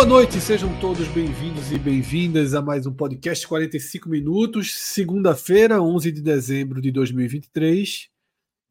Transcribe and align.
Boa 0.00 0.08
noite, 0.08 0.40
sejam 0.40 0.74
todos 0.80 1.06
bem-vindos 1.08 1.70
e 1.70 1.78
bem-vindas 1.78 2.54
a 2.54 2.62
mais 2.62 2.86
um 2.86 2.92
podcast 2.92 3.46
45 3.46 4.08
minutos, 4.08 4.74
segunda-feira, 4.74 5.82
11 5.82 6.10
de 6.10 6.22
dezembro 6.22 6.80
de 6.80 6.90
2023. 6.90 8.08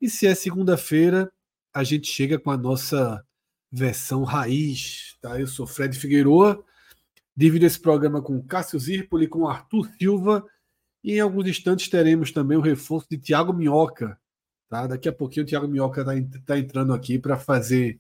E 0.02 0.10
se 0.10 0.26
é 0.26 0.34
segunda-feira, 0.34 1.32
a 1.72 1.84
gente 1.84 2.08
chega 2.08 2.40
com 2.40 2.49
a 2.49 2.58
nossa 2.58 3.24
versão 3.71 4.24
raiz, 4.24 5.18
tá? 5.21 5.40
Eu 5.40 5.46
sou 5.46 5.68
Fred 5.68 5.96
Figueroa, 5.99 6.66
divido 7.38 7.68
esse 7.68 7.80
programa 7.80 8.24
com 8.24 8.41
Cássio 8.41 8.80
Zirpoli, 8.80 9.27
com 9.27 9.48
Arthur 9.48 9.88
Silva 9.99 10.43
e 11.04 11.18
em 11.18 11.20
alguns 11.20 11.46
instantes 11.46 11.90
teremos 11.90 12.32
também 12.32 12.58
o 12.58 12.62
reforço 12.62 13.05
de 13.08 13.20
Tiago 13.20 13.54
Minhoca, 13.54 14.20
tá? 14.68 14.88
Daqui 14.88 15.08
a 15.08 15.14
pouquinho 15.14 15.46
o 15.46 15.48
Tiago 15.48 15.68
Minhoca 15.68 16.02
está 16.02 16.40
tá 16.43 16.58
entrando 16.58 16.91
aqui 16.91 17.20
para 17.20 17.38
fazer, 17.38 17.99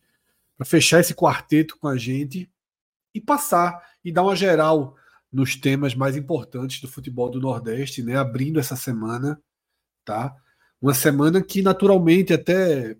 para 0.57 0.65
fechar 0.65 0.99
esse 0.99 1.13
quarteto 1.13 1.77
com 1.77 1.87
a 1.87 1.95
gente 1.95 2.49
e 3.13 3.21
passar 3.21 3.81
e 4.03 4.11
dar 4.11 4.23
uma 4.23 4.35
geral 4.35 4.95
nos 5.31 5.55
temas 5.55 5.93
mais 5.93 6.17
importantes 6.17 6.81
do 6.81 6.87
futebol 6.87 7.29
do 7.29 7.39
Nordeste, 7.39 8.01
né? 8.03 8.15
Abrindo 8.17 8.59
essa 8.59 8.75
semana, 8.75 9.41
tá? 10.03 10.35
Uma 10.81 10.93
semana 10.93 11.43
que 11.43 11.61
naturalmente 11.61 12.33
até 12.33 12.97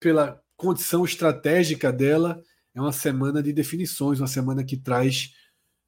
pela 0.00 0.40
condição 0.56 1.04
estratégica 1.04 1.92
dela 1.92 2.42
é 2.74 2.80
uma 2.80 2.92
semana 2.92 3.42
de 3.42 3.52
definições, 3.52 4.20
uma 4.20 4.26
semana 4.26 4.64
que 4.64 4.76
traz 4.76 5.34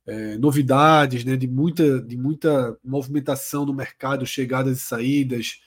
é, 0.07 0.37
novidades, 0.39 1.25
né? 1.25 1.37
De 1.37 1.49
muita 1.49 2.01
de 2.03 2.17
muita 2.17 2.79
movimentação 2.85 3.65
no 3.65 3.75
mercado, 3.75 4.27
chegadas 4.27 4.79
e 4.79 4.81
saídas, 4.81 5.61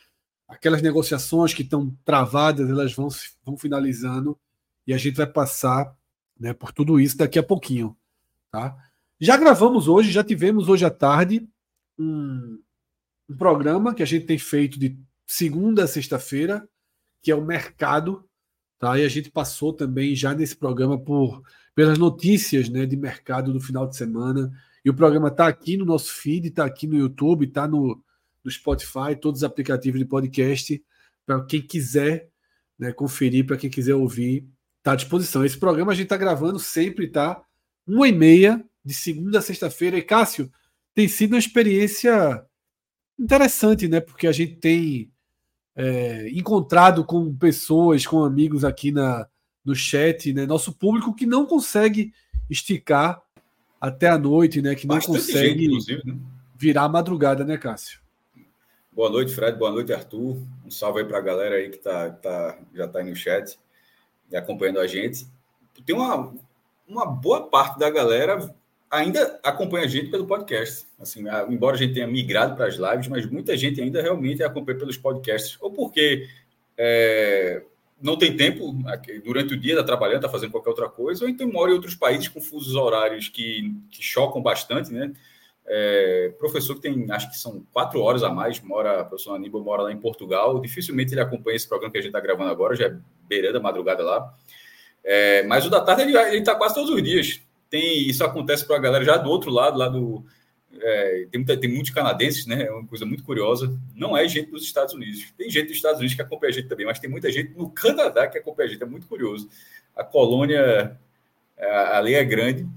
aquelas 0.47 0.81
negociações 0.81 1.53
que 1.53 1.63
estão 1.63 1.95
travadas, 2.05 2.69
elas 2.69 2.93
vão 2.93 3.09
vão 3.43 3.57
finalizando 3.57 4.39
e 4.85 4.93
a 4.93 4.97
gente 4.97 5.15
vai 5.17 5.27
passar 5.27 5.96
né, 6.39 6.53
por 6.53 6.71
tudo 6.71 6.99
isso 6.99 7.17
daqui 7.17 7.39
a 7.39 7.43
pouquinho. 7.43 7.95
Tá? 8.51 8.75
Já 9.19 9.37
gravamos 9.37 9.87
hoje, 9.87 10.11
já 10.11 10.23
tivemos 10.23 10.69
hoje 10.69 10.85
à 10.85 10.89
tarde 10.89 11.47
um, 11.97 12.59
um 13.29 13.35
programa 13.35 13.93
que 13.93 14.03
a 14.03 14.05
gente 14.05 14.25
tem 14.25 14.37
feito 14.37 14.79
de 14.79 14.97
segunda 15.25 15.83
a 15.83 15.87
sexta-feira, 15.87 16.67
que 17.21 17.31
é 17.31 17.35
o 17.35 17.43
mercado. 17.43 18.23
Tá? 18.79 18.97
E 18.97 19.03
a 19.03 19.09
gente 19.09 19.31
passou 19.31 19.73
também 19.73 20.15
já 20.15 20.33
nesse 20.33 20.55
programa 20.55 20.99
por 20.99 21.41
pelas 21.77 21.99
notícias 21.99 22.69
né, 22.69 22.87
de 22.87 22.97
mercado 22.97 23.53
do 23.53 23.59
final 23.59 23.87
de 23.87 23.95
semana. 23.95 24.51
E 24.83 24.89
o 24.89 24.95
programa 24.95 25.27
está 25.27 25.47
aqui 25.47 25.77
no 25.77 25.85
nosso 25.85 26.11
feed, 26.11 26.47
está 26.47 26.65
aqui 26.65 26.87
no 26.87 26.95
YouTube, 26.95 27.45
está 27.45 27.67
no, 27.67 28.01
no 28.43 28.49
Spotify, 28.49 29.15
todos 29.19 29.41
os 29.41 29.43
aplicativos 29.43 29.99
de 29.99 30.05
podcast, 30.05 30.83
para 31.23 31.43
quem 31.45 31.61
quiser 31.61 32.29
né, 32.79 32.91
conferir, 32.91 33.45
para 33.45 33.57
quem 33.57 33.69
quiser 33.69 33.93
ouvir 33.93 34.47
Está 34.87 34.93
à 34.93 34.95
disposição. 34.95 35.43
Esse 35.43 35.57
programa 35.57 35.91
a 35.91 35.95
gente 35.95 36.05
está 36.05 36.15
gravando 36.15 36.57
sempre, 36.59 37.09
tá? 37.09 37.43
Uma 37.85 38.07
e 38.07 38.13
meia, 38.13 38.63
de 38.85 38.93
segunda 38.93 39.39
a 39.39 39.41
sexta-feira. 39.41 39.97
E 39.97 40.01
Cássio, 40.01 40.49
tem 40.95 41.09
sido 41.09 41.33
uma 41.33 41.39
experiência 41.39 42.41
interessante, 43.19 43.85
né? 43.89 43.99
Porque 43.99 44.27
a 44.27 44.31
gente 44.31 44.55
tem 44.55 45.11
é, 45.75 46.29
encontrado 46.29 47.03
com 47.03 47.35
pessoas, 47.35 48.07
com 48.07 48.23
amigos 48.23 48.63
aqui 48.63 48.93
na, 48.93 49.27
no 49.65 49.75
chat, 49.75 50.31
né? 50.31 50.45
Nosso 50.45 50.71
público 50.71 51.13
que 51.13 51.25
não 51.25 51.45
consegue 51.45 52.13
esticar 52.49 53.21
até 53.81 54.07
a 54.07 54.17
noite, 54.17 54.61
né? 54.61 54.73
Que 54.73 54.87
não 54.87 54.95
Bastante 54.95 55.17
consegue 55.17 55.65
gente, 55.65 56.05
né? 56.05 56.17
virar 56.55 56.83
a 56.83 56.89
madrugada, 56.89 57.43
né, 57.43 57.57
Cássio? 57.57 57.99
Boa 58.89 59.09
noite, 59.09 59.35
Fred. 59.35 59.57
Boa 59.57 59.71
noite, 59.71 59.91
Arthur. 59.91 60.37
Um 60.65 60.71
salve 60.71 61.01
aí 61.01 61.05
para 61.05 61.17
a 61.17 61.21
galera 61.21 61.55
aí 61.55 61.71
que 61.71 61.77
tá, 61.77 62.09
tá, 62.09 62.57
já 62.73 62.85
está 62.85 62.99
aí 62.99 63.05
no 63.09 63.15
chat 63.17 63.59
acompanhando 64.33 64.79
a 64.79 64.87
gente, 64.87 65.27
tem 65.85 65.95
uma, 65.95 66.33
uma 66.87 67.05
boa 67.05 67.47
parte 67.47 67.79
da 67.79 67.89
galera 67.89 68.53
ainda 68.89 69.39
acompanha 69.43 69.85
a 69.85 69.87
gente 69.87 70.09
pelo 70.09 70.25
podcast. 70.25 70.87
Assim, 70.99 71.25
embora 71.49 71.75
a 71.75 71.79
gente 71.79 71.93
tenha 71.93 72.07
migrado 72.07 72.55
para 72.55 72.67
as 72.67 72.75
lives, 72.75 73.07
mas 73.07 73.25
muita 73.25 73.55
gente 73.55 73.81
ainda 73.81 74.01
realmente 74.01 74.43
acompanha 74.43 74.77
pelos 74.77 74.97
podcasts. 74.97 75.57
Ou 75.61 75.71
porque 75.71 76.27
é, 76.77 77.61
não 78.01 78.17
tem 78.17 78.35
tempo 78.35 78.75
durante 79.23 79.53
o 79.53 79.59
dia, 79.59 79.73
está 79.73 79.83
trabalhando, 79.83 80.17
está 80.17 80.29
fazendo 80.29 80.51
qualquer 80.51 80.69
outra 80.69 80.89
coisa, 80.89 81.23
ou 81.23 81.29
então 81.29 81.51
mora 81.51 81.71
em 81.71 81.73
outros 81.73 81.95
países 81.95 82.27
com 82.27 82.39
fusos 82.39 82.75
horários 82.75 83.27
que, 83.27 83.73
que 83.89 84.01
chocam 84.01 84.41
bastante, 84.41 84.91
né? 84.91 85.11
É, 85.69 86.33
professor 86.39 86.75
que 86.75 86.81
tem, 86.81 87.11
acho 87.11 87.29
que 87.29 87.37
são 87.37 87.61
quatro 87.73 87.99
horas 88.01 88.23
a 88.23 88.29
mais, 88.29 88.61
mora, 88.61 89.01
o 89.01 89.05
professor 89.05 89.35
Aníbal 89.35 89.61
mora 89.61 89.83
lá 89.83 89.91
em 89.91 89.99
Portugal, 89.99 90.61
dificilmente 90.61 91.13
ele 91.13 91.19
acompanha 91.19 91.57
esse 91.57 91.67
programa 91.67 91.91
que 91.91 91.97
a 91.97 92.01
gente 92.01 92.09
está 92.09 92.21
gravando 92.21 92.49
agora, 92.49 92.73
já 92.73 92.87
é 92.87 92.97
beirando 93.27 93.57
a 93.57 93.61
madrugada 93.61 94.01
lá. 94.01 94.33
É, 95.03 95.43
mas 95.43 95.65
o 95.65 95.69
da 95.69 95.81
tarde 95.81 96.03
ele 96.03 96.37
está 96.37 96.55
quase 96.55 96.73
todos 96.73 96.89
os 96.89 97.03
dias. 97.03 97.41
Tem, 97.69 98.07
isso 98.07 98.23
acontece 98.23 98.65
para 98.65 98.77
a 98.77 98.79
galera 98.79 99.03
já 99.03 99.17
do 99.17 99.29
outro 99.29 99.51
lado, 99.51 99.77
lá 99.77 99.89
do. 99.89 100.23
É, 100.79 101.27
tem, 101.31 101.39
muita, 101.39 101.57
tem 101.57 101.69
muitos 101.69 101.91
canadenses, 101.91 102.45
né? 102.45 102.63
É 102.63 102.71
uma 102.71 102.85
coisa 102.85 103.05
muito 103.05 103.23
curiosa. 103.23 103.77
Não 103.95 104.17
é 104.17 104.27
gente 104.27 104.51
dos 104.51 104.63
Estados 104.63 104.93
Unidos. 104.93 105.33
Tem 105.37 105.49
gente 105.49 105.67
dos 105.67 105.77
Estados 105.77 105.99
Unidos 105.99 106.15
que 106.15 106.21
acompanha 106.21 106.51
a 106.51 106.53
gente 106.53 106.67
também, 106.67 106.85
mas 106.85 106.99
tem 106.99 107.09
muita 107.09 107.31
gente 107.31 107.53
no 107.57 107.69
Canadá 107.69 108.27
que 108.27 108.37
acompanha 108.37 108.69
a 108.69 108.71
gente. 108.71 108.83
É 108.83 108.85
muito 108.85 109.07
curioso. 109.07 109.49
A 109.95 110.03
colônia 110.03 110.97
é, 111.57 111.69
ali 111.69 112.13
é 112.13 112.23
grande. 112.23 112.67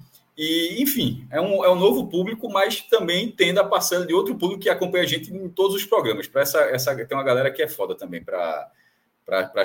E, 0.42 0.82
enfim, 0.82 1.26
é 1.30 1.38
um, 1.38 1.62
é 1.62 1.70
um 1.70 1.74
novo 1.74 2.06
público, 2.06 2.50
mas 2.50 2.80
também 2.80 3.30
tendo 3.30 3.60
a 3.60 3.64
parcela 3.64 4.06
de 4.06 4.14
outro 4.14 4.34
público 4.34 4.62
que 4.62 4.70
acompanha 4.70 5.04
a 5.04 5.06
gente 5.06 5.30
em 5.30 5.50
todos 5.50 5.76
os 5.76 5.84
programas. 5.84 6.26
Para 6.26 6.40
essa, 6.40 6.60
essa, 6.60 6.96
tem 6.96 7.14
uma 7.14 7.22
galera 7.22 7.50
que 7.50 7.60
é 7.62 7.68
foda 7.68 7.94
também 7.94 8.24
para 8.24 8.72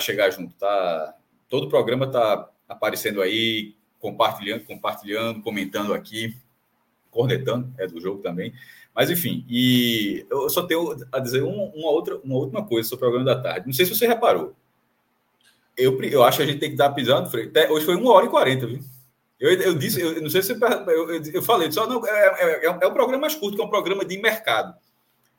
chegar 0.02 0.30
junto. 0.32 0.54
Tá? 0.56 1.16
Todo 1.50 1.70
programa 1.70 2.08
está 2.08 2.50
aparecendo 2.68 3.22
aí, 3.22 3.74
compartilhando, 4.02 4.66
compartilhando, 4.66 5.42
comentando 5.42 5.94
aqui, 5.94 6.36
cornetando, 7.10 7.74
é 7.78 7.88
do 7.88 8.02
jogo 8.02 8.22
também. 8.22 8.54
Mas, 8.94 9.10
enfim, 9.10 9.46
e 9.48 10.26
eu 10.30 10.50
só 10.50 10.64
tenho 10.64 10.94
a 11.10 11.20
dizer 11.20 11.42
uma, 11.42 11.72
uma 11.74 11.90
outra, 11.90 12.18
uma 12.18 12.36
última 12.36 12.66
coisa 12.66 12.90
sobre 12.90 13.06
o 13.06 13.10
programa 13.10 13.34
da 13.34 13.42
tarde. 13.42 13.66
Não 13.66 13.74
sei 13.74 13.86
se 13.86 13.96
você 13.96 14.06
reparou. 14.06 14.54
Eu, 15.78 16.04
eu 16.04 16.22
acho 16.22 16.40
que 16.40 16.44
a 16.44 16.48
gente 16.48 16.60
tem 16.60 16.72
que 16.72 16.76
dar 16.76 16.90
pisando. 16.90 17.30
Hoje 17.70 17.86
foi 17.86 17.96
uma 17.96 18.12
hora 18.12 18.26
e 18.26 18.30
quarenta, 18.30 18.68
viu? 18.68 18.84
Eu, 19.40 19.52
eu 19.54 19.74
disse, 19.76 20.02
eu 20.02 20.22
não 20.22 20.30
sei 20.30 20.42
se 20.42 20.54
eu, 20.54 20.60
eu, 20.60 21.24
eu 21.34 21.42
falei, 21.42 21.72
só 21.72 21.86
não, 21.88 22.06
é, 22.06 22.62
é, 22.62 22.66
é, 22.66 22.88
um 22.88 22.94
programa 22.94 23.22
mais 23.22 23.36
curto, 23.36 23.56
que 23.56 23.62
é 23.62 23.66
um 23.66 23.70
programa 23.70 24.06
de 24.06 24.18
mercado. 24.18 24.74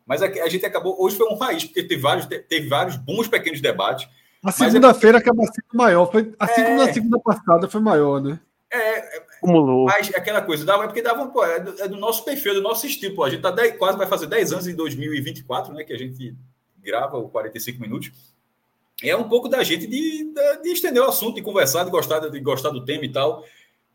Mas 0.05 0.23
a, 0.23 0.27
a 0.27 0.49
gente 0.49 0.67
acabou, 0.67 0.97
hoje 1.03 1.17
foi 1.17 1.27
um 1.29 1.37
raiz, 1.37 1.65
porque 1.65 1.83
teve 1.83 2.01
vários, 2.01 2.27
teve 2.27 2.69
vários 2.69 2.97
bons 2.97 3.27
pequenos 3.27 3.61
debates. 3.61 4.09
A 4.45 4.53
segunda-feira 4.53 5.19
é, 5.19 5.21
acaba 5.21 5.43
sendo 5.45 5.75
maior, 5.75 6.11
foi, 6.11 6.33
a 6.39 6.47
segunda, 6.47 6.85
é, 6.85 6.93
segunda 6.93 7.19
passada 7.19 7.69
foi 7.69 7.81
maior, 7.81 8.21
né? 8.21 8.39
É, 8.71 9.23
Acumulou. 9.37 9.87
Mas 9.87 10.13
aquela 10.15 10.43
coisa, 10.43 10.65
dava, 10.65 10.85
é 10.85 10.87
porque 10.87 11.03
dava, 11.03 11.27
pô, 11.29 11.45
é, 11.45 11.61
do, 11.61 11.83
é 11.83 11.89
do 11.89 11.97
nosso 11.97 12.25
perfil, 12.25 12.55
do 12.55 12.63
nosso 12.63 12.87
estilo. 12.87 13.15
Pô, 13.15 13.25
a 13.25 13.31
gente 13.31 13.43
tá 13.43 13.51
10, 13.51 13.77
quase 13.77 13.97
vai 13.97 14.07
fazer 14.07 14.27
10 14.27 14.53
anos 14.53 14.67
em 14.67 14.75
2024, 14.75 15.73
né? 15.73 15.85
Que 15.85 15.93
a 15.93 15.99
gente 15.99 16.35
grava 16.83 17.17
o 17.17 17.29
45 17.29 17.81
minutos. 17.81 18.11
É 19.03 19.15
um 19.15 19.29
pouco 19.29 19.49
da 19.49 19.63
gente 19.63 19.87
de, 19.87 20.33
de, 20.33 20.63
de 20.63 20.69
estender 20.71 21.03
o 21.03 21.07
assunto, 21.07 21.37
de 21.37 21.43
conversar, 21.43 21.85
de 21.85 21.91
gostar, 21.91 22.21
de 22.21 22.41
gostar 22.41 22.71
do 22.71 22.85
tema 22.85 23.05
e 23.05 23.13
tal. 23.13 23.45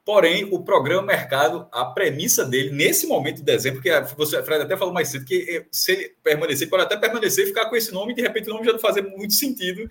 Porém, 0.04 0.48
o 0.52 0.64
programa 0.64 1.04
Mercado, 1.04 1.68
a 1.72 1.86
premissa 1.86 2.44
dele, 2.44 2.72
nesse 2.72 3.06
momento 3.06 3.38
de 3.38 3.44
dezembro, 3.44 3.82
porque 3.82 4.16
você, 4.16 4.42
Fred, 4.42 4.64
até 4.64 4.76
falou 4.76 4.94
mais 4.94 5.10
cedo, 5.10 5.26
que 5.26 5.46
eh, 5.48 5.66
se 5.72 5.92
ele 5.92 6.16
permanecer, 6.24 6.68
pode 6.70 6.84
até 6.84 6.98
permanecer 6.98 7.44
e 7.44 7.48
ficar 7.48 7.70
com 7.70 7.76
esse 7.76 7.94
nome, 7.94 8.14
e 8.14 8.16
de 8.16 8.22
repente 8.22 8.50
o 8.50 8.54
nome 8.54 8.66
já 8.66 8.72
não 8.72 8.80
fazer 8.80 9.04
muito 9.04 9.34
sentido 9.34 9.88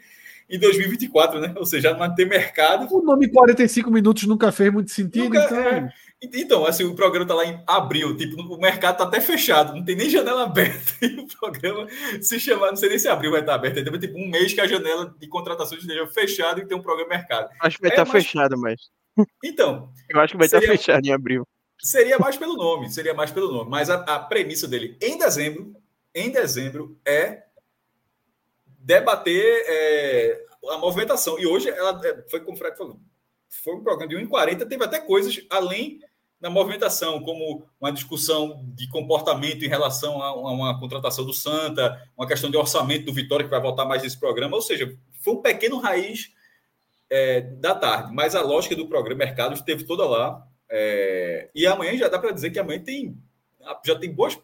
em 0.51 0.59
2024, 0.59 1.41
né? 1.41 1.55
Ou 1.57 1.65
seja, 1.65 1.95
não 1.95 2.12
ter 2.12 2.27
mercado. 2.27 2.93
O 2.93 3.03
nome 3.03 3.29
45 3.29 3.89
minutos 3.89 4.25
nunca 4.25 4.51
fez 4.51 4.73
muito 4.73 4.91
sentido, 4.91 5.25
nunca, 5.25 5.45
então... 5.45 5.57
é, 5.57 5.93
Então, 6.21 6.67
assim, 6.67 6.85
o 6.85 6.95
programa 6.97 7.25
tá 7.25 7.35
lá 7.35 7.47
em 7.47 7.62
abril, 7.65 8.17
tipo, 8.17 8.43
o 8.43 8.61
mercado 8.61 8.99
tá 8.99 9.05
até 9.05 9.21
fechado, 9.21 9.75
não 9.75 9.85
tem 9.85 9.95
nem 9.95 10.11
janela 10.11 10.43
aberta. 10.45 10.93
E 11.03 11.21
o 11.21 11.27
programa 11.39 11.87
se 12.21 12.41
chamar, 12.41 12.71
não 12.71 12.77
sei 12.77 12.89
nem 12.89 12.99
se 12.99 13.09
abril 13.09 13.31
vai 13.31 13.41
estar 13.41 13.55
aberto, 13.55 13.79
então, 13.79 13.97
tipo, 13.97 14.19
um 14.19 14.29
mês 14.29 14.53
que 14.53 14.61
a 14.61 14.67
janela 14.67 15.15
de 15.17 15.29
contratação 15.29 15.79
esteja 15.79 16.05
fechada 16.09 16.61
e 16.61 16.67
tem 16.67 16.77
um 16.77 16.83
programa 16.83 17.11
mercado. 17.11 17.49
Acho 17.61 17.77
que 17.77 17.83
vai 17.83 17.91
estar 17.91 18.03
é, 18.03 18.05
tá 18.05 18.12
mas... 18.12 18.25
fechado, 18.25 18.59
mas. 18.59 19.00
Então. 19.45 19.93
Eu 20.09 20.21
acho 20.21 20.33
que 20.33 20.39
vai 20.39 20.47
estar 20.47 20.61
tá 20.61 20.67
fechado 20.67 21.05
em 21.07 21.13
abril. 21.13 21.47
Seria 21.79 22.19
mais 22.19 22.37
pelo 22.37 22.57
nome, 22.57 22.91
seria 22.91 23.15
mais 23.15 23.31
pelo 23.31 23.51
nome. 23.51 23.71
Mas 23.71 23.89
a, 23.89 23.95
a 23.95 24.19
premissa 24.19 24.69
dele 24.69 24.97
em 25.01 25.17
dezembro, 25.17 25.75
em 26.15 26.31
dezembro, 26.31 26.99
é 27.07 27.45
debater 28.79 29.65
é, 29.67 30.45
a 30.69 30.79
movimentação. 30.79 31.39
E 31.39 31.47
hoje 31.47 31.69
ela 31.69 32.01
é, 32.05 32.25
foi 32.29 32.41
como 32.41 32.55
o 32.55 32.59
Fred 32.59 32.77
falou. 32.77 33.01
Foi 33.49 33.75
um 33.75 33.83
programa 33.83 34.09
de 34.09 34.17
1h40, 34.17 34.69
teve 34.69 34.85
até 34.85 35.01
coisas 35.01 35.41
além 35.51 36.01
na 36.41 36.49
movimentação, 36.49 37.23
como 37.23 37.67
uma 37.79 37.93
discussão 37.93 38.65
de 38.75 38.89
comportamento 38.89 39.63
em 39.63 39.69
relação 39.69 40.23
a 40.23 40.35
uma 40.35 40.79
contratação 40.79 41.25
do 41.25 41.35
Santa, 41.35 42.01
uma 42.17 42.27
questão 42.27 42.51
de 42.51 42.57
orçamento 42.57 43.05
do 43.05 43.13
Vitória, 43.13 43.45
que 43.45 43.51
vai 43.51 43.61
voltar 43.61 43.85
mais 43.85 44.03
nesse 44.03 44.19
programa. 44.19 44.57
Ou 44.57 44.63
seja, 44.63 44.97
foi 45.23 45.35
um 45.35 45.43
pequeno 45.43 45.79
raiz 45.79 46.31
é, 47.11 47.41
da 47.41 47.75
tarde, 47.75 48.15
mas 48.15 48.35
a 48.35 48.43
lógica 48.43 48.77
do 48.77 48.89
programa 48.89 49.25
Mercado 49.25 49.55
esteve 49.55 49.85
toda 49.85 50.07
lá. 50.07 50.47
É, 50.71 51.51
e 51.55 51.67
amanhã 51.67 51.97
já 51.97 52.09
dá 52.09 52.19
para 52.19 52.31
dizer 52.31 52.51
que 52.51 52.59
amanhã 52.59 52.81
tem 52.81 53.19
já 53.85 53.99
tem 53.99 54.11
boas, 54.11 54.39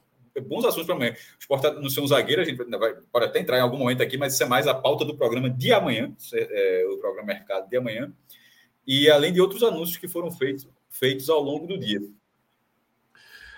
bons 0.47 0.65
assuntos 0.65 0.87
para 0.87 0.95
amanhã. 0.95 1.13
O 1.13 1.41
Sport 1.41 1.65
no 1.81 1.89
seu 1.89 2.07
zagueiro, 2.07 2.43
a 2.43 2.45
gente 2.45 2.57
vai, 2.57 2.95
pode 3.11 3.27
até 3.27 3.39
entrar 3.39 3.59
em 3.59 3.63
algum 3.63 3.79
momento 3.79 4.03
aqui, 4.03 4.19
mas 4.19 4.35
isso 4.35 4.43
é 4.43 4.47
mais 4.47 4.67
a 4.67 4.75
pauta 4.75 5.05
do 5.05 5.17
programa 5.17 5.49
de 5.49 5.73
amanhã, 5.73 6.15
é, 6.35 6.87
o 6.91 6.99
programa 6.99 7.29
Mercado 7.29 7.69
de 7.69 7.77
amanhã. 7.77 8.13
E 8.87 9.09
além 9.11 9.33
de 9.33 9.41
outros 9.41 9.63
anúncios 9.63 9.97
que 9.97 10.07
foram 10.07 10.31
feitos 10.31 10.69
feitos 10.99 11.29
ao 11.29 11.41
longo 11.41 11.67
do 11.67 11.79
dia. 11.79 12.01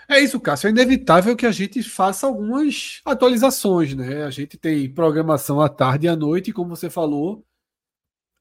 É 0.07 0.19
isso, 0.19 0.39
Cássio. 0.39 0.67
É 0.67 0.71
inevitável 0.71 1.35
que 1.35 1.45
a 1.45 1.51
gente 1.51 1.83
faça 1.83 2.25
algumas 2.25 2.99
atualizações, 3.05 3.93
né? 3.93 4.23
A 4.23 4.29
gente 4.31 4.57
tem 4.57 4.89
programação 4.89 5.61
à 5.61 5.69
tarde 5.69 6.07
e 6.07 6.09
à 6.09 6.15
noite, 6.15 6.51
como 6.51 6.75
você 6.75 6.89
falou, 6.89 7.45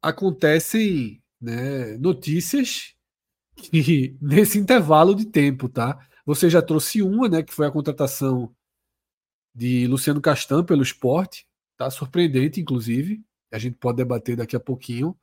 acontecem 0.03 1.23
né, 1.41 1.97
notícias 1.99 2.95
que, 3.56 4.17
nesse 4.21 4.59
intervalo 4.59 5.15
de 5.15 5.27
tempo, 5.27 5.69
tá? 5.69 5.99
Você 6.25 6.50
já 6.50 6.61
trouxe 6.61 7.03
uma, 7.03 7.29
né? 7.29 7.43
Que 7.43 7.55
foi 7.55 7.67
a 7.67 7.71
contratação 7.71 8.55
de 9.55 9.87
Luciano 9.87 10.21
Castan 10.21 10.65
pelo 10.65 10.83
esporte, 10.83 11.47
tá? 11.77 11.91
Surpreendente, 11.91 12.61
inclusive. 12.61 13.23
A 13.50 13.59
gente 13.59 13.77
pode 13.77 13.97
debater 13.97 14.37
daqui 14.37 14.55
a 14.55 14.61
pouquinho. 14.61 15.17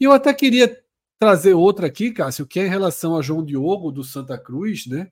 E 0.00 0.04
eu 0.04 0.12
até 0.12 0.32
queria 0.32 0.80
trazer 1.18 1.54
outra 1.54 1.88
aqui, 1.88 2.12
Cássio, 2.12 2.46
que 2.46 2.60
é 2.60 2.66
em 2.66 2.70
relação 2.70 3.16
a 3.16 3.22
João 3.22 3.44
Diogo 3.44 3.90
do 3.90 4.04
Santa 4.04 4.38
Cruz, 4.38 4.86
né? 4.86 5.10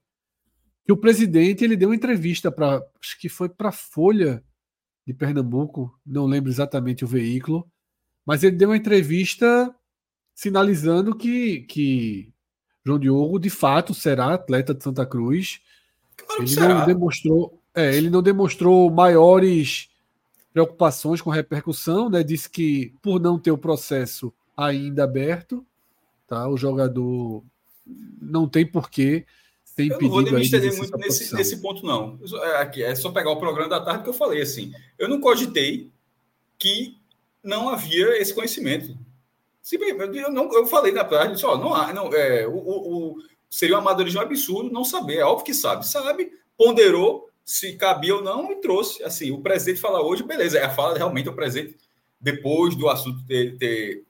Que 0.85 0.93
o 0.93 0.97
presidente 0.97 1.65
ele 1.65 1.77
deu 1.77 1.89
uma 1.89 1.97
entrevista 1.97 2.53
para, 2.53 2.81
acho 3.03 3.19
que 3.19 3.29
foi 3.29 3.49
para 3.49 3.73
Folha 3.73 4.45
de 5.05 5.13
Pernambuco, 5.13 5.99
não 6.07 6.27
lembro 6.27 6.51
exatamente 6.51 7.05
o 7.05 7.09
veículo, 7.09 7.69
mas 8.27 8.43
ele 8.43 8.57
deu 8.57 8.69
uma 8.71 8.77
entrevista 8.77 9.75
sinalizando 10.35 11.17
que, 11.17 11.61
que 11.63 12.29
João 12.85 12.99
Diogo 12.99 13.39
de 13.39 13.49
fato 13.49 13.95
será 13.95 14.35
atleta 14.35 14.75
de 14.75 14.83
Santa 14.83 15.07
Cruz. 15.07 15.61
Claro 16.17 16.43
ele 16.43 16.49
será. 16.51 16.75
não 16.75 16.87
demonstrou, 16.87 17.63
é, 17.75 17.95
ele 17.97 18.11
não 18.11 18.23
demonstrou 18.23 18.91
maiores 18.91 19.89
preocupações 20.53 21.23
com 21.23 21.31
repercussão, 21.31 22.11
né? 22.11 22.23
Disse 22.23 22.51
que 22.51 22.93
por 23.01 23.21
não 23.21 23.39
ter 23.39 23.53
o 23.53 23.59
processo 23.59 24.33
ainda 24.57 25.05
aberto, 25.05 25.65
Tá? 26.27 26.49
O 26.49 26.57
jogador 26.57 27.45
não 28.21 28.49
tem 28.49 28.67
porquê 28.67 29.25
ser 29.65 29.85
impedido. 29.85 30.07
Eu 30.07 30.09
não 30.09 30.15
vou 30.15 30.23
nem 30.23 30.35
me 30.35 30.43
estender 30.43 30.77
muito 30.77 30.99
nesse, 30.99 31.35
nesse 31.35 31.61
ponto, 31.63 31.87
não. 31.87 32.19
É, 32.43 32.57
aqui, 32.61 32.83
é 32.83 32.95
só 32.95 33.11
pegar 33.13 33.31
o 33.31 33.39
programa 33.39 33.69
da 33.69 33.81
tarde 33.81 34.03
que 34.03 34.09
eu 34.09 34.15
falei 34.15 34.43
assim. 34.43 34.73
Eu 34.99 35.09
não 35.09 35.21
cogitei 35.21 35.93
que 36.59 36.96
não 37.47 37.69
havia 37.69 38.21
esse 38.21 38.35
conhecimento. 38.35 38.97
Eu, 39.73 40.31
não, 40.31 40.53
eu 40.53 40.67
falei 40.67 40.93
na 40.93 41.05
tarde, 41.05 41.41
só 41.41 41.57
não 41.59 41.75
há, 41.75 41.93
não, 41.93 42.13
é, 42.15 42.47
o, 42.47 42.53
o, 42.55 43.17
seria 43.51 43.77
um 43.77 43.81
amadorismo 43.81 44.21
absurdo 44.21 44.71
não 44.71 44.85
saber. 44.85 45.17
É 45.19 45.25
óbvio 45.25 45.47
que 45.47 45.55
sabe, 45.55 45.87
sabe, 45.87 46.33
ponderou 46.57 47.29
se 47.45 47.75
cabia 47.77 48.17
ou 48.17 48.23
não 48.23 48.53
e 48.53 48.57
trouxe. 48.57 49.03
Assim, 49.03 49.31
o 49.31 49.41
presidente 49.41 49.81
fala 49.81 50.03
hoje, 50.03 50.23
beleza, 50.23 50.59
é 50.59 50.65
a 50.65 50.71
fala 50.71 50.97
realmente 50.97 51.29
é 51.29 51.31
o 51.31 51.35
presidente 51.35 51.77
depois 52.21 52.75
do 52.75 52.89
assunto 52.89 53.25
ter, 53.27 53.57
ter 53.57 54.05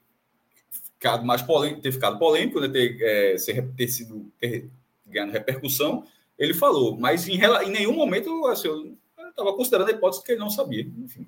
ficado 0.71 1.25
mais 1.25 1.43
polêmico, 1.43 1.83
ter 1.83 1.93
ficado 1.93 2.19
polêmico, 2.19 2.61
né, 2.61 2.69
ter, 2.69 2.97
é, 3.01 3.37
ter 3.77 3.89
sido 3.89 4.31
ter 4.41 4.71
ganhando 5.07 5.33
repercussão, 5.33 6.05
ele 6.39 6.53
falou, 6.53 6.97
mas 6.99 7.29
em, 7.29 7.39
em 7.39 7.71
nenhum 7.71 7.95
momento 7.95 8.47
assim, 8.47 8.69
eu 8.69 8.97
estava 9.29 9.55
considerando 9.55 9.89
a 9.89 9.93
hipótese 9.93 10.23
que 10.23 10.33
ele 10.33 10.41
não 10.41 10.51
sabia. 10.51 10.83
Enfim. 10.99 11.27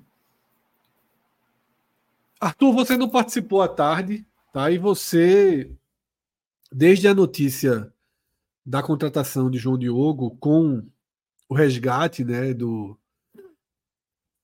Arthur, 2.39 2.73
você 2.73 2.95
não 2.95 3.09
participou 3.09 3.61
à 3.61 3.67
tarde, 3.67 4.25
tá? 4.53 4.71
E 4.71 4.77
você, 4.77 5.71
desde 6.71 7.07
a 7.07 7.13
notícia 7.13 7.93
da 8.65 8.81
contratação 8.81 9.49
de 9.49 9.57
João 9.57 9.77
Diogo 9.77 10.37
com 10.37 10.87
o 11.49 11.53
resgate, 11.53 12.23
né, 12.23 12.53
do 12.53 12.97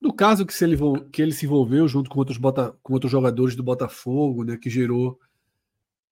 do 0.02 0.14
caso 0.14 0.46
que, 0.46 0.54
se 0.54 0.64
ele, 0.64 0.78
que 1.12 1.20
ele 1.20 1.32
se 1.32 1.46
envolveu 1.46 1.88
junto 1.88 2.12
com 2.12 2.20
outros, 2.20 2.38
bota, 2.38 2.78
com 2.84 2.94
outros 2.94 3.12
jogadores 3.12 3.56
do 3.56 3.64
Botafogo, 3.64 4.44
né, 4.44 4.56
que 4.56 4.70
gerou 4.70 5.20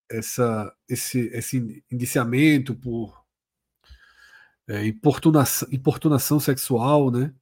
essa, 0.09 0.73
esse, 0.89 1.27
esse 1.27 1.83
indiciamento 1.91 2.73
por 2.73 3.23
é, 4.67 4.87
importunação, 4.87 5.67
importunação 5.71 6.39
sexual, 6.39 7.11
né? 7.11 7.33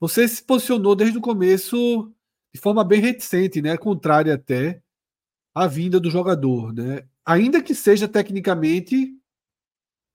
Você 0.00 0.26
se 0.28 0.42
posicionou 0.42 0.94
desde 0.94 1.16
o 1.16 1.22
começo 1.22 2.12
de 2.54 2.60
forma 2.60 2.84
bem 2.84 3.00
reticente, 3.00 3.60
né? 3.60 3.76
Contrária 3.76 4.34
até 4.34 4.80
à 5.52 5.66
vinda 5.66 5.98
do 5.98 6.08
jogador, 6.08 6.72
né? 6.72 7.04
Ainda 7.26 7.60
que 7.60 7.74
seja 7.74 8.06
tecnicamente 8.06 9.12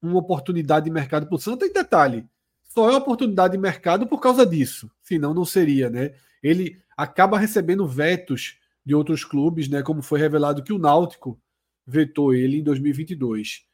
uma 0.00 0.18
oportunidade 0.18 0.86
de 0.86 0.90
mercado 0.90 1.26
para 1.26 1.34
o 1.34 1.38
Santa, 1.38 1.66
e 1.66 1.72
detalhe, 1.72 2.26
só 2.64 2.88
é 2.88 2.92
uma 2.92 3.00
oportunidade 3.00 3.52
de 3.52 3.58
mercado 3.58 4.06
por 4.06 4.20
causa 4.20 4.46
disso, 4.46 4.90
senão 5.02 5.34
não 5.34 5.44
seria, 5.44 5.90
né? 5.90 6.14
Ele 6.42 6.80
acaba 6.96 7.38
recebendo 7.38 7.86
vetos 7.86 8.58
de 8.86 8.94
outros 8.94 9.22
clubes, 9.22 9.68
né? 9.68 9.82
Como 9.82 10.00
foi 10.00 10.18
revelado 10.18 10.62
que 10.62 10.72
o 10.72 10.78
Náutico 10.78 11.38
vetou 11.86 12.32
ele 12.32 12.58
em 12.58 12.62
2022. 12.62 13.66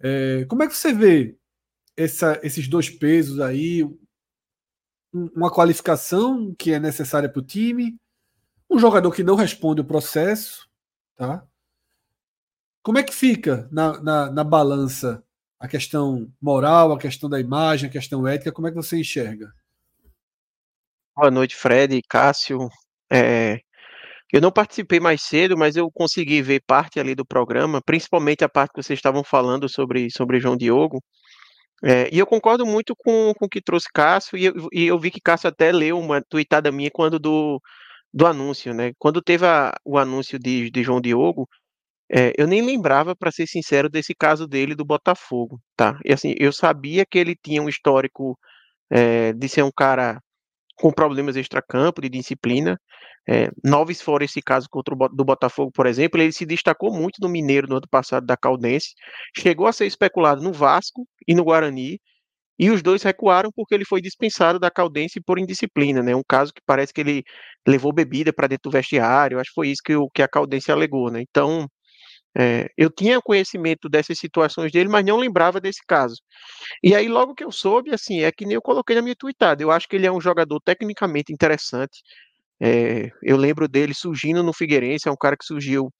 É, 0.00 0.44
como 0.46 0.64
é 0.64 0.66
que 0.66 0.76
você 0.76 0.92
vê 0.92 1.36
essa, 1.96 2.40
esses 2.42 2.66
dois 2.66 2.90
pesos 2.90 3.38
aí? 3.38 3.88
Uma 5.12 5.50
qualificação 5.50 6.54
que 6.54 6.72
é 6.72 6.78
necessária 6.78 7.28
para 7.28 7.40
o 7.40 7.44
time, 7.44 7.98
um 8.70 8.78
jogador 8.78 9.12
que 9.12 9.22
não 9.22 9.34
responde 9.34 9.80
o 9.80 9.84
processo, 9.84 10.66
tá? 11.16 11.46
Como 12.82 12.98
é 12.98 13.02
que 13.02 13.14
fica 13.14 13.68
na, 13.70 14.00
na, 14.02 14.30
na 14.30 14.44
balança 14.44 15.22
a 15.60 15.68
questão 15.68 16.32
moral, 16.40 16.92
a 16.92 16.98
questão 16.98 17.28
da 17.28 17.38
imagem, 17.38 17.88
a 17.88 17.92
questão 17.92 18.26
ética? 18.26 18.50
Como 18.50 18.66
é 18.66 18.70
que 18.70 18.76
você 18.76 18.98
enxerga? 18.98 19.52
Boa 21.14 21.30
noite, 21.30 21.54
Fred, 21.54 22.00
Cássio. 22.08 22.68
É, 23.12 23.60
eu 24.32 24.40
não 24.40 24.50
participei 24.50 24.98
mais 24.98 25.20
cedo, 25.20 25.58
mas 25.58 25.76
eu 25.76 25.90
consegui 25.90 26.40
ver 26.40 26.62
parte 26.66 26.98
ali 26.98 27.14
do 27.14 27.24
programa, 27.24 27.82
principalmente 27.84 28.42
a 28.42 28.48
parte 28.48 28.72
que 28.72 28.82
vocês 28.82 28.98
estavam 28.98 29.22
falando 29.22 29.68
sobre, 29.68 30.10
sobre 30.10 30.40
João 30.40 30.56
Diogo. 30.56 31.02
É, 31.84 32.08
e 32.14 32.18
eu 32.18 32.26
concordo 32.26 32.64
muito 32.66 32.94
com, 32.96 33.32
com 33.36 33.46
o 33.46 33.48
que 33.48 33.60
trouxe 33.60 33.88
Cássio, 33.92 34.36
e 34.38 34.44
eu, 34.46 34.68
e 34.72 34.86
eu 34.86 34.98
vi 34.98 35.10
que 35.10 35.20
Cássio 35.20 35.48
até 35.48 35.72
leu 35.72 35.98
uma 35.98 36.22
tweetada 36.22 36.70
minha 36.70 36.90
quando 36.90 37.18
do, 37.18 37.60
do 38.12 38.26
anúncio, 38.26 38.74
né? 38.74 38.92
Quando 38.98 39.22
teve 39.22 39.46
a, 39.46 39.74
o 39.84 39.98
anúncio 39.98 40.38
de, 40.38 40.70
de 40.70 40.82
João 40.82 41.00
Diogo, 41.00 41.48
é, 42.10 42.32
eu 42.38 42.46
nem 42.46 42.62
lembrava, 42.62 43.16
para 43.16 43.32
ser 43.32 43.46
sincero, 43.48 43.88
desse 43.90 44.14
caso 44.14 44.46
dele 44.46 44.74
do 44.74 44.84
Botafogo, 44.84 45.60
tá? 45.76 45.98
E 46.04 46.12
assim, 46.12 46.34
eu 46.38 46.52
sabia 46.52 47.06
que 47.06 47.18
ele 47.18 47.36
tinha 47.36 47.62
um 47.62 47.68
histórico 47.68 48.38
é, 48.90 49.32
de 49.32 49.48
ser 49.48 49.62
um 49.64 49.72
cara 49.74 50.20
com 50.76 50.92
problemas 50.92 51.36
extracampo, 51.36 52.00
de 52.00 52.08
disciplina, 52.08 52.78
é, 53.28 53.50
Noves 53.64 54.02
fora 54.02 54.24
esse 54.24 54.42
caso 54.42 54.66
contra 54.70 54.94
o 54.94 55.08
do 55.08 55.24
Botafogo, 55.24 55.70
por 55.72 55.86
exemplo, 55.86 56.20
ele 56.20 56.32
se 56.32 56.44
destacou 56.44 56.92
muito 56.92 57.20
no 57.20 57.28
Mineiro 57.28 57.68
no 57.68 57.76
ano 57.76 57.88
passado 57.90 58.26
da 58.26 58.36
Caldense, 58.36 58.94
chegou 59.36 59.66
a 59.66 59.72
ser 59.72 59.86
especulado 59.86 60.42
no 60.42 60.52
Vasco 60.52 61.06
e 61.26 61.34
no 61.34 61.44
Guarani, 61.44 62.00
e 62.58 62.70
os 62.70 62.82
dois 62.82 63.02
recuaram 63.02 63.50
porque 63.54 63.74
ele 63.74 63.84
foi 63.84 64.00
dispensado 64.00 64.58
da 64.58 64.70
Caldense 64.70 65.20
por 65.20 65.38
indisciplina, 65.38 66.02
né? 66.02 66.14
Um 66.14 66.22
caso 66.26 66.52
que 66.52 66.60
parece 66.66 66.92
que 66.92 67.00
ele 67.00 67.24
levou 67.66 67.92
bebida 67.92 68.32
para 68.32 68.46
dentro 68.46 68.70
do 68.70 68.72
vestiário, 68.72 69.38
acho 69.40 69.50
que 69.50 69.54
foi 69.54 69.68
isso 69.68 69.82
que, 69.84 69.96
o, 69.96 70.08
que 70.10 70.22
a 70.22 70.28
Caldense 70.28 70.70
alegou, 70.70 71.10
né? 71.10 71.22
Então, 71.22 71.66
é, 72.36 72.68
eu 72.76 72.90
tinha 72.90 73.20
conhecimento 73.20 73.88
dessas 73.88 74.18
situações 74.18 74.72
dele, 74.72 74.88
mas 74.88 75.04
não 75.04 75.18
lembrava 75.18 75.60
desse 75.60 75.80
caso. 75.86 76.16
E 76.82 76.94
aí, 76.94 77.08
logo 77.08 77.34
que 77.34 77.44
eu 77.44 77.52
soube, 77.52 77.92
assim, 77.92 78.22
é 78.22 78.32
que 78.32 78.46
nem 78.46 78.54
eu 78.54 78.62
coloquei 78.62 78.96
na 78.96 79.02
minha 79.02 79.16
tweetada, 79.16 79.62
eu 79.62 79.70
acho 79.70 79.88
que 79.88 79.96
ele 79.96 80.06
é 80.06 80.12
um 80.12 80.20
jogador 80.20 80.60
tecnicamente 80.60 81.32
interessante, 81.32 82.02
é, 82.60 83.10
eu 83.22 83.36
lembro 83.36 83.68
dele 83.68 83.92
surgindo 83.92 84.42
no 84.42 84.52
Figueirense, 84.52 85.08
é 85.08 85.12
um 85.12 85.16
cara 85.16 85.36
que 85.36 85.44
surgiu 85.44 85.90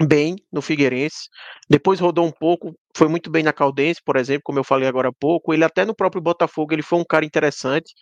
bem 0.00 0.36
no 0.52 0.62
Figueirense, 0.62 1.28
depois 1.68 2.00
rodou 2.00 2.24
um 2.24 2.30
pouco, 2.30 2.74
foi 2.96 3.08
muito 3.08 3.30
bem 3.30 3.42
na 3.42 3.52
Caldense, 3.52 4.00
por 4.04 4.16
exemplo, 4.16 4.42
como 4.44 4.58
eu 4.58 4.64
falei 4.64 4.88
agora 4.88 5.08
há 5.08 5.12
pouco, 5.12 5.52
ele 5.52 5.64
até 5.64 5.84
no 5.84 5.94
próprio 5.94 6.22
Botafogo, 6.22 6.72
ele 6.72 6.82
foi 6.82 6.98
um 6.98 7.04
cara 7.04 7.24
interessante, 7.24 7.92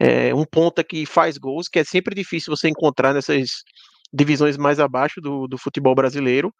é, 0.00 0.34
um 0.34 0.44
ponta 0.44 0.82
que 0.82 1.04
faz 1.06 1.36
gols, 1.36 1.68
que 1.68 1.78
é 1.78 1.84
sempre 1.84 2.14
difícil 2.14 2.56
você 2.56 2.68
encontrar 2.68 3.12
nessas 3.12 3.48
divisões 4.12 4.56
mais 4.56 4.80
abaixo 4.80 5.20
do, 5.20 5.46
do 5.46 5.58
futebol 5.58 5.94
brasileiro, 5.94 6.52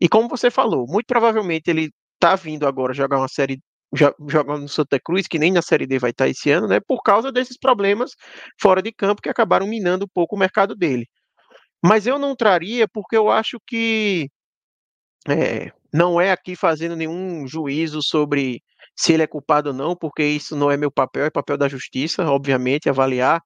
e 0.00 0.08
como 0.08 0.28
você 0.28 0.50
falou, 0.50 0.86
muito 0.88 1.06
provavelmente 1.06 1.68
ele 1.70 1.90
tá 2.18 2.36
vindo 2.36 2.66
agora 2.66 2.94
jogar 2.94 3.18
uma 3.18 3.28
série 3.28 3.60
jogar 3.94 4.58
no 4.58 4.68
Santa 4.68 4.98
Cruz, 5.00 5.26
que 5.26 5.38
nem 5.38 5.52
na 5.52 5.62
Série 5.62 5.86
D 5.86 5.98
vai 5.98 6.10
estar 6.10 6.28
esse 6.28 6.50
ano, 6.50 6.66
né? 6.66 6.80
Por 6.80 7.02
causa 7.02 7.30
desses 7.32 7.56
problemas 7.56 8.12
fora 8.60 8.82
de 8.82 8.92
campo 8.92 9.22
que 9.22 9.28
acabaram 9.28 9.66
minando 9.66 10.04
um 10.04 10.08
pouco 10.12 10.36
o 10.36 10.38
mercado 10.38 10.74
dele. 10.74 11.06
Mas 11.84 12.06
eu 12.06 12.18
não 12.18 12.34
traria 12.36 12.88
porque 12.88 13.16
eu 13.16 13.30
acho 13.30 13.58
que 13.66 14.28
é, 15.28 15.72
não 15.92 16.20
é 16.20 16.30
aqui 16.32 16.56
fazendo 16.56 16.96
nenhum 16.96 17.46
juízo 17.46 18.02
sobre 18.02 18.62
se 18.94 19.12
ele 19.12 19.22
é 19.22 19.26
culpado 19.26 19.70
ou 19.70 19.74
não, 19.74 19.96
porque 19.96 20.24
isso 20.24 20.56
não 20.56 20.70
é 20.70 20.76
meu 20.76 20.90
papel, 20.90 21.24
é 21.26 21.30
papel 21.30 21.56
da 21.58 21.68
justiça, 21.68 22.24
obviamente, 22.24 22.88
avaliar. 22.88 23.40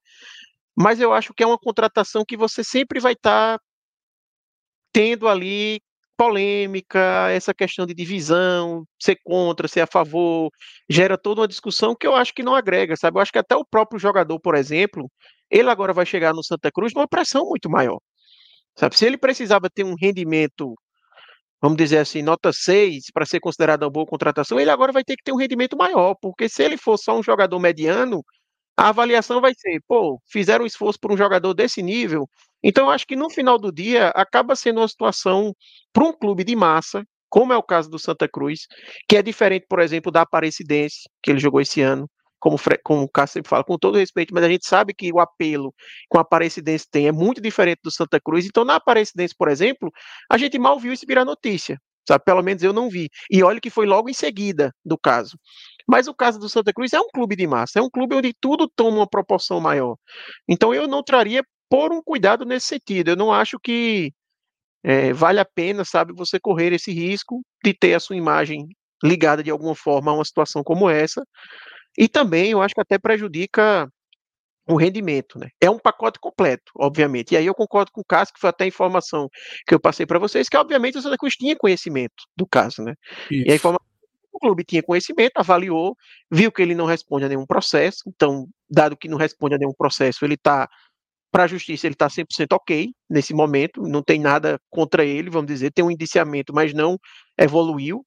Mas 0.75 0.99
eu 0.99 1.13
acho 1.13 1.33
que 1.33 1.43
é 1.43 1.47
uma 1.47 1.57
contratação 1.57 2.23
que 2.27 2.37
você 2.37 2.63
sempre 2.63 2.99
vai 2.99 3.13
estar 3.13 3.57
tá 3.57 3.63
tendo 4.93 5.27
ali 5.27 5.81
polêmica, 6.21 7.31
essa 7.31 7.51
questão 7.51 7.83
de 7.83 7.95
divisão, 7.95 8.85
ser 9.01 9.17
contra, 9.23 9.67
ser 9.67 9.81
a 9.81 9.87
favor, 9.87 10.51
gera 10.87 11.17
toda 11.17 11.41
uma 11.41 11.47
discussão 11.47 11.95
que 11.95 12.05
eu 12.05 12.15
acho 12.15 12.31
que 12.31 12.43
não 12.43 12.53
agrega, 12.53 12.95
sabe? 12.95 13.17
Eu 13.17 13.21
acho 13.23 13.31
que 13.31 13.39
até 13.39 13.55
o 13.55 13.65
próprio 13.65 13.99
jogador, 13.99 14.39
por 14.39 14.53
exemplo, 14.53 15.09
ele 15.49 15.67
agora 15.67 15.93
vai 15.93 16.05
chegar 16.05 16.31
no 16.31 16.43
Santa 16.43 16.71
Cruz 16.71 16.93
numa 16.93 17.07
pressão 17.07 17.47
muito 17.47 17.67
maior. 17.71 17.99
Sabe? 18.77 18.95
Se 18.97 19.05
ele 19.05 19.17
precisava 19.17 19.67
ter 19.67 19.83
um 19.83 19.95
rendimento, 19.99 20.75
vamos 21.59 21.77
dizer 21.77 21.97
assim, 21.97 22.21
nota 22.21 22.53
6 22.53 23.05
para 23.11 23.25
ser 23.25 23.39
considerado 23.39 23.83
uma 23.83 23.89
boa 23.89 24.05
contratação, 24.05 24.59
ele 24.59 24.69
agora 24.69 24.91
vai 24.91 25.03
ter 25.03 25.15
que 25.17 25.23
ter 25.23 25.31
um 25.31 25.37
rendimento 25.37 25.75
maior, 25.75 26.15
porque 26.21 26.47
se 26.47 26.63
ele 26.63 26.77
for 26.77 26.97
só 26.97 27.17
um 27.17 27.23
jogador 27.23 27.57
mediano, 27.59 28.23
a 28.77 28.89
avaliação 28.89 29.41
vai 29.41 29.53
ser, 29.57 29.81
pô, 29.87 30.21
fizeram 30.27 30.65
um 30.65 30.67
esforço 30.67 30.99
por 30.99 31.11
um 31.11 31.17
jogador 31.17 31.53
desse 31.55 31.81
nível. 31.81 32.29
Então, 32.63 32.89
acho 32.89 33.07
que 33.07 33.15
no 33.15 33.29
final 33.29 33.57
do 33.57 33.71
dia 33.71 34.09
acaba 34.09 34.55
sendo 34.55 34.81
uma 34.81 34.87
situação 34.87 35.53
para 35.91 36.03
um 36.03 36.13
clube 36.13 36.43
de 36.43 36.55
massa, 36.55 37.03
como 37.29 37.53
é 37.53 37.57
o 37.57 37.63
caso 37.63 37.89
do 37.89 37.97
Santa 37.97 38.27
Cruz, 38.27 38.67
que 39.07 39.17
é 39.17 39.21
diferente, 39.21 39.65
por 39.67 39.79
exemplo, 39.79 40.11
da 40.11 40.21
Aparecidense, 40.21 41.09
que 41.23 41.31
ele 41.31 41.39
jogou 41.39 41.61
esse 41.61 41.81
ano, 41.81 42.09
como, 42.39 42.57
como 42.83 43.03
o 43.03 43.09
Cássio 43.09 43.35
sempre 43.35 43.49
fala, 43.49 43.63
com 43.63 43.77
todo 43.77 43.97
respeito, 43.97 44.33
mas 44.33 44.43
a 44.43 44.49
gente 44.49 44.67
sabe 44.67 44.93
que 44.93 45.13
o 45.13 45.19
apelo 45.19 45.73
que 46.11 46.17
o 46.17 46.19
Aparecidense 46.19 46.87
tem 46.89 47.07
é 47.07 47.11
muito 47.11 47.39
diferente 47.39 47.79
do 47.83 47.91
Santa 47.91 48.19
Cruz. 48.19 48.45
Então, 48.45 48.65
na 48.65 48.75
Aparecidense, 48.75 49.35
por 49.37 49.47
exemplo, 49.47 49.91
a 50.29 50.37
gente 50.37 50.57
mal 50.57 50.79
viu 50.79 50.91
isso 50.91 51.05
virar 51.07 51.23
notícia. 51.23 51.79
Sabe? 52.07 52.23
Pelo 52.25 52.41
menos 52.41 52.63
eu 52.63 52.73
não 52.73 52.89
vi. 52.89 53.09
E 53.29 53.43
olha 53.43 53.61
que 53.61 53.69
foi 53.69 53.85
logo 53.85 54.09
em 54.09 54.13
seguida 54.13 54.73
do 54.83 54.97
caso. 54.97 55.37
Mas 55.87 56.07
o 56.07 56.15
caso 56.15 56.39
do 56.39 56.49
Santa 56.49 56.73
Cruz 56.73 56.93
é 56.93 56.99
um 56.99 57.09
clube 57.13 57.35
de 57.35 57.45
massa, 57.45 57.79
é 57.79 57.81
um 57.81 57.89
clube 57.89 58.15
onde 58.15 58.33
tudo 58.39 58.67
toma 58.75 58.97
uma 58.97 59.07
proporção 59.07 59.59
maior. 59.59 59.95
Então 60.49 60.73
eu 60.73 60.87
não 60.87 61.03
traria 61.03 61.43
por 61.71 61.93
um 61.93 62.03
cuidado 62.03 62.43
nesse 62.43 62.67
sentido. 62.67 63.11
Eu 63.11 63.15
não 63.15 63.31
acho 63.31 63.57
que 63.57 64.11
é, 64.83 65.13
vale 65.13 65.39
a 65.39 65.45
pena, 65.45 65.85
sabe, 65.85 66.11
você 66.13 66.37
correr 66.37 66.73
esse 66.73 66.91
risco 66.91 67.41
de 67.63 67.73
ter 67.73 67.93
a 67.93 67.99
sua 67.99 68.17
imagem 68.17 68.67
ligada 69.01 69.41
de 69.41 69.49
alguma 69.49 69.73
forma 69.73 70.11
a 70.11 70.15
uma 70.15 70.25
situação 70.25 70.63
como 70.63 70.89
essa. 70.89 71.23
E 71.97 72.09
também 72.09 72.51
eu 72.51 72.61
acho 72.61 72.75
que 72.75 72.81
até 72.81 72.99
prejudica 72.99 73.87
o 74.67 74.75
rendimento, 74.75 75.39
né? 75.39 75.47
É 75.61 75.69
um 75.69 75.79
pacote 75.79 76.19
completo, 76.19 76.71
obviamente. 76.75 77.33
E 77.33 77.37
aí 77.37 77.45
eu 77.45 77.55
concordo 77.55 77.91
com 77.91 78.01
o 78.01 78.05
Cássio, 78.05 78.33
que 78.33 78.41
foi 78.41 78.49
até 78.49 78.65
a 78.65 78.67
informação 78.67 79.29
que 79.65 79.73
eu 79.73 79.79
passei 79.79 80.05
para 80.05 80.19
vocês, 80.19 80.49
que 80.49 80.57
obviamente 80.57 80.97
o 80.97 81.01
Santa 81.01 81.17
Cruz 81.17 81.35
tinha 81.35 81.55
conhecimento 81.55 82.23
do 82.35 82.45
caso, 82.45 82.83
né? 82.83 82.95
Isso. 83.29 83.47
E 83.47 83.51
a 83.51 83.55
informação 83.55 83.85
o 84.33 84.39
clube 84.39 84.63
tinha 84.63 84.81
conhecimento, 84.81 85.33
avaliou, 85.35 85.95
viu 86.31 86.51
que 86.51 86.61
ele 86.61 86.73
não 86.73 86.85
responde 86.85 87.25
a 87.25 87.29
nenhum 87.29 87.45
processo, 87.45 88.03
então, 88.07 88.47
dado 88.69 88.95
que 88.95 89.09
não 89.09 89.17
responde 89.17 89.55
a 89.55 89.57
nenhum 89.57 89.73
processo, 89.73 90.23
ele 90.23 90.35
está 90.35 90.69
para 91.31 91.45
a 91.45 91.47
justiça 91.47 91.87
ele 91.87 91.93
está 91.95 92.09
100% 92.09 92.53
ok 92.53 92.89
nesse 93.09 93.33
momento, 93.33 93.81
não 93.83 94.03
tem 94.03 94.19
nada 94.19 94.59
contra 94.69 95.05
ele, 95.05 95.29
vamos 95.29 95.47
dizer, 95.47 95.71
tem 95.71 95.83
um 95.85 95.91
indiciamento, 95.91 96.53
mas 96.53 96.73
não 96.73 96.97
evoluiu. 97.39 98.05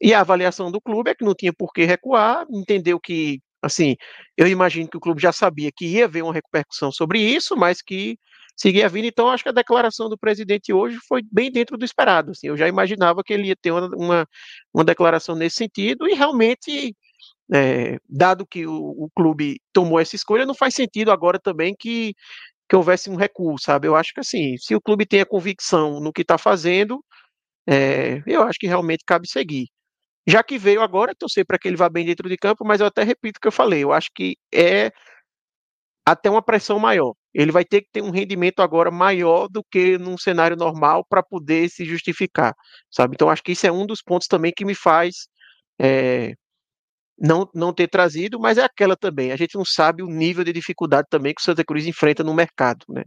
E 0.00 0.14
a 0.14 0.20
avaliação 0.20 0.70
do 0.70 0.80
clube 0.80 1.10
é 1.10 1.14
que 1.14 1.24
não 1.24 1.34
tinha 1.34 1.52
por 1.52 1.72
que 1.72 1.84
recuar, 1.84 2.46
entendeu 2.50 3.00
que, 3.00 3.40
assim, 3.62 3.96
eu 4.36 4.46
imagino 4.46 4.88
que 4.88 4.96
o 4.96 5.00
clube 5.00 5.20
já 5.20 5.32
sabia 5.32 5.70
que 5.74 5.86
ia 5.86 6.04
haver 6.06 6.22
uma 6.22 6.32
repercussão 6.32 6.92
sobre 6.92 7.20
isso, 7.20 7.56
mas 7.56 7.82
que 7.82 8.18
seguia 8.56 8.88
vida. 8.88 9.06
Então, 9.06 9.28
acho 9.30 9.44
que 9.44 9.48
a 9.48 9.52
declaração 9.52 10.08
do 10.08 10.18
presidente 10.18 10.72
hoje 10.72 10.98
foi 11.08 11.22
bem 11.32 11.50
dentro 11.50 11.78
do 11.78 11.84
esperado. 11.84 12.32
Assim, 12.32 12.48
eu 12.48 12.56
já 12.56 12.68
imaginava 12.68 13.22
que 13.24 13.32
ele 13.32 13.48
ia 13.48 13.56
ter 13.56 13.70
uma, 13.70 13.88
uma, 13.96 14.26
uma 14.74 14.84
declaração 14.84 15.34
nesse 15.36 15.56
sentido, 15.56 16.08
e 16.08 16.14
realmente, 16.14 16.94
é, 17.52 17.98
dado 18.08 18.46
que 18.46 18.66
o, 18.66 18.74
o 18.74 19.08
clube 19.14 19.60
tomou 19.72 20.00
essa 20.00 20.16
escolha, 20.16 20.46
não 20.46 20.54
faz 20.54 20.74
sentido 20.74 21.10
agora 21.10 21.38
também 21.38 21.74
que 21.78 22.14
que 22.68 22.76
houvesse 22.76 23.10
um 23.10 23.16
recuo, 23.16 23.58
sabe? 23.58 23.88
Eu 23.88 23.96
acho 23.96 24.12
que 24.12 24.20
assim, 24.20 24.56
se 24.58 24.74
o 24.74 24.80
clube 24.80 25.06
tem 25.06 25.22
a 25.22 25.26
convicção 25.26 26.00
no 26.00 26.12
que 26.12 26.22
está 26.22 26.36
fazendo, 26.38 27.02
é, 27.68 28.22
eu 28.26 28.42
acho 28.42 28.58
que 28.58 28.66
realmente 28.66 29.04
cabe 29.06 29.28
seguir. 29.28 29.68
Já 30.28 30.42
que 30.42 30.58
veio 30.58 30.82
agora, 30.82 31.14
torcer 31.14 31.46
para 31.46 31.58
que 31.58 31.68
ele 31.68 31.76
vá 31.76 31.88
bem 31.88 32.04
dentro 32.06 32.28
de 32.28 32.36
campo, 32.36 32.64
mas 32.66 32.80
eu 32.80 32.86
até 32.86 33.02
repito 33.04 33.38
o 33.38 33.40
que 33.40 33.48
eu 33.48 33.52
falei, 33.52 33.84
eu 33.84 33.92
acho 33.92 34.10
que 34.14 34.36
é 34.54 34.92
até 36.06 36.30
uma 36.30 36.42
pressão 36.42 36.78
maior. 36.78 37.14
Ele 37.34 37.52
vai 37.52 37.64
ter 37.64 37.82
que 37.82 37.88
ter 37.92 38.02
um 38.02 38.10
rendimento 38.10 38.60
agora 38.60 38.90
maior 38.90 39.48
do 39.48 39.62
que 39.70 39.98
num 39.98 40.18
cenário 40.18 40.56
normal 40.56 41.04
para 41.08 41.22
poder 41.22 41.68
se 41.70 41.84
justificar, 41.84 42.54
sabe? 42.90 43.14
Então 43.14 43.30
acho 43.30 43.42
que 43.42 43.52
isso 43.52 43.66
é 43.66 43.72
um 43.72 43.86
dos 43.86 44.02
pontos 44.02 44.26
também 44.28 44.52
que 44.54 44.64
me 44.64 44.74
faz 44.74 45.28
é, 45.80 46.34
não, 47.20 47.48
não 47.54 47.72
ter 47.72 47.88
trazido, 47.88 48.38
mas 48.38 48.58
é 48.58 48.64
aquela 48.64 48.96
também. 48.96 49.32
A 49.32 49.36
gente 49.36 49.56
não 49.56 49.64
sabe 49.64 50.02
o 50.02 50.08
nível 50.08 50.44
de 50.44 50.52
dificuldade 50.52 51.08
também 51.10 51.34
que 51.34 51.40
o 51.40 51.44
Santa 51.44 51.64
Cruz 51.64 51.86
enfrenta 51.86 52.22
no 52.22 52.34
mercado, 52.34 52.84
né? 52.88 53.04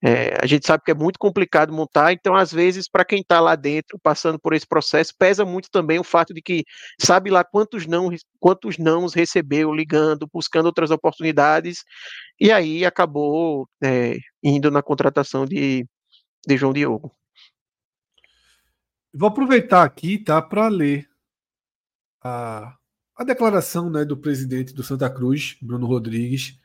É, 0.00 0.38
a 0.40 0.46
gente 0.46 0.64
sabe 0.64 0.84
que 0.84 0.92
é 0.92 0.94
muito 0.94 1.18
complicado 1.18 1.72
montar, 1.72 2.12
então 2.12 2.36
às 2.36 2.52
vezes 2.52 2.88
para 2.88 3.04
quem 3.04 3.20
está 3.20 3.40
lá 3.40 3.56
dentro, 3.56 3.98
passando 4.00 4.38
por 4.38 4.52
esse 4.52 4.64
processo, 4.64 5.12
pesa 5.18 5.44
muito 5.44 5.68
também 5.72 5.98
o 5.98 6.04
fato 6.04 6.32
de 6.32 6.40
que 6.40 6.62
sabe 7.00 7.30
lá 7.30 7.42
quantos 7.42 7.84
não, 7.84 8.08
quantos 8.38 8.78
nãos 8.78 9.12
recebeu 9.12 9.74
ligando, 9.74 10.28
buscando 10.32 10.66
outras 10.66 10.92
oportunidades, 10.92 11.78
e 12.38 12.52
aí 12.52 12.84
acabou 12.84 13.68
é, 13.82 14.14
indo 14.40 14.70
na 14.70 14.82
contratação 14.82 15.44
de, 15.44 15.84
de 16.46 16.56
João 16.56 16.72
Diogo. 16.72 17.12
Vou 19.12 19.28
aproveitar 19.30 19.82
aqui, 19.82 20.16
tá, 20.16 20.40
para 20.40 20.68
ler 20.68 21.08
a 22.22 22.77
a 23.18 23.24
declaração 23.24 23.90
né, 23.90 24.04
do 24.04 24.16
presidente 24.16 24.72
do 24.72 24.84
Santa 24.84 25.10
Cruz, 25.10 25.56
Bruno 25.60 25.88
Rodrigues, 25.88 26.56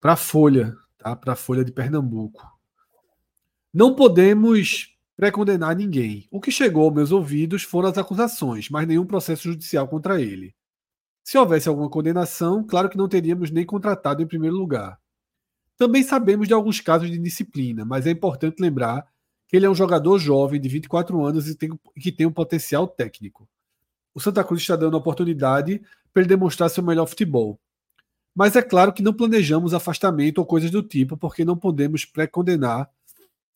para 0.00 0.12
a 0.12 0.16
Folha, 0.16 0.76
tá? 0.96 1.16
para 1.16 1.32
a 1.32 1.36
Folha 1.36 1.64
de 1.64 1.72
Pernambuco. 1.72 2.40
Não 3.74 3.96
podemos 3.96 4.96
pré-condenar 5.16 5.74
ninguém. 5.74 6.28
O 6.30 6.40
que 6.40 6.52
chegou 6.52 6.84
aos 6.84 6.94
meus 6.94 7.10
ouvidos 7.10 7.64
foram 7.64 7.88
as 7.88 7.98
acusações, 7.98 8.70
mas 8.70 8.86
nenhum 8.86 9.04
processo 9.04 9.42
judicial 9.42 9.88
contra 9.88 10.22
ele. 10.22 10.54
Se 11.24 11.36
houvesse 11.36 11.68
alguma 11.68 11.90
condenação, 11.90 12.64
claro 12.64 12.88
que 12.88 12.96
não 12.96 13.08
teríamos 13.08 13.50
nem 13.50 13.66
contratado 13.66 14.22
em 14.22 14.26
primeiro 14.26 14.54
lugar. 14.54 15.00
Também 15.76 16.04
sabemos 16.04 16.46
de 16.46 16.54
alguns 16.54 16.80
casos 16.80 17.10
de 17.10 17.18
disciplina, 17.18 17.84
mas 17.84 18.06
é 18.06 18.10
importante 18.12 18.60
lembrar 18.60 19.04
que 19.48 19.56
ele 19.56 19.66
é 19.66 19.70
um 19.70 19.74
jogador 19.74 20.16
jovem 20.20 20.60
de 20.60 20.68
24 20.68 21.24
anos 21.24 21.48
e 21.48 21.56
tem, 21.56 21.70
que 21.98 22.12
tem 22.12 22.24
um 22.24 22.32
potencial 22.32 22.86
técnico 22.86 23.48
o 24.14 24.20
Santa 24.20 24.44
Cruz 24.44 24.60
está 24.60 24.76
dando 24.76 24.96
a 24.96 25.00
oportunidade 25.00 25.80
para 26.12 26.22
ele 26.22 26.28
demonstrar 26.28 26.68
seu 26.68 26.82
melhor 26.82 27.06
futebol. 27.06 27.58
Mas 28.34 28.56
é 28.56 28.62
claro 28.62 28.92
que 28.92 29.02
não 29.02 29.12
planejamos 29.12 29.74
afastamento 29.74 30.38
ou 30.38 30.46
coisas 30.46 30.70
do 30.70 30.82
tipo, 30.82 31.16
porque 31.16 31.44
não 31.44 31.56
podemos 31.56 32.04
pré-condenar 32.04 32.90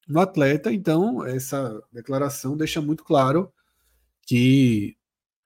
no 0.06 0.20
atleta. 0.20 0.72
Então, 0.72 1.25
essa 1.25 1.82
declaração 1.92 2.56
deixa 2.56 2.80
muito 2.80 3.02
claro 3.02 3.52
que 4.22 4.96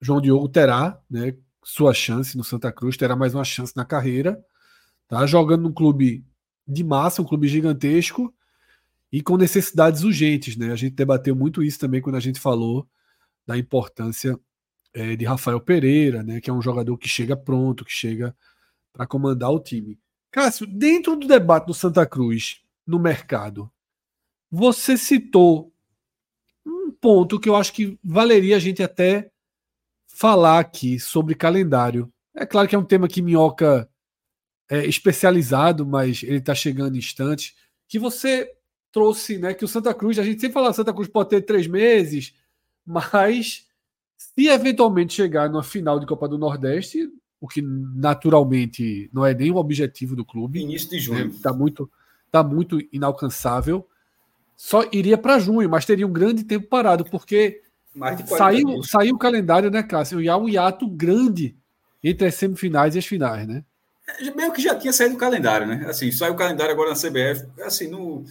João 0.01 0.21
Diogo 0.21 0.49
terá 0.49 0.99
né, 1.09 1.35
sua 1.63 1.93
chance 1.93 2.37
no 2.37 2.43
Santa 2.43 2.71
Cruz, 2.71 2.97
terá 2.97 3.15
mais 3.15 3.33
uma 3.33 3.43
chance 3.43 3.75
na 3.75 3.85
carreira. 3.85 4.43
Tá 5.07 5.25
jogando 5.25 5.63
num 5.63 5.73
clube 5.73 6.25
de 6.67 6.83
massa, 6.83 7.21
um 7.21 7.25
clube 7.25 7.47
gigantesco 7.47 8.33
e 9.11 9.21
com 9.21 9.37
necessidades 9.37 10.03
urgentes. 10.03 10.57
Né? 10.57 10.71
A 10.71 10.75
gente 10.75 10.95
debateu 10.95 11.35
muito 11.35 11.63
isso 11.63 11.79
também 11.79 12.01
quando 12.01 12.15
a 12.15 12.21
gente 12.21 12.39
falou 12.39 12.87
da 13.45 13.57
importância 13.57 14.39
é, 14.93 15.15
de 15.15 15.25
Rafael 15.25 15.59
Pereira, 15.59 16.23
né, 16.23 16.41
que 16.41 16.49
é 16.49 16.53
um 16.53 16.61
jogador 16.61 16.97
que 16.97 17.07
chega 17.07 17.35
pronto, 17.35 17.85
que 17.85 17.91
chega 17.91 18.35
para 18.91 19.07
comandar 19.07 19.51
o 19.51 19.59
time. 19.59 19.99
Cássio, 20.31 20.65
dentro 20.65 21.15
do 21.15 21.27
debate 21.27 21.67
do 21.67 21.73
Santa 21.73 22.05
Cruz 22.05 22.61
no 22.85 22.99
mercado, 22.99 23.71
você 24.49 24.97
citou 24.97 25.73
um 26.65 26.91
ponto 26.91 27.39
que 27.39 27.49
eu 27.49 27.55
acho 27.55 27.73
que 27.73 27.97
valeria 28.03 28.55
a 28.55 28.59
gente 28.59 28.83
até 28.83 29.31
falar 30.07 30.59
aqui 30.59 30.99
sobre 30.99 31.35
calendário. 31.35 32.11
É 32.35 32.45
claro 32.45 32.67
que 32.67 32.75
é 32.75 32.79
um 32.79 32.85
tema 32.85 33.07
que 33.07 33.21
minhoca 33.21 33.89
é 34.69 34.85
especializado, 34.85 35.85
mas 35.85 36.23
ele 36.23 36.37
está 36.37 36.55
chegando 36.55 36.95
em 36.95 36.99
instantes. 36.99 37.53
Que 37.89 37.99
você 37.99 38.49
trouxe, 38.89 39.37
né, 39.37 39.53
que 39.53 39.65
o 39.65 39.67
Santa 39.67 39.93
Cruz, 39.93 40.17
a 40.17 40.23
gente 40.23 40.39
sempre 40.39 40.53
fala 40.53 40.71
Santa 40.71 40.93
Cruz 40.93 41.09
pode 41.09 41.29
ter 41.29 41.41
três 41.41 41.67
meses, 41.67 42.33
mas 42.85 43.67
se 44.35 44.47
eventualmente 44.47 45.13
chegar 45.13 45.49
numa 45.49 45.63
final 45.63 45.99
de 45.99 46.05
Copa 46.05 46.27
do 46.27 46.37
Nordeste, 46.37 47.09
o 47.39 47.47
que 47.47 47.61
naturalmente 47.61 49.09
não 49.11 49.25
é 49.25 49.33
nem 49.33 49.49
o 49.49 49.55
objetivo 49.55 50.15
do 50.15 50.23
clube. 50.23 50.61
Início 50.61 50.89
de 50.89 50.99
junho. 50.99 51.27
Está 51.27 51.51
né, 51.51 51.57
muito, 51.57 51.91
tá 52.31 52.43
muito 52.43 52.79
inalcançável. 52.93 53.87
Só 54.55 54.83
iria 54.91 55.17
para 55.17 55.39
junho, 55.39 55.67
mas 55.67 55.85
teria 55.85 56.05
um 56.05 56.13
grande 56.13 56.43
tempo 56.43 56.67
parado, 56.67 57.03
porque 57.03 57.61
saiu, 58.27 58.83
saiu 58.83 59.15
o 59.15 59.19
calendário, 59.19 59.71
né, 59.71 59.81
Cássio? 59.81 60.21
E 60.21 60.29
há 60.29 60.37
um 60.37 60.47
hiato 60.47 60.87
grande 60.87 61.57
entre 62.03 62.27
as 62.27 62.35
semifinais 62.35 62.95
e 62.95 62.99
as 62.99 63.05
finais, 63.05 63.47
né? 63.47 63.63
É, 64.19 64.31
meio 64.35 64.53
que 64.53 64.61
já 64.61 64.75
tinha 64.75 64.93
saído 64.93 65.15
o 65.15 65.17
calendário, 65.17 65.65
né? 65.65 65.85
Assim, 65.87 66.11
saiu 66.11 66.33
o 66.33 66.37
calendário 66.37 66.73
agora 66.73 66.91
na 66.91 66.95
CBF. 66.95 67.47
Assim, 67.63 67.87
no, 67.87 68.23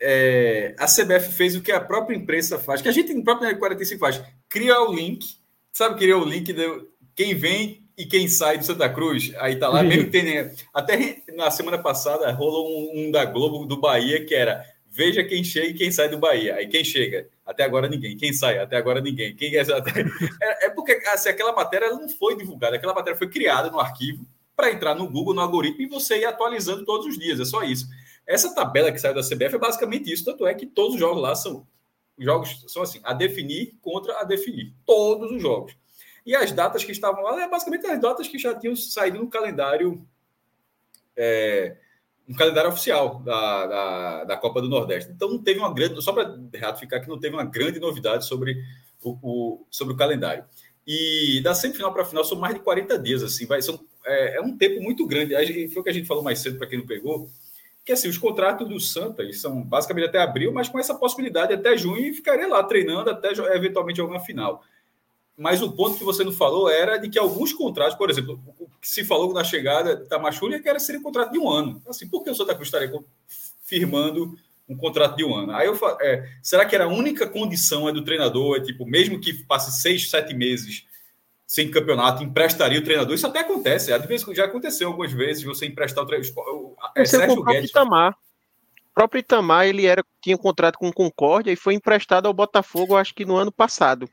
é, 0.00 0.74
a 0.78 0.86
CBF 0.86 1.32
fez 1.32 1.56
o 1.56 1.60
que 1.60 1.72
a 1.72 1.80
própria 1.80 2.16
imprensa 2.16 2.58
faz, 2.58 2.80
que 2.80 2.88
a 2.88 2.92
gente 2.92 3.12
no 3.12 3.24
próprio 3.24 3.56
45 3.58 4.00
faz, 4.00 4.22
cria 4.48 4.80
o 4.80 4.92
link, 4.92 5.26
sabe 5.72 5.98
criar 5.98 6.18
o 6.18 6.24
link 6.24 6.52
de 6.52 6.86
quem 7.14 7.34
vem 7.34 7.82
e 7.96 8.06
quem 8.06 8.28
sai 8.28 8.58
do 8.58 8.64
Santa 8.64 8.88
Cruz, 8.88 9.32
aí 9.38 9.56
tá 9.56 9.68
lá, 9.68 9.82
mesmo 9.82 10.10
tem, 10.10 10.50
até 10.72 11.22
na 11.34 11.50
semana 11.50 11.78
passada 11.78 12.30
rolou 12.30 12.68
um, 12.68 13.06
um, 13.06 13.10
da 13.10 13.24
Globo 13.24 13.64
do 13.64 13.80
Bahia 13.80 14.24
que 14.24 14.34
era 14.34 14.64
veja 14.86 15.22
quem 15.24 15.44
chega 15.44 15.68
e 15.68 15.74
quem 15.74 15.90
sai 15.90 16.08
do 16.08 16.18
Bahia, 16.18 16.54
aí 16.54 16.68
quem 16.68 16.84
chega, 16.84 17.28
até 17.44 17.64
agora 17.64 17.88
ninguém, 17.88 18.16
quem 18.16 18.32
sai, 18.32 18.58
até 18.58 18.76
agora 18.76 19.00
ninguém, 19.00 19.34
quem 19.34 19.54
é, 19.56 19.62
é, 20.42 20.66
é 20.66 20.70
porque 20.70 20.92
assim, 21.08 21.28
aquela 21.28 21.52
matéria 21.52 21.90
não 21.90 22.08
foi 22.08 22.36
divulgada, 22.36 22.76
aquela 22.76 22.94
matéria 22.94 23.18
foi 23.18 23.28
criada 23.28 23.70
no 23.70 23.80
arquivo 23.80 24.24
para 24.56 24.72
entrar 24.72 24.94
no 24.94 25.08
Google, 25.08 25.34
no 25.34 25.40
algoritmo, 25.40 25.82
e 25.82 25.86
você 25.86 26.18
ir 26.18 26.24
atualizando 26.24 26.84
todos 26.84 27.06
os 27.06 27.16
dias, 27.16 27.38
é 27.38 27.44
só 27.44 27.62
isso. 27.62 27.86
Essa 28.28 28.54
tabela 28.54 28.92
que 28.92 28.98
saiu 28.98 29.14
da 29.14 29.22
CBF 29.22 29.54
é 29.54 29.58
basicamente 29.58 30.12
isso, 30.12 30.22
tanto 30.22 30.46
é 30.46 30.52
que 30.52 30.66
todos 30.66 30.94
os 30.94 31.00
jogos 31.00 31.22
lá 31.22 31.34
são 31.34 31.66
jogos 32.18 32.64
são 32.68 32.82
assim, 32.82 33.00
a 33.02 33.14
definir 33.14 33.78
contra 33.80 34.20
a 34.20 34.24
definir, 34.24 34.74
todos 34.84 35.32
os 35.32 35.40
jogos. 35.40 35.74
E 36.26 36.36
as 36.36 36.52
datas 36.52 36.84
que 36.84 36.92
estavam 36.92 37.22
lá, 37.22 37.42
é 37.42 37.48
basicamente 37.48 37.86
as 37.86 37.98
datas 37.98 38.28
que 38.28 38.38
já 38.38 38.54
tinham 38.54 38.76
saído 38.76 39.18
no 39.18 39.30
calendário 39.30 40.06
é, 41.16 41.78
no 42.26 42.36
calendário 42.36 42.70
oficial 42.70 43.20
da, 43.20 43.66
da, 43.66 44.24
da, 44.24 44.36
Copa 44.36 44.60
do 44.60 44.68
Nordeste. 44.68 45.10
Então 45.10 45.30
não 45.30 45.42
teve 45.42 45.58
uma 45.58 45.72
grande, 45.72 46.02
só 46.02 46.12
para 46.12 46.38
ratificar 46.60 47.00
que 47.00 47.08
não 47.08 47.18
teve 47.18 47.34
uma 47.34 47.46
grande 47.46 47.80
novidade 47.80 48.26
sobre 48.26 48.62
o, 49.02 49.16
o 49.22 49.66
sobre 49.70 49.94
o 49.94 49.96
calendário. 49.96 50.44
E 50.86 51.40
da 51.42 51.54
semifinal 51.54 51.94
para 51.94 52.02
a 52.02 52.04
final 52.04 52.24
são 52.24 52.38
mais 52.38 52.54
de 52.54 52.60
40 52.60 52.98
dias, 52.98 53.22
assim, 53.22 53.46
vai, 53.46 53.62
são, 53.62 53.80
é, 54.04 54.36
é 54.36 54.40
um 54.42 54.56
tempo 54.56 54.82
muito 54.82 55.06
grande. 55.06 55.34
Foi 55.72 55.80
o 55.80 55.84
que 55.84 55.90
a 55.90 55.94
gente 55.94 56.06
falou 56.06 56.22
mais 56.22 56.40
cedo 56.40 56.58
para 56.58 56.66
quem 56.66 56.78
não 56.78 56.86
pegou 56.86 57.30
que 57.88 57.92
assim, 57.92 58.06
os 58.06 58.18
contratos 58.18 58.68
do 58.68 58.78
Santa 58.78 59.32
são 59.32 59.62
basicamente 59.62 60.08
até 60.08 60.18
abril, 60.18 60.52
mas 60.52 60.68
com 60.68 60.78
essa 60.78 60.94
possibilidade 60.94 61.54
até 61.54 61.74
junho 61.74 62.04
e 62.04 62.12
ficaria 62.12 62.46
lá 62.46 62.62
treinando 62.62 63.08
até 63.08 63.30
eventualmente 63.56 63.98
alguma 63.98 64.20
final. 64.20 64.62
Mas 65.34 65.62
o 65.62 65.72
ponto 65.72 65.96
que 65.96 66.04
você 66.04 66.22
não 66.22 66.30
falou 66.30 66.68
era 66.68 66.98
de 66.98 67.08
que 67.08 67.18
alguns 67.18 67.50
contratos, 67.50 67.96
por 67.96 68.10
exemplo, 68.10 68.38
o 68.58 68.68
que 68.78 68.86
se 68.86 69.06
falou 69.06 69.32
na 69.32 69.42
chegada 69.42 69.96
da 69.96 70.18
Machulha 70.18 70.60
que 70.60 70.68
era 70.68 70.78
ser 70.78 70.98
um 70.98 71.02
contrato 71.02 71.32
de 71.32 71.38
um 71.38 71.48
ano. 71.48 71.80
Assim, 71.88 72.06
por 72.06 72.22
que 72.22 72.28
o 72.28 72.34
Santa 72.34 72.54
Cruz 72.54 72.68
estaria 72.68 72.92
firmando 73.62 74.36
um 74.68 74.76
contrato 74.76 75.16
de 75.16 75.24
um 75.24 75.34
ano? 75.34 75.52
Aí 75.52 75.66
eu 75.66 75.74
falo, 75.74 75.96
é, 76.02 76.28
será 76.42 76.66
que 76.66 76.74
era 76.74 76.84
a 76.84 76.88
única 76.88 77.26
condição 77.26 77.88
é 77.88 77.92
do 77.92 78.04
treinador, 78.04 78.58
é 78.58 78.60
tipo, 78.60 78.84
mesmo 78.84 79.18
que 79.18 79.32
passe 79.32 79.80
seis, 79.80 80.10
sete 80.10 80.34
meses 80.34 80.84
sem 81.48 81.70
campeonato, 81.70 82.22
emprestaria 82.22 82.78
o 82.78 82.84
treinador. 82.84 83.14
Isso 83.14 83.26
até 83.26 83.40
acontece, 83.40 83.90
às 83.90 84.04
vezes 84.04 84.26
já 84.36 84.44
aconteceu 84.44 84.88
algumas 84.88 85.10
vezes 85.10 85.42
você 85.42 85.64
emprestar 85.64 86.04
o 86.04 86.06
treinador. 86.06 86.74
É, 86.94 87.06
Sérgio 87.06 87.42
Guedes. 87.42 87.70
Itamar. 87.70 88.12
O 88.12 88.94
próprio 88.94 89.20
Itamar 89.20 89.66
ele 89.66 89.86
era, 89.86 90.04
tinha 90.20 90.36
um 90.36 90.38
contrato 90.38 90.78
com 90.78 90.88
o 90.88 90.92
Concórdia 90.92 91.50
e 91.50 91.56
foi 91.56 91.72
emprestado 91.72 92.26
ao 92.26 92.34
Botafogo, 92.34 92.96
acho 92.96 93.14
que 93.14 93.24
no 93.24 93.34
ano 93.34 93.50
passado. 93.50 94.10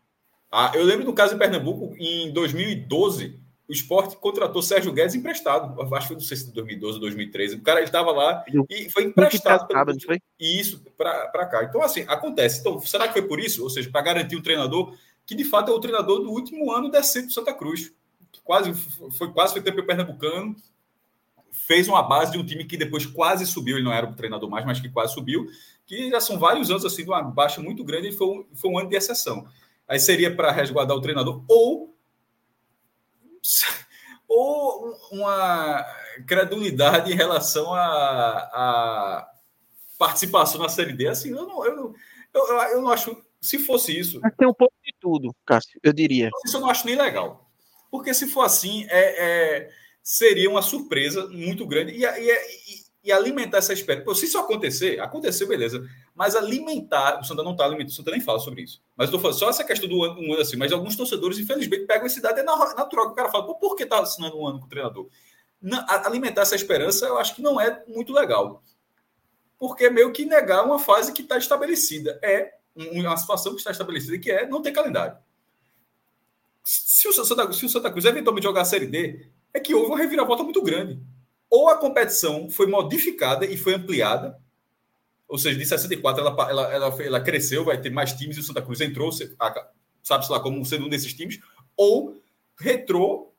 Ah, 0.50 0.72
eu 0.74 0.86
lembro 0.86 1.04
do 1.04 1.12
caso 1.12 1.36
em 1.36 1.38
Pernambuco, 1.38 1.94
em 2.00 2.32
2012, 2.32 3.38
o 3.68 3.74
esporte 3.74 4.16
contratou 4.16 4.62
Sérgio 4.62 4.94
Guedes 4.94 5.16
emprestado. 5.16 5.82
Acho 5.94 6.08
que 6.10 6.14
não 6.14 6.22
sei 6.22 6.38
se 6.38 6.54
2012 6.54 6.96
ou 6.96 7.02
2013. 7.02 7.56
O 7.56 7.62
cara 7.62 7.82
estava 7.82 8.12
lá 8.12 8.46
e 8.70 8.90
foi 8.90 9.04
emprestado. 9.04 9.68
Pelo... 9.68 10.02
Foi? 10.02 10.22
Isso, 10.40 10.82
para 10.96 11.46
cá. 11.48 11.66
Então, 11.66 11.82
assim, 11.82 12.06
acontece. 12.08 12.62
Então, 12.62 12.80
será 12.80 13.08
que 13.08 13.14
foi 13.14 13.24
por 13.24 13.42
isso? 13.42 13.62
Ou 13.62 13.70
seja, 13.70 13.90
para 13.90 14.02
garantir 14.02 14.38
um 14.38 14.42
treinador 14.42 14.96
que 15.26 15.36
de 15.36 15.44
fato 15.44 15.72
é 15.72 15.74
o 15.74 15.80
treinador 15.80 16.22
do 16.22 16.32
último 16.32 16.72
ano 16.72 16.90
decente 16.90 17.28
do 17.28 17.34
Santa 17.34 17.54
Cruz. 17.54 17.92
Quase, 18.44 18.74
foi 19.18 19.32
quase 19.32 19.54
foi 19.54 19.62
tempo 19.62 19.84
pernambucano, 19.84 20.56
fez 21.52 21.88
uma 21.88 22.04
base 22.04 22.34
de 22.34 22.38
um 22.38 22.46
time 22.46 22.66
que 22.66 22.78
depois 22.78 23.06
quase 23.06 23.46
subiu, 23.46 23.78
ele 23.78 23.86
não 23.86 23.94
era 23.94 24.08
o 24.08 24.14
treinador 24.14 24.50
mais, 24.50 24.66
mas 24.66 24.80
que 24.80 24.90
quase 24.90 25.14
subiu, 25.14 25.48
que 25.86 26.10
já 26.10 26.20
são 26.20 26.38
vários 26.38 26.70
anos 26.70 26.86
assim, 26.86 27.04
de 27.04 27.10
uma 27.10 27.24
baixa 27.24 27.62
muito 27.62 27.84
grande, 27.84 28.10
e 28.10 28.12
foi 28.12 28.28
um, 28.28 28.46
foi 28.54 28.70
um 28.70 28.78
ano 28.78 28.90
de 28.90 28.96
exceção. 28.96 29.48
Aí 29.88 30.00
seria 30.00 30.36
para 30.36 30.52
resguardar 30.52 30.96
o 30.96 31.02
treinador, 31.02 31.44
ou, 31.48 31.96
ou 34.28 34.94
uma 35.12 35.86
credulidade 36.28 37.12
em 37.12 37.16
relação 37.16 37.74
à, 37.74 39.28
participação 39.98 40.62
na 40.62 40.70
Série 40.70 40.94
D. 40.94 41.08
Assim, 41.08 41.30
eu 41.30 41.48
não, 41.48 41.66
eu, 41.66 41.96
eu, 42.34 42.44
eu 42.74 42.82
não 42.82 42.90
acho 42.90 43.16
se 43.40 43.60
fosse 43.60 43.98
isso. 43.98 44.20
Mas 44.22 44.36
tem 44.36 44.48
um 44.48 44.54
pouco 44.54 44.74
tudo, 45.06 45.36
Cássio, 45.46 45.80
eu 45.84 45.94
diria. 45.94 46.32
Isso 46.44 46.58
eu 46.58 46.62
não 46.62 46.70
acho 46.70 46.88
nem 46.88 46.96
legal. 46.96 47.48
Porque 47.92 48.12
se 48.12 48.26
for 48.26 48.42
assim, 48.42 48.88
é, 48.90 49.68
é 49.68 49.70
seria 50.02 50.50
uma 50.50 50.64
surpresa 50.64 51.28
muito 51.28 51.68
grande. 51.68 51.92
E, 51.92 52.04
e, 52.04 52.86
e 53.04 53.12
alimentar 53.12 53.60
essa 53.60 53.72
espera. 53.72 54.04
se 54.16 54.26
isso 54.26 54.40
acontecer, 54.40 55.00
aconteceu, 55.00 55.48
beleza. 55.48 55.88
Mas 56.16 56.36
alimentar. 56.36 57.20
O 57.20 57.24
Santa 57.24 57.44
não 57.44 57.52
está 57.52 57.66
alimentando, 57.66 57.92
o 57.92 57.96
Santa 57.96 58.10
nem 58.10 58.20
fala 58.20 58.40
sobre 58.40 58.64
isso. 58.64 58.82
Mas 58.98 59.08
estou 59.08 59.20
falando 59.20 59.38
só 59.38 59.48
essa 59.48 59.64
questão 59.64 59.88
do 59.88 60.04
ano, 60.04 60.20
um 60.20 60.34
ano 60.34 60.42
assim. 60.42 60.58
Mas 60.58 60.72
alguns 60.72 60.96
torcedores, 60.96 61.38
infelizmente, 61.38 61.86
pegam 61.86 62.08
esse 62.08 62.20
dado 62.20 62.40
é 62.40 62.44
na, 62.44 62.58
natural. 62.74 63.10
O 63.10 63.14
cara 63.14 63.30
fala, 63.30 63.54
por 63.54 63.76
que 63.76 63.84
está 63.84 64.00
assinando 64.00 64.40
um 64.40 64.48
ano 64.48 64.60
com 64.60 64.66
o 64.66 64.70
treinador? 64.70 65.08
Alimentar 65.88 66.42
essa 66.42 66.56
esperança, 66.56 67.06
eu 67.06 67.20
acho 67.20 67.36
que 67.36 67.44
não 67.44 67.62
é 67.62 67.84
muito 67.88 68.12
legal. 68.12 68.64
Porque 69.60 69.86
é 69.86 69.90
meio 69.92 70.12
que 70.12 70.26
negar 70.26 70.66
uma 70.66 70.80
fase 70.80 71.14
que 71.14 71.22
está 71.22 71.38
estabelecida. 71.38 72.20
É 72.24 72.55
uma 72.76 73.18
situação 73.18 73.54
que 73.54 73.60
está 73.60 73.72
estabelecida, 73.72 74.18
que 74.20 74.32
é 74.32 74.48
não 74.48 74.62
ter 74.62 74.72
calendário. 74.72 75.18
Se 76.64 77.08
o 77.08 77.14
Santa, 77.14 77.54
se 77.54 77.66
o 77.66 77.70
Santa 77.70 77.92
Cruz 77.92 78.06
eventualmente 78.06 78.46
jogar 78.46 78.62
a 78.62 78.66
Série 78.66 78.88
D, 78.88 79.28
é 79.54 79.60
que 79.60 79.74
houve 79.74 79.88
uma 79.88 79.98
reviravolta 79.98 80.44
muito 80.44 80.62
grande. 80.62 81.00
Ou 81.50 81.70
a 81.70 81.78
competição 81.78 82.50
foi 82.50 82.68
modificada 82.68 83.46
e 83.46 83.56
foi 83.56 83.76
ampliada, 83.76 84.38
ou 85.28 85.38
seja, 85.38 85.58
de 85.58 85.66
64 85.66 86.22
ela, 86.22 86.50
ela, 86.50 86.74
ela, 86.74 87.04
ela 87.04 87.22
cresceu, 87.22 87.64
vai 87.64 87.80
ter 87.80 87.90
mais 87.90 88.14
times 88.14 88.38
e 88.38 88.40
o 88.40 88.44
Santa 88.44 88.62
Cruz 88.62 88.82
entrou, 88.82 89.12
sabe-se 90.04 90.32
lá 90.32 90.40
como 90.40 90.66
sendo 90.66 90.86
um 90.86 90.90
desses 90.90 91.14
times, 91.14 91.40
ou 91.78 92.22
Retrô 92.58 93.32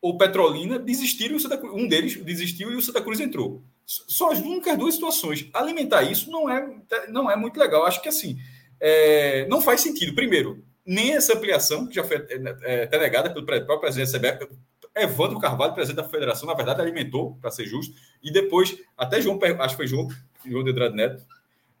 ou 0.00 0.16
Petrolina 0.16 0.78
desistiram, 0.78 1.36
um 1.74 1.86
deles 1.86 2.16
desistiu 2.16 2.72
e 2.72 2.76
o 2.76 2.82
Santa 2.82 3.02
Cruz 3.02 3.20
entrou. 3.20 3.62
São 3.84 4.30
as 4.30 4.38
únicas 4.38 4.78
duas 4.78 4.94
situações. 4.94 5.48
Alimentar 5.52 6.02
isso 6.04 6.30
não 6.30 6.48
é, 6.48 6.74
não 7.08 7.30
é 7.30 7.36
muito 7.36 7.58
legal. 7.58 7.84
Acho 7.84 8.00
que 8.00 8.08
assim, 8.08 8.38
é, 8.80 9.46
não 9.46 9.60
faz 9.60 9.80
sentido. 9.80 10.14
Primeiro, 10.14 10.64
nem 10.84 11.12
essa 11.12 11.36
ampliação, 11.36 11.86
que 11.86 11.94
já 11.94 12.04
foi 12.04 12.16
é, 12.62 12.84
até 12.84 12.98
negada 12.98 13.30
pelo 13.30 13.44
próprio 13.44 13.80
presidente 13.80 14.12
da 14.12 14.18
CBF, 14.18 14.48
Evandro 14.96 15.38
Carvalho, 15.38 15.74
presidente 15.74 16.02
da 16.02 16.08
federação, 16.08 16.48
na 16.48 16.54
verdade, 16.54 16.80
alimentou, 16.80 17.36
para 17.40 17.50
ser 17.50 17.66
justo, 17.66 17.94
e 18.22 18.32
depois, 18.32 18.76
até 18.96 19.20
João, 19.20 19.38
acho 19.60 19.74
que 19.74 19.76
foi 19.76 19.86
João, 19.86 20.08
João 20.44 20.64
de 20.64 20.70
Andrade 20.70 20.96
Neto, 20.96 21.24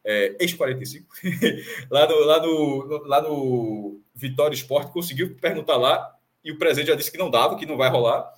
é, 0.04 0.36
ex-45, 0.38 1.04
lá, 1.90 2.06
no, 2.06 2.20
lá, 2.20 2.42
no, 2.42 3.06
lá 3.06 3.22
no 3.22 4.00
Vitória 4.14 4.54
Esporte, 4.54 4.92
conseguiu 4.92 5.34
perguntar 5.40 5.76
lá, 5.76 6.14
e 6.44 6.52
o 6.52 6.58
presidente 6.58 6.88
já 6.88 6.94
disse 6.94 7.10
que 7.10 7.18
não 7.18 7.30
dava, 7.30 7.56
que 7.56 7.66
não 7.66 7.76
vai 7.76 7.90
rolar. 7.90 8.32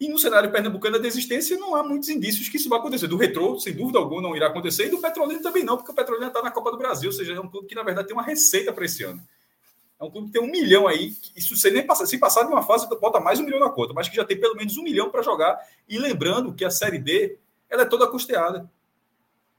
E 0.00 0.08
no 0.08 0.18
cenário 0.18 0.50
pernambucano 0.52 0.96
da 0.96 1.02
desistência, 1.02 1.58
não 1.58 1.74
há 1.74 1.82
muitos 1.82 2.08
indícios 2.08 2.48
que 2.48 2.56
isso 2.56 2.68
vai 2.68 2.78
acontecer. 2.78 3.08
Do 3.08 3.16
retrô, 3.16 3.58
sem 3.58 3.74
dúvida 3.74 3.98
alguma, 3.98 4.22
não 4.22 4.36
irá 4.36 4.46
acontecer, 4.46 4.86
e 4.86 4.90
do 4.90 4.98
Petrolina 4.98 5.42
também 5.42 5.64
não, 5.64 5.76
porque 5.76 5.90
o 5.90 5.94
Petrolina 5.94 6.28
está 6.28 6.40
na 6.40 6.52
Copa 6.52 6.70
do 6.70 6.78
Brasil, 6.78 7.10
ou 7.10 7.16
seja, 7.16 7.32
é 7.32 7.40
um 7.40 7.48
clube 7.48 7.66
que, 7.66 7.74
na 7.74 7.82
verdade, 7.82 8.06
tem 8.06 8.16
uma 8.16 8.22
receita 8.22 8.72
para 8.72 8.84
esse 8.84 9.02
ano. 9.02 9.20
É 10.00 10.04
um 10.04 10.10
clube 10.10 10.28
que 10.28 10.34
tem 10.34 10.42
um 10.42 10.50
milhão 10.50 10.86
aí, 10.86 11.16
isso 11.34 11.56
se 11.56 11.70
nem 11.72 11.84
passar, 11.84 12.06
se 12.06 12.16
passar 12.18 12.44
de 12.44 12.52
uma 12.52 12.62
fase, 12.62 12.88
bota 13.00 13.18
mais 13.18 13.40
um 13.40 13.42
milhão 13.42 13.58
na 13.58 13.68
conta, 13.68 13.92
mas 13.92 14.08
que 14.08 14.14
já 14.14 14.24
tem 14.24 14.38
pelo 14.38 14.54
menos 14.54 14.76
um 14.76 14.84
milhão 14.84 15.10
para 15.10 15.22
jogar. 15.22 15.58
E 15.88 15.98
lembrando 15.98 16.54
que 16.54 16.64
a 16.64 16.70
Série 16.70 16.98
D 16.98 17.36
ela 17.68 17.82
é 17.82 17.84
toda 17.84 18.06
custeada. 18.06 18.70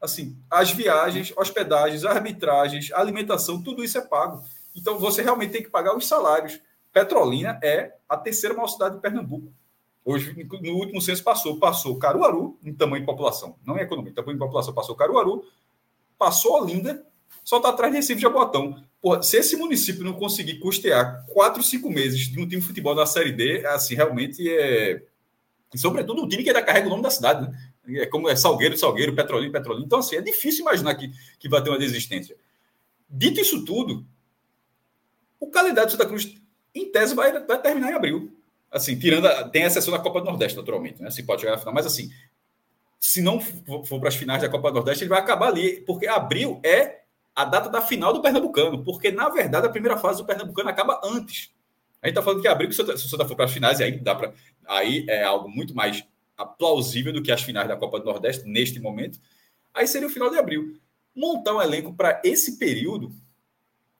Assim, 0.01 0.37
as 0.49 0.71
viagens, 0.71 1.33
hospedagens, 1.35 2.05
arbitragens, 2.05 2.89
alimentação, 2.93 3.61
tudo 3.61 3.83
isso 3.83 3.97
é 3.97 4.01
pago. 4.01 4.41
Então 4.73 4.97
você 4.97 5.21
realmente 5.21 5.51
tem 5.51 5.61
que 5.61 5.69
pagar 5.69 5.93
os 5.93 6.07
salários. 6.07 6.61
Petrolina 6.93 7.59
é 7.61 7.95
a 8.07 8.15
terceira 8.15 8.55
maior 8.55 8.67
cidade 8.67 8.95
de 8.95 9.01
Pernambuco. 9.01 9.51
Hoje, 10.09 10.35
no 10.63 10.73
último 10.73 10.99
censo, 10.99 11.23
passou. 11.23 11.59
Passou 11.59 11.95
Caruaru, 11.99 12.57
em 12.63 12.73
tamanho 12.73 13.01
de 13.01 13.05
população. 13.05 13.55
Não 13.63 13.77
é 13.77 13.83
economia, 13.83 14.11
tamanho 14.11 14.33
de 14.33 14.39
população. 14.39 14.73
Passou 14.73 14.95
Caruaru, 14.95 15.45
passou 16.17 16.59
Olinda, 16.59 17.05
só 17.43 17.57
está 17.57 17.69
atrás 17.69 17.93
de 17.93 17.97
Recife 17.99 18.17
e 18.17 18.21
Jabotão. 18.23 18.83
Porra, 18.99 19.21
se 19.21 19.37
esse 19.37 19.55
município 19.55 20.03
não 20.03 20.13
conseguir 20.13 20.57
custear 20.57 21.27
quatro, 21.27 21.61
cinco 21.61 21.91
meses 21.91 22.21
de 22.21 22.39
um 22.39 22.47
time 22.47 22.59
de 22.59 22.67
futebol 22.67 22.95
na 22.95 23.05
Série 23.05 23.31
D, 23.31 23.63
assim, 23.67 23.93
realmente 23.93 24.49
é. 24.49 25.03
E, 25.71 25.77
sobretudo, 25.77 26.23
um 26.23 26.27
time 26.27 26.41
que 26.41 26.49
ainda 26.49 26.63
carrega 26.63 26.87
o 26.87 26.89
nome 26.89 27.03
da 27.03 27.11
cidade, 27.11 27.47
né? 27.47 28.01
É 28.01 28.07
como 28.07 28.27
é 28.27 28.35
Salgueiro, 28.35 28.75
Salgueiro, 28.75 29.13
Petrolina, 29.13 29.51
Petrolina. 29.51 29.85
Então, 29.85 29.99
assim, 29.99 30.15
é 30.15 30.21
difícil 30.21 30.61
imaginar 30.61 30.95
que, 30.95 31.11
que 31.37 31.47
vai 31.47 31.61
ter 31.61 31.69
uma 31.69 31.77
desistência. 31.77 32.35
Dito 33.07 33.39
isso 33.39 33.63
tudo, 33.63 34.03
o 35.39 35.51
calendário 35.51 35.87
do 35.87 35.91
Santa 35.91 36.07
Cruz, 36.07 36.35
em 36.73 36.91
tese, 36.91 37.13
vai, 37.13 37.31
vai 37.45 37.61
terminar 37.61 37.91
em 37.91 37.93
abril. 37.93 38.38
Assim, 38.71 38.97
tirando. 38.97 39.27
A, 39.27 39.49
tem 39.49 39.63
a 39.63 39.67
exceção 39.67 39.91
da 39.91 39.99
Copa 39.99 40.19
do 40.19 40.25
Nordeste, 40.25 40.57
naturalmente, 40.57 41.01
né? 41.01 41.09
Se 41.09 41.23
pode 41.23 41.41
chegar 41.41 41.53
na 41.53 41.57
final, 41.57 41.73
mas 41.73 41.85
assim, 41.85 42.09
se 42.99 43.21
não 43.21 43.39
for, 43.39 43.85
for 43.85 43.99
para 43.99 44.09
as 44.09 44.15
finais 44.15 44.41
da 44.41 44.49
Copa 44.49 44.69
do 44.69 44.75
Nordeste, 44.75 45.03
ele 45.03 45.09
vai 45.09 45.19
acabar 45.19 45.47
ali, 45.47 45.81
porque 45.81 46.07
abril 46.07 46.59
é 46.63 46.99
a 47.35 47.45
data 47.45 47.69
da 47.69 47.81
final 47.81 48.13
do 48.13 48.21
Pernambucano, 48.21 48.83
porque 48.83 49.11
na 49.11 49.29
verdade 49.29 49.65
a 49.65 49.69
primeira 49.69 49.97
fase 49.97 50.19
do 50.19 50.25
Pernambucano 50.25 50.69
acaba 50.69 50.99
antes. 51.03 51.51
A 52.01 52.07
gente 52.07 52.13
está 52.13 52.21
falando 52.21 52.41
que 52.41 52.47
abril, 52.47 52.71
se 52.71 52.81
o 52.81 52.97
Santa 52.97 53.25
for 53.25 53.35
para 53.35 53.45
as 53.45 53.51
finais, 53.51 53.81
aí 53.81 53.97
dá 53.99 54.15
para. 54.15 54.33
Aí 54.67 55.05
é 55.09 55.23
algo 55.23 55.49
muito 55.49 55.75
mais 55.75 56.03
plausível 56.57 57.11
do 57.11 57.21
que 57.21 57.31
as 57.31 57.41
finais 57.41 57.67
da 57.67 57.75
Copa 57.75 57.99
do 57.99 58.05
Nordeste 58.05 58.47
neste 58.47 58.79
momento. 58.79 59.19
Aí 59.73 59.87
seria 59.87 60.07
o 60.07 60.11
final 60.11 60.29
de 60.29 60.37
abril. 60.37 60.79
Montar 61.15 61.55
um 61.55 61.61
elenco 61.61 61.93
para 61.93 62.21
esse 62.23 62.57
período 62.57 63.11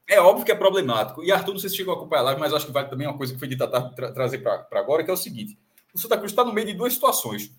é 0.10 0.20
óbvio 0.20 0.44
que 0.44 0.52
é 0.52 0.56
problemático. 0.56 1.24
E 1.24 1.32
Arthur, 1.32 1.54
não 1.54 1.60
sei 1.60 1.70
se 1.70 1.78
chegou 1.78 1.94
a 1.94 1.98
acompanhar 1.98 2.22
a 2.22 2.26
live, 2.26 2.42
mas 2.42 2.52
acho 2.52 2.66
que 2.66 2.72
vale 2.72 2.90
também 2.90 3.08
uma 3.08 3.16
coisa 3.16 3.32
que 3.32 3.38
foi 3.38 3.48
dita 3.48 3.68
tra 3.68 4.12
trazer 4.12 4.40
para 4.40 4.68
agora, 4.72 5.04
que 5.04 5.12
é 5.12 5.14
o 5.14 5.18
seguinte: 5.18 5.58
o 5.94 6.00
Santa 6.00 6.18
Cruz 6.18 6.32
está 6.32 6.44
no 6.44 6.52
meio 6.52 6.66
de 6.66 6.74
duas 6.74 6.94
situações. 6.94 7.52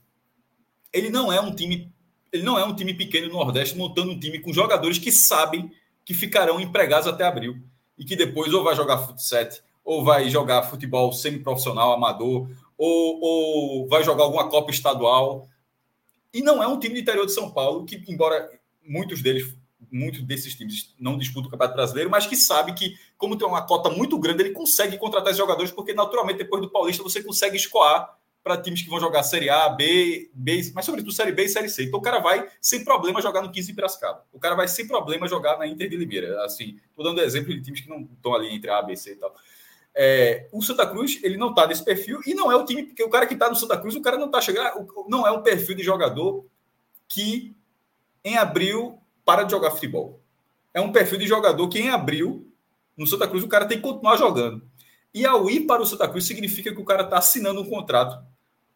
Ele 0.93 1.09
não 1.09 1.33
é 1.33 1.41
um 1.41 1.55
time, 1.55 1.93
ele 2.33 2.43
não 2.43 2.59
é 2.59 2.65
um 2.65 2.75
time 2.75 2.93
pequeno 2.93 3.29
no 3.29 3.35
Nordeste, 3.35 3.79
montando 3.79 4.11
um 4.11 4.19
time 4.19 4.41
com 4.41 4.53
jogadores 4.53 4.99
que 4.99 5.13
sabem 5.13 5.71
que 6.05 6.13
ficarão 6.13 6.61
empregados 6.61 7.07
até 7.07 7.25
abril 7.25 7.57
e 7.97 8.05
que 8.05 8.17
depois 8.17 8.53
ou 8.53 8.65
vai 8.65 8.75
jogar 8.75 8.99
futsal, 8.99 9.47
ou 9.85 10.05
vai 10.05 10.29
jogar 10.29 10.65
futebol 10.65 11.13
semiprofissional, 11.13 11.93
amador, 11.93 12.49
ou, 12.77 13.21
ou 13.21 13.89
vai 13.89 14.03
jogar 14.03 14.25
alguma 14.25 14.49
Copa 14.49 14.73
estadual. 14.73 15.47
E 16.35 16.43
não 16.43 16.61
é 16.61 16.67
um 16.67 16.81
time 16.81 16.95
do 16.95 17.01
interior 17.01 17.27
de 17.27 17.33
São 17.33 17.51
Paulo 17.51 17.85
que, 17.85 18.03
embora 18.09 18.51
muitos 18.83 19.23
deles 19.23 19.55
muitos 19.91 20.23
desses 20.23 20.55
times 20.55 20.95
não 20.99 21.17
disputam 21.17 21.49
o 21.49 21.51
Campeonato 21.51 21.77
Brasileiro, 21.77 22.11
mas 22.11 22.27
que 22.27 22.37
sabe 22.37 22.73
que, 22.75 22.97
como 23.17 23.37
tem 23.37 23.47
uma 23.47 23.67
cota 23.67 23.91
muito 23.91 24.19
grande, 24.19 24.43
ele 24.43 24.51
consegue 24.51 24.99
contratar 24.99 25.35
jogadores, 25.35 25.71
porque 25.71 25.95
naturalmente, 25.95 26.39
depois 26.39 26.63
do 26.63 26.71
Paulista, 26.71 27.03
você 27.03 27.23
consegue 27.23 27.57
escoar 27.57 28.17
para 28.43 28.57
times 28.57 28.83
que 28.83 28.89
vão 28.89 28.99
jogar 28.99 29.23
Série 29.23 29.51
A, 29.51 29.69
B, 29.69 30.31
B, 30.33 30.71
mas 30.75 30.85
sobretudo 30.85 31.13
Série 31.13 31.33
B 31.33 31.45
e 31.45 31.49
Série 31.49 31.69
C. 31.69 31.85
Então 31.85 32.01
o 32.01 32.03
cara 32.03 32.21
vai 32.21 32.49
sem 32.61 32.83
problema 32.85 33.21
jogar 33.21 33.43
no 33.43 33.53
15 33.53 33.67
de 33.67 33.75
Piracicaba. 33.75 34.25
O 34.33 34.39
cara 34.39 34.55
vai 34.55 34.67
sem 34.67 34.87
problema 34.87 35.29
jogar 35.29 35.59
na 35.59 35.67
Inter 35.67 35.89
de 35.89 35.97
Limeira. 35.97 36.43
Assim, 36.45 36.79
estou 36.89 37.05
dando 37.05 37.21
exemplo 37.21 37.53
de 37.55 37.61
times 37.61 37.83
que 37.83 37.89
não 37.89 38.01
estão 38.01 38.35
ali 38.35 38.55
entre 38.55 38.71
A, 38.71 38.81
B, 38.81 38.97
C 38.97 39.13
e 39.13 39.17
tal. 39.17 39.35
É, 39.95 40.49
o 40.53 40.63
Santa 40.63 40.87
Cruz, 40.87 41.19
ele 41.23 41.37
não 41.37 41.51
está 41.51 41.67
nesse 41.67 41.85
perfil 41.85 42.21
e 42.25 42.33
não 42.33 42.51
é 42.51 42.57
o 42.57 42.65
time, 42.65 42.85
porque 42.85 43.03
o 43.03 43.11
cara 43.11 43.27
que 43.27 43.35
está 43.35 43.49
no 43.49 43.57
Santa 43.57 43.77
Cruz, 43.77 43.95
o 43.95 44.01
cara 44.01 44.17
não 44.17 44.27
está 44.27 44.41
chegando, 44.41 44.89
não 45.09 45.27
é 45.27 45.33
um 45.33 45.43
perfil 45.43 45.75
de 45.75 45.83
jogador 45.83 46.47
que 47.09 47.55
em 48.25 48.37
abril 48.37 49.00
para 49.25 49.45
de 49.45 49.51
jogar 49.51 49.71
futebol. 49.71 50.21
É 50.73 50.81
um 50.81 50.93
perfil 50.93 51.19
de 51.19 51.27
jogador 51.27 51.69
que 51.69 51.79
em 51.79 51.91
abril, 51.91 52.47
no 52.97 53.07
Santa 53.07 53.27
Cruz, 53.27 53.43
o 53.43 53.49
cara 53.49 53.67
tem 53.67 53.79
que 53.79 53.83
continuar 53.83 54.17
jogando. 54.17 54.63
E 55.13 55.27
ao 55.27 55.51
ir 55.51 55.67
para 55.67 55.83
o 55.83 55.87
Santa 55.87 56.09
Cruz, 56.09 56.25
significa 56.25 56.73
que 56.73 56.81
o 56.81 56.85
cara 56.85 57.03
está 57.03 57.19
assinando 57.19 57.61
um 57.61 57.69
contrato 57.69 58.25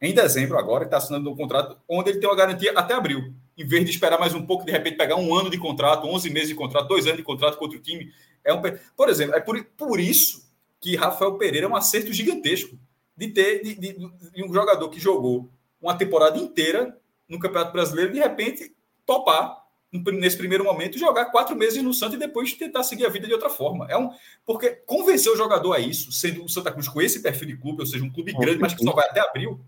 em 0.01 0.13
dezembro 0.13 0.59
agora, 0.59 0.85
está 0.85 0.97
assinando 0.97 1.31
um 1.31 1.37
contrato 1.37 1.79
onde 1.89 2.11
ele 2.11 2.19
tem 2.19 2.29
uma 2.29 2.37
garantia 2.37 2.73
até 2.73 2.95
abril. 2.95 3.33
Em 3.57 3.65
vez 3.65 3.85
de 3.85 3.91
esperar 3.91 4.19
mais 4.19 4.35
um 4.35 4.45
pouco, 4.45 4.65
de 4.65 4.73
repente 4.73 4.97
pegar 4.97 5.17
um 5.17 5.35
ano 5.35 5.49
de 5.49 5.59
contrato, 5.59 6.07
11 6.07 6.31
meses 6.31 6.49
de 6.49 6.55
contrato, 6.55 6.89
dois 6.89 7.07
anos 7.07 7.19
de 7.19 7.23
contrato 7.23 7.57
com 7.57 7.65
outro 7.65 7.79
time. 7.79 8.13
É 8.45 8.53
um, 8.53 8.61
por 8.97 9.09
exemplo, 9.09 9.35
é 9.37 9.41
por, 9.41 9.65
por 9.77 10.01
isso 10.01 10.45
que 10.81 10.97
Rafael 10.97 11.39
Pereira 11.39 11.67
é 11.67 11.71
um 11.71 11.77
acerto 11.77 12.13
gigantesco 12.13 12.77
de 13.17 13.29
ter 13.29 13.63
de, 13.63 13.75
de, 13.75 13.93
de 14.35 14.45
um 14.45 14.53
jogador 14.53 14.89
que 14.91 14.99
jogou 15.01 15.49
uma 15.81 15.97
temporada 15.97 16.37
inteira 16.37 16.99
no 17.29 17.39
Campeonato 17.39 17.73
Brasileiro, 17.73 18.13
de 18.13 18.19
repente 18.19 18.75
topar 19.07 19.64
nesse 20.13 20.37
primeiro 20.37 20.65
momento, 20.65 20.99
jogar 20.99 21.27
quatro 21.27 21.55
meses 21.55 21.83
no 21.83 21.95
Santos 21.95 22.17
e 22.17 22.19
depois 22.19 22.53
tentar 22.55 22.83
seguir 22.83 23.07
a 23.07 23.09
vida 23.09 23.27
de 23.27 23.33
outra 23.33 23.49
forma. 23.49 23.87
É 23.89 23.97
um, 23.97 24.11
porque 24.45 24.71
convencer 24.71 25.33
o 25.33 25.37
jogador 25.37 25.73
a 25.73 25.79
isso, 25.79 26.11
sendo 26.11 26.45
o 26.45 26.49
Santa 26.49 26.73
Cruz 26.73 26.89
com 26.89 27.01
esse 27.01 27.23
perfil 27.23 27.49
de 27.49 27.57
clube, 27.57 27.81
ou 27.81 27.87
seja, 27.87 28.05
um 28.05 28.11
clube 28.11 28.33
grande, 28.33 28.59
mas 28.59 28.75
que 28.75 28.83
só 28.83 28.93
vai 28.93 29.07
até 29.07 29.21
abril, 29.21 29.61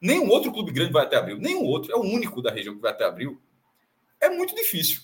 nenhum 0.00 0.28
outro 0.30 0.50
clube 0.52 0.72
grande 0.72 0.92
vai 0.92 1.04
até 1.04 1.16
abril, 1.16 1.38
nenhum 1.38 1.64
outro, 1.64 1.92
é 1.92 1.96
o 1.96 2.02
único 2.02 2.40
da 2.40 2.50
região 2.50 2.74
que 2.74 2.80
vai 2.80 2.92
até 2.92 3.04
abril, 3.04 3.40
é 4.20 4.30
muito 4.30 4.54
difícil. 4.54 5.02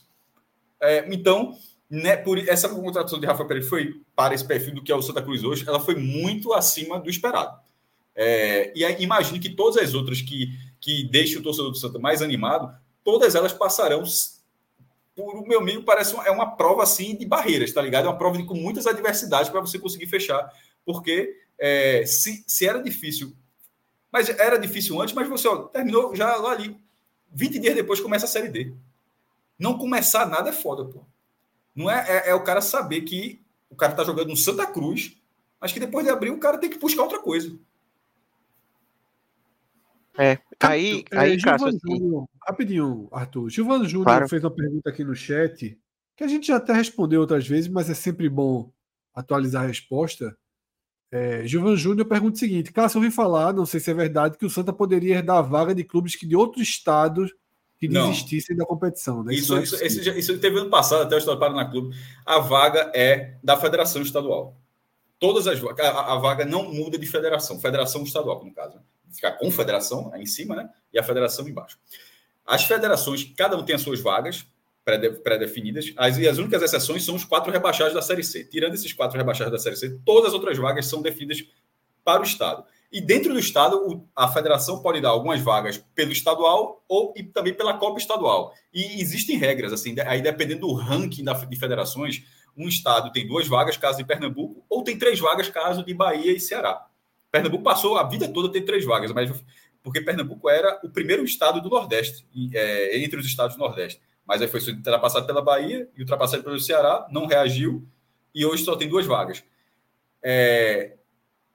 É, 0.81 1.07
então, 1.13 1.57
né, 1.89 2.17
por 2.17 2.39
essa 2.39 2.69
contratação 2.69 3.21
de 3.21 3.27
Rafa 3.27 3.45
Pereira 3.45 3.69
foi 3.69 4.01
para 4.17 4.35
esse 4.35 4.47
perfil 4.47 4.75
do 4.75 4.83
que 4.83 4.91
é 4.91 4.97
o 4.97 5.03
Santa 5.03 5.23
Cruz 5.23 5.45
hoje, 5.45 5.65
ela 5.69 5.79
foi 5.79 5.95
muito 5.95 6.53
acima 6.55 6.99
do 6.99 7.11
esperado. 7.11 7.61
É, 8.15 8.73
e 8.75 8.85
aí, 8.85 8.97
imagine 9.01 9.39
que 9.39 9.51
todas 9.51 9.83
as 9.83 9.95
outras 9.95 10.21
que, 10.21 10.49
que 10.81 11.09
deixem 11.11 11.39
o 11.39 11.43
torcedor 11.43 11.71
do 11.71 11.77
Santa 11.77 11.99
mais 11.99 12.23
animado, 12.23 12.75
todas 13.05 13.35
elas 13.35 13.53
passarão 13.53 14.03
por 15.23 15.37
o 15.37 15.47
meu 15.47 15.61
amigo, 15.61 15.85
parece 15.85 16.15
uma, 16.15 16.27
é 16.27 16.31
uma 16.31 16.57
prova 16.57 16.83
assim 16.83 17.17
de 17.17 17.25
barreiras, 17.25 17.73
tá 17.73 17.81
ligado? 17.81 18.07
É 18.07 18.09
uma 18.09 18.19
prova 18.19 18.37
de, 18.37 18.45
com 18.45 18.55
muitas 18.55 18.89
adversidades 18.89 19.49
para 19.49 19.61
você 19.61 19.79
conseguir 19.79 20.07
fechar, 20.07 20.53
porque 20.85 21.33
é, 21.57 22.05
se, 22.05 22.45
se 22.47 22.67
era 22.67 22.83
difícil, 22.83 23.33
mas 24.11 24.29
era 24.29 24.59
difícil 24.59 25.01
antes, 25.01 25.15
mas 25.15 25.29
você 25.29 25.47
ó, 25.47 25.57
terminou 25.69 26.15
já 26.17 26.35
lá 26.37 26.51
ali. 26.51 26.77
20 27.33 27.59
dias 27.61 27.75
depois 27.77 28.01
começa 28.01 28.27
a 28.27 28.29
Série 28.29 28.49
D. 28.49 28.75
Não 29.57 29.79
começar 29.79 30.27
nada 30.27 30.51
é 30.51 30.53
foda, 30.53 30.85
pô. 30.85 31.05
Não 31.75 31.89
é, 31.89 32.05
é, 32.09 32.31
é 32.31 32.35
o 32.35 32.43
cara 32.43 32.61
saber 32.61 33.03
que 33.03 33.41
o 33.71 33.77
cara 33.77 33.95
tá 33.95 34.03
jogando 34.03 34.29
no 34.29 34.37
Santa 34.37 34.67
Cruz, 34.67 35.17
mas 35.61 35.73
que 35.73 35.81
depois 35.81 36.05
de 36.05 36.11
abrir 36.11 36.31
o 36.31 36.41
cara 36.41 36.59
tem 36.59 36.69
que 36.69 36.79
buscar 36.79 37.03
outra 37.03 37.21
coisa. 37.21 37.57
É, 40.19 40.39
aí, 40.61 41.05
é, 41.11 41.19
aí 41.19 41.41
Cássio, 41.41 41.69
assim... 41.69 42.27
rapidinho, 42.47 43.09
Arthur. 43.11 43.49
Gilvano 43.49 43.89
Júnior 43.89 44.05
claro. 44.05 44.29
fez 44.29 44.45
uma 44.45 44.51
pergunta 44.51 44.91
aqui 44.91 45.03
no 45.05 45.15
chat, 45.15 45.79
que 46.17 46.25
a 46.25 46.29
gente 46.29 46.47
já 46.49 46.57
até 46.57 46.73
respondeu 46.73 47.21
outras 47.21 47.47
vezes, 47.47 47.69
mas 47.69 47.89
é 47.89 47.95
sempre 47.95 48.29
bom 48.29 48.71
atualizar 49.15 49.65
a 49.65 49.67
resposta. 49.67 50.37
É, 51.11 51.47
Gilvan 51.47 51.77
Júnior 51.77 52.07
pergunta 52.07 52.37
o 52.37 52.39
seguinte: 52.39 52.73
Cássio, 52.73 52.99
eu 52.99 53.03
ouvi 53.03 53.15
falar, 53.15 53.53
não 53.53 53.67
sei 53.67 53.81
se 53.81 53.91
é 53.91 53.95
verdade, 53.95 54.39
que 54.39 54.47
o 54.47 54.51
Santa 54.51 54.73
poderia 54.73 55.17
herdar 55.17 55.39
a 55.39 55.43
vaga 55.43 55.75
de 55.75 55.85
clubes 55.85 56.17
que 56.17 56.27
de 56.27 56.37
outros 56.37 56.67
estados 56.67 57.31
que 57.79 57.89
não. 57.89 58.11
desistissem 58.11 58.57
da 58.57 58.65
competição. 58.65 59.25
Né? 59.25 59.35
Isso, 59.35 59.59
isso, 59.59 59.77
é 59.77 59.87
isso, 59.87 60.01
isso, 60.11 60.39
teve 60.39 60.59
ano 60.59 60.71
passado, 60.71 61.03
até 61.03 61.17
o 61.17 61.19
Estado 61.19 61.35
do 61.37 61.41
Paraná 61.41 61.65
Clube. 61.71 61.95
A 62.25 62.39
vaga 62.39 62.93
é 62.95 63.35
da 63.43 63.57
Federação 63.57 64.01
Estadual. 64.01 64.57
Todas 65.19 65.47
as 65.47 65.61
a, 65.81 66.15
a 66.15 66.17
vaga 66.19 66.45
não 66.45 66.73
muda 66.73 66.99
de 66.99 67.07
federação, 67.07 67.61
federação 67.61 68.03
estadual, 68.05 68.45
no 68.45 68.53
caso. 68.53 68.79
Né? 69.13 69.15
fica 69.15 69.29
a 69.29 69.33
confederação 69.33 70.11
em 70.17 70.27
cima, 70.27 70.57
né? 70.57 70.71
E 70.93 70.99
a 70.99 71.03
federação 71.03 71.47
embaixo. 71.47 71.79
As 72.47 72.65
federações, 72.65 73.25
cada 73.37 73.57
um 73.57 73.65
tem 73.65 73.75
as 73.75 73.83
suas 73.83 74.01
vagas 74.01 74.47
pré-definidas, 74.85 75.93
as, 75.97 76.19
e 76.19 76.27
as 76.27 76.39
únicas 76.39 76.61
exceções 76.61 77.05
são 77.05 77.15
os 77.15 77.25
quatro 77.25 77.53
rebaixados 77.53 77.95
da 77.95 78.03
Série 78.03 78.25
C. 78.25 78.45
Tirando 78.45 78.75
esses 78.75 78.93
quatro 78.93 79.17
rebaixados 79.17 79.53
da 79.53 79.59
Série 79.59 79.77
C, 79.77 80.01
todas 80.05 80.29
as 80.29 80.35
outras 80.35 80.59
vagas 80.59 80.87
são 80.87 81.01
definidas 81.01 81.45
para 82.05 82.21
o 82.21 82.25
Estado. 82.25 82.65
E 82.91 83.01
dentro 83.01 83.33
do 83.33 83.39
Estado, 83.39 84.07
a 84.15 84.29
federação 84.29 84.83
pode 84.83 85.01
dar 85.01 85.11
algumas 85.11 85.41
vagas 85.41 85.79
pelo 85.95 86.11
estadual 86.11 86.85
ou 86.89 87.15
e 87.17 87.23
também 87.23 87.55
pela 87.55 87.79
Copa 87.79 87.99
Estadual. 87.99 88.53
E 88.75 89.01
existem 89.01 89.39
regras, 89.39 89.73
assim, 89.73 89.95
aí 90.01 90.21
dependendo 90.21 90.63
do 90.63 90.75
ranking 90.75 91.25
da, 91.25 91.33
de 91.33 91.57
federações, 91.57 92.25
um 92.57 92.69
Estado 92.69 93.13
tem 93.13 93.27
duas 93.27 93.47
vagas, 93.47 93.77
caso 93.77 93.99
de 93.99 94.05
Pernambuco, 94.05 94.65
ou 94.69 94.83
tem 94.83 94.99
três 94.99 95.19
vagas, 95.21 95.49
caso 95.49 95.85
de 95.85 95.95
Bahia 95.95 96.33
e 96.33 96.41
Ceará. 96.41 96.87
Pernambuco 97.33 97.65
passou 97.65 97.97
a 97.97 98.05
vida 98.05 98.29
toda 98.29 98.53
ter 98.53 98.61
três 98.61 98.85
vagas, 98.85 99.11
mas 99.11 99.33
porque 99.83 100.03
Pernambuco 100.03 100.51
era 100.51 100.79
o 100.85 100.91
primeiro 100.91 101.25
estado 101.25 101.63
do 101.63 101.71
Nordeste, 101.71 102.27
é, 102.53 102.99
entre 103.03 103.19
os 103.19 103.27
estados 103.27 103.57
do 103.57 103.61
Nordeste. 103.61 104.01
Mas 104.25 104.43
aí 104.43 104.47
foi 104.47 104.61
ultrapassado 104.71 105.27
pela 105.27 105.43
Bahia 105.43 105.89
e 105.97 106.03
ultrapassado 106.03 106.45
pelo 106.45 106.61
Ceará, 106.61 107.09
não 107.11 107.27
reagiu 107.27 107.85
e 108.35 108.45
hoje 108.45 108.65
só 108.65 108.77
tem 108.77 108.89
duas 108.89 109.07
vagas. 109.07 109.43
É, 110.23 110.95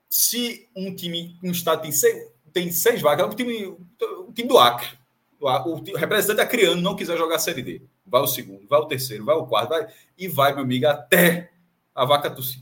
se 0.09 0.67
um 0.75 0.93
time, 0.95 1.37
um 1.43 1.51
estado 1.51 1.83
tem 1.83 1.91
seis, 1.91 2.27
tem 2.51 2.71
seis 2.71 2.99
vagas, 2.99 3.27
é 3.27 3.29
o 3.29 3.35
time, 3.35 3.65
o 3.67 4.33
time 4.33 4.49
do 4.49 4.57
Acre. 4.57 4.97
O, 5.39 5.47
o, 5.47 5.95
representante 5.95 6.41
acriano 6.41 6.81
não 6.81 6.95
quiser 6.95 7.15
jogar 7.17 7.35
a 7.35 7.39
Série 7.39 7.61
D. 7.61 7.83
Vai 8.03 8.21
o 8.21 8.27
segundo, 8.27 8.67
vai 8.67 8.79
o 8.79 8.85
terceiro, 8.85 9.23
vai 9.23 9.35
o 9.35 9.45
quarto, 9.45 9.69
vai, 9.69 9.87
e 10.17 10.27
vai, 10.27 10.53
meu 10.53 10.63
amigo, 10.63 10.87
até 10.87 11.51
a 11.93 12.03
vaca 12.03 12.31
tossir. 12.31 12.61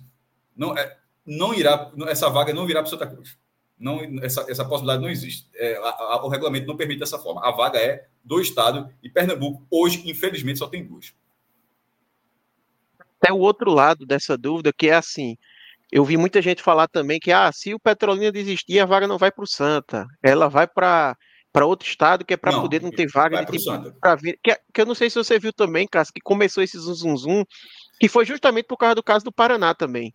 Não, 0.55 0.77
é, 0.77 0.97
não 1.25 1.53
irá, 1.53 1.91
essa 2.07 2.29
vaga 2.29 2.53
não 2.53 2.65
virá 2.65 2.81
para 2.81 2.89
Santa 2.89 3.07
Cruz. 3.07 3.37
Não, 3.77 3.99
essa, 4.21 4.45
essa 4.49 4.63
possibilidade 4.63 5.01
não 5.01 5.09
existe. 5.09 5.49
É, 5.55 5.75
a, 5.77 5.89
a, 5.89 6.25
o 6.25 6.29
regulamento 6.29 6.65
não 6.65 6.77
permite 6.77 6.99
dessa 6.99 7.19
forma. 7.19 7.45
A 7.45 7.51
vaga 7.51 7.77
é 7.77 8.07
do 8.23 8.39
Estado 8.39 8.89
e 9.03 9.09
Pernambuco, 9.09 9.65
hoje, 9.69 10.09
infelizmente, 10.09 10.59
só 10.59 10.67
tem 10.67 10.85
duas. 10.85 11.13
Até 13.19 13.33
o 13.33 13.39
outro 13.39 13.71
lado 13.71 14.05
dessa 14.05 14.37
dúvida, 14.37 14.71
que 14.71 14.87
é 14.87 14.95
assim: 14.95 15.35
eu 15.91 16.05
vi 16.05 16.15
muita 16.15 16.41
gente 16.41 16.61
falar 16.61 16.87
também 16.87 17.19
que 17.19 17.31
ah, 17.31 17.51
se 17.51 17.73
o 17.73 17.79
Petrolina 17.79 18.31
desistir, 18.31 18.79
a 18.79 18.85
vaga 18.85 19.07
não 19.07 19.17
vai 19.17 19.31
para 19.31 19.43
o 19.43 19.47
Santa, 19.47 20.05
ela 20.23 20.47
vai 20.47 20.67
para 20.67 21.15
para 21.51 21.65
outro 21.65 21.87
estado 21.87 22.25
que 22.25 22.33
é 22.33 22.37
para 22.37 22.59
poder 22.59 22.81
não 22.81 22.91
ter 22.91 23.07
vaga 23.09 23.41
de 23.45 23.57
tipo, 23.57 23.93
para 24.01 24.15
vir. 24.15 24.37
Que, 24.43 24.59
que, 24.73 24.81
eu 24.81 24.85
não 24.85 24.93
sei 24.93 25.09
se 25.09 25.15
você 25.15 25.39
viu 25.39 25.53
também, 25.53 25.87
Cássio, 25.87 26.13
que 26.13 26.19
começou 26.19 26.61
esse 26.61 26.77
zum, 26.77 26.93
zum, 26.93 27.15
zum 27.15 27.45
que 27.97 28.09
foi 28.09 28.25
justamente 28.25 28.65
por 28.65 28.75
causa 28.75 28.95
do 28.95 29.01
caso 29.01 29.23
do 29.23 29.31
Paraná 29.31 29.73
também. 29.73 30.13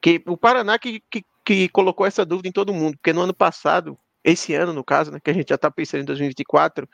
Que 0.00 0.22
o 0.26 0.36
Paraná 0.36 0.78
que, 0.78 1.02
que, 1.10 1.24
que 1.44 1.68
colocou 1.68 2.06
essa 2.06 2.24
dúvida 2.24 2.48
em 2.48 2.52
todo 2.52 2.74
mundo, 2.74 2.96
porque 2.96 3.12
no 3.12 3.22
ano 3.22 3.34
passado 3.34 3.98
esse 4.22 4.54
ano, 4.54 4.72
no 4.72 4.84
caso, 4.84 5.10
né, 5.10 5.18
que 5.22 5.30
a 5.30 5.34
gente 5.34 5.48
já 5.48 5.54
está 5.54 5.70
pensando 5.70 6.02
em 6.02 6.04
2024, 6.04 6.88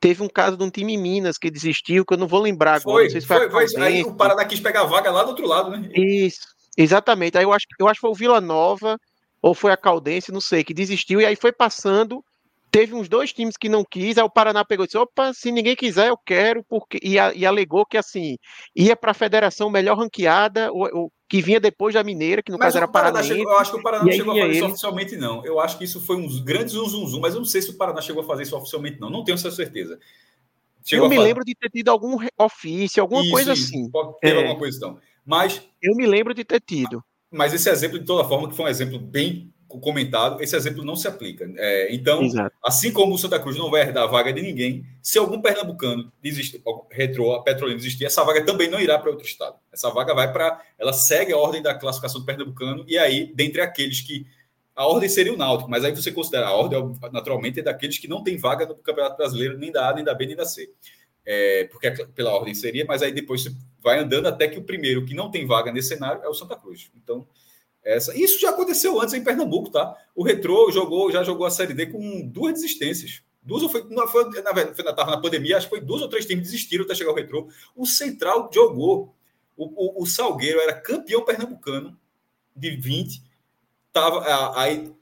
teve 0.00 0.22
um 0.22 0.28
caso 0.28 0.56
de 0.56 0.64
um 0.64 0.70
time 0.70 0.94
em 0.94 0.98
Minas 0.98 1.36
que 1.36 1.50
desistiu, 1.50 2.04
que 2.04 2.14
eu 2.14 2.18
não 2.18 2.26
vou 2.26 2.40
lembrar 2.40 2.76
agora. 2.76 3.02
Foi, 3.02 3.10
sei 3.10 3.20
se 3.20 3.26
foi, 3.26 3.50
foi 3.50 3.66
aí 3.82 4.02
o 4.02 4.14
Paraná 4.14 4.44
quis 4.44 4.60
pegar 4.60 4.82
a 4.82 4.86
vaga 4.86 5.10
lá 5.10 5.22
do 5.22 5.30
outro 5.30 5.46
lado, 5.46 5.70
né? 5.70 5.88
Isso, 5.94 6.40
exatamente. 6.76 7.36
Aí 7.36 7.44
eu 7.44 7.52
acho, 7.52 7.66
eu 7.78 7.88
acho 7.88 7.96
que 7.96 8.00
foi 8.00 8.10
o 8.10 8.14
Vila 8.14 8.40
Nova, 8.40 8.98
ou 9.40 9.54
foi 9.54 9.72
a 9.72 9.76
Caldense, 9.76 10.32
não 10.32 10.40
sei, 10.40 10.64
que 10.64 10.72
desistiu, 10.72 11.20
e 11.20 11.26
aí 11.26 11.36
foi 11.36 11.52
passando 11.52 12.24
teve 12.72 12.94
uns 12.94 13.06
dois 13.06 13.34
times 13.34 13.54
que 13.56 13.68
não 13.68 13.84
quis, 13.84 14.16
aí 14.16 14.24
o 14.24 14.30
Paraná 14.30 14.64
pegou 14.64 14.84
e 14.84 14.86
disse, 14.86 14.96
opa, 14.96 15.34
se 15.34 15.52
ninguém 15.52 15.76
quiser, 15.76 16.08
eu 16.08 16.16
quero, 16.16 16.64
porque 16.64 16.98
e, 17.02 17.16
e 17.36 17.44
alegou 17.44 17.84
que 17.84 17.98
assim, 17.98 18.38
ia 18.74 18.96
para 18.96 19.10
a 19.10 19.14
federação 19.14 19.68
melhor 19.68 19.98
ranqueada, 19.98 20.72
o, 20.72 21.04
o, 21.04 21.12
que 21.28 21.42
vinha 21.42 21.60
depois 21.60 21.92
da 21.92 22.02
Mineira, 22.02 22.42
que 22.42 22.50
no 22.50 22.56
mas 22.58 22.68
caso 22.68 22.78
era 22.78 22.88
Paraná. 22.88 23.22
Chegou, 23.22 23.52
eu 23.52 23.58
acho 23.58 23.72
que 23.72 23.78
o 23.78 23.82
Paraná 23.82 24.04
não 24.04 24.12
chegou 24.12 24.32
a 24.32 24.36
fazer 24.36 24.48
ele... 24.48 24.56
isso 24.56 24.66
oficialmente, 24.66 25.16
não. 25.16 25.44
Eu 25.44 25.60
acho 25.60 25.76
que 25.76 25.84
isso 25.84 26.00
foi 26.00 26.16
um 26.16 26.42
grande 26.42 26.70
zum, 26.72 26.88
zum, 26.88 27.06
zum, 27.06 27.20
mas 27.20 27.34
eu 27.34 27.40
não 27.40 27.46
sei 27.46 27.60
se 27.60 27.70
o 27.70 27.76
Paraná 27.76 28.00
chegou 28.00 28.22
a 28.22 28.26
fazer 28.26 28.44
isso 28.44 28.56
oficialmente, 28.56 28.98
não. 28.98 29.10
Não 29.10 29.22
tenho 29.22 29.34
essa 29.34 29.50
certeza. 29.50 29.98
Chegou 30.82 31.06
eu 31.06 31.10
me 31.10 31.16
fazer... 31.16 31.28
lembro 31.28 31.44
de 31.44 31.54
ter 31.54 31.68
tido 31.68 31.90
algum 31.90 32.18
ofício, 32.38 33.02
alguma 33.02 33.22
isso, 33.22 33.30
coisa 33.30 33.52
isso. 33.52 33.64
assim. 33.64 33.90
Pode 33.90 34.18
ter 34.18 34.34
é. 34.34 34.36
alguma 34.38 34.58
coisa 34.58 34.76
então. 34.78 34.98
Mas. 35.24 35.62
Eu 35.80 35.94
me 35.94 36.06
lembro 36.06 36.34
de 36.34 36.42
ter 36.42 36.60
tido. 36.60 37.04
Mas 37.30 37.52
esse 37.52 37.68
exemplo, 37.70 37.98
de 37.98 38.04
toda 38.04 38.28
forma, 38.28 38.48
que 38.48 38.56
foi 38.56 38.64
um 38.64 38.68
exemplo 38.68 38.98
bem 38.98 39.52
comentado, 39.80 40.42
esse 40.42 40.54
exemplo 40.56 40.84
não 40.84 40.96
se 40.96 41.08
aplica. 41.08 41.50
É, 41.56 41.94
então, 41.94 42.22
Exato. 42.22 42.54
assim 42.64 42.92
como 42.92 43.14
o 43.14 43.18
Santa 43.18 43.38
Cruz 43.38 43.56
não 43.56 43.70
vai 43.70 43.82
herdar 43.82 44.04
a 44.04 44.06
vaga 44.06 44.32
de 44.32 44.42
ninguém, 44.42 44.84
se 45.02 45.18
algum 45.18 45.40
pernambucano 45.40 46.12
desistir, 46.22 46.62
retrô, 46.90 47.32
a 47.34 47.42
Petrolina 47.42 47.78
desistir, 47.78 48.04
essa 48.04 48.24
vaga 48.24 48.44
também 48.44 48.70
não 48.70 48.80
irá 48.80 48.98
para 48.98 49.10
outro 49.10 49.26
estado. 49.26 49.56
Essa 49.72 49.90
vaga 49.90 50.14
vai 50.14 50.32
para. 50.32 50.60
Ela 50.78 50.92
segue 50.92 51.32
a 51.32 51.38
ordem 51.38 51.62
da 51.62 51.74
classificação 51.74 52.20
do 52.20 52.26
pernambucano, 52.26 52.84
e 52.86 52.98
aí, 52.98 53.32
dentre 53.34 53.60
aqueles 53.60 54.00
que. 54.00 54.26
A 54.74 54.86
ordem 54.86 55.06
seria 55.06 55.34
o 55.34 55.36
Náutico, 55.36 55.70
mas 55.70 55.84
aí 55.84 55.94
você 55.94 56.10
considera 56.10 56.46
a 56.46 56.52
ordem, 56.52 56.98
naturalmente, 57.12 57.60
é 57.60 57.62
daqueles 57.62 57.98
que 57.98 58.08
não 58.08 58.24
tem 58.24 58.38
vaga 58.38 58.64
no 58.64 58.74
Campeonato 58.76 59.18
Brasileiro, 59.18 59.58
nem 59.58 59.70
da 59.70 59.90
A, 59.90 59.94
nem 59.94 60.02
da 60.02 60.14
B, 60.14 60.24
nem 60.24 60.34
da 60.34 60.46
C. 60.46 60.70
É, 61.26 61.64
porque 61.70 61.90
pela 62.14 62.32
ordem 62.32 62.54
seria, 62.54 62.84
mas 62.86 63.02
aí 63.02 63.12
depois 63.12 63.42
você 63.42 63.52
vai 63.82 63.98
andando 63.98 64.26
até 64.26 64.48
que 64.48 64.58
o 64.58 64.64
primeiro 64.64 65.04
que 65.04 65.14
não 65.14 65.30
tem 65.30 65.46
vaga 65.46 65.70
nesse 65.70 65.88
cenário 65.88 66.22
é 66.22 66.28
o 66.28 66.34
Santa 66.34 66.56
Cruz. 66.56 66.90
Então, 66.96 67.26
essa, 67.84 68.16
isso 68.16 68.40
já 68.40 68.50
aconteceu 68.50 69.00
antes 69.00 69.12
em 69.14 69.24
Pernambuco, 69.24 69.70
tá? 69.70 69.96
O 70.14 70.22
Retrô 70.22 70.70
jogou, 70.70 71.10
já 71.10 71.24
jogou 71.24 71.46
a 71.46 71.50
Série 71.50 71.74
D 71.74 71.86
com 71.86 72.26
duas 72.28 72.54
desistências. 72.54 73.22
Duas 73.42 73.68
foi, 73.70 73.84
não, 73.90 74.06
foi, 74.06 74.24
na 74.40 74.52
verdade, 74.52 74.76
foi, 74.76 74.84
na, 74.84 75.20
pandemia, 75.20 75.56
acho 75.56 75.66
que 75.66 75.76
foi 75.76 75.84
duas 75.84 76.00
ou 76.00 76.08
três 76.08 76.24
times 76.24 76.44
desistiram 76.44 76.84
até 76.84 76.94
chegar 76.94 77.10
o 77.10 77.14
Retrô. 77.14 77.48
O 77.74 77.84
Central 77.84 78.48
jogou. 78.52 79.14
O, 79.56 80.00
o, 80.00 80.02
o 80.02 80.06
Salgueiro 80.06 80.60
era 80.60 80.72
campeão 80.72 81.24
pernambucano 81.24 81.98
de 82.54 82.70
20. 82.70 83.22
Tava, 83.92 84.58
aí 84.58 84.92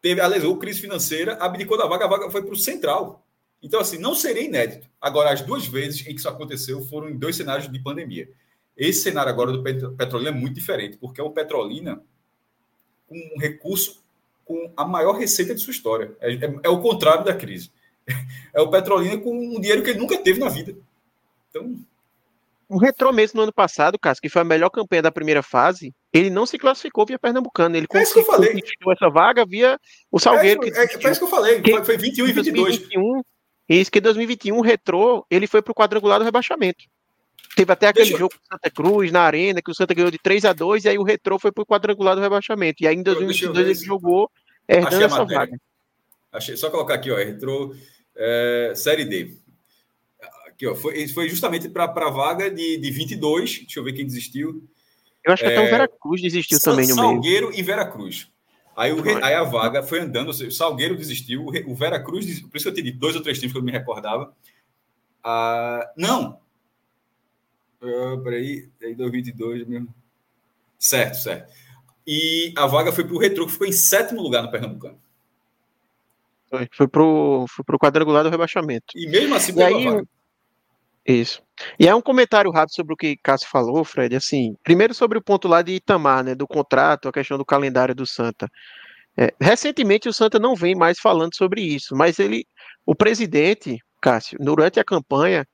teve, 0.00 0.20
alegou 0.20 0.58
crise 0.58 0.80
financeira, 0.80 1.34
abdicou 1.34 1.76
da 1.76 1.86
vaga, 1.86 2.06
a 2.06 2.08
vaga 2.08 2.30
foi 2.30 2.42
para 2.42 2.54
o 2.54 2.56
Central. 2.56 3.24
Então, 3.62 3.78
assim, 3.78 3.98
não 3.98 4.14
seria 4.14 4.42
inédito. 4.42 4.88
Agora, 5.00 5.30
as 5.30 5.42
duas 5.42 5.66
vezes 5.66 6.00
em 6.00 6.04
que 6.14 6.18
isso 6.18 6.28
aconteceu 6.28 6.82
foram 6.86 7.10
em 7.10 7.16
dois 7.16 7.36
cenários 7.36 7.70
de 7.70 7.78
pandemia. 7.78 8.28
Esse 8.76 9.02
cenário 9.02 9.30
agora 9.30 9.52
do 9.52 9.62
Petrolina 9.62 10.30
é 10.30 10.32
muito 10.32 10.54
diferente, 10.54 10.96
porque 10.96 11.20
é 11.20 11.24
o 11.24 11.30
Petrolina 11.30 12.02
um 13.12 13.38
recurso 13.38 14.02
com 14.44 14.72
a 14.76 14.84
maior 14.84 15.12
receita 15.12 15.54
de 15.54 15.60
sua 15.60 15.70
história. 15.70 16.14
É, 16.20 16.32
é, 16.32 16.54
é, 16.64 16.68
o 16.68 16.80
contrário 16.80 17.24
da 17.24 17.34
crise. 17.34 17.70
É 18.54 18.60
o 18.60 18.68
Petrolina 18.68 19.16
com 19.16 19.34
um 19.34 19.58
dinheiro 19.58 19.82
que 19.82 19.88
ele 19.88 19.98
nunca 19.98 20.18
teve 20.18 20.38
na 20.38 20.50
vida. 20.50 20.76
Então. 21.48 21.74
O 22.68 22.76
Retrô 22.76 23.10
mesmo 23.10 23.38
no 23.38 23.44
ano 23.44 23.52
passado, 23.52 23.98
Cássio, 23.98 24.20
que 24.20 24.28
foi 24.28 24.42
a 24.42 24.44
melhor 24.44 24.68
campanha 24.68 25.00
da 25.00 25.10
primeira 25.10 25.42
fase, 25.42 25.94
ele 26.12 26.28
não 26.28 26.44
se 26.44 26.58
classificou 26.58 27.06
via 27.06 27.18
Pernambucano. 27.18 27.74
Ele 27.74 27.86
é 27.90 28.02
isso 28.02 28.12
que 28.12 28.20
eu 28.20 28.24
falei. 28.24 28.62
essa 28.90 29.08
vaga 29.08 29.46
via 29.46 29.78
o 30.10 30.18
Salgueiro. 30.18 30.62
É, 30.66 30.70
que, 30.86 31.06
é, 31.06 31.08
é 31.08 31.10
isso 31.10 31.20
que 31.20 31.24
eu 31.24 31.30
falei. 31.30 31.62
Que, 31.62 31.82
foi 31.82 31.96
21 31.96 32.26
e 32.26 32.32
22. 32.32 32.66
2021, 32.66 33.22
isso 33.68 33.90
que 33.90 33.98
em 33.98 34.02
2021 34.02 34.58
o 34.58 34.62
Retrô 34.62 35.26
ele 35.30 35.46
foi 35.46 35.62
para 35.62 35.72
o 35.72 35.74
quadrangular 35.74 36.18
do 36.18 36.24
rebaixamento. 36.24 36.84
Teve 37.54 37.72
até 37.72 37.88
aquele 37.88 38.06
Deixa... 38.06 38.18
jogo 38.18 38.34
com 38.34 38.54
Santa 38.54 38.70
Cruz 38.70 39.12
na 39.12 39.22
Arena, 39.22 39.60
que 39.60 39.70
o 39.70 39.74
Santa 39.74 39.92
ganhou 39.92 40.10
de 40.10 40.18
3 40.18 40.44
a 40.46 40.52
2 40.52 40.84
e 40.84 40.88
aí 40.88 40.98
o 40.98 41.02
Retrô 41.02 41.38
foi 41.38 41.52
pro 41.52 41.66
quadrangular 41.66 42.14
do 42.14 42.22
rebaixamento. 42.22 42.82
E 42.82 42.86
aí 42.86 42.96
em 42.96 43.02
2022 43.02 43.66
ele 43.66 43.86
jogou 43.86 44.30
herdando 44.66 45.04
essa 45.04 45.24
vaga. 45.24 45.58
Achei, 46.32 46.56
só 46.56 46.70
colocar 46.70 46.94
aqui, 46.94 47.10
ó, 47.10 47.16
Retrô 47.16 47.74
é, 48.16 48.72
Série 48.74 49.04
D. 49.04 49.36
Aqui, 50.46 50.66
ó, 50.66 50.74
foi, 50.74 51.06
foi 51.08 51.28
justamente 51.28 51.68
para 51.68 51.84
a 51.84 52.10
vaga 52.10 52.50
de, 52.50 52.78
de 52.78 52.90
22. 52.90 53.60
Deixa 53.60 53.80
eu 53.80 53.84
ver 53.84 53.92
quem 53.92 54.06
desistiu. 54.06 54.66
Eu 55.24 55.32
acho 55.32 55.42
que 55.42 55.50
é, 55.50 55.56
até 55.56 55.66
o 55.66 55.70
Veracruz 55.70 56.22
desistiu 56.22 56.58
também 56.58 56.88
no 56.88 56.94
Salgueiro 56.94 57.12
meio. 57.12 57.22
Salgueiro 57.22 57.52
e 57.54 57.62
Veracruz. 57.62 58.28
Aí, 58.74 58.92
o, 58.92 59.02
aí 59.22 59.34
a 59.34 59.42
vaga 59.42 59.82
foi 59.82 60.00
andando, 60.00 60.30
o 60.30 60.50
Salgueiro 60.50 60.96
desistiu, 60.96 61.46
o 61.66 61.74
Veracruz, 61.74 62.40
por 62.40 62.56
isso 62.56 62.64
que 62.64 62.68
eu 62.70 62.74
te 62.74 62.82
disse 62.82 62.96
dois 62.96 63.14
ou 63.14 63.22
três 63.22 63.38
times 63.38 63.52
que 63.52 63.58
eu 63.58 63.62
me 63.62 63.70
recordava. 63.70 64.34
Ah, 65.22 65.86
não, 65.96 66.40
Uh, 67.82 68.22
peraí, 68.22 68.70
aí 68.80 68.94
2022 68.94 69.66
mesmo. 69.66 69.92
Certo, 70.78 71.16
certo. 71.16 71.52
E 72.06 72.52
a 72.56 72.66
vaga 72.66 72.92
foi 72.92 73.04
para 73.04 73.14
o 73.14 73.18
Retro, 73.18 73.46
que 73.46 73.52
ficou 73.52 73.66
em 73.66 73.72
sétimo 73.72 74.22
lugar 74.22 74.42
no 74.42 74.50
Pernambucano. 74.50 74.98
Foi, 76.48 76.68
foi 76.72 76.88
para 76.88 77.02
o 77.02 77.46
foi 77.48 77.64
pro 77.64 77.78
quadrangular 77.78 78.22
do 78.22 78.30
rebaixamento. 78.30 78.86
E 78.94 79.06
mesmo 79.08 79.34
assim, 79.34 79.54
pegou 79.54 79.78
aí, 79.78 79.84
vaga. 79.84 80.06
Isso. 81.04 81.42
E 81.78 81.88
é 81.88 81.94
um 81.94 82.00
comentário 82.00 82.50
rápido 82.50 82.74
sobre 82.74 82.94
o 82.94 82.96
que 82.96 83.16
Cássio 83.16 83.48
falou, 83.48 83.84
Fred. 83.84 84.14
Assim, 84.14 84.56
primeiro 84.62 84.94
sobre 84.94 85.18
o 85.18 85.22
ponto 85.22 85.48
lá 85.48 85.62
de 85.62 85.72
Itamar, 85.72 86.22
né, 86.22 86.34
do 86.34 86.46
contrato, 86.46 87.08
a 87.08 87.12
questão 87.12 87.36
do 87.36 87.44
calendário 87.44 87.94
do 87.94 88.06
Santa. 88.06 88.48
É, 89.16 89.34
recentemente 89.40 90.08
o 90.08 90.12
Santa 90.12 90.38
não 90.38 90.54
vem 90.54 90.74
mais 90.74 90.98
falando 90.98 91.34
sobre 91.34 91.60
isso, 91.60 91.94
mas 91.94 92.18
ele, 92.18 92.46
o 92.86 92.94
presidente, 92.94 93.78
Cássio, 94.00 94.38
durante 94.40 94.80
a 94.80 94.84
campanha, 94.84 95.46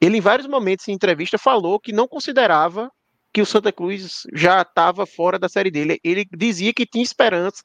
ele 0.00 0.18
em 0.18 0.20
vários 0.20 0.46
momentos 0.46 0.86
em 0.88 0.92
entrevista 0.92 1.38
falou 1.38 1.80
que 1.80 1.92
não 1.92 2.06
considerava 2.06 2.90
que 3.32 3.42
o 3.42 3.46
Santa 3.46 3.70
Cruz 3.70 4.22
já 4.32 4.62
estava 4.62 5.06
fora 5.06 5.38
da 5.38 5.48
série 5.48 5.70
dele. 5.70 5.98
Ele 6.02 6.24
dizia 6.36 6.72
que 6.72 6.86
tinha 6.86 7.04
esperança 7.04 7.62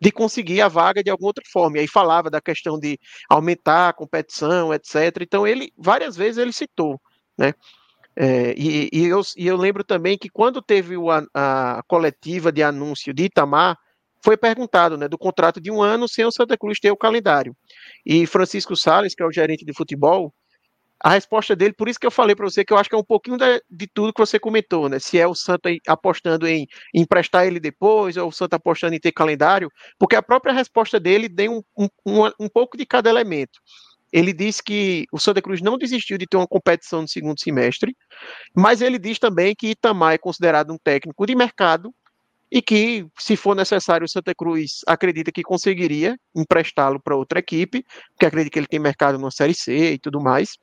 de 0.00 0.10
conseguir 0.12 0.60
a 0.60 0.68
vaga 0.68 1.02
de 1.02 1.10
alguma 1.10 1.28
outra 1.28 1.44
forma. 1.50 1.76
E 1.76 1.80
aí 1.80 1.88
falava 1.88 2.30
da 2.30 2.40
questão 2.40 2.78
de 2.78 2.98
aumentar 3.28 3.88
a 3.88 3.92
competição, 3.92 4.72
etc. 4.72 5.18
Então 5.20 5.46
ele 5.46 5.72
várias 5.76 6.16
vezes 6.16 6.38
ele 6.38 6.52
citou, 6.52 7.00
né? 7.36 7.52
É, 8.14 8.54
e, 8.56 8.90
e, 8.92 9.06
eu, 9.06 9.22
e, 9.38 9.46
eu, 9.46 9.56
lembro 9.56 9.82
também 9.82 10.18
que 10.18 10.28
quando 10.28 10.60
teve 10.60 10.98
o, 10.98 11.10
a, 11.10 11.24
a, 11.34 11.82
coletiva 11.88 12.52
de 12.52 12.62
anúncio 12.62 13.12
de 13.14 13.24
Itamar, 13.24 13.78
foi 14.22 14.36
perguntado 14.36 14.98
né, 14.98 15.08
do 15.08 15.16
contrato 15.16 15.60
de 15.60 15.70
um 15.70 15.82
ano 15.82 16.06
sem 16.06 16.24
o 16.24 16.30
Santa 16.30 16.56
Cruz 16.56 16.78
ter 16.78 16.90
o 16.90 16.96
calendário. 16.96 17.56
E 18.04 18.26
Francisco 18.26 18.76
Sales, 18.76 19.14
que 19.14 19.22
é 19.22 19.26
o 19.26 19.32
gerente 19.32 19.64
de 19.64 19.72
futebol, 19.72 20.32
a 21.02 21.10
resposta 21.10 21.56
dele, 21.56 21.74
por 21.74 21.88
isso 21.88 21.98
que 21.98 22.06
eu 22.06 22.10
falei 22.12 22.36
para 22.36 22.48
você 22.48 22.64
que 22.64 22.72
eu 22.72 22.78
acho 22.78 22.88
que 22.88 22.94
é 22.94 22.98
um 22.98 23.04
pouquinho 23.04 23.36
de, 23.36 23.62
de, 23.68 23.88
tudo 23.88 24.12
que 24.12 24.20
você 24.20 24.38
comentou, 24.38 24.88
né? 24.88 25.00
Se 25.00 25.18
é 25.18 25.26
o 25.26 25.34
Santa 25.34 25.68
apostando 25.88 26.46
em, 26.46 26.68
emprestar 26.94 27.44
ele 27.44 27.58
depois, 27.58 28.16
ou 28.16 28.28
o 28.28 28.32
Santa 28.32 28.54
apostando 28.54 28.94
em 28.94 29.00
ter 29.00 29.10
calendário, 29.10 29.68
porque 29.98 30.14
a 30.14 30.22
própria 30.22 30.54
resposta 30.54 31.00
dele 31.00 31.28
tem 31.28 31.48
um, 31.48 31.60
um, 31.76 31.88
um, 32.06 32.30
um 32.38 32.48
pouco 32.48 32.76
de 32.76 32.86
cada 32.86 33.10
elemento. 33.10 33.58
Ele 34.12 34.32
diz 34.32 34.60
que 34.60 35.06
o 35.10 35.18
Santa 35.18 35.42
Cruz 35.42 35.60
não 35.60 35.76
desistiu 35.76 36.16
de 36.16 36.26
ter 36.26 36.36
uma 36.36 36.46
competição 36.46 37.02
no 37.02 37.08
segundo 37.08 37.40
semestre, 37.40 37.96
mas 38.54 38.80
ele 38.80 38.98
diz 38.98 39.18
também 39.18 39.56
que 39.58 39.70
Itamar 39.70 40.14
é 40.14 40.18
considerado 40.18 40.72
um 40.72 40.78
técnico 40.78 41.26
de 41.26 41.34
mercado 41.34 41.92
e 42.48 42.60
que, 42.60 43.06
se 43.18 43.34
for 43.34 43.56
necessário, 43.56 44.04
o 44.04 44.08
Santa 44.08 44.34
Cruz 44.34 44.82
acredita 44.86 45.32
que 45.32 45.42
conseguiria 45.42 46.16
emprestá-lo 46.36 47.00
para 47.00 47.16
outra 47.16 47.38
equipe, 47.38 47.82
porque 48.10 48.26
acredita 48.26 48.52
que 48.52 48.58
ele 48.58 48.66
tem 48.66 48.78
mercado 48.78 49.18
na 49.18 49.30
Série 49.30 49.54
C 49.54 49.94
e 49.94 49.98
tudo 49.98 50.20
mais. 50.20 50.58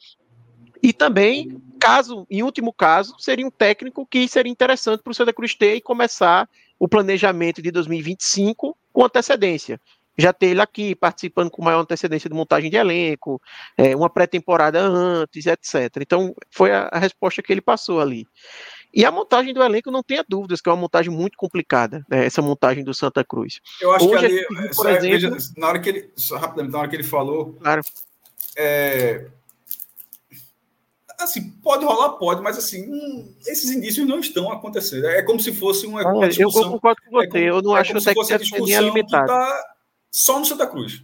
E 0.82 0.94
também, 0.94 1.62
caso, 1.80 2.26
em 2.30 2.44
último 2.44 2.74
caso, 2.74 3.16
seria 3.20 3.46
um 3.46 3.52
técnico 3.52 4.06
que 4.06 4.28
seria 4.28 4.52
interessante 4.52 5.02
para 5.04 5.12
o 5.12 5.14
Santa 5.14 5.34
Cruz 5.34 5.54
ter 5.54 5.76
e 5.76 5.82
começar 5.82 6.48
o 6.80 6.88
planejamento 6.88 7.62
de 7.62 7.72
2025 7.72 8.78
com 8.94 9.04
antecedência. 9.04 9.80
Já 10.18 10.34
ter 10.34 10.48
ele 10.48 10.62
aqui 10.62 10.96
participando 10.96 11.50
com 11.50 11.64
maior 11.64 11.80
antecedência 11.80 12.30
de 12.30 12.36
montagem 12.36 12.70
de 12.70 12.76
elenco, 12.76 13.42
é, 13.78 13.96
uma 13.96 14.10
pré-temporada 14.10 14.80
antes, 14.82 15.46
etc. 15.46 15.98
Então, 16.02 16.34
foi 16.50 16.72
a, 16.72 16.90
a 16.92 17.00
resposta 17.00 17.42
que 17.42 17.54
ele 17.54 17.62
passou 17.62 18.02
ali. 18.02 18.26
E 18.94 19.06
a 19.06 19.12
montagem 19.12 19.54
do 19.54 19.62
elenco, 19.62 19.92
não 19.92 20.02
tenha 20.02 20.26
dúvidas, 20.28 20.62
que 20.62 20.68
é 20.68 20.72
uma 20.72 20.82
montagem 20.82 21.12
muito 21.12 21.38
complicada, 21.38 22.04
né, 22.10 22.26
essa 22.26 22.42
montagem 22.42 22.84
do 22.84 22.94
Santa 22.94 23.24
Cruz. 23.24 23.62
Eu 23.80 23.94
acho 23.94 24.10
Hoje, 24.10 24.28
que 24.28 24.56
ali, 24.56 24.76
por 24.76 24.90
exemplo, 24.90 25.32
veja, 25.32 25.52
na 25.56 25.68
hora 25.68 25.80
que 25.80 25.90
ele, 25.90 26.12
rapidamente, 26.32 26.74
na 26.74 26.80
hora 26.80 26.90
que 26.90 26.96
ele 26.96 27.04
falou, 27.04 27.54
claro. 27.62 27.82
é, 28.58 29.28
Assim, 31.20 31.50
pode 31.62 31.84
rolar, 31.84 32.12
pode, 32.14 32.42
mas 32.42 32.58
assim, 32.58 32.90
hum, 32.90 33.36
esses 33.46 33.70
indícios 33.70 34.08
não 34.08 34.20
estão 34.20 34.52
acontecendo. 34.52 35.06
É 35.06 35.22
como 35.22 35.40
se 35.40 35.52
fosse 35.52 35.86
uma, 35.86 36.02
uma 36.02 36.30
discussão. 36.30 36.64
Eu 36.64 36.72
concordo 36.72 37.02
com 37.04 37.12
você, 37.12 37.26
é 37.26 37.30
como, 37.30 37.44
eu 37.44 37.62
não 37.62 37.78
é 37.78 37.82
acho 37.82 37.94
que 37.94 38.14
fosse 38.14 38.34
a 38.34 38.38
discussão 38.38 38.94
que 38.94 39.04
tá 39.06 39.76
só 40.10 40.40
no 40.40 40.46
Santa 40.46 40.66
Cruz. 40.66 41.04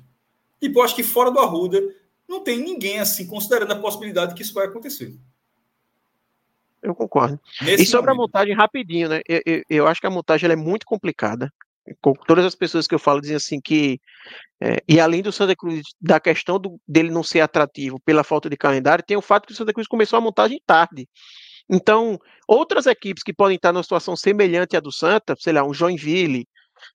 Tipo, 0.59 0.79
eu 0.79 0.83
acho 0.83 0.95
que 0.95 1.03
fora 1.03 1.29
do 1.29 1.39
Arruda 1.39 1.81
não 2.27 2.41
tem 2.41 2.59
ninguém 2.59 2.99
assim 2.99 3.27
considerando 3.27 3.73
a 3.73 3.79
possibilidade 3.79 4.33
que 4.33 4.41
isso 4.41 4.53
vai 4.53 4.65
acontecer. 4.65 5.13
Eu 6.81 6.93
concordo. 6.93 7.39
Nesse 7.61 7.83
e 7.83 7.85
sobre 7.85 8.11
momento. 8.11 8.21
a 8.21 8.23
montagem, 8.23 8.55
rapidinho, 8.55 9.09
né? 9.09 9.21
Eu, 9.27 9.41
eu, 9.45 9.63
eu, 9.69 9.87
acho 9.87 9.99
que 9.99 10.07
a 10.07 10.11
montagem 10.11 10.49
é 10.49 10.55
muito 10.55 10.85
complicada. 10.85 11.51
Todas 12.27 12.45
as 12.45 12.55
pessoas 12.55 12.87
que 12.87 12.95
eu 12.95 12.99
falo 12.99 13.21
dizem 13.21 13.35
assim 13.35 13.61
que 13.61 13.99
é, 14.61 14.81
e 14.87 14.99
além 14.99 15.21
do 15.21 15.31
Santa 15.31 15.55
Cruz, 15.55 15.81
da 15.99 16.19
questão 16.19 16.59
do, 16.59 16.79
dele 16.87 17.11
não 17.11 17.23
ser 17.23 17.41
atrativo 17.41 17.99
pela 18.05 18.23
falta 18.23 18.49
de 18.49 18.57
calendário, 18.57 19.03
tem 19.05 19.17
o 19.17 19.21
fato 19.21 19.45
que 19.45 19.53
o 19.53 19.55
Santa 19.55 19.73
Cruz 19.73 19.87
começou 19.87 20.17
a 20.17 20.21
montagem 20.21 20.59
tarde. 20.65 21.07
Então, 21.69 22.19
outras 22.47 22.85
equipes 22.85 23.23
que 23.23 23.33
podem 23.33 23.55
estar 23.55 23.73
numa 23.73 23.83
situação 23.83 24.15
semelhante 24.15 24.77
à 24.77 24.79
do 24.79 24.91
Santa, 24.91 25.35
sei 25.37 25.53
lá, 25.53 25.63
um 25.63 25.73
Joinville 25.73 26.47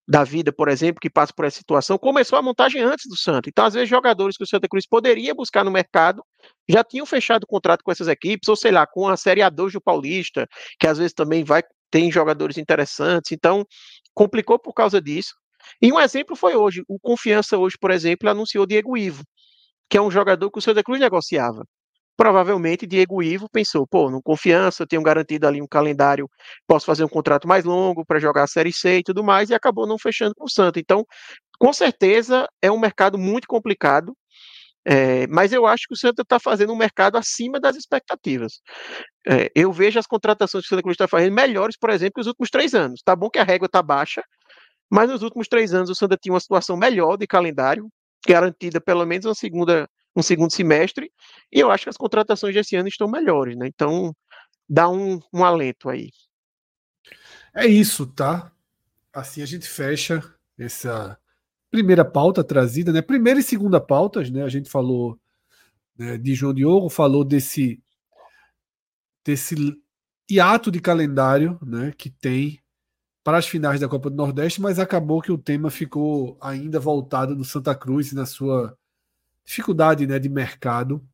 da 0.06 0.24
vida, 0.24 0.52
por 0.52 0.68
exemplo, 0.68 1.00
que 1.00 1.10
passa 1.10 1.32
por 1.34 1.44
essa 1.44 1.58
situação, 1.58 1.98
começou 1.98 2.38
a 2.38 2.42
montagem 2.42 2.82
antes 2.82 3.06
do 3.08 3.16
Santa. 3.16 3.48
Então, 3.48 3.64
às 3.64 3.74
vezes, 3.74 3.88
jogadores 3.88 4.36
que 4.36 4.44
o 4.44 4.46
Santa 4.46 4.68
Cruz 4.68 4.86
poderia 4.86 5.34
buscar 5.34 5.64
no 5.64 5.70
mercado 5.70 6.22
já 6.68 6.84
tinham 6.84 7.04
fechado 7.06 7.46
contrato 7.46 7.82
com 7.82 7.90
essas 7.90 8.08
equipes, 8.08 8.48
ou 8.48 8.56
sei 8.56 8.70
lá, 8.70 8.86
com 8.86 9.08
a 9.08 9.16
Série 9.16 9.40
A2 9.40 9.72
do 9.72 9.80
Paulista, 9.80 10.46
que 10.78 10.86
às 10.86 10.98
vezes 10.98 11.12
também 11.12 11.44
vai 11.44 11.62
tem 11.90 12.10
jogadores 12.10 12.56
interessantes. 12.56 13.32
Então, 13.32 13.66
complicou 14.14 14.58
por 14.58 14.72
causa 14.72 15.00
disso. 15.00 15.34
E 15.80 15.92
um 15.92 16.00
exemplo 16.00 16.36
foi 16.36 16.56
hoje. 16.56 16.82
O 16.88 16.98
Confiança 16.98 17.58
hoje, 17.58 17.76
por 17.80 17.90
exemplo, 17.90 18.28
anunciou 18.28 18.66
Diego 18.66 18.96
Ivo, 18.96 19.22
que 19.88 19.96
é 19.98 20.02
um 20.02 20.10
jogador 20.10 20.50
que 20.50 20.58
o 20.58 20.62
Santa 20.62 20.82
Cruz 20.82 21.00
negociava. 21.00 21.64
Provavelmente 22.16 22.86
Diego 22.86 23.22
Ivo 23.22 23.48
pensou, 23.50 23.86
pô, 23.86 24.10
no 24.10 24.22
Confiança, 24.22 24.82
eu 24.82 24.86
tenho 24.86 25.02
garantido 25.02 25.46
ali 25.46 25.62
um 25.62 25.66
calendário, 25.66 26.28
posso 26.66 26.84
fazer 26.84 27.02
um 27.04 27.08
contrato 27.08 27.48
mais 27.48 27.64
longo 27.64 28.04
para 28.04 28.18
jogar 28.20 28.42
a 28.44 28.46
Série 28.46 28.72
C 28.72 28.98
e 28.98 29.02
tudo 29.02 29.24
mais, 29.24 29.48
e 29.48 29.54
acabou 29.54 29.86
não 29.86 29.98
fechando 29.98 30.34
com 30.34 30.44
o 30.44 30.50
Santa. 30.50 30.78
Então, 30.78 31.04
com 31.58 31.72
certeza, 31.72 32.46
é 32.60 32.70
um 32.70 32.78
mercado 32.78 33.16
muito 33.18 33.48
complicado, 33.48 34.14
é, 34.84 35.26
mas 35.26 35.52
eu 35.52 35.66
acho 35.66 35.86
que 35.86 35.94
o 35.94 35.96
Santa 35.96 36.22
está 36.22 36.38
fazendo 36.38 36.72
um 36.72 36.76
mercado 36.76 37.16
acima 37.18 37.60
das 37.60 37.76
expectativas. 37.76 38.60
É, 39.28 39.50
eu 39.54 39.72
vejo 39.72 39.98
as 39.98 40.06
contratações 40.06 40.64
que 40.64 40.68
o 40.68 40.70
Santa 40.70 40.82
Cruz 40.82 40.94
está 40.94 41.06
fazendo 41.06 41.34
melhores, 41.34 41.76
por 41.76 41.90
exemplo, 41.90 42.14
que 42.14 42.20
os 42.20 42.26
últimos 42.26 42.50
três 42.50 42.74
anos. 42.74 43.02
Tá 43.02 43.14
bom 43.14 43.28
que 43.28 43.38
a 43.38 43.44
régua 43.44 43.66
está 43.66 43.82
baixa, 43.82 44.22
mas 44.90 45.08
nos 45.10 45.22
últimos 45.22 45.48
três 45.48 45.74
anos 45.74 45.90
o 45.90 45.94
Santa 45.94 46.16
tinha 46.16 46.32
uma 46.32 46.40
situação 46.40 46.76
melhor 46.76 47.16
de 47.16 47.26
calendário, 47.26 47.88
garantida 48.26 48.80
pelo 48.80 49.04
menos 49.04 49.26
uma 49.26 49.34
segunda, 49.34 49.88
um 50.16 50.22
segundo 50.22 50.52
semestre, 50.52 51.12
e 51.52 51.60
eu 51.60 51.70
acho 51.70 51.84
que 51.84 51.90
as 51.90 51.96
contratações 51.96 52.54
desse 52.54 52.74
ano 52.76 52.88
estão 52.88 53.08
melhores, 53.08 53.56
né? 53.56 53.66
Então 53.66 54.14
dá 54.68 54.88
um, 54.88 55.20
um 55.32 55.44
alento 55.44 55.90
aí. 55.90 56.10
É 57.54 57.66
isso, 57.66 58.06
tá? 58.06 58.50
Assim 59.12 59.42
a 59.42 59.46
gente 59.46 59.68
fecha 59.68 60.22
essa 60.58 61.19
primeira 61.70 62.04
pauta 62.04 62.42
trazida, 62.42 62.92
né? 62.92 63.00
Primeira 63.00 63.40
e 63.40 63.42
segunda 63.42 63.80
pautas, 63.80 64.30
né? 64.30 64.42
A 64.42 64.48
gente 64.48 64.68
falou 64.68 65.18
né, 65.96 66.18
de 66.18 66.34
João 66.34 66.54
Diogo, 66.54 66.88
falou 66.88 67.24
desse 67.24 67.82
desse 69.24 69.54
hiato 70.30 70.70
de 70.70 70.80
calendário, 70.80 71.58
né? 71.62 71.92
Que 71.96 72.10
tem 72.10 72.60
para 73.22 73.38
as 73.38 73.46
finais 73.46 73.80
da 73.80 73.88
Copa 73.88 74.10
do 74.10 74.16
Nordeste, 74.16 74.60
mas 74.60 74.78
acabou 74.78 75.20
que 75.20 75.30
o 75.30 75.38
tema 75.38 75.70
ficou 75.70 76.38
ainda 76.40 76.80
voltado 76.80 77.36
no 77.36 77.44
Santa 77.44 77.74
Cruz 77.74 78.12
e 78.12 78.14
na 78.14 78.24
sua 78.26 78.76
dificuldade 79.44 80.06
né, 80.06 80.18
de 80.18 80.28
mercado 80.28 81.06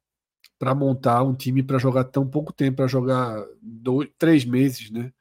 para 0.58 0.74
montar 0.74 1.22
um 1.22 1.34
time 1.34 1.62
para 1.62 1.78
jogar 1.78 2.04
tão 2.04 2.26
pouco 2.26 2.52
tempo, 2.52 2.76
para 2.76 2.86
jogar 2.86 3.44
dois, 3.60 4.08
três 4.18 4.44
meses 4.44 4.90
né, 4.90 5.12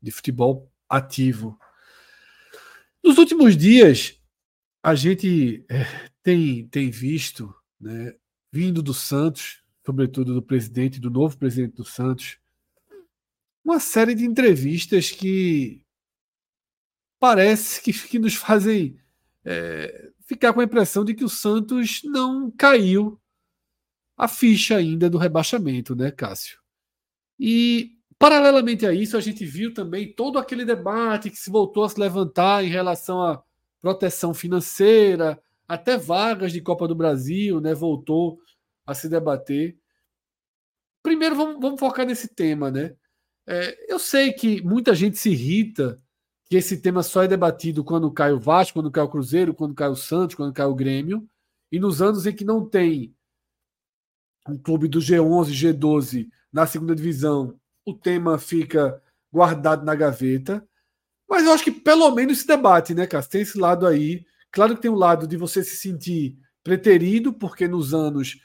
de 0.00 0.10
futebol 0.10 0.70
ativo. 0.88 1.58
Nos 3.04 3.18
últimos 3.18 3.56
dias, 3.56 4.21
a 4.82 4.94
gente 4.94 5.64
é, 5.68 5.84
tem, 6.22 6.66
tem 6.68 6.90
visto, 6.90 7.54
né, 7.80 8.14
vindo 8.50 8.82
do 8.82 8.92
Santos, 8.92 9.62
sobretudo 9.86 10.34
do 10.34 10.42
presidente, 10.42 11.00
do 11.00 11.10
novo 11.10 11.38
presidente 11.38 11.76
do 11.76 11.84
Santos, 11.84 12.38
uma 13.64 13.78
série 13.78 14.14
de 14.14 14.24
entrevistas 14.24 15.10
que 15.10 15.84
parece 17.20 17.80
que, 17.80 17.92
que 17.92 18.18
nos 18.18 18.34
fazem 18.34 18.98
é, 19.44 20.10
ficar 20.26 20.52
com 20.52 20.60
a 20.60 20.64
impressão 20.64 21.04
de 21.04 21.14
que 21.14 21.24
o 21.24 21.28
Santos 21.28 22.00
não 22.04 22.50
caiu 22.50 23.20
a 24.16 24.26
ficha 24.26 24.76
ainda 24.76 25.08
do 25.08 25.18
rebaixamento, 25.18 25.94
né, 25.94 26.10
Cássio? 26.10 26.58
E, 27.38 27.92
paralelamente 28.18 28.84
a 28.84 28.92
isso, 28.92 29.16
a 29.16 29.20
gente 29.20 29.44
viu 29.44 29.72
também 29.72 30.12
todo 30.12 30.38
aquele 30.38 30.64
debate 30.64 31.30
que 31.30 31.36
se 31.36 31.50
voltou 31.50 31.84
a 31.84 31.88
se 31.88 31.98
levantar 31.98 32.64
em 32.64 32.68
relação 32.68 33.22
à 33.22 33.42
proteção 33.82 34.32
financeira, 34.32 35.42
até 35.68 35.98
vagas 35.98 36.52
de 36.52 36.62
Copa 36.62 36.88
do 36.88 36.94
Brasil, 36.94 37.60
né, 37.60 37.74
voltou 37.74 38.38
a 38.86 38.94
se 38.94 39.08
debater. 39.08 39.76
Primeiro, 41.02 41.34
vamos, 41.34 41.60
vamos 41.60 41.80
focar 41.80 42.06
nesse 42.06 42.28
tema, 42.28 42.70
né? 42.70 42.94
É, 43.46 43.92
eu 43.92 43.98
sei 43.98 44.32
que 44.32 44.62
muita 44.62 44.94
gente 44.94 45.18
se 45.18 45.30
irrita 45.30 46.00
que 46.48 46.56
esse 46.56 46.80
tema 46.80 47.02
só 47.02 47.24
é 47.24 47.28
debatido 47.28 47.82
quando 47.82 48.10
cai 48.12 48.32
o 48.32 48.38
Vasco, 48.38 48.74
quando 48.74 48.90
cai 48.90 49.02
o 49.02 49.08
Cruzeiro, 49.08 49.54
quando 49.54 49.74
cai 49.74 49.88
o 49.88 49.96
Santos, 49.96 50.36
quando 50.36 50.52
cai 50.52 50.66
o 50.66 50.74
Grêmio, 50.74 51.26
e 51.72 51.80
nos 51.80 52.00
anos 52.00 52.26
em 52.26 52.32
que 52.34 52.44
não 52.44 52.68
tem 52.68 53.14
um 54.46 54.58
clube 54.58 54.86
do 54.86 54.98
G11, 54.98 55.46
G12 55.50 56.28
na 56.52 56.66
segunda 56.66 56.94
divisão, 56.94 57.58
o 57.84 57.94
tema 57.94 58.38
fica 58.38 59.02
guardado 59.32 59.84
na 59.84 59.94
gaveta. 59.94 60.66
Mas 61.32 61.46
eu 61.46 61.52
acho 61.52 61.64
que 61.64 61.70
pelo 61.70 62.10
menos 62.10 62.40
se 62.40 62.46
debate, 62.46 62.94
né, 62.94 63.06
Cássio? 63.06 63.30
Tem 63.30 63.40
esse 63.40 63.58
lado 63.58 63.86
aí. 63.86 64.22
Claro 64.50 64.76
que 64.76 64.82
tem 64.82 64.90
um 64.90 64.96
lado 64.96 65.26
de 65.26 65.34
você 65.34 65.64
se 65.64 65.76
sentir 65.76 66.36
preterido, 66.62 67.32
porque 67.32 67.66
nos 67.66 67.94
anos 67.94 68.38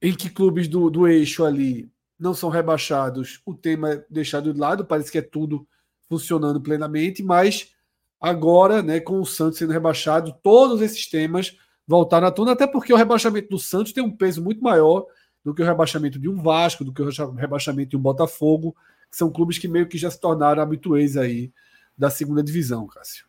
em 0.00 0.14
que 0.14 0.30
clubes 0.30 0.68
do, 0.68 0.88
do 0.88 1.08
eixo 1.08 1.44
ali 1.44 1.90
não 2.16 2.32
são 2.32 2.48
rebaixados, 2.48 3.40
o 3.44 3.52
tema 3.52 3.90
é 3.90 4.06
deixado 4.08 4.52
de 4.52 4.60
lado, 4.60 4.84
parece 4.84 5.10
que 5.10 5.18
é 5.18 5.22
tudo 5.22 5.66
funcionando 6.08 6.60
plenamente, 6.60 7.24
mas 7.24 7.74
agora, 8.20 8.80
né, 8.80 9.00
com 9.00 9.20
o 9.20 9.26
Santos 9.26 9.58
sendo 9.58 9.72
rebaixado, 9.72 10.32
todos 10.44 10.80
esses 10.80 11.10
temas 11.10 11.58
voltaram 11.84 12.28
à 12.28 12.30
tona, 12.30 12.52
até 12.52 12.68
porque 12.68 12.92
o 12.92 12.96
rebaixamento 12.96 13.48
do 13.48 13.58
Santos 13.58 13.92
tem 13.92 14.04
um 14.04 14.16
peso 14.16 14.40
muito 14.40 14.62
maior 14.62 15.04
do 15.44 15.52
que 15.52 15.60
o 15.60 15.66
rebaixamento 15.66 16.20
de 16.20 16.28
um 16.28 16.40
Vasco, 16.40 16.84
do 16.84 16.92
que 16.92 17.02
o 17.02 17.32
rebaixamento 17.32 17.90
de 17.90 17.96
um 17.96 18.00
Botafogo, 18.00 18.76
que 19.14 19.18
são 19.18 19.30
clubes 19.30 19.58
que 19.58 19.68
meio 19.68 19.86
que 19.86 19.96
já 19.96 20.10
se 20.10 20.20
tornaram 20.20 20.60
habituês 20.60 21.16
aí 21.16 21.52
da 21.96 22.10
segunda 22.10 22.42
divisão, 22.42 22.84
Cássio. 22.88 23.24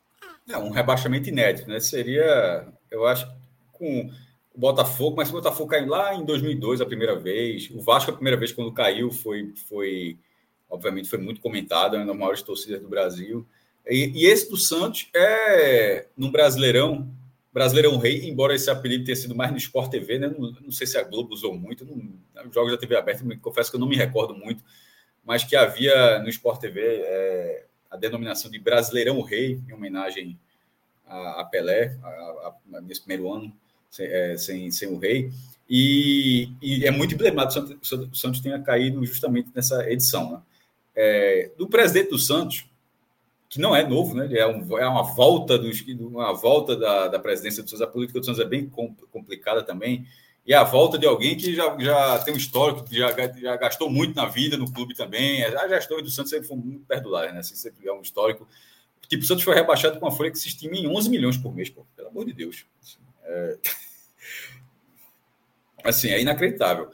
É 0.50 0.58
um 0.58 0.72
rebaixamento 0.72 1.30
inédito, 1.30 1.70
né? 1.70 1.80
Seria, 1.80 2.68
eu 2.90 3.06
acho, 3.06 3.32
com 3.72 4.10
o 4.52 4.60
Botafogo, 4.60 5.18
mas 5.18 5.30
o 5.30 5.34
Botafogo 5.34 5.70
caiu 5.70 5.88
lá 5.88 6.16
em 6.16 6.26
2002 6.26 6.82
a 6.82 6.88
primeira 6.88 7.16
vez, 7.16 7.70
o 7.70 7.80
Vasco 7.82 8.10
a 8.10 8.16
primeira 8.16 8.36
vez 8.36 8.52
quando 8.52 8.74
caiu 8.74 9.12
foi 9.12 9.54
foi 9.70 10.18
obviamente 10.68 11.08
foi 11.08 11.20
muito 11.20 11.40
comentado, 11.40 11.96
é 11.96 12.00
uma 12.00 12.08
das 12.08 12.18
maiores 12.18 12.42
torcidas 12.42 12.82
do 12.82 12.90
Brasil. 12.90 13.46
E, 13.88 14.12
e, 14.16 14.26
esse 14.26 14.50
do 14.50 14.58
Santos 14.58 15.08
é 15.16 16.08
no 16.18 16.32
Brasileirão, 16.32 17.08
Brasileirão 17.54 17.98
Rei, 18.00 18.28
embora 18.28 18.56
esse 18.56 18.72
apelido 18.72 19.06
tenha 19.06 19.16
sido 19.16 19.36
mais 19.36 19.52
no 19.52 19.58
Sport 19.58 19.92
TV, 19.92 20.18
né? 20.18 20.34
Não, 20.36 20.52
não 20.52 20.72
sei 20.72 20.88
se 20.88 20.98
a 20.98 21.04
Globo 21.04 21.32
usou 21.32 21.56
muito, 21.56 21.86
não, 21.86 22.48
os 22.48 22.54
jogos 22.56 22.72
da 22.72 22.78
TV 22.78 22.96
aberta, 22.96 23.24
confesso 23.40 23.70
que 23.70 23.76
eu 23.76 23.80
não 23.80 23.88
me 23.88 23.96
recordo 23.96 24.34
muito, 24.34 24.64
mas 25.26 25.44
que 25.44 25.56
havia 25.56 26.20
no 26.20 26.30
Sport 26.30 26.62
TV 26.62 26.82
é, 26.82 27.66
a 27.90 27.98
denominação 27.98 28.50
de 28.50 28.60
Brasileirão 28.60 29.20
Rei, 29.22 29.60
em 29.68 29.74
homenagem 29.74 30.40
a, 31.08 31.42
a 31.42 31.46
Pelé, 31.46 31.98
a, 32.04 32.08
a, 32.08 32.82
nesse 32.82 33.02
primeiro 33.02 33.34
ano, 33.34 33.52
sem, 33.90 34.06
é, 34.06 34.38
sem, 34.38 34.72
sem 34.72 34.88
o 34.88 34.98
Rei. 34.98 35.32
E, 35.70 36.50
e, 36.62 36.86
é 36.86 36.92
muito 36.92 37.16
emblemático 37.16 37.76
o 37.82 38.16
Santos 38.16 38.40
tenha 38.40 38.62
caído 38.62 39.04
justamente 39.04 39.50
nessa 39.56 39.90
edição. 39.90 40.32
Né? 40.32 40.42
é, 40.96 41.52
do 41.58 41.68
presidente 41.68 42.10
do 42.10 42.18
Santos, 42.18 42.66
que 43.50 43.60
não 43.60 43.76
é 43.76 43.88
novo, 43.88 44.16
né? 44.16 44.30
É, 44.32 44.48
um, 44.48 44.78
é 44.78 44.88
uma 44.88 45.04
volta 45.04 45.58
dos, 45.58 45.82
uma 46.00 46.34
volta 46.34 46.76
da, 46.76 47.08
da 47.10 47.20
presidência 47.20 47.62
do 47.62 47.70
Santos. 47.70 47.82
A 47.82 47.88
política 47.88 48.20
do 48.20 48.26
Santos 48.26 48.42
é 48.42 48.46
bem 48.46 48.70
complicada 49.12 49.62
também. 49.62 50.06
E 50.46 50.54
a 50.54 50.64
volta 50.64 50.98
de 50.98 51.08
alguém 51.08 51.36
que 51.36 51.56
já, 51.56 51.76
já 51.80 52.20
tem 52.20 52.34
um 52.34 52.38
histórico, 52.38 52.84
que 52.84 52.96
já, 52.96 53.10
já 53.36 53.56
gastou 53.56 53.90
muito 53.90 54.16
na 54.16 54.28
vida 54.28 54.56
no 54.56 54.72
clube 54.72 54.94
também. 54.94 55.44
As 55.44 55.70
gestões 55.70 56.04
do 56.04 56.10
Santos 56.12 56.30
sempre 56.30 56.48
foram 56.48 56.62
muito 56.62 56.86
perdulárias, 56.86 57.34
né? 57.34 57.40
Assim, 57.40 57.56
sempre 57.56 57.88
é 57.88 57.94
um 57.94 58.02
histórico. 58.02 58.48
Tipo, 59.08 59.24
o 59.24 59.26
Santos 59.26 59.44
foi 59.44 59.56
rebaixado 59.56 60.00
com 60.00 60.06
uma 60.06 60.16
folha 60.16 60.30
que 60.30 60.38
se 60.38 60.48
estima 60.48 60.76
em 60.76 60.88
11 60.88 61.10
milhões 61.10 61.38
por 61.38 61.54
mês, 61.54 61.70
pô. 61.70 61.86
Pelo 61.96 62.10
amor 62.10 62.26
de 62.26 62.34
Deus. 62.34 62.66
É, 63.24 63.58
assim, 65.84 66.10
é 66.10 66.22
inacreditável. 66.22 66.92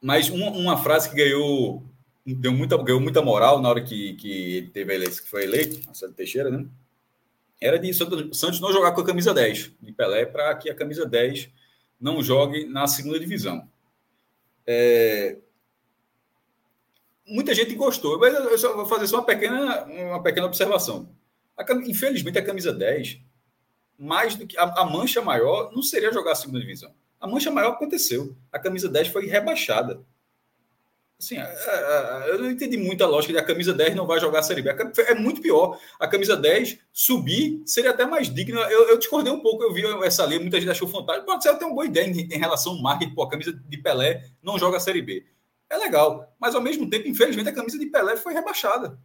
Mas 0.00 0.28
uma, 0.28 0.50
uma 0.50 0.76
frase 0.76 1.08
que 1.08 1.16
ganhou 1.16 1.82
deu 2.26 2.52
muita, 2.52 2.76
ganhou 2.76 3.00
muita 3.00 3.22
moral 3.22 3.60
na 3.60 3.68
hora 3.68 3.82
que, 3.82 4.14
que 4.14 4.56
ele 4.56 4.68
teve 4.68 4.94
eleição, 4.94 5.24
que 5.24 5.30
foi 5.30 5.44
eleito, 5.44 5.84
Marcelo 5.86 6.12
Teixeira, 6.12 6.50
né? 6.50 6.66
Era 7.60 7.78
de 7.78 7.92
Santos 7.94 8.60
não 8.60 8.72
jogar 8.72 8.92
com 8.92 9.00
a 9.00 9.06
camisa 9.06 9.32
10 9.32 9.72
de 9.80 9.92
Pelé 9.92 10.26
para 10.26 10.54
que 10.56 10.68
a 10.68 10.74
camisa 10.74 11.06
10 11.06 11.48
não 12.02 12.20
jogue 12.22 12.66
na 12.66 12.86
segunda 12.88 13.18
divisão. 13.18 13.66
É... 14.66 15.38
Muita 17.24 17.54
gente 17.54 17.74
gostou, 17.76 18.18
mas 18.18 18.34
eu 18.34 18.58
só 18.58 18.74
vou 18.74 18.84
fazer 18.84 19.06
só 19.06 19.18
uma 19.18 19.24
pequena, 19.24 19.84
uma 19.84 20.22
pequena 20.22 20.46
observação. 20.46 21.08
A, 21.56 21.64
infelizmente, 21.86 22.38
a 22.38 22.44
camisa 22.44 22.72
10, 22.72 23.20
mais 23.96 24.34
do 24.34 24.46
que 24.46 24.58
a, 24.58 24.64
a 24.64 24.84
mancha 24.84 25.22
maior, 25.22 25.70
não 25.72 25.82
seria 25.82 26.12
jogar 26.12 26.32
a 26.32 26.34
segunda 26.34 26.60
divisão. 26.60 26.92
A 27.20 27.26
mancha 27.28 27.50
maior 27.50 27.74
aconteceu. 27.74 28.36
A 28.50 28.58
camisa 28.58 28.88
10 28.88 29.08
foi 29.08 29.26
rebaixada 29.26 30.04
Assim, 31.22 31.36
eu 32.26 32.38
não 32.40 32.50
entendi 32.50 32.76
muito 32.76 33.04
a 33.04 33.06
lógica 33.06 33.32
de 33.32 33.38
a 33.38 33.44
camisa 33.44 33.72
10 33.72 33.94
não 33.94 34.08
vai 34.08 34.18
jogar 34.18 34.40
a 34.40 34.42
Série 34.42 34.60
B. 34.60 34.74
É 35.06 35.14
muito 35.14 35.40
pior. 35.40 35.78
A 36.00 36.08
camisa 36.08 36.36
10 36.36 36.80
subir 36.92 37.62
seria 37.64 37.90
até 37.90 38.04
mais 38.04 38.28
digna. 38.28 38.58
Eu, 38.62 38.88
eu 38.88 38.98
discordei 38.98 39.32
um 39.32 39.38
pouco, 39.38 39.62
eu 39.62 39.72
vi 39.72 39.84
essa 40.04 40.26
linha, 40.26 40.40
muita 40.40 40.58
gente 40.58 40.70
achou 40.70 40.88
fantástico. 40.88 41.26
Pode 41.26 41.44
ser 41.44 41.50
até 41.50 41.64
uma 41.64 41.74
boa 41.74 41.86
ideia 41.86 42.08
em, 42.08 42.22
em 42.22 42.38
relação 42.38 42.72
ao 42.72 42.82
marketing. 42.82 43.14
Pô, 43.14 43.22
a 43.22 43.30
camisa 43.30 43.52
de 43.52 43.76
Pelé 43.78 44.24
não 44.42 44.58
joga 44.58 44.78
a 44.78 44.80
Série 44.80 45.00
B. 45.00 45.24
É 45.70 45.76
legal. 45.76 46.28
Mas, 46.40 46.56
ao 46.56 46.60
mesmo 46.60 46.90
tempo, 46.90 47.06
infelizmente, 47.06 47.48
a 47.48 47.54
camisa 47.54 47.78
de 47.78 47.86
Pelé 47.86 48.16
foi 48.16 48.34
rebaixada. 48.34 48.98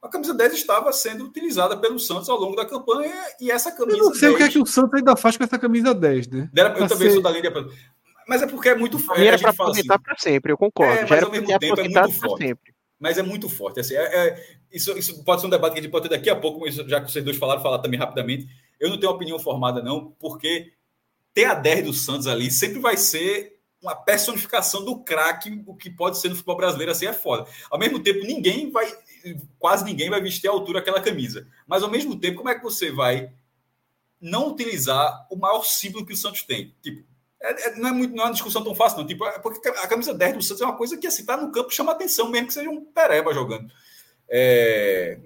A 0.00 0.08
camisa 0.08 0.32
10 0.32 0.54
estava 0.54 0.90
sendo 0.90 1.24
utilizada 1.24 1.76
pelo 1.76 1.98
Santos 1.98 2.30
ao 2.30 2.38
longo 2.38 2.56
da 2.56 2.64
campanha 2.64 3.14
e 3.40 3.50
essa 3.50 3.70
camisa. 3.70 3.98
Eu 3.98 4.04
não 4.04 4.14
sei 4.14 4.28
10... 4.28 4.34
o 4.34 4.36
que 4.36 4.42
é 4.42 4.48
que 4.48 4.58
o 4.58 4.64
Santos 4.64 4.94
ainda 4.94 5.16
faz 5.16 5.36
com 5.36 5.44
essa 5.44 5.58
camisa 5.58 5.94
10, 5.94 6.28
né? 6.28 6.50
eu 6.54 6.88
também 6.88 7.08
ser... 7.08 7.14
sou 7.14 7.22
da 7.22 7.30
linha. 7.30 7.52
Mas 8.26 8.42
é 8.42 8.46
porque 8.46 8.68
é 8.68 8.74
muito 8.74 8.98
forte. 8.98 9.24
Era 9.24 9.38
para 9.38 9.50
aproveitar 9.50 9.94
assim, 9.94 10.02
para 10.02 10.18
sempre, 10.18 10.52
eu 10.52 10.58
concordo. 10.58 10.92
É, 10.92 11.06
mas 11.08 11.22
ao 11.22 11.30
mesmo 11.30 11.46
tempo 11.58 11.80
é 11.80 11.88
muito 11.88 12.12
forte. 12.12 12.46
Sempre. 12.46 12.74
Mas 12.98 13.18
é 13.18 13.22
muito 13.22 13.48
forte. 13.48 13.80
Assim, 13.80 13.94
é, 13.94 13.98
é, 14.00 14.58
isso, 14.72 14.96
isso 14.98 15.22
pode 15.22 15.40
ser 15.40 15.46
um 15.46 15.50
debate 15.50 15.74
que 15.74 15.78
a 15.78 15.82
gente 15.82 15.90
pode 15.90 16.08
ter 16.08 16.16
daqui 16.16 16.28
a 16.28 16.36
pouco, 16.36 16.60
mas 16.60 16.74
já 16.74 17.00
que 17.00 17.10
vocês 17.10 17.24
dois 17.24 17.36
falaram, 17.36 17.62
falar 17.62 17.78
também 17.78 17.98
rapidamente. 17.98 18.48
Eu 18.80 18.90
não 18.90 18.98
tenho 18.98 19.12
opinião 19.12 19.38
formada, 19.38 19.82
não, 19.82 20.10
porque 20.18 20.72
ter 21.32 21.44
a 21.44 21.54
10 21.54 21.84
do 21.84 21.92
Santos 21.92 22.26
ali 22.26 22.50
sempre 22.50 22.80
vai 22.80 22.96
ser 22.96 23.56
uma 23.80 23.94
personificação 23.94 24.84
do 24.84 24.98
craque, 24.98 25.62
o 25.66 25.74
que 25.74 25.90
pode 25.90 26.18
ser 26.18 26.28
no 26.28 26.34
futebol 26.34 26.56
brasileiro, 26.56 26.90
assim 26.90 27.06
é 27.06 27.12
foda. 27.12 27.48
Ao 27.70 27.78
mesmo 27.78 28.00
tempo, 28.00 28.26
ninguém 28.26 28.70
vai, 28.70 28.92
quase 29.58 29.84
ninguém 29.84 30.10
vai 30.10 30.20
vestir 30.20 30.48
à 30.48 30.50
altura 30.50 30.80
aquela 30.80 31.00
camisa. 31.00 31.46
Mas 31.66 31.82
ao 31.82 31.90
mesmo 31.90 32.18
tempo, 32.18 32.38
como 32.38 32.48
é 32.48 32.54
que 32.54 32.64
você 32.64 32.90
vai 32.90 33.30
não 34.20 34.48
utilizar 34.48 35.26
o 35.30 35.36
maior 35.36 35.64
símbolo 35.64 36.04
que 36.04 36.14
o 36.14 36.16
Santos 36.16 36.42
tem? 36.42 36.74
Tipo, 36.82 37.04
é, 37.46 37.68
é, 37.68 37.76
não, 37.76 37.88
é 37.88 37.92
muito, 37.92 38.14
não 38.14 38.24
é 38.24 38.26
uma 38.26 38.32
discussão 38.32 38.62
tão 38.62 38.74
fácil, 38.74 38.98
não. 38.98 39.06
Tipo, 39.06 39.24
é 39.26 39.38
porque 39.38 39.68
a 39.68 39.86
camisa 39.86 40.12
10 40.12 40.36
do 40.36 40.42
Santos 40.42 40.62
é 40.62 40.64
uma 40.64 40.76
coisa 40.76 40.96
que, 40.96 41.06
assim, 41.06 41.24
tá 41.24 41.36
no 41.36 41.52
campo 41.52 41.70
chama 41.70 41.92
atenção, 41.92 42.28
mesmo 42.28 42.48
que 42.48 42.54
seja 42.54 42.68
um 42.68 42.84
pereba 42.84 43.32
jogando. 43.32 43.70
É, 44.28 45.18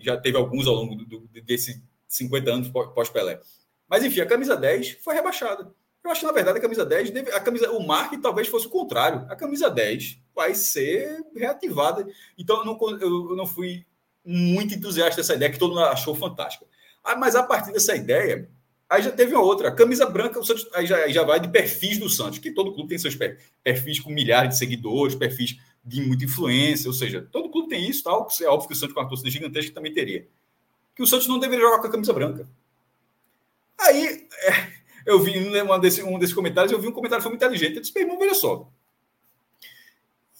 já 0.00 0.16
teve 0.16 0.36
alguns 0.36 0.66
ao 0.66 0.74
longo 0.74 0.96
do, 0.96 1.04
do, 1.04 1.42
desses 1.42 1.80
50 2.08 2.50
anos 2.50 2.68
pós-Pelé. 2.68 3.40
Mas, 3.88 4.04
enfim, 4.04 4.20
a 4.20 4.26
camisa 4.26 4.56
10 4.56 4.98
foi 5.02 5.14
rebaixada. 5.14 5.72
Eu 6.04 6.10
acho 6.10 6.20
que, 6.20 6.26
na 6.26 6.32
verdade, 6.32 6.58
a 6.58 6.62
camisa 6.62 6.84
10, 6.84 7.10
deve, 7.10 7.30
a 7.32 7.40
camisa, 7.40 7.70
o 7.70 7.86
marketing 7.86 8.22
talvez 8.22 8.48
fosse 8.48 8.66
o 8.66 8.70
contrário. 8.70 9.26
A 9.30 9.36
camisa 9.36 9.70
10 9.70 10.18
vai 10.34 10.54
ser 10.54 11.24
reativada. 11.34 12.06
Então, 12.36 12.58
eu 12.58 12.64
não, 12.64 12.78
eu 13.00 13.36
não 13.36 13.46
fui 13.46 13.86
muito 14.24 14.74
entusiasta 14.74 15.16
dessa 15.20 15.34
ideia, 15.34 15.50
que 15.50 15.58
todo 15.58 15.70
mundo 15.70 15.84
achou 15.84 16.14
fantástica. 16.14 16.66
Ah, 17.04 17.16
mas 17.16 17.34
a 17.34 17.42
partir 17.42 17.72
dessa 17.72 17.96
ideia, 17.96 18.48
Aí 18.88 19.02
já 19.02 19.10
teve 19.10 19.34
uma 19.34 19.42
outra. 19.42 19.68
A 19.68 19.72
camisa 19.72 20.06
branca, 20.06 20.40
o 20.40 20.44
Santos, 20.44 20.66
aí 20.72 20.86
já, 20.86 20.96
aí 20.96 21.12
já 21.12 21.22
vai 21.22 21.38
de 21.38 21.48
perfis 21.48 21.98
do 21.98 22.08
Santos, 22.08 22.38
que 22.38 22.50
todo 22.50 22.72
clube 22.72 22.88
tem 22.88 22.98
seus 22.98 23.16
perfis 23.62 24.00
com 24.00 24.10
milhares 24.10 24.50
de 24.50 24.58
seguidores, 24.58 25.14
perfis 25.14 25.58
de 25.84 26.00
muita 26.00 26.24
influência, 26.24 26.88
ou 26.88 26.94
seja, 26.94 27.26
todo 27.30 27.50
clube 27.50 27.68
tem 27.68 27.88
isso, 27.88 28.02
tal. 28.02 28.26
É 28.40 28.46
óbvio 28.46 28.68
que 28.68 28.74
o 28.74 28.76
Santos 28.76 28.94
com 28.94 29.00
uma 29.00 29.08
torcida 29.08 29.30
gigantesca 29.30 29.74
também 29.74 29.92
teria. 29.92 30.26
Que 30.96 31.02
o 31.02 31.06
Santos 31.06 31.28
não 31.28 31.38
deveria 31.38 31.64
jogar 31.64 31.80
com 31.80 31.86
a 31.86 31.90
camisa 31.90 32.12
branca. 32.12 32.48
Aí 33.78 34.26
é, 34.42 34.72
eu 35.06 35.20
vi 35.20 35.38
um, 35.38 35.74
um 35.74 35.80
desses 36.18 36.34
comentários, 36.34 36.72
eu 36.72 36.80
vi 36.80 36.88
um 36.88 36.92
comentário 36.92 37.22
foi 37.22 37.30
muito 37.30 37.44
inteligente. 37.44 37.76
Eu 37.76 37.82
disse, 37.82 37.94
meu 37.94 38.04
irmão, 38.04 38.18
veja 38.18 38.34
só. 38.34 38.68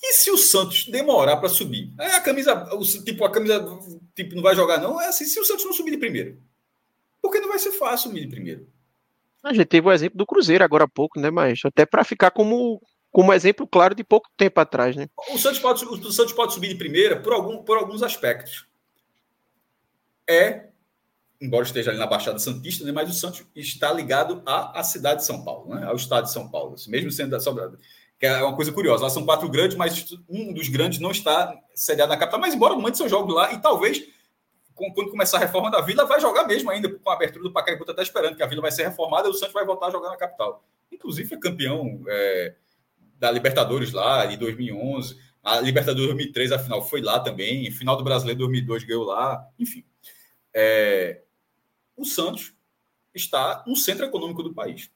E 0.02 0.12
se 0.14 0.30
o 0.30 0.38
Santos 0.38 0.86
demorar 0.86 1.36
para 1.36 1.48
subir? 1.48 1.92
Aí 1.98 2.12
a 2.12 2.20
camisa, 2.20 2.68
o, 2.74 2.84
tipo, 2.84 3.24
a 3.24 3.30
camisa 3.30 3.64
tipo, 4.14 4.34
não 4.34 4.42
vai 4.42 4.54
jogar, 4.54 4.80
não? 4.80 5.00
É 5.00 5.08
assim, 5.08 5.24
se 5.24 5.38
o 5.38 5.44
Santos 5.44 5.64
não 5.64 5.72
subir 5.72 5.90
de 5.90 5.98
primeiro. 5.98 6.40
Porque 7.20 7.40
não 7.40 7.48
vai 7.48 7.58
ser 7.58 7.72
fácil 7.72 8.10
o 8.10 8.30
primeiro. 8.30 8.68
A 9.42 9.52
gente 9.52 9.66
teve 9.66 9.86
o 9.86 9.92
exemplo 9.92 10.18
do 10.18 10.26
Cruzeiro 10.26 10.64
agora 10.64 10.84
há 10.84 10.88
pouco, 10.88 11.20
né, 11.20 11.30
mas 11.30 11.60
até 11.64 11.86
para 11.86 12.04
ficar 12.04 12.30
como, 12.30 12.82
como 13.10 13.32
exemplo 13.32 13.66
claro 13.66 13.94
de 13.94 14.02
pouco 14.02 14.28
tempo 14.36 14.60
atrás, 14.60 14.96
né? 14.96 15.08
O 15.30 15.38
Santos 15.38 15.60
pode, 15.60 15.84
o 15.84 16.12
Santos 16.12 16.32
pode 16.32 16.52
subir 16.52 16.68
de 16.68 16.74
primeira 16.74 17.20
por, 17.20 17.32
algum, 17.32 17.62
por 17.62 17.78
alguns 17.78 18.02
aspectos. 18.02 18.66
É, 20.28 20.68
embora 21.40 21.64
esteja 21.64 21.90
ali 21.90 21.98
na 21.98 22.06
Baixada 22.06 22.38
Santista, 22.38 22.84
né, 22.84 22.92
mas 22.92 23.08
o 23.08 23.14
Santos 23.14 23.44
está 23.54 23.92
ligado 23.92 24.42
à, 24.44 24.80
à 24.80 24.82
cidade 24.82 25.20
de 25.20 25.26
São 25.26 25.44
Paulo, 25.44 25.74
né, 25.74 25.86
ao 25.86 25.94
estado 25.94 26.24
de 26.24 26.32
São 26.32 26.50
Paulo, 26.50 26.74
assim, 26.74 26.90
mesmo 26.90 27.10
sendo 27.10 27.30
da 27.30 27.40
Sobrada. 27.40 27.78
Que 28.18 28.26
é 28.26 28.42
uma 28.42 28.56
coisa 28.56 28.72
curiosa, 28.72 29.04
lá 29.04 29.10
são 29.10 29.24
quatro 29.24 29.48
grandes, 29.48 29.76
mas 29.76 30.04
um 30.28 30.52
dos 30.52 30.68
grandes 30.68 30.98
não 30.98 31.12
está 31.12 31.56
sediado 31.72 32.10
na 32.10 32.16
capital, 32.16 32.40
mas 32.40 32.52
embora 32.52 32.74
muitos 32.74 32.98
seus 32.98 33.10
jogos 33.10 33.32
lá, 33.32 33.52
e 33.52 33.62
talvez 33.62 34.02
quando 34.78 35.10
começar 35.10 35.38
a 35.38 35.40
reforma 35.40 35.70
da 35.70 35.80
Vila, 35.80 36.06
vai 36.06 36.20
jogar 36.20 36.46
mesmo 36.46 36.70
ainda, 36.70 36.88
com 36.88 37.10
a 37.10 37.14
abertura 37.14 37.44
do 37.44 37.52
Pacaembu, 37.52 37.84
está 37.88 38.02
esperando 38.02 38.36
que 38.36 38.42
a 38.42 38.46
Vila 38.46 38.62
vai 38.62 38.70
ser 38.70 38.84
reformada 38.84 39.28
e 39.28 39.30
o 39.30 39.34
Santos 39.34 39.52
vai 39.52 39.64
voltar 39.64 39.86
a 39.86 39.90
jogar 39.90 40.10
na 40.10 40.16
capital. 40.16 40.64
Inclusive, 40.90 41.28
foi 41.28 41.38
campeão 41.38 42.02
é, 42.08 42.54
da 43.18 43.30
Libertadores 43.30 43.92
lá, 43.92 44.24
de 44.26 44.36
2011. 44.36 45.18
A 45.42 45.60
Libertadores 45.60 46.08
2003, 46.08 46.52
a 46.52 46.58
final 46.58 46.86
foi 46.86 47.00
lá 47.00 47.20
também. 47.20 47.70
Final 47.70 47.96
do 47.96 48.04
Brasileiro 48.04 48.38
2002 48.40 48.84
ganhou 48.84 49.04
lá. 49.04 49.46
Enfim. 49.58 49.84
É, 50.54 51.22
o 51.96 52.04
Santos 52.04 52.54
está 53.14 53.64
no 53.66 53.76
centro 53.76 54.06
econômico 54.06 54.42
do 54.42 54.54
país. 54.54 54.90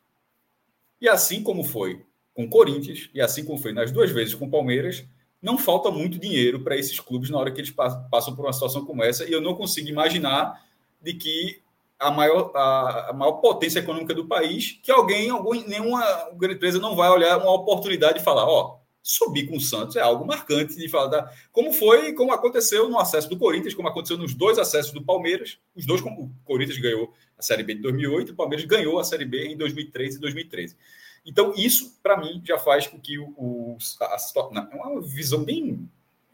E 1.01 1.09
assim 1.09 1.43
como 1.43 1.65
foi 1.65 2.05
com 2.35 2.49
Corinthians, 2.49 3.11
e 3.13 3.21
assim 3.21 3.45
como 3.45 3.59
foi 3.59 3.73
nas 3.73 3.91
duas 3.91 4.11
vezes 4.11 4.35
com 4.35 4.49
Palmeiras, 4.49 5.05
não 5.43 5.59
falta 5.59 5.91
muito 5.91 6.19
dinheiro 6.19 6.61
para 6.61 6.77
esses 6.77 7.01
clubes 7.01 7.29
na 7.29 7.39
hora 7.39 7.51
que 7.51 7.61
eles 7.61 7.71
passam 7.71 8.35
por 8.35 8.47
uma 8.47 8.53
situação 8.53 8.85
como 8.85 9.03
essa, 9.03 9.29
e 9.29 9.33
eu 9.33 9.41
não 9.41 9.55
consigo 9.55 9.89
imaginar 9.89 10.65
de 11.03 11.15
que 11.15 11.61
a 11.99 12.11
maior, 12.11 12.51
a, 12.55 13.11
a 13.11 13.13
maior 13.13 13.33
potência 13.33 13.81
econômica 13.81 14.15
do 14.15 14.27
país, 14.27 14.79
que 14.83 14.91
alguém, 14.91 15.31
algum, 15.31 15.53
nenhuma 15.67 16.03
grande 16.35 16.57
empresa 16.57 16.79
não 16.79 16.95
vai 16.95 17.11
olhar 17.11 17.39
uma 17.39 17.53
oportunidade 17.53 18.21
e 18.21 18.23
falar, 18.23 18.45
ó, 18.45 18.79
subir 19.03 19.49
com 19.49 19.57
o 19.57 19.61
Santos 19.61 19.97
é 19.97 20.01
algo 20.01 20.25
marcante 20.25 20.77
de 20.77 20.89
falar 20.89 21.09
da, 21.09 21.33
como 21.51 21.73
foi, 21.73 22.13
como 22.13 22.33
aconteceu 22.33 22.89
no 22.89 22.99
acesso 22.99 23.29
do 23.29 23.37
Corinthians, 23.37 23.75
como 23.75 23.89
aconteceu 23.89 24.17
nos 24.17 24.33
dois 24.33 24.59
acessos 24.59 24.93
do 24.93 25.03
Palmeiras, 25.03 25.59
os 25.75 25.85
dois 25.85 26.01
como 26.01 26.23
o 26.23 26.33
Corinthians 26.45 26.79
ganhou 26.79 27.13
a 27.37 27.43
Série 27.43 27.65
B 27.65 27.75
de 27.75 27.83
2008, 27.83 28.33
o 28.33 28.37
Palmeiras 28.37 28.65
ganhou 28.65 29.01
a 29.01 29.05
Série 29.05 29.25
B 29.25 29.47
em 29.47 29.57
2013 29.57 30.19
e 30.19 30.21
2013. 30.21 30.77
Então, 31.25 31.55
isso, 31.57 31.99
para 32.03 32.17
mim, 32.17 32.43
já 32.45 32.59
faz 32.59 32.87
com 32.87 32.99
que 32.99 33.19
o, 33.19 33.29
o 33.37 33.79
a, 34.01 34.05
a, 34.05 34.69
é 34.73 34.77
uma 34.77 35.01
visão 35.01 35.45
bem 35.45 35.89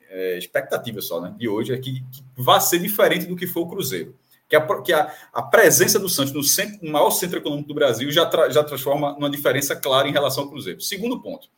é, 0.09 0.39
expectativa 0.39 1.01
só, 1.01 1.21
né? 1.21 1.35
De 1.39 1.49
hoje, 1.49 1.73
é 1.73 1.79
que, 1.79 2.01
que 2.11 2.25
vai 2.37 2.61
ser 2.61 2.79
diferente 2.79 3.27
do 3.27 3.37
que 3.37 3.47
foi 3.47 3.63
o 3.63 3.69
Cruzeiro. 3.69 4.17
Que 4.49 4.57
a, 4.57 4.83
que 4.83 4.93
a, 4.95 5.15
a 5.33 5.43
presença 5.43 5.99
do 5.99 6.09
Santos 6.09 6.33
no, 6.33 6.43
centro, 6.43 6.79
no 6.83 6.91
maior 6.91 7.11
centro 7.11 7.39
econômico 7.39 7.69
do 7.69 7.75
Brasil 7.75 8.11
já, 8.11 8.25
tra, 8.25 8.49
já 8.49 8.65
transforma 8.65 9.13
numa 9.13 9.29
diferença 9.31 9.77
clara 9.77 10.09
em 10.09 10.13
relação 10.13 10.45
ao 10.45 10.51
Cruzeiro. 10.51 10.81
Segundo 10.81 11.21
ponto. 11.21 11.51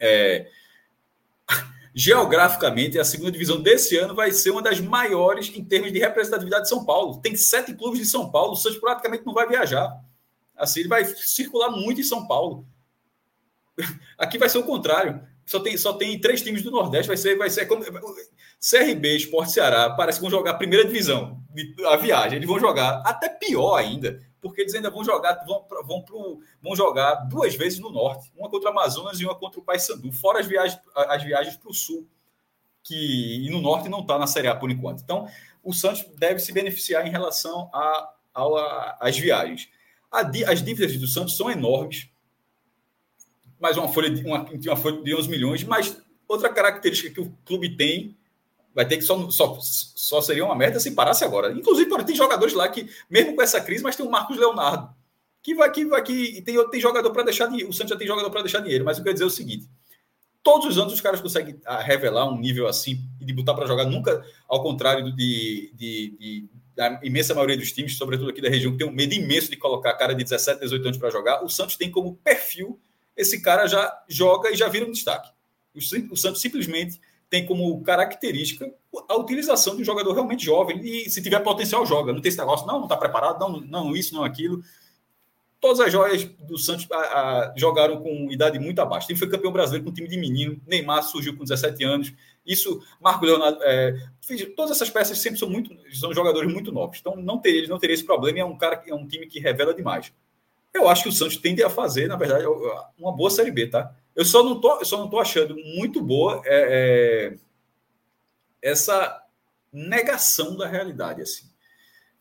É, 0.00 0.48
geograficamente, 1.94 2.98
a 2.98 3.04
segunda 3.04 3.30
divisão 3.30 3.62
desse 3.62 3.96
ano 3.96 4.16
vai 4.16 4.32
ser 4.32 4.50
uma 4.50 4.62
das 4.62 4.80
maiores 4.80 5.48
em 5.54 5.64
termos 5.64 5.92
de 5.92 6.00
representatividade 6.00 6.64
de 6.64 6.68
São 6.68 6.84
Paulo. 6.84 7.20
Tem 7.20 7.36
sete 7.36 7.72
clubes 7.72 8.00
de 8.00 8.06
São 8.06 8.28
Paulo, 8.32 8.54
o 8.54 8.56
Santos 8.56 8.80
praticamente 8.80 9.24
não 9.24 9.32
vai 9.32 9.46
viajar. 9.46 9.96
Assim, 10.62 10.78
ele 10.78 10.88
vai 10.88 11.04
circular 11.04 11.70
muito 11.70 12.00
em 12.00 12.04
São 12.04 12.24
Paulo. 12.24 12.64
Aqui 14.16 14.38
vai 14.38 14.48
ser 14.48 14.58
o 14.58 14.62
contrário. 14.62 15.20
Só 15.44 15.58
tem, 15.58 15.76
só 15.76 15.92
tem 15.94 16.20
três 16.20 16.40
times 16.40 16.62
do 16.62 16.70
Nordeste. 16.70 17.08
Vai 17.08 17.16
ser, 17.16 17.36
vai 17.36 17.50
ser 17.50 17.66
como 17.66 17.84
CRB, 17.84 19.16
Esporte 19.16 19.50
Ceará. 19.50 19.90
Parece 19.90 20.18
que 20.18 20.22
vão 20.22 20.30
jogar 20.30 20.52
a 20.52 20.54
primeira 20.54 20.84
divisão, 20.84 21.42
a 21.90 21.96
viagem. 21.96 22.36
Eles 22.36 22.48
vão 22.48 22.60
jogar 22.60 23.02
até 23.04 23.28
pior 23.28 23.74
ainda, 23.74 24.20
porque 24.40 24.60
eles 24.60 24.72
ainda 24.72 24.88
vão 24.88 25.04
jogar, 25.04 25.44
vão, 25.44 25.66
vão, 25.84 26.02
pro, 26.02 26.40
vão 26.62 26.76
jogar 26.76 27.16
duas 27.24 27.56
vezes 27.56 27.80
no 27.80 27.90
Norte, 27.90 28.32
uma 28.36 28.48
contra 28.48 28.68
o 28.68 28.72
Amazonas 28.72 29.18
e 29.18 29.24
uma 29.24 29.34
contra 29.34 29.58
o 29.58 29.64
Paysandu, 29.64 30.12
fora 30.12 30.38
as 30.38 30.46
viagens, 30.46 30.80
as 30.94 31.24
viagens 31.24 31.56
para 31.56 31.70
o 31.70 31.74
Sul, 31.74 32.06
que 32.84 33.44
e 33.44 33.50
no 33.50 33.60
Norte 33.60 33.88
não 33.88 34.00
está 34.00 34.16
na 34.16 34.28
Série 34.28 34.46
A 34.46 34.54
por 34.54 34.70
enquanto. 34.70 35.02
Então, 35.02 35.26
o 35.60 35.72
Santos 35.72 36.04
deve 36.16 36.38
se 36.38 36.52
beneficiar 36.52 37.04
em 37.04 37.10
relação 37.10 37.68
às 39.00 39.18
viagens 39.18 39.68
as 40.12 40.62
dívidas 40.62 40.96
do 40.96 41.06
Santos 41.06 41.36
são 41.36 41.50
enormes. 41.50 42.08
Mais 43.58 43.76
uma 43.76 43.88
folha 43.88 44.10
de, 44.10 44.24
uma, 44.24 44.44
uma 44.44 44.76
folha 44.76 45.02
de 45.02 45.14
11 45.14 45.28
milhões, 45.28 45.64
mas 45.64 45.96
outra 46.28 46.48
característica 46.48 47.10
que 47.10 47.20
o 47.20 47.32
clube 47.44 47.76
tem 47.76 48.16
vai 48.74 48.86
ter 48.86 48.96
que 48.96 49.04
só, 49.04 49.30
só, 49.30 49.58
só 49.60 50.20
seria 50.20 50.44
uma 50.44 50.56
merda 50.56 50.80
se 50.80 50.90
parasse 50.92 51.24
agora. 51.24 51.52
Inclusive, 51.52 51.90
tem 52.04 52.16
jogadores 52.16 52.54
lá 52.54 52.68
que, 52.68 52.88
mesmo 53.08 53.36
com 53.36 53.42
essa 53.42 53.60
crise, 53.60 53.82
mas 53.82 53.96
tem 53.96 54.04
o 54.04 54.10
Marcos 54.10 54.36
Leonardo, 54.36 54.94
que 55.42 55.54
vai 55.54 55.70
que 55.70 55.84
vai 55.84 56.02
que 56.02 56.40
tem, 56.42 56.70
tem 56.70 56.80
jogador 56.80 57.10
para 57.10 57.24
deixar 57.24 57.46
dinheiro. 57.46 57.70
O 57.70 57.72
Santos 57.72 57.90
já 57.90 57.96
tem 57.96 58.06
jogador 58.06 58.30
para 58.30 58.42
deixar 58.42 58.60
dinheiro, 58.60 58.84
mas 58.84 58.98
eu 58.98 59.04
quero 59.04 59.14
dizer 59.14 59.24
o 59.24 59.30
seguinte: 59.30 59.68
todos 60.42 60.66
os 60.66 60.78
anos 60.78 60.92
os 60.92 61.00
caras 61.00 61.20
conseguem 61.20 61.60
ah, 61.64 61.80
revelar 61.80 62.28
um 62.28 62.38
nível 62.38 62.66
assim 62.66 63.00
e 63.20 63.24
de 63.24 63.32
botar 63.32 63.54
para 63.54 63.66
jogar, 63.66 63.84
nunca 63.84 64.24
ao 64.48 64.62
contrário 64.62 65.12
de, 65.14 65.72
de, 65.74 66.16
de 66.18 66.48
a 66.78 67.00
imensa 67.02 67.34
maioria 67.34 67.56
dos 67.56 67.72
times, 67.72 67.96
sobretudo 67.96 68.30
aqui 68.30 68.40
da 68.40 68.48
região, 68.48 68.72
que 68.72 68.78
tem 68.78 68.86
um 68.86 68.92
medo 68.92 69.14
imenso 69.14 69.50
de 69.50 69.56
colocar 69.56 69.94
cara 69.94 70.14
de 70.14 70.24
17, 70.24 70.60
18 70.60 70.84
anos 70.84 70.98
para 70.98 71.10
jogar, 71.10 71.44
o 71.44 71.48
Santos 71.48 71.76
tem 71.76 71.90
como 71.90 72.14
perfil 72.16 72.80
esse 73.16 73.40
cara 73.40 73.66
já 73.66 74.02
joga 74.08 74.50
e 74.50 74.56
já 74.56 74.68
vira 74.68 74.86
um 74.86 74.90
destaque. 74.90 75.30
O, 75.74 76.16
Santos 76.16 76.40
simplesmente 76.40 77.00
tem 77.30 77.46
como 77.46 77.82
característica 77.82 78.70
a 79.08 79.16
utilização 79.16 79.74
de 79.74 79.82
um 79.82 79.84
jogador 79.84 80.12
realmente 80.12 80.44
jovem 80.44 80.80
e 80.84 81.08
se 81.08 81.22
tiver 81.22 81.40
potencial 81.40 81.84
joga. 81.86 82.12
Não 82.12 82.20
tem 82.20 82.28
esse 82.28 82.38
negócio, 82.38 82.66
não, 82.66 82.76
não 82.76 82.84
está 82.84 82.96
preparado, 82.96 83.40
não, 83.40 83.60
não 83.60 83.96
isso, 83.96 84.14
não 84.14 84.22
aquilo. 84.22 84.62
todas 85.60 85.80
as 85.80 85.90
joias 85.90 86.24
do 86.24 86.58
Santos 86.58 86.86
a, 86.90 86.96
a, 86.96 87.54
jogaram 87.56 88.02
com 88.02 88.30
idade 88.30 88.58
muito 88.58 88.80
abaixo. 88.80 89.10
Ele 89.10 89.18
foi 89.18 89.30
campeão 89.30 89.52
brasileiro 89.52 89.84
com 89.84 89.90
um 89.90 89.94
time 89.94 90.08
de 90.08 90.18
menino. 90.18 90.60
Neymar 90.66 91.02
surgiu 91.04 91.34
com 91.36 91.44
17 91.44 91.82
anos. 91.84 92.12
Isso, 92.44 92.82
Marco 93.00 93.24
Leonardo, 93.24 93.62
é, 93.62 93.94
todas 94.56 94.72
essas 94.72 94.90
peças 94.90 95.18
sempre 95.18 95.38
são 95.38 95.48
muito, 95.48 95.76
são 95.94 96.12
jogadores 96.12 96.52
muito 96.52 96.72
novos. 96.72 96.98
Então 97.00 97.16
não 97.16 97.38
teria, 97.38 97.58
eles 97.58 97.70
não 97.70 97.78
teria 97.78 97.94
esse 97.94 98.04
problema. 98.04 98.40
É 98.40 98.44
um 98.44 98.56
cara, 98.56 98.82
é 98.86 98.94
um 98.94 99.06
time 99.06 99.26
que 99.26 99.38
revela 99.38 99.72
demais. 99.72 100.12
Eu 100.74 100.88
acho 100.88 101.04
que 101.04 101.08
o 101.08 101.12
Santos 101.12 101.36
tende 101.36 101.62
a 101.62 101.70
fazer, 101.70 102.08
na 102.08 102.16
verdade, 102.16 102.44
uma 102.98 103.12
boa 103.12 103.30
série 103.30 103.50
B, 103.50 103.68
tá? 103.68 103.94
Eu 104.14 104.24
só 104.24 104.42
não 104.42 104.60
tô, 104.60 104.84
só 104.84 104.98
não 104.98 105.08
tô 105.08 105.20
achando 105.20 105.54
muito 105.56 106.02
boa 106.02 106.42
é, 106.44 107.32
é, 107.32 108.70
essa 108.70 109.22
negação 109.72 110.56
da 110.56 110.66
realidade, 110.66 111.22
assim. 111.22 111.50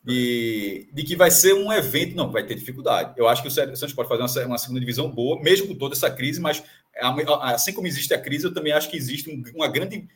De, 0.03 0.89
de 0.91 1.03
que 1.03 1.15
vai 1.15 1.29
ser 1.29 1.53
um 1.53 1.71
evento, 1.71 2.15
não, 2.15 2.31
vai 2.31 2.43
ter 2.43 2.55
dificuldade. 2.55 3.13
Eu 3.17 3.27
acho 3.27 3.41
que 3.41 3.47
o 3.47 3.51
Santos 3.51 3.93
pode 3.93 4.09
fazer 4.09 4.23
uma, 4.23 4.47
uma 4.47 4.57
segunda 4.57 4.79
divisão 4.79 5.09
boa, 5.09 5.39
mesmo 5.41 5.67
com 5.67 5.75
toda 5.75 5.93
essa 5.93 6.09
crise, 6.09 6.41
mas 6.41 6.63
assim 7.01 7.73
como 7.73 7.87
existe 7.87 8.13
a 8.13 8.21
crise, 8.21 8.45
eu 8.45 8.53
também 8.53 8.73
acho 8.73 8.89
que 8.89 8.97
existe 8.97 9.29
uma 9.55 9.67
grande 9.67 10.07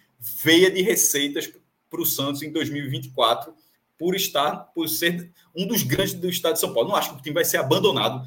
veia 0.43 0.71
de 0.71 0.81
receitas 0.81 1.51
para 1.89 2.01
o 2.01 2.05
Santos 2.05 2.41
em 2.41 2.51
2024, 2.51 3.53
por 3.97 4.15
estar, 4.15 4.55
por 4.73 4.89
ser 4.89 5.31
um 5.55 5.65
dos 5.67 5.83
grandes 5.83 6.13
do 6.13 6.29
estado 6.29 6.53
de 6.53 6.59
São 6.59 6.73
Paulo. 6.73 6.89
Não 6.89 6.95
acho 6.95 7.11
que 7.11 7.19
o 7.19 7.21
time 7.21 7.33
vai 7.33 7.45
ser 7.45 7.57
abandonado 7.57 8.25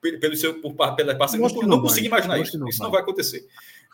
pelo 0.00 0.36
seu, 0.36 0.60
por, 0.60 0.74
pela 0.96 1.14
parceria. 1.14 1.46
Não, 1.46 1.54
não, 1.54 1.68
não 1.68 1.80
consigo 1.80 2.06
imaginar 2.06 2.38
isso. 2.40 2.58
Não 2.58 2.68
isso 2.68 2.82
não 2.82 2.90
vai 2.90 3.00
acontecer. 3.00 3.46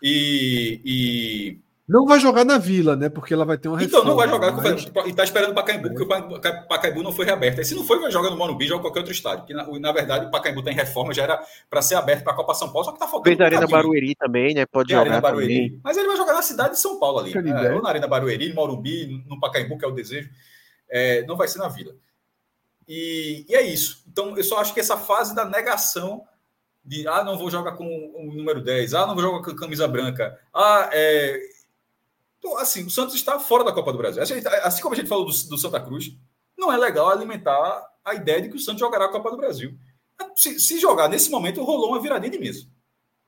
E, 0.02 0.80
e, 0.84 1.58
Não 1.90 2.06
vai 2.06 2.20
jogar 2.20 2.44
na 2.44 2.56
Vila, 2.56 2.94
né? 2.94 3.08
Porque 3.08 3.34
ela 3.34 3.44
vai 3.44 3.58
ter 3.58 3.68
uma 3.68 3.82
Então, 3.82 4.04
não 4.04 4.14
vai 4.14 4.28
jogar. 4.28 4.52
Mas... 4.52 4.84
E 5.06 5.10
está 5.10 5.24
esperando 5.24 5.50
o 5.50 5.54
Pacaembu, 5.54 5.88
porque 5.88 6.04
o 6.04 6.68
Pacaembu 6.68 7.02
não 7.02 7.10
foi 7.10 7.24
reaberto. 7.24 7.60
E 7.60 7.64
se 7.64 7.74
não 7.74 7.82
foi, 7.82 7.98
vai 7.98 8.12
jogar 8.12 8.30
no 8.30 8.36
Morumbi, 8.36 8.64
joga 8.64 8.82
qualquer 8.82 9.00
outro 9.00 9.12
estádio. 9.12 9.44
Que, 9.44 9.52
na, 9.52 9.66
na 9.66 9.90
verdade, 9.90 10.26
o 10.26 10.30
Pacaembu 10.30 10.60
está 10.60 10.70
em 10.70 10.76
reforma, 10.76 11.12
já 11.12 11.24
era 11.24 11.42
para 11.68 11.82
ser 11.82 11.96
aberto 11.96 12.22
para 12.22 12.32
a 12.32 12.36
Copa 12.36 12.54
São 12.54 12.70
Paulo, 12.70 12.84
só 12.84 12.92
que 12.92 12.96
está 12.98 13.08
faltando. 13.08 13.36
Fez 13.36 13.40
Arena 13.40 13.66
Barueri 13.66 14.14
também, 14.14 14.54
né? 14.54 14.66
Pode 14.66 14.90
jogar. 14.90 15.00
Arena 15.00 15.20
Barueri. 15.20 15.68
Também. 15.70 15.80
Mas 15.82 15.96
ele 15.96 16.06
vai 16.06 16.16
jogar 16.16 16.32
na 16.32 16.42
cidade 16.42 16.70
de 16.74 16.78
São 16.78 17.00
Paulo 17.00 17.18
ali. 17.18 17.34
Né? 17.34 17.72
Ou 17.72 17.82
na 17.82 17.88
Arena 17.88 18.06
Barueri, 18.06 18.50
no 18.50 18.54
Morumbi, 18.54 19.24
no 19.26 19.40
Pacaembu, 19.40 19.76
que 19.76 19.84
é 19.84 19.88
o 19.88 19.92
desejo. 19.92 20.30
É, 20.88 21.24
não 21.26 21.36
vai 21.36 21.48
ser 21.48 21.58
na 21.58 21.66
Vila. 21.66 21.92
E, 22.86 23.44
e, 23.48 23.54
é 23.56 23.62
isso. 23.62 24.04
Então, 24.06 24.36
eu 24.36 24.44
só 24.44 24.60
acho 24.60 24.72
que 24.72 24.78
essa 24.78 24.96
fase 24.96 25.34
da 25.34 25.44
negação 25.44 26.22
de 26.84 27.06
ah, 27.08 27.24
não 27.24 27.36
vou 27.36 27.50
jogar 27.50 27.72
com 27.72 27.84
o 27.84 28.32
número 28.32 28.62
10, 28.62 28.94
ah, 28.94 29.08
não 29.08 29.14
vou 29.14 29.24
jogar 29.24 29.42
com 29.42 29.56
camisa 29.56 29.88
branca, 29.88 30.38
ah, 30.54 30.88
é. 30.92 31.58
Então, 32.40 32.56
assim, 32.56 32.84
o 32.84 32.90
Santos 32.90 33.14
está 33.14 33.38
fora 33.38 33.62
da 33.62 33.72
Copa 33.72 33.92
do 33.92 33.98
Brasil. 33.98 34.22
Assim, 34.22 34.34
assim 34.62 34.82
como 34.82 34.94
a 34.94 34.98
gente 34.98 35.08
falou 35.08 35.26
do, 35.26 35.30
do, 35.30 35.58
Santa 35.58 35.78
Cruz, 35.78 36.16
não 36.58 36.72
é 36.72 36.76
legal 36.76 37.10
alimentar 37.10 37.86
a 38.02 38.14
ideia 38.14 38.40
de 38.40 38.48
que 38.48 38.56
o 38.56 38.58
Santos 38.58 38.80
jogará 38.80 39.04
a 39.04 39.12
Copa 39.12 39.30
do 39.30 39.36
Brasil. 39.36 39.76
Se, 40.34 40.58
se 40.58 40.80
jogar 40.80 41.08
nesse 41.08 41.30
momento, 41.30 41.62
rolou 41.62 41.90
uma 41.90 42.00
viradinha 42.00 42.30
de 42.30 42.38
mesa. 42.38 42.66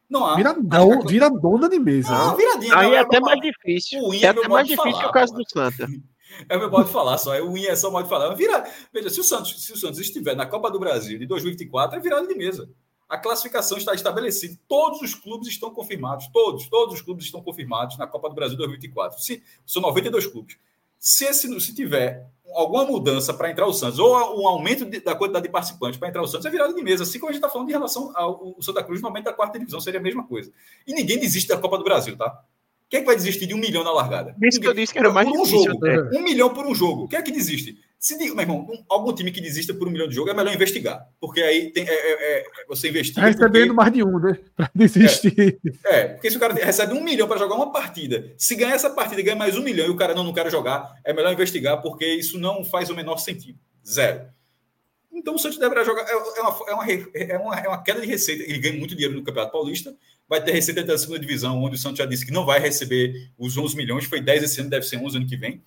Não 0.09 0.25
há. 0.25 0.35
Viradão, 0.35 1.03
viradona 1.03 1.69
de 1.69 1.79
mesa. 1.79 2.09
Ah, 2.11 2.35
viradinha. 2.35 2.77
Aí 2.77 2.95
é 2.95 2.99
até 2.99 3.21
mais 3.21 3.41
difícil. 3.41 4.01
É 4.15 4.27
até 4.27 4.49
mais 4.49 4.67
difícil 4.67 4.93
falar, 4.93 5.03
que 5.03 5.09
o 5.09 5.13
caso 5.13 5.35
do 5.35 5.49
Santa. 5.49 5.87
É 6.49 6.57
meu 6.57 6.71
modo 6.71 6.87
de 6.87 6.91
falar 6.91 7.19
só. 7.19 7.35
É 7.35 7.43
o 7.43 7.55
IN 7.55 7.67
é 7.67 7.77
só 7.77 7.91
modo 7.91 8.05
de 8.05 8.09
falar. 8.09 8.35
Vira, 8.35 8.65
veja, 8.91 9.11
se 9.11 9.21
o, 9.21 9.23
Santos, 9.23 9.67
se 9.67 9.71
o 9.71 9.77
Santos 9.77 10.01
estiver 10.01 10.35
na 10.35 10.47
Copa 10.47 10.71
do 10.71 10.81
Brasil 10.81 11.19
de 11.19 11.27
2024, 11.27 11.99
é 11.99 12.01
virada 12.01 12.27
de 12.27 12.35
mesa. 12.35 12.71
A 13.13 13.19
classificação 13.19 13.77
está 13.77 13.93
estabelecida. 13.93 14.59
Todos 14.67 15.03
os 15.03 15.15
clubes 15.15 15.47
estão 15.47 15.69
confirmados. 15.69 16.29
Todos, 16.29 16.67
todos 16.71 16.95
os 16.95 17.03
clubes 17.03 17.27
estão 17.27 17.43
confirmados 17.43 17.99
na 17.99 18.07
Copa 18.07 18.27
do 18.31 18.35
Brasil 18.35 18.57
2024. 18.57 19.21
Se, 19.21 19.43
são 19.67 19.83
92 19.83 20.27
clubes. 20.29 20.57
Se, 20.99 21.27
esse, 21.27 21.61
se 21.61 21.75
tiver 21.75 22.27
alguma 22.55 22.87
mudança 22.87 23.35
para 23.35 23.51
entrar 23.51 23.67
o 23.67 23.73
Santos, 23.75 23.99
ou 23.99 24.41
um 24.41 24.49
aumento 24.49 24.87
de, 24.87 24.99
da 25.01 25.15
quantidade 25.15 25.43
de 25.43 25.53
participantes 25.53 25.99
para 25.99 26.09
entrar 26.09 26.23
o 26.23 26.27
Santos, 26.27 26.47
é 26.47 26.51
virada 26.51 26.73
de 26.73 26.83
mesa. 26.83 27.03
Assim 27.03 27.19
como 27.19 27.29
a 27.29 27.33
gente 27.35 27.45
está 27.45 27.53
falando 27.53 27.69
em 27.69 27.73
relação 27.73 28.13
ao, 28.15 28.57
Santa 28.63 28.83
Cruz 28.83 29.03
no 29.03 29.09
momento 29.09 29.27
da 29.27 29.35
quarta 29.35 29.59
divisão, 29.59 29.79
seria 29.79 30.01
a 30.01 30.03
mesma 30.03 30.27
coisa. 30.27 30.51
E 30.87 30.95
ninguém 30.95 31.19
desiste 31.19 31.51
da 31.51 31.59
Copa 31.59 31.77
do 31.77 31.85
Brasil, 31.85 32.17
tá? 32.17 32.43
Quem 32.89 32.97
é 32.97 33.01
que 33.03 33.07
vai 33.07 33.17
desistir 33.17 33.45
de 33.45 33.53
um 33.53 33.59
milhão 33.59 33.85
na 33.85 33.93
largada? 33.93 34.35
Isso 34.43 34.59
que 34.59 34.67
eu 34.67 34.73
disse 34.73 34.91
que 34.91 34.99
era 34.99 35.13
mais 35.13 35.29
por 35.29 35.39
um 35.39 35.43
difícil, 35.43 35.71
jogo. 35.71 35.85
Né? 35.85 36.11
Um 36.15 36.23
milhão 36.23 36.49
por 36.49 36.65
um 36.65 36.75
jogo. 36.75 37.09
Quem 37.09 37.19
é 37.19 37.23
que 37.23 37.31
desiste? 37.31 37.79
Se, 38.03 38.17
meu 38.17 38.37
irmão, 38.37 38.67
um, 38.69 38.85
algum 38.89 39.15
time 39.15 39.31
que 39.31 39.41
desista 39.41 39.73
por 39.73 39.87
um 39.87 39.91
milhão 39.93 40.09
de 40.09 40.15
jogo 40.17 40.29
é 40.29 40.35
melhor 40.35 40.53
investigar. 40.53 41.09
Porque 41.21 41.41
aí 41.41 41.71
tem, 41.71 41.89
é, 41.89 41.93
é, 41.93 42.39
é 42.41 42.45
você 42.67 42.89
investiga. 42.89 43.25
Recebendo 43.25 43.53
porque... 43.53 43.73
mais 43.73 43.93
de 43.93 44.03
um, 44.03 44.19
né? 44.19 44.41
Para 44.57 44.69
desistir. 44.75 45.61
É, 45.87 46.01
é, 46.01 46.09
porque 46.09 46.29
se 46.29 46.37
o 46.37 46.41
cara 46.41 46.53
recebe 46.53 46.95
um 46.95 47.05
milhão 47.05 47.29
para 47.29 47.39
jogar 47.39 47.55
uma 47.55 47.71
partida, 47.71 48.35
se 48.37 48.57
ganhar 48.57 48.75
essa 48.75 48.91
partida 48.91 49.21
e 49.21 49.25
ganhar 49.25 49.37
mais 49.37 49.57
um 49.57 49.63
milhão 49.63 49.87
e 49.87 49.91
o 49.91 49.95
cara 49.95 50.17
não, 50.17 50.25
não 50.25 50.33
quer 50.33 50.51
jogar, 50.51 50.99
é 51.05 51.13
melhor 51.13 51.33
investigar, 51.33 51.81
porque 51.81 52.05
isso 52.05 52.41
não 52.41 52.65
faz 52.65 52.91
o 52.91 52.97
menor 52.97 53.19
sentido. 53.19 53.57
Zero. 53.89 54.27
Então 55.13 55.37
o 55.37 55.39
Santos 55.39 55.59
deverá 55.59 55.85
jogar. 55.85 56.03
É, 56.03 56.13
é 56.13 56.43
uma, 56.43 56.59
é, 56.67 56.75
uma, 56.75 56.91
é, 56.91 57.39
uma, 57.39 57.61
é 57.61 57.69
uma 57.69 57.83
queda 57.85 58.01
de 58.01 58.09
receita. 58.09 58.43
Ele 58.43 58.59
ganha 58.59 58.77
muito 58.77 58.97
dinheiro 58.97 59.15
no 59.15 59.23
Campeonato 59.23 59.53
Paulista 59.53 59.97
vai 60.29 60.43
ter 60.43 60.53
receita 60.53 60.83
da 60.83 60.97
segunda 60.97 61.19
divisão, 61.19 61.63
onde 61.63 61.77
o 61.77 61.79
Santos 61.79 61.99
já 61.99 62.07
disse 62.07 62.25
que 62.25 62.33
não 62.33 62.47
vai 62.47 62.59
receber 62.59 63.31
os 63.39 63.59
11 63.59 63.77
milhões, 63.77 64.07
foi 64.07 64.19
10 64.19 64.45
esse 64.45 64.61
ano, 64.63 64.71
deve 64.71 64.87
ser 64.87 64.97
11 64.97 65.19
ano 65.19 65.27
que 65.27 65.37
vem. 65.37 65.63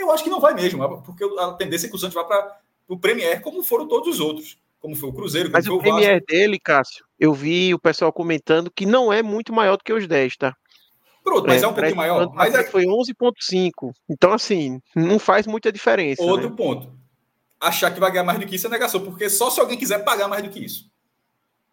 Eu 0.00 0.10
acho 0.10 0.24
que 0.24 0.30
não 0.30 0.40
vai 0.40 0.54
mesmo, 0.54 1.02
porque 1.02 1.22
a 1.38 1.52
tendência 1.52 1.86
é 1.86 1.90
que 1.90 1.94
o 1.94 1.98
Santos 1.98 2.14
vá 2.14 2.24
para 2.24 2.58
o 2.88 2.98
Premier, 2.98 3.42
como 3.42 3.62
foram 3.62 3.86
todos 3.86 4.14
os 4.14 4.20
outros, 4.20 4.58
como 4.80 4.96
foi 4.96 5.10
o 5.10 5.12
Cruzeiro, 5.12 5.50
Mas 5.52 5.66
o, 5.66 5.74
o 5.74 5.78
Premier 5.78 6.24
dele, 6.26 6.58
Cássio, 6.58 7.04
eu 7.18 7.34
vi 7.34 7.74
o 7.74 7.78
pessoal 7.78 8.10
comentando 8.10 8.70
que 8.74 8.86
não 8.86 9.12
é 9.12 9.22
muito 9.22 9.52
maior 9.52 9.76
do 9.76 9.84
que 9.84 9.92
os 9.92 10.08
10, 10.08 10.36
tá? 10.38 10.56
Pronto, 11.22 11.46
mas 11.46 11.62
é, 11.62 11.66
é 11.66 11.68
um 11.68 11.74
pouquinho 11.74 11.96
maior. 11.96 12.32
Mas 12.32 12.54
é... 12.54 12.64
Foi 12.64 12.86
11,5. 12.86 13.92
Então, 14.08 14.32
assim, 14.32 14.80
não 14.96 15.18
faz 15.18 15.46
muita 15.46 15.70
diferença. 15.70 16.22
Outro 16.22 16.48
né? 16.48 16.56
ponto. 16.56 16.90
Achar 17.60 17.90
que 17.92 18.00
vai 18.00 18.10
ganhar 18.10 18.24
mais 18.24 18.38
do 18.38 18.46
que 18.46 18.56
isso 18.56 18.66
é 18.66 18.70
negação, 18.70 19.04
porque 19.04 19.28
só 19.28 19.50
se 19.50 19.60
alguém 19.60 19.76
quiser 19.76 20.02
pagar 20.02 20.28
mais 20.28 20.42
do 20.42 20.48
que 20.48 20.64
isso. 20.64 20.90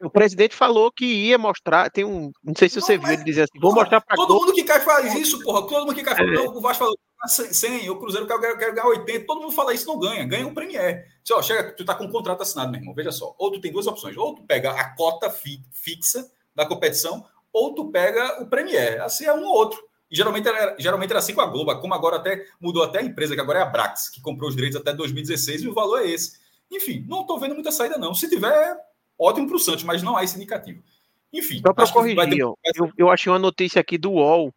O 0.02 0.10
presidente 0.10 0.54
falou 0.54 0.92
que 0.92 1.06
ia 1.06 1.38
mostrar. 1.38 1.90
Tem 1.90 2.04
um. 2.04 2.30
Não 2.44 2.54
sei 2.56 2.68
se 2.68 2.80
você 2.80 2.98
não, 2.98 3.06
viu 3.06 3.14
ele 3.14 3.24
dizer 3.24 3.44
assim: 3.44 3.60
vou 3.60 3.74
mostrar 3.74 4.02
para 4.02 4.16
Todo 4.16 4.36
mundo 4.36 4.54
que 4.54 4.64
cai 4.64 4.82
faz 4.82 5.16
isso, 5.16 5.42
porra. 5.42 5.66
Todo 5.66 5.86
mundo 5.86 5.96
que 5.96 6.04
cai 6.04 6.16
fala. 6.16 6.36
É. 6.36 6.40
o 6.40 6.62
Vasco 6.62 6.84
falou 6.84 7.00
100, 7.26 7.90
o 7.90 7.98
Cruzeiro 7.98 8.28
quer, 8.28 8.40
quer, 8.40 8.58
quer 8.58 8.74
ganhar 8.74 8.88
80. 8.88 9.26
Todo 9.26 9.42
mundo 9.42 9.52
fala 9.52 9.74
isso, 9.74 9.88
não 9.88 10.00
ganha. 10.00 10.26
Ganha 10.26 10.46
um 10.46 10.54
Premier. 10.54 11.08
Se, 11.24 11.34
ó, 11.34 11.42
chega, 11.42 11.72
tu 11.72 11.84
tá 11.84 11.96
com 11.96 12.06
um 12.06 12.12
contrato 12.12 12.42
assinado, 12.42 12.72
meu 12.72 12.80
irmão. 12.80 12.94
Veja 12.94 13.12
só. 13.12 13.36
Ou 13.38 13.52
tu 13.52 13.60
tem 13.60 13.72
duas 13.72 13.88
opções. 13.88 14.16
Ou 14.16 14.36
tu 14.36 14.44
pega 14.44 14.72
a 14.72 14.96
cota 14.96 15.30
fi, 15.30 15.62
fixa 15.72 16.30
da 16.54 16.66
competição, 16.66 17.26
ou 17.52 17.74
tu 17.74 17.92
pega 17.92 18.42
o 18.42 18.48
Premier. 18.48 19.02
Assim 19.02 19.26
é 19.26 19.34
um 19.34 19.44
ou 19.44 19.56
outro. 19.56 19.80
E 20.10 20.16
geralmente 20.16 20.48
era, 20.48 20.76
geralmente 20.80 21.10
era 21.10 21.20
assim 21.20 21.34
com 21.34 21.42
a 21.42 21.46
Globo, 21.46 21.76
como 21.80 21.94
agora 21.94 22.16
até 22.16 22.46
mudou 22.60 22.84
até 22.84 23.00
a 23.00 23.04
empresa, 23.04 23.36
que 23.36 23.42
agora 23.42 23.60
é 23.60 23.62
a 23.62 23.66
Brax, 23.66 24.10
que 24.10 24.22
comprou 24.22 24.50
os 24.50 24.56
direitos 24.56 24.80
até 24.80 24.94
2016 24.94 25.64
e 25.64 25.68
o 25.68 25.74
valor 25.74 26.02
é 26.02 26.10
esse. 26.10 26.40
Enfim, 26.72 27.06
não 27.08 27.22
estou 27.22 27.40
vendo 27.40 27.54
muita 27.54 27.72
saída, 27.72 27.98
não. 27.98 28.14
Se 28.14 28.30
tiver, 28.30 28.78
ótimo 29.20 29.48
para 29.48 29.56
o 29.56 29.60
Santos, 29.60 29.84
mas 29.84 30.02
não 30.02 30.16
há 30.16 30.24
esse 30.24 30.36
indicativo. 30.36 30.82
Enfim. 31.34 31.62
Só 31.66 31.74
para 31.74 31.92
corrigir, 31.92 32.30
ter... 32.30 32.40
eu, 32.40 32.58
eu 32.98 33.12
achei 33.12 33.32
uma 33.32 33.40
notícia 33.40 33.82
aqui 33.82 33.98
do 33.98 34.12
UOL 34.12 34.54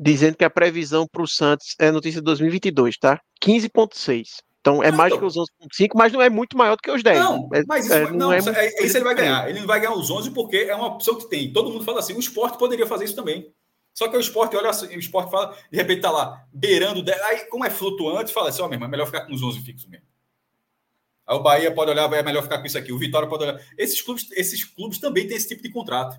dizendo 0.00 0.36
que 0.36 0.44
a 0.44 0.50
previsão 0.50 1.06
para 1.06 1.22
o 1.22 1.28
Santos 1.28 1.74
é 1.78 1.90
notícia 1.90 2.20
de 2.20 2.24
2022, 2.24 2.96
tá? 2.96 3.20
15,6. 3.44 4.28
Então 4.60 4.82
é 4.82 4.90
mais 4.90 5.12
então... 5.12 5.20
que 5.20 5.26
os 5.26 5.34
11,5, 5.36 5.88
mas 5.94 6.12
não 6.12 6.22
é 6.22 6.30
muito 6.30 6.56
maior 6.56 6.76
do 6.76 6.82
que 6.82 6.90
os 6.90 7.02
10. 7.02 7.18
Não, 7.18 7.48
é, 7.52 7.62
mas 7.66 7.84
isso, 7.84 7.94
é, 7.94 8.10
não, 8.10 8.18
não 8.18 8.32
é, 8.32 8.38
é 8.38 8.84
isso 8.84 8.96
ele 8.96 9.04
vai 9.04 9.14
ganhar. 9.14 9.48
Ele 9.48 9.60
não 9.60 9.66
vai 9.66 9.78
ganhar 9.78 9.94
os 9.94 10.10
11 10.10 10.30
porque 10.30 10.56
é 10.56 10.74
uma 10.74 10.88
opção 10.88 11.16
que 11.16 11.28
tem. 11.28 11.52
Todo 11.52 11.70
mundo 11.70 11.84
fala 11.84 12.00
assim, 12.00 12.14
o 12.14 12.20
esporte 12.20 12.58
poderia 12.58 12.86
fazer 12.86 13.04
isso 13.04 13.14
também. 13.14 13.52
Só 13.92 14.08
que 14.08 14.16
o 14.16 14.20
esporte, 14.20 14.56
olha, 14.56 14.70
o 14.70 14.98
esporte 14.98 15.30
fala, 15.30 15.54
de 15.70 15.76
repente 15.76 16.00
tá 16.00 16.10
lá, 16.10 16.46
beirando, 16.52 17.04
aí 17.24 17.40
como 17.50 17.64
é 17.64 17.70
flutuante, 17.70 18.32
fala 18.32 18.48
assim, 18.48 18.62
ó, 18.62 18.66
oh, 18.66 18.68
meu 18.68 18.76
irmão, 18.76 18.88
é 18.88 18.90
melhor 18.90 19.06
ficar 19.06 19.26
com 19.26 19.34
os 19.34 19.42
11 19.42 19.60
fixos 19.60 19.88
mesmo. 19.88 20.06
Aí 21.26 21.36
o 21.36 21.42
Bahia 21.42 21.74
pode 21.74 21.90
olhar, 21.90 22.10
é 22.12 22.22
melhor 22.22 22.42
ficar 22.42 22.58
com 22.58 22.66
isso 22.66 22.78
aqui. 22.78 22.92
O 22.92 22.98
Vitória 22.98 23.28
pode 23.28 23.44
olhar. 23.44 23.60
Esses 23.76 24.00
clubes, 24.00 24.30
esses 24.32 24.64
clubes 24.64 24.98
também 24.98 25.26
têm 25.26 25.36
esse 25.36 25.48
tipo 25.48 25.62
de 25.62 25.70
contrato. 25.70 26.18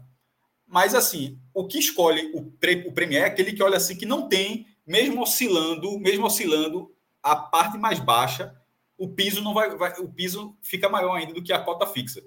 Mas, 0.72 0.96
assim, 0.96 1.38
o 1.54 1.68
que 1.68 1.78
escolhe 1.78 2.32
o, 2.34 2.44
pre, 2.44 2.86
o 2.88 2.94
Premier 2.94 3.24
é 3.24 3.26
aquele 3.26 3.52
que 3.52 3.62
olha 3.62 3.76
assim, 3.76 3.94
que 3.94 4.06
não 4.06 4.30
tem, 4.30 4.66
mesmo 4.88 5.22
oscilando, 5.22 6.00
mesmo 6.00 6.26
oscilando 6.26 6.90
a 7.22 7.36
parte 7.36 7.78
mais 7.78 8.00
baixa, 8.00 8.56
o 8.98 9.10
piso 9.10 9.44
não 9.44 9.54
vai, 9.54 9.76
vai 9.76 9.92
o 10.00 10.08
piso 10.08 10.56
fica 10.62 10.88
maior 10.88 11.16
ainda 11.16 11.34
do 11.34 11.44
que 11.44 11.52
a 11.52 11.60
cota 11.60 11.86
fixa. 11.86 12.24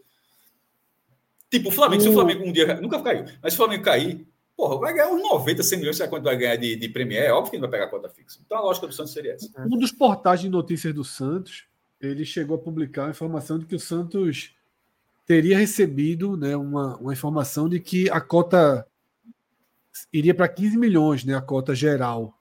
Tipo, 1.51 1.71
o 1.71 1.73
Flamengo, 1.73 2.03
uh. 2.03 2.05
se 2.05 2.11
o 2.11 2.13
Flamengo 2.13 2.45
um 2.45 2.53
dia 2.53 2.79
nunca 2.81 3.01
caiu, 3.01 3.25
mas 3.43 3.55
se 3.55 3.59
o 3.59 3.63
Flamengo 3.65 3.83
cair, 3.83 4.27
porra, 4.55 4.79
vai 4.79 4.93
ganhar 4.93 5.09
uns 5.09 5.23
90, 5.23 5.63
100 5.63 5.79
milhões, 5.79 5.97
sabe 5.97 6.11
quanto 6.11 6.25
vai 6.25 6.37
ganhar 6.37 6.57
de, 6.57 6.77
de 6.77 6.89
Premier? 6.91 7.23
É 7.23 7.33
óbvio 7.33 7.53
que 7.53 7.57
não 7.57 7.63
vai 7.63 7.71
pegar 7.71 7.85
a 7.85 7.91
cota 7.91 8.11
fixa. 8.11 8.41
Então 8.45 8.59
a 8.59 8.61
lógica 8.61 8.87
do 8.87 8.93
Santos 8.93 9.15
seria 9.15 9.33
essa. 9.33 9.49
Um 9.59 9.79
dos 9.79 9.91
portais 9.91 10.41
de 10.41 10.51
notícias 10.51 10.95
do 10.95 11.03
Santos 11.03 11.65
ele 11.99 12.27
chegou 12.27 12.57
a 12.57 12.61
publicar 12.61 13.07
a 13.07 13.11
informação 13.11 13.59
de 13.59 13.65
que 13.65 13.75
o 13.75 13.81
Santos 13.81 14.55
teria 15.27 15.59
recebido 15.59 16.37
né, 16.37 16.57
uma, 16.57 16.97
uma 16.99 17.13
informação 17.13 17.69
de 17.69 17.81
que 17.81 18.11
a 18.11 18.21
cota 18.21 18.87
iria 20.13 20.35
para 20.35 20.49
15 20.49 20.77
milhões, 20.77 21.25
né, 21.25 21.35
a 21.35 21.41
cota 21.41 21.75
geral 21.75 22.39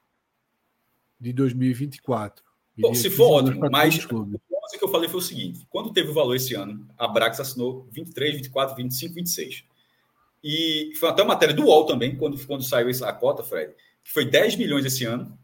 de 1.20 1.32
2024. 1.34 2.44
Bom, 2.78 2.94
se 2.94 3.10
for 3.10 3.44
ótimo, 3.44 3.70
mas 3.70 4.04
o 4.04 4.78
que 4.78 4.84
eu 4.84 4.90
falei 4.90 5.08
foi 5.08 5.20
o 5.20 5.24
seguinte: 5.24 5.66
quando 5.70 5.94
teve 5.94 6.10
o 6.10 6.14
valor 6.14 6.36
esse 6.36 6.56
ano, 6.56 6.88
a 6.98 7.08
Brax 7.08 7.40
assinou 7.40 7.88
23, 7.92 8.38
24, 8.38 8.76
25, 8.76 9.14
26. 9.14 9.64
E 10.44 10.92
foi 11.00 11.10
até 11.10 11.22
uma 11.22 11.34
matéria 11.34 11.56
do 11.56 11.66
UOL 11.66 11.86
também, 11.86 12.18
quando, 12.18 12.44
quando 12.46 12.64
saiu 12.64 12.90
a 13.06 13.14
cota, 13.14 13.44
Fred, 13.44 13.74
que 14.04 14.12
foi 14.12 14.26
10 14.26 14.58
milhões 14.58 14.86
esse 14.86 15.06
ano 15.06 15.38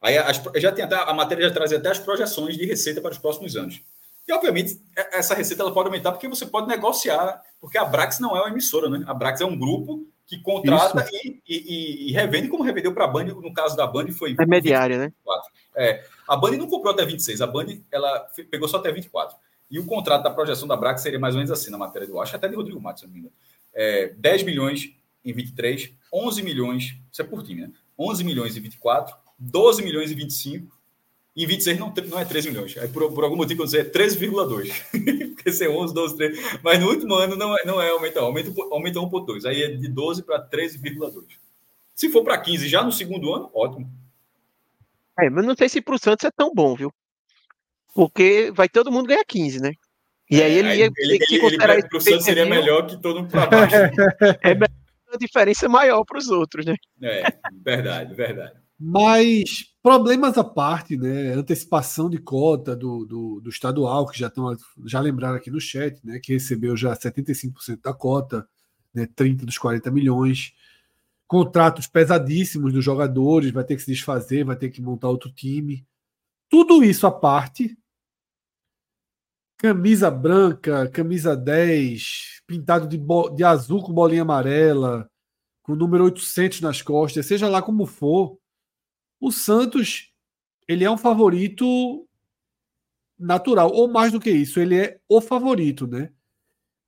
Aí 0.00 0.16
as, 0.16 0.42
já 0.56 0.72
tem 0.72 0.84
até, 0.84 0.96
a 0.96 1.12
matéria 1.12 1.46
já 1.48 1.54
traz 1.54 1.72
até 1.72 1.90
as 1.90 1.98
projeções 1.98 2.56
de 2.56 2.64
receita 2.64 3.00
para 3.00 3.10
os 3.10 3.18
próximos 3.18 3.54
anos. 3.54 3.82
E, 4.30 4.32
obviamente, 4.32 4.80
é, 4.96 5.18
essa 5.18 5.34
receita 5.34 5.60
ela 5.60 5.74
pode 5.74 5.88
aumentar 5.88 6.12
porque 6.12 6.28
você 6.28 6.46
pode 6.46 6.68
negociar, 6.68 7.42
porque 7.60 7.76
a 7.76 7.84
Brax 7.84 8.20
não 8.20 8.36
é 8.36 8.40
uma 8.40 8.48
emissora, 8.48 8.88
né? 8.88 9.02
A 9.08 9.12
Brax 9.12 9.40
é 9.40 9.44
um 9.44 9.58
grupo 9.58 10.06
que 10.24 10.38
contrata 10.38 11.04
e, 11.12 11.42
e, 11.48 12.08
e, 12.08 12.12
revende, 12.12 12.46
como 12.46 12.62
revendeu 12.62 12.94
para 12.94 13.06
a 13.06 13.08
Band, 13.08 13.24
no 13.24 13.52
caso 13.52 13.76
da 13.76 13.88
Band 13.88 14.12
foi... 14.12 14.30
Intermediária, 14.30 14.98
né? 14.98 15.12
É, 15.74 16.04
a 16.28 16.36
Band 16.36 16.52
não 16.52 16.68
comprou 16.68 16.92
até 16.94 17.04
26, 17.04 17.40
a 17.40 17.46
Band 17.48 17.78
ela 17.90 18.20
pegou 18.48 18.68
só 18.68 18.76
até 18.76 18.92
24. 18.92 19.36
E 19.68 19.80
o 19.80 19.86
contrato 19.86 20.22
da 20.22 20.30
projeção 20.30 20.68
da 20.68 20.76
Brax 20.76 21.02
seria 21.02 21.18
mais 21.18 21.34
ou 21.34 21.40
menos 21.40 21.50
assim 21.50 21.72
na 21.72 21.78
matéria 21.78 22.06
do 22.06 22.20
acho 22.20 22.36
até 22.36 22.46
de 22.46 22.54
Rodrigo 22.54 22.80
Matos, 22.80 23.02
engano. 23.02 23.32
É, 23.74 24.14
10 24.16 24.44
milhões 24.44 24.94
em 25.24 25.32
23, 25.32 25.92
11 26.12 26.42
milhões, 26.44 26.96
isso 27.10 27.20
é 27.20 27.24
por 27.24 27.42
time, 27.42 27.62
né? 27.62 27.72
11 27.98 28.22
milhões 28.22 28.56
em 28.56 28.60
24, 28.60 29.12
12 29.36 29.82
milhões 29.82 30.12
em 30.12 30.14
25, 30.14 30.68
e 30.68 30.79
em 31.36 31.46
26 31.46 31.78
não, 31.78 31.92
não 32.08 32.18
é 32.18 32.24
13 32.24 32.50
milhões. 32.50 32.76
Aí 32.78 32.88
por, 32.88 33.12
por 33.12 33.24
algum 33.24 33.36
motivo 33.36 33.62
eu 33.62 33.66
dizer 33.66 33.86
é 33.86 33.90
13,2. 33.90 35.34
Porque 35.34 35.52
ser 35.52 35.68
11, 35.68 35.94
12, 35.94 36.16
13. 36.16 36.58
Mas 36.62 36.80
no 36.80 36.88
último 36.88 37.14
ano 37.14 37.36
não 37.36 37.56
é, 37.56 37.64
não 37.64 37.80
é 37.80 37.90
aumentar, 37.90 38.20
aumenta, 38.20 38.52
aumenta 38.70 38.98
1,2. 38.98 39.46
Aí 39.46 39.62
é 39.62 39.68
de 39.68 39.88
12 39.88 40.22
para 40.22 40.48
13,2. 40.48 41.24
Se 41.94 42.10
for 42.10 42.24
para 42.24 42.38
15 42.38 42.68
já 42.68 42.82
no 42.82 42.92
segundo 42.92 43.32
ano, 43.34 43.50
ótimo. 43.54 43.90
É, 45.18 45.30
mas 45.30 45.44
não 45.44 45.54
sei 45.54 45.68
se 45.68 45.80
para 45.80 45.94
o 45.94 45.98
Santos 45.98 46.24
é 46.24 46.30
tão 46.30 46.52
bom, 46.52 46.74
viu? 46.74 46.92
Porque 47.94 48.50
vai 48.54 48.68
todo 48.68 48.90
mundo 48.90 49.06
ganhar 49.06 49.24
15, 49.24 49.60
né? 49.60 49.72
E 50.30 50.42
aí 50.42 50.52
ele 50.52 50.68
é, 50.68 50.76
ia 50.76 50.84
ele, 50.84 50.94
ele, 50.96 51.18
ele, 51.24 51.44
ele 51.44 51.88
para 51.88 51.98
o 51.98 52.00
Santos 52.00 52.24
seria 52.24 52.46
melhor 52.46 52.86
que 52.86 52.96
todo 52.96 53.20
mundo 53.20 53.30
para 53.30 53.46
baixo. 53.46 53.76
é 54.42 54.54
uma 54.54 55.18
diferença 55.18 55.68
maior 55.68 56.04
para 56.04 56.18
os 56.18 56.28
outros, 56.28 56.64
né? 56.64 56.76
É, 57.02 57.24
verdade, 57.64 58.14
verdade. 58.14 58.54
Mas 58.82 59.66
problemas 59.82 60.38
à 60.38 60.44
parte, 60.44 60.96
né? 60.96 61.34
Antecipação 61.34 62.08
de 62.08 62.16
cota 62.16 62.74
do, 62.74 63.04
do, 63.04 63.40
do 63.42 63.50
estadual, 63.50 64.06
que 64.06 64.18
já 64.18 64.28
estão 64.28 64.56
já 64.86 64.98
lembraram 65.00 65.36
aqui 65.36 65.50
no 65.50 65.60
chat, 65.60 66.00
né? 66.02 66.18
Que 66.18 66.32
recebeu 66.32 66.74
já 66.74 66.96
75% 66.96 67.82
da 67.82 67.92
cota, 67.92 68.48
né? 68.94 69.06
30 69.14 69.44
dos 69.44 69.58
40 69.58 69.90
milhões. 69.90 70.54
Contratos 71.26 71.86
pesadíssimos 71.86 72.72
dos 72.72 72.82
jogadores, 72.82 73.52
vai 73.52 73.64
ter 73.64 73.76
que 73.76 73.82
se 73.82 73.92
desfazer, 73.92 74.44
vai 74.44 74.56
ter 74.56 74.70
que 74.70 74.80
montar 74.80 75.08
outro 75.08 75.30
time. 75.30 75.86
Tudo 76.48 76.82
isso 76.82 77.06
à 77.06 77.12
parte, 77.12 77.76
camisa 79.58 80.10
branca, 80.10 80.88
camisa 80.88 81.36
10, 81.36 82.42
pintado 82.46 82.88
de, 82.88 82.98
de 83.36 83.44
azul 83.44 83.82
com 83.82 83.92
bolinha 83.92 84.22
amarela, 84.22 85.08
com 85.62 85.74
o 85.74 85.76
número 85.76 86.04
800 86.04 86.62
nas 86.62 86.82
costas, 86.82 87.26
seja 87.26 87.46
lá 87.46 87.62
como 87.62 87.86
for, 87.86 88.39
o 89.20 89.30
Santos 89.30 90.10
ele 90.66 90.84
é 90.84 90.90
um 90.90 90.96
favorito 90.96 92.08
natural, 93.18 93.70
ou 93.70 93.88
mais 93.88 94.12
do 94.12 94.20
que 94.20 94.30
isso, 94.30 94.60
ele 94.60 94.78
é 94.78 95.00
o 95.08 95.20
favorito, 95.20 95.86
né? 95.86 96.12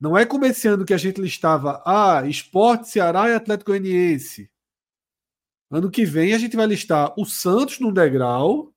Não 0.01 0.16
é 0.16 0.24
como 0.24 0.47
esse 0.47 0.66
ano 0.66 0.85
que 0.85 0.95
a 0.95 0.99
gente 0.99 1.20
listava, 1.20 1.83
ah, 1.85 2.26
Esporte, 2.26 2.89
Ceará 2.89 3.28
e 3.28 3.35
Atlético 3.35 3.70
Goianiense. 3.70 4.51
Ano 5.70 5.91
que 5.91 6.05
vem 6.05 6.33
a 6.33 6.39
gente 6.39 6.57
vai 6.57 6.66
listar 6.66 7.12
o 7.18 7.24
Santos 7.24 7.78
no 7.80 7.93
degrau 7.93 8.72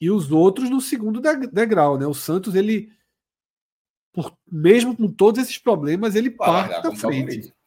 e 0.00 0.10
os 0.10 0.30
outros 0.30 0.68
no 0.68 0.80
segundo 0.80 1.20
degrau, 1.20 1.98
né? 1.98 2.06
O 2.06 2.14
Santos, 2.14 2.54
ele, 2.54 2.92
por, 4.12 4.36
mesmo 4.50 4.96
com 4.96 5.08
todos 5.10 5.42
esses 5.42 5.58
problemas, 5.58 6.14
ele 6.14 6.30
vai 6.30 6.46
parte 6.48 6.82
da 6.82 6.94
frente. 6.94 7.00
Favorito. 7.00 7.61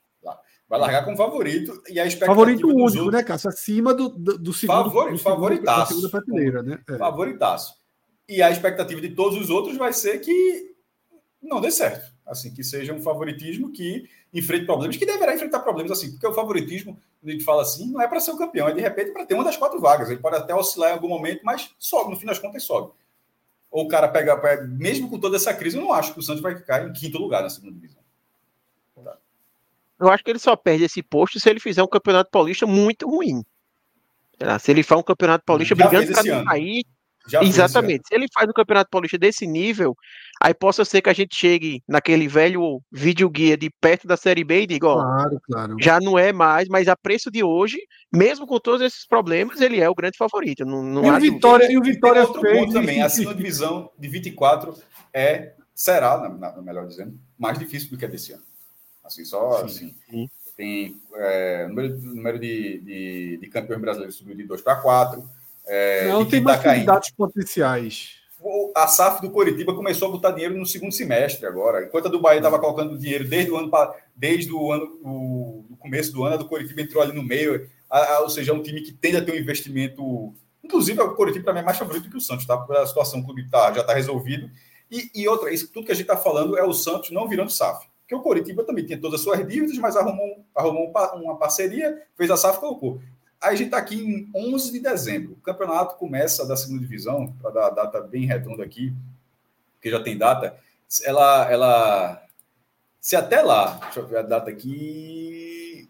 Vai 0.68 0.80
largar 0.80 1.06
como 1.06 1.16
favorito 1.16 1.82
e 1.88 2.00
a 2.00 2.08
expectativa 2.08 2.36
Favorito 2.36 2.68
único, 2.68 2.82
outros... 2.82 3.14
né, 3.14 3.24
Cássio? 3.24 3.50
Acima 3.50 3.94
do, 3.94 4.10
do, 4.10 4.38
do 4.40 4.54
segundo, 4.54 4.86
Favor, 4.86 5.12
do 5.12 5.18
favoritaço. 5.20 5.80
Da 5.80 5.86
segunda 5.86 6.10
prateleira, 6.10 6.64
né? 6.64 6.80
É. 6.90 6.98
Favoritaço. 6.98 7.76
E 8.28 8.42
a 8.42 8.50
expectativa 8.50 9.00
de 9.00 9.10
todos 9.10 9.40
os 9.40 9.52
outros 9.52 9.78
vai 9.78 9.94
ser 9.94 10.20
que 10.20 10.76
não 11.42 11.62
dê 11.62 11.70
certo. 11.70 12.14
Assim, 12.26 12.52
que 12.52 12.64
seja 12.64 12.92
um 12.92 13.02
favoritismo 13.02 13.72
que 13.72 14.10
enfrente 14.34 14.66
problemas, 14.66 14.98
que 14.98 15.06
deverá 15.06 15.36
enfrentar 15.36 15.60
problemas 15.60 15.92
assim, 15.92 16.12
porque 16.12 16.28
o 16.28 16.34
favoritismo, 16.34 17.00
quando 17.22 17.30
a 17.30 17.32
gente 17.32 17.46
fala 17.46 17.62
assim, 17.62 17.92
não 17.92 18.02
é 18.02 18.08
para 18.08 18.20
ser 18.20 18.32
o 18.32 18.38
campeão, 18.38 18.68
é 18.68 18.74
de 18.74 18.82
repente 18.82 19.12
para 19.12 19.26
ter 19.26 19.36
uma 19.36 19.44
das 19.44 19.56
quatro 19.56 19.80
vagas. 19.80 20.10
Ele 20.10 20.20
pode 20.20 20.36
até 20.36 20.54
oscilar 20.54 20.90
em 20.90 20.94
algum 20.94 21.08
momento, 21.08 21.42
mas 21.44 21.74
sobe, 21.78 22.10
no 22.10 22.18
fim 22.18 22.26
das 22.26 22.40
contas 22.40 22.64
sobe. 22.64 22.92
Ou 23.70 23.86
o 23.86 23.88
cara 23.88 24.08
pega, 24.08 24.36
pega, 24.38 24.64
mesmo 24.64 25.10
com 25.10 25.20
toda 25.20 25.36
essa 25.36 25.54
crise, 25.54 25.78
eu 25.78 25.84
não 25.84 25.94
acho 25.94 26.14
que 26.14 26.20
o 26.20 26.24
Santos 26.24 26.42
vai 26.42 26.56
ficar 26.56 26.88
em 26.88 26.94
quinto 26.94 27.20
lugar 27.20 27.44
na 27.44 27.50
segunda 27.50 27.74
divisão. 27.74 28.02
Tá. 29.04 29.18
Eu 30.00 30.10
acho 30.10 30.24
que 30.24 30.30
ele 30.30 30.40
só 30.40 30.56
perde 30.56 30.84
esse 30.84 31.02
posto 31.02 31.40
se 31.40 31.50
ele 31.50 31.60
fizer 31.60 31.84
um 31.84 31.88
campeonato 31.88 32.30
paulista 32.30 32.66
muito 32.66 33.08
ruim. 33.08 33.44
Se 34.60 34.72
ele 34.72 34.84
faz 34.84 35.00
um 35.00 35.04
campeonato 35.04 35.46
paulista 35.46 35.76
Já 35.76 35.88
brigando 35.88 36.12
para 36.12 36.24
não 36.24 36.46
cair, 36.46 36.84
já 37.28 37.44
Exatamente. 37.44 38.08
Se 38.08 38.16
ele 38.16 38.28
faz 38.32 38.48
o 38.48 38.54
Campeonato 38.54 38.90
Paulista 38.90 39.18
desse 39.18 39.48
nível, 39.48 39.96
aí 40.40 40.54
possa 40.54 40.86
ser 40.86 41.02
que 41.02 41.10
a 41.10 41.14
gente 41.14 41.36
chegue 41.36 41.82
naquele 41.88 42.28
velho 42.28 42.82
vídeo 42.92 43.30
guia 43.30 43.58
de 43.58 43.70
perto 43.82 44.08
da 44.08 44.16
Série 44.16 44.44
B 44.44 44.62
e 44.62 44.68
diga, 44.68 44.88
ó, 44.88 45.02
claro, 45.02 45.42
claro. 45.44 45.76
já 45.80 46.00
não 46.00 46.20
é 46.20 46.32
mais, 46.32 46.68
mas 46.68 46.88
a 46.88 46.96
preço 46.96 47.32
de 47.32 47.44
hoje, 47.44 47.78
mesmo 48.14 48.46
com 48.46 48.60
todos 48.60 48.82
esses 48.82 49.08
problemas, 49.08 49.60
ele 49.60 49.80
é 49.80 49.90
o 49.90 49.96
grande 49.96 50.18
favorito. 50.18 50.64
Não, 50.66 50.84
não 50.84 51.04
e, 51.04 51.10
o 51.10 51.20
Vitória, 51.20 51.72
e 51.72 51.78
o 51.78 51.82
Vitória 51.82 52.22
outro 52.22 52.42
fez... 52.42 52.60
ponto 52.60 52.74
também, 52.74 53.02
a 53.02 53.10
segunda 53.10 53.36
divisão 53.36 53.90
de 53.98 54.08
24 54.08 54.76
é, 55.12 55.54
será, 55.74 56.18
na, 56.18 56.30
na, 56.30 56.62
melhor 56.62 56.86
dizendo, 56.86 57.20
mais 57.38 57.58
difícil 57.58 57.90
do 57.90 57.98
que 57.98 58.06
a 58.06 58.08
desse 58.08 58.34
ano. 58.34 58.44
Assim, 59.06 59.24
só 59.24 59.60
sim, 59.60 59.66
assim. 59.66 59.96
Sim. 60.10 60.30
Tem 60.58 61.02
é, 61.16 61.68
número, 61.68 61.98
número 62.00 62.40
de, 62.40 62.80
de, 62.80 63.38
de 63.38 63.48
campeões 63.48 63.82
brasileiros 63.82 64.16
subiu 64.16 64.36
de 64.36 64.44
2 64.44 64.62
para 64.62 64.78
4 64.78 65.24
é, 65.68 66.08
não 66.08 66.26
tem 66.26 66.42
mais 66.42 66.62
tá 66.62 66.64
candidatos 66.64 67.10
potenciais. 67.12 68.16
A 68.76 68.88
SAF 68.88 69.22
do 69.22 69.32
Coritiba 69.32 69.74
começou 69.74 70.08
a 70.08 70.12
botar 70.12 70.32
dinheiro 70.32 70.56
no 70.56 70.66
segundo 70.66 70.92
semestre 70.92 71.48
agora. 71.48 71.84
Enquanto 71.84 72.08
a 72.08 72.10
do 72.10 72.22
Bahia 72.22 72.38
estava 72.38 72.60
colocando 72.60 72.98
dinheiro 72.98 73.28
desde 73.28 73.52
o 73.52 73.58
ano 73.58 73.72
desde 74.16 74.54
o 74.54 74.72
ano 74.72 75.00
o, 75.02 75.66
o 75.72 75.78
começo 75.78 76.12
do 76.12 76.24
ano, 76.24 76.36
a 76.36 76.38
do 76.38 76.46
Coritiba 76.46 76.82
entrou 76.82 77.02
ali 77.02 77.12
no 77.12 77.24
meio. 77.24 77.68
A, 77.90 78.16
a, 78.16 78.20
ou 78.20 78.30
seja, 78.30 78.52
é 78.52 78.54
um 78.54 78.62
time 78.62 78.82
que 78.82 78.94
tende 78.94 79.18
a 79.18 79.26
ter 79.26 79.32
um 79.32 79.38
investimento. 79.38 80.34
Inclusive, 80.64 81.02
o 81.02 81.16
Coritiba 81.16 81.46
para 81.46 81.54
mim 81.54 81.60
é 81.62 81.64
mais 81.64 81.78
favorito 81.78 82.10
que 82.10 82.18
o 82.18 82.22
Santos, 82.22 82.46
tá? 82.46 82.56
Porque 82.58 82.78
a 82.78 82.86
situação 82.86 83.20
do 83.20 83.26
clube 83.26 83.50
tá, 83.50 83.74
já 83.74 83.82
está 83.82 83.94
resolvido. 83.94 84.50
E, 84.92 85.10
e, 85.16 85.28
outra, 85.28 85.52
isso 85.52 85.72
tudo 85.72 85.86
que 85.86 85.92
a 85.92 85.96
gente 85.96 86.04
está 86.04 86.18
falando 86.18 86.56
é 86.56 86.64
o 86.64 86.74
Santos 86.74 87.10
não 87.10 87.28
virando 87.28 87.52
SAF. 87.52 87.88
Porque 88.06 88.14
o 88.16 88.22
Coritiba 88.22 88.64
também 88.64 88.86
tinha 88.86 89.02
todas 89.02 89.20
as 89.20 89.24
suas 89.24 89.40
dívidas, 89.48 89.76
mas 89.80 89.98
arrumou, 89.98 90.46
arrumou 90.54 90.94
uma 91.16 91.38
parceria, 91.38 92.04
fez 92.16 92.30
a 92.30 92.38
SAF 92.38 92.58
e 92.58 92.60
colocou. 92.60 93.02
Aí 93.42 93.54
a 93.54 93.56
gente 93.56 93.68
está 93.68 93.78
aqui 93.78 93.96
em 93.96 94.30
11 94.36 94.72
de 94.72 94.80
dezembro. 94.80 95.34
O 95.34 95.42
campeonato 95.42 95.98
começa 95.98 96.46
da 96.46 96.56
segunda 96.56 96.82
divisão, 96.82 97.34
para 97.42 97.50
dar 97.50 97.66
a 97.66 97.70
data 97.72 98.02
bem 98.02 98.26
redonda 98.26 98.64
aqui, 98.64 98.94
porque 99.74 99.90
já 99.90 100.02
tem 100.04 100.18
data. 100.18 100.56
Ela, 101.04 101.52
ela. 101.52 102.22
Se 103.02 103.16
até 103.16 103.42
lá, 103.42 103.80
deixa 103.86 104.00
eu 104.02 104.08
ver 104.08 104.20
a 104.20 104.22
data 104.22 104.52
aqui. 104.52 105.90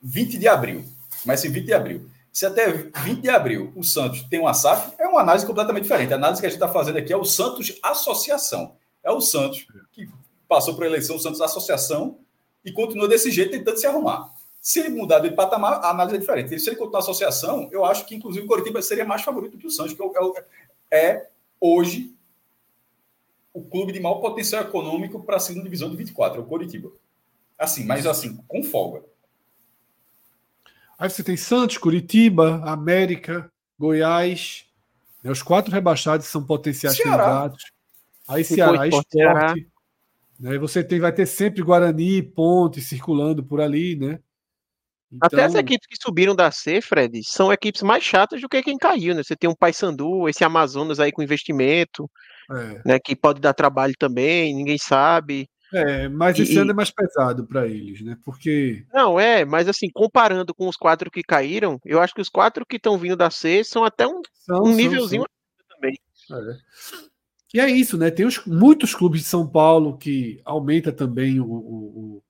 20 0.00 0.38
de 0.38 0.46
abril. 0.46 0.84
Começa 1.22 1.48
em 1.48 1.50
20 1.50 1.66
de 1.66 1.74
abril. 1.74 2.10
Se 2.32 2.46
até 2.46 2.70
20 2.70 3.20
de 3.20 3.28
abril 3.28 3.72
o 3.74 3.82
Santos 3.82 4.22
tem 4.22 4.40
uma 4.40 4.54
SAF, 4.54 4.94
é 4.96 5.08
uma 5.08 5.20
análise 5.20 5.44
completamente 5.44 5.82
diferente. 5.82 6.12
A 6.12 6.16
análise 6.16 6.40
que 6.40 6.46
a 6.46 6.50
gente 6.50 6.62
está 6.62 6.72
fazendo 6.72 6.98
aqui 6.98 7.12
é 7.12 7.16
o 7.16 7.24
Santos 7.24 7.78
Associação. 7.82 8.76
É 9.02 9.10
o 9.10 9.20
Santos 9.20 9.66
que 9.92 10.08
passou 10.52 10.74
por 10.74 10.84
eleição, 10.84 11.16
o 11.16 11.18
Santos 11.18 11.40
Associação, 11.40 12.18
e 12.62 12.70
continua 12.70 13.08
desse 13.08 13.30
jeito 13.30 13.52
tentando 13.52 13.78
se 13.78 13.86
arrumar. 13.86 14.30
Se 14.60 14.80
ele 14.80 14.90
mudar 14.90 15.20
de 15.20 15.30
patamar, 15.30 15.80
a 15.82 15.88
análise 15.88 16.16
é 16.16 16.20
diferente. 16.20 16.58
Se 16.60 16.68
ele 16.68 16.76
continuar 16.76 16.98
a 16.98 17.02
associação, 17.02 17.70
eu 17.72 17.86
acho 17.86 18.04
que, 18.04 18.14
inclusive, 18.14 18.44
o 18.44 18.48
Coritiba 18.48 18.82
seria 18.82 19.06
mais 19.06 19.22
favorito 19.22 19.56
que 19.56 19.66
o 19.66 19.70
Santos, 19.70 19.94
que 19.94 20.02
é, 20.02 20.44
é 20.90 21.30
hoje 21.58 22.14
o 23.54 23.62
clube 23.62 23.92
de 23.92 24.00
maior 24.00 24.16
potencial 24.16 24.62
econômico 24.62 25.22
para 25.22 25.36
a 25.36 25.40
segunda 25.40 25.64
divisão 25.64 25.88
de 25.88 25.96
24, 25.96 26.38
é 26.38 26.44
o 26.44 26.46
Coritiba. 26.46 26.92
Assim, 27.58 27.84
mas 27.86 28.06
assim, 28.06 28.36
com 28.46 28.62
folga. 28.62 29.02
Aí 30.98 31.08
você 31.08 31.24
tem 31.24 31.36
Santos, 31.36 31.78
Curitiba, 31.78 32.62
América, 32.66 33.50
Goiás. 33.78 34.66
Né, 35.24 35.30
os 35.30 35.42
quatro 35.42 35.72
rebaixados 35.72 36.26
são 36.26 36.44
potenciais 36.44 36.96
Ceará. 36.96 37.24
candidatos. 37.24 37.72
Aí 38.28 38.44
Ceará, 38.44 38.86
Esporte. 38.86 39.12
Ceará. 39.12 39.54
Né, 40.42 40.58
você 40.58 40.82
tem, 40.82 40.98
vai 40.98 41.12
ter 41.12 41.24
sempre 41.24 41.62
Guarani, 41.62 42.20
Ponte 42.20 42.80
circulando 42.80 43.44
por 43.44 43.60
ali, 43.60 43.94
né? 43.94 44.18
Então... 45.12 45.26
Até 45.26 45.44
as 45.44 45.52
então 45.52 45.60
equipes 45.60 45.86
que 45.86 45.96
subiram 46.02 46.34
da 46.34 46.50
C, 46.50 46.80
Fred, 46.80 47.20
são 47.22 47.52
equipes 47.52 47.82
mais 47.82 48.02
chatas 48.02 48.40
do 48.40 48.48
que 48.48 48.60
quem 48.60 48.76
caiu, 48.76 49.14
né? 49.14 49.22
Você 49.22 49.36
tem 49.36 49.48
um 49.48 49.54
Paysandu, 49.54 50.28
esse 50.28 50.42
Amazonas 50.42 50.98
aí 50.98 51.12
com 51.12 51.22
investimento, 51.22 52.10
é. 52.50 52.82
né? 52.84 52.98
Que 52.98 53.14
pode 53.14 53.40
dar 53.40 53.54
trabalho 53.54 53.94
também, 53.96 54.52
ninguém 54.52 54.78
sabe. 54.78 55.48
É, 55.72 56.08
mas 56.08 56.36
esse 56.38 56.54
e... 56.54 56.58
ano 56.58 56.72
é 56.72 56.74
mais 56.74 56.90
pesado 56.90 57.46
para 57.46 57.68
eles, 57.68 58.02
né? 58.02 58.16
Porque. 58.24 58.84
Não, 58.92 59.20
é, 59.20 59.44
mas 59.44 59.68
assim, 59.68 59.86
comparando 59.94 60.52
com 60.52 60.66
os 60.66 60.76
quatro 60.76 61.08
que 61.08 61.22
caíram, 61.22 61.78
eu 61.84 62.00
acho 62.00 62.14
que 62.14 62.20
os 62.20 62.28
quatro 62.28 62.66
que 62.66 62.76
estão 62.76 62.98
vindo 62.98 63.16
da 63.16 63.30
C 63.30 63.62
são 63.62 63.84
até 63.84 64.08
um, 64.08 64.20
são, 64.32 64.64
um 64.64 64.74
nívelzinho 64.74 65.22
são. 65.22 65.76
também. 65.76 65.96
É. 66.32 67.11
E 67.54 67.60
é 67.60 67.68
isso, 67.68 67.98
né? 67.98 68.10
Tem 68.10 68.24
os, 68.24 68.44
muitos 68.46 68.94
clubes 68.94 69.22
de 69.22 69.26
São 69.26 69.46
Paulo 69.46 69.98
que 69.98 70.40
aumenta 70.44 70.90
também 70.90 71.38
o, 71.38 71.46
o 71.46 72.22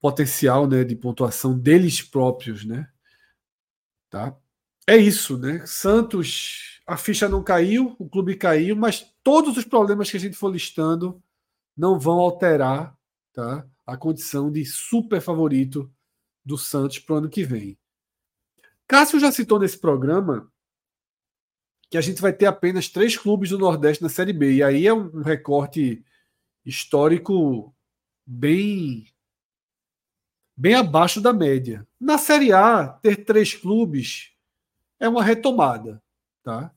potencial 0.00 0.66
né, 0.66 0.84
de 0.84 0.96
pontuação 0.96 1.58
deles 1.58 2.02
próprios, 2.02 2.64
né? 2.64 2.90
Tá? 4.10 4.36
É 4.86 4.96
isso, 4.96 5.38
né? 5.38 5.64
Santos, 5.66 6.82
a 6.86 6.96
ficha 6.96 7.28
não 7.28 7.42
caiu, 7.42 7.96
o 7.98 8.08
clube 8.08 8.36
caiu, 8.36 8.76
mas 8.76 9.14
todos 9.22 9.56
os 9.56 9.64
problemas 9.64 10.10
que 10.10 10.16
a 10.16 10.20
gente 10.20 10.36
for 10.36 10.52
listando 10.52 11.22
não 11.76 11.98
vão 11.98 12.18
alterar 12.18 12.94
tá, 13.32 13.66
a 13.86 13.96
condição 13.96 14.52
de 14.52 14.64
super 14.64 15.20
favorito 15.20 15.90
do 16.44 16.58
Santos 16.58 16.98
para 16.98 17.14
o 17.14 17.18
ano 17.18 17.30
que 17.30 17.42
vem. 17.42 17.78
Cássio 18.86 19.18
já 19.18 19.32
citou 19.32 19.58
nesse 19.58 19.78
programa 19.78 20.52
que 21.90 21.96
a 21.96 22.00
gente 22.00 22.20
vai 22.20 22.32
ter 22.32 22.46
apenas 22.46 22.88
três 22.88 23.16
clubes 23.16 23.50
do 23.50 23.58
Nordeste 23.58 24.02
na 24.02 24.08
Série 24.08 24.32
B. 24.32 24.54
E 24.54 24.62
aí 24.62 24.86
é 24.86 24.92
um 24.92 25.22
recorte 25.22 26.04
histórico 26.64 27.74
bem 28.26 29.06
bem 30.56 30.74
abaixo 30.74 31.20
da 31.20 31.32
média. 31.32 31.86
Na 32.00 32.16
Série 32.16 32.52
A, 32.52 32.88
ter 32.88 33.24
três 33.24 33.54
clubes 33.54 34.32
é 35.00 35.08
uma 35.08 35.22
retomada, 35.22 36.02
tá? 36.42 36.72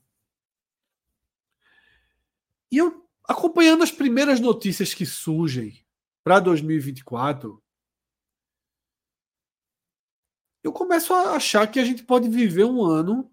E 2.70 2.76
eu 2.76 3.08
acompanhando 3.24 3.82
as 3.82 3.90
primeiras 3.90 4.40
notícias 4.40 4.94
que 4.94 5.06
surgem 5.06 5.84
para 6.24 6.40
2024, 6.40 7.62
eu 10.62 10.72
começo 10.72 11.14
a 11.14 11.36
achar 11.36 11.66
que 11.70 11.78
a 11.78 11.84
gente 11.84 12.02
pode 12.02 12.28
viver 12.28 12.64
um 12.64 12.84
ano 12.84 13.30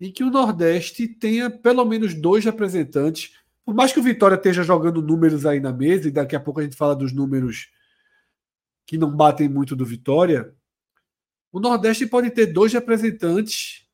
em 0.00 0.10
que 0.10 0.24
o 0.24 0.30
Nordeste 0.30 1.06
tenha 1.06 1.50
pelo 1.50 1.84
menos 1.84 2.14
dois 2.14 2.44
representantes. 2.44 3.36
Por 3.64 3.74
mais 3.74 3.92
que 3.92 4.00
o 4.00 4.02
Vitória 4.02 4.36
esteja 4.36 4.62
jogando 4.62 5.02
números 5.02 5.44
aí 5.44 5.60
na 5.60 5.72
mesa, 5.72 6.08
e 6.08 6.10
daqui 6.10 6.34
a 6.34 6.40
pouco 6.40 6.60
a 6.60 6.62
gente 6.62 6.76
fala 6.76 6.96
dos 6.96 7.12
números 7.12 7.70
que 8.86 8.96
não 8.96 9.14
batem 9.14 9.48
muito 9.48 9.76
do 9.76 9.84
Vitória, 9.84 10.54
o 11.52 11.60
Nordeste 11.60 12.06
pode 12.06 12.30
ter 12.30 12.46
dois 12.46 12.72
representantes 12.72 13.86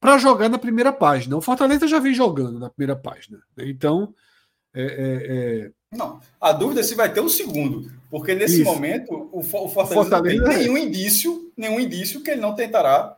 para 0.00 0.18
jogar 0.18 0.48
na 0.48 0.58
primeira 0.58 0.92
página. 0.92 1.36
O 1.36 1.40
Fortaleza 1.40 1.86
já 1.86 1.98
vem 1.98 2.14
jogando 2.14 2.58
na 2.58 2.70
primeira 2.70 2.96
página. 2.96 3.42
Né? 3.56 3.68
Então, 3.68 4.14
é, 4.72 4.82
é, 4.82 5.66
é... 5.66 5.70
Não, 5.92 6.20
a 6.40 6.52
dúvida 6.52 6.80
é 6.80 6.84
se 6.84 6.94
vai 6.94 7.12
ter 7.12 7.20
um 7.20 7.28
segundo, 7.28 7.90
porque 8.10 8.34
nesse 8.34 8.62
Isso. 8.62 8.64
momento 8.64 9.28
o, 9.32 9.42
Fortaleza, 9.42 9.82
o 9.82 10.04
Fortaleza 10.04 10.36
não 10.36 10.48
tem 10.48 10.58
nenhum 10.58 10.78
indício, 10.78 11.52
nenhum 11.56 11.80
indício 11.80 12.22
que 12.22 12.30
ele 12.30 12.40
não 12.40 12.54
tentará 12.54 13.17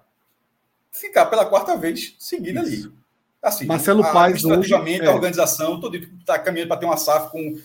ficar 0.91 1.27
pela 1.27 1.47
quarta 1.47 1.77
vez 1.77 2.15
seguida 2.19 2.61
Isso. 2.63 2.89
ali. 2.89 3.01
Assim, 3.43 3.65
Marcelo 3.65 4.05
a, 4.05 4.13
Paz 4.13 4.45
hoje, 4.45 4.75
é. 4.75 5.07
a 5.07 5.15
organização, 5.15 5.81
todo 5.81 5.97
está 5.97 6.39
caminhando 6.39 6.69
para 6.69 6.77
ter 6.77 6.87
uma 6.87 6.97
SAF 6.97 7.31
com 7.31 7.59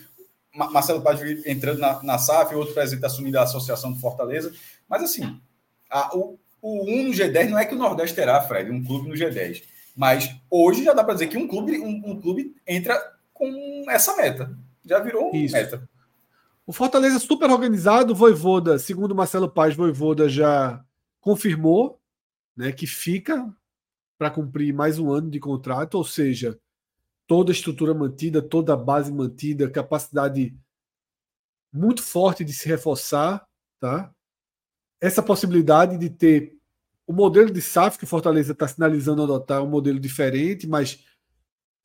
Marcelo 0.54 1.02
Paz 1.02 1.20
entrando 1.46 1.78
na, 1.78 2.02
na 2.02 2.18
SAF, 2.18 2.54
outro 2.54 2.72
presidente 2.72 3.04
assumindo 3.04 3.38
a 3.38 3.42
Associação 3.42 3.92
do 3.92 4.00
Fortaleza. 4.00 4.52
Mas 4.88 5.02
assim, 5.02 5.38
a, 5.90 6.16
o, 6.16 6.38
o 6.62 6.84
1 6.84 7.04
no 7.04 7.10
G10 7.10 7.50
não 7.50 7.58
é 7.58 7.66
que 7.66 7.74
o 7.74 7.78
Nordeste 7.78 8.16
terá, 8.16 8.40
Fred, 8.40 8.70
um 8.70 8.82
clube 8.82 9.08
no 9.08 9.14
G10. 9.14 9.62
Mas 9.94 10.34
hoje 10.50 10.82
já 10.82 10.94
dá 10.94 11.04
para 11.04 11.14
dizer 11.14 11.26
que 11.26 11.36
um 11.36 11.46
clube, 11.46 11.78
um, 11.78 12.02
um, 12.06 12.20
clube 12.20 12.54
entra 12.66 12.98
com 13.34 13.84
essa 13.88 14.16
meta. 14.16 14.56
Já 14.84 14.98
virou 14.98 15.30
Isso. 15.34 15.54
meta. 15.54 15.86
O 16.66 16.72
Fortaleza 16.72 17.18
super 17.18 17.50
organizado, 17.50 18.14
Voivoda, 18.14 18.78
segundo 18.78 19.14
Marcelo 19.14 19.48
Paz, 19.48 19.74
Voivoda 19.74 20.28
já 20.28 20.82
confirmou 21.20 21.98
né, 22.56 22.72
que 22.72 22.86
fica 22.86 23.54
para 24.18 24.30
cumprir 24.30 24.72
mais 24.72 24.98
um 24.98 25.10
ano 25.10 25.30
de 25.30 25.38
contrato, 25.38 25.94
ou 25.96 26.04
seja, 26.04 26.58
toda 27.26 27.50
a 27.50 27.54
estrutura 27.54 27.92
mantida, 27.92 28.40
toda 28.40 28.72
a 28.72 28.76
base 28.76 29.12
mantida, 29.12 29.70
capacidade 29.70 30.56
muito 31.72 32.02
forte 32.02 32.44
de 32.44 32.52
se 32.52 32.66
reforçar, 32.66 33.46
tá? 33.78 34.12
Essa 35.00 35.22
possibilidade 35.22 35.98
de 35.98 36.08
ter 36.08 36.56
o 37.06 37.12
modelo 37.12 37.50
de 37.50 37.60
SAF 37.60 37.98
que 37.98 38.04
o 38.04 38.08
Fortaleza 38.08 38.52
está 38.52 38.66
sinalizando 38.66 39.22
adotar 39.22 39.62
um 39.62 39.68
modelo 39.68 40.00
diferente, 40.00 40.66
mas 40.66 41.04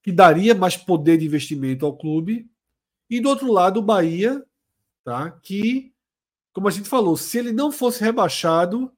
que 0.02 0.12
daria 0.12 0.56
mais 0.56 0.78
poder 0.78 1.18
de 1.18 1.26
investimento 1.26 1.86
ao 1.86 1.96
clube. 1.96 2.50
E 3.10 3.20
do 3.20 3.30
outro 3.30 3.52
lado, 3.52 3.80
o 3.80 3.84
Bahia, 3.84 4.44
tá? 5.04 5.30
Que, 5.30 5.94
como 6.54 6.68
a 6.68 6.72
gente 6.72 6.88
falou, 6.88 7.18
se 7.18 7.38
ele 7.38 7.52
não 7.52 7.72
fosse 7.72 8.04
rebaixado, 8.04 8.92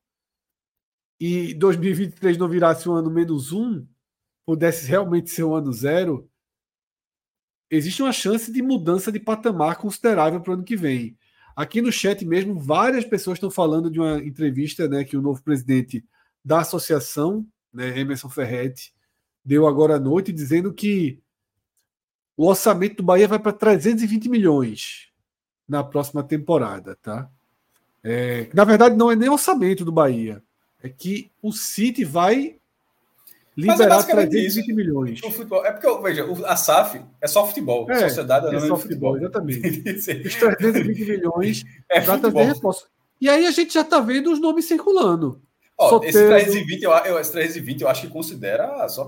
e 1.25 1.53
2023 1.53 2.37
não 2.37 2.49
virasse 2.49 2.89
um 2.89 2.91
ano 2.91 3.09
menos 3.09 3.53
um, 3.53 3.87
pudesse 4.45 4.85
realmente 4.85 5.29
ser 5.29 5.45
um 5.45 5.55
ano 5.55 5.71
zero, 5.71 6.29
existe 7.71 8.03
uma 8.03 8.11
chance 8.11 8.51
de 8.51 8.61
mudança 8.61 9.09
de 9.09 9.21
patamar 9.21 9.77
considerável 9.77 10.41
para 10.41 10.51
o 10.51 10.53
ano 10.55 10.65
que 10.65 10.75
vem. 10.75 11.17
Aqui 11.55 11.81
no 11.81 11.93
chat 11.93 12.25
mesmo, 12.25 12.59
várias 12.59 13.05
pessoas 13.05 13.37
estão 13.37 13.49
falando 13.49 13.89
de 13.89 14.01
uma 14.01 14.17
entrevista 14.17 14.85
né, 14.89 15.05
que 15.05 15.15
o 15.15 15.21
novo 15.21 15.41
presidente 15.41 16.03
da 16.43 16.59
associação, 16.59 17.47
né, 17.71 17.97
Emerson 17.97 18.27
Ferretti, 18.27 18.93
deu 19.45 19.65
agora 19.65 19.95
à 19.95 19.99
noite, 19.99 20.29
dizendo 20.29 20.73
que 20.73 21.21
o 22.35 22.47
orçamento 22.47 22.97
do 22.97 23.03
Bahia 23.03 23.29
vai 23.29 23.39
para 23.39 23.53
320 23.53 24.27
milhões 24.27 25.07
na 25.65 25.85
próxima 25.85 26.21
temporada. 26.21 26.97
Tá? 26.97 27.31
É, 28.03 28.49
na 28.53 28.65
verdade, 28.65 28.97
não 28.97 29.09
é 29.09 29.15
nem 29.15 29.29
orçamento 29.29 29.85
do 29.85 29.91
Bahia 29.93 30.43
é 30.83 30.89
que 30.89 31.31
o 31.41 31.51
City 31.51 32.03
vai 32.03 32.57
liberar 33.55 34.01
é 34.01 34.03
320 34.03 34.47
isso. 34.47 34.75
milhões. 34.75 35.23
O 35.23 35.31
futebol, 35.31 35.65
é 35.65 35.71
porque, 35.71 36.01
veja, 36.01 36.25
a 36.45 36.55
SAF 36.55 37.01
é 37.21 37.27
só 37.27 37.47
futebol. 37.47 37.89
É, 37.89 38.09
Sociedade 38.09 38.47
é 38.47 38.59
só 38.59 38.75
futebol, 38.75 39.13
futebol. 39.13 39.17
exatamente. 39.17 39.89
Os 40.27 40.35
320 40.35 41.05
milhões 41.05 41.63
é 41.89 42.01
para 42.01 42.17
trazer 42.17 42.43
reforço. 42.43 42.87
E 43.21 43.29
aí 43.29 43.45
a 43.45 43.51
gente 43.51 43.73
já 43.73 43.81
está 43.81 43.99
vendo 44.01 44.31
os 44.31 44.41
nomes 44.41 44.65
circulando. 44.65 45.41
Ó, 45.77 46.03
esse 46.03 46.11
320, 46.27 46.83
eu, 46.83 46.91
eu, 46.91 47.19
esse 47.19 47.31
320 47.31 47.81
eu 47.81 47.87
acho 47.87 48.01
que 48.01 48.09
considera. 48.09 48.87
Só, 48.89 49.05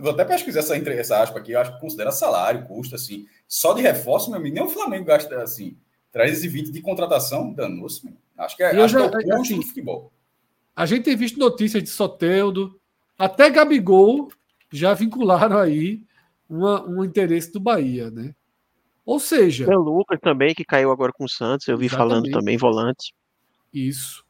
vou 0.00 0.10
até 0.10 0.24
pesquisar 0.24 0.60
essa, 0.60 0.76
essa 0.76 1.22
aspa 1.22 1.38
aqui, 1.38 1.52
eu 1.52 1.60
acho 1.60 1.74
que 1.74 1.80
considera 1.80 2.10
salário, 2.10 2.64
custo, 2.66 2.94
assim. 2.94 3.26
Só 3.46 3.72
de 3.74 3.82
reforço, 3.82 4.30
meu 4.30 4.40
amigo, 4.40 4.54
nem 4.54 4.64
o 4.64 4.68
Flamengo 4.68 5.04
gasta 5.04 5.42
assim. 5.42 5.76
320 6.12 6.70
de 6.70 6.80
contratação, 6.80 7.52
danou-se, 7.52 8.08
Acho 8.36 8.56
que 8.56 8.62
é, 8.62 8.70
acho 8.70 8.88
já, 8.88 9.08
que 9.08 9.16
é 9.16 9.18
o 9.18 9.38
custo 9.38 9.40
assim, 9.40 9.56
do 9.56 9.66
futebol. 9.66 10.12
A 10.74 10.86
gente 10.86 11.04
tem 11.04 11.16
visto 11.16 11.38
notícias 11.38 11.82
de 11.82 11.88
Soteldo, 11.88 12.78
até 13.18 13.50
Gabigol 13.50 14.30
já 14.72 14.94
vincularam 14.94 15.58
aí 15.58 16.02
uma, 16.48 16.82
um 16.88 17.04
interesse 17.04 17.52
do 17.52 17.60
Bahia, 17.60 18.10
né? 18.10 18.34
Ou 19.04 19.18
seja. 19.18 19.68
O 19.68 19.80
Lucas 19.80 20.18
também, 20.20 20.54
que 20.54 20.64
caiu 20.64 20.90
agora 20.90 21.12
com 21.12 21.24
o 21.24 21.28
Santos, 21.28 21.66
eu 21.68 21.76
vi 21.76 21.88
falando 21.88 22.30
também, 22.30 22.56
volante. 22.56 23.14
Isso. 23.72 24.24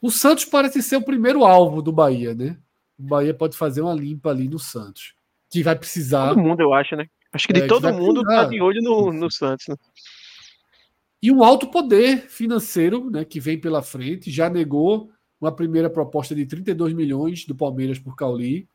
O 0.00 0.10
Santos 0.10 0.44
parece 0.44 0.82
ser 0.82 0.96
o 0.96 1.04
primeiro 1.04 1.44
alvo 1.44 1.80
do 1.80 1.90
Bahia, 1.90 2.34
né? 2.34 2.58
O 2.98 3.02
Bahia 3.02 3.34
pode 3.34 3.56
fazer 3.56 3.80
uma 3.80 3.94
limpa 3.94 4.30
ali 4.30 4.48
no 4.48 4.58
Santos. 4.58 5.14
Que 5.50 5.62
vai 5.62 5.76
precisar. 5.76 6.28
Todo 6.28 6.42
mundo, 6.42 6.60
eu 6.60 6.74
acho, 6.74 6.94
né? 6.94 7.06
Acho 7.32 7.46
que 7.46 7.52
de 7.52 7.62
é, 7.62 7.66
todo 7.66 7.92
mundo 7.92 8.22
tá 8.22 8.44
de 8.44 8.60
olho 8.60 8.80
no, 8.82 9.12
no 9.12 9.30
Santos, 9.30 9.66
né? 9.68 9.76
E 11.20 11.32
um 11.32 11.42
alto 11.42 11.68
poder 11.68 12.28
financeiro, 12.28 13.10
né, 13.10 13.24
que 13.24 13.40
vem 13.40 13.58
pela 13.58 13.80
frente, 13.80 14.30
já 14.30 14.50
negou 14.50 15.10
uma 15.44 15.52
primeira 15.52 15.90
proposta 15.90 16.34
de 16.34 16.46
32 16.46 16.94
milhões 16.94 17.44
do 17.44 17.54
Palmeiras 17.54 17.98
por 17.98 18.16
Cauli. 18.16 18.66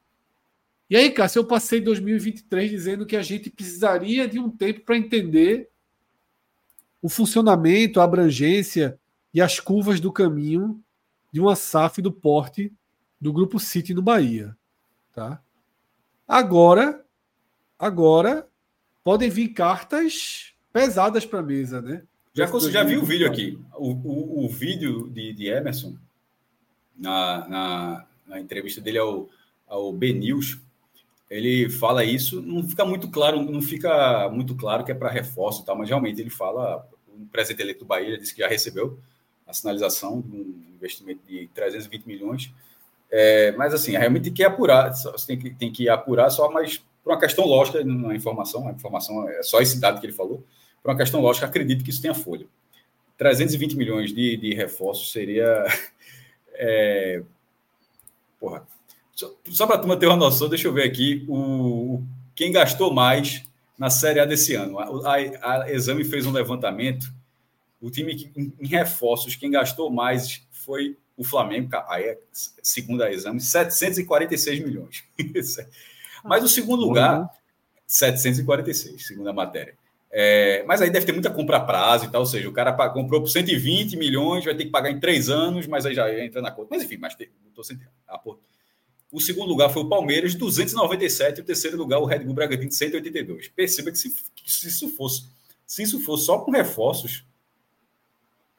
E 0.89 0.95
aí, 0.95 1.11
Cássio, 1.11 1.39
eu 1.39 1.45
passei 1.45 1.81
2023 1.81 2.69
dizendo 2.69 3.05
que 3.05 3.15
a 3.15 3.21
gente 3.21 3.49
precisaria 3.49 4.27
de 4.27 4.39
um 4.39 4.49
tempo 4.49 4.81
para 4.81 4.97
entender 4.97 5.69
o 7.01 7.09
funcionamento, 7.09 7.99
a 7.99 8.03
abrangência 8.03 8.99
e 9.33 9.41
as 9.41 9.59
curvas 9.59 9.99
do 9.99 10.11
caminho 10.11 10.81
de 11.31 11.39
uma 11.39 11.55
SAF 11.55 12.01
do 12.01 12.11
porte 12.11 12.71
do 13.19 13.33
Grupo 13.33 13.59
City 13.59 13.93
no 13.93 14.01
Bahia. 14.01 14.55
Tá? 15.13 15.41
Agora, 16.27 17.03
agora 17.77 18.47
podem 19.03 19.29
vir 19.29 19.49
cartas 19.49 20.53
pesadas 20.71 21.25
para 21.25 21.39
a 21.39 21.43
mesa, 21.43 21.81
né? 21.81 22.03
Já, 22.33 22.45
já 22.45 22.83
vi 22.83 22.95
o 22.95 23.03
vídeo 23.03 23.27
aqui. 23.27 23.59
O, 23.75 23.91
o, 23.91 24.45
o 24.45 24.49
vídeo 24.49 25.09
de, 25.09 25.33
de 25.33 25.47
Emerson 25.47 25.97
na, 26.99 27.47
na, 27.47 28.05
na 28.27 28.39
entrevista 28.39 28.81
dele 28.81 28.97
ao, 28.99 29.29
ao 29.67 29.91
B 29.93 30.13
News, 30.13 30.59
ele 31.29 31.69
fala 31.69 32.03
isso, 32.03 32.41
não 32.41 32.67
fica 32.67 32.83
muito 32.83 33.09
claro, 33.09 33.41
não 33.41 33.61
fica 33.61 34.29
muito 34.29 34.55
claro 34.55 34.83
que 34.83 34.91
é 34.91 34.95
para 34.95 35.09
reforço 35.09 35.61
e 35.61 35.65
tal, 35.65 35.77
mas 35.77 35.87
realmente 35.87 36.19
ele 36.19 36.29
fala, 36.29 36.87
o 37.07 37.25
presidente 37.27 37.61
eleito 37.61 37.79
do 37.79 37.85
Bahia 37.85 38.17
disse 38.17 38.33
que 38.33 38.41
já 38.41 38.47
recebeu 38.47 38.99
a 39.47 39.53
sinalização 39.53 40.21
de 40.21 40.35
um 40.35 40.63
investimento 40.75 41.21
de 41.27 41.47
320 41.53 42.05
milhões, 42.05 42.51
é, 43.11 43.51
mas 43.53 43.73
assim, 43.73 43.91
realmente 43.91 44.23
tem 44.25 44.33
que 44.33 44.43
apurar, 44.43 44.91
tem 45.25 45.37
que, 45.37 45.49
tem 45.51 45.71
que 45.71 45.87
apurar 45.87 46.29
só, 46.29 46.49
mas 46.51 46.83
por 47.03 47.13
uma 47.13 47.19
questão 47.19 47.45
lógica, 47.45 47.83
não 47.83 48.11
é 48.11 48.15
informação, 48.15 48.67
a 48.67 48.71
informação 48.71 49.29
é 49.29 49.43
só 49.43 49.61
esse 49.61 49.79
dado 49.79 49.99
que 49.99 50.05
ele 50.07 50.13
falou, 50.13 50.43
por 50.81 50.91
uma 50.91 50.97
questão 50.97 51.21
lógica, 51.21 51.45
acredito 51.45 51.83
que 51.83 51.89
isso 51.89 52.01
tenha 52.01 52.13
folha. 52.13 52.45
320 53.17 53.75
milhões 53.75 54.13
de, 54.13 54.37
de 54.37 54.53
reforços 54.53 55.11
seria 55.11 55.65
é... 56.59 57.23
Porra. 58.39 58.67
Só, 59.15 59.33
só 59.49 59.65
para 59.65 59.75
a 59.77 59.79
turma 59.79 59.97
ter 59.97 60.05
uma 60.05 60.15
noção, 60.15 60.47
deixa 60.47 60.67
eu 60.67 60.73
ver 60.73 60.83
aqui 60.83 61.25
o, 61.27 62.03
quem 62.35 62.51
gastou 62.51 62.93
mais 62.93 63.43
na 63.77 63.89
Série 63.89 64.19
A 64.19 64.25
desse 64.25 64.55
ano. 64.55 64.77
A, 64.79 64.85
a, 65.15 65.63
a 65.63 65.71
Exame 65.71 66.03
fez 66.03 66.25
um 66.25 66.31
levantamento. 66.31 67.11
O 67.81 67.89
time 67.89 68.15
que, 68.15 68.31
em, 68.35 68.53
em 68.59 68.67
reforços, 68.67 69.35
quem 69.35 69.51
gastou 69.51 69.89
mais 69.89 70.45
foi 70.51 70.97
O 71.17 71.23
Flamengo, 71.23 71.75
aí 71.87 72.03
é, 72.03 72.19
segundo 72.61 73.03
a 73.03 73.11
exame, 73.11 73.41
746 73.41 74.59
milhões. 74.59 75.03
Mas 76.23 76.43
o 76.43 76.47
segundo 76.49 76.81
lugar, 76.81 77.29
746, 77.87 79.07
segundo 79.07 79.29
a 79.29 79.33
matéria. 79.33 79.75
É, 80.11 80.63
mas 80.65 80.81
aí 80.81 80.89
deve 80.89 81.05
ter 81.05 81.11
muita 81.11 81.29
compra 81.29 81.57
a 81.57 81.59
prazo 81.59 82.05
e 82.05 82.11
tal, 82.11 82.21
ou 82.21 82.25
seja, 82.25 82.49
o 82.49 82.51
cara 82.51 82.73
comprou 82.89 83.21
por 83.21 83.29
120 83.29 83.95
milhões, 83.95 84.43
vai 84.43 84.55
ter 84.55 84.65
que 84.65 84.71
pagar 84.71 84.89
em 84.89 84.99
três 84.99 85.29
anos, 85.29 85.67
mas 85.67 85.85
aí 85.85 85.93
já 85.93 86.11
entra 86.23 86.41
na 86.41 86.51
conta. 86.51 86.69
Mas 86.71 86.83
enfim, 86.83 86.97
mas 86.97 87.15
tô 87.53 87.63
sem 87.63 87.79
ah, 88.07 88.19
O 89.11 89.19
segundo 89.19 89.49
lugar 89.49 89.69
foi 89.69 89.83
o 89.83 89.89
Palmeiras, 89.89 90.33
297, 90.33 91.37
e 91.37 91.41
o 91.41 91.45
terceiro 91.45 91.77
lugar 91.77 91.99
o 91.99 92.05
Red 92.05 92.19
Bull 92.19 92.33
Bragantino, 92.33 92.71
182. 92.71 93.49
Perceba 93.49 93.91
que 93.91 93.99
se, 93.99 94.15
se 94.45 94.67
isso 94.67 94.89
fosse, 94.89 95.25
se 95.65 95.83
isso 95.83 95.99
fosse 95.99 96.25
só 96.25 96.39
com 96.39 96.51
reforços, 96.51 97.23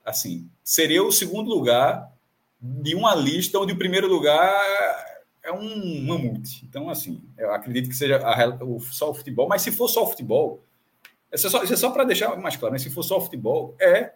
assim, 0.05 0.49
seria 0.63 1.03
o 1.03 1.11
segundo 1.11 1.51
lugar 1.51 2.13
de 2.61 2.95
uma 2.95 3.15
lista 3.15 3.59
onde 3.59 3.73
o 3.73 3.79
primeiro 3.79 4.07
lugar 4.07 4.49
é 5.43 5.51
um 5.51 6.05
mamute. 6.05 6.65
Então, 6.65 6.89
assim, 6.89 7.21
eu 7.37 7.53
acredito 7.53 7.89
que 7.89 7.97
seja 7.97 8.19
a, 8.19 8.65
o, 8.65 8.79
só 8.79 9.11
o 9.11 9.15
futebol, 9.15 9.49
mas 9.49 9.63
se 9.63 9.73
for 9.73 9.89
só 9.89 10.05
o 10.05 10.07
futebol 10.07 10.63
isso 11.33 11.47
é 11.47 11.51
só, 11.51 11.63
é 11.63 11.77
só 11.77 11.91
para 11.91 12.05
deixar 12.05 12.37
mais 12.37 12.57
claro, 12.57 12.73
mas 12.73 12.83
se 12.83 12.91
for 12.91 13.03
só 13.03 13.21
futebol, 13.21 13.77
é 13.81 14.13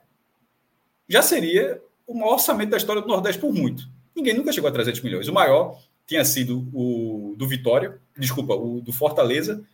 já 1.08 1.22
seria 1.22 1.80
o 2.06 2.14
maior 2.14 2.34
orçamento 2.34 2.70
da 2.70 2.76
história 2.76 3.02
do 3.02 3.08
Nordeste 3.08 3.40
por 3.40 3.52
muito. 3.52 3.88
Ninguém 4.14 4.34
nunca 4.34 4.52
chegou 4.52 4.68
a 4.68 4.72
300 4.72 5.00
milhões. 5.02 5.28
O 5.28 5.32
maior 5.32 5.78
tinha 6.06 6.24
sido 6.24 6.68
o 6.72 7.34
do 7.36 7.48
Vitória, 7.48 7.98
desculpa, 8.16 8.54
o 8.54 8.80
do 8.80 8.92
Fortaleza, 8.92 9.64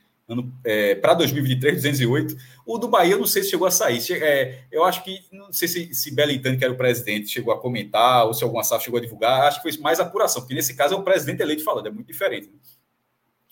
é, 0.64 0.94
para 0.94 1.14
2023, 1.14 1.82
208. 1.82 2.36
O 2.64 2.78
do 2.78 2.88
Bahia, 2.88 3.14
eu 3.14 3.18
não 3.18 3.26
sei 3.26 3.42
se 3.42 3.50
chegou 3.50 3.66
a 3.66 3.70
sair. 3.70 4.00
É, 4.22 4.64
eu 4.70 4.84
acho 4.84 5.02
que, 5.02 5.24
não 5.32 5.52
sei 5.52 5.66
se, 5.66 5.94
se 5.94 6.14
Belintani, 6.14 6.56
que 6.56 6.64
era 6.64 6.72
o 6.72 6.76
presidente, 6.76 7.28
chegou 7.28 7.52
a 7.52 7.60
comentar, 7.60 8.26
ou 8.26 8.34
se 8.34 8.44
alguma 8.44 8.62
SAF 8.62 8.84
chegou 8.84 8.98
a 8.98 9.02
divulgar. 9.02 9.42
Acho 9.42 9.60
que 9.60 9.70
foi 9.70 9.80
mais 9.80 9.98
apuração, 9.98 10.42
porque 10.42 10.54
nesse 10.54 10.74
caso 10.74 10.94
é 10.94 10.96
o 10.96 11.02
presidente 11.02 11.42
eleito 11.42 11.64
falando, 11.64 11.88
é 11.88 11.90
muito 11.90 12.06
diferente. 12.06 12.48
Né? 12.48 12.58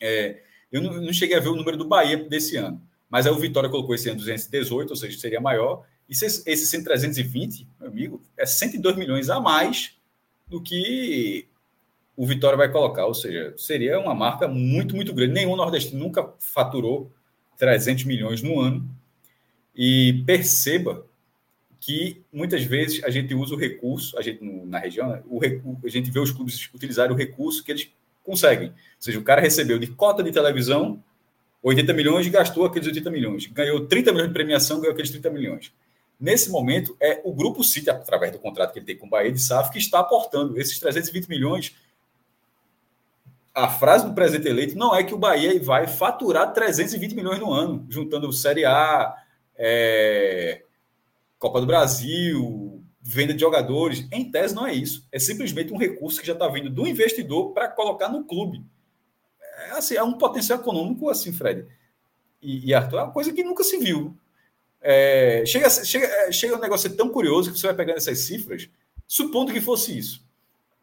É, 0.00 0.42
eu 0.70 0.80
não, 0.80 1.00
não, 1.00 1.12
cheguei 1.12 1.36
a 1.36 1.40
ver 1.40 1.48
o 1.48 1.56
número 1.56 1.76
do 1.76 1.84
Bahia 1.84 2.16
desse 2.28 2.56
ano. 2.56 2.80
Mas 3.08 3.26
aí 3.26 3.32
o 3.32 3.38
Vitória 3.38 3.70
colocou 3.70 3.94
esse 3.94 4.08
ano 4.08 4.18
218, 4.18 4.90
ou 4.90 4.96
seja, 4.96 5.18
seria 5.18 5.40
maior. 5.40 5.84
E 6.08 6.12
esse 6.12 6.66
100 6.66 6.84
320, 6.84 7.66
meu 7.80 7.88
amigo, 7.88 8.22
é 8.36 8.44
102 8.44 8.96
milhões 8.96 9.30
a 9.30 9.40
mais 9.40 9.96
do 10.46 10.60
que 10.60 11.46
o 12.16 12.26
Vitória 12.26 12.56
vai 12.56 12.70
colocar. 12.70 13.06
Ou 13.06 13.14
seja, 13.14 13.54
seria 13.56 13.98
uma 13.98 14.14
marca 14.14 14.48
muito, 14.48 14.94
muito 14.94 15.12
grande. 15.14 15.32
Nenhum 15.32 15.56
nordestino 15.56 15.98
nunca 15.98 16.32
faturou 16.38 17.10
300 17.56 18.04
milhões 18.04 18.42
no 18.42 18.60
ano. 18.60 18.88
E 19.74 20.22
perceba 20.26 21.06
que 21.80 22.22
muitas 22.32 22.62
vezes 22.64 23.02
a 23.04 23.10
gente 23.10 23.34
usa 23.34 23.54
o 23.54 23.58
recurso, 23.58 24.18
a 24.18 24.22
gente 24.22 24.42
na 24.42 24.78
região, 24.78 25.08
né, 25.08 25.22
o, 25.26 25.40
a 25.84 25.88
gente 25.88 26.10
vê 26.10 26.18
os 26.18 26.32
clubes 26.32 26.68
utilizarem 26.74 27.12
o 27.14 27.16
recurso 27.18 27.62
que 27.62 27.70
eles 27.70 27.90
conseguem. 28.24 28.68
Ou 28.68 28.74
seja, 28.98 29.18
o 29.18 29.22
cara 29.22 29.40
recebeu 29.40 29.78
de 29.78 29.86
cota 29.86 30.22
de 30.22 30.32
televisão 30.32 31.02
80 31.62 31.92
milhões 31.92 32.26
gastou 32.28 32.64
aqueles 32.64 32.86
80 32.86 33.10
milhões. 33.10 33.46
Ganhou 33.46 33.86
30 33.86 34.12
milhões 34.12 34.28
de 34.28 34.34
premiação, 34.34 34.80
ganhou 34.80 34.92
aqueles 34.92 35.10
30 35.10 35.30
milhões. 35.30 35.72
Nesse 36.18 36.50
momento, 36.50 36.96
é 37.00 37.20
o 37.24 37.32
Grupo 37.32 37.62
City, 37.62 37.90
através 37.90 38.32
do 38.32 38.38
contrato 38.38 38.72
que 38.72 38.78
ele 38.78 38.86
tem 38.86 38.96
com 38.96 39.06
o 39.06 39.10
Bahia 39.10 39.30
de 39.30 39.40
SAF, 39.40 39.70
que 39.70 39.78
está 39.78 40.00
aportando 40.00 40.58
esses 40.58 40.78
320 40.78 41.28
milhões. 41.28 41.76
A 43.54 43.68
frase 43.68 44.06
do 44.06 44.14
presidente 44.14 44.48
eleito 44.48 44.76
não 44.76 44.94
é 44.94 45.02
que 45.02 45.14
o 45.14 45.18
Bahia 45.18 45.60
vai 45.62 45.86
faturar 45.86 46.52
320 46.52 47.14
milhões 47.14 47.38
no 47.38 47.52
ano, 47.52 47.86
juntando 47.88 48.32
Série 48.32 48.64
A, 48.64 49.14
é, 49.56 50.62
Copa 51.38 51.60
do 51.60 51.66
Brasil, 51.66 52.82
venda 53.00 53.34
de 53.34 53.40
jogadores. 53.40 54.06
Em 54.12 54.30
tese, 54.30 54.54
não 54.54 54.66
é 54.66 54.74
isso. 54.74 55.06
É 55.10 55.18
simplesmente 55.18 55.72
um 55.72 55.78
recurso 55.78 56.20
que 56.20 56.26
já 56.26 56.32
está 56.32 56.48
vindo 56.48 56.70
do 56.70 56.86
investidor 56.86 57.52
para 57.52 57.68
colocar 57.68 58.08
no 58.08 58.24
clube 58.24 58.64
é, 59.58 59.70
assim, 59.72 59.96
é 59.96 60.02
um 60.02 60.14
potencial 60.14 60.58
econômico 60.58 61.08
assim, 61.08 61.32
Fred 61.32 61.66
e, 62.40 62.68
e 62.68 62.74
Arthur, 62.74 62.98
é 62.98 63.02
uma 63.02 63.12
coisa 63.12 63.32
que 63.32 63.42
nunca 63.42 63.64
se 63.64 63.76
viu. 63.78 64.16
É, 64.80 65.42
chega, 65.44 65.68
chega, 65.68 66.06
é, 66.06 66.32
chega 66.32 66.56
um 66.56 66.60
negócio 66.60 66.94
tão 66.94 67.08
curioso 67.08 67.52
que 67.52 67.58
você 67.58 67.66
vai 67.66 67.76
pegando 67.76 67.96
essas 67.96 68.18
cifras, 68.20 68.68
supondo 69.06 69.52
que 69.52 69.60
fosse 69.60 69.96
isso. 69.98 70.26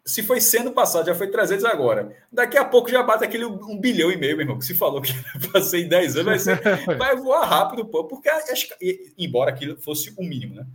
Se 0.03 0.21
foi 0.21 0.39
sendo 0.39 0.71
passado, 0.71 1.07
já 1.07 1.15
foi 1.15 1.27
300 1.27 1.65
agora. 1.65 2.15
Daqui 2.31 2.57
a 2.57 2.65
pouco 2.65 2.91
já 2.91 3.01
bate 3.01 3.23
aquele 3.23 3.45
um 3.45 3.79
bilhão 3.79 4.11
e 4.11 4.17
meio, 4.17 4.35
meu 4.35 4.43
irmão, 4.43 4.59
que 4.59 4.65
se 4.65 4.75
falou 4.75 5.01
que 5.01 5.13
passei 5.51 5.83
em 5.83 5.87
10 5.87 6.17
anos, 6.17 6.25
vai, 6.25 6.39
ser, 6.39 6.61
vai 6.97 7.15
voar 7.15 7.45
rápido, 7.45 7.85
pô, 7.85 8.03
porque 8.03 8.29
embora 9.17 9.49
aquilo 9.49 9.77
fosse 9.77 10.13
o 10.15 10.23
mínimo, 10.23 10.55
né? 10.55 10.67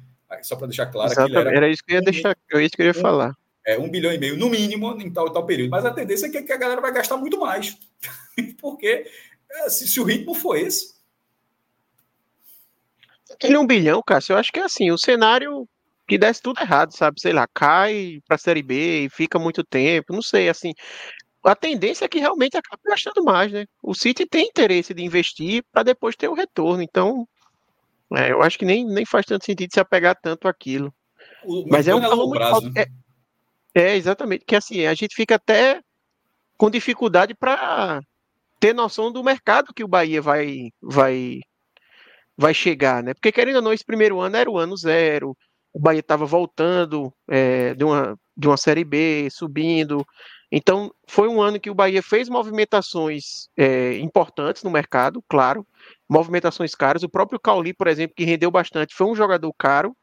Só 0.43 0.57
para 0.57 0.69
deixar 0.69 0.87
claro 0.87 1.13
que 1.13 1.37
era, 1.37 1.55
era 1.55 1.69
isso 1.69 1.83
que 1.85 1.93
eu 1.93 1.97
ia 1.97 2.03
deixar, 2.03 2.37
era 2.51 2.63
isso 2.63 2.73
que 2.73 2.83
eu 2.83 2.87
ia 2.87 2.95
falar 2.95 3.37
é, 3.67 3.79
um 3.79 3.91
bilhão 3.91 4.13
e 4.13 4.19
meio 4.19 4.37
no 4.37 4.49
mínimo 4.49 4.93
em 5.01 5.13
tal 5.13 5.31
tal 5.33 5.47
período. 5.47 5.71
Mas 5.71 5.85
a 5.85 5.93
tendência 5.93 6.27
é 6.27 6.43
que 6.43 6.53
a 6.53 6.57
galera 6.57 6.81
vai 6.81 6.93
gastar 6.93 7.17
muito 7.17 7.39
mais. 7.39 7.77
Porque 8.61 9.07
é, 9.51 9.69
se, 9.69 9.87
se, 9.87 10.01
o 10.01 10.05
ritmo 10.05 10.35
for 10.35 10.57
esse. 10.57 10.95
Aquele 13.31 13.57
um 13.57 13.67
bilhão, 13.67 14.03
Cássio, 14.05 14.35
eu 14.35 14.39
acho 14.39 14.53
que 14.53 14.61
é 14.61 14.65
assim, 14.65 14.91
o 14.91 14.99
cenário 14.99 15.69
que 16.07 16.19
desse 16.19 16.43
tudo 16.43 16.61
errado, 16.61 16.93
sabe? 16.93 17.21
Sei 17.21 17.33
lá, 17.33 17.47
cai 17.55 18.19
para 18.27 18.35
a 18.35 18.39
Série 18.39 18.63
B 18.63 19.05
e 19.05 19.11
fica 19.11 19.39
muito 19.39 19.63
tempo, 19.63 20.13
não 20.13 20.21
sei, 20.21 20.49
assim. 20.49 20.73
A 21.45 21.55
tendência 21.55 22.05
é 22.05 22.09
que 22.09 22.19
realmente 22.19 22.57
acabe 22.57 22.83
gastando 22.85 23.23
mais, 23.23 23.53
né? 23.53 23.65
O 23.81 23.95
City 23.95 24.27
tem 24.27 24.49
interesse 24.49 24.93
de 24.93 25.05
investir 25.05 25.63
para 25.71 25.85
depois 25.85 26.17
ter 26.17 26.29
o 26.29 26.35
retorno, 26.35 26.83
então 26.83 27.27
é, 28.13 28.33
eu 28.33 28.43
acho 28.43 28.59
que 28.59 28.65
nem, 28.65 28.85
nem 28.85 29.07
faz 29.07 29.25
tanto 29.25 29.45
sentido 29.45 29.73
se 29.73 29.79
apegar 29.79 30.19
tanto 30.21 30.49
àquilo. 30.49 30.93
O, 31.45 31.65
mas 31.69 31.87
é 31.87 31.95
um 31.95 32.01
valor 32.01 32.29
muito 32.29 32.43
alto. 32.43 32.71
Né? 32.71 32.83
É, 32.83 32.87
é, 33.75 33.97
exatamente. 33.97 34.45
Que 34.45 34.57
assim, 34.57 34.87
a 34.87 34.95
gente 34.95 35.15
fica 35.15 35.37
até 35.37 35.81
com 36.57 36.71
dificuldade 36.71 37.35
para 37.35 38.01
ter 38.59 38.75
noção 38.75 39.11
do 39.11 39.25
mercado 39.25 39.73
que 39.75 39.83
o 39.83 39.89
Bahia 39.89 40.21
vai, 40.21 40.71
vai, 40.81 41.41
vai 42.37 42.53
chegar, 42.53 43.03
né? 43.03 43.15
Porque 43.15 43.33
querendo 43.33 43.57
ou 43.57 43.63
não, 43.63 43.73
esse 43.73 43.85
primeiro 43.85 44.21
ano 44.21 44.37
era 44.37 44.51
o 44.51 44.59
ano 44.59 44.77
zero, 44.77 45.37
o 45.73 45.81
Bahia 45.81 46.01
estava 46.01 46.27
voltando 46.27 47.13
é, 47.29 47.75
de, 47.75 47.85
uma, 47.85 48.19
de 48.37 48.49
uma 48.49 48.57
Série 48.57 48.85
B, 48.85 49.29
subindo. 49.31 50.05
Então, 50.53 50.93
foi 51.09 51.29
um 51.29 51.41
ano 51.41 51.61
que 51.61 51.71
o 51.71 51.75
Bahia 51.75 52.03
fez 52.03 52.29
movimentações 52.29 53.49
é, 53.57 53.97
importantes 53.99 54.65
no 54.65 54.71
mercado, 54.71 55.23
claro, 55.29 55.65
movimentações 56.09 56.75
caras. 56.75 57.05
O 57.05 57.09
próprio 57.09 57.39
Cauli, 57.39 57.73
por 57.73 57.87
exemplo, 57.87 58.17
que 58.17 58.25
rendeu 58.25 58.51
bastante, 58.51 58.95
foi 58.95 59.07
um 59.07 59.15
jogador 59.15 59.53
caro, 59.55 59.97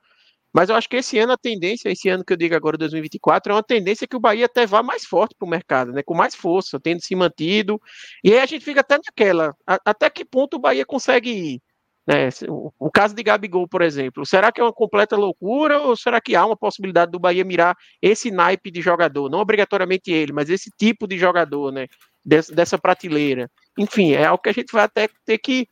mas 0.58 0.70
eu 0.70 0.76
acho 0.76 0.90
que 0.90 0.96
esse 0.96 1.20
ano 1.20 1.34
a 1.34 1.38
tendência, 1.38 1.88
esse 1.88 2.10
ano 2.10 2.26
que 2.26 2.34
eu 2.34 2.38
digo 2.38 2.56
agora, 2.56 2.80
2024, 2.80 3.52
é 3.52 3.56
uma 3.56 3.62
tendência 3.62 4.08
que 4.08 4.16
o 4.16 4.20
Bahia 4.20 4.48
até 4.48 4.66
vá 4.66 4.82
mais 4.82 5.06
forte 5.06 5.36
para 5.38 5.46
o 5.46 5.50
mercado, 5.50 5.92
né? 5.92 6.02
Com 6.02 6.16
mais 6.16 6.34
força, 6.34 6.80
tendo 6.80 7.00
se 7.00 7.16
mantido. 7.16 7.80
E 8.24 8.34
aí 8.34 8.40
a 8.40 8.46
gente 8.48 8.66
fica 8.66 8.82
até 8.82 8.98
naquela. 8.98 9.56
A, 9.68 9.80
até 9.86 10.10
que 10.10 10.26
ponto 10.26 10.56
o 10.56 10.60
Bahia 10.60 10.84
consegue 10.84 11.30
ir? 11.30 11.62
Né? 12.08 12.30
O, 12.50 12.74
o, 12.80 12.90
caso 12.90 13.14
de 13.14 13.22
Gabigol, 13.22 13.68
por 13.68 13.84
exemplo, 13.84 14.26
será 14.26 14.52
que 14.52 14.60
é 14.60 14.64
uma 14.64 14.74
completa 14.74 15.16
loucura 15.16 15.80
ou 15.80 15.96
será 15.96 16.20
que 16.20 16.36
há 16.36 16.44
uma 16.44 16.58
possibilidade 16.58 17.12
do 17.12 17.20
Bahia 17.20 17.46
mirar 17.46 17.76
esse 18.02 18.32
naipe 18.32 18.72
de 18.72 18.82
jogador? 18.82 19.30
Não 19.30 19.38
obrigatoriamente 19.38 20.12
ele, 20.12 20.34
mas 20.34 20.50
esse 20.50 20.72
tipo 20.76 21.08
de 21.08 21.20
jogador, 21.20 21.72
né? 21.72 21.86
Des, 22.26 22.50
dessa 22.50 22.80
prateleira. 22.80 23.48
Enfim, 23.78 24.14
é 24.14 24.26
algo 24.26 24.42
que 24.42 24.50
a 24.50 24.54
gente 24.54 24.72
vai 24.74 24.86
até 24.86 25.08
ter 25.24 25.38
que 25.38 25.68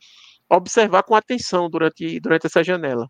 observar 0.48 1.02
com 1.02 1.16
atenção 1.16 1.68
durante, 1.68 2.20
durante 2.20 2.46
essa 2.46 2.62
janela. 2.62 3.08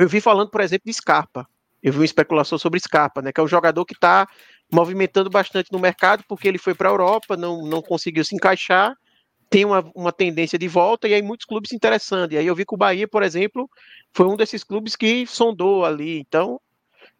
Eu 0.00 0.08
vi 0.08 0.18
falando, 0.18 0.50
por 0.50 0.62
exemplo, 0.62 0.84
de 0.86 0.94
Scarpa. 0.94 1.46
Eu 1.82 1.92
vi 1.92 1.98
uma 1.98 2.04
especulação 2.06 2.58
sobre 2.58 2.80
Scarpa, 2.80 3.20
né? 3.20 3.32
Que 3.32 3.40
é 3.40 3.44
o 3.44 3.46
jogador 3.46 3.84
que 3.84 3.92
está 3.92 4.26
movimentando 4.72 5.28
bastante 5.28 5.70
no 5.70 5.78
mercado, 5.78 6.24
porque 6.26 6.48
ele 6.48 6.56
foi 6.56 6.74
para 6.74 6.88
a 6.88 6.92
Europa, 6.92 7.36
não, 7.36 7.66
não 7.66 7.82
conseguiu 7.82 8.24
se 8.24 8.34
encaixar, 8.34 8.94
tem 9.50 9.66
uma, 9.66 9.84
uma 9.94 10.10
tendência 10.10 10.58
de 10.58 10.68
volta, 10.68 11.06
e 11.06 11.12
aí 11.12 11.20
muitos 11.20 11.44
clubes 11.44 11.68
se 11.68 11.76
interessando. 11.76 12.32
E 12.32 12.38
aí 12.38 12.46
eu 12.46 12.54
vi 12.54 12.64
que 12.64 12.74
o 12.74 12.78
Bahia, 12.78 13.06
por 13.06 13.22
exemplo, 13.22 13.68
foi 14.10 14.26
um 14.26 14.36
desses 14.36 14.64
clubes 14.64 14.96
que 14.96 15.26
sondou 15.26 15.84
ali. 15.84 16.18
Então, 16.20 16.58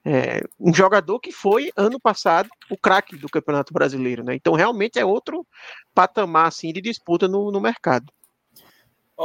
é, 0.02 0.40
um 0.58 0.72
jogador 0.72 1.20
que 1.20 1.32
foi, 1.32 1.70
ano 1.76 2.00
passado, 2.00 2.48
o 2.70 2.78
craque 2.78 3.14
do 3.14 3.28
Campeonato 3.28 3.74
Brasileiro, 3.74 4.24
né? 4.24 4.34
Então, 4.36 4.54
realmente 4.54 4.98
é 4.98 5.04
outro 5.04 5.46
patamar, 5.94 6.46
assim, 6.46 6.72
de 6.72 6.80
disputa 6.80 7.28
no, 7.28 7.52
no 7.52 7.60
mercado. 7.60 8.10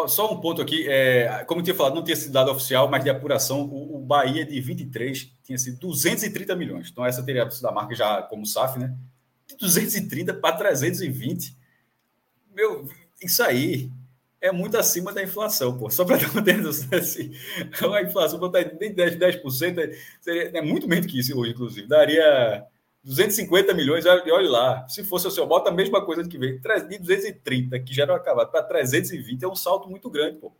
Só 0.07 0.33
um 0.33 0.41
ponto 0.41 0.61
aqui, 0.61 0.85
é, 0.89 1.45
como 1.45 1.61
eu 1.61 1.63
tinha 1.63 1.75
falado, 1.75 1.95
não 1.95 2.03
tinha 2.03 2.17
sido 2.17 2.33
dado 2.33 2.51
oficial, 2.51 2.89
mas 2.89 3.03
de 3.03 3.09
apuração, 3.09 3.61
o, 3.61 3.95
o, 3.95 3.99
Bahia 3.99 4.45
de 4.45 4.59
23 4.59 5.31
tinha 5.41 5.57
sido 5.57 5.79
230 5.79 6.53
milhões. 6.55 6.89
Então, 6.91 7.05
essa 7.05 7.23
teria 7.23 7.49
sido 7.49 7.67
a 7.67 7.71
marca 7.71 7.95
já 7.95 8.21
como 8.23 8.45
SAF, 8.45 8.77
né? 8.77 8.93
De 9.47 9.55
230 9.55 10.33
para 10.33 10.57
320. 10.57 11.57
Meu, 12.53 12.89
isso 13.21 13.41
aí 13.41 13.89
é 14.41 14.51
muito 14.51 14.77
acima 14.77 15.13
da 15.13 15.23
inflação, 15.23 15.77
pô. 15.77 15.89
Só 15.89 16.03
para 16.03 16.17
dar 16.17 16.29
uma 16.31 16.41
ideia, 16.41 16.59
assim, 16.69 17.31
a 17.93 18.01
inflação 18.01 18.37
botar 18.37 18.69
nem 18.79 18.93
10%, 18.93 19.17
10% 19.17 19.95
seria, 20.19 20.57
é 20.57 20.61
muito 20.61 20.89
menos 20.89 21.05
que 21.05 21.19
isso 21.19 21.37
hoje, 21.37 21.51
inclusive. 21.51 21.87
Daria 21.87 22.65
250 23.05 23.71
milhões, 23.75 24.03
e 24.03 24.09
olha 24.09 24.49
lá, 24.49 24.87
se 24.89 25.03
fosse 25.03 25.27
o 25.27 25.31
seu, 25.31 25.45
bota 25.45 25.69
a 25.69 25.73
mesma 25.73 26.03
coisa 26.03 26.27
que 26.27 26.39
veio, 26.39 26.59
de 26.59 26.97
230, 26.97 27.79
que 27.79 27.93
já 27.93 28.01
era 28.01 28.15
acabado, 28.15 28.49
para 28.49 28.63
320, 28.63 29.43
é 29.43 29.47
um 29.47 29.55
salto 29.55 29.87
muito 29.87 30.09
grande, 30.09 30.39
pô. 30.39 30.51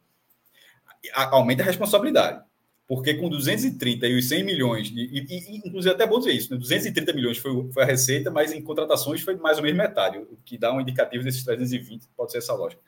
Aumenta 1.32 1.64
a 1.64 1.66
responsabilidade. 1.66 2.44
Porque 2.88 3.16
com 3.16 3.30
230 3.30 4.06
e 4.06 4.20
os 4.20 4.30
100 4.30 4.44
milhões, 4.44 4.92
e, 4.96 5.26
e, 5.28 5.58
inclusive 5.58 5.96
até 5.96 6.06
bom 6.06 6.20
dizer 6.20 6.34
isso, 6.34 6.54
né? 6.54 6.60
230 6.60 7.14
milhões 7.14 7.40
foi, 7.40 7.68
foi 7.72 7.82
a 7.82 7.86
receita, 7.86 8.30
mas 8.30 8.52
em 8.52 8.62
contratações 8.62 9.22
foi 9.22 9.36
mais 9.38 9.58
ou 9.58 9.64
menos 9.64 9.76
metade, 9.76 10.20
o 10.20 10.38
que 10.46 10.56
dá 10.56 10.72
um 10.72 10.80
indicativo 10.80 11.24
desses 11.24 11.44
320, 11.44 12.08
pode 12.16 12.32
ser 12.32 12.38
essa 12.38 12.54
lógica. 12.54 12.80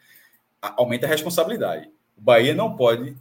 Aumenta 0.61 1.07
a 1.07 1.09
responsabilidade. 1.09 1.89
O 2.15 2.21
Bahia 2.21 2.53
não 2.53 2.75
pode, 2.75 3.17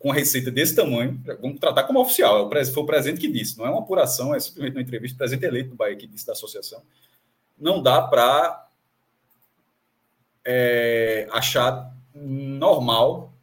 com 0.00 0.10
receita 0.10 0.50
desse 0.50 0.74
tamanho, 0.74 1.22
vamos 1.42 1.60
tratar 1.60 1.84
como 1.84 2.00
oficial, 2.00 2.50
é 2.54 2.64
foi 2.64 2.82
o 2.82 2.86
presidente 2.86 3.20
que 3.20 3.30
disse, 3.30 3.58
não 3.58 3.66
é 3.66 3.70
uma 3.70 3.80
apuração, 3.80 4.34
é 4.34 4.40
simplesmente 4.40 4.74
uma 4.74 4.80
entrevista, 4.80 5.14
o 5.14 5.18
presidente 5.18 5.46
eleito 5.46 5.68
do 5.68 5.76
Bahia 5.76 5.94
que 5.94 6.06
disse 6.06 6.26
da 6.26 6.32
associação. 6.32 6.82
Não 7.58 7.82
dá 7.82 8.00
para 8.00 8.66
é, 10.42 11.28
achar 11.30 11.94
normal 12.14 13.34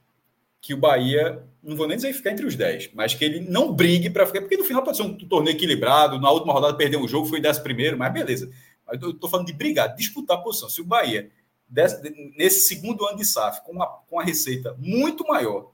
que 0.60 0.74
o 0.74 0.78
Bahia 0.78 1.44
não 1.62 1.76
vou 1.76 1.88
nem 1.88 1.96
dizer 1.96 2.12
ficar 2.14 2.32
entre 2.32 2.46
os 2.46 2.56
10, 2.56 2.92
mas 2.96 3.14
que 3.14 3.24
ele 3.24 3.40
não 3.42 3.72
brigue 3.72 4.10
para 4.10 4.26
ficar, 4.26 4.42
porque 4.42 4.58
no 4.58 4.64
final 4.64 4.84
pode 4.84 4.98
ser 4.98 5.04
um 5.04 5.16
torneio 5.16 5.56
equilibrado, 5.56 6.20
na 6.20 6.32
última 6.32 6.54
rodada 6.54 6.76
perdeu 6.76 7.00
um 7.00 7.08
jogo, 7.08 7.28
foi 7.28 7.40
10 7.40 7.60
primeiro, 7.60 7.98
mas 7.98 8.12
beleza. 8.12 8.50
Mas 8.84 9.00
eu 9.00 9.12
estou 9.12 9.30
falando 9.30 9.46
de 9.46 9.54
brigar, 9.54 9.94
disputar 9.96 10.38
a 10.38 10.42
posição. 10.42 10.70
Se 10.70 10.82
o 10.82 10.86
Bahia, 10.86 11.30
desse, 11.70 12.34
nesse 12.36 12.62
segundo 12.62 13.06
ano 13.06 13.18
de 13.18 13.26
SAF, 13.26 13.64
com 13.64 13.74
uma, 13.74 13.86
com 13.86 14.16
uma 14.16 14.24
receita 14.24 14.76
muito 14.80 15.24
maior, 15.28 15.72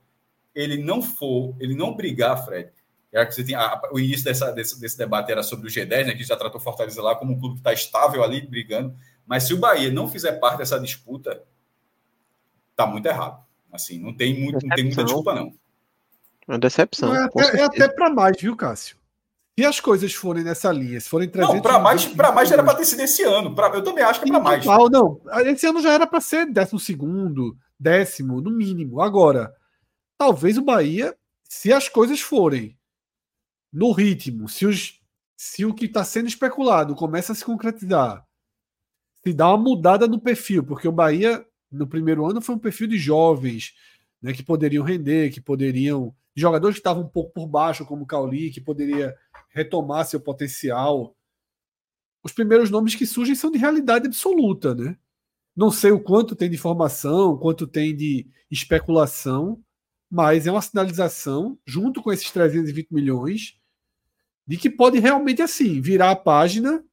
ele 0.53 0.83
não 0.83 1.01
for, 1.01 1.55
ele 1.59 1.75
não 1.75 1.95
brigar, 1.95 2.43
Fred, 2.45 2.71
já 3.11 3.25
que 3.25 3.35
você 3.35 3.43
tem, 3.43 3.55
a, 3.55 3.81
o 3.91 3.99
início 3.99 4.25
dessa, 4.25 4.51
desse, 4.51 4.79
desse, 4.79 4.97
debate 4.97 5.31
era 5.31 5.43
sobre 5.43 5.67
o 5.67 5.71
G10, 5.71 6.07
né, 6.07 6.15
que 6.15 6.23
já 6.23 6.35
tratou 6.35 6.59
Fortaleza 6.59 7.01
lá 7.01 7.15
como 7.15 7.33
um 7.33 7.39
clube 7.39 7.55
que 7.55 7.59
está 7.59 7.73
estável 7.73 8.23
ali, 8.23 8.41
brigando, 8.41 8.95
mas 9.25 9.43
se 9.43 9.53
o 9.53 9.57
Bahia 9.57 9.91
não 9.91 10.07
fizer 10.07 10.33
parte 10.33 10.57
dessa 10.57 10.79
disputa, 10.79 11.43
tá 12.75 12.85
muito 12.85 13.05
errado. 13.05 13.43
Assim, 13.71 13.99
não 13.99 14.13
tem, 14.13 14.39
muito, 14.39 14.65
não 14.65 14.75
tem 14.75 14.85
muita 14.85 15.03
desculpa, 15.03 15.33
não. 15.33 15.53
Uma 16.47 16.59
decepção. 16.59 17.15
É 17.15 17.23
até, 17.23 17.59
é 17.59 17.63
até 17.63 17.87
para 17.87 18.09
mais, 18.09 18.39
viu, 18.39 18.55
Cássio? 18.55 18.97
Se 19.57 19.65
as 19.65 19.79
coisas 19.79 20.13
forem 20.13 20.43
nessa 20.43 20.71
linha, 20.71 20.99
se 20.99 21.07
forem 21.07 21.29
300... 21.29 21.55
Não, 21.55 21.61
para 21.61 21.79
mais, 21.79 22.05
para 22.05 22.31
mais 22.31 22.49
já 22.49 22.55
era 22.55 22.63
para 22.63 22.75
ter 22.75 22.85
sido 22.85 23.01
esse 23.01 23.23
ano. 23.23 23.53
Pra, 23.53 23.67
eu 23.69 23.83
também 23.83 24.03
acho 24.03 24.19
que 24.19 24.27
é 24.27 24.31
para 24.31 24.41
mais. 24.41 24.65
Não, 24.65 24.85
não. 24.89 25.21
Esse 25.45 25.67
ano 25.67 25.81
já 25.81 25.93
era 25.93 26.07
para 26.07 26.19
ser 26.19 26.47
décimo 26.47 26.79
segundo, 26.79 27.55
décimo, 27.79 28.41
no 28.41 28.51
mínimo. 28.51 28.99
Agora, 28.99 29.53
talvez 30.17 30.57
o 30.57 30.63
Bahia, 30.63 31.17
se 31.43 31.71
as 31.71 31.87
coisas 31.89 32.19
forem 32.21 32.77
no 33.71 33.91
ritmo, 33.91 34.47
se, 34.47 34.65
os, 34.65 35.01
se 35.35 35.65
o 35.65 35.73
que 35.73 35.85
está 35.85 36.03
sendo 36.03 36.27
especulado 36.27 36.95
começa 36.95 37.31
a 37.31 37.35
se 37.35 37.43
concretizar, 37.43 38.25
se 39.23 39.33
dá 39.33 39.49
uma 39.49 39.57
mudada 39.57 40.07
no 40.07 40.19
perfil, 40.19 40.63
porque 40.63 40.87
o 40.87 40.91
Bahia, 40.91 41.45
no 41.71 41.87
primeiro 41.87 42.25
ano, 42.25 42.41
foi 42.41 42.55
um 42.55 42.59
perfil 42.59 42.87
de 42.87 42.97
jovens, 42.97 43.73
né, 44.21 44.33
que 44.33 44.43
poderiam 44.43 44.83
render, 44.83 45.31
que 45.31 45.41
poderiam 45.41 46.13
jogadores 46.35 46.75
que 46.75 46.79
estavam 46.79 47.03
um 47.03 47.09
pouco 47.09 47.31
por 47.31 47.47
baixo, 47.47 47.85
como 47.85 48.03
o 48.03 48.07
Cauli, 48.07 48.51
que 48.51 48.61
poderia 48.61 49.15
retomar 49.49 50.05
seu 50.05 50.19
potencial. 50.19 51.15
Os 52.23 52.31
primeiros 52.31 52.69
nomes 52.69 52.95
que 52.95 53.05
surgem 53.05 53.35
são 53.35 53.51
de 53.51 53.57
realidade 53.57 54.07
absoluta, 54.07 54.73
né? 54.73 54.97
Não 55.55 55.69
sei 55.69 55.91
o 55.91 55.99
quanto 55.99 56.35
tem 56.35 56.49
de 56.49 56.55
informação, 56.55 57.37
quanto 57.37 57.67
tem 57.67 57.95
de 57.95 58.27
especulação, 58.49 59.61
mas 60.13 60.45
é 60.45 60.51
uma 60.51 60.61
sinalização, 60.61 61.57
junto 61.65 61.99
com 61.99 62.13
esses 62.13 62.29
320 62.29 62.91
milhões, 62.91 63.57
de 64.45 64.57
que 64.57 64.69
pode 64.69 64.99
realmente, 64.99 65.41
assim, 65.41 65.81
virar 65.81 66.11
a 66.11 66.15
página 66.15 66.83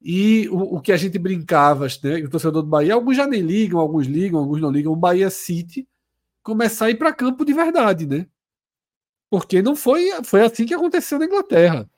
e 0.00 0.48
o, 0.48 0.76
o 0.76 0.80
que 0.80 0.92
a 0.92 0.96
gente 0.96 1.18
brincava, 1.18 1.88
né? 2.04 2.18
O 2.18 2.30
torcedor 2.30 2.62
do 2.62 2.68
Bahia, 2.68 2.94
alguns 2.94 3.16
já 3.16 3.26
nem 3.26 3.40
ligam, 3.40 3.80
alguns 3.80 4.06
ligam, 4.06 4.38
alguns 4.38 4.60
não 4.60 4.70
ligam. 4.70 4.92
O 4.92 4.96
Bahia 4.96 5.30
City 5.30 5.88
começar 6.40 6.86
a 6.86 6.90
ir 6.90 6.94
para 6.94 7.12
campo 7.12 7.44
de 7.44 7.52
verdade, 7.52 8.06
né? 8.06 8.24
Porque 9.28 9.60
não 9.60 9.74
foi, 9.74 10.08
foi 10.22 10.42
assim 10.42 10.64
que 10.64 10.74
aconteceu 10.74 11.18
na 11.18 11.24
Inglaterra. 11.24 11.90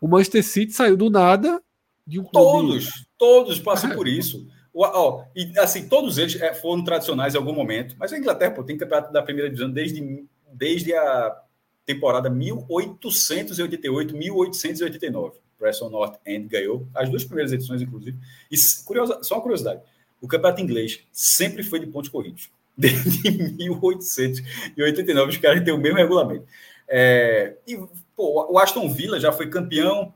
O 0.00 0.08
Manchester 0.08 0.42
City 0.42 0.72
saiu 0.72 0.96
do 0.96 1.10
nada 1.10 1.62
de 2.06 2.18
um 2.18 2.24
clube. 2.24 2.32
Todos, 2.32 3.06
todos 3.18 3.60
passam 3.60 3.92
é. 3.92 3.94
por 3.94 4.08
isso. 4.08 4.48
Ó, 4.74 5.24
e 5.36 5.52
assim, 5.58 5.88
todos 5.88 6.18
eles 6.18 6.40
é, 6.40 6.54
foram 6.54 6.82
tradicionais 6.82 7.34
em 7.34 7.36
algum 7.36 7.52
momento, 7.52 7.94
mas 7.98 8.12
a 8.12 8.18
Inglaterra 8.18 8.52
pô, 8.52 8.64
tem 8.64 8.76
campeonato 8.76 9.12
da 9.12 9.22
primeira 9.22 9.50
divisão 9.50 9.70
desde, 9.70 10.24
desde 10.50 10.94
a 10.94 11.36
temporada 11.84 12.30
1888, 12.30 14.16
1889. 14.16 15.42
Preston 15.58 15.90
North 15.90 16.18
End 16.26 16.48
ganhou 16.48 16.88
as 16.92 17.08
duas 17.08 17.24
primeiras 17.24 17.52
edições, 17.52 17.80
inclusive. 17.80 18.18
E 18.50 18.56
curiosa, 18.84 19.22
só 19.22 19.36
uma 19.36 19.42
curiosidade: 19.42 19.80
o 20.20 20.26
campeonato 20.26 20.60
inglês 20.60 21.00
sempre 21.12 21.62
foi 21.62 21.78
de 21.78 21.86
pontos 21.86 22.10
corridos. 22.10 22.50
Desde 22.76 23.30
1889, 23.30 25.30
os 25.30 25.36
caras 25.36 25.62
têm 25.62 25.74
o 25.74 25.78
mesmo 25.78 25.98
regulamento. 25.98 26.46
É, 26.88 27.54
e 27.66 27.76
pô, 28.16 28.50
o 28.50 28.58
Aston 28.58 28.88
Villa 28.88 29.20
já 29.20 29.30
foi 29.30 29.48
campeão, 29.48 30.12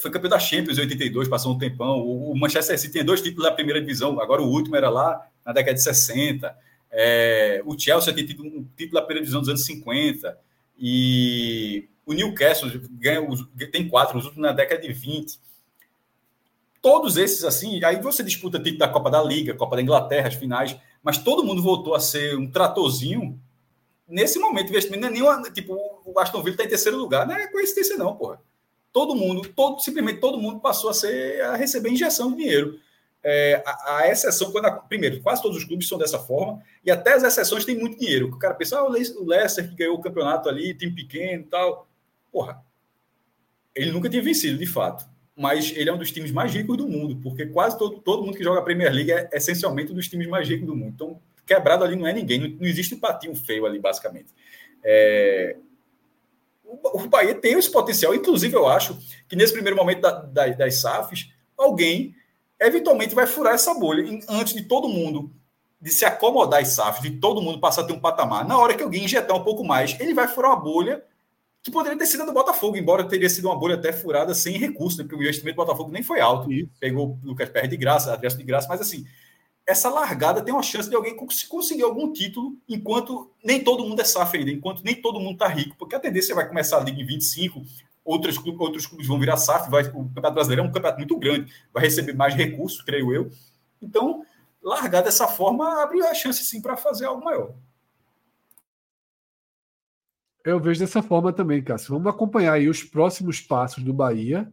foi 0.00 0.10
campeão 0.10 0.30
da 0.30 0.38
Champions 0.38 0.78
em 0.78 0.82
82, 0.82 1.28
passou 1.28 1.54
um 1.54 1.58
tempão. 1.58 2.00
O, 2.00 2.36
Manchester 2.36 2.78
City 2.78 2.92
tem 2.92 3.04
dois 3.04 3.22
títulos 3.22 3.48
da 3.48 3.54
primeira 3.54 3.80
divisão, 3.80 4.20
agora 4.20 4.42
o 4.42 4.48
último 4.48 4.76
era 4.76 4.90
lá 4.90 5.26
na 5.44 5.52
década 5.52 5.74
de 5.74 5.82
60. 5.82 6.56
É, 6.90 7.62
o 7.64 7.78
Chelsea 7.78 8.12
tem 8.12 8.26
tido 8.26 8.44
um 8.44 8.66
título 8.76 9.00
da 9.00 9.02
primeira 9.02 9.20
divisão 9.20 9.40
dos 9.40 9.48
anos 9.48 9.64
50. 9.64 10.38
E 10.78 11.88
o 12.04 12.12
Newcastle 12.12 12.70
ganha, 12.92 13.20
tem 13.72 13.88
quatro, 13.88 14.18
os 14.18 14.24
últimos 14.24 14.46
na 14.46 14.52
década 14.52 14.80
de 14.80 14.92
20. 14.92 15.38
Todos 16.82 17.16
esses, 17.16 17.44
assim, 17.44 17.82
aí 17.84 18.00
você 18.00 18.22
disputa 18.22 18.58
título 18.58 18.78
da 18.78 18.88
Copa 18.88 19.10
da 19.10 19.22
Liga, 19.22 19.54
Copa 19.54 19.76
da 19.76 19.82
Inglaterra, 19.82 20.28
as 20.28 20.34
finais, 20.34 20.76
mas 21.02 21.18
todo 21.18 21.44
mundo 21.44 21.62
voltou 21.62 21.94
a 21.94 22.00
ser 22.00 22.36
um 22.36 22.50
tratorzinho 22.50 23.38
nesse 24.08 24.38
momento 24.38 24.70
investimento, 24.70 25.02
não 25.02 25.08
é 25.08 25.12
nenhuma, 25.12 25.50
tipo, 25.50 25.74
o 26.04 26.18
Aston 26.18 26.42
Villa 26.42 26.54
está 26.54 26.64
em 26.64 26.68
terceiro 26.68 26.98
lugar, 26.98 27.26
não 27.26 27.34
é 27.34 27.46
coincidência 27.46 27.96
não, 27.96 28.16
porra. 28.16 28.40
Todo 28.92 29.14
mundo, 29.14 29.48
todo, 29.54 29.80
simplesmente 29.80 30.20
todo 30.20 30.38
mundo 30.38 30.60
passou 30.60 30.90
a 30.90 30.94
ser 30.94 31.40
a 31.42 31.56
receber 31.56 31.90
injeção 31.90 32.30
de 32.32 32.38
dinheiro. 32.38 32.78
É, 33.22 33.62
a, 33.66 33.98
a, 33.98 34.08
exceção, 34.08 34.50
quando 34.50 34.66
a, 34.66 34.72
primeiro, 34.72 35.20
quase 35.20 35.42
todos 35.42 35.58
os 35.58 35.64
clubes 35.64 35.86
são 35.86 35.98
dessa 35.98 36.18
forma, 36.18 36.62
e 36.84 36.90
até 36.90 37.12
as 37.12 37.22
exceções 37.22 37.64
têm 37.64 37.76
muito 37.76 37.98
dinheiro. 37.98 38.28
O 38.28 38.38
cara 38.38 38.54
pensa, 38.54 38.78
ah, 38.78 38.84
o 38.84 38.90
Leicester 38.90 39.68
que 39.68 39.76
ganhou 39.76 39.96
o 39.96 40.00
campeonato 40.00 40.48
ali, 40.48 40.74
time 40.74 40.94
pequeno 40.94 41.42
e 41.42 41.46
tal. 41.46 41.88
Porra, 42.32 42.64
ele 43.74 43.92
nunca 43.92 44.08
tinha 44.08 44.22
vencido, 44.22 44.58
de 44.58 44.66
fato. 44.66 45.08
Mas 45.36 45.72
ele 45.74 45.88
é 45.88 45.92
um 45.92 45.98
dos 45.98 46.10
times 46.10 46.30
mais 46.32 46.52
ricos 46.52 46.76
do 46.76 46.88
mundo, 46.88 47.16
porque 47.22 47.46
quase 47.46 47.78
todo, 47.78 47.98
todo 48.00 48.24
mundo 48.24 48.36
que 48.36 48.44
joga 48.44 48.60
a 48.60 48.62
Premier 48.62 48.92
League 48.92 49.12
é 49.12 49.30
essencialmente 49.32 49.92
um 49.92 49.94
dos 49.94 50.08
times 50.08 50.26
mais 50.26 50.46
ricos 50.48 50.66
do 50.66 50.76
mundo. 50.76 50.92
Então, 50.94 51.20
quebrado 51.46 51.84
ali 51.84 51.96
não 51.96 52.06
é 52.06 52.12
ninguém, 52.12 52.38
não, 52.38 52.48
não 52.48 52.66
existe 52.66 52.94
um 52.94 53.00
patinho 53.00 53.34
feio 53.34 53.64
ali, 53.64 53.78
basicamente. 53.78 54.34
É, 54.82 55.56
o, 56.70 57.08
Bahia 57.08 57.34
tem 57.34 57.58
esse 57.58 57.70
potencial, 57.70 58.14
inclusive 58.14 58.54
eu 58.54 58.66
acho 58.66 58.96
que 59.28 59.36
nesse 59.36 59.52
primeiro 59.52 59.76
momento 59.76 60.00
da, 60.00 60.10
da, 60.10 60.46
das 60.48 60.80
SAFs, 60.80 61.30
alguém 61.56 62.14
eventualmente 62.60 63.14
vai 63.14 63.26
furar 63.26 63.54
essa 63.54 63.74
bolha 63.74 64.04
antes 64.28 64.54
de 64.54 64.62
todo 64.62 64.88
mundo 64.88 65.32
de 65.80 65.90
se 65.90 66.04
acomodar 66.04 66.60
as 66.60 66.68
SAFs, 66.68 67.02
de 67.02 67.12
todo 67.12 67.40
mundo 67.40 67.58
passar 67.58 67.82
a 67.82 67.84
ter 67.84 67.92
um 67.92 68.00
patamar. 68.00 68.46
Na 68.46 68.58
hora 68.58 68.74
que 68.74 68.82
alguém 68.82 69.04
injetar 69.04 69.36
um 69.36 69.42
pouco 69.42 69.64
mais, 69.64 69.98
ele 69.98 70.12
vai 70.12 70.28
furar 70.28 70.50
uma 70.50 70.60
bolha 70.60 71.02
que 71.62 71.70
poderia 71.70 71.98
ter 71.98 72.06
sido 72.06 72.24
do 72.24 72.32
Botafogo, 72.32 72.76
embora 72.76 73.04
teria 73.04 73.28
sido 73.28 73.46
uma 73.46 73.58
bolha 73.58 73.74
até 73.74 73.92
furada 73.92 74.34
sem 74.34 74.56
recurso, 74.56 74.98
né? 74.98 75.04
porque 75.04 75.16
o 75.16 75.22
investimento 75.22 75.56
do 75.56 75.64
Botafogo 75.64 75.90
nem 75.90 76.02
foi 76.02 76.20
alto. 76.20 76.52
Isso. 76.52 76.70
Pegou 76.78 77.18
o 77.22 77.26
Lucas 77.26 77.48
Pérez 77.48 77.70
de 77.70 77.76
graça, 77.76 78.12
Adriano 78.12 78.36
de 78.36 78.44
graça, 78.44 78.68
mas 78.68 78.80
assim, 78.80 79.06
essa 79.70 79.88
largada 79.88 80.42
tem 80.42 80.52
uma 80.52 80.62
chance 80.62 80.88
de 80.88 80.96
alguém 80.96 81.16
conseguir 81.16 81.82
algum 81.82 82.12
título, 82.12 82.56
enquanto 82.68 83.30
nem 83.42 83.62
todo 83.62 83.84
mundo 83.84 84.00
é 84.00 84.04
SAF 84.04 84.36
ainda, 84.36 84.50
enquanto 84.50 84.82
nem 84.82 85.00
todo 85.00 85.20
mundo 85.20 85.34
está 85.34 85.48
rico, 85.48 85.76
porque 85.78 85.94
a 85.94 86.00
tendência 86.00 86.34
vai 86.34 86.46
começar 86.46 86.78
a 86.78 86.80
Liga 86.80 87.00
em 87.00 87.06
25, 87.06 87.62
outros, 88.04 88.36
outros 88.58 88.86
clubes 88.86 89.06
vão 89.06 89.18
virar 89.18 89.36
SAF, 89.36 89.70
vai, 89.70 89.82
o 89.84 90.04
Campeonato 90.04 90.34
Brasileiro 90.34 90.62
é 90.62 90.64
um 90.64 90.72
campeonato 90.72 90.98
muito 90.98 91.16
grande, 91.16 91.52
vai 91.72 91.84
receber 91.84 92.14
mais 92.14 92.34
recursos, 92.34 92.82
creio 92.82 93.12
eu. 93.14 93.30
Então, 93.80 94.24
largar 94.62 95.02
dessa 95.02 95.26
forma 95.28 95.82
abre 95.82 96.00
a 96.02 96.14
chance 96.14 96.44
sim 96.44 96.60
para 96.60 96.76
fazer 96.76 97.06
algo 97.06 97.24
maior. 97.24 97.54
Eu 100.44 100.58
vejo 100.58 100.80
dessa 100.80 101.02
forma 101.02 101.32
também, 101.32 101.62
Cássio. 101.62 101.94
Vamos 101.94 102.08
acompanhar 102.08 102.54
aí 102.54 102.68
os 102.68 102.82
próximos 102.82 103.40
passos 103.40 103.84
do 103.84 103.92
Bahia. 103.92 104.50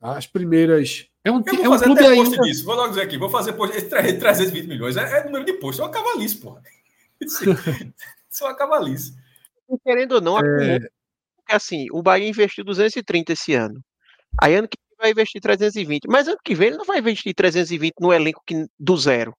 As 0.00 0.26
primeiras 0.26 1.10
é 1.22 1.30
um, 1.30 1.42
eu 1.46 1.54
vou 1.54 1.64
é 1.64 1.68
um 1.68 1.72
fazer 1.72 1.84
clube 1.84 2.00
até 2.00 2.08
ainda... 2.08 2.24
post 2.24 2.42
disso. 2.42 2.64
Vou 2.64 2.74
logo 2.74 2.88
dizer 2.88 3.02
aqui. 3.02 3.18
Vou 3.18 3.28
fazer 3.28 3.52
post. 3.52 3.76
Esse 3.76 3.88
320 3.88 4.66
milhões 4.66 4.96
é, 4.96 5.18
é 5.18 5.24
número 5.24 5.44
de 5.44 5.52
posto. 5.54 5.82
É 5.82 5.84
uma 5.84 5.90
cavalice, 5.90 6.36
porra. 6.36 6.62
Isso 7.20 7.44
é 7.50 8.44
uma 8.44 8.56
cavalice. 8.56 9.14
Querendo 9.84 10.12
ou 10.12 10.20
não, 10.20 10.38
é... 10.38 10.78
porque 11.36 11.52
assim, 11.52 11.86
o 11.92 12.02
Bahia 12.02 12.28
investiu 12.28 12.64
230 12.64 13.32
esse 13.32 13.54
ano. 13.54 13.80
Aí 14.40 14.54
ano 14.54 14.68
que 14.68 14.78
vem 14.88 14.96
vai 14.98 15.10
investir 15.10 15.40
320. 15.40 16.06
Mas 16.08 16.26
ano 16.26 16.38
que 16.42 16.54
vem 16.54 16.68
ele 16.68 16.78
não 16.78 16.84
vai 16.84 16.98
investir 16.98 17.34
320 17.34 17.94
no 18.00 18.12
elenco 18.12 18.42
que, 18.46 18.66
do 18.78 18.96
zero. 18.96 19.34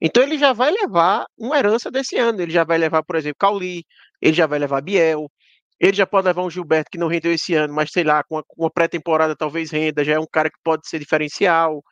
Então 0.00 0.22
ele 0.22 0.36
já 0.36 0.52
vai 0.52 0.70
levar 0.70 1.24
uma 1.38 1.56
herança 1.56 1.90
desse 1.90 2.18
ano. 2.18 2.42
Ele 2.42 2.52
já 2.52 2.64
vai 2.64 2.76
levar, 2.76 3.02
por 3.02 3.16
exemplo, 3.16 3.36
Cauli, 3.38 3.84
ele 4.20 4.34
já 4.34 4.46
vai 4.46 4.58
levar 4.58 4.82
Biel, 4.82 5.30
ele 5.82 5.96
já 5.96 6.06
pode 6.06 6.28
levar 6.28 6.44
um 6.44 6.50
Gilberto 6.50 6.88
que 6.92 6.96
não 6.96 7.08
rendeu 7.08 7.32
esse 7.32 7.54
ano, 7.54 7.74
mas 7.74 7.90
sei 7.90 8.04
lá, 8.04 8.22
com 8.22 8.40
uma, 8.56 8.70
pré-temporada 8.70 9.34
talvez 9.34 9.72
renda, 9.72 10.04
já 10.04 10.12
é 10.12 10.18
um 10.18 10.26
cara 10.30 10.48
que 10.48 10.58
pode 10.62 10.88
ser 10.88 11.00
diferencial, 11.00 11.82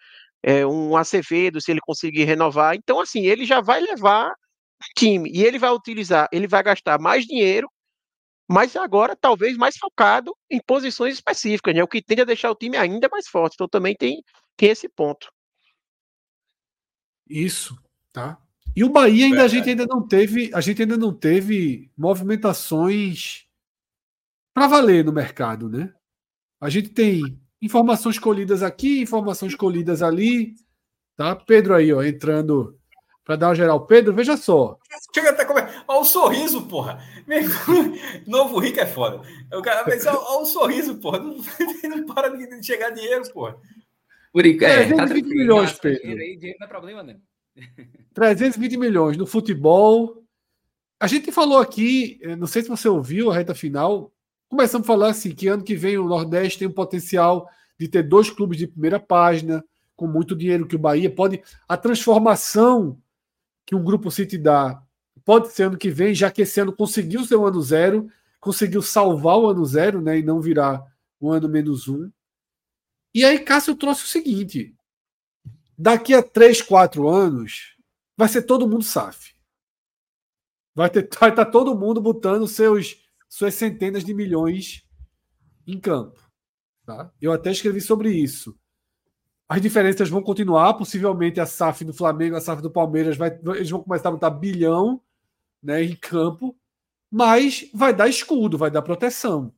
é, 0.44 0.64
um 0.64 0.96
Acevedo, 0.96 1.60
se 1.60 1.72
ele 1.72 1.80
conseguir 1.80 2.22
renovar. 2.22 2.76
Então, 2.76 3.00
assim, 3.00 3.26
ele 3.26 3.44
já 3.44 3.60
vai 3.60 3.80
levar 3.80 4.32
time 4.96 5.28
e 5.34 5.44
ele 5.44 5.58
vai 5.58 5.72
utilizar, 5.72 6.28
ele 6.30 6.46
vai 6.46 6.62
gastar 6.62 7.00
mais 7.00 7.26
dinheiro, 7.26 7.68
mas 8.48 8.76
agora 8.76 9.16
talvez 9.16 9.56
mais 9.56 9.76
focado 9.76 10.36
em 10.48 10.60
posições 10.64 11.14
específicas, 11.14 11.74
né? 11.74 11.82
O 11.82 11.88
que 11.88 12.00
tende 12.00 12.22
a 12.22 12.24
deixar 12.24 12.52
o 12.52 12.54
time 12.54 12.76
ainda 12.76 13.08
mais 13.10 13.26
forte. 13.26 13.54
Então 13.54 13.68
também 13.68 13.96
tem, 13.96 14.22
tem 14.56 14.70
esse 14.70 14.88
ponto. 14.88 15.32
Isso, 17.28 17.76
tá? 18.12 18.38
E 18.74 18.84
o 18.84 18.88
Bahia 18.88 19.26
ainda 19.26 19.44
a 19.44 19.48
gente 19.48 19.68
ainda 19.68 19.84
não 19.84 20.06
teve, 20.06 20.48
a 20.54 20.60
gente 20.60 20.80
ainda 20.80 20.96
não 20.96 21.12
teve 21.12 21.90
movimentações 21.98 23.49
para 24.54 24.66
valer 24.66 25.04
no 25.04 25.12
mercado, 25.12 25.68
né? 25.68 25.92
A 26.60 26.68
gente 26.68 26.90
tem 26.90 27.40
informações 27.62 28.18
colhidas 28.18 28.62
aqui, 28.62 29.00
informações 29.00 29.54
colhidas 29.54 30.02
ali, 30.02 30.54
tá? 31.16 31.34
Pedro 31.34 31.74
aí, 31.74 31.92
ó, 31.92 32.02
entrando 32.02 32.78
para 33.24 33.36
dar 33.36 33.48
uma 33.48 33.54
geral. 33.54 33.86
Pedro, 33.86 34.12
veja 34.12 34.36
só. 34.36 34.78
Chega 35.14 35.30
até 35.30 35.44
como 35.44 35.60
Olha 35.86 36.00
o 36.00 36.04
sorriso, 36.04 36.66
porra. 36.66 37.02
Novo 38.26 38.58
rico 38.58 38.80
é 38.80 38.86
foda. 38.86 39.20
O 39.52 39.62
cara, 39.62 39.84
mas 39.86 40.06
olha, 40.06 40.18
olha 40.18 40.42
o 40.42 40.46
sorriso, 40.46 40.98
porra. 40.98 41.18
Não, 41.18 41.36
não 41.88 42.06
para 42.06 42.28
de 42.28 42.64
chegar 42.64 42.90
dinheiro, 42.90 43.22
porra. 43.32 43.56
Por 44.32 44.46
é, 44.46 44.52
320 44.54 45.22
tá 45.22 45.28
milhões, 45.28 45.72
Pedro. 45.72 46.00
Dinheiro 46.02 46.58
não 46.60 46.66
é 46.66 46.68
problema, 46.68 47.02
né? 47.02 47.18
320 48.14 48.76
milhões 48.76 49.16
no 49.16 49.26
futebol. 49.26 50.24
A 51.00 51.06
gente 51.06 51.32
falou 51.32 51.58
aqui, 51.58 52.20
eh, 52.22 52.36
não 52.36 52.46
sei 52.46 52.62
se 52.62 52.68
você 52.68 52.88
ouviu 52.88 53.30
a 53.30 53.34
reta 53.34 53.54
final, 53.54 54.12
começamos 54.50 54.84
a 54.84 54.86
falar 54.86 55.10
assim 55.10 55.34
que 55.34 55.46
ano 55.46 55.62
que 55.62 55.76
vem 55.76 55.96
o 55.96 56.08
Nordeste 56.08 56.58
tem 56.58 56.68
o 56.68 56.74
potencial 56.74 57.48
de 57.78 57.88
ter 57.88 58.02
dois 58.02 58.28
clubes 58.28 58.58
de 58.58 58.66
primeira 58.66 59.00
página, 59.00 59.64
com 59.96 60.06
muito 60.06 60.36
dinheiro 60.36 60.66
que 60.66 60.76
o 60.76 60.78
Bahia 60.78 61.08
pode. 61.08 61.42
A 61.68 61.76
transformação 61.76 63.00
que 63.64 63.74
um 63.74 63.82
grupo 63.82 64.10
City 64.10 64.36
dá 64.36 64.82
pode 65.24 65.52
ser 65.52 65.64
ano 65.64 65.78
que 65.78 65.90
vem, 65.90 66.14
já 66.14 66.30
que 66.30 66.42
esse 66.42 66.60
ano 66.60 66.74
conseguiu 66.74 67.24
ser 67.24 67.36
o 67.36 67.46
ano 67.46 67.62
zero, 67.62 68.10
conseguiu 68.40 68.82
salvar 68.82 69.38
o 69.38 69.46
ano 69.46 69.64
zero, 69.64 70.00
né? 70.00 70.18
E 70.18 70.22
não 70.22 70.40
virar 70.40 70.84
o 71.20 71.30
ano 71.30 71.48
menos 71.48 71.86
um. 71.86 72.10
E 73.14 73.24
aí, 73.24 73.38
Cássio 73.38 73.76
trouxe 73.76 74.04
o 74.04 74.08
seguinte: 74.08 74.74
daqui 75.78 76.14
a 76.14 76.22
três, 76.22 76.60
quatro 76.60 77.08
anos, 77.08 77.76
vai 78.16 78.28
ser 78.28 78.42
todo 78.42 78.68
mundo 78.68 78.84
SAF. 78.84 79.34
Vai, 80.74 80.90
ter, 80.90 81.08
vai 81.20 81.30
estar 81.30 81.44
tá 81.44 81.50
todo 81.50 81.78
mundo 81.78 82.00
botando 82.00 82.48
seus 82.48 82.96
suas 83.30 83.54
centenas 83.54 84.04
de 84.04 84.12
milhões 84.12 84.84
em 85.66 85.78
campo. 85.78 86.20
Tá? 86.84 87.10
Eu 87.22 87.32
até 87.32 87.52
escrevi 87.52 87.80
sobre 87.80 88.10
isso. 88.10 88.58
As 89.48 89.62
diferenças 89.62 90.08
vão 90.08 90.22
continuar, 90.22 90.74
possivelmente 90.74 91.40
a 91.40 91.46
SAF 91.46 91.84
do 91.84 91.94
Flamengo, 91.94 92.36
a 92.36 92.40
SAF 92.40 92.60
do 92.60 92.70
Palmeiras, 92.70 93.16
vai, 93.16 93.30
eles 93.54 93.70
vão 93.70 93.82
começar 93.82 94.08
a 94.08 94.12
botar 94.12 94.30
bilhão 94.30 95.00
né, 95.62 95.82
em 95.82 95.94
campo, 95.94 96.56
mas 97.10 97.68
vai 97.72 97.94
dar 97.94 98.08
escudo, 98.08 98.58
vai 98.58 98.70
dar 98.70 98.82
proteção. 98.82 99.54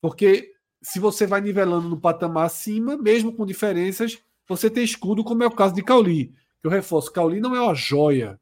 Porque 0.00 0.52
se 0.82 1.00
você 1.00 1.26
vai 1.26 1.40
nivelando 1.40 1.88
no 1.88 2.00
patamar 2.00 2.46
acima, 2.46 2.96
mesmo 2.96 3.32
com 3.32 3.46
diferenças, 3.46 4.18
você 4.48 4.70
tem 4.70 4.84
escudo, 4.84 5.24
como 5.24 5.42
é 5.42 5.46
o 5.46 5.54
caso 5.54 5.74
de 5.74 5.82
Cauli. 5.82 6.32
Eu 6.62 6.70
reforço, 6.70 7.12
Cauli 7.12 7.40
não 7.40 7.54
é 7.54 7.60
uma 7.60 7.74
joia. 7.74 8.40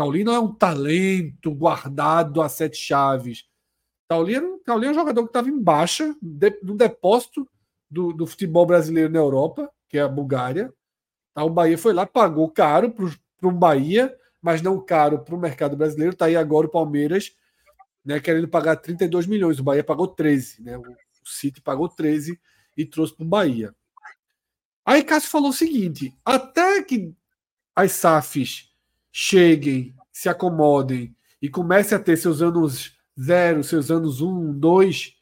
Cauli 0.00 0.24
não 0.24 0.32
é 0.32 0.40
um 0.40 0.54
talento 0.54 1.54
guardado 1.54 2.40
a 2.40 2.48
sete 2.48 2.78
chaves. 2.78 3.44
Cauli, 4.08 4.34
era, 4.34 4.46
Cauli 4.64 4.86
é 4.86 4.90
um 4.92 4.94
jogador 4.94 5.22
que 5.24 5.28
estava 5.28 5.50
em 5.50 5.62
baixa, 5.62 6.16
de, 6.22 6.58
no 6.62 6.74
depósito 6.74 7.46
do, 7.90 8.10
do, 8.10 8.26
futebol 8.26 8.64
brasileiro 8.64 9.12
na 9.12 9.18
Europa, 9.18 9.70
que 9.90 9.98
é 9.98 10.00
a 10.00 10.08
Bulgária. 10.08 10.72
Tá, 11.34 11.44
o 11.44 11.50
Bahia 11.50 11.76
foi 11.76 11.92
lá, 11.92 12.06
pagou 12.06 12.48
caro 12.50 12.90
para 12.90 13.46
um 13.46 13.52
Bahia, 13.52 14.16
mas 14.40 14.62
não 14.62 14.82
caro 14.82 15.18
para 15.18 15.34
o 15.34 15.38
mercado 15.38 15.76
brasileiro. 15.76 16.14
Está 16.14 16.24
aí 16.24 16.36
agora 16.36 16.66
o 16.66 16.70
Palmeiras 16.70 17.36
né, 18.02 18.18
querendo 18.20 18.48
pagar 18.48 18.76
32 18.76 19.26
milhões. 19.26 19.58
O 19.58 19.64
Bahia 19.64 19.84
pagou 19.84 20.08
13. 20.08 20.62
Né? 20.62 20.78
O 20.78 20.96
City 21.26 21.60
pagou 21.60 21.90
13 21.90 22.40
e 22.74 22.86
trouxe 22.86 23.14
para 23.14 23.26
o 23.26 23.28
Bahia. 23.28 23.74
Aí 24.82 25.04
Cássio 25.04 25.28
falou 25.28 25.50
o 25.50 25.52
seguinte: 25.52 26.16
até 26.24 26.82
que 26.82 27.14
as 27.76 27.92
SAFs 27.92 28.69
cheguem, 29.12 29.94
se 30.12 30.28
acomodem 30.28 31.14
e 31.40 31.48
comecem 31.48 31.96
a 31.96 32.00
ter 32.00 32.16
seus 32.16 32.42
anos 32.42 32.96
zero, 33.20 33.62
seus 33.64 33.90
anos 33.90 34.20
um, 34.20 34.52
dois, 34.52 35.14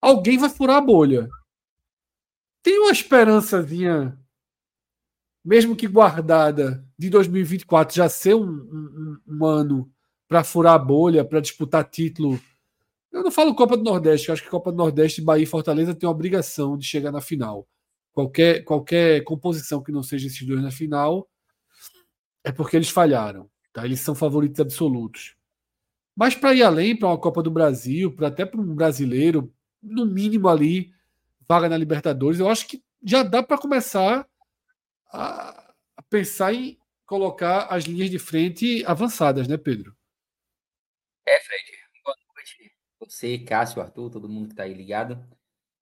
alguém 0.00 0.38
vai 0.38 0.48
furar 0.48 0.76
a 0.76 0.80
bolha. 0.80 1.28
Tem 2.62 2.78
uma 2.78 2.90
esperançazinha, 2.90 4.18
mesmo 5.44 5.76
que 5.76 5.86
guardada, 5.86 6.84
de 6.98 7.10
2024 7.10 7.94
já 7.94 8.08
ser 8.08 8.34
um, 8.34 8.48
um, 8.48 9.18
um 9.26 9.44
ano 9.44 9.90
para 10.28 10.42
furar 10.42 10.74
a 10.74 10.78
bolha, 10.78 11.24
para 11.24 11.40
disputar 11.40 11.88
título. 11.88 12.40
Eu 13.12 13.22
não 13.22 13.30
falo 13.30 13.54
Copa 13.54 13.76
do 13.76 13.84
Nordeste, 13.84 14.32
acho 14.32 14.42
que 14.42 14.50
Copa 14.50 14.72
do 14.72 14.78
Nordeste, 14.78 15.22
Bahia 15.22 15.44
e 15.44 15.46
Fortaleza 15.46 15.94
tem 15.94 16.06
a 16.06 16.10
obrigação 16.10 16.76
de 16.76 16.84
chegar 16.84 17.12
na 17.12 17.20
final. 17.20 17.66
Qualquer, 18.12 18.64
qualquer 18.64 19.22
composição 19.24 19.82
que 19.82 19.92
não 19.92 20.02
seja 20.02 20.26
esses 20.26 20.44
dois 20.44 20.62
na 20.62 20.70
final 20.70 21.28
é 22.46 22.52
porque 22.52 22.76
eles 22.76 22.88
falharam. 22.88 23.50
Tá? 23.72 23.84
Eles 23.84 23.98
são 24.00 24.14
favoritos 24.14 24.60
absolutos. 24.60 25.36
Mas 26.14 26.36
para 26.36 26.54
ir 26.54 26.62
além, 26.62 26.96
para 26.96 27.08
uma 27.08 27.18
Copa 27.18 27.42
do 27.42 27.50
Brasil, 27.50 28.14
para 28.14 28.28
até 28.28 28.46
para 28.46 28.60
um 28.60 28.74
brasileiro, 28.74 29.52
no 29.82 30.06
mínimo 30.06 30.48
ali, 30.48 30.94
vaga 31.46 31.68
na 31.68 31.76
Libertadores, 31.76 32.38
eu 32.38 32.48
acho 32.48 32.68
que 32.68 32.82
já 33.02 33.24
dá 33.24 33.42
para 33.42 33.58
começar 33.58 34.26
a, 35.12 35.74
pensar 36.08 36.54
em 36.54 36.78
colocar 37.04 37.66
as 37.66 37.84
linhas 37.84 38.10
de 38.10 38.18
frente 38.18 38.84
avançadas, 38.86 39.48
né, 39.48 39.56
Pedro? 39.56 39.94
É, 41.26 41.40
Fred. 41.40 41.64
Boa 42.04 42.16
noite. 42.34 42.72
Você, 43.00 43.38
Cássio, 43.40 43.82
Arthur, 43.82 44.08
todo 44.08 44.28
mundo 44.28 44.46
que 44.46 44.52
está 44.52 44.62
aí 44.62 44.72
ligado. 44.72 45.18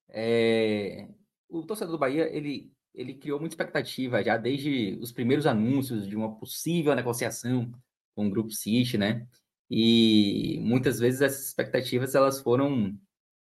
É... 0.08 1.08
O 1.46 1.62
torcedor 1.62 1.92
do 1.92 1.98
Bahia, 1.98 2.34
ele 2.34 2.73
ele 2.94 3.14
criou 3.14 3.40
muita 3.40 3.54
expectativa 3.54 4.22
já 4.22 4.36
desde 4.36 4.96
os 5.00 5.12
primeiros 5.12 5.46
anúncios 5.46 6.06
de 6.06 6.16
uma 6.16 6.36
possível 6.36 6.94
negociação 6.94 7.72
com 8.14 8.26
o 8.28 8.30
Grupo 8.30 8.50
City, 8.52 8.96
né? 8.96 9.26
E 9.70 10.58
muitas 10.62 11.00
vezes 11.00 11.20
essas 11.20 11.48
expectativas 11.48 12.14
elas 12.14 12.40
foram 12.40 12.96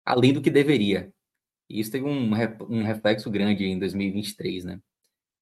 além 0.05 0.33
do 0.33 0.41
que 0.41 0.49
deveria. 0.49 1.13
E 1.69 1.79
isso 1.79 1.91
teve 1.91 2.05
um, 2.05 2.31
um 2.69 2.83
reflexo 2.83 3.29
grande 3.31 3.65
em 3.65 3.79
2023, 3.79 4.65
né? 4.65 4.81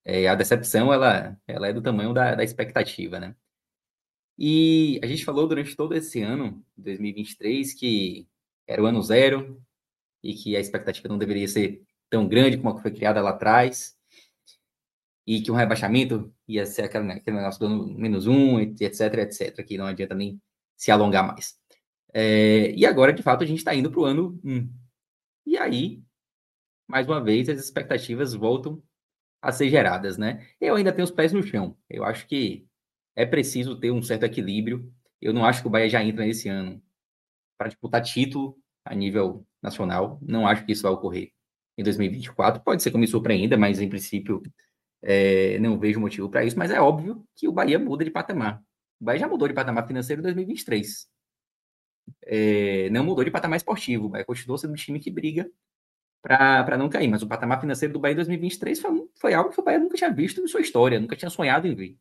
É, 0.04 0.28
a 0.28 0.36
decepção, 0.36 0.94
ela, 0.94 1.38
ela 1.48 1.68
é 1.68 1.74
do 1.74 1.82
tamanho 1.82 2.14
da, 2.14 2.36
da 2.36 2.44
expectativa, 2.44 3.20
né? 3.20 3.36
E 4.38 5.00
a 5.04 5.08
gente 5.08 5.26
falou 5.26 5.48
durante 5.48 5.76
todo 5.76 5.96
esse 5.96 6.22
ano, 6.22 6.64
2023, 6.78 7.74
que 7.74 8.28
era 8.68 8.84
o 8.84 8.86
ano 8.86 9.02
zero 9.02 9.62
e 10.24 10.34
que 10.34 10.56
a 10.58 10.60
expectativa 10.60 11.08
não 11.08 11.18
deveria 11.18 11.48
ser 11.48 11.85
tão 12.10 12.28
grande 12.28 12.58
como 12.58 12.70
a 12.70 12.76
que 12.76 12.82
foi 12.82 12.92
criada 12.92 13.22
lá 13.22 13.32
atrás 13.32 13.96
e 15.26 15.42
que 15.42 15.52
um 15.52 15.56
rebaixamento 15.56 16.34
ia 16.48 16.66
ser 16.66 16.84
aquele, 16.84 17.12
aquele 17.12 17.38
negócio 17.38 17.60
do 17.60 17.88
menos 17.98 18.28
um, 18.28 18.60
etc, 18.60 19.14
etc, 19.20 19.66
que 19.66 19.78
não 19.78 19.86
adianta 19.86 20.14
nem 20.14 20.40
se 20.78 20.92
alongar 20.92 21.26
mais. 21.26 21.60
É, 22.14 22.72
e 22.72 22.86
agora, 22.86 23.12
de 23.12 23.24
fato, 23.24 23.44
a 23.44 23.48
gente 23.48 23.58
está 23.58 23.74
indo 23.74 23.92
para 23.92 24.00
o 24.00 24.06
ano 24.06 24.40
1. 24.44 24.70
E 25.46 25.58
aí, 25.58 26.04
mais 26.88 27.08
uma 27.08 27.22
vez, 27.24 27.50
as 27.50 27.60
expectativas 27.60 28.34
voltam 28.34 28.82
a 29.42 29.52
ser 29.52 29.70
geradas, 29.70 30.18
né? 30.18 30.48
Eu 30.62 30.76
ainda 30.76 30.94
tenho 30.94 31.06
os 31.06 31.12
pés 31.12 31.34
no 31.34 31.44
chão. 31.44 31.78
Eu 31.90 32.04
acho 32.04 32.28
que 32.28 32.68
é 33.16 33.26
preciso 33.26 33.80
ter 33.80 33.92
um 33.92 34.02
certo 34.02 34.24
equilíbrio. 34.24 34.92
Eu 35.22 35.34
não 35.34 35.46
acho 35.46 35.62
que 35.62 35.68
o 35.68 35.72
Bahia 35.72 35.90
já 35.90 36.04
entra 36.04 36.26
nesse 36.26 36.50
ano 36.50 36.82
para 37.58 37.70
disputar 37.70 38.02
título 38.02 38.58
a 38.84 38.94
nível 38.96 39.46
nacional. 39.62 40.20
Não 40.22 40.48
acho 40.48 40.66
que 40.66 40.72
isso 40.72 40.84
vai 40.84 40.92
ocorrer 40.92 41.36
em 41.78 41.84
2024. 41.84 42.62
Pode 42.64 42.82
ser 42.84 42.92
que 42.92 42.98
me 42.98 43.08
surpreenda, 43.08 43.58
mas 43.58 43.80
em 43.80 43.90
princípio 43.90 44.42
é, 45.02 45.60
não 45.60 45.78
vejo 45.80 46.00
motivo 46.00 46.30
para 46.30 46.44
isso, 46.44 46.58
mas 46.58 46.72
é 46.72 46.80
óbvio 46.80 47.24
que 47.36 47.48
o 47.48 47.52
Bahia 47.52 47.78
muda 47.78 48.04
de 48.04 48.12
patamar. 48.12 48.62
O 49.00 49.06
Bahia 49.06 49.20
já 49.20 49.28
mudou 49.28 49.48
de 49.48 49.54
patamar 49.54 49.88
financeiro 49.88 50.22
em 50.22 50.24
2023. 50.24 51.08
É, 52.24 52.90
não 52.90 53.04
mudou 53.04 53.24
de 53.24 53.32
patamar 53.32 53.58
esportivo. 53.58 54.06
O 54.06 54.10
Bahia 54.10 54.26
continuou 54.26 54.58
sendo 54.58 54.72
um 54.72 54.76
time 54.76 55.00
que 55.00 55.12
briga 55.12 55.50
para 56.22 56.78
não 56.78 56.90
cair. 56.90 57.08
Mas 57.08 57.22
o 57.22 57.28
patamar 57.28 57.62
financeiro 57.62 57.94
do 57.94 58.00
Bahia 58.00 58.14
em 58.14 58.18
2023 58.18 58.80
foi, 58.80 59.10
foi 59.16 59.34
algo 59.34 59.52
que 59.52 59.60
o 59.60 59.64
Bahia 59.64 59.80
nunca 59.80 59.96
tinha 59.96 60.12
visto 60.12 60.42
em 60.42 60.48
sua 60.48 60.62
história, 60.62 61.00
nunca 61.00 61.16
tinha 61.16 61.30
sonhado 61.30 61.68
em 61.68 61.76
ver. 61.76 61.98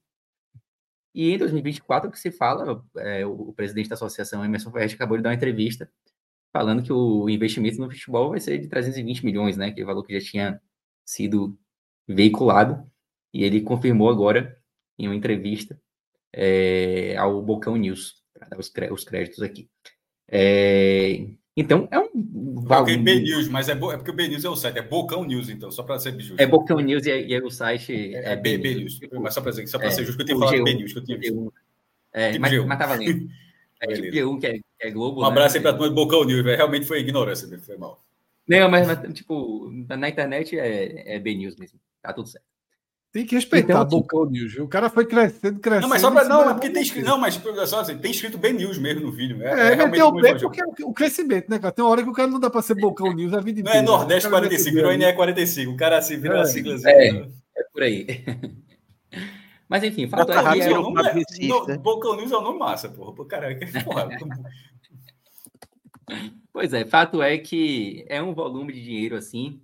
E 1.15 1.31
em 1.31 1.39
2024, 1.39 2.09
o 2.09 2.13
que 2.13 2.19
se 2.19 2.33
fala, 2.33 2.85
é, 2.97 3.25
o, 3.25 3.51
o, 3.51 3.53
presidente 3.53 3.89
da 3.89 3.95
associação, 3.95 4.45
Emerson 4.45 4.73
Ferreira, 4.73 4.95
acabou 4.95 5.17
de 5.17 5.23
dar 5.23 5.31
uma 5.31 5.35
entrevista 5.37 5.89
falando 6.55 6.85
que 6.85 6.93
o 6.93 7.29
investimento 7.29 7.79
no 7.81 7.91
futebol 7.91 8.31
vai 8.31 8.39
ser 8.39 8.59
de 8.59 8.69
320 8.69 9.25
milhões, 9.25 9.57
né? 9.57 9.73
Que 9.73 9.81
é 9.81 9.85
o 9.85 9.87
valor 9.89 10.05
que 10.05 10.19
já 10.19 10.25
tinha 10.25 10.61
sido 11.05 11.59
veiculado. 12.07 12.89
E 13.33 13.43
ele 13.43 13.61
confirmou 13.61 14.09
agora, 14.09 14.57
em 14.97 15.09
uma 15.09 15.17
entrevista, 15.17 15.77
é, 16.33 17.17
ao 17.17 17.43
Bocão 17.43 17.75
News, 17.77 18.23
para 18.33 18.47
dar 18.47 18.61
os, 18.61 18.73
os, 18.93 19.05
créditos 19.05 19.43
aqui. 19.43 19.69
É, 20.29 21.27
então, 21.57 21.89
é 21.91 21.99
um. 21.99 22.65
Coloquei 22.69 22.97
B 22.99 23.21
News, 23.21 23.49
mas 23.49 23.69
é, 23.69 23.73
é 23.73 23.77
porque 23.77 24.13
o 24.13 24.15
B 24.15 24.29
News 24.29 24.45
é 24.45 24.49
o 24.49 24.55
site, 24.55 24.79
é 24.79 24.83
Bocão 24.83 25.25
News, 25.25 25.49
então, 25.49 25.73
só 25.73 25.83
para 25.83 25.99
ser 25.99 26.19
justo. 26.21 26.41
É 26.41 26.47
Bocão 26.47 26.79
News 26.79 27.05
e, 27.05 27.11
é, 27.11 27.27
e 27.27 27.35
é 27.35 27.43
o 27.43 27.51
site. 27.51 28.15
É, 28.15 28.33
é 28.33 28.37
B, 28.37 28.59
B, 28.59 28.77
News. 28.77 29.01
Mas 29.21 29.35
só 29.35 29.41
para 29.41 29.51
dizer, 29.51 29.67
só 29.67 29.79
para 29.79 29.91
ser 29.91 30.05
justo, 30.05 30.19
que 30.19 30.23
eu 30.23 30.27
tinha 30.27 30.39
falado 30.39 30.57
G1, 30.57 30.65
B 30.65 30.75
News, 30.75 30.93
que 30.93 30.99
eu 31.01 31.05
tinha 31.05 31.19
visto. 31.19 31.53
É, 32.13 32.39
mas, 32.39 32.65
mas 32.65 32.79
tá 32.79 32.87
valendo. 32.87 33.29
É 33.85 33.95
tipo 33.95 34.09
G1, 34.09 34.41
que 34.41 34.47
é, 34.47 34.53
que 34.53 34.63
é 34.81 34.91
Globo. 34.91 35.23
Um 35.23 35.25
abraço 35.25 35.55
né? 35.55 35.59
aí 35.59 35.63
pra 35.63 35.73
turma 35.73 35.89
do 35.89 35.95
Bocão 35.95 36.25
News, 36.25 36.45
realmente 36.45 36.87
foi 36.87 37.01
ignorância, 37.01 37.49
foi 37.59 37.77
mal. 37.77 38.03
Não, 38.47 38.69
mas, 38.69 38.87
mas 38.87 39.15
tipo, 39.15 39.71
na 39.89 40.09
internet 40.09 40.59
é, 40.59 41.15
é 41.17 41.19
B 41.19 41.35
News 41.35 41.57
mesmo. 41.57 41.79
Tá 42.03 42.13
tudo 42.13 42.29
certo. 42.29 42.45
Tem 43.15 43.25
que 43.25 43.37
respeitar 43.37 43.75
então, 43.75 44.01
Bocão 44.01 44.27
News. 44.27 44.59
O 44.59 44.67
cara 44.67 44.91
foi 44.91 45.07
crescendo, 45.07 45.61
crescendo. 45.61 45.83
Não, 45.83 45.89
mas 45.89 46.01
só 46.01 46.11
pra, 46.11 46.25
não, 46.25 46.51
é 46.51 46.53
porque 46.53 46.69
tem 46.69 46.83
escrito, 46.83 47.07
não, 47.07 47.17
mas 47.17 47.41
só 47.67 47.81
assim, 47.81 47.97
tem 47.97 48.11
escrito 48.11 48.37
B 48.37 48.53
News 48.53 48.77
mesmo 48.77 49.03
no 49.03 49.13
vídeo. 49.13 49.41
É, 49.41 49.69
é, 49.69 49.73
é 49.75 49.89
tem 49.89 50.03
o 50.03 50.11
B 50.11 50.35
porque 50.35 50.61
é 50.61 50.85
o 50.85 50.93
crescimento, 50.93 51.49
né, 51.49 51.61
cara? 51.61 51.73
Tem 51.73 51.85
uma 51.85 51.93
hora 51.93 52.03
que 52.03 52.09
o 52.09 52.13
cara 52.13 52.29
não 52.29 52.41
dá 52.41 52.51
pra 52.51 52.61
ser 52.61 52.75
Bocão 52.75 53.13
News 53.13 53.33
a 53.33 53.41
vida 53.41 53.61
inteira. 53.61 53.83
Não 53.83 53.95
é 53.95 53.99
Nordeste 53.99 54.29
45, 54.29 54.75
virou 54.75 54.93
NE 54.93 55.13
45. 55.13 55.71
O 55.71 55.77
cara 55.77 55.99
assim 55.99 56.19
vira 56.19 56.39
é. 56.39 56.41
a 56.41 56.45
sigla. 56.45 56.77
É, 56.87 57.09
é 57.57 57.63
por 57.73 57.83
aí. 57.85 58.07
Mas 59.69 59.83
enfim, 59.83 60.07
fato 60.07 60.31
é 60.31 60.43
que 60.43 60.61
é, 60.61 60.71
nome, 60.71 61.01
é, 61.01 61.15
no, 61.47 62.17
News 62.17 62.33
é 62.33 62.37
o 62.37 62.41
nome 62.41 62.59
massa, 62.59 62.89
porra. 62.89 63.27
Caraca, 63.27 63.67
porra. 63.85 64.09
pois 66.53 66.73
é, 66.75 66.85
fato 66.85 67.23
é 67.23 67.39
que 67.39 68.05
é 68.09 68.23
um 68.23 68.35
volume 68.35 68.73
de 68.73 68.83
dinheiro 68.83 69.17
assim 69.17 69.63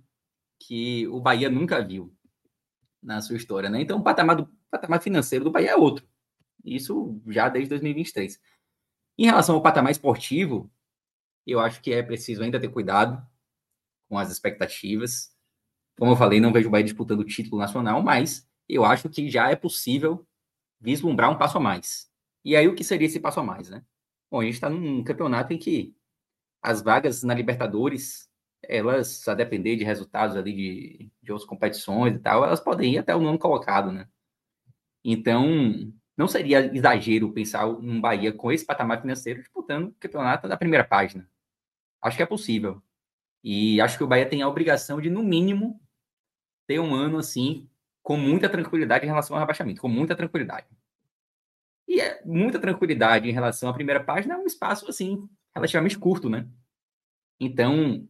que 0.59 1.07
o 1.07 1.19
Bahia 1.19 1.49
nunca 1.49 1.83
viu 1.83 2.13
na 3.01 3.21
sua 3.21 3.35
história, 3.35 3.69
né? 3.69 3.81
Então 3.81 3.99
o 3.99 4.03
patamar, 4.03 4.35
do, 4.35 4.49
patamar 4.69 5.01
financeiro 5.01 5.43
do 5.43 5.51
Bahia 5.51 5.71
é 5.71 5.75
outro. 5.75 6.07
Isso 6.63 7.19
já 7.27 7.49
desde 7.49 7.69
2023. 7.69 8.39
Em 9.17 9.25
relação 9.25 9.55
ao 9.55 9.61
patamar 9.61 9.91
esportivo, 9.91 10.71
eu 11.45 11.59
acho 11.59 11.81
que 11.81 11.91
é 11.91 12.03
preciso 12.03 12.43
ainda 12.43 12.59
ter 12.59 12.69
cuidado 12.69 13.25
com 14.07 14.17
as 14.17 14.31
expectativas. 14.31 15.35
Como 15.97 16.11
eu 16.11 16.15
falei, 16.15 16.39
não 16.39 16.53
vejo 16.53 16.67
o 16.67 16.71
Bahia 16.71 16.83
disputando 16.83 17.21
o 17.21 17.25
título 17.25 17.59
nacional, 17.59 18.01
mas 18.01 18.47
eu 18.67 18.85
acho 18.85 19.09
que 19.09 19.29
já 19.29 19.49
é 19.49 19.55
possível 19.55 20.25
vislumbrar 20.79 21.31
um 21.31 21.37
passo 21.37 21.57
a 21.57 21.61
mais. 21.61 22.09
E 22.43 22.55
aí, 22.55 22.67
o 22.67 22.75
que 22.75 22.83
seria 22.83 23.07
esse 23.07 23.19
passo 23.19 23.39
a 23.39 23.43
mais, 23.43 23.69
né? 23.69 23.83
Bom, 24.29 24.41
a 24.41 24.43
gente 24.43 24.55
está 24.55 24.69
num 24.69 25.03
campeonato 25.03 25.53
em 25.53 25.57
que 25.57 25.95
as 26.61 26.81
vagas 26.81 27.23
na 27.23 27.33
Libertadores, 27.33 28.29
elas, 28.63 29.27
a 29.27 29.33
depender 29.33 29.75
de 29.75 29.83
resultados 29.83 30.35
ali 30.35 30.53
de, 30.53 31.11
de 31.21 31.31
outras 31.31 31.47
competições 31.47 32.15
e 32.15 32.19
tal, 32.19 32.43
elas 32.43 32.59
podem 32.59 32.93
ir 32.93 32.97
até 32.99 33.15
o 33.15 33.21
nono 33.21 33.39
colocado, 33.39 33.91
né? 33.91 34.07
Então, 35.03 35.91
não 36.15 36.27
seria 36.27 36.73
exagero 36.75 37.33
pensar 37.33 37.65
num 37.67 37.99
Bahia 37.99 38.31
com 38.31 38.51
esse 38.51 38.65
patamar 38.65 39.01
financeiro 39.01 39.39
disputando 39.39 39.87
o 39.89 39.95
campeonato 39.99 40.47
da 40.47 40.57
primeira 40.57 40.83
página. 40.83 41.27
Acho 42.01 42.17
que 42.17 42.23
é 42.23 42.27
possível. 42.27 42.81
E 43.43 43.81
acho 43.81 43.97
que 43.97 44.03
o 44.03 44.07
Bahia 44.07 44.29
tem 44.29 44.41
a 44.41 44.47
obrigação 44.47 45.01
de, 45.01 45.09
no 45.09 45.23
mínimo, 45.23 45.81
ter 46.67 46.79
um 46.79 46.93
ano 46.93 47.17
assim 47.17 47.67
com 48.01 48.17
muita 48.17 48.49
tranquilidade 48.49 49.05
em 49.05 49.07
relação 49.07 49.35
ao 49.35 49.41
rebaixamento, 49.41 49.81
com 49.81 49.87
muita 49.87 50.15
tranquilidade. 50.15 50.67
E 51.87 51.99
é 51.99 52.21
muita 52.25 52.59
tranquilidade 52.59 53.29
em 53.29 53.33
relação 53.33 53.69
à 53.69 53.73
primeira 53.73 54.03
página 54.03 54.35
é 54.35 54.37
um 54.37 54.45
espaço 54.45 54.89
assim 54.89 55.27
relativamente 55.53 55.97
curto, 55.97 56.29
né? 56.29 56.47
Então, 57.39 58.07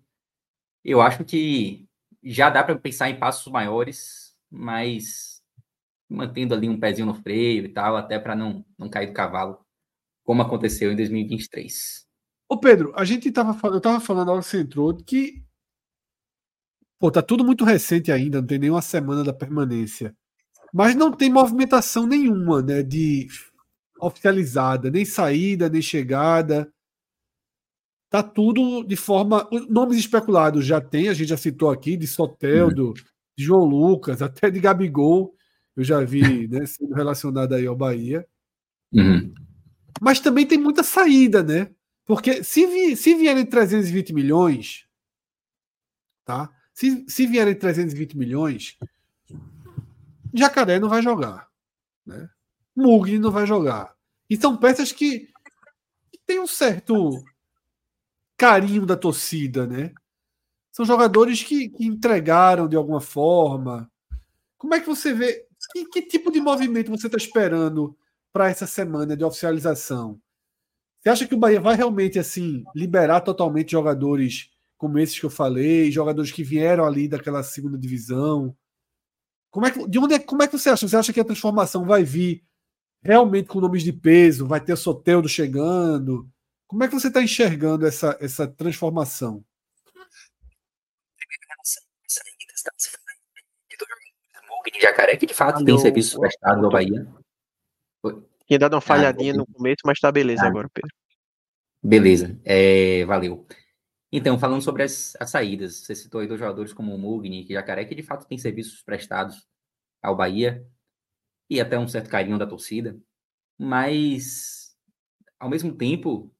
eu 0.83 1.01
acho 1.01 1.23
que 1.23 1.87
já 2.23 2.49
dá 2.49 2.63
para 2.63 2.77
pensar 2.77 3.09
em 3.09 3.17
passos 3.17 3.51
maiores, 3.51 4.35
mas 4.49 5.41
mantendo 6.07 6.53
ali 6.53 6.67
um 6.69 6.79
pezinho 6.79 7.07
no 7.07 7.15
freio 7.15 7.65
e 7.65 7.69
tal, 7.69 7.95
até 7.95 8.19
para 8.19 8.35
não, 8.35 8.65
não 8.77 8.89
cair 8.89 9.07
do 9.07 9.13
cavalo, 9.13 9.65
como 10.23 10.41
aconteceu 10.41 10.91
em 10.91 10.95
2023. 10.95 12.05
Ô 12.49 12.59
Pedro, 12.59 12.93
a 12.95 13.05
gente 13.05 13.31
tava, 13.31 13.57
eu 13.69 13.77
estava 13.77 13.99
falando 13.99 14.27
na 14.27 14.33
hora 14.33 14.41
que 14.41 14.49
você 14.49 14.61
entrou 14.61 14.95
que 14.95 15.41
Pô, 17.01 17.09
tá 17.09 17.19
tudo 17.19 17.43
muito 17.43 17.65
recente 17.65 18.11
ainda, 18.11 18.39
não 18.39 18.47
tem 18.47 18.59
nenhuma 18.59 18.81
semana 18.81 19.23
da 19.23 19.33
permanência. 19.33 20.15
Mas 20.71 20.93
não 20.93 21.11
tem 21.11 21.31
movimentação 21.31 22.05
nenhuma, 22.05 22.61
né, 22.61 22.83
de 22.83 23.27
oficializada, 23.99 24.91
nem 24.91 25.03
saída, 25.03 25.67
nem 25.67 25.81
chegada. 25.81 26.71
Tá 28.07 28.21
tudo 28.21 28.83
de 28.83 28.95
forma. 28.95 29.49
Nomes 29.67 29.97
especulados 29.97 30.63
já 30.63 30.79
tem, 30.79 31.09
a 31.09 31.13
gente 31.15 31.29
já 31.29 31.37
citou 31.37 31.71
aqui, 31.71 31.97
de 31.97 32.05
Soteldo, 32.05 32.89
uhum. 32.89 32.93
de 33.35 33.43
João 33.43 33.65
Lucas, 33.65 34.21
até 34.21 34.51
de 34.51 34.59
Gabigol, 34.59 35.33
eu 35.75 35.83
já 35.83 36.03
vi 36.03 36.21
né, 36.47 36.67
sendo 36.67 36.93
relacionado 36.93 37.53
aí 37.53 37.65
ao 37.65 37.75
Bahia. 37.75 38.27
Uhum. 38.93 39.33
Mas 39.99 40.19
também 40.19 40.45
tem 40.45 40.59
muita 40.59 40.83
saída, 40.83 41.41
né? 41.41 41.71
Porque 42.05 42.43
se, 42.43 42.67
vi, 42.67 42.95
se 42.95 43.15
vierem 43.15 43.43
320 43.43 44.13
milhões, 44.13 44.85
tá? 46.23 46.47
Se, 46.81 47.05
se 47.07 47.27
vierem 47.27 47.53
320 47.53 48.17
milhões, 48.17 48.75
Jacaré 50.33 50.79
não 50.79 50.89
vai 50.89 50.99
jogar. 50.99 51.47
Né? 52.03 52.27
Mugni 52.75 53.19
não 53.19 53.29
vai 53.29 53.45
jogar. 53.45 53.93
E 54.27 54.35
são 54.35 54.57
peças 54.57 54.91
que, 54.91 55.29
que 56.11 56.19
têm 56.25 56.39
um 56.39 56.47
certo 56.47 57.23
carinho 58.35 58.83
da 58.83 58.97
torcida, 58.97 59.67
né? 59.67 59.93
São 60.71 60.83
jogadores 60.83 61.43
que, 61.43 61.69
que 61.69 61.85
entregaram 61.85 62.67
de 62.67 62.75
alguma 62.75 62.99
forma. 62.99 63.87
Como 64.57 64.73
é 64.73 64.79
que 64.79 64.87
você 64.87 65.13
vê? 65.13 65.45
Que, 65.71 65.85
que 65.85 66.01
tipo 66.01 66.31
de 66.31 66.41
movimento 66.41 66.89
você 66.89 67.05
está 67.05 67.17
esperando 67.17 67.95
para 68.33 68.49
essa 68.49 68.65
semana 68.65 69.15
de 69.15 69.23
oficialização? 69.23 70.19
Você 70.99 71.09
acha 71.09 71.27
que 71.27 71.35
o 71.35 71.39
Bahia 71.39 71.61
vai 71.61 71.75
realmente 71.75 72.17
assim 72.17 72.63
liberar 72.73 73.21
totalmente 73.21 73.73
jogadores 73.73 74.49
como 74.81 74.97
esses 74.97 75.19
que 75.19 75.23
eu 75.23 75.29
falei, 75.29 75.91
jogadores 75.91 76.31
que 76.31 76.43
vieram 76.43 76.83
ali 76.83 77.07
daquela 77.07 77.43
segunda 77.43 77.77
divisão. 77.77 78.57
Como 79.51 79.67
é 79.67 79.69
que, 79.69 79.87
de 79.87 79.99
onde 79.99 80.15
é, 80.15 80.19
como 80.19 80.41
é 80.41 80.47
que 80.47 80.57
você 80.57 80.71
acha? 80.71 80.87
Você 80.87 80.97
acha 80.97 81.13
que 81.13 81.19
a 81.19 81.23
transformação 81.23 81.85
vai 81.85 82.03
vir 82.03 82.43
realmente 82.99 83.47
com 83.47 83.61
nomes 83.61 83.83
de 83.83 83.93
peso? 83.93 84.47
Vai 84.47 84.59
ter 84.59 84.75
Soteldo 84.75 85.29
chegando? 85.29 86.27
Como 86.65 86.83
é 86.83 86.87
que 86.87 86.95
você 86.95 87.09
está 87.09 87.21
enxergando 87.21 87.85
essa, 87.85 88.17
essa 88.19 88.47
transformação? 88.47 89.45
Jacaré, 94.81 95.15
que 95.15 95.27
de 95.27 95.33
fato 95.35 95.63
tem 95.63 95.77
serviço 95.77 96.19
prestado 96.19 96.65
ao 96.65 96.71
Bahia. 96.71 97.07
Tinha 98.47 98.57
dado 98.57 98.73
uma 98.73 98.81
falhadinha 98.81 99.33
ah, 99.33 99.37
no 99.37 99.45
começo, 99.45 99.81
mas 99.85 99.99
tá 99.99 100.11
beleza 100.11 100.43
ah, 100.43 100.47
agora, 100.47 100.67
Pedro. 100.73 100.89
Beleza, 101.83 102.41
é, 102.43 103.05
valeu. 103.05 103.45
Então, 104.11 104.37
falando 104.37 104.61
sobre 104.61 104.83
as, 104.83 105.15
as 105.19 105.29
saídas, 105.29 105.77
você 105.77 105.95
citou 105.95 106.19
aí 106.19 106.27
dois 106.27 106.39
jogadores 106.39 106.73
como 106.73 106.93
o 106.93 106.97
Mugni 106.97 107.45
e 107.49 107.53
Jacaré, 107.53 107.85
que 107.85 107.95
de 107.95 108.03
fato 108.03 108.27
têm 108.27 108.37
serviços 108.37 108.81
prestados 108.83 109.47
ao 110.01 110.15
Bahia 110.15 110.67
e 111.49 111.61
até 111.61 111.79
um 111.79 111.87
certo 111.87 112.09
carinho 112.09 112.37
da 112.37 112.47
torcida, 112.47 112.99
mas 113.57 114.75
ao 115.39 115.49
mesmo 115.49 115.73
tempo 115.73 116.33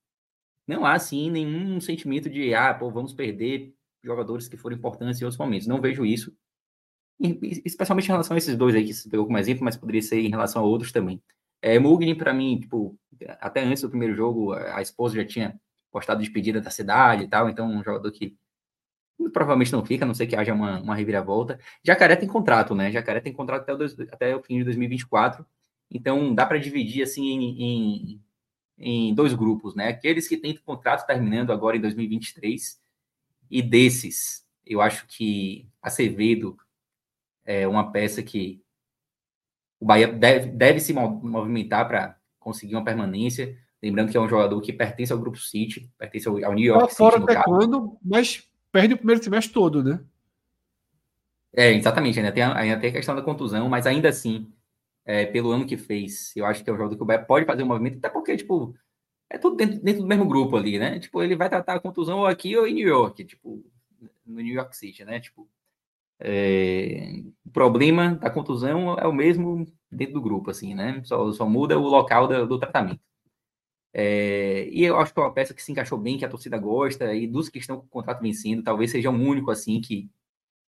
não 0.68 0.86
há 0.86 0.94
assim 0.94 1.30
nenhum 1.30 1.80
sentimento 1.80 2.30
de 2.30 2.54
ah, 2.54 2.74
pô, 2.74 2.92
vamos 2.92 3.14
perder 3.14 3.74
jogadores 4.04 4.48
que 4.48 4.58
foram 4.58 4.76
importantes 4.76 5.22
em 5.22 5.26
outros 5.26 5.40
momentos. 5.40 5.68
Não 5.68 5.82
vejo 5.82 6.06
isso, 6.06 6.36
especialmente 7.66 8.06
em 8.06 8.12
relação 8.12 8.36
a 8.36 8.38
esses 8.38 8.58
dois 8.58 8.76
aí 8.76 8.86
que 8.86 8.94
você 8.94 9.10
pegou 9.10 9.26
como 9.26 9.38
exemplo, 9.38 9.64
mas 9.64 9.78
poderia 9.78 10.02
ser 10.02 10.20
em 10.20 10.30
relação 10.30 10.62
a 10.62 10.66
outros 10.66 10.92
também. 10.92 11.22
É, 11.62 11.78
Mugni, 11.78 12.16
para 12.16 12.34
mim, 12.34 12.60
tipo, 12.60 12.98
até 13.40 13.64
antes 13.64 13.84
do 13.84 13.90
primeiro 13.90 14.16
jogo, 14.16 14.54
a 14.54 14.82
esposa 14.82 15.16
já 15.16 15.26
tinha 15.26 15.60
postado 15.92 16.22
despedida 16.22 16.62
da 16.62 16.70
cidade 16.70 17.24
e 17.24 17.28
tal, 17.28 17.50
então 17.50 17.68
um 17.68 17.84
jogador 17.84 18.12
que 18.12 18.36
provavelmente 19.34 19.72
não 19.72 19.86
fica, 19.86 20.06
a 20.06 20.08
não 20.08 20.14
ser 20.14 20.26
que 20.26 20.36
haja 20.36 20.54
uma, 20.54 20.80
uma 20.80 20.96
reviravolta. 20.96 21.60
Jacaré 21.84 22.16
tem 22.16 22.28
contrato, 22.28 22.74
né? 22.74 22.92
Jacaré 22.92 23.20
tem 23.20 23.34
contrato 23.34 23.62
até 23.62 23.74
o, 23.74 23.78
dois, 23.78 24.00
até 24.12 24.36
o 24.36 24.42
fim 24.42 24.58
de 24.58 24.64
2024, 24.64 25.46
então 25.90 26.34
dá 26.34 26.46
para 26.46 26.58
dividir 26.58 27.04
assim 27.04 27.28
em, 27.28 27.62
em, 27.62 28.22
em, 28.78 29.14
dois 29.14 29.34
grupos, 29.34 29.76
né? 29.76 29.90
Aqueles 29.90 30.28
que 30.28 30.38
têm 30.38 30.58
contrato 30.58 31.06
terminando 31.06 31.52
agora 31.52 31.78
em 31.78 31.82
2023, 31.82 32.82
e 33.50 33.62
desses, 33.62 34.46
eu 34.66 34.82
acho 34.82 35.06
que 35.08 35.68
Acevedo 35.82 36.58
é 37.44 37.68
uma 37.68 37.92
peça 37.92 38.24
que 38.24 38.64
o 39.80 39.86
Bahia 39.86 40.08
deve, 40.08 40.52
deve 40.52 40.80
se 40.80 40.94
movimentar 40.94 41.88
para 41.88 42.18
conseguir 42.40 42.76
uma 42.76 42.86
permanência. 42.86 43.58
Lembrando 43.82 44.12
que 44.12 44.18
é 44.18 44.22
um 44.22 44.30
jogador 44.30 44.62
que 44.62 44.72
pertence 44.72 45.12
ao 45.12 45.20
Grupo 45.20 45.38
City, 45.38 45.90
pertence 45.98 46.28
ao, 46.28 46.36
New 46.36 46.66
York 46.66 46.90
City. 46.90 46.98
Fora 46.98 47.18
até 47.18 47.42
quando, 47.44 47.98
mas 48.04 48.48
perde 48.72 48.94
o 48.94 48.98
primeiro 48.98 49.24
semestre 49.24 49.52
todo, 49.52 49.84
né? 49.84 50.00
É, 51.54 51.74
exatamente. 51.74 52.20
Ainda 52.20 52.32
tem, 52.32 52.44
a, 52.44 52.56
ainda 52.56 52.80
tem 52.80 52.92
a 52.92 52.94
questão 52.94 53.16
da 53.16 53.22
contusão, 53.22 53.68
mas 53.68 53.88
ainda 53.88 54.10
assim, 54.10 54.52
é, 55.04 55.26
pelo 55.26 55.52
ano 55.52 55.66
que 55.66 55.78
fez, 55.78 56.32
eu 56.36 56.46
acho 56.46 56.64
que 56.64 56.70
é 56.70 56.74
um 56.74 56.78
jogador 56.78 56.96
que 56.96 57.04
o 57.04 57.06
Bahia 57.06 57.24
pode 57.24 57.46
fazer 57.46 57.64
um 57.64 57.68
movimento, 57.68 57.98
até 57.98 58.10
porque, 58.10 58.38
tipo, 58.38 58.76
é 59.30 59.38
tudo 59.38 59.56
dentro, 59.56 59.80
dentro 59.82 60.02
do 60.02 60.08
mesmo 60.08 60.28
grupo 60.28 60.56
ali, 60.56 60.78
né? 60.78 61.00
Tipo, 61.00 61.24
ele 61.24 61.36
vai 61.36 61.50
tratar 61.50 61.76
a 61.76 61.80
contusão 61.80 62.20
ou 62.20 62.28
aqui 62.28 62.56
ou 62.56 62.68
em 62.68 62.74
New 62.76 62.88
York, 62.88 63.26
tipo, 63.26 63.64
no 64.26 64.42
New 64.42 64.54
York 64.54 64.78
City, 64.78 65.04
né? 65.04 65.20
Tipo, 65.20 65.50
é, 66.20 67.24
o 67.44 67.50
problema 67.50 68.16
da 68.16 68.30
contusão 68.30 68.96
é 69.00 69.08
o 69.08 69.14
mesmo 69.14 69.66
dentro 69.92 70.14
do 70.14 70.22
grupo, 70.22 70.52
assim, 70.52 70.76
né? 70.76 71.02
Só, 71.04 71.32
só 71.32 71.48
muda 71.48 71.80
o 71.80 71.88
local 71.88 72.28
do, 72.28 72.48
do 72.48 72.60
tratamento. 72.60 73.02
É, 73.94 74.70
e 74.70 74.84
eu 74.84 74.98
acho 74.98 75.14
que 75.14 75.20
é 75.20 75.24
uma 75.24 75.34
peça 75.34 75.54
que 75.54 75.62
se 75.64 75.72
encaixou 75.72 75.98
bem, 75.98 76.18
que 76.18 76.26
a 76.26 76.30
torcida 76.30 76.58
gosta, 76.58 77.14
e 77.14 77.28
dos 77.28 77.50
que 77.50 77.60
estão 77.60 77.78
com 77.78 77.86
o 77.86 77.90
contrato 77.90 78.22
vencendo, 78.22 78.64
talvez 78.64 78.92
seja 78.92 79.10
o 79.10 79.14
um 79.14 79.28
único 79.28 79.52
assim 79.52 79.82
que 79.82 80.10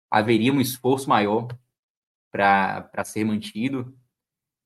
haveria 0.09 0.53
um 0.53 0.61
esforço 0.61 1.09
maior 1.09 1.47
para 2.31 3.03
ser 3.05 3.25
mantido. 3.25 3.95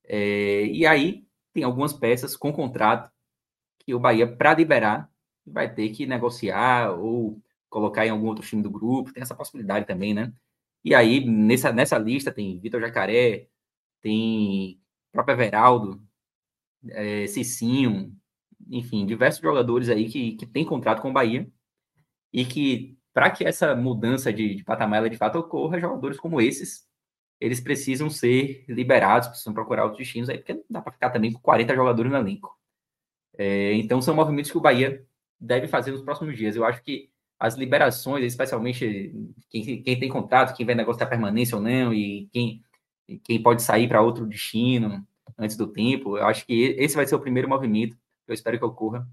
É, 0.05 0.65
e 0.67 0.85
aí 0.85 1.25
tem 1.53 1.63
algumas 1.63 1.93
peças 1.93 2.35
com 2.37 2.53
contrato 2.53 3.11
que 3.79 3.93
o 3.93 3.99
Bahia, 3.99 4.27
para 4.35 4.55
liberar, 4.55 5.09
vai 5.45 5.73
ter 5.73 5.89
que 5.89 6.05
negociar 6.05 6.91
ou 6.91 7.41
colocar 7.69 8.05
em 8.05 8.09
algum 8.09 8.27
outro 8.27 8.45
time 8.45 8.61
do 8.63 8.69
grupo, 8.71 9.13
tem 9.13 9.23
essa 9.23 9.35
possibilidade 9.35 9.85
também, 9.87 10.13
né? 10.13 10.33
E 10.83 10.93
aí, 10.95 11.25
nessa, 11.25 11.71
nessa 11.71 11.97
lista 11.97 12.31
tem 12.31 12.59
Vitor 12.59 12.81
Jacaré, 12.81 13.47
tem 14.01 14.79
próprio 15.11 15.35
Everaldo, 15.35 16.03
é, 16.89 17.27
Cicinho, 17.27 18.15
enfim, 18.77 19.05
diversos 19.05 19.41
jogadores 19.41 19.89
aí 19.89 20.09
que, 20.09 20.33
que 20.33 20.45
têm 20.45 20.65
contrato 20.65 21.01
com 21.01 21.09
o 21.09 21.13
Bahia 21.13 21.47
e 22.31 22.43
que, 22.45 22.97
para 23.13 23.29
que 23.29 23.43
essa 23.45 23.75
mudança 23.75 24.33
de, 24.33 24.55
de 24.55 24.63
patamar 24.63 25.07
de 25.09 25.17
fato 25.17 25.37
ocorra, 25.37 25.79
jogadores 25.79 26.19
como 26.19 26.41
esses, 26.41 26.87
eles 27.39 27.59
precisam 27.61 28.09
ser 28.09 28.65
liberados, 28.67 29.27
precisam 29.27 29.53
procurar 29.53 29.83
outros 29.83 29.99
destinos 29.99 30.29
aí, 30.29 30.37
porque 30.37 30.53
não 30.53 30.63
dá 30.69 30.81
para 30.81 30.93
ficar 30.93 31.09
também 31.11 31.31
com 31.31 31.39
40 31.39 31.75
jogadores 31.75 32.11
no 32.11 32.17
elenco. 32.17 32.57
É, 33.37 33.73
então, 33.73 34.01
são 34.01 34.15
movimentos 34.15 34.51
que 34.51 34.57
o 34.57 34.61
Bahia 34.61 35.05
deve 35.39 35.67
fazer 35.67 35.91
nos 35.91 36.01
próximos 36.01 36.37
dias. 36.37 36.55
Eu 36.55 36.65
acho 36.65 36.81
que 36.83 37.09
as 37.39 37.55
liberações, 37.55 38.23
especialmente 38.23 39.13
quem, 39.49 39.83
quem 39.83 39.99
tem 39.99 40.09
contrato, 40.09 40.55
quem 40.55 40.65
vai 40.65 40.75
negociar 40.75 41.07
permanência 41.07 41.57
ou 41.57 41.61
não, 41.61 41.93
e 41.93 42.29
quem, 42.31 42.63
quem 43.23 43.41
pode 43.41 43.61
sair 43.61 43.87
para 43.87 44.01
outro 44.01 44.25
destino 44.25 45.05
antes 45.37 45.57
do 45.57 45.67
tempo, 45.67 46.17
eu 46.17 46.25
acho 46.25 46.45
que 46.45 46.75
esse 46.77 46.95
vai 46.95 47.05
ser 47.05 47.15
o 47.15 47.19
primeiro 47.19 47.49
movimento 47.49 47.97
eu 48.33 48.35
espero 48.35 48.57
que 48.57 48.65
ocorra 48.65 49.07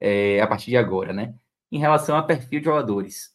é, 0.00 0.40
a 0.40 0.46
partir 0.46 0.70
de 0.70 0.76
agora, 0.76 1.12
né? 1.12 1.34
Em 1.70 1.78
relação 1.78 2.16
a 2.16 2.22
perfil 2.22 2.60
de 2.60 2.66
jogadores, 2.66 3.34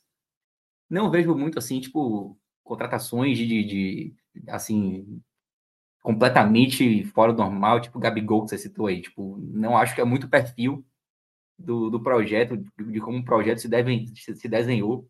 não 0.89 1.11
vejo 1.11 1.35
muito 1.35 1.59
assim, 1.59 1.79
tipo, 1.81 2.37
contratações 2.63 3.37
de, 3.37 3.47
de, 3.47 3.63
de 3.65 4.15
assim, 4.49 5.21
completamente 6.01 7.03
fora 7.05 7.33
do 7.33 7.41
normal, 7.41 7.81
tipo 7.81 7.99
Gabigol 7.99 8.43
que 8.43 8.49
você 8.49 8.57
citou 8.57 8.87
aí, 8.87 9.01
tipo, 9.01 9.37
não 9.39 9.77
acho 9.77 9.95
que 9.95 10.01
é 10.01 10.05
muito 10.05 10.29
perfil 10.29 10.85
do, 11.57 11.89
do 11.89 12.01
projeto, 12.01 12.57
de, 12.57 12.69
de, 12.91 12.99
como 12.99 13.19
o 13.19 13.25
projeto 13.25 13.59
se, 13.59 13.67
deve, 13.69 14.07
se, 14.15 14.35
se, 14.35 14.47
desenhou 14.47 15.09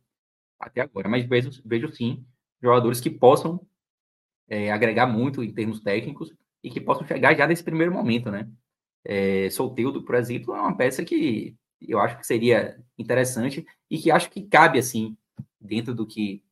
até 0.60 0.82
agora. 0.82 1.10
Mas 1.10 1.26
vejo, 1.26 1.50
vejo 1.66 1.92
sim 1.94 2.26
jogadores 2.62 3.00
que 3.00 3.10
possam 3.10 3.66
é, 4.48 4.72
agregar 4.72 5.08
muito 5.08 5.44
em 5.44 5.54
termos 5.54 5.82
técnicos 5.82 6.34
e 6.64 6.70
que 6.70 6.82
possam 6.82 7.08
chegar 7.08 7.36
já 7.36 7.48
nesse 7.48 7.64
primeiro 7.64 7.94
momento, 7.94 8.30
né? 8.30 8.50
É, 9.04 9.50
Solteudo, 9.50 10.04
por 10.04 10.16
exemplo, 10.16 10.56
é 10.56 10.62
uma 10.62 10.76
peça 10.76 11.04
que 11.04 11.56
eu 11.82 12.00
acho 12.00 12.18
que 12.20 12.28
seria 12.28 12.80
interessante 12.98 13.66
e 13.90 13.98
que 13.98 14.12
acho 14.12 14.30
que 14.30 14.44
cabe, 14.44 14.78
assim, 14.78 15.18
dentro 15.60 15.96
do 15.96 16.06
que 16.06 16.44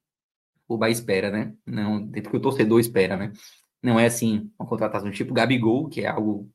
o 0.67 0.77
Bahia 0.77 0.93
espera, 0.93 1.29
né? 1.31 1.55
Não, 1.65 1.99
dentro 2.01 2.29
do 2.29 2.31
que 2.31 2.37
o 2.37 2.41
torcedor 2.41 2.79
espera, 2.79 3.15
né? 3.15 3.33
Não 3.81 3.99
é, 3.99 4.05
assim, 4.05 4.51
uma 4.57 4.67
contratação 4.67 5.09
tipo 5.11 5.33
Gabigol, 5.33 5.87
que 5.87 6.01
é 6.01 6.07
algo 6.07 6.51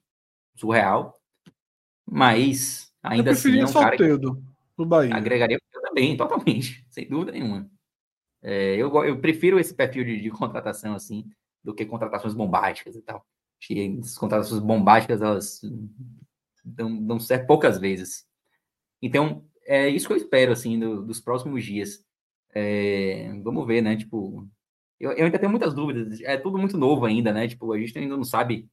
surreal, 0.57 1.21
mas 2.07 2.93
Ainda 3.03 3.33
assim, 3.33 3.61
é 3.61 3.65
um 3.65 3.73
cara 3.73 3.97
que 3.97 4.09
no 4.79 4.87
Bahia. 4.87 5.15
agregaria 5.15 5.59
também, 5.95 6.17
totalmente, 6.17 6.85
sem 6.91 7.09
dúvida 7.09 7.33
nenhuma. 7.33 7.71
É, 8.43 8.77
eu, 8.77 8.93
eu 9.05 9.21
prefiro 9.21 9.59
esse 9.59 9.75
perfil 9.75 10.05
de, 10.05 10.21
de, 10.21 10.31
contratação 10.31 10.95
assim 10.95 11.25
do 11.63 11.75
que 11.75 11.87
contratações 11.87 12.35
bombásticas 12.35 12.97
e 12.97 13.03
tal. 13.03 13.27
Que 13.67 13.99
as 14.03 14.17
contratações 14.19 14.61
bombásticas 14.61 15.23
elas 15.23 15.61
dão, 16.65 17.03
dão 17.03 17.19
certo 17.19 17.47
poucas 17.47 17.79
vezes. 17.79 18.27
Então, 19.01 19.45
é 19.67 19.89
isso 19.89 20.07
que 20.07 20.13
eu 20.13 20.17
espero 20.19 20.53
assim 20.53 20.79
do, 20.79 21.03
dos 21.03 21.21
próximos 21.21 21.65
dias. 21.65 22.05
É, 22.55 23.31
vamos 23.43 23.67
ver, 23.67 23.83
né? 23.83 23.97
Tipo, 23.97 24.47
eu, 25.01 25.13
eu, 25.13 25.25
ainda 25.27 25.39
tenho 25.39 25.51
muitas 25.51 25.75
dúvidas. 25.75 26.21
É 26.23 26.37
tudo 26.37 26.59
muito 26.59 26.77
novo 26.79 27.05
ainda, 27.05 27.33
né? 27.33 27.49
Tipo, 27.49 27.73
a 27.73 27.79
gente 27.79 27.99
ainda 27.99 28.17
não 28.17 28.25
sabe 28.25 28.69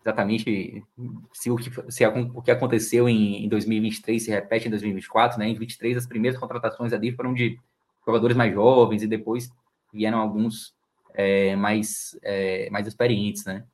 exatamente 0.00 0.84
se 1.32 1.50
o 1.50 1.56
que, 1.56 1.70
se 1.90 2.06
o 2.06 2.42
que 2.42 2.50
aconteceu 2.50 3.08
em, 3.08 3.44
em 3.44 3.48
2023 3.48 4.22
se 4.22 4.30
repete 4.30 4.68
em 4.68 4.70
2024, 4.70 5.38
né? 5.38 5.46
Em 5.46 5.54
2023 5.54 5.96
as 5.96 6.06
primeiras 6.06 6.38
contratações 6.38 6.92
ali 6.92 7.10
foram 7.12 7.32
de 7.32 7.58
jogadores 8.06 8.36
mais 8.36 8.52
jovens 8.52 9.02
e 9.02 9.06
depois 9.06 9.50
vieram 9.92 10.18
alguns 10.18 10.74
é, 11.14 11.56
mais, 11.56 12.18
é, 12.22 12.68
mais 12.70 12.86
experientes, 12.86 13.44
né? 13.44 13.64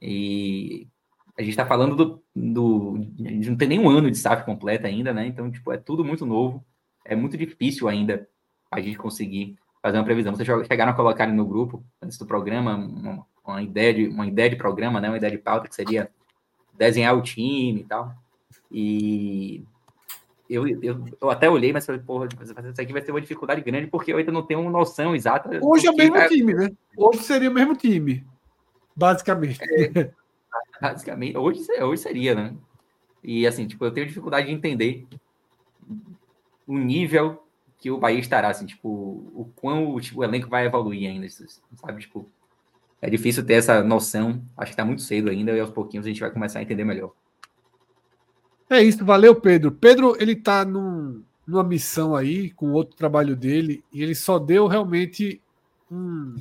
E 0.00 0.86
a 1.36 1.42
gente 1.42 1.50
está 1.50 1.64
falando 1.64 1.94
do, 1.94 2.22
do, 2.34 2.98
de 2.98 3.50
não 3.50 3.56
ter 3.56 3.66
nenhum 3.66 3.88
ano 3.88 4.10
de 4.10 4.16
staff 4.16 4.44
completa 4.44 4.88
ainda, 4.88 5.12
né? 5.12 5.26
Então, 5.26 5.50
tipo, 5.50 5.72
é 5.72 5.76
tudo 5.76 6.04
muito 6.04 6.26
novo, 6.26 6.64
é 7.04 7.14
muito 7.14 7.36
difícil 7.36 7.88
ainda 7.88 8.28
a 8.70 8.80
gente 8.80 8.98
conseguir 8.98 9.56
fazer 9.82 9.98
uma 9.98 10.04
previsão. 10.04 10.34
Vocês 10.34 10.48
chegaram 10.66 10.92
a 10.92 10.96
colocar 10.96 11.26
no 11.26 11.46
grupo, 11.46 11.84
antes 12.02 12.18
do 12.18 12.26
programa, 12.26 12.74
uma, 12.76 13.26
uma 13.46 13.62
ideia 13.62 13.94
de 13.94 14.08
uma 14.08 14.26
ideia 14.26 14.50
de 14.50 14.56
programa, 14.56 15.00
né, 15.00 15.08
uma 15.08 15.16
ideia 15.16 15.30
de 15.30 15.38
pauta 15.38 15.68
que 15.68 15.74
seria 15.74 16.10
desenhar 16.76 17.16
o 17.16 17.22
time 17.22 17.80
e 17.80 17.84
tal. 17.84 18.14
E 18.70 19.64
eu, 20.48 20.66
eu, 20.82 21.04
eu 21.20 21.30
até 21.30 21.48
olhei, 21.48 21.72
mas 21.72 21.86
falei, 21.86 22.00
porra, 22.00 22.28
isso 22.42 22.80
aqui 22.80 22.92
vai 22.92 23.02
ter 23.02 23.12
uma 23.12 23.20
dificuldade 23.20 23.60
grande 23.60 23.86
porque 23.86 24.12
eu 24.12 24.16
ainda 24.16 24.32
não 24.32 24.42
tenho 24.42 24.60
uma 24.60 24.70
noção 24.70 25.14
exata. 25.14 25.60
Hoje 25.62 25.86
é 25.86 25.90
o 25.90 25.96
mesmo 25.96 26.28
time, 26.28 26.54
né? 26.54 26.70
Hoje 26.96 27.20
seria 27.20 27.50
o 27.50 27.54
mesmo 27.54 27.76
time, 27.76 28.24
basicamente. 28.98 29.60
É, 29.62 30.10
basicamente, 30.82 31.36
hoje, 31.36 31.60
hoje 31.80 32.02
seria, 32.02 32.34
né? 32.34 32.54
E 33.22 33.46
assim, 33.46 33.66
tipo, 33.66 33.84
eu 33.84 33.92
tenho 33.92 34.06
dificuldade 34.06 34.46
de 34.46 34.52
entender 34.52 35.06
o 36.66 36.76
nível 36.76 37.44
que 37.78 37.90
o 37.90 37.98
Bahia 37.98 38.18
estará, 38.18 38.48
assim, 38.48 38.66
tipo, 38.66 38.88
o 38.88 39.50
quão 39.56 39.98
tipo, 40.00 40.20
o 40.20 40.24
elenco 40.24 40.48
vai 40.48 40.66
evoluir 40.66 41.08
ainda, 41.08 41.26
sabe? 41.28 42.00
Tipo, 42.00 42.28
é 43.00 43.08
difícil 43.08 43.46
ter 43.46 43.54
essa 43.54 43.82
noção. 43.82 44.42
Acho 44.56 44.70
que 44.70 44.74
está 44.74 44.84
muito 44.84 45.02
cedo 45.02 45.30
ainda 45.30 45.52
e 45.52 45.60
aos 45.60 45.70
pouquinhos 45.70 46.04
a 46.04 46.08
gente 46.08 46.20
vai 46.20 46.30
começar 46.30 46.58
a 46.58 46.62
entender 46.62 46.84
melhor. 46.84 47.12
É 48.68 48.82
isso, 48.82 49.04
valeu, 49.04 49.40
Pedro. 49.40 49.70
Pedro, 49.72 50.16
ele 50.20 50.32
está 50.32 50.64
num, 50.64 51.22
numa 51.46 51.62
missão 51.62 52.14
aí 52.14 52.50
com 52.50 52.72
outro 52.72 52.96
trabalho 52.96 53.36
dele 53.36 53.82
e 53.92 54.02
ele 54.02 54.14
só 54.14 54.38
deu 54.38 54.66
realmente 54.66 55.40
um, 55.90 56.34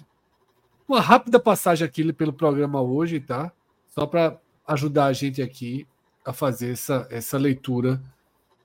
uma 0.88 1.02
rápida 1.02 1.40
passagem 1.40 1.86
aqui 1.86 2.14
pelo 2.14 2.32
programa 2.32 2.82
hoje, 2.82 3.20
tá? 3.20 3.52
Só 3.88 4.06
para 4.06 4.40
ajudar 4.66 5.06
a 5.06 5.14
gente 5.14 5.42
aqui 5.42 5.86
a 6.26 6.32
fazer 6.32 6.72
essa, 6.72 7.08
essa 7.12 7.38
leitura 7.38 8.02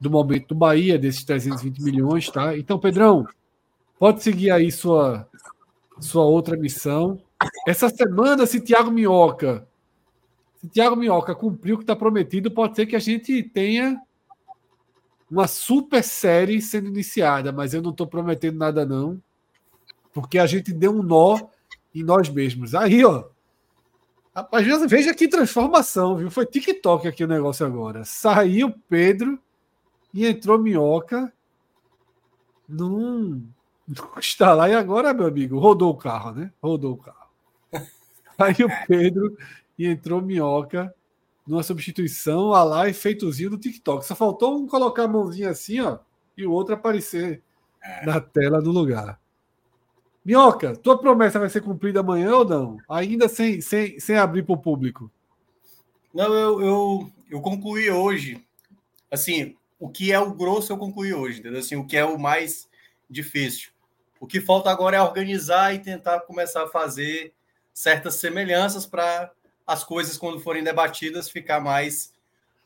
do 0.00 0.10
momento 0.10 0.48
do 0.48 0.54
Bahia, 0.54 0.98
desses 0.98 1.24
320 1.24 1.82
milhões, 1.82 2.28
tá? 2.28 2.56
Então, 2.56 2.78
Pedrão, 2.78 3.26
pode 3.98 4.22
seguir 4.22 4.50
aí 4.50 4.70
sua, 4.70 5.28
sua 6.00 6.24
outra 6.24 6.56
missão. 6.56 7.20
Essa 7.66 7.88
semana, 7.88 8.46
se 8.46 8.60
Thiago 8.60 8.90
Minhoca, 8.90 9.66
se 10.56 10.68
Thiago 10.68 10.96
Minhoca 10.96 11.34
cumprir 11.34 11.72
o 11.72 11.78
que 11.78 11.84
está 11.84 11.96
prometido, 11.96 12.50
pode 12.50 12.76
ser 12.76 12.86
que 12.86 12.96
a 12.96 13.00
gente 13.00 13.42
tenha 13.42 14.00
uma 15.30 15.48
super 15.48 16.04
série 16.04 16.60
sendo 16.60 16.88
iniciada, 16.88 17.52
mas 17.52 17.72
eu 17.72 17.80
não 17.80 17.90
estou 17.90 18.06
prometendo 18.06 18.58
nada 18.58 18.84
não, 18.84 19.20
porque 20.12 20.38
a 20.38 20.46
gente 20.46 20.72
deu 20.72 20.92
um 20.92 21.02
nó 21.02 21.38
em 21.94 22.02
nós 22.02 22.28
mesmos. 22.28 22.74
Aí, 22.74 23.04
ó, 23.04 23.24
rapaz, 24.34 24.66
veja 24.86 25.14
que 25.14 25.28
transformação, 25.28 26.16
viu? 26.16 26.30
Foi 26.30 26.46
TikTok 26.46 27.06
aqui 27.06 27.24
o 27.24 27.28
negócio 27.28 27.66
agora. 27.66 28.04
Saiu 28.04 28.74
Pedro 28.88 29.38
e 30.12 30.26
entrou 30.26 30.58
Minhoca 30.58 31.32
num, 32.68 33.46
está 34.18 34.54
lá 34.54 34.68
e 34.68 34.74
agora, 34.74 35.12
meu 35.12 35.26
amigo, 35.26 35.58
rodou 35.58 35.90
o 35.90 35.96
carro, 35.96 36.32
né? 36.32 36.52
Rodou 36.62 36.94
o 36.94 36.96
carro. 36.96 37.28
Aí 38.38 38.56
o 38.64 38.86
Pedro 38.86 39.36
e 39.78 39.86
entrou 39.86 40.22
Minhoca 40.22 40.94
numa 41.46 41.62
substituição 41.62 42.52
a 42.52 42.62
lá 42.62 42.88
efeitozinho 42.88 43.50
do 43.50 43.58
TikTok. 43.58 44.04
Só 44.04 44.14
faltou 44.14 44.56
um 44.56 44.66
colocar 44.66 45.04
a 45.04 45.08
mãozinha 45.08 45.50
assim, 45.50 45.80
ó, 45.80 45.98
e 46.36 46.46
o 46.46 46.52
outro 46.52 46.74
aparecer 46.74 47.42
é. 47.82 48.06
na 48.06 48.20
tela 48.20 48.60
no 48.60 48.70
lugar. 48.70 49.20
Minhoca, 50.24 50.76
tua 50.76 50.98
promessa 50.98 51.38
vai 51.38 51.48
ser 51.48 51.62
cumprida 51.62 52.00
amanhã 52.00 52.36
ou 52.36 52.44
não? 52.44 52.78
Ainda 52.88 53.28
sem, 53.28 53.60
sem, 53.60 53.98
sem 53.98 54.16
abrir 54.16 54.44
para 54.44 54.54
o 54.54 54.58
público? 54.58 55.10
Não, 56.14 56.32
eu, 56.32 56.60
eu, 56.60 57.12
eu 57.30 57.40
concluí 57.40 57.90
hoje. 57.90 58.44
Assim, 59.10 59.56
o 59.80 59.88
que 59.88 60.12
é 60.12 60.18
o 60.20 60.32
grosso 60.32 60.72
eu 60.72 60.78
concluí 60.78 61.12
hoje, 61.12 61.40
entendeu? 61.40 61.58
Assim, 61.58 61.74
o 61.74 61.86
que 61.86 61.96
é 61.96 62.04
o 62.04 62.18
mais 62.18 62.68
difícil. 63.10 63.70
O 64.20 64.26
que 64.26 64.40
falta 64.40 64.70
agora 64.70 64.96
é 64.96 65.02
organizar 65.02 65.74
e 65.74 65.80
tentar 65.80 66.20
começar 66.20 66.62
a 66.62 66.68
fazer 66.68 67.32
certas 67.74 68.14
semelhanças 68.14 68.86
para 68.86 69.32
as 69.66 69.82
coisas, 69.82 70.16
quando 70.16 70.40
forem 70.40 70.62
debatidas, 70.62 71.28
ficar 71.28 71.60
mais 71.60 72.12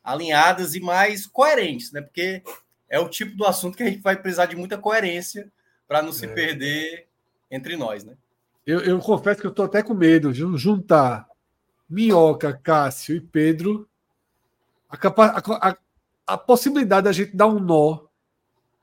alinhadas 0.05 0.75
e 0.75 0.81
mais 0.81 1.27
coerentes, 1.27 1.91
né? 1.93 2.03
Porque 2.03 2.43
é 2.89 3.01
o 3.01 3.09
tipo 3.09 3.37
do 3.37 3.47
assunto 3.47 3.77
que 3.77 3.83
a 3.83 3.87
gente 3.87 4.03
vai 4.03 4.17
precisar 4.17 4.47
de 4.47 4.57
muita 4.57 4.77
coerência 4.77 5.51
para 5.89 6.03
não 6.03 6.13
se 6.13 6.27
é. 6.27 6.29
perder 6.29 7.06
entre 7.51 7.77
nós, 7.77 8.05
né? 8.05 8.17
Eu, 8.67 8.81
eu 8.81 8.99
confesso 8.99 9.41
que 9.41 9.47
eu 9.47 9.51
estou 9.51 9.65
até 9.65 9.83
com 9.83 9.95
medo 9.95 10.33
de 10.33 10.41
juntar 10.57 11.29
Minhoca, 11.89 12.53
Cássio 12.53 13.17
e 13.17 13.21
Pedro. 13.21 13.89
A, 14.89 14.97
capa, 14.97 15.27
a, 15.27 15.69
a, 15.71 15.77
a 16.27 16.39
possibilidade 16.39 17.05
da 17.05 17.13
gente 17.13 17.37
dar 17.37 17.47
um 17.47 17.61
nó 17.61 18.07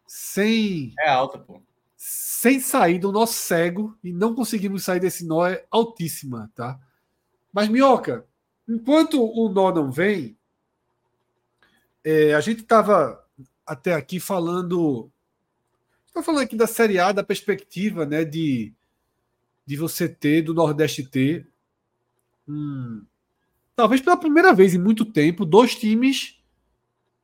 sem. 0.08 0.94
É 1.00 1.10
alta, 1.10 1.38
pô 1.38 1.62
sem 2.06 2.60
sair 2.60 3.00
do 3.00 3.14
nosso 3.14 3.36
cego 3.36 3.98
e 4.04 4.12
não 4.12 4.36
conseguimos 4.36 4.84
sair 4.84 5.00
desse 5.00 5.26
nó 5.26 5.48
é 5.48 5.66
altíssima, 5.72 6.52
tá? 6.54 6.78
Mas, 7.54 7.70
Minhoca, 7.70 8.26
enquanto 8.68 9.24
o 9.24 9.48
nó 9.48 9.72
não 9.72 9.90
vem, 9.90 10.38
é, 12.04 12.34
a 12.34 12.42
gente 12.42 12.60
estava 12.60 13.26
até 13.66 13.94
aqui 13.94 14.20
falando. 14.20 15.10
Estou 16.14 16.22
falando 16.22 16.44
aqui 16.44 16.56
da 16.56 16.68
Série 16.68 17.00
A, 17.00 17.12
da 17.12 17.24
perspectiva 17.24 18.06
né, 18.06 18.24
de, 18.24 18.72
de 19.66 19.76
você 19.76 20.08
ter, 20.08 20.44
do 20.44 20.54
Nordeste 20.54 21.04
ter, 21.04 21.48
hum, 22.48 23.04
talvez 23.76 24.00
pela 24.00 24.16
primeira 24.16 24.54
vez 24.54 24.76
em 24.76 24.78
muito 24.78 25.06
tempo, 25.06 25.44
dois 25.44 25.74
times 25.74 26.40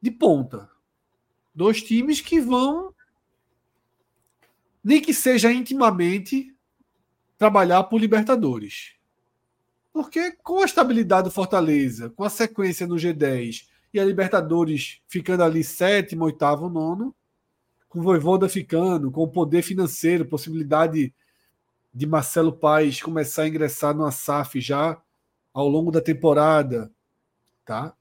de 0.02 0.10
ponta. 0.10 0.68
Dois 1.54 1.84
times 1.84 2.20
que 2.20 2.42
vão, 2.42 2.92
nem 4.84 5.00
que 5.00 5.14
seja 5.14 5.54
intimamente, 5.54 6.52
trabalhar 7.38 7.84
por 7.84 8.02
Libertadores. 8.02 8.96
Porque 9.94 10.32
com 10.32 10.64
a 10.64 10.66
estabilidade 10.66 11.26
do 11.26 11.32
Fortaleza, 11.32 12.10
com 12.10 12.24
a 12.24 12.30
sequência 12.30 12.88
no 12.88 12.96
G10 12.96 13.68
e 13.94 14.00
a 14.00 14.04
Libertadores 14.06 15.00
ficando 15.08 15.44
ali 15.44 15.64
sétimo, 15.64 16.26
oitavo, 16.26 16.68
nono, 16.68 17.16
com 17.90 18.00
o 18.00 18.04
Voivoda 18.04 18.48
ficando, 18.48 19.12
com 19.12 19.24
o 19.24 19.28
poder 19.28 19.64
financeiro, 19.64 20.24
possibilidade 20.24 21.12
de 21.92 22.06
Marcelo 22.06 22.54
Paes 22.54 23.02
começar 23.02 23.44
a 23.44 23.48
ingressar 23.48 23.96
no 23.96 24.10
SAF 24.12 24.62
já 24.62 25.02
ao 25.52 25.68
longo 25.68 25.92
da 25.92 26.00
temporada, 26.00 26.92
tá? 27.66 27.94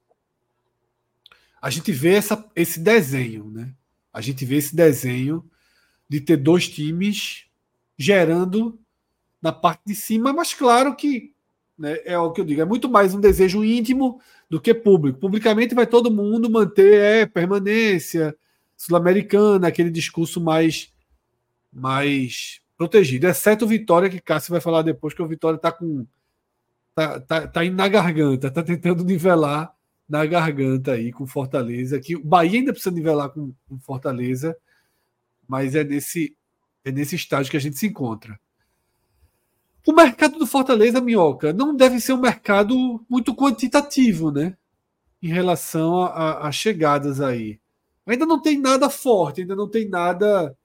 A 1.61 1.71
gente 1.71 1.91
vê 1.91 2.15
essa, 2.15 2.47
esse 2.55 2.79
desenho, 2.79 3.51
né? 3.51 3.73
A 4.13 4.21
gente 4.21 4.45
vê 4.45 4.57
esse 4.57 4.77
desenho 4.77 5.45
de 6.09 6.21
ter 6.21 6.37
dois 6.37 6.69
times 6.69 7.47
gerando 7.97 8.79
na 9.41 9.53
parte 9.53 9.83
de 9.87 9.95
cima, 9.95 10.33
mas 10.33 10.53
claro 10.53 10.95
que 10.95 11.33
né, 11.79 11.99
é 12.05 12.19
o 12.19 12.31
que 12.33 12.41
eu 12.41 12.45
digo, 12.45 12.61
é 12.61 12.65
muito 12.65 12.89
mais 12.89 13.15
um 13.15 13.21
desejo 13.21 13.65
íntimo 13.65 14.21
do 14.51 14.61
que 14.61 14.75
público. 14.75 15.19
Publicamente 15.19 15.75
vai 15.75 15.87
todo 15.87 16.11
mundo 16.11 16.51
manter 16.51 16.95
é, 16.95 17.27
permanência 17.27 18.37
sul-americana, 18.79 19.69
aquele 19.69 19.91
discurso 19.91 20.41
mais, 20.41 20.91
mais 21.71 22.63
protegido, 22.77 23.27
exceto 23.27 23.67
o 23.67 23.69
Vitória, 23.69 24.09
que 24.09 24.21
Cássio 24.21 24.53
vai 24.53 24.61
falar 24.61 24.83
depois, 24.83 25.13
que 25.13 25.21
o 25.21 25.29
Vitória 25.29 25.57
está 25.57 25.71
com. 25.71 26.07
Tá, 26.95 27.21
tá, 27.21 27.47
tá 27.47 27.65
indo 27.65 27.77
na 27.77 27.87
garganta, 27.89 28.51
tá 28.51 28.63
tentando 28.63 29.05
nivelar 29.05 29.73
na 30.09 30.25
garganta 30.25 30.93
aí 30.93 31.13
com 31.13 31.27
Fortaleza, 31.27 32.01
que 32.01 32.17
o 32.17 32.25
Bahia 32.25 32.59
ainda 32.59 32.73
precisa 32.73 32.95
nivelar 32.95 33.29
com, 33.31 33.53
com 33.69 33.79
Fortaleza, 33.79 34.57
mas 35.47 35.75
é 35.75 35.85
nesse, 35.85 36.37
é 36.85 36.91
nesse 36.91 37.15
estágio 37.15 37.51
que 37.51 37.57
a 37.57 37.61
gente 37.61 37.79
se 37.79 37.87
encontra. 37.87 38.41
O 39.87 39.93
mercado 39.93 40.39
do 40.39 40.47
Fortaleza, 40.47 41.01
Minhoca, 41.01 41.53
não 41.53 41.75
deve 41.75 42.01
ser 42.01 42.13
um 42.13 42.21
mercado 42.21 43.05
muito 43.09 43.35
quantitativo, 43.35 44.31
né? 44.31 44.57
Em 45.23 45.29
relação 45.29 46.03
a, 46.03 46.47
a, 46.47 46.53
chegadas 46.53 47.21
aí. 47.21 47.61
Ainda 48.09 48.27
não 48.27 48.41
tem 48.41 48.59
nada 48.59 48.89
forte, 48.89 49.43
ainda 49.43 49.55
não 49.55 49.69
tem 49.69 49.89
nada 49.89 50.57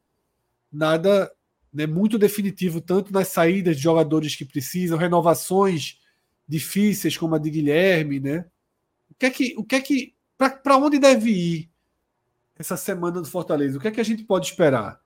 nada 0.72 1.32
né, 1.72 1.86
muito 1.86 2.18
definitivo, 2.18 2.82
tanto 2.82 3.14
nas 3.14 3.28
saídas 3.28 3.76
de 3.76 3.84
jogadores 3.84 4.36
que 4.36 4.45
precisam, 4.45 4.98
renovações 4.98 5.99
difíceis 6.48 7.18
como 7.18 7.36
a 7.36 7.40
de 7.40 7.49
Guilherme, 7.49 8.20
né? 8.20 8.45
O 9.10 9.15
que 9.15 9.26
é 9.26 9.30
que, 9.30 9.56
o 9.57 9.64
que, 9.64 9.76
é 9.76 9.82
que 9.82 10.15
para 10.38 10.78
onde 10.78 10.98
deve 10.99 11.30
ir 11.30 11.70
essa 12.57 12.76
semana 12.76 13.22
do 13.22 13.28
Fortaleza? 13.28 13.78
O 13.78 13.82
que 13.82 13.88
é 13.88 13.91
que 13.91 14.02
a 14.02 14.06
gente 14.06 14.24
pode 14.24 14.48
esperar? 14.48 14.99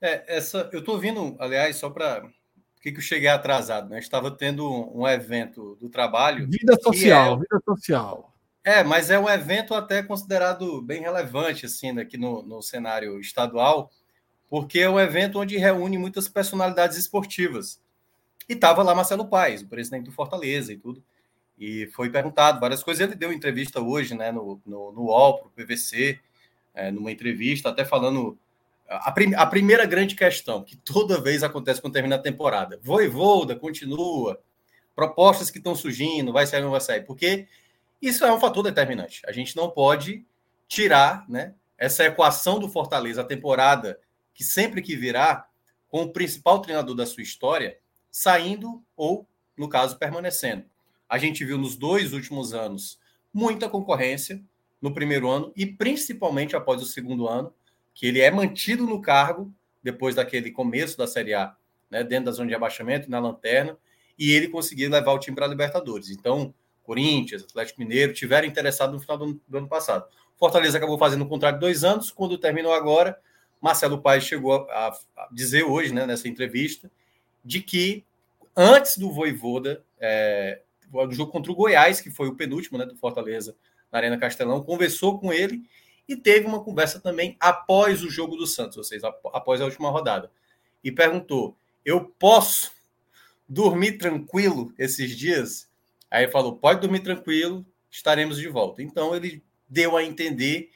É, 0.00 0.36
essa, 0.36 0.68
eu 0.72 0.80
estou 0.80 0.98
vindo, 0.98 1.36
aliás, 1.38 1.76
só 1.76 1.90
para 1.90 2.22
por 2.22 2.82
que, 2.82 2.92
que 2.92 2.98
eu 2.98 3.02
cheguei 3.02 3.28
atrasado? 3.28 3.88
Né? 3.88 3.98
Estava 3.98 4.30
tendo 4.30 4.64
um 4.96 5.06
evento 5.06 5.76
do 5.80 5.88
trabalho. 5.88 6.46
Vida 6.48 6.78
social, 6.80 7.34
é, 7.34 7.36
vida 7.38 7.60
social. 7.64 8.37
É, 8.68 8.84
mas 8.84 9.08
é 9.08 9.18
um 9.18 9.26
evento 9.26 9.72
até 9.72 10.02
considerado 10.02 10.82
bem 10.82 11.00
relevante 11.00 11.64
assim 11.64 11.98
aqui 11.98 12.18
no, 12.18 12.42
no 12.42 12.60
cenário 12.60 13.18
estadual, 13.18 13.90
porque 14.46 14.80
é 14.80 14.90
um 14.90 15.00
evento 15.00 15.40
onde 15.40 15.56
reúne 15.56 15.96
muitas 15.96 16.28
personalidades 16.28 16.98
esportivas. 16.98 17.80
E 18.46 18.52
estava 18.52 18.82
lá 18.82 18.94
Marcelo 18.94 19.26
Paes, 19.26 19.62
o 19.62 19.68
presidente 19.68 20.04
do 20.04 20.12
Fortaleza 20.12 20.70
e 20.70 20.76
tudo. 20.76 21.02
E 21.58 21.86
foi 21.94 22.10
perguntado 22.10 22.60
várias 22.60 22.82
coisas. 22.82 23.00
Ele 23.00 23.14
deu 23.14 23.32
entrevista 23.32 23.80
hoje 23.80 24.14
né, 24.14 24.30
no, 24.30 24.60
no, 24.66 24.92
no 24.92 25.04
UOL, 25.04 25.38
para 25.38 25.48
o 25.48 25.50
PVC, 25.50 26.20
é, 26.74 26.90
numa 26.90 27.10
entrevista, 27.10 27.70
até 27.70 27.86
falando 27.86 28.36
a, 28.86 29.10
prim 29.10 29.34
a, 29.34 29.46
primeira 29.46 29.86
grande 29.86 30.14
questão 30.14 30.62
que 30.62 30.76
toda 30.76 31.18
vez 31.18 31.42
acontece 31.42 31.80
quando 31.80 31.94
termina 31.94 32.16
a 32.16 32.22
temporada: 32.22 32.78
Voivoda 32.82 33.56
continua, 33.56 34.38
propostas 34.94 35.50
que 35.50 35.56
estão 35.56 35.74
surgindo, 35.74 36.34
vai 36.34 36.46
sair 36.46 36.60
ou 36.60 36.64
não 36.64 36.72
vai 36.72 36.82
sair, 36.82 37.06
porque 37.06 37.48
isso 38.00 38.24
é 38.24 38.32
um 38.32 38.40
fator 38.40 38.62
determinante. 38.62 39.22
A 39.26 39.32
gente 39.32 39.56
não 39.56 39.70
pode 39.70 40.24
tirar 40.66 41.24
né, 41.28 41.54
essa 41.76 42.04
equação 42.04 42.58
do 42.58 42.68
Fortaleza, 42.68 43.22
a 43.22 43.24
temporada 43.24 43.98
que 44.34 44.44
sempre 44.44 44.80
que 44.82 44.94
virá, 44.94 45.48
com 45.88 46.02
o 46.02 46.12
principal 46.12 46.60
treinador 46.60 46.94
da 46.94 47.06
sua 47.06 47.22
história, 47.22 47.78
saindo 48.10 48.82
ou, 48.96 49.26
no 49.56 49.68
caso, 49.68 49.98
permanecendo. 49.98 50.64
A 51.08 51.18
gente 51.18 51.44
viu 51.44 51.56
nos 51.58 51.76
dois 51.76 52.12
últimos 52.12 52.52
anos 52.52 52.98
muita 53.32 53.68
concorrência 53.68 54.42
no 54.80 54.92
primeiro 54.92 55.28
ano 55.28 55.52
e 55.56 55.66
principalmente 55.66 56.54
após 56.54 56.82
o 56.82 56.86
segundo 56.86 57.26
ano 57.26 57.52
que 57.94 58.06
ele 58.06 58.20
é 58.20 58.30
mantido 58.30 58.86
no 58.86 59.00
cargo 59.00 59.52
depois 59.82 60.14
daquele 60.14 60.50
começo 60.50 60.96
da 60.96 61.06
Série 61.06 61.34
A, 61.34 61.56
né, 61.90 62.04
dentro 62.04 62.26
da 62.26 62.32
zona 62.32 62.48
de 62.48 62.54
abaixamento, 62.54 63.10
na 63.10 63.18
lanterna, 63.18 63.76
e 64.18 64.32
ele 64.32 64.48
conseguir 64.48 64.88
levar 64.88 65.12
o 65.12 65.18
time 65.18 65.34
para 65.34 65.46
a 65.46 65.48
Libertadores. 65.48 66.10
Então, 66.10 66.54
Corinthians, 66.88 67.42
Atlético 67.42 67.80
Mineiro 67.80 68.14
tiveram 68.14 68.48
interessado 68.48 68.94
no 68.94 68.98
final 68.98 69.18
do, 69.18 69.38
do, 69.46 69.58
ano 69.58 69.68
passado. 69.68 70.08
Fortaleza 70.38 70.78
acabou 70.78 70.96
fazendo 70.96 71.22
um 71.22 71.28
contrato 71.28 71.56
de 71.56 71.60
dois 71.60 71.84
anos, 71.84 72.10
quando 72.10 72.38
terminou 72.38 72.72
agora, 72.72 73.20
Marcelo 73.60 74.00
Paes 74.00 74.24
chegou 74.24 74.66
a, 74.70 74.88
a 74.88 75.28
dizer 75.30 75.64
hoje, 75.64 75.92
né, 75.92 76.06
nessa 76.06 76.26
entrevista, 76.28 76.90
de 77.44 77.60
que 77.60 78.06
antes 78.56 78.96
do 78.96 79.12
Voivoda, 79.12 79.84
é, 80.00 80.62
do 80.90 81.12
jogo 81.12 81.30
contra 81.30 81.52
o 81.52 81.54
Goiás, 81.54 82.00
que 82.00 82.10
foi 82.10 82.26
o 82.26 82.34
penúltimo 82.34 82.78
né, 82.78 82.86
do 82.86 82.96
Fortaleza 82.96 83.54
na 83.92 83.98
Arena 83.98 84.16
Castelão, 84.16 84.62
conversou 84.62 85.18
com 85.20 85.30
ele 85.30 85.68
e 86.08 86.16
teve 86.16 86.46
uma 86.46 86.64
conversa 86.64 86.98
também 86.98 87.36
após 87.38 88.02
o 88.02 88.08
jogo 88.08 88.34
do 88.34 88.46
Santos, 88.46 88.78
ou 88.78 88.84
seja, 88.84 89.08
após 89.34 89.60
a 89.60 89.66
última 89.66 89.90
rodada. 89.90 90.30
E 90.82 90.90
perguntou: 90.90 91.54
Eu 91.84 92.06
posso 92.18 92.72
dormir 93.46 93.98
tranquilo 93.98 94.72
esses 94.78 95.14
dias? 95.14 95.67
Aí 96.10 96.24
ele 96.24 96.32
falou: 96.32 96.56
Pode 96.56 96.80
dormir 96.80 97.00
tranquilo, 97.00 97.64
estaremos 97.90 98.38
de 98.38 98.48
volta. 98.48 98.82
Então 98.82 99.14
ele 99.14 99.42
deu 99.68 99.96
a 99.96 100.04
entender 100.04 100.70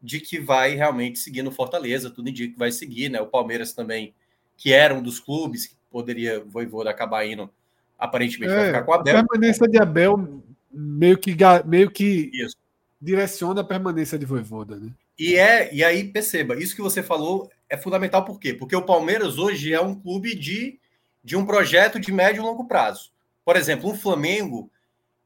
de 0.00 0.20
que 0.20 0.38
vai 0.38 0.74
realmente 0.74 1.18
seguir 1.18 1.42
no 1.42 1.50
Fortaleza, 1.50 2.10
tudo 2.10 2.28
indica 2.28 2.52
que 2.52 2.58
vai 2.58 2.70
seguir, 2.70 3.08
né? 3.08 3.20
O 3.20 3.26
Palmeiras 3.26 3.72
também, 3.72 4.14
que 4.56 4.72
era 4.72 4.94
um 4.94 5.02
dos 5.02 5.18
clubes 5.18 5.66
que 5.66 5.74
poderia 5.90 6.40
Voivoda 6.40 6.90
acabar 6.90 7.26
indo, 7.26 7.50
aparentemente 7.98 8.52
é, 8.52 8.56
vai 8.56 8.66
ficar 8.66 8.82
com 8.82 8.92
a 8.92 8.96
Abel. 8.96 9.16
A 9.16 9.24
permanência 9.24 9.68
de 9.68 9.78
Abel 9.78 10.42
meio 10.70 11.18
que 11.18 11.36
meio 11.66 11.90
que 11.90 12.30
Isso 12.32 12.56
direciona 13.00 13.60
a 13.60 13.64
permanência 13.64 14.18
de 14.18 14.26
Voivoda, 14.26 14.76
né? 14.76 14.90
E 15.18 15.36
é, 15.36 15.72
e 15.74 15.82
aí 15.82 16.04
perceba, 16.04 16.56
isso 16.56 16.76
que 16.76 16.82
você 16.82 17.02
falou 17.02 17.50
é 17.68 17.76
fundamental 17.76 18.24
por 18.24 18.38
quê? 18.38 18.54
Porque 18.54 18.74
o 18.74 18.84
Palmeiras 18.84 19.38
hoje 19.38 19.72
é 19.72 19.80
um 19.80 19.94
clube 19.94 20.34
de, 20.34 20.78
de 21.22 21.36
um 21.36 21.44
projeto 21.44 21.98
de 21.98 22.12
médio 22.12 22.40
e 22.40 22.44
longo 22.44 22.66
prazo. 22.66 23.10
Por 23.44 23.56
exemplo, 23.56 23.90
um 23.90 23.96
Flamengo, 23.96 24.70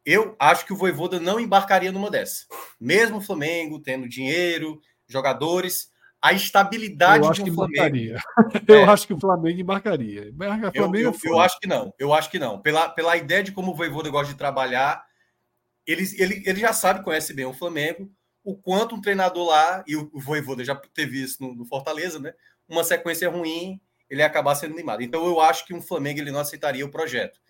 eu 0.04 0.34
acho 0.38 0.66
que 0.66 0.72
o 0.72 0.76
Voivoda 0.76 1.20
não 1.20 1.38
embarcaria 1.38 1.92
numa 1.92 2.10
dessa. 2.10 2.46
Mesmo 2.80 3.18
o 3.18 3.20
Flamengo 3.20 3.80
tendo 3.80 4.08
dinheiro, 4.08 4.80
jogadores, 5.08 5.90
a 6.22 6.32
estabilidade 6.32 7.24
eu 7.24 7.30
acho 7.30 7.42
de 7.42 7.50
um 7.50 7.54
Flamengo. 7.54 8.16
eu 8.68 8.76
é. 8.76 8.84
acho 8.84 9.06
que 9.08 9.12
o 9.12 9.18
Flamengo 9.18 9.60
embarcaria. 9.60 10.32
Flamengo 10.36 10.70
eu, 10.72 10.86
eu, 11.02 11.10
é 11.10 11.28
eu, 11.28 11.40
acho 11.40 11.58
que 11.58 11.66
não. 11.66 11.94
Eu 11.98 12.14
acho 12.14 12.30
que 12.30 12.38
não. 12.38 12.60
Pela, 12.60 12.88
pela 12.88 13.16
ideia 13.16 13.42
de 13.42 13.50
como 13.50 13.72
o 13.72 13.74
Voivoda 13.74 14.08
gosta 14.08 14.32
de 14.32 14.38
trabalhar, 14.38 15.04
ele, 15.84 16.04
ele, 16.16 16.42
ele 16.46 16.60
já 16.60 16.72
sabe, 16.72 17.02
conhece 17.02 17.34
bem 17.34 17.44
o 17.44 17.52
Flamengo, 17.52 18.08
o 18.44 18.56
quanto 18.56 18.94
um 18.94 19.00
treinador 19.00 19.48
lá, 19.48 19.84
e 19.86 19.96
o, 19.96 20.08
o 20.12 20.20
Voivoda 20.20 20.64
já 20.64 20.76
teve 20.76 21.20
isso 21.20 21.42
no, 21.42 21.54
no, 21.54 21.64
Fortaleza, 21.64 22.20
né? 22.20 22.32
Uma 22.68 22.84
sequência 22.84 23.28
ruim, 23.28 23.80
ele 24.08 24.20
ia 24.20 24.26
acabar 24.26 24.54
sendo 24.54 24.76
limado. 24.76 25.02
Então 25.02 25.26
eu 25.26 25.40
acho 25.40 25.66
que 25.66 25.74
um 25.74 25.82
Flamengo 25.82 26.20
ele 26.20 26.30
não 26.30 26.40
aceitaria 26.40 26.86
o 26.86 26.90
projeto. 26.90 27.40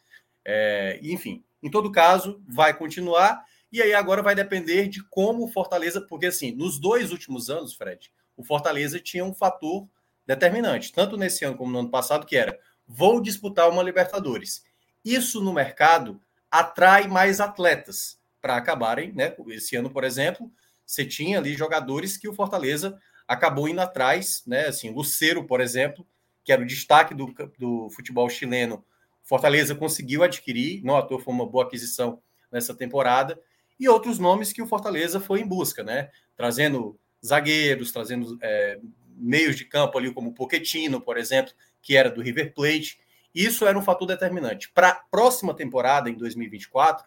É, 0.47 0.99
enfim, 1.03 1.45
em 1.63 1.71
todo 1.71 1.93
caso, 1.93 2.43
vai 2.49 2.77
continuar. 2.77 3.45
E 3.71 3.81
aí 3.81 3.95
agora 3.95 4.23
vai 4.23 4.35
depender 4.35 4.89
de 4.89 5.03
como 5.05 5.45
o 5.45 5.49
Fortaleza, 5.49 6.01
porque 6.01 6.27
assim, 6.27 6.53
nos 6.53 6.79
dois 6.79 7.13
últimos 7.13 7.49
anos, 7.49 7.75
Fred, 7.75 8.11
o 8.37 8.45
Fortaleza 8.45 8.99
tinha 8.99 9.25
um 9.25 9.33
fator 9.33 9.89
determinante, 10.27 10.93
tanto 10.93 11.17
nesse 11.17 11.45
ano 11.45 11.57
como 11.57 11.73
no 11.73 11.79
ano 11.81 11.91
passado, 11.91 12.27
que 12.27 12.37
era 12.37 12.59
vou 12.87 13.21
disputar 13.21 13.71
uma 13.71 13.83
Libertadores. 13.83 14.63
Isso 15.05 15.41
no 15.41 15.53
mercado 15.53 16.21
atrai 16.51 17.09
mais 17.09 17.41
atletas 17.41 18.19
para 18.41 18.57
acabarem, 18.57 19.13
né? 19.13 19.35
Esse 19.49 19.77
ano, 19.77 19.91
por 19.91 20.05
exemplo, 20.05 20.53
você 20.85 21.05
tinha 21.05 21.39
ali 21.39 21.55
jogadores 21.55 22.17
que 22.17 22.29
o 22.29 22.35
Fortaleza 22.35 22.99
acabou 23.27 23.69
indo 23.69 23.81
atrás, 23.81 24.43
né? 24.47 24.67
Assim, 24.67 24.91
o 24.91 24.95
Lucero, 24.95 25.47
por 25.47 25.61
exemplo, 25.61 26.07
que 26.45 26.53
era 26.53 26.61
o 26.61 26.67
destaque 26.67 27.15
do, 27.15 27.33
do 27.59 27.89
futebol 27.91 28.29
chileno, 28.29 28.85
Fortaleza 29.33 29.75
conseguiu 29.75 30.23
adquirir, 30.23 30.85
não 30.85 30.95
à 30.95 31.01
toa 31.01 31.19
foi 31.19 31.33
uma 31.33 31.47
boa 31.47 31.65
aquisição 31.65 32.21
nessa 32.51 32.75
temporada. 32.75 33.41
e 33.81 33.89
outros 33.89 34.19
nomes 34.19 34.53
que 34.53 34.61
o 34.61 34.67
Fortaleza 34.67 35.19
foi 35.19 35.41
em 35.41 35.47
busca, 35.47 35.83
né? 35.83 36.11
Trazendo 36.37 37.01
zagueiros, 37.25 37.91
trazendo 37.91 38.39
é, 38.43 38.79
meios 39.17 39.57
de 39.57 39.65
campo 39.65 39.97
ali, 39.97 40.13
como 40.13 40.29
o 40.29 40.35
Pochettino, 40.35 41.01
por 41.01 41.17
exemplo, 41.17 41.55
que 41.81 41.97
era 41.97 42.11
do 42.11 42.21
River 42.21 42.53
Plate. 42.53 43.01
Isso 43.35 43.67
era 43.67 43.79
um 43.79 43.81
fator 43.81 44.07
determinante. 44.07 44.71
Para 44.71 44.91
a 44.91 44.95
próxima 44.97 45.55
temporada, 45.55 46.11
em 46.11 46.15
2024, 46.15 47.07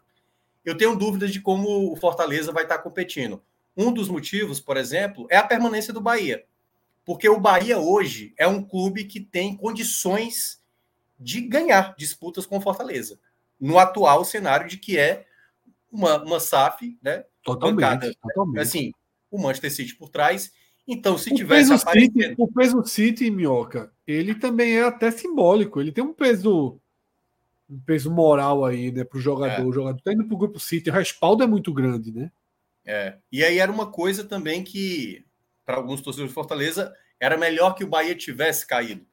eu 0.65 0.75
tenho 0.75 0.95
dúvidas 0.95 1.31
de 1.31 1.39
como 1.39 1.93
o 1.93 1.95
Fortaleza 1.95 2.51
vai 2.51 2.63
estar 2.63 2.79
competindo. 2.79 3.39
Um 3.77 3.93
dos 3.93 4.09
motivos, 4.09 4.59
por 4.59 4.77
exemplo, 4.77 5.27
é 5.29 5.37
a 5.37 5.43
permanência 5.43 5.93
do 5.93 6.01
Bahia. 6.01 6.43
Porque 7.05 7.29
o 7.29 7.39
Bahia 7.39 7.77
hoje 7.77 8.33
é 8.35 8.47
um 8.47 8.63
clube 8.63 9.03
que 9.03 9.19
tem 9.19 9.55
condições 9.55 10.59
de 11.19 11.41
ganhar 11.41 11.95
disputas 11.97 12.45
com 12.45 12.57
o 12.57 12.61
Fortaleza. 12.61 13.19
No 13.59 13.79
atual 13.79 14.25
cenário 14.25 14.67
de 14.67 14.77
que 14.77 14.97
é 14.97 15.25
uma, 15.91 16.21
uma 16.21 16.39
SAF, 16.39 16.97
né? 17.01 17.25
Totalmente, 17.43 17.75
bancada, 17.75 18.15
totalmente. 18.21 18.59
Assim, 18.59 18.91
o 19.31 19.37
Manchester 19.37 19.71
City 19.71 19.95
por 19.95 20.09
trás. 20.09 20.51
Então, 20.87 21.17
se 21.17 21.31
o 21.31 21.35
tivesse 21.35 21.69
peso 21.69 21.83
City, 21.91 22.35
o 22.37 22.47
peso 22.47 22.85
City, 22.85 23.31
Minhoca, 23.31 23.91
ele 24.05 24.35
também 24.35 24.77
é 24.77 24.83
até 24.83 25.09
simbólico. 25.09 25.79
Ele 25.79 25.91
tem 25.91 26.03
um 26.03 26.13
peso 26.13 26.79
um 27.69 27.79
peso 27.79 28.11
moral 28.11 28.63
aí, 28.63 28.91
né, 28.91 29.03
para 29.03 29.17
o 29.17 29.21
jogador. 29.21 29.61
É. 29.61 29.65
O 29.65 29.73
jogador 29.73 29.97
está 29.97 30.13
indo 30.13 30.25
para 30.25 30.35
o 30.35 30.37
grupo 30.37 30.59
City, 30.59 30.89
o 30.89 30.93
respaldo 30.93 31.43
é 31.43 31.47
muito 31.47 31.73
grande, 31.73 32.11
né? 32.11 32.31
É. 32.85 33.17
E 33.31 33.43
aí 33.43 33.57
era 33.57 33.71
uma 33.71 33.91
coisa 33.91 34.23
também 34.23 34.63
que, 34.63 35.25
para 35.65 35.77
alguns 35.77 36.01
torcedores 36.01 36.29
de 36.29 36.35
Fortaleza, 36.35 36.93
era 37.19 37.37
melhor 37.37 37.73
que 37.73 37.83
o 37.83 37.87
Bahia 37.87 38.15
tivesse 38.15 38.67
caído, 38.67 39.05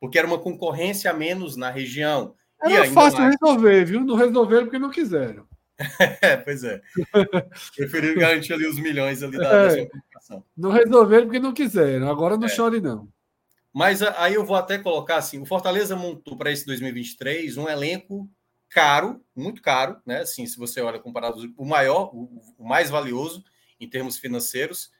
porque 0.00 0.18
era 0.18 0.26
uma 0.26 0.38
concorrência 0.38 1.10
a 1.10 1.14
menos 1.14 1.56
na 1.56 1.70
região. 1.70 2.34
Era 2.62 2.90
fácil 2.90 3.20
mais... 3.20 3.36
resolver, 3.38 3.84
viu? 3.84 4.00
Não 4.00 4.16
resolveram 4.16 4.64
porque 4.64 4.78
não 4.78 4.90
quiseram. 4.90 5.46
é, 6.20 6.36
pois 6.36 6.64
é. 6.64 6.80
Preferiram 7.76 8.16
garantir 8.20 8.52
ali 8.52 8.66
os 8.66 8.78
milhões 8.78 9.22
ali 9.22 9.38
da, 9.38 9.72
é. 9.72 9.90
Não 10.56 10.70
resolveram 10.70 11.24
porque 11.24 11.38
não 11.38 11.52
quiseram. 11.52 12.10
Agora 12.10 12.36
não 12.36 12.46
é. 12.46 12.48
chore, 12.48 12.80
não. 12.80 13.08
Mas 13.72 14.02
aí 14.02 14.34
eu 14.34 14.44
vou 14.44 14.56
até 14.56 14.78
colocar 14.78 15.16
assim: 15.16 15.40
o 15.40 15.46
Fortaleza 15.46 15.94
montou 15.94 16.36
para 16.36 16.50
esse 16.50 16.66
2023 16.66 17.56
um 17.56 17.68
elenco 17.68 18.28
caro, 18.68 19.22
muito 19.34 19.62
caro, 19.62 19.96
né? 20.06 20.20
Assim, 20.20 20.46
se 20.46 20.56
você 20.56 20.80
olha 20.80 20.98
comparado 20.98 21.52
o 21.56 21.64
maior, 21.64 22.10
o, 22.14 22.42
o 22.58 22.66
mais 22.66 22.90
valioso 22.90 23.44
em 23.78 23.88
termos 23.88 24.16
financeiros. 24.16 24.90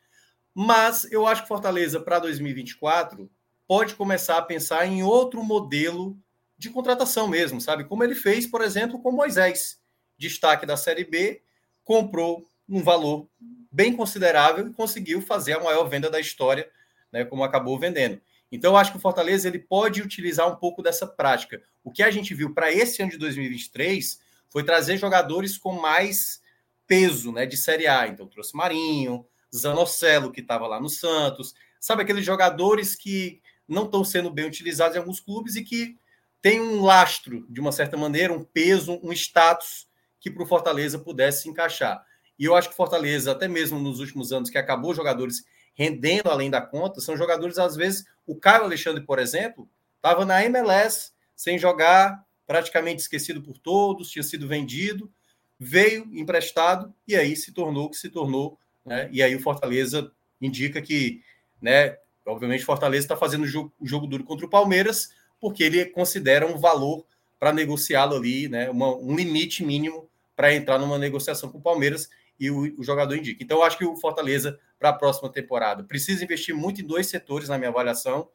Mas 0.54 1.10
eu 1.12 1.26
acho 1.26 1.42
que 1.42 1.48
Fortaleza 1.48 2.00
para 2.00 2.18
2024 2.18 3.30
pode 3.70 3.94
começar 3.94 4.36
a 4.36 4.42
pensar 4.42 4.84
em 4.84 5.04
outro 5.04 5.44
modelo 5.44 6.18
de 6.58 6.68
contratação 6.68 7.28
mesmo, 7.28 7.60
sabe? 7.60 7.84
Como 7.84 8.02
ele 8.02 8.16
fez, 8.16 8.44
por 8.44 8.62
exemplo, 8.62 9.00
com 9.00 9.12
Moisés, 9.12 9.78
destaque 10.18 10.66
da 10.66 10.76
Série 10.76 11.04
B, 11.04 11.40
comprou 11.84 12.44
um 12.68 12.82
valor 12.82 13.28
bem 13.70 13.94
considerável 13.94 14.66
e 14.66 14.72
conseguiu 14.72 15.22
fazer 15.22 15.52
a 15.52 15.62
maior 15.62 15.84
venda 15.84 16.10
da 16.10 16.18
história, 16.18 16.68
né, 17.12 17.24
como 17.24 17.44
acabou 17.44 17.78
vendendo. 17.78 18.20
Então, 18.50 18.72
eu 18.72 18.76
acho 18.76 18.90
que 18.90 18.98
o 18.98 19.00
Fortaleza 19.00 19.46
ele 19.46 19.60
pode 19.60 20.02
utilizar 20.02 20.50
um 20.50 20.56
pouco 20.56 20.82
dessa 20.82 21.06
prática. 21.06 21.62
O 21.84 21.92
que 21.92 22.02
a 22.02 22.10
gente 22.10 22.34
viu 22.34 22.52
para 22.52 22.72
esse 22.72 23.00
ano 23.00 23.12
de 23.12 23.18
2023 23.18 24.18
foi 24.48 24.64
trazer 24.64 24.96
jogadores 24.96 25.56
com 25.56 25.80
mais 25.80 26.42
peso 26.88 27.30
né, 27.30 27.46
de 27.46 27.56
Série 27.56 27.86
A. 27.86 28.08
Então, 28.08 28.26
trouxe 28.26 28.52
Marinho, 28.52 29.24
Zanocelo, 29.54 30.32
que 30.32 30.40
estava 30.40 30.66
lá 30.66 30.80
no 30.80 30.88
Santos. 30.88 31.54
Sabe, 31.78 32.02
aqueles 32.02 32.26
jogadores 32.26 32.96
que 32.96 33.40
não 33.70 33.84
estão 33.84 34.04
sendo 34.04 34.30
bem 34.30 34.46
utilizados 34.46 34.96
em 34.96 34.98
alguns 34.98 35.20
clubes 35.20 35.56
e 35.56 35.62
que 35.62 35.96
têm 36.42 36.60
um 36.60 36.82
lastro, 36.82 37.46
de 37.48 37.60
uma 37.60 37.72
certa 37.72 37.96
maneira, 37.96 38.32
um 38.32 38.44
peso, 38.44 38.98
um 39.02 39.12
status 39.12 39.88
que 40.18 40.30
para 40.30 40.42
o 40.42 40.46
Fortaleza 40.46 40.98
pudesse 40.98 41.42
se 41.42 41.48
encaixar. 41.48 42.04
E 42.38 42.44
eu 42.44 42.56
acho 42.56 42.68
que 42.68 42.74
o 42.74 42.76
Fortaleza, 42.76 43.32
até 43.32 43.46
mesmo 43.46 43.78
nos 43.78 44.00
últimos 44.00 44.32
anos, 44.32 44.50
que 44.50 44.58
acabou 44.58 44.94
jogadores 44.94 45.44
rendendo 45.74 46.30
além 46.30 46.50
da 46.50 46.60
conta, 46.60 47.00
são 47.00 47.16
jogadores, 47.16 47.58
às 47.58 47.76
vezes, 47.76 48.04
o 48.26 48.34
Caio 48.34 48.64
Alexandre, 48.64 49.04
por 49.04 49.18
exemplo, 49.18 49.68
estava 49.96 50.24
na 50.24 50.44
MLS, 50.44 51.12
sem 51.36 51.58
jogar, 51.58 52.24
praticamente 52.46 53.02
esquecido 53.02 53.40
por 53.40 53.56
todos, 53.58 54.10
tinha 54.10 54.22
sido 54.22 54.48
vendido, 54.48 55.10
veio 55.58 56.08
emprestado 56.12 56.92
e 57.06 57.14
aí 57.14 57.36
se 57.36 57.52
tornou 57.52 57.86
o 57.86 57.90
que 57.90 57.96
se 57.96 58.08
tornou. 58.08 58.58
Né? 58.84 59.08
E 59.12 59.22
aí 59.22 59.36
o 59.36 59.40
Fortaleza 59.40 60.10
indica 60.40 60.82
que, 60.82 61.22
né, 61.60 61.96
obviamente, 62.26 62.64
Fortaleza 62.64 63.04
está 63.04 63.16
fazendo 63.16 63.42
o 63.44 63.46
jogo, 63.46 63.72
jogo, 63.82 64.06
duro 64.06 64.24
contra 64.24 64.46
o 64.46 64.50
Palmeiras, 64.50 65.10
porque 65.40 65.62
ele 65.62 65.84
considera 65.86 66.46
um 66.46 66.58
valor 66.58 67.04
para 67.38 67.52
negociá-lo 67.52 68.16
ali, 68.16 68.48
né, 68.48 68.68
uma, 68.70 68.94
um 68.94 69.16
limite 69.16 69.64
mínimo 69.64 70.08
para 70.36 70.54
entrar 70.54 70.78
numa 70.78 70.98
negociação 70.98 71.50
com 71.50 71.58
o 71.58 71.62
Palmeiras 71.62 72.08
e 72.38 72.50
o, 72.50 72.78
o 72.78 72.82
jogador 72.82 73.16
indica. 73.16 73.42
Então, 73.42 73.58
eu 73.58 73.62
acho 73.62 73.76
que 73.78 73.84
o 73.84 73.96
Fortaleza, 73.96 74.58
para 74.78 74.90
a 74.90 74.94
próxima 74.94 75.30
temporada, 75.30 75.84
precisa 75.84 76.24
investir 76.24 76.54
muito 76.54 76.80
em 76.80 76.86
dois 76.86 77.06
setores, 77.06 77.48
na 77.48 77.58
minha 77.58 77.70
avaliação, 77.70 78.28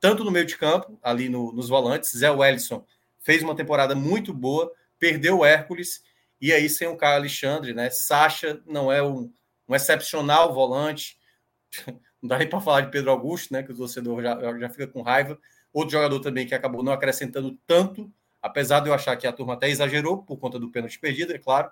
tanto 0.00 0.24
no 0.24 0.30
meio 0.30 0.44
de 0.44 0.56
campo, 0.56 0.98
ali 1.02 1.28
no, 1.28 1.52
nos 1.52 1.68
volantes. 1.68 2.16
Zé 2.16 2.30
Wellison 2.30 2.84
fez 3.20 3.42
uma 3.42 3.56
temporada 3.56 3.94
muito 3.94 4.32
boa, 4.32 4.70
perdeu 4.98 5.38
o 5.38 5.44
Hércules, 5.44 6.02
e 6.40 6.52
aí 6.52 6.68
sem 6.68 6.86
o 6.88 6.96
Caio 6.96 7.16
Alexandre, 7.16 7.72
né? 7.72 7.88
Sacha 7.90 8.60
não 8.66 8.92
é 8.92 9.02
um, 9.02 9.32
um 9.68 9.74
excepcional 9.74 10.52
volante. 10.52 11.18
Não 12.26 12.30
dá 12.30 12.38
nem 12.38 12.48
para 12.48 12.60
falar 12.60 12.80
de 12.80 12.90
Pedro 12.90 13.12
Augusto, 13.12 13.52
né? 13.52 13.62
Que 13.62 13.70
o 13.70 13.76
torcedor 13.76 14.20
já, 14.20 14.58
já 14.58 14.68
fica 14.68 14.88
com 14.88 15.00
raiva. 15.00 15.38
Outro 15.72 15.92
jogador 15.92 16.18
também 16.18 16.44
que 16.44 16.56
acabou 16.56 16.82
não 16.82 16.92
acrescentando 16.92 17.56
tanto, 17.64 18.10
apesar 18.42 18.80
de 18.80 18.88
eu 18.88 18.94
achar 18.94 19.16
que 19.16 19.28
a 19.28 19.32
turma 19.32 19.54
até 19.54 19.70
exagerou 19.70 20.24
por 20.24 20.36
conta 20.36 20.58
do 20.58 20.68
pênalti 20.68 20.98
perdido, 20.98 21.32
é 21.32 21.38
claro. 21.38 21.70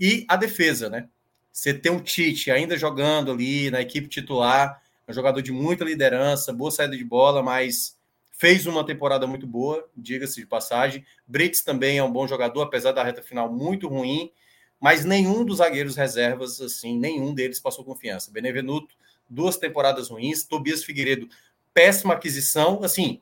E 0.00 0.24
a 0.28 0.36
defesa, 0.36 0.88
né? 0.88 1.08
Você 1.52 1.74
tem 1.74 1.92
um 1.92 2.00
Tite 2.00 2.50
ainda 2.50 2.78
jogando 2.78 3.30
ali 3.30 3.70
na 3.70 3.82
equipe 3.82 4.08
titular, 4.08 4.80
um 5.06 5.12
jogador 5.12 5.42
de 5.42 5.52
muita 5.52 5.84
liderança, 5.84 6.54
boa 6.54 6.70
saída 6.70 6.96
de 6.96 7.04
bola, 7.04 7.42
mas 7.42 7.98
fez 8.30 8.64
uma 8.64 8.86
temporada 8.86 9.26
muito 9.26 9.46
boa, 9.46 9.86
diga-se 9.94 10.40
de 10.40 10.46
passagem. 10.46 11.04
Brits 11.26 11.62
também 11.62 11.98
é 11.98 12.02
um 12.02 12.10
bom 12.10 12.26
jogador, 12.26 12.62
apesar 12.62 12.92
da 12.92 13.04
reta 13.04 13.22
final 13.22 13.52
muito 13.52 13.88
ruim, 13.88 14.32
mas 14.80 15.04
nenhum 15.04 15.44
dos 15.44 15.58
zagueiros 15.58 15.96
reservas, 15.96 16.58
assim, 16.62 16.98
nenhum 16.98 17.34
deles 17.34 17.60
passou 17.60 17.84
confiança. 17.84 18.30
Benevenuto, 18.30 18.96
duas 19.32 19.56
temporadas 19.56 20.08
ruins. 20.10 20.44
Tobias 20.44 20.84
Figueiredo, 20.84 21.28
péssima 21.72 22.14
aquisição. 22.14 22.82
Assim, 22.82 23.20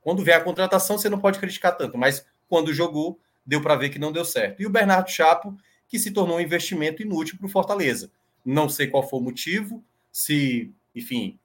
quando 0.00 0.22
vem 0.22 0.34
a 0.34 0.40
contratação, 0.40 0.98
você 0.98 1.08
não 1.08 1.18
pode 1.18 1.38
criticar 1.38 1.76
tanto, 1.76 1.96
mas 1.96 2.24
quando 2.48 2.72
jogou, 2.72 3.18
deu 3.44 3.60
para 3.60 3.76
ver 3.76 3.90
que 3.90 3.98
não 3.98 4.12
deu 4.12 4.24
certo. 4.24 4.60
E 4.60 4.66
o 4.66 4.70
Bernardo 4.70 5.10
Chapo, 5.10 5.56
que 5.88 5.98
se 5.98 6.10
tornou 6.10 6.36
um 6.36 6.40
investimento 6.40 7.02
inútil 7.02 7.38
para 7.38 7.46
o 7.46 7.50
Fortaleza. 7.50 8.10
Não 8.44 8.68
sei 8.68 8.86
qual 8.86 9.08
foi 9.08 9.18
o 9.18 9.22
motivo, 9.22 9.82
se, 10.12 10.72
enfim, 10.94 11.38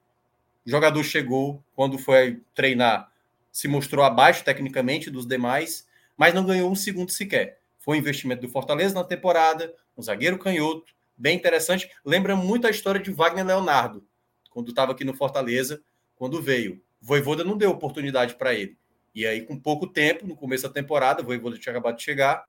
o 0.64 0.70
jogador 0.70 1.02
chegou, 1.02 1.62
quando 1.74 1.98
foi 1.98 2.40
treinar, 2.54 3.10
se 3.50 3.66
mostrou 3.66 4.04
abaixo 4.04 4.44
tecnicamente 4.44 5.10
dos 5.10 5.26
demais, 5.26 5.86
mas 6.16 6.34
não 6.34 6.44
ganhou 6.44 6.70
um 6.70 6.74
segundo 6.74 7.10
sequer. 7.10 7.58
Foi 7.78 7.96
um 7.96 8.00
investimento 8.00 8.42
do 8.42 8.48
Fortaleza 8.48 8.94
na 8.94 9.04
temporada, 9.04 9.74
um 9.96 10.02
zagueiro 10.02 10.38
canhoto, 10.38 10.94
bem 11.16 11.36
interessante. 11.36 11.90
Lembra 12.04 12.36
muito 12.36 12.66
a 12.66 12.70
história 12.70 13.00
de 13.00 13.10
Wagner 13.10 13.46
Leonardo, 13.46 14.04
quando 14.50 14.70
estava 14.70 14.92
aqui 14.92 15.04
no 15.04 15.14
Fortaleza, 15.14 15.82
quando 16.14 16.40
veio. 16.40 16.82
Voivoda 17.00 17.42
não 17.42 17.56
deu 17.56 17.70
oportunidade 17.70 18.34
para 18.34 18.54
ele. 18.54 18.76
E 19.14 19.26
aí, 19.26 19.42
com 19.42 19.58
pouco 19.58 19.86
tempo, 19.86 20.26
no 20.26 20.36
começo 20.36 20.62
da 20.62 20.68
temporada, 20.70 21.22
o 21.22 21.24
Voivoda 21.24 21.58
tinha 21.58 21.72
acabado 21.72 21.96
de 21.96 22.02
chegar, 22.02 22.44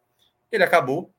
ele 0.52 0.64
acabou 0.64 1.14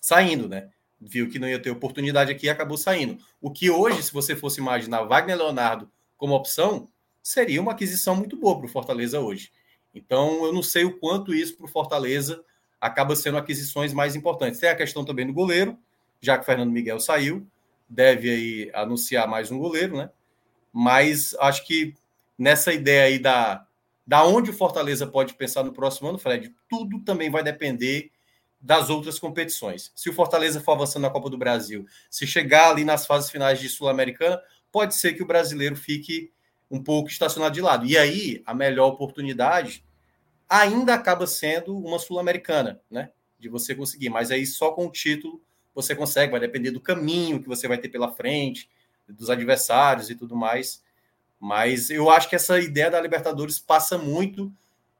saindo, 0.00 0.48
né? 0.48 0.70
Viu 1.00 1.28
que 1.28 1.38
não 1.38 1.48
ia 1.48 1.60
ter 1.60 1.70
oportunidade 1.70 2.32
aqui 2.32 2.46
e 2.46 2.50
acabou 2.50 2.76
saindo. 2.76 3.18
O 3.40 3.50
que 3.50 3.70
hoje, 3.70 4.02
se 4.02 4.12
você 4.12 4.34
fosse 4.34 4.60
imaginar 4.60 5.04
Wagner 5.04 5.36
Leonardo 5.36 5.90
como 6.16 6.34
opção, 6.34 6.88
seria 7.22 7.60
uma 7.60 7.72
aquisição 7.72 8.14
muito 8.16 8.36
boa 8.36 8.56
para 8.56 8.66
o 8.66 8.68
Fortaleza 8.68 9.20
hoje. 9.20 9.50
Então, 9.94 10.44
eu 10.44 10.52
não 10.52 10.62
sei 10.62 10.84
o 10.84 10.98
quanto 10.98 11.34
isso 11.34 11.56
para 11.56 11.66
o 11.66 11.68
Fortaleza 11.68 12.44
acaba 12.80 13.16
sendo 13.16 13.38
aquisições 13.38 13.92
mais 13.92 14.14
importantes. 14.14 14.60
Tem 14.60 14.68
a 14.68 14.76
questão 14.76 15.04
também 15.04 15.26
do 15.26 15.32
goleiro, 15.32 15.78
já 16.26 16.36
que 16.36 16.44
Fernando 16.44 16.72
Miguel 16.72 16.98
saiu, 16.98 17.46
deve 17.88 18.28
aí 18.28 18.70
anunciar 18.74 19.28
mais 19.28 19.52
um 19.52 19.58
goleiro, 19.60 19.96
né? 19.96 20.10
Mas 20.72 21.36
acho 21.38 21.64
que 21.64 21.94
nessa 22.36 22.72
ideia 22.72 23.04
aí 23.04 23.20
da, 23.20 23.64
da 24.04 24.24
onde 24.24 24.50
o 24.50 24.52
Fortaleza 24.52 25.06
pode 25.06 25.34
pensar 25.34 25.62
no 25.62 25.72
próximo 25.72 26.08
ano, 26.08 26.18
Fred, 26.18 26.52
tudo 26.68 26.98
também 27.04 27.30
vai 27.30 27.44
depender 27.44 28.10
das 28.60 28.90
outras 28.90 29.20
competições. 29.20 29.92
Se 29.94 30.10
o 30.10 30.12
Fortaleza 30.12 30.60
for 30.60 30.72
avançando 30.72 31.02
na 31.02 31.10
Copa 31.10 31.30
do 31.30 31.38
Brasil, 31.38 31.86
se 32.10 32.26
chegar 32.26 32.70
ali 32.70 32.84
nas 32.84 33.06
fases 33.06 33.30
finais 33.30 33.60
de 33.60 33.68
Sul-Americana, 33.68 34.42
pode 34.72 34.96
ser 34.96 35.12
que 35.12 35.22
o 35.22 35.26
brasileiro 35.26 35.76
fique 35.76 36.32
um 36.68 36.82
pouco 36.82 37.08
estacionado 37.08 37.54
de 37.54 37.60
lado. 37.60 37.86
E 37.86 37.96
aí, 37.96 38.42
a 38.44 38.52
melhor 38.52 38.88
oportunidade 38.88 39.84
ainda 40.48 40.92
acaba 40.92 41.24
sendo 41.24 41.78
uma 41.78 42.00
Sul-Americana, 42.00 42.80
né? 42.90 43.10
De 43.38 43.48
você 43.48 43.76
conseguir. 43.76 44.08
Mas 44.08 44.32
aí 44.32 44.44
só 44.44 44.72
com 44.72 44.86
o 44.86 44.90
título 44.90 45.40
você 45.76 45.94
consegue, 45.94 46.32
vai 46.32 46.40
depender 46.40 46.70
do 46.70 46.80
caminho 46.80 47.40
que 47.40 47.46
você 47.46 47.68
vai 47.68 47.76
ter 47.76 47.90
pela 47.90 48.10
frente, 48.10 48.68
dos 49.06 49.28
adversários 49.28 50.08
e 50.08 50.14
tudo 50.14 50.34
mais. 50.34 50.82
Mas 51.38 51.90
eu 51.90 52.10
acho 52.10 52.28
que 52.28 52.34
essa 52.34 52.58
ideia 52.58 52.90
da 52.90 53.00
Libertadores 53.00 53.58
passa 53.58 53.98
muito 53.98 54.50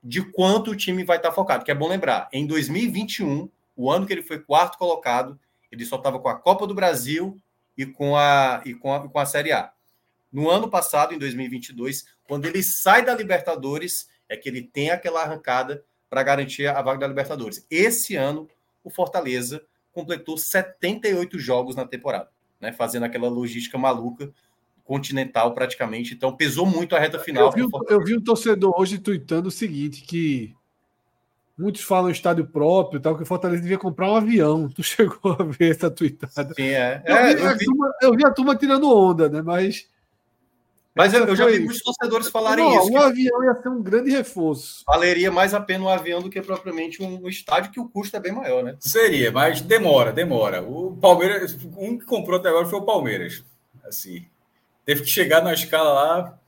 de 0.04 0.22
quanto 0.22 0.70
o 0.70 0.76
time 0.76 1.02
vai 1.02 1.16
estar 1.16 1.32
focado. 1.32 1.64
Que 1.64 1.70
é 1.70 1.74
bom 1.74 1.88
lembrar, 1.88 2.28
em 2.30 2.46
2021, 2.46 3.48
o 3.74 3.90
ano 3.90 4.06
que 4.06 4.12
ele 4.12 4.22
foi 4.22 4.38
quarto 4.38 4.78
colocado, 4.78 5.40
Ele 5.72 5.84
só 5.84 5.96
estava 5.96 6.18
com 6.20 6.28
a 6.28 6.34
Copa 6.38 6.66
do 6.66 6.74
Brasil 6.74 7.40
e 7.76 7.84
com 7.84 8.16
a, 8.16 8.62
e 8.64 8.72
com 8.74 8.94
a, 8.94 9.08
com 9.08 9.18
a 9.18 9.26
Série 9.26 9.52
A. 9.52 9.72
No 10.30 10.48
ano 10.50 10.70
passado, 10.70 11.14
em 11.14 11.18
2022, 11.18 12.06
quando 12.24 12.46
ele 12.46 12.62
sai 12.62 13.04
da 13.04 13.14
Libertadores, 13.14 14.08
é 14.28 14.36
que 14.36 14.48
ele 14.48 14.62
tem 14.62 14.90
aquela 14.90 15.22
arrancada 15.22 15.84
para 16.08 16.22
garantir 16.22 16.66
a 16.66 16.80
vaga 16.82 17.00
da 17.00 17.08
Libertadores. 17.08 17.66
Esse 17.70 18.14
ano, 18.14 18.48
o 18.84 18.90
Fortaleza 18.90 19.66
completou 19.96 20.36
78 20.36 21.38
jogos 21.38 21.74
na 21.74 21.86
temporada, 21.86 22.28
né, 22.60 22.70
fazendo 22.70 23.04
aquela 23.04 23.30
logística 23.30 23.78
maluca 23.78 24.30
continental 24.84 25.54
praticamente. 25.54 26.12
Então 26.12 26.36
pesou 26.36 26.66
muito 26.66 26.94
a 26.94 26.98
reta 26.98 27.18
final. 27.18 27.46
Eu 27.56 27.68
vi, 27.68 27.76
eu 27.88 28.04
vi 28.04 28.14
um 28.14 28.20
torcedor 28.20 28.78
hoje 28.78 28.98
tweetando 28.98 29.48
o 29.48 29.50
seguinte: 29.50 30.02
que 30.02 30.54
muitos 31.56 31.80
falam 31.80 32.10
estádio 32.10 32.46
próprio, 32.46 33.00
tal, 33.00 33.16
que 33.16 33.22
o 33.22 33.26
Fortaleza 33.26 33.62
devia 33.62 33.78
comprar 33.78 34.12
um 34.12 34.16
avião. 34.16 34.68
Tu 34.68 34.82
chegou 34.84 35.32
a 35.38 35.42
ver 35.42 35.70
essa 35.70 35.90
tweetada? 35.90 36.52
Sim, 36.54 36.68
é. 36.68 37.02
Eu, 37.06 37.16
é, 37.16 37.34
vi, 37.34 37.40
eu, 37.40 37.48
a 37.48 37.52
vi, 37.54 37.64
turma, 37.64 37.92
eu 38.02 38.14
vi 38.14 38.26
a 38.26 38.30
turma 38.30 38.56
tirando 38.56 38.94
onda, 38.94 39.28
né? 39.30 39.40
Mas. 39.40 39.88
Mas 40.96 41.12
eu, 41.12 41.26
eu 41.26 41.36
já 41.36 41.46
vi 41.46 41.60
muitos 41.60 41.82
torcedores 41.82 42.28
falarem 42.28 42.64
Não, 42.64 42.72
isso. 42.78 42.86
Um 42.86 42.90
que 42.90 42.96
avião 42.96 43.44
ia 43.44 43.54
ser 43.54 43.68
um 43.68 43.82
grande 43.82 44.10
reforço. 44.10 44.82
valeria 44.86 45.30
mais 45.30 45.52
a 45.52 45.60
pena 45.60 45.84
um 45.84 45.88
avião 45.88 46.20
do 46.22 46.30
que 46.30 46.40
propriamente 46.40 47.02
um, 47.02 47.28
estádio, 47.28 47.70
que 47.70 47.78
o 47.78 47.88
custo 47.88 48.16
é 48.16 48.20
bem 48.20 48.32
maior, 48.32 48.64
né? 48.64 48.76
Seria, 48.80 49.30
mas 49.30 49.60
demora, 49.60 50.12
demora. 50.12 50.62
O 50.62 50.96
Palmeiras, 50.96 51.56
um 51.76 51.98
que 51.98 52.06
comprou 52.06 52.38
até 52.38 52.48
agora 52.48 52.66
foi 52.66 52.78
o 52.78 52.84
Palmeiras. 52.86 53.44
Assim, 53.84 54.26
teve 54.84 55.02
que 55.02 55.08
chegar 55.10 55.42
na 55.44 55.52
escala 55.52 55.92
lá. 55.92 56.38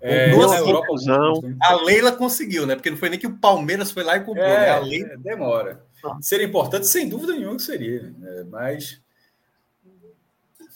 É, 0.00 0.30
Duas 0.30 0.50
na 0.50 0.58
Europa, 0.58 0.86
confusão. 0.88 1.32
A 1.62 1.74
Leila 1.82 2.12
conseguiu, 2.12 2.66
né? 2.66 2.74
Porque 2.74 2.90
não 2.90 2.98
foi 2.98 3.08
nem 3.08 3.18
que 3.18 3.26
o 3.26 3.38
Palmeiras 3.38 3.90
foi 3.90 4.02
lá 4.02 4.16
e 4.16 4.20
comprou, 4.20 4.44
né? 4.46 4.70
A 4.70 4.76
É, 4.76 4.80
Leila 4.80 5.12
é, 5.14 5.16
demora. 5.16 5.82
Seria 6.20 6.46
importante, 6.46 6.86
sem 6.86 7.08
dúvida 7.08 7.32
nenhuma 7.32 7.56
que 7.56 7.62
seria. 7.62 8.02
né? 8.18 8.44
Mas 8.50 9.00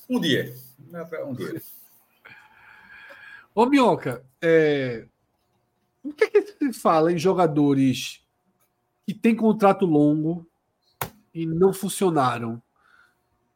um 0.08 0.18
dia. 0.20 0.54
Um 1.26 1.34
dia. 1.34 1.62
Ô, 3.54 3.66
Minhoca, 3.66 4.24
é, 4.40 5.06
o 6.02 6.12
que 6.12 6.24
é 6.24 6.28
que 6.28 6.42
se 6.42 6.72
fala 6.72 7.12
em 7.12 7.18
jogadores 7.18 8.24
que 9.06 9.12
têm 9.12 9.36
contrato 9.36 9.84
longo 9.84 10.46
e 11.34 11.44
não 11.44 11.72
funcionaram? 11.72 12.62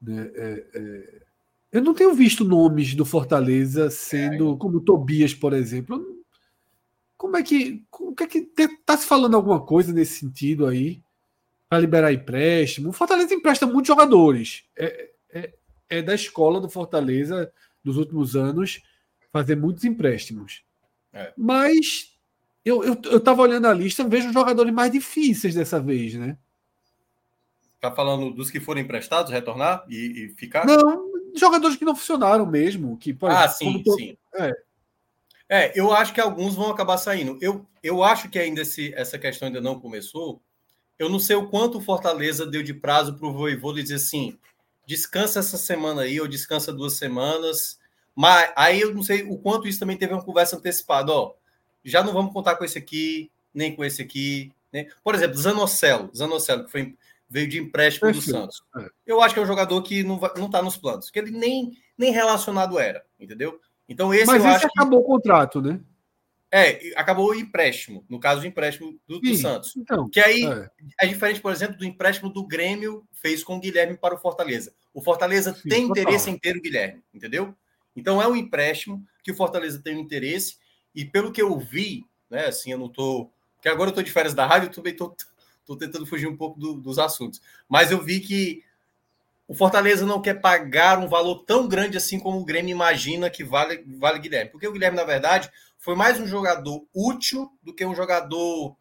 né? 0.00 0.30
É, 0.34 0.66
é, 0.74 1.22
eu 1.72 1.82
não 1.82 1.94
tenho 1.94 2.14
visto 2.14 2.44
nomes 2.44 2.94
do 2.94 3.04
Fortaleza 3.04 3.90
sendo 3.90 4.56
como 4.56 4.80
Tobias, 4.80 5.34
por 5.34 5.52
exemplo. 5.52 6.22
Como 7.16 7.36
é 7.36 7.42
que. 7.42 7.84
O 7.98 8.14
que 8.14 8.24
é 8.24 8.26
que 8.26 8.48
tá 8.84 8.96
se 8.96 9.06
falando 9.06 9.34
alguma 9.34 9.60
coisa 9.60 9.92
nesse 9.92 10.20
sentido 10.20 10.66
aí? 10.66 11.02
Para 11.68 11.80
liberar 11.80 12.12
empréstimo? 12.12 12.90
O 12.90 12.92
Fortaleza 12.92 13.34
empresta 13.34 13.66
muitos 13.66 13.88
jogadores. 13.88 14.64
É, 14.76 15.10
é, 15.30 15.54
é 15.88 16.02
da 16.02 16.14
escola 16.14 16.60
do 16.60 16.68
Fortaleza 16.68 17.50
dos 17.82 17.96
últimos 17.96 18.36
anos 18.36 18.82
fazer 19.40 19.56
muitos 19.56 19.84
empréstimos. 19.84 20.62
É. 21.12 21.32
Mas 21.36 22.14
eu, 22.64 22.82
eu, 22.82 22.98
eu 23.04 23.20
tava 23.20 23.42
olhando 23.42 23.66
a 23.66 23.74
lista, 23.74 24.06
vejo 24.08 24.28
os 24.28 24.34
jogadores 24.34 24.72
mais 24.72 24.92
difíceis 24.92 25.54
dessa 25.54 25.80
vez, 25.80 26.14
né? 26.14 26.36
tá 27.80 27.94
falando 27.94 28.30
dos 28.30 28.50
que 28.50 28.60
foram 28.60 28.80
emprestados, 28.80 29.32
retornar 29.32 29.84
e, 29.88 30.24
e 30.24 30.28
ficar? 30.30 30.66
Não, 30.66 31.12
jogadores 31.34 31.76
que 31.76 31.84
não 31.84 31.94
funcionaram 31.94 32.46
mesmo. 32.46 32.96
Que, 32.96 33.12
por 33.12 33.30
ah, 33.30 33.48
sim, 33.48 33.82
sim. 33.96 34.16
É. 34.34 34.52
É, 35.48 35.72
eu 35.78 35.92
acho 35.92 36.12
que 36.12 36.20
alguns 36.20 36.54
vão 36.54 36.70
acabar 36.70 36.98
saindo. 36.98 37.38
Eu, 37.40 37.64
eu 37.82 38.02
acho 38.02 38.28
que 38.28 38.38
ainda 38.38 38.62
esse, 38.62 38.92
essa 38.94 39.18
questão 39.18 39.46
ainda 39.46 39.60
não 39.60 39.78
começou. 39.78 40.42
Eu 40.98 41.08
não 41.08 41.20
sei 41.20 41.36
o 41.36 41.48
quanto 41.48 41.78
o 41.78 41.80
Fortaleza 41.80 42.46
deu 42.46 42.62
de 42.62 42.74
prazo 42.74 43.14
para 43.14 43.28
o 43.28 43.32
Voivoda 43.32 43.82
dizer 43.82 43.96
assim, 43.96 44.36
descansa 44.86 45.38
essa 45.38 45.56
semana 45.56 46.02
aí, 46.02 46.20
ou 46.20 46.26
descansa 46.26 46.72
duas 46.72 46.94
semanas. 46.94 47.78
Mas 48.16 48.50
aí 48.56 48.80
eu 48.80 48.94
não 48.94 49.02
sei 49.02 49.22
o 49.22 49.36
quanto 49.36 49.68
isso 49.68 49.78
também 49.78 49.96
teve 49.96 50.14
uma 50.14 50.24
conversa 50.24 50.56
antecipada. 50.56 51.12
Ó, 51.12 51.34
já 51.84 52.02
não 52.02 52.12
vamos 52.12 52.32
contar 52.32 52.56
com 52.56 52.64
esse 52.64 52.78
aqui, 52.78 53.30
nem 53.54 53.76
com 53.76 53.84
esse 53.84 54.00
aqui. 54.00 54.50
Né? 54.72 54.88
Por 55.04 55.14
exemplo, 55.14 55.36
Zanocelo. 55.36 56.10
Zanocelo, 56.16 56.64
que 56.64 56.70
foi, 56.70 56.96
veio 57.28 57.46
de 57.46 57.58
empréstimo 57.58 58.10
do. 58.10 58.22
Santos. 58.22 58.62
Eu 59.06 59.20
acho 59.20 59.34
que 59.34 59.40
é 59.40 59.42
um 59.42 59.46
jogador 59.46 59.82
que 59.82 60.02
não 60.02 60.16
está 60.16 60.32
não 60.38 60.50
tá 60.50 60.62
nos 60.62 60.78
planos, 60.78 61.10
que 61.10 61.18
ele 61.18 61.30
nem, 61.30 61.76
nem 61.96 62.10
relacionado 62.10 62.78
era, 62.78 63.04
entendeu? 63.20 63.60
Então 63.88 64.12
esse 64.14 64.26
Mas 64.26 64.42
eu 64.42 64.48
esse 64.48 64.56
acho 64.56 64.72
que 64.72 64.80
acabou 64.80 65.00
o 65.00 65.04
contrato, 65.04 65.60
né? 65.60 65.78
é, 66.56 66.92
acabou 66.96 67.30
o 67.30 67.34
empréstimo, 67.34 68.04
no 68.08 68.18
caso 68.18 68.40
do 68.40 68.46
empréstimo 68.46 68.98
do, 69.06 69.20
do 69.20 69.28
Sim. 69.28 69.36
Santos. 69.36 69.76
Então, 69.76 70.08
Que 70.08 70.20
aí 70.20 70.44
é. 70.44 70.70
é 71.02 71.06
diferente, 71.06 71.40
por 71.40 71.52
exemplo, 71.52 71.76
do 71.76 71.84
empréstimo 71.84 72.30
do 72.30 72.46
Grêmio 72.46 73.06
fez 73.12 73.42
com 73.42 73.56
o 73.56 73.60
Guilherme 73.60 73.96
para 73.96 74.14
o 74.14 74.18
Fortaleza. 74.18 74.72
O 74.94 75.02
Fortaleza 75.02 75.54
Sim, 75.54 75.68
tem 75.68 75.88
total. 75.88 76.02
interesse 76.02 76.30
em 76.30 76.38
ter 76.38 76.56
o 76.56 76.60
Guilherme, 76.60 77.02
entendeu? 77.12 77.54
Então 77.96 78.20
é 78.20 78.28
um 78.28 78.36
empréstimo 78.36 79.04
que 79.22 79.32
o 79.32 79.36
Fortaleza 79.36 79.80
tem 79.82 79.96
um 79.96 80.00
interesse, 80.00 80.56
e 80.94 81.04
pelo 81.04 81.32
que 81.32 81.42
eu 81.42 81.58
vi, 81.58 82.04
né, 82.30 82.46
assim, 82.46 82.72
eu 82.72 82.78
não 82.78 82.88
tô. 82.88 83.30
Porque 83.56 83.68
agora 83.68 83.90
eu 83.90 83.94
tô 83.94 84.02
de 84.02 84.10
férias 84.12 84.34
da 84.34 84.46
rádio, 84.46 84.68
eu 84.68 84.72
também 84.72 84.94
tô, 84.94 85.14
tô 85.64 85.76
tentando 85.76 86.06
fugir 86.06 86.26
um 86.28 86.36
pouco 86.36 86.58
do- 86.60 86.74
dos 86.74 86.98
assuntos. 86.98 87.40
Mas 87.68 87.90
eu 87.90 88.02
vi 88.02 88.20
que 88.20 88.62
o 89.48 89.54
Fortaleza 89.54 90.04
não 90.04 90.20
quer 90.20 90.40
pagar 90.40 90.98
um 90.98 91.08
valor 91.08 91.44
tão 91.44 91.68
grande 91.68 91.96
assim 91.96 92.18
como 92.18 92.40
o 92.40 92.44
Grêmio 92.44 92.72
imagina 92.72 93.30
que 93.30 93.44
vale, 93.44 93.84
vale 93.98 94.18
Guilherme. 94.18 94.50
Porque 94.50 94.66
o 94.66 94.72
Guilherme, 94.72 94.96
na 94.96 95.04
verdade, 95.04 95.50
foi 95.78 95.94
mais 95.94 96.18
um 96.18 96.26
jogador 96.26 96.84
útil 96.92 97.50
do 97.62 97.72
que 97.72 97.84
um 97.86 97.94
jogador 97.94 98.76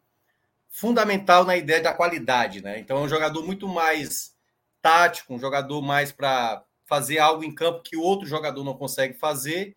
fundamental 0.70 1.46
na 1.46 1.58
ideia 1.58 1.82
da 1.82 1.94
qualidade, 1.94 2.62
né? 2.64 2.80
Então 2.80 2.98
é 2.98 3.02
um 3.02 3.10
jogador 3.10 3.46
muito 3.46 3.68
mais 3.70 4.36
tático, 4.82 5.36
um 5.36 5.40
jogador 5.40 5.82
mais 5.84 6.12
para 6.14 6.65
fazer 6.86 7.20
algo 7.20 7.44
em 7.44 7.54
campo 7.54 7.82
que 7.82 7.98
outro 7.98 8.28
jogador 8.28 8.64
não 8.64 8.76
consegue 8.76 9.14
fazer. 9.14 9.76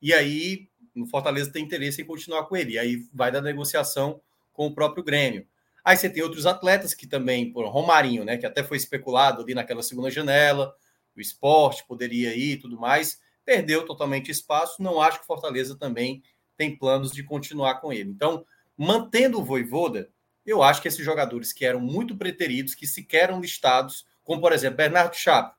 E 0.00 0.12
aí 0.14 0.68
o 0.94 1.06
Fortaleza 1.06 1.52
tem 1.52 1.64
interesse 1.64 2.00
em 2.00 2.06
continuar 2.06 2.44
com 2.44 2.56
ele. 2.56 2.72
E 2.74 2.78
aí 2.78 3.06
vai 3.12 3.30
da 3.30 3.40
negociação 3.40 4.20
com 4.52 4.66
o 4.66 4.74
próprio 4.74 5.04
Grêmio. 5.04 5.46
Aí 5.84 5.96
você 5.96 6.10
tem 6.10 6.22
outros 6.22 6.46
atletas 6.46 6.94
que 6.94 7.06
também, 7.06 7.52
por 7.52 7.66
Romarinho, 7.68 8.24
né, 8.24 8.36
que 8.36 8.46
até 8.46 8.62
foi 8.64 8.76
especulado 8.76 9.42
ali 9.42 9.54
naquela 9.54 9.82
segunda 9.82 10.10
janela, 10.10 10.74
o 11.16 11.20
esporte 11.20 11.86
poderia 11.86 12.34
ir 12.34 12.52
e 12.52 12.56
tudo 12.56 12.78
mais, 12.78 13.20
perdeu 13.44 13.86
totalmente 13.86 14.30
espaço. 14.30 14.82
Não 14.82 15.00
acho 15.00 15.18
que 15.18 15.24
o 15.24 15.26
Fortaleza 15.26 15.76
também 15.76 16.22
tem 16.56 16.76
planos 16.76 17.12
de 17.12 17.22
continuar 17.22 17.76
com 17.76 17.92
ele. 17.92 18.10
Então, 18.10 18.44
mantendo 18.76 19.38
o 19.38 19.44
Voivoda, 19.44 20.10
eu 20.44 20.62
acho 20.62 20.82
que 20.82 20.88
esses 20.88 21.04
jogadores 21.04 21.52
que 21.52 21.64
eram 21.64 21.80
muito 21.80 22.16
preteridos, 22.16 22.74
que 22.74 22.86
sequer 22.86 23.24
eram 23.24 23.40
listados, 23.40 24.06
como 24.24 24.40
por 24.40 24.52
exemplo, 24.52 24.78
Bernardo 24.78 25.14
Chapo, 25.14 25.56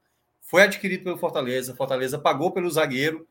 foi 0.49 0.63
adquirido 0.63 1.03
pelo 1.03 1.17
Fortaleza, 1.17 1.75
Fortaleza 1.75 2.17
pagou 2.17 2.51
pelo 2.51 2.71
zagueiro, 2.71 3.27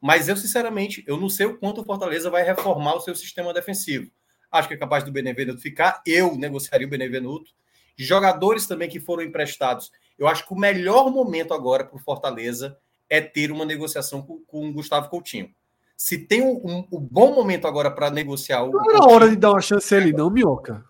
mas 0.00 0.28
eu 0.28 0.36
sinceramente, 0.36 1.04
eu 1.06 1.16
não 1.16 1.28
sei 1.28 1.46
o 1.46 1.58
quanto 1.58 1.80
o 1.80 1.84
Fortaleza 1.84 2.30
vai 2.30 2.42
reformar 2.44 2.94
o 2.94 3.00
seu 3.00 3.14
sistema 3.14 3.52
defensivo. 3.52 4.10
Acho 4.50 4.68
que 4.68 4.74
é 4.74 4.76
capaz 4.76 5.02
do 5.02 5.10
Benevenuto 5.12 5.60
ficar, 5.60 6.00
eu 6.06 6.36
negociaria 6.36 6.86
o 6.86 6.90
Benevenuto. 6.90 7.50
Jogadores 7.96 8.66
também 8.66 8.88
que 8.88 9.00
foram 9.00 9.22
emprestados. 9.22 9.90
Eu 10.18 10.28
acho 10.28 10.46
que 10.46 10.54
o 10.54 10.58
melhor 10.58 11.10
momento 11.10 11.52
agora 11.52 11.84
para 11.84 11.96
o 11.96 12.00
Fortaleza 12.00 12.78
é 13.10 13.20
ter 13.20 13.50
uma 13.50 13.64
negociação 13.64 14.22
com, 14.22 14.40
com 14.46 14.68
o 14.68 14.72
Gustavo 14.72 15.08
Coutinho. 15.08 15.50
Se 15.96 16.18
tem 16.18 16.42
um, 16.42 16.54
um, 16.64 16.78
um 16.92 17.00
bom 17.00 17.34
momento 17.34 17.66
agora 17.66 17.90
para 17.90 18.10
negociar 18.10 18.62
o. 18.64 18.70
Não 18.72 18.90
era 18.90 19.04
hora 19.04 19.28
de 19.28 19.36
dar 19.36 19.50
uma 19.52 19.60
chance 19.60 19.94
a 19.94 19.98
ele, 19.98 20.12
não, 20.12 20.30
Minhoca. 20.30 20.84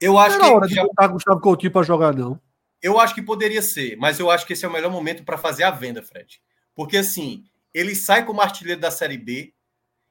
Eu 0.00 0.14
Não 0.14 0.20
acho 0.20 0.36
era 0.36 0.52
hora 0.52 0.62
que 0.62 0.68
de 0.70 0.74
já- 0.76 0.82
botar 0.84 1.06
Gustavo 1.08 1.40
Coutinho 1.40 1.72
para 1.72 1.82
jogar, 1.86 2.14
não. 2.14 2.38
Eu 2.82 2.98
acho 2.98 3.14
que 3.14 3.22
poderia 3.22 3.62
ser, 3.62 3.96
mas 3.96 4.18
eu 4.18 4.30
acho 4.30 4.46
que 4.46 4.54
esse 4.54 4.64
é 4.64 4.68
o 4.68 4.72
melhor 4.72 4.90
momento 4.90 5.24
para 5.24 5.36
fazer 5.36 5.64
a 5.64 5.70
venda, 5.70 6.02
Fred. 6.02 6.40
Porque 6.74 6.96
assim, 6.96 7.44
ele 7.74 7.94
sai 7.94 8.24
como 8.24 8.40
artilheiro 8.40 8.80
da 8.80 8.90
Série 8.90 9.18
B, 9.18 9.54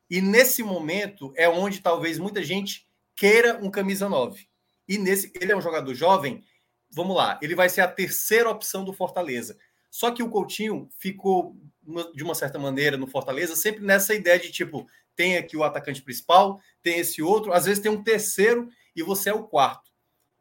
e 0.10 0.22
nesse 0.22 0.64
momento 0.64 1.34
é 1.36 1.48
onde 1.48 1.82
talvez 1.82 2.18
muita 2.18 2.44
gente 2.44 2.88
queira 3.16 3.60
um 3.62 3.70
camisa 3.70 4.10
9. 4.10 4.48
E 4.88 4.98
nesse, 4.98 5.32
ele 5.40 5.52
é 5.52 5.58
um 5.58 5.62
jogador 5.62 5.94
jovem, 5.94 6.44
vamos 6.90 7.16
lá, 7.16 7.40
ele 7.42 7.56
vai 7.56 7.70
ser 7.70 7.82
a 7.82 7.88
terceira 7.88 8.50
opção 8.50 8.84
do 8.84 8.94
Fortaleza. 8.94 9.58
Só 9.92 10.12
que 10.12 10.24
o 10.24 10.30
Coutinho 10.30 10.90
ficou 10.98 11.56
de 12.14 12.24
uma 12.24 12.36
certa 12.36 12.60
maneira 12.60 12.98
no 12.98 13.08
Fortaleza 13.08 13.56
sempre 13.56 13.84
nessa 13.84 14.14
ideia 14.14 14.40
de 14.40 14.52
tipo, 14.52 14.88
tem 15.16 15.38
aqui 15.38 15.58
o 15.58 15.64
atacante 15.64 16.02
principal, 16.02 16.62
tem 16.82 17.00
esse 17.00 17.22
outro, 17.22 17.52
às 17.52 17.66
vezes 17.66 17.82
tem 17.82 17.92
um 17.92 18.04
terceiro 18.04 18.70
e 18.96 19.04
você 19.04 19.30
é 19.30 19.34
o 19.34 19.44
quarto. 19.44 19.89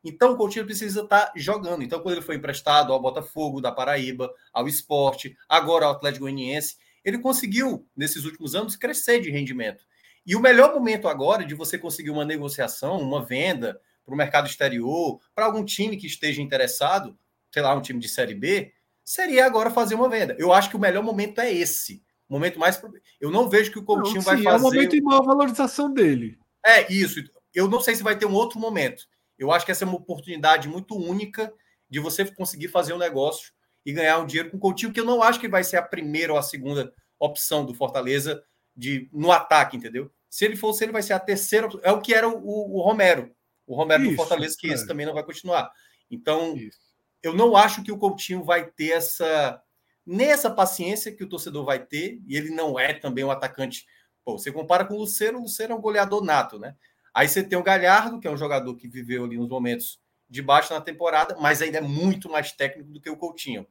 Então 0.08 0.32
o 0.32 0.36
Coutinho 0.36 0.64
precisa 0.64 1.02
estar 1.02 1.32
jogando. 1.36 1.82
Então, 1.82 2.00
quando 2.00 2.16
ele 2.16 2.24
foi 2.24 2.36
emprestado 2.36 2.92
ao 2.92 3.00
Botafogo 3.00 3.60
da 3.60 3.70
Paraíba, 3.70 4.32
ao 4.52 4.66
esporte, 4.66 5.36
agora 5.48 5.86
ao 5.86 5.92
Atlético 5.92 6.24
Goianiense, 6.24 6.76
ele 7.04 7.18
conseguiu, 7.18 7.86
nesses 7.96 8.24
últimos 8.24 8.54
anos, 8.54 8.76
crescer 8.76 9.20
de 9.20 9.30
rendimento. 9.30 9.84
E 10.26 10.34
o 10.34 10.40
melhor 10.40 10.74
momento 10.74 11.08
agora 11.08 11.44
de 11.44 11.54
você 11.54 11.78
conseguir 11.78 12.10
uma 12.10 12.24
negociação, 12.24 12.98
uma 12.98 13.24
venda 13.24 13.80
para 14.04 14.14
o 14.14 14.16
mercado 14.16 14.46
exterior, 14.46 15.20
para 15.34 15.46
algum 15.46 15.64
time 15.64 15.96
que 15.96 16.06
esteja 16.06 16.42
interessado, 16.42 17.18
sei 17.52 17.62
lá, 17.62 17.74
um 17.74 17.80
time 17.80 18.00
de 18.00 18.08
Série 18.08 18.34
B, 18.34 18.72
seria 19.04 19.46
agora 19.46 19.70
fazer 19.70 19.94
uma 19.94 20.08
venda. 20.08 20.36
Eu 20.38 20.52
acho 20.52 20.68
que 20.70 20.76
o 20.76 20.80
melhor 20.80 21.02
momento 21.02 21.40
é 21.40 21.52
esse. 21.52 22.02
O 22.28 22.34
momento 22.34 22.58
mais. 22.58 22.80
Eu 23.18 23.30
não 23.30 23.48
vejo 23.48 23.72
que 23.72 23.78
o 23.78 23.84
Coutinho 23.84 24.16
Não, 24.16 24.22
vai 24.22 24.36
sim, 24.36 24.42
fazer. 24.42 24.56
É 24.56 24.60
o 24.60 24.62
momento 24.62 24.90
de 24.90 25.00
maior 25.00 25.22
valorização 25.22 25.92
dele. 25.92 26.38
É 26.64 26.92
isso. 26.92 27.20
Eu 27.54 27.68
não 27.68 27.80
sei 27.80 27.94
se 27.94 28.02
vai 28.02 28.18
ter 28.18 28.26
um 28.26 28.34
outro 28.34 28.58
momento. 28.58 29.08
Eu 29.38 29.52
acho 29.52 29.64
que 29.64 29.72
essa 29.72 29.84
é 29.84 29.88
uma 29.88 29.96
oportunidade 29.96 30.68
muito 30.68 30.96
única 30.96 31.52
de 31.88 32.00
você 32.00 32.24
conseguir 32.24 32.68
fazer 32.68 32.92
um 32.92 32.98
negócio 32.98 33.52
e 33.84 33.92
ganhar 33.92 34.18
um 34.18 34.26
dinheiro 34.26 34.50
com 34.50 34.56
o 34.56 34.60
Coutinho, 34.60 34.92
que 34.92 35.00
eu 35.00 35.04
não 35.04 35.22
acho 35.22 35.40
que 35.40 35.48
vai 35.48 35.64
ser 35.64 35.76
a 35.76 35.82
primeira 35.82 36.32
ou 36.32 36.38
a 36.38 36.42
segunda 36.42 36.92
opção 37.18 37.64
do 37.64 37.74
Fortaleza 37.74 38.42
de 38.76 39.08
no 39.12 39.32
ataque, 39.32 39.76
entendeu? 39.76 40.10
Se 40.28 40.44
ele 40.44 40.56
for, 40.56 40.72
se 40.72 40.84
ele 40.84 40.92
vai 40.92 41.02
ser 41.02 41.14
a 41.14 41.20
terceira, 41.20 41.68
é 41.82 41.90
o 41.90 42.00
que 42.00 42.12
era 42.12 42.28
o, 42.28 42.76
o 42.76 42.82
Romero, 42.82 43.34
o 43.66 43.74
Romero 43.74 44.02
Isso, 44.02 44.12
do 44.12 44.16
Fortaleza, 44.16 44.56
que 44.58 44.70
é. 44.70 44.74
esse 44.74 44.86
também 44.86 45.06
não 45.06 45.14
vai 45.14 45.22
continuar. 45.22 45.70
Então, 46.10 46.56
Isso. 46.56 46.78
eu 47.22 47.34
não 47.34 47.56
acho 47.56 47.82
que 47.82 47.92
o 47.92 47.98
Coutinho 47.98 48.44
vai 48.44 48.66
ter 48.66 48.90
essa 48.90 49.62
nessa 50.04 50.50
paciência 50.50 51.12
que 51.12 51.22
o 51.22 51.28
torcedor 51.28 51.66
vai 51.66 51.78
ter, 51.84 52.18
e 52.26 52.34
ele 52.34 52.48
não 52.48 52.78
é 52.78 52.94
também 52.94 53.24
um 53.24 53.30
atacante. 53.30 53.84
Pô, 54.24 54.38
você 54.38 54.50
compara 54.50 54.86
com 54.86 54.94
o 54.94 54.98
Lucero, 54.98 55.36
o 55.38 55.42
Lucero 55.42 55.74
é 55.74 55.76
um 55.76 55.82
goleador 55.82 56.24
nato, 56.24 56.58
né? 56.58 56.74
Aí 57.14 57.28
você 57.28 57.42
tem 57.42 57.58
o 57.58 57.62
Galhardo, 57.62 58.20
que 58.20 58.28
é 58.28 58.30
um 58.30 58.36
jogador 58.36 58.74
que 58.76 58.88
viveu 58.88 59.24
ali 59.24 59.36
nos 59.36 59.48
momentos 59.48 60.00
de 60.28 60.42
baixo 60.42 60.72
na 60.74 60.80
temporada, 60.80 61.36
mas 61.40 61.62
ainda 61.62 61.78
é 61.78 61.82
muito 61.82 62.28
mais 62.28 62.52
técnico 62.52 62.90
do 62.90 63.00
que 63.00 63.08
o 63.08 63.16
Coutinho. 63.16 63.66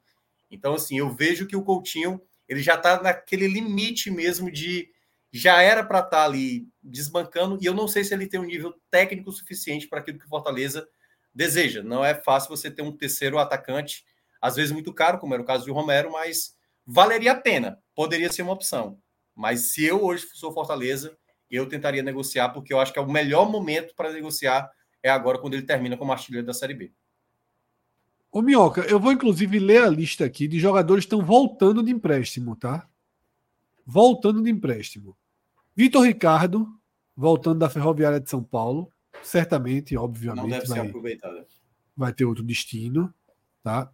Então, 0.50 0.74
assim, 0.74 0.98
eu 0.98 1.10
vejo 1.10 1.46
que 1.46 1.56
o 1.56 1.64
Coutinho 1.64 2.22
ele 2.48 2.62
já 2.62 2.76
está 2.76 3.02
naquele 3.02 3.48
limite 3.48 4.10
mesmo 4.10 4.50
de 4.50 4.90
já 5.32 5.62
era 5.62 5.84
para 5.84 6.00
estar 6.00 6.10
tá 6.10 6.26
ali 6.26 6.68
desbancando, 6.82 7.58
e 7.62 7.66
eu 7.66 7.74
não 7.74 7.88
sei 7.88 8.04
se 8.04 8.14
ele 8.14 8.28
tem 8.28 8.40
um 8.40 8.46
nível 8.46 8.74
técnico 8.90 9.32
suficiente 9.32 9.88
para 9.88 10.00
aquilo 10.00 10.18
que 10.18 10.26
o 10.26 10.30
Fortaleza 10.30 10.88
deseja. 11.34 11.84
Não 11.84 12.04
é 12.04 12.16
fácil 12.16 12.50
você 12.50 12.72
ter 12.72 12.82
um 12.82 12.96
terceiro 12.96 13.38
atacante, 13.38 14.06
às 14.42 14.56
vezes 14.56 14.72
muito 14.72 14.94
caro, 14.94 15.20
como 15.20 15.34
era 15.34 15.44
o 15.44 15.46
caso 15.46 15.66
de 15.66 15.72
Romero, 15.72 16.12
mas 16.12 16.56
valeria 16.86 17.34
a 17.34 17.40
pena, 17.40 17.78
poderia 17.94 18.32
ser 18.32 18.42
uma 18.42 18.54
opção. 18.54 19.00
Mas 19.36 19.74
se 19.74 19.86
eu 19.86 20.04
hoje 20.04 20.26
sou 20.34 20.54
Fortaleza, 20.54 21.16
eu 21.50 21.68
tentaria 21.68 22.04
negociar, 22.04 22.50
porque 22.50 22.74
eu 22.74 22.80
acho 22.80 22.92
que 22.92 23.00
é 23.00 23.02
o 23.02 23.12
melhor 23.12 23.50
momento 23.50 23.96
para 23.96 24.12
negociar 24.12 24.70
é 25.02 25.10
agora, 25.10 25.40
quando 25.40 25.54
ele 25.54 25.64
termina 25.64 25.96
como 25.96 26.12
artilheiro 26.12 26.46
da 26.46 26.54
Série 26.54 26.74
B. 26.74 26.92
Ô, 28.32 28.42
Minhoca, 28.42 28.82
eu 28.82 29.00
vou 29.00 29.12
inclusive 29.12 29.58
ler 29.58 29.84
a 29.84 29.90
lista 29.90 30.26
aqui 30.26 30.48
de 30.48 30.60
jogadores 30.60 31.06
que 31.06 31.14
estão 31.14 31.26
voltando 31.26 31.82
de 31.82 31.92
empréstimo, 31.92 32.56
tá? 32.56 32.88
Voltando 33.86 34.44
de 34.44 34.50
empréstimo. 34.50 35.18
Vitor 35.76 36.04
Ricardo, 36.04 36.68
voltando 37.16 37.60
da 37.60 37.70
Ferroviária 37.70 38.20
de 38.20 38.30
São 38.30 38.44
Paulo. 38.44 38.92
Certamente, 39.24 39.96
obviamente. 39.96 40.44
Não 40.44 40.50
deve 40.50 40.68
vai, 40.68 40.82
ser 40.82 40.88
aproveitado. 40.88 41.46
Vai 41.96 42.14
ter 42.14 42.26
outro 42.26 42.44
destino, 42.44 43.14
tá? 43.64 43.92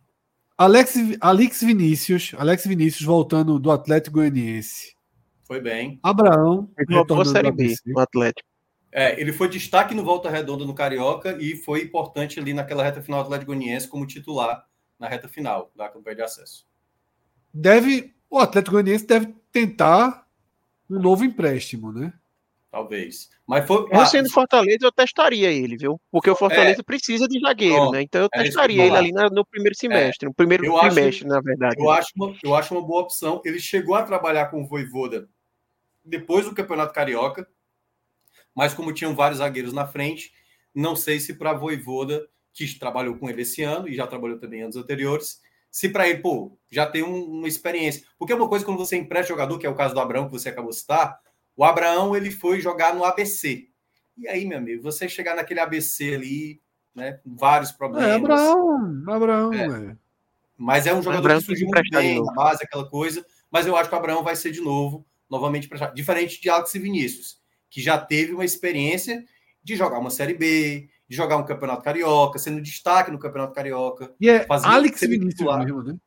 Alex, 0.57 0.95
Alex 1.19 1.61
Vinícius, 1.61 2.31
Alex 2.37 2.65
Vinícius 2.65 3.03
voltando 3.03 3.59
do 3.59 3.71
Atlético 3.71 4.15
Goianiense. 4.15 4.95
Foi 5.43 5.59
bem. 5.59 5.99
Abraão, 6.01 6.69
ele 6.77 6.95
voltou 6.95 7.21
a 7.21 7.25
Série 7.25 7.51
B, 7.51 7.75
no 7.85 7.99
Atlético. 7.99 8.47
É, 8.91 9.19
ele 9.19 9.33
foi 9.33 9.49
destaque 9.49 9.95
no 9.95 10.03
Volta 10.03 10.29
Redonda 10.29 10.65
no 10.65 10.75
Carioca 10.75 11.35
e 11.41 11.55
foi 11.55 11.81
importante 11.81 12.39
ali 12.39 12.53
naquela 12.53 12.83
reta 12.83 13.01
final 13.01 13.21
do 13.21 13.25
Atlético 13.25 13.51
Goianiense 13.51 13.87
como 13.87 14.05
titular 14.05 14.65
na 14.99 15.07
reta 15.07 15.27
final 15.27 15.71
da 15.75 15.89
campanha 15.89 16.17
de 16.17 16.21
acesso. 16.21 16.67
Deve, 17.51 18.13
o 18.29 18.37
Atlético 18.37 18.73
Goianiense 18.73 19.07
deve 19.07 19.33
tentar 19.51 20.27
um 20.89 20.99
novo 20.99 21.25
empréstimo, 21.25 21.91
né? 21.91 22.13
Talvez. 22.73 23.29
Mas 23.45 23.67
foi. 23.67 23.83
Eu 23.91 24.01
ah, 24.01 24.05
sendo 24.07 24.31
Fortaleza, 24.31 24.79
eu 24.81 24.91
testaria 24.91 25.51
ele, 25.51 25.77
viu? 25.77 26.01
Porque 26.11 26.27
o 26.29 26.35
Fortaleza 26.35 26.81
é, 26.81 26.83
precisa 26.83 27.27
de 27.27 27.39
zagueiro, 27.39 27.75
pronto, 27.75 27.91
né? 27.91 28.01
Então 28.01 28.21
eu 28.21 28.29
é 28.33 28.43
testaria 28.43 28.83
ele 28.83 28.95
ali 28.95 29.11
no 29.11 29.45
primeiro 29.45 29.77
semestre, 29.77 30.25
é, 30.25 30.29
no 30.29 30.33
primeiro 30.33 30.63
trimestre, 30.79 31.27
na 31.27 31.39
verdade. 31.39 31.75
Eu 31.79 31.91
acho, 31.91 32.09
uma, 32.15 32.35
eu 32.43 32.55
acho 32.55 32.73
uma 32.73 32.81
boa 32.81 33.03
opção. 33.03 33.41
Ele 33.45 33.59
chegou 33.59 33.93
a 33.93 34.01
trabalhar 34.01 34.47
com 34.47 34.63
o 34.63 34.65
Voivoda 34.65 35.29
depois 36.03 36.45
do 36.45 36.55
Campeonato 36.55 36.93
Carioca 36.93 37.47
mas 38.55 38.73
como 38.73 38.93
tinham 38.93 39.15
vários 39.15 39.39
zagueiros 39.39 39.73
na 39.73 39.87
frente, 39.87 40.33
não 40.73 40.95
sei 40.95 41.19
se 41.19 41.33
para 41.33 41.53
Voivoda, 41.53 42.27
que 42.53 42.67
trabalhou 42.77 43.17
com 43.17 43.29
ele 43.29 43.41
esse 43.41 43.63
ano 43.63 43.87
e 43.87 43.95
já 43.95 44.05
trabalhou 44.05 44.39
também 44.39 44.61
anos 44.61 44.75
anteriores, 44.75 45.41
se 45.71 45.89
para 45.89 46.07
ele, 46.07 46.19
pô, 46.19 46.55
já 46.69 46.85
tem 46.85 47.01
um, 47.01 47.23
uma 47.23 47.47
experiência. 47.47 48.03
Porque 48.17 48.31
é 48.31 48.35
uma 48.35 48.47
coisa 48.47 48.63
quando 48.63 48.77
você 48.77 48.95
empresta 48.95 49.29
jogador, 49.29 49.57
que 49.57 49.65
é 49.65 49.69
o 49.69 49.75
caso 49.75 49.95
do 49.95 49.99
Abraão, 49.99 50.27
que 50.27 50.31
você 50.31 50.49
acabou 50.49 50.69
de 50.69 50.77
citar, 50.77 51.19
o 51.55 51.63
Abraão 51.63 52.15
ele 52.15 52.31
foi 52.31 52.59
jogar 52.59 52.95
no 52.95 53.03
ABC. 53.03 53.67
E 54.17 54.27
aí, 54.27 54.45
meu 54.45 54.57
amigo, 54.57 54.83
você 54.83 55.09
chegar 55.09 55.35
naquele 55.35 55.59
ABC 55.59 56.13
ali, 56.13 56.61
né, 56.93 57.13
com 57.23 57.35
vários 57.35 57.71
problemas. 57.71 58.09
É, 58.09 58.13
Abraão, 58.13 59.03
Abraão, 59.07 59.53
é. 59.53 59.97
Mas 60.57 60.85
é 60.85 60.93
um 60.93 61.01
jogador 61.01 61.19
Abraão 61.19 61.39
que 61.39 61.45
surgiu 61.45 61.67
muito 61.67 61.89
bem 61.91 62.23
na 62.23 62.33
base, 62.33 62.63
aquela 62.63 62.87
coisa. 62.87 63.25
Mas 63.51 63.65
eu 63.65 63.75
acho 63.75 63.89
que 63.89 63.95
o 63.95 63.97
Abraão 63.97 64.23
vai 64.23 64.35
ser 64.35 64.51
de 64.51 64.61
novo, 64.61 65.05
novamente 65.29 65.65
emprestado. 65.65 65.95
Diferente 65.95 66.41
de 66.41 66.49
Alex 66.49 66.73
e 66.75 66.79
Vinícius 66.79 67.43
que 67.73 67.81
já 67.81 67.97
teve 67.97 68.33
uma 68.33 68.45
experiência 68.45 69.25
de 69.63 69.75
jogar 69.75 69.97
uma 69.97 70.11
Série 70.11 70.35
B, 70.35 70.87
de 71.09 71.15
jogar 71.15 71.37
um 71.37 71.45
Campeonato 71.45 71.81
Carioca, 71.81 72.37
sendo 72.37 72.61
destaque 72.61 73.09
no 73.09 73.17
Campeonato 73.17 73.51
Carioca. 73.51 74.13
E 74.21 74.29
é 74.29 74.45
Alex 74.47 75.01
Vinícius 75.01 75.57
mesmo, 75.57 75.81
né? 75.81 75.97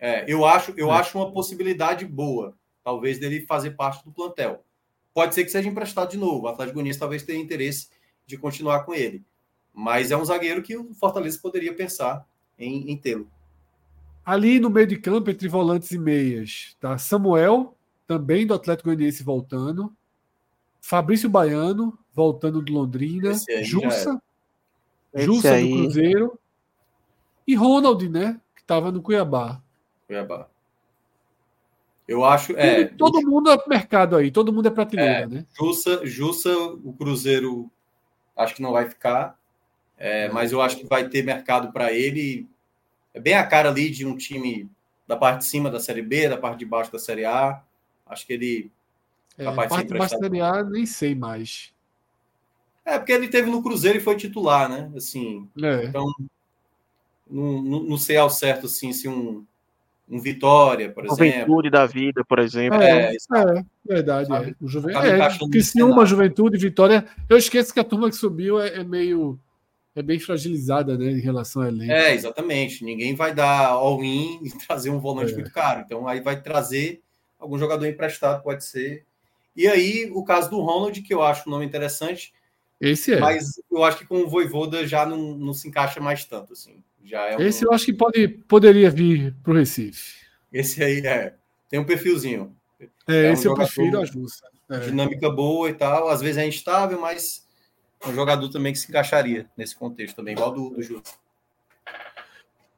É, 0.00 0.24
eu 0.26 0.46
acho, 0.46 0.72
eu 0.74 0.90
é. 0.90 0.96
acho 0.96 1.18
uma 1.18 1.30
possibilidade 1.30 2.06
boa, 2.06 2.56
talvez, 2.82 3.18
dele 3.18 3.44
fazer 3.46 3.72
parte 3.72 4.02
do 4.06 4.10
plantel. 4.10 4.64
Pode 5.14 5.34
ser 5.34 5.44
que 5.44 5.50
seja 5.50 5.68
emprestado 5.68 6.10
de 6.10 6.16
novo. 6.16 6.44
O 6.44 6.48
Atlético 6.48 6.74
Goianiense 6.74 6.98
talvez 6.98 7.22
tenha 7.22 7.40
interesse 7.40 7.88
de 8.26 8.36
continuar 8.36 8.84
com 8.84 8.94
ele. 8.94 9.22
Mas 9.74 10.10
é 10.10 10.16
um 10.16 10.24
zagueiro 10.24 10.62
que 10.62 10.76
o 10.76 10.94
Fortaleza 10.94 11.38
poderia 11.40 11.74
pensar 11.74 12.26
em, 12.58 12.90
em 12.90 12.96
tê-lo. 12.96 13.28
Ali 14.24 14.60
no 14.60 14.70
meio 14.70 14.86
de 14.86 14.96
campo, 14.96 15.30
entre 15.30 15.48
volantes 15.48 15.90
e 15.90 15.98
meias, 15.98 16.76
tá 16.80 16.96
Samuel, 16.96 17.76
também 18.06 18.46
do 18.46 18.54
Atlético 18.54 18.88
Goianiense 18.88 19.22
voltando. 19.22 19.92
Fabrício 20.80 21.28
Baiano, 21.28 21.98
voltando 22.12 22.60
do 22.60 22.72
Londrina, 22.72 23.32
Jussa, 23.62 24.20
Jussa 25.14 25.54
do 25.54 25.68
Cruzeiro 25.68 26.38
e 27.46 27.54
Ronald, 27.54 28.08
né? 28.08 28.40
Que 28.54 28.62
estava 28.62 28.90
no 28.90 29.02
Cuiabá. 29.02 29.60
Cuiabá. 30.06 30.48
Eu 32.06 32.24
acho. 32.24 32.56
É, 32.56 32.84
todo, 32.84 33.12
todo 33.12 33.30
mundo 33.30 33.50
é 33.50 33.58
mercado 33.68 34.16
aí, 34.16 34.30
todo 34.30 34.52
mundo 34.52 34.68
é 34.68 34.70
prateleira, 34.70 35.20
é, 35.20 35.26
né? 35.26 35.46
Jussa, 35.56 36.04
Jussa, 36.04 36.56
o 36.56 36.92
Cruzeiro 36.92 37.70
acho 38.36 38.54
que 38.54 38.62
não 38.62 38.72
vai 38.72 38.88
ficar, 38.88 39.38
é, 39.96 40.28
mas 40.30 40.52
eu 40.52 40.60
acho 40.60 40.78
que 40.78 40.86
vai 40.86 41.08
ter 41.08 41.22
mercado 41.24 41.72
para 41.72 41.92
ele. 41.92 42.48
É 43.14 43.20
bem 43.20 43.34
a 43.34 43.46
cara 43.46 43.68
ali 43.68 43.90
de 43.90 44.06
um 44.06 44.16
time 44.16 44.68
da 45.06 45.16
parte 45.16 45.40
de 45.40 45.44
cima 45.44 45.70
da 45.70 45.78
Série 45.78 46.02
B, 46.02 46.28
da 46.28 46.36
parte 46.36 46.58
de 46.58 46.66
baixo 46.66 46.90
da 46.90 46.98
Série 46.98 47.24
A. 47.24 47.62
Acho 48.06 48.26
que 48.26 48.32
ele 48.32 48.70
é, 49.38 49.46
a 49.46 49.52
parte 49.52 49.84
de 49.84 50.08
Série 50.08 50.40
A, 50.40 50.62
nem 50.62 50.86
sei 50.86 51.14
mais. 51.14 51.72
É, 52.84 52.98
porque 52.98 53.12
ele 53.12 53.28
teve 53.28 53.50
no 53.50 53.62
Cruzeiro 53.62 53.98
e 53.98 54.02
foi 54.02 54.16
titular, 54.16 54.68
né? 54.68 54.90
Assim, 54.96 55.48
é. 55.62 55.84
então, 55.84 56.12
não, 57.30 57.62
não, 57.62 57.82
não, 57.84 57.98
sei 57.98 58.16
ao 58.16 58.28
certo 58.28 58.66
assim, 58.66 58.92
se 58.92 59.08
um, 59.08 59.46
um 60.08 60.20
Vitória, 60.20 60.90
por 60.90 61.04
exemplo. 61.04 61.24
Juventude 61.24 61.70
da 61.70 61.86
vida, 61.86 62.24
por 62.24 62.38
exemplo. 62.38 62.80
É, 62.80 63.12
é, 63.12 63.16
é 63.16 63.64
verdade. 63.84 64.32
É. 64.32 64.54
O 64.60 64.68
Juve... 64.68 64.94
é, 64.94 65.38
porque 65.38 65.62
se 65.62 65.82
uma 65.82 66.04
Juventude 66.04 66.58
Vitória. 66.58 67.06
Eu 67.28 67.36
esqueço 67.36 67.72
que 67.72 67.80
a 67.80 67.84
turma 67.84 68.10
que 68.10 68.16
subiu 68.16 68.60
é, 68.60 68.80
é, 68.80 68.84
meio. 68.84 69.38
É 69.94 70.02
bem 70.02 70.18
fragilizada, 70.18 70.96
né, 70.96 71.10
em 71.10 71.20
relação 71.20 71.60
a 71.60 71.68
elenco. 71.68 71.92
É, 71.92 72.14
exatamente. 72.14 72.82
Ninguém 72.82 73.14
vai 73.14 73.34
dar 73.34 73.66
all-in 73.66 74.40
e 74.42 74.50
trazer 74.66 74.90
um 74.90 74.98
volante 74.98 75.32
é. 75.32 75.34
muito 75.34 75.52
caro. 75.52 75.82
Então, 75.84 76.08
aí 76.08 76.20
vai 76.20 76.40
trazer 76.40 77.02
algum 77.38 77.58
jogador 77.58 77.86
emprestado, 77.86 78.42
pode 78.42 78.64
ser 78.64 79.04
e 79.54 79.68
aí, 79.68 80.10
o 80.12 80.24
caso 80.24 80.50
do 80.50 80.60
Ronald, 80.60 81.00
que 81.02 81.12
eu 81.12 81.22
acho 81.22 81.48
um 81.48 81.52
nome 81.52 81.66
interessante. 81.66 82.32
Esse 82.82 83.14
é. 83.14 83.20
Mas 83.20 83.62
eu 83.70 83.84
acho 83.84 83.98
que 83.98 84.04
com 84.04 84.22
o 84.22 84.28
Voivoda 84.28 84.84
já 84.84 85.06
não, 85.06 85.38
não 85.38 85.54
se 85.54 85.68
encaixa 85.68 86.00
mais 86.00 86.24
tanto. 86.24 86.52
Assim. 86.52 86.82
Já 87.04 87.28
é 87.28 87.36
um... 87.36 87.40
Esse 87.40 87.64
eu 87.64 87.72
acho 87.72 87.84
que 87.84 87.92
pode, 87.92 88.26
poderia 88.26 88.90
vir 88.90 89.32
para 89.40 89.52
o 89.52 89.56
Recife. 89.56 90.26
Esse 90.52 90.82
aí 90.82 90.98
é. 91.06 91.36
Tem 91.70 91.78
um 91.78 91.84
perfilzinho. 91.84 92.56
É, 93.06 93.26
é 93.26 93.32
esse 93.32 93.46
um 93.46 93.52
eu 93.52 93.54
prefiro 93.54 94.00
a 94.00 94.04
Justa. 94.04 94.48
É. 94.68 94.80
Dinâmica 94.80 95.30
boa 95.30 95.70
e 95.70 95.74
tal. 95.74 96.08
Às 96.08 96.20
vezes 96.20 96.38
é 96.38 96.46
instável, 96.46 97.00
mas 97.00 97.46
é 98.00 98.08
um 98.08 98.14
jogador 98.14 98.48
também 98.48 98.72
que 98.72 98.80
se 98.80 98.90
encaixaria 98.90 99.48
nesse 99.56 99.76
contexto 99.76 100.16
também, 100.16 100.34
igual 100.34 100.52
do, 100.52 100.70
do 100.70 100.82
Justa. 100.82 101.12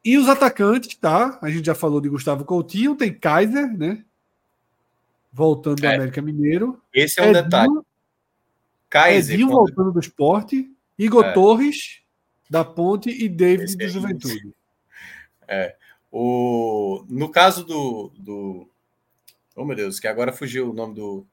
E 0.05 0.19
os 0.19 0.29
atacantes, 0.29 0.95
tá? 0.97 1.39
A 1.41 1.49
gente 1.49 1.65
já 1.65 1.75
falou 1.75 1.99
de 1.99 2.11
Gustavo 2.11 2.45
Coutinho, 2.45 2.95
tem 2.95 3.11
Kaiser, 3.11 3.73
né? 3.75 4.05
voltando 5.35 5.81
do 5.81 5.87
é. 5.87 5.97
América 5.97 6.23
Mineiro. 6.23 6.81
Esse 6.95 7.21
é 7.21 7.25
um 7.25 7.33
detalhe. 7.33 7.73
Kaiser, 8.95 9.35
Edinho 9.35 9.49
quando... 9.49 9.57
voltando 9.57 9.93
do 9.93 9.99
esporte, 9.99 10.71
Igor 10.97 11.25
é. 11.25 11.33
Torres 11.33 12.01
da 12.49 12.65
Ponte 12.65 13.11
e 13.11 13.29
David 13.29 13.65
Esse 13.65 13.77
do 13.77 13.85
é 13.85 13.89
Juventude. 13.89 14.55
É. 15.49 15.75
O... 16.13 17.05
No 17.09 17.29
caso 17.29 17.65
do, 17.65 18.13
do. 18.17 18.71
Oh, 19.57 19.65
meu 19.65 19.75
Deus, 19.75 19.99
que 19.99 20.07
agora 20.07 20.33
fugiu 20.33 20.71
o 20.71 20.73
nome 20.73 20.95
do. 20.95 21.27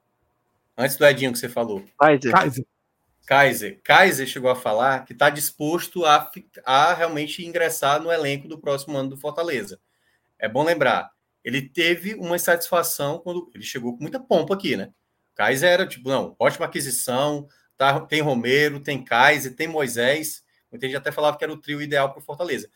Antes 0.75 0.97
do 0.97 1.05
Edinho 1.05 1.31
que 1.31 1.37
você 1.37 1.47
falou. 1.47 1.83
Kaiser. 1.99 2.31
Kaiser. 2.31 2.65
Kaiser, 3.27 3.79
Kaiser 3.83 4.27
chegou 4.27 4.49
a 4.49 4.55
falar 4.55 5.05
que 5.05 5.13
está 5.13 5.29
disposto 5.29 6.03
a, 6.03 6.29
a 6.65 6.93
realmente 6.95 7.45
ingressar 7.45 8.01
no 8.01 8.11
elenco 8.11 8.47
do 8.47 8.57
próximo 8.57 8.97
ano 8.97 9.11
do 9.11 9.17
Fortaleza. 9.17 9.79
É 10.39 10.49
bom 10.49 10.63
lembrar, 10.63 11.11
ele 11.43 11.61
teve 11.61 12.15
uma 12.15 12.35
insatisfação 12.35 13.19
quando 13.19 13.49
ele 13.53 13.63
chegou 13.63 13.95
com 13.95 14.01
muita 14.01 14.19
pompa 14.19 14.55
aqui, 14.55 14.75
né? 14.75 14.91
Kaiser 15.35 15.69
era 15.69 15.87
tipo, 15.87 16.09
não, 16.09 16.35
ótima 16.39 16.65
aquisição, 16.65 17.47
tá, 17.77 17.99
tem 17.99 18.21
Romero, 18.21 18.79
tem 18.79 19.03
Kaiser, 19.03 19.55
tem 19.55 19.67
Moisés. 19.67 20.43
Muita 20.71 20.87
gente 20.87 20.95
até 20.95 21.11
falava 21.11 21.37
que 21.37 21.43
era 21.43 21.53
o 21.53 21.57
trio 21.57 21.81
ideal 21.81 22.11
para 22.11 22.19
o 22.19 22.23
Fortaleza. 22.23 22.69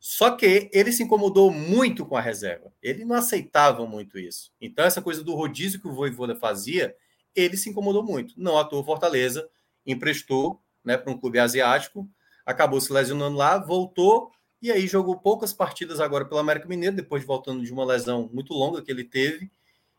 Só 0.00 0.30
que 0.30 0.70
ele 0.72 0.92
se 0.92 1.02
incomodou 1.02 1.50
muito 1.50 2.06
com 2.06 2.16
a 2.16 2.20
reserva. 2.20 2.72
Ele 2.80 3.04
não 3.04 3.16
aceitava 3.16 3.84
muito 3.86 4.18
isso. 4.18 4.52
Então, 4.60 4.84
essa 4.84 5.02
coisa 5.02 5.24
do 5.24 5.34
rodízio 5.34 5.80
que 5.80 5.88
o 5.88 5.92
Voivoda 5.92 6.36
fazia, 6.36 6.94
ele 7.34 7.56
se 7.56 7.68
incomodou 7.68 8.02
muito. 8.02 8.34
Não 8.36 8.62
toa, 8.68 8.84
Fortaleza 8.84 9.48
emprestou 9.84 10.62
né, 10.84 10.96
para 10.96 11.12
um 11.12 11.18
clube 11.18 11.38
asiático, 11.38 12.08
acabou 12.46 12.80
se 12.80 12.92
lesionando 12.92 13.36
lá, 13.36 13.58
voltou 13.58 14.30
e 14.60 14.72
aí 14.72 14.86
jogou 14.86 15.18
poucas 15.18 15.52
partidas 15.52 16.00
agora 16.00 16.24
pelo 16.24 16.40
América 16.40 16.68
Mineiro, 16.68 16.96
depois 16.96 17.22
de 17.22 17.26
voltando 17.26 17.64
de 17.64 17.72
uma 17.72 17.84
lesão 17.84 18.28
muito 18.32 18.52
longa 18.52 18.82
que 18.82 18.90
ele 18.90 19.04
teve. 19.04 19.50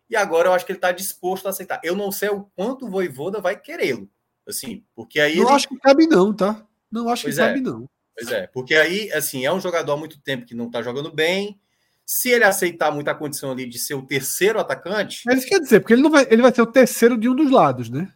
E 0.09 0.15
agora 0.15 0.49
eu 0.49 0.53
acho 0.53 0.65
que 0.65 0.71
ele 0.71 0.77
está 0.77 0.91
disposto 0.91 1.45
a 1.45 1.49
aceitar. 1.49 1.79
Eu 1.83 1.95
não 1.95 2.11
sei 2.11 2.29
o 2.29 2.43
quanto 2.55 2.85
o 2.85 2.89
Voivoda 2.89 3.39
vai 3.39 3.59
querê-lo. 3.59 4.09
Assim, 4.47 4.83
porque 4.95 5.19
aí. 5.19 5.37
Não 5.37 5.45
ele... 5.45 5.53
acho 5.53 5.67
que 5.67 5.77
cabe, 5.77 6.07
não, 6.07 6.33
tá? 6.33 6.65
Não 6.91 7.07
acho 7.09 7.23
Pois 7.23 7.35
que 7.35 7.41
é. 7.41 7.47
cabe, 7.47 7.61
não. 7.61 7.87
Pois 8.15 8.31
é, 8.31 8.47
porque 8.47 8.75
aí, 8.75 9.11
assim, 9.13 9.45
é 9.45 9.53
um 9.53 9.61
jogador 9.61 9.93
há 9.93 9.97
muito 9.97 10.19
tempo 10.19 10.45
que 10.45 10.55
não 10.55 10.65
está 10.65 10.81
jogando 10.81 11.11
bem. 11.11 11.59
Se 12.05 12.29
ele 12.29 12.43
aceitar 12.43 12.91
muita 12.91 13.13
condição 13.13 13.51
ali 13.51 13.67
de 13.67 13.77
ser 13.77 13.93
o 13.93 14.05
terceiro 14.05 14.59
atacante, 14.59 15.23
É 15.29 15.33
isso 15.33 15.43
que 15.43 15.51
quer 15.51 15.59
dizer, 15.59 15.79
porque 15.79 15.93
ele, 15.93 16.01
não 16.01 16.09
vai, 16.09 16.27
ele 16.29 16.41
vai 16.41 16.53
ser 16.53 16.63
o 16.63 16.71
terceiro 16.71 17.17
de 17.17 17.29
um 17.29 17.35
dos 17.35 17.51
lados, 17.51 17.89
né? 17.89 18.11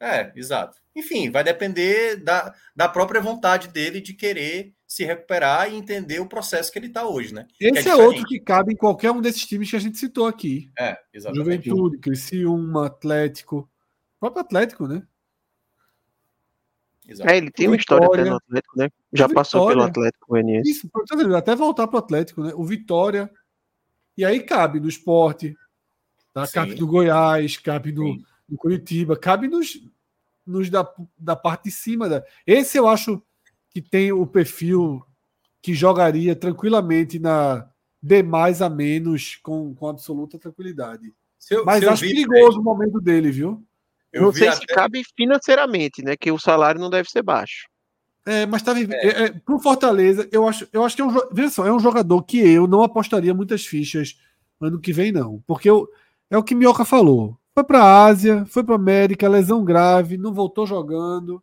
é, 0.00 0.30
exato. 0.36 0.78
Enfim, 0.94 1.30
vai 1.30 1.42
depender 1.42 2.16
da, 2.16 2.54
da 2.76 2.88
própria 2.88 3.20
vontade 3.20 3.68
dele 3.68 4.00
de 4.00 4.12
querer 4.12 4.74
se 4.88 5.04
recuperar 5.04 5.70
e 5.70 5.76
entender 5.76 6.18
o 6.18 6.26
processo 6.26 6.72
que 6.72 6.78
ele 6.78 6.86
está 6.86 7.06
hoje, 7.06 7.34
né? 7.34 7.46
Que 7.52 7.66
Esse 7.66 7.80
é, 7.80 7.82
diferente. 7.82 8.00
outro 8.00 8.24
que 8.24 8.40
cabe 8.40 8.72
em 8.72 8.76
qualquer 8.76 9.10
um 9.10 9.20
desses 9.20 9.44
times 9.44 9.68
que 9.68 9.76
a 9.76 9.78
gente 9.78 9.98
citou 9.98 10.26
aqui. 10.26 10.72
É, 10.78 10.98
exatamente. 11.12 11.68
Juventude, 11.68 11.98
Criciúma, 11.98 12.86
Atlético. 12.86 13.68
O 14.16 14.20
próprio 14.20 14.40
Atlético, 14.40 14.88
né? 14.88 15.06
Exato. 17.06 17.30
É, 17.30 17.36
ele 17.36 17.50
tem 17.50 17.66
uma 17.66 17.76
história 17.76 18.06
até 18.06 18.24
no 18.24 18.36
Atlético, 18.36 18.78
né? 18.78 18.88
Já 19.12 19.26
O 19.26 19.28
Vitória. 19.28 19.34
passou 19.34 19.68
pelo 19.68 19.82
Atlético 19.82 20.26
Goianiense. 20.26 20.70
Isso, 20.70 20.90
até 21.36 21.54
voltar 21.54 21.86
para 21.86 21.96
o 21.96 21.98
Atlético, 21.98 22.42
né? 22.42 22.52
O 22.54 22.64
Vitória. 22.64 23.30
E 24.16 24.24
aí 24.24 24.40
cabe 24.40 24.80
no 24.80 24.88
esporte, 24.88 25.54
tá? 26.32 26.46
Sim. 26.46 26.52
cabe 26.54 26.74
no 26.80 26.86
Goiás, 26.86 27.58
cabe 27.58 27.92
no, 27.92 28.16
no 28.48 28.56
Curitiba, 28.56 29.18
cabe 29.18 29.48
nos, 29.48 29.78
nos 30.46 30.70
da, 30.70 30.90
da 31.18 31.36
parte 31.36 31.64
de 31.64 31.72
cima. 31.72 32.08
Da... 32.08 32.24
Esse 32.46 32.78
eu 32.78 32.88
acho 32.88 33.22
que 33.80 33.90
tem 33.90 34.10
o 34.12 34.26
perfil 34.26 35.02
que 35.62 35.72
jogaria 35.72 36.34
tranquilamente 36.34 37.18
na 37.18 37.68
de 38.02 38.22
mais 38.22 38.60
a 38.62 38.68
menos 38.68 39.36
com, 39.42 39.74
com 39.74 39.88
absoluta 39.88 40.38
tranquilidade. 40.38 41.12
Se 41.38 41.54
eu- 41.54 41.64
Mas 41.64 41.78
se 41.80 41.84
eu 41.84 41.90
acho 41.92 42.02
vi, 42.04 42.26
perigoso 42.26 42.60
o 42.60 42.62
momento 42.62 43.00
dele, 43.00 43.30
viu? 43.30 43.62
Eu 44.12 44.22
não 44.22 44.32
vi 44.32 44.40
sei 44.40 44.52
se 44.52 44.64
até- 44.64 44.74
cabe 44.74 45.02
financeiramente, 45.16 46.02
né? 46.02 46.16
Que 46.16 46.30
o 46.32 46.38
salário 46.38 46.80
não 46.80 46.90
deve 46.90 47.08
ser 47.10 47.22
baixo. 47.22 47.68
É, 48.26 48.46
mas 48.46 48.62
tá 48.62 48.72
vivendo. 48.72 48.98
É. 48.98 49.24
é, 49.24 49.30
pro 49.32 49.58
Fortaleza, 49.58 50.28
eu 50.32 50.46
acho, 50.46 50.66
eu 50.72 50.84
acho 50.84 50.94
que 50.96 51.02
é 51.02 51.04
um, 51.04 51.14
veja 51.32 51.50
só, 51.50 51.66
é 51.66 51.72
um 51.72 51.78
jogador 51.80 52.22
que 52.22 52.38
eu 52.38 52.66
não 52.66 52.82
apostaria 52.82 53.32
muitas 53.34 53.64
fichas 53.64 54.16
ano 54.60 54.80
que 54.80 54.92
vem, 54.92 55.12
não. 55.12 55.42
Porque 55.46 55.68
eu, 55.70 55.88
é 56.30 56.36
o 56.38 56.42
que 56.42 56.54
Minhoca 56.54 56.84
falou. 56.84 57.38
Foi 57.54 57.64
pra 57.64 58.04
Ásia, 58.04 58.44
foi 58.46 58.62
pra 58.64 58.74
América, 58.76 59.28
lesão 59.28 59.64
grave, 59.64 60.16
não 60.16 60.32
voltou 60.32 60.66
jogando. 60.66 61.42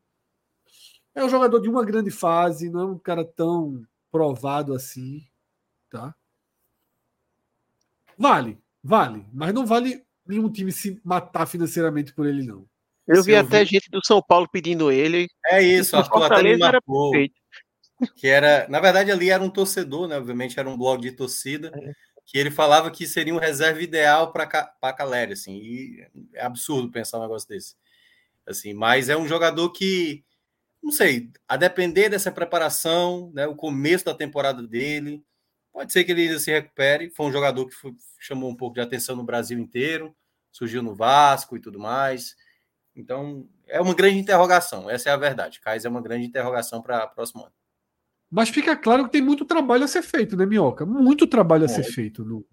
É 1.15 1.23
um 1.23 1.29
jogador 1.29 1.59
de 1.61 1.69
uma 1.69 1.83
grande 1.85 2.11
fase, 2.11 2.69
não 2.69 2.79
é 2.81 2.85
um 2.85 2.99
cara 2.99 3.23
tão 3.23 3.83
provado 4.11 4.73
assim, 4.73 5.25
tá? 5.89 6.13
Vale, 8.17 8.57
vale, 8.83 9.25
mas 9.33 9.53
não 9.53 9.65
vale 9.65 10.03
nenhum 10.25 10.51
time 10.51 10.71
se 10.71 10.99
matar 11.03 11.45
financeiramente 11.45 12.13
por 12.13 12.25
ele, 12.25 12.43
não. 12.45 12.65
Eu 13.07 13.17
Se 13.17 13.27
vi 13.27 13.33
eu 13.33 13.39
até 13.41 13.63
vi- 13.63 13.71
gente 13.71 13.89
do 13.89 14.03
São 14.05 14.21
Paulo 14.21 14.47
pedindo 14.49 14.91
ele. 14.91 15.27
É 15.47 15.61
isso, 15.61 15.95
Arthur 15.95 16.23
até 16.23 16.41
me 16.43 16.49
era 16.53 16.57
marcou. 16.57 17.11
perfeito. 17.11 17.35
que 18.17 18.27
era, 18.27 18.67
na 18.67 18.79
verdade, 18.81 19.09
ali 19.11 19.29
era 19.29 19.41
um 19.43 19.49
torcedor, 19.49 20.07
né? 20.07 20.17
Obviamente 20.17 20.59
era 20.59 20.69
um 20.69 20.77
blog 20.77 21.01
de 21.01 21.11
torcida, 21.13 21.71
É. 21.73 21.93
que 22.25 22.37
ele 22.37 22.51
falava 22.51 22.91
que 22.91 23.07
seria 23.07 23.33
um 23.33 23.37
reserva 23.37 23.81
ideal 23.81 24.33
para 24.33 24.45
para 24.47 24.93
Caleri, 24.93 25.31
assim. 25.33 25.55
E 25.55 26.07
é 26.33 26.43
absurdo 26.45 26.91
pensar 26.91 27.19
um 27.19 27.21
negócio 27.21 27.47
desse. 27.47 27.75
Assim, 28.45 28.73
mas 28.73 29.07
é 29.07 29.15
um 29.15 29.27
jogador 29.27 29.69
que 29.71 30.23
não 30.85 30.91
sei, 30.91 31.31
a 31.47 31.57
depender 31.57 32.09
dessa 32.09 32.31
preparação, 32.31 33.31
né, 33.33 33.47
o 33.47 33.55
começo 33.55 34.05
da 34.05 34.13
temporada 34.13 34.61
dele, 34.61 35.23
pode 35.73 35.91
ser 35.91 36.03
que 36.03 36.11
ele 36.11 36.27
ainda 36.27 36.37
se 36.39 36.51
recupere. 36.51 37.09
Foi 37.09 37.25
um 37.25 37.31
jogador 37.31 37.65
que 37.65 37.73
foi- 37.73 37.95
chamou 38.19 38.49
um 38.51 38.55
pouco 38.55 38.75
de 38.75 38.81
atenção 38.81 39.15
no 39.15 39.23
Brasil 39.23 39.57
inteiro, 39.57 40.15
surgiu 40.51 40.83
no 40.83 40.93
Vasco 40.93 41.57
e 41.57 41.59
tudo 41.59 41.79
mais. 41.79 42.35
Então, 42.95 43.47
é 43.67 43.81
uma 43.81 43.95
grande 43.95 44.19
interrogação, 44.19 44.87
essa 44.89 45.09
é 45.09 45.11
a 45.11 45.17
verdade. 45.17 45.59
Cais 45.59 45.83
é 45.85 45.89
uma 45.89 46.01
grande 46.01 46.25
interrogação 46.27 46.81
para 46.81 47.03
o 47.05 47.09
próximo 47.09 47.41
ano. 47.43 47.51
Mas 48.29 48.49
fica 48.49 48.75
claro 48.75 49.05
que 49.05 49.11
tem 49.11 49.21
muito 49.21 49.43
trabalho 49.43 49.83
a 49.83 49.87
ser 49.87 50.03
feito, 50.03 50.37
né, 50.37 50.45
Minhoca? 50.45 50.85
Muito 50.85 51.25
trabalho 51.27 51.65
a 51.65 51.67
ser 51.67 51.81
É. 51.81 51.91
feito 51.91 52.23
no, 52.23 52.45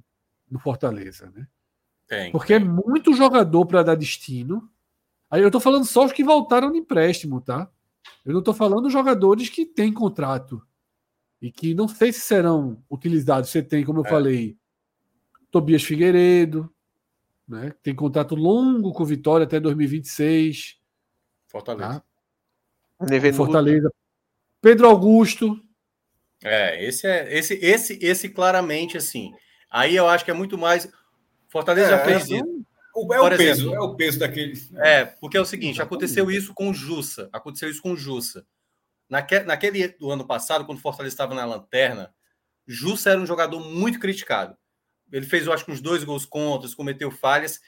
no 0.50 0.58
Fortaleza, 0.58 1.30
né? 1.34 1.46
Tem. 2.08 2.32
Porque 2.32 2.54
é 2.54 2.58
muito 2.58 3.12
jogador 3.14 3.66
para 3.66 3.82
dar 3.82 3.94
destino. 3.94 4.68
Aí 5.30 5.42
eu 5.42 5.50
tô 5.50 5.60
falando 5.60 5.84
só 5.84 6.04
os 6.06 6.12
que 6.12 6.24
voltaram 6.24 6.70
no 6.70 6.76
empréstimo, 6.76 7.40
tá? 7.40 7.70
Eu 8.24 8.32
não 8.34 8.42
tô 8.42 8.52
falando 8.54 8.90
jogadores 8.90 9.48
que 9.48 9.64
têm 9.66 9.92
contrato 9.92 10.62
e 11.40 11.50
que 11.50 11.74
não 11.74 11.88
sei 11.88 12.12
se 12.12 12.20
serão 12.20 12.82
utilizados. 12.90 13.50
Você 13.50 13.62
tem, 13.62 13.84
como 13.84 14.00
eu 14.00 14.06
É. 14.06 14.08
falei, 14.08 14.56
Tobias 15.50 15.82
Figueiredo, 15.82 16.72
né? 17.46 17.74
Tem 17.82 17.94
contrato 17.94 18.34
longo 18.34 18.92
com 18.92 19.02
o 19.02 19.06
Vitória 19.06 19.44
até 19.44 19.58
2026, 19.60 20.78
Fortaleza. 21.48 22.04
tá? 22.98 23.32
Fortaleza. 23.34 23.92
Pedro 24.60 24.86
Augusto, 24.88 25.60
É, 26.44 26.84
esse 26.84 27.06
é 27.06 27.36
esse 27.38 27.54
esse 27.54 27.98
esse 28.02 28.28
claramente 28.28 28.96
assim. 28.96 29.32
Aí 29.70 29.94
eu 29.94 30.08
acho 30.08 30.24
que 30.24 30.30
é 30.30 30.34
muito 30.34 30.58
mais 30.58 30.90
Fortaleza 31.48 31.90
já 31.90 31.96
É, 32.00 32.04
fez 32.04 32.22
assim, 32.22 32.36
isso. 32.36 32.66
O- 32.94 33.12
É 33.14 33.20
o 33.20 33.28
peso, 33.36 33.42
exemplo. 33.62 33.74
é 33.74 33.80
o 33.80 33.94
peso 33.96 34.18
daquele. 34.18 34.52
É, 34.76 35.04
porque 35.04 35.36
é 35.36 35.40
o 35.40 35.44
seguinte, 35.46 35.80
aconteceu 35.80 36.30
isso 36.30 36.52
com 36.54 36.70
o 36.70 36.74
Jussa, 36.74 37.28
aconteceu 37.32 37.70
isso 37.70 37.80
com 37.82 37.92
o 37.92 37.96
Jussa. 37.96 38.46
Naque, 39.08 39.40
naquele 39.40 39.88
do 39.88 40.10
ano 40.10 40.26
passado, 40.26 40.64
quando 40.64 40.78
o 40.78 40.80
Fortaleza 40.82 41.12
estava 41.14 41.34
na 41.34 41.44
lanterna, 41.44 42.14
Jussa 42.66 43.10
era 43.10 43.20
um 43.20 43.26
jogador 43.26 43.60
muito 43.60 43.98
criticado. 43.98 44.56
Ele 45.10 45.26
fez, 45.26 45.46
eu 45.46 45.52
acho, 45.52 45.64
que 45.64 45.70
uns 45.72 45.80
dois 45.80 46.04
gols 46.04 46.24
contra, 46.24 46.68
cometeu 46.74 47.10
falhas, 47.10 47.60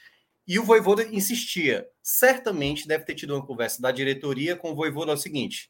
e 0.47 0.57
o 0.59 0.63
Voivoda 0.63 1.03
insistia. 1.03 1.87
Certamente 2.01 2.87
deve 2.87 3.03
ter 3.03 3.15
tido 3.15 3.35
uma 3.35 3.45
conversa 3.45 3.81
da 3.81 3.91
diretoria 3.91 4.55
com 4.55 4.71
o 4.71 4.75
Voivoda 4.75 5.11
é 5.11 5.15
o 5.15 5.17
seguinte: 5.17 5.67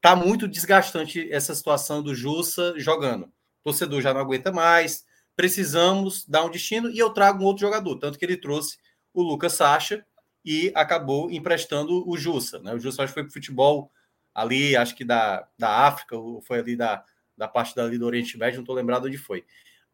tá 0.00 0.14
muito 0.14 0.46
desgastante 0.48 1.30
essa 1.32 1.54
situação 1.54 2.02
do 2.02 2.14
Jussa 2.14 2.74
jogando. 2.78 3.24
O 3.26 3.64
torcedor 3.64 4.00
já 4.00 4.12
não 4.14 4.20
aguenta 4.20 4.52
mais, 4.52 5.04
precisamos 5.38 6.26
dar 6.26 6.44
um 6.44 6.50
destino 6.50 6.90
e 6.90 6.98
eu 6.98 7.10
trago 7.10 7.40
um 7.40 7.46
outro 7.46 7.60
jogador. 7.60 7.96
Tanto 8.00 8.18
que 8.18 8.24
ele 8.24 8.36
trouxe 8.36 8.76
o 9.14 9.22
Lucas 9.22 9.52
Sacha 9.52 10.04
e 10.44 10.72
acabou 10.74 11.30
emprestando 11.30 12.02
o 12.10 12.18
Jussa. 12.18 12.58
Né? 12.58 12.74
O 12.74 12.80
Jussa 12.80 13.04
acho 13.04 13.12
que 13.12 13.20
foi 13.20 13.22
para 13.22 13.32
futebol 13.32 13.88
ali, 14.34 14.74
acho 14.74 14.96
que 14.96 15.04
da, 15.04 15.46
da 15.56 15.86
África, 15.86 16.16
ou 16.16 16.42
foi 16.42 16.58
ali 16.58 16.74
da, 16.74 17.04
da 17.36 17.46
parte 17.46 17.72
dali 17.72 17.96
do 17.96 18.04
Oriente 18.04 18.36
Médio, 18.36 18.56
não 18.56 18.64
estou 18.64 18.74
lembrado 18.74 19.06
onde 19.06 19.16
foi. 19.16 19.44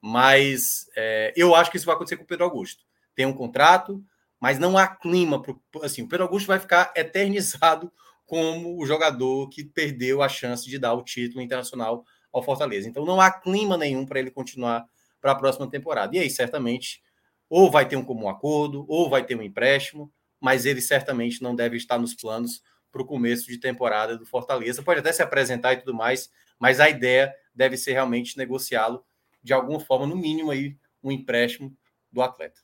Mas 0.00 0.86
é, 0.96 1.34
eu 1.36 1.54
acho 1.54 1.70
que 1.70 1.76
isso 1.76 1.84
vai 1.84 1.94
acontecer 1.94 2.16
com 2.16 2.24
o 2.24 2.26
Pedro 2.26 2.46
Augusto. 2.46 2.82
Tem 3.14 3.26
um 3.26 3.34
contrato, 3.34 4.02
mas 4.40 4.58
não 4.58 4.78
há 4.78 4.86
clima. 4.86 5.42
Pro, 5.42 5.60
assim, 5.82 6.00
o 6.00 6.08
Pedro 6.08 6.24
Augusto 6.24 6.46
vai 6.46 6.58
ficar 6.58 6.90
eternizado 6.96 7.92
como 8.24 8.80
o 8.82 8.86
jogador 8.86 9.50
que 9.50 9.62
perdeu 9.62 10.22
a 10.22 10.28
chance 10.30 10.64
de 10.64 10.78
dar 10.78 10.94
o 10.94 11.04
título 11.04 11.42
internacional 11.42 12.02
ao 12.32 12.42
Fortaleza. 12.42 12.88
Então 12.88 13.04
não 13.04 13.20
há 13.20 13.30
clima 13.30 13.76
nenhum 13.76 14.06
para 14.06 14.18
ele 14.18 14.30
continuar 14.30 14.88
para 15.24 15.32
a 15.32 15.36
próxima 15.36 15.66
temporada. 15.70 16.14
E 16.14 16.18
aí, 16.18 16.28
certamente, 16.28 17.02
ou 17.48 17.70
vai 17.70 17.88
ter 17.88 17.96
um 17.96 18.04
comum 18.04 18.28
acordo, 18.28 18.84
ou 18.86 19.08
vai 19.08 19.24
ter 19.24 19.34
um 19.34 19.40
empréstimo, 19.40 20.12
mas 20.38 20.66
ele 20.66 20.82
certamente 20.82 21.42
não 21.42 21.56
deve 21.56 21.78
estar 21.78 21.98
nos 21.98 22.14
planos 22.14 22.62
para 22.92 23.00
o 23.00 23.06
começo 23.06 23.46
de 23.46 23.56
temporada 23.56 24.18
do 24.18 24.26
Fortaleza. 24.26 24.82
Pode 24.82 25.00
até 25.00 25.10
se 25.10 25.22
apresentar 25.22 25.72
e 25.72 25.78
tudo 25.78 25.94
mais, 25.94 26.30
mas 26.58 26.78
a 26.78 26.90
ideia 26.90 27.34
deve 27.54 27.78
ser 27.78 27.92
realmente 27.92 28.36
negociá-lo 28.36 29.02
de 29.42 29.54
alguma 29.54 29.80
forma, 29.80 30.06
no 30.06 30.14
mínimo 30.14 30.50
aí 30.50 30.76
um 31.02 31.10
empréstimo 31.10 31.74
do 32.12 32.20
atleta. 32.20 32.60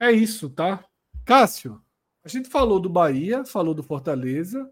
É 0.00 0.10
isso, 0.10 0.50
tá? 0.50 0.84
Cássio, 1.24 1.80
a 2.24 2.28
gente 2.28 2.48
falou 2.48 2.80
do 2.80 2.90
Bahia, 2.90 3.44
falou 3.44 3.72
do 3.72 3.84
Fortaleza, 3.84 4.68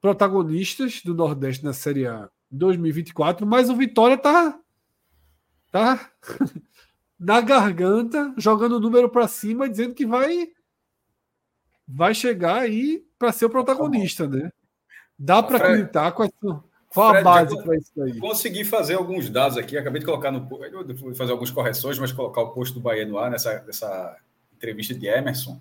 protagonistas 0.00 1.00
do 1.00 1.14
Nordeste 1.14 1.64
na 1.64 1.72
Série 1.72 2.08
A 2.08 2.28
2024, 2.50 3.46
mas 3.46 3.70
o 3.70 3.76
Vitória 3.76 4.18
tá 4.18 4.60
tá 5.74 6.08
na 7.18 7.40
garganta, 7.40 8.32
jogando 8.38 8.76
o 8.76 8.80
número 8.80 9.08
para 9.08 9.26
cima, 9.26 9.68
dizendo 9.68 9.92
que 9.92 10.06
vai 10.06 10.52
vai 11.86 12.14
chegar 12.14 12.60
aí 12.60 13.04
para 13.18 13.32
ser 13.32 13.46
o 13.46 13.50
protagonista, 13.50 14.28
né? 14.28 14.52
Dá 15.18 15.42
para 15.42 15.56
acreditar 15.58 16.12
com 16.12 16.22
essa, 16.22 16.64
qual 16.88 17.08
a 17.08 17.10
Fred, 17.10 17.24
base 17.24 17.56
já- 17.56 17.62
para 17.62 17.76
isso 17.76 18.02
aí? 18.02 18.18
Consegui 18.18 18.64
fazer 18.64 18.94
alguns 18.94 19.28
dados 19.28 19.58
aqui, 19.58 19.76
acabei 19.76 19.98
de 19.98 20.06
colocar 20.06 20.30
no. 20.30 20.48
fazer 21.16 21.32
algumas 21.32 21.50
correções, 21.50 21.98
mas 21.98 22.12
colocar 22.12 22.42
o 22.42 22.52
posto 22.52 22.74
do 22.74 22.80
Bahia 22.80 23.04
no 23.04 23.18
ar 23.18 23.30
nessa, 23.30 23.60
nessa 23.64 24.16
entrevista 24.54 24.94
de 24.94 25.08
Emerson. 25.08 25.60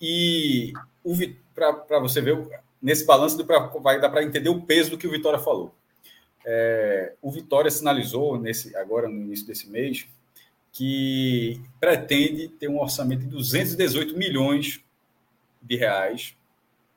E 0.00 0.72
para 1.54 2.00
você 2.00 2.22
ver, 2.22 2.48
nesse 2.80 3.04
balanço 3.04 3.44
vai 3.82 4.00
dar 4.00 4.08
para 4.08 4.24
entender 4.24 4.48
o 4.48 4.62
peso 4.62 4.90
do 4.90 4.98
que 4.98 5.06
o 5.06 5.10
Vitória 5.10 5.38
falou. 5.38 5.74
É, 6.50 7.12
o 7.20 7.30
Vitória 7.30 7.70
sinalizou 7.70 8.40
nesse 8.40 8.74
agora 8.74 9.06
no 9.06 9.20
início 9.20 9.46
desse 9.46 9.68
mês 9.68 10.06
que 10.72 11.60
pretende 11.78 12.48
ter 12.48 12.68
um 12.68 12.80
orçamento 12.80 13.20
de 13.20 13.26
218 13.26 14.16
milhões 14.16 14.80
de 15.60 15.76
reais. 15.76 16.34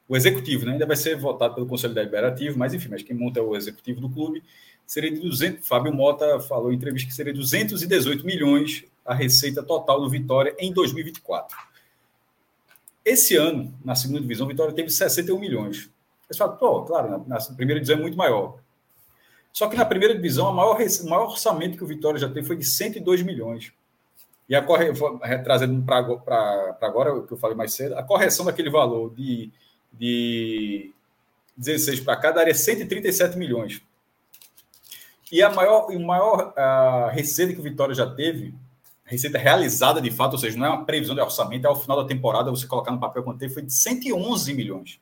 O 0.08 0.16
executivo 0.16 0.66
né, 0.66 0.72
ainda 0.72 0.86
vai 0.86 0.96
ser 0.96 1.18
votado 1.18 1.56
pelo 1.56 1.68
Conselho 1.68 1.94
Deliberativo, 1.94 2.58
mas 2.58 2.74
enfim, 2.74 2.88
mas 2.88 3.04
quem 3.04 3.14
monta 3.14 3.42
é 3.42 3.44
o 3.44 3.54
executivo 3.54 4.00
do 4.00 4.10
clube. 4.10 4.42
Seria 4.88 5.12
de 5.12 5.20
200. 5.20 5.68
Fábio 5.68 5.94
Mota 5.94 6.40
falou 6.40 6.72
em 6.72 6.76
entrevista 6.78 7.10
que 7.10 7.14
seria 7.14 7.34
218 7.34 8.26
milhões 8.26 8.86
a 9.06 9.14
receita 9.14 9.62
total 9.62 10.00
do 10.00 10.10
Vitória 10.10 10.56
em 10.60 10.72
2024. 10.72 11.58
Esse 13.04 13.36
ano, 13.36 13.78
na 13.84 13.96
segunda 13.96 14.22
divisão, 14.22 14.46
o 14.46 14.50
Vitória 14.50 14.74
teve 14.74 14.90
61 14.90 15.38
milhões. 15.38 15.90
Você 16.30 16.38
fala, 16.38 16.54
pô, 16.54 16.84
claro, 16.84 17.10
na, 17.10 17.18
na 17.18 17.38
primeira 17.54 17.82
divisão 17.82 17.98
é 17.98 18.02
muito 18.02 18.18
maior. 18.18 18.58
Só 19.54 19.68
que 19.68 19.76
na 19.76 19.86
primeira 19.86 20.16
divisão, 20.16 20.50
o 20.50 20.54
maior, 20.54 20.78
maior 21.04 21.30
orçamento 21.30 21.78
que 21.78 21.84
o 21.84 21.88
Vitória 21.88 22.20
já 22.20 22.28
teve 22.30 22.48
foi 22.48 22.56
de 22.56 22.66
102 22.66 23.22
milhões. 23.22 23.74
E 24.48 24.56
a 24.56 24.62
corre, 24.62 24.92
trazendo 25.44 25.82
para 25.84 26.78
agora, 26.82 27.14
o 27.14 27.26
que 27.26 27.34
eu 27.34 27.38
falei 27.38 27.56
mais 27.56 27.74
cedo, 27.74 27.96
a 27.96 28.04
correção 28.04 28.46
daquele 28.46 28.70
valor 28.70 29.14
de, 29.14 29.50
de 29.94 30.92
16 31.56 32.02
para 32.02 32.18
cá 32.18 32.32
daria 32.32 32.54
137 32.54 33.38
milhões. 33.38 33.82
E 35.32 35.42
a 35.42 35.50
maior, 35.50 35.90
a 35.90 36.00
maior 36.00 36.54
a 36.58 37.10
receita 37.12 37.54
que 37.54 37.60
o 37.60 37.64
Vitória 37.64 37.96
já 37.96 38.10
teve, 38.10 38.54
receita 39.06 39.38
realizada 39.38 40.02
de 40.02 40.12
fato, 40.12 40.34
ou 40.34 40.40
seja, 40.40 40.58
não 40.58 40.66
é 40.66 40.70
uma 40.70 40.86
previsão 40.86 41.16
de 41.16 41.22
orçamento, 41.22 41.66
é 41.66 41.70
ao 41.70 41.76
final 41.80 42.02
da 42.02 42.08
temporada 42.08 42.52
você 42.52 42.68
colocar 42.68 42.92
no 42.92 43.00
papel 43.00 43.24
quanto 43.24 43.40
teve, 43.40 43.54
foi 43.54 43.64
de 43.64 43.74
111 43.74 44.54
milhões. 44.54 45.00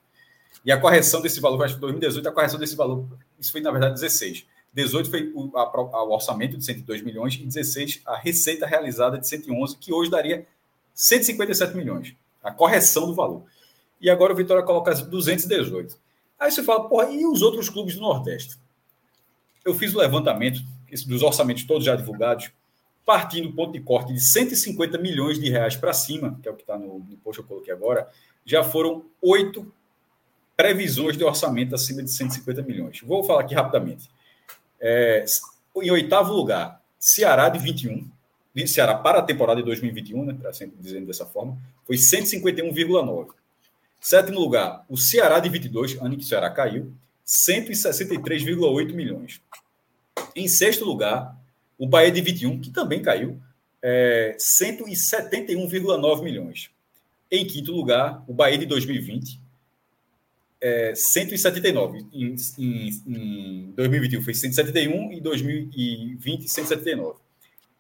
E 0.65 0.71
a 0.71 0.79
correção 0.79 1.21
desse 1.21 1.39
valor, 1.39 1.63
acho 1.63 1.75
que 1.75 1.81
2018, 1.81 2.27
a 2.27 2.31
correção 2.31 2.59
desse 2.59 2.75
valor, 2.75 3.05
isso 3.39 3.51
foi 3.51 3.61
na 3.61 3.71
verdade 3.71 3.95
16. 3.95 4.45
18 4.73 5.09
foi 5.09 5.31
o, 5.33 5.51
a, 5.57 6.03
o 6.03 6.11
orçamento 6.11 6.57
de 6.57 6.63
102 6.63 7.01
milhões 7.01 7.35
e 7.35 7.45
16 7.45 8.01
a 8.05 8.17
receita 8.17 8.65
realizada 8.65 9.17
de 9.17 9.27
111, 9.27 9.77
que 9.77 9.91
hoje 9.91 10.11
daria 10.11 10.45
157 10.93 11.75
milhões. 11.75 12.13
A 12.43 12.51
correção 12.51 13.07
do 13.07 13.15
valor. 13.15 13.43
E 13.99 14.09
agora 14.09 14.33
o 14.33 14.35
Vitória 14.35 14.63
coloca 14.63 14.93
218. 14.93 15.97
Aí 16.39 16.51
você 16.51 16.63
fala, 16.63 16.87
porra, 16.87 17.09
e 17.11 17.25
os 17.25 17.41
outros 17.41 17.69
clubes 17.69 17.95
do 17.95 18.01
Nordeste? 18.01 18.57
Eu 19.65 19.73
fiz 19.73 19.93
o 19.93 19.97
levantamento 19.97 20.61
dos 21.05 21.21
orçamentos 21.21 21.63
todos 21.63 21.83
já 21.83 21.95
divulgados, 21.95 22.49
partindo 23.05 23.49
do 23.49 23.55
ponto 23.55 23.73
de 23.73 23.81
corte 23.81 24.13
de 24.13 24.21
150 24.21 24.97
milhões 24.97 25.39
de 25.39 25.49
reais 25.49 25.75
para 25.75 25.93
cima, 25.93 26.39
que 26.41 26.47
é 26.47 26.51
o 26.51 26.55
que 26.55 26.61
está 26.61 26.77
no, 26.77 26.99
no 26.99 27.17
post 27.17 27.41
que 27.41 27.45
eu 27.45 27.47
coloquei 27.47 27.73
agora, 27.73 28.09
já 28.45 28.63
foram 28.63 29.03
oito 29.21 29.71
previsões 30.59 31.15
de 31.15 31.23
orçamento 31.23 31.73
acima 31.73 32.03
de 32.03 32.11
150 32.11 32.61
milhões. 32.63 32.99
Vou 33.01 33.23
falar 33.23 33.43
aqui 33.43 33.55
rapidamente. 33.55 34.09
É, 34.77 35.23
em 35.77 35.89
oitavo 35.89 36.33
lugar, 36.33 36.83
Ceará 36.99 37.47
de 37.47 37.57
21. 37.59 38.05
De 38.53 38.67
Ceará 38.67 38.93
para 38.95 39.19
a 39.19 39.21
temporada 39.21 39.61
de 39.61 39.65
2021, 39.65 40.25
né, 40.25 40.33
para 40.37 40.51
sempre 40.51 40.75
dizendo 40.77 41.07
dessa 41.07 41.25
forma, 41.25 41.57
foi 41.85 41.95
151,9. 41.95 43.29
Sétimo 44.01 44.37
lugar, 44.37 44.83
o 44.89 44.97
Ceará 44.97 45.39
de 45.39 45.47
22, 45.47 45.95
ano 46.01 46.17
que 46.17 46.23
o 46.23 46.27
Ceará 46.27 46.49
caiu, 46.49 46.91
163,8 47.25 48.93
milhões. 48.93 49.39
Em 50.35 50.49
sexto 50.49 50.83
lugar, 50.83 51.37
o 51.77 51.87
Bahia 51.87 52.11
de 52.11 52.19
21, 52.19 52.59
que 52.59 52.69
também 52.69 53.01
caiu, 53.01 53.39
é, 53.81 54.35
171,9 54.37 56.21
milhões. 56.21 56.69
Em 57.31 57.47
quinto 57.47 57.71
lugar, 57.71 58.21
o 58.27 58.33
Bahia 58.33 58.57
de 58.57 58.65
2020, 58.65 59.39
é, 60.61 60.93
179. 60.95 62.05
Em, 62.11 62.35
em, 62.57 62.89
em 63.07 63.71
2021 63.75 64.21
foi 64.21 64.33
171, 64.33 65.11
em 65.13 65.21
2020, 65.21 66.47
179. 66.47 67.19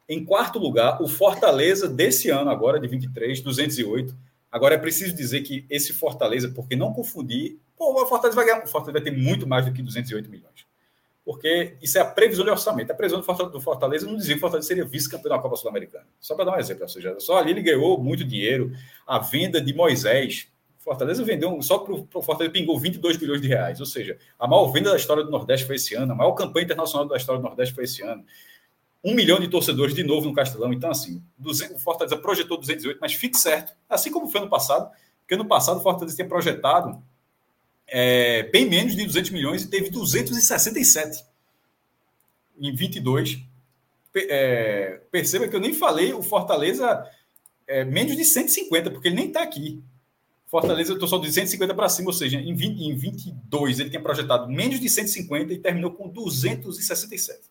Em 0.07 0.25
quarto 0.25 0.57
lugar, 0.57 1.01
o 1.01 1.07
Fortaleza 1.07 1.87
desse 1.87 2.29
ano, 2.29 2.49
agora 2.49 2.79
de 2.79 2.87
23, 2.87 3.41
208. 3.41 4.15
Agora 4.51 4.73
é 4.73 4.77
preciso 4.77 5.15
dizer 5.15 5.41
que 5.41 5.65
esse 5.69 5.93
Fortaleza, 5.93 6.49
porque 6.49 6.75
não 6.75 6.91
confundir, 6.91 7.59
pô, 7.77 8.01
o 8.01 8.05
Fortaleza 8.07 8.35
vai 8.35 8.45
ganhar, 8.45 8.63
o 8.63 8.67
Fortaleza 8.67 9.03
vai 9.03 9.13
ter 9.13 9.15
muito 9.15 9.45
mais 9.45 9.65
do 9.65 9.71
que 9.71 9.83
208 9.83 10.27
milhões. 10.27 10.67
Porque 11.23 11.75
isso 11.79 11.95
é 11.99 12.01
a 12.01 12.05
previsão 12.05 12.43
de 12.43 12.49
orçamento. 12.49 12.89
A 12.89 12.95
previsão 12.95 13.21
do 13.21 13.61
Fortaleza 13.61 14.07
não 14.07 14.15
dizia 14.15 14.33
que 14.33 14.39
o 14.39 14.41
Fortaleza 14.41 14.67
seria 14.67 14.83
vice-campeão 14.83 15.35
da 15.35 15.39
Copa 15.39 15.55
Sul-Americana. 15.55 16.07
Só 16.19 16.33
para 16.33 16.45
dar 16.45 16.53
um 16.53 16.59
exemplo, 16.59 16.81
ou 16.81 16.89
seja, 16.89 17.19
só 17.19 17.37
ali 17.37 17.51
ele 17.51 17.61
ganhou 17.61 18.01
muito 18.01 18.23
dinheiro. 18.23 18.71
A 19.05 19.19
venda 19.19 19.61
de 19.61 19.71
Moisés, 19.71 20.47
Fortaleza 20.89 21.23
vendeu, 21.23 21.61
só 21.61 21.77
para 21.77 21.93
o 21.93 22.21
Fortaleza 22.23 22.51
pingou 22.51 22.79
22 22.79 23.15
bilhões 23.17 23.39
de 23.39 23.47
reais. 23.47 23.79
Ou 23.79 23.85
seja, 23.85 24.17
a 24.39 24.47
maior 24.47 24.71
venda 24.71 24.89
da 24.89 24.97
história 24.97 25.23
do 25.23 25.29
Nordeste 25.29 25.67
foi 25.67 25.75
esse 25.75 25.93
ano, 25.93 26.13
a 26.13 26.15
maior 26.15 26.31
campanha 26.31 26.65
internacional 26.65 27.07
da 27.07 27.15
história 27.15 27.39
do 27.39 27.47
Nordeste 27.47 27.75
foi 27.75 27.83
esse 27.83 28.01
ano. 28.01 28.25
Um 29.03 29.13
milhão 29.13 29.39
de 29.39 29.47
torcedores 29.47 29.93
de 29.93 30.01
novo 30.01 30.27
no 30.27 30.33
Castelão. 30.33 30.73
Então, 30.73 30.89
assim, 30.89 31.23
200, 31.37 31.75
o 31.75 31.79
Fortaleza 31.79 32.17
projetou 32.17 32.57
208, 32.57 32.97
mas 32.99 33.13
fique 33.13 33.37
certo, 33.37 33.71
assim 33.87 34.11
como 34.11 34.31
foi 34.31 34.41
no 34.41 34.49
passado, 34.49 34.89
porque 35.21 35.35
no 35.35 35.47
passado 35.47 35.77
o 35.77 35.83
Fortaleza 35.83 36.15
tinha 36.15 36.27
projetado 36.27 36.99
é, 37.85 38.43
bem 38.51 38.67
menos 38.67 38.95
de 38.95 39.05
200 39.05 39.29
milhões 39.29 39.61
e 39.61 39.69
teve 39.69 39.91
267 39.91 41.23
em 42.59 42.75
22. 42.75 43.43
É, 44.15 45.01
perceba 45.11 45.47
que 45.47 45.55
eu 45.55 45.59
nem 45.59 45.71
falei 45.71 46.13
o 46.13 46.23
Fortaleza 46.23 47.07
é, 47.67 47.85
menos 47.85 48.17
de 48.17 48.25
150, 48.25 48.89
porque 48.89 49.07
ele 49.07 49.17
nem 49.17 49.27
está 49.27 49.43
aqui. 49.43 49.83
Fortaleza, 50.49 50.89
eu 50.89 50.95
estou 50.95 51.07
só 51.07 51.19
de 51.19 51.31
150 51.31 51.75
para 51.75 51.87
cima, 51.87 52.07
ou 52.07 52.13
seja, 52.13 52.39
em, 52.39 52.55
20, 52.55 52.81
em 52.81 52.95
22 52.95 53.79
ele 53.79 53.91
tinha 53.91 54.01
projetado 54.01 54.51
menos 54.51 54.79
de 54.79 54.89
150 54.89 55.53
e 55.53 55.59
terminou 55.59 55.91
com 55.91 56.09
267. 56.09 57.41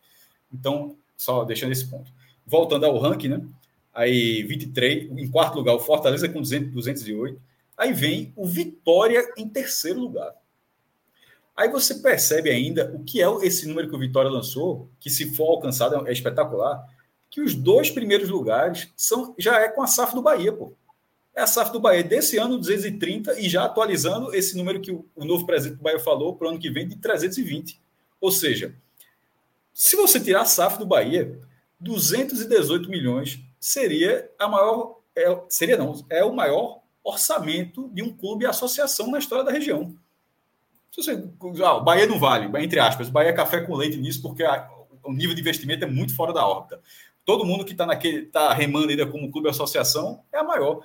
Então, 0.53 0.97
só 1.17 1.45
deixando 1.45 1.71
esse 1.71 1.87
ponto. 1.87 2.11
Voltando 2.45 2.87
ao 2.87 2.99
ranking, 2.99 3.29
né? 3.29 3.47
Aí 3.95 4.43
23, 4.43 5.13
em 5.17 5.31
quarto 5.31 5.55
lugar, 5.55 5.75
o 5.75 5.79
Fortaleza 5.79 6.29
com 6.29 6.41
200, 6.41 6.73
208. 6.73 7.41
Aí 7.77 7.93
vem 7.93 8.33
o 8.35 8.45
Vitória 8.45 9.33
em 9.37 9.49
terceiro 9.49 10.01
lugar. 10.01 10.35
Aí 11.57 11.69
você 11.69 11.95
percebe 11.95 12.51
ainda 12.51 12.93
o 12.93 13.05
que 13.05 13.23
é 13.23 13.27
esse 13.47 13.69
número 13.69 13.89
que 13.89 13.95
o 13.95 13.99
Vitória 13.99 14.31
lançou, 14.31 14.91
que 14.99 15.09
se 15.09 15.37
for 15.37 15.53
alcançado 15.53 16.09
é 16.09 16.13
espetacular, 16.13 16.85
que 17.31 17.41
os 17.41 17.55
dois 17.55 17.91
primeiros 17.91 18.29
lugares 18.29 18.93
são 18.97 19.37
já 19.39 19.61
é 19.61 19.69
com 19.69 19.83
a 19.83 19.87
SAF 19.87 20.17
do 20.17 20.23
Bahia, 20.23 20.53
pô 20.53 20.73
é 21.39 21.43
a 21.43 21.47
SAF 21.47 21.71
do 21.71 21.79
Bahia 21.79 22.03
desse 22.03 22.37
ano, 22.37 22.59
230, 22.59 23.39
e 23.39 23.49
já 23.49 23.65
atualizando 23.65 24.35
esse 24.35 24.57
número 24.57 24.81
que 24.81 24.91
o, 24.91 25.25
novo 25.25 25.47
presidente 25.47 25.79
do 25.79 25.83
Bahia 25.85 26.01
falou 26.01 26.35
para 26.35 26.49
o 26.49 26.51
ano 26.51 26.59
que 26.59 26.69
vem, 26.69 26.89
de 26.89 26.97
320. 26.97 27.81
Ou 28.21 28.33
seja, 28.33 28.75
se 29.73 29.95
você 29.95 30.19
tirar 30.19 30.43
a 30.43 30.45
SAF 30.45 30.79
do 30.79 30.85
Bahia, 30.85 31.39
218 31.79 32.91
milhões 32.91 33.39
seria 33.61 34.29
a 34.37 34.49
maior. 34.49 34.99
É, 35.15 35.41
seria 35.49 35.77
não, 35.77 36.05
é 36.11 36.25
o 36.25 36.35
maior 36.35 36.81
orçamento 37.05 37.89
de 37.91 38.03
um 38.03 38.13
clube 38.13 38.45
e 38.45 38.49
associação 38.49 39.09
na 39.09 39.21
história 39.21 39.45
da 39.45 39.53
região. 39.53 39.95
Se 40.91 41.03
você, 41.03 41.25
ah, 41.63 41.77
o 41.77 41.85
Bahia 41.85 42.07
não 42.07 42.19
vale, 42.19 42.51
entre 42.63 42.81
aspas, 42.81 43.09
Bahia 43.09 43.31
é 43.31 43.33
café 43.33 43.61
com 43.61 43.77
leite 43.77 43.97
nisso, 43.97 44.21
porque 44.23 44.43
a, 44.43 44.69
o 45.05 45.13
nível 45.13 45.37
de 45.37 45.41
investimento 45.41 45.85
é 45.85 45.89
muito 45.89 46.17
fora 46.17 46.33
da 46.33 46.45
órbita. 46.45 46.81
Todo 47.25 47.45
mundo 47.45 47.65
que 47.65 47.73
está 47.73 47.87
tá 48.33 48.53
remando 48.53 48.89
ainda 48.89 49.07
como 49.07 49.31
clube 49.31 49.49
associação 49.49 50.25
é 50.33 50.39
a 50.39 50.43
maior. 50.43 50.83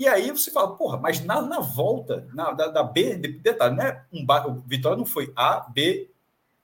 E 0.00 0.08
aí 0.08 0.30
você 0.30 0.50
fala, 0.50 0.74
porra, 0.78 0.96
mas 0.96 1.22
na, 1.22 1.42
na 1.42 1.60
volta, 1.60 2.26
na, 2.32 2.52
da, 2.52 2.68
da 2.68 2.82
B, 2.82 3.18
detalhe, 3.18 3.76
né? 3.76 4.02
Um, 4.10 4.24
o 4.48 4.54
Vitória 4.66 4.96
não 4.96 5.04
foi 5.04 5.30
A, 5.36 5.60
B, 5.68 6.08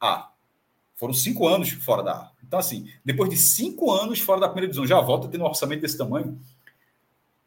A. 0.01 0.31
Foram 0.95 1.13
cinco 1.13 1.47
anos 1.47 1.69
fora 1.69 2.03
da 2.03 2.13
A. 2.13 2.31
Então, 2.43 2.59
assim, 2.59 2.91
depois 3.05 3.29
de 3.29 3.37
cinco 3.37 3.93
anos 3.93 4.21
fora 4.21 4.41
da 4.41 4.49
primeira 4.49 4.69
divisão, 4.69 4.87
já 4.87 4.99
volta 5.03 5.29
tendo 5.29 5.45
um 5.45 5.49
orçamento 5.49 5.83
desse 5.83 5.99
tamanho. 5.99 6.41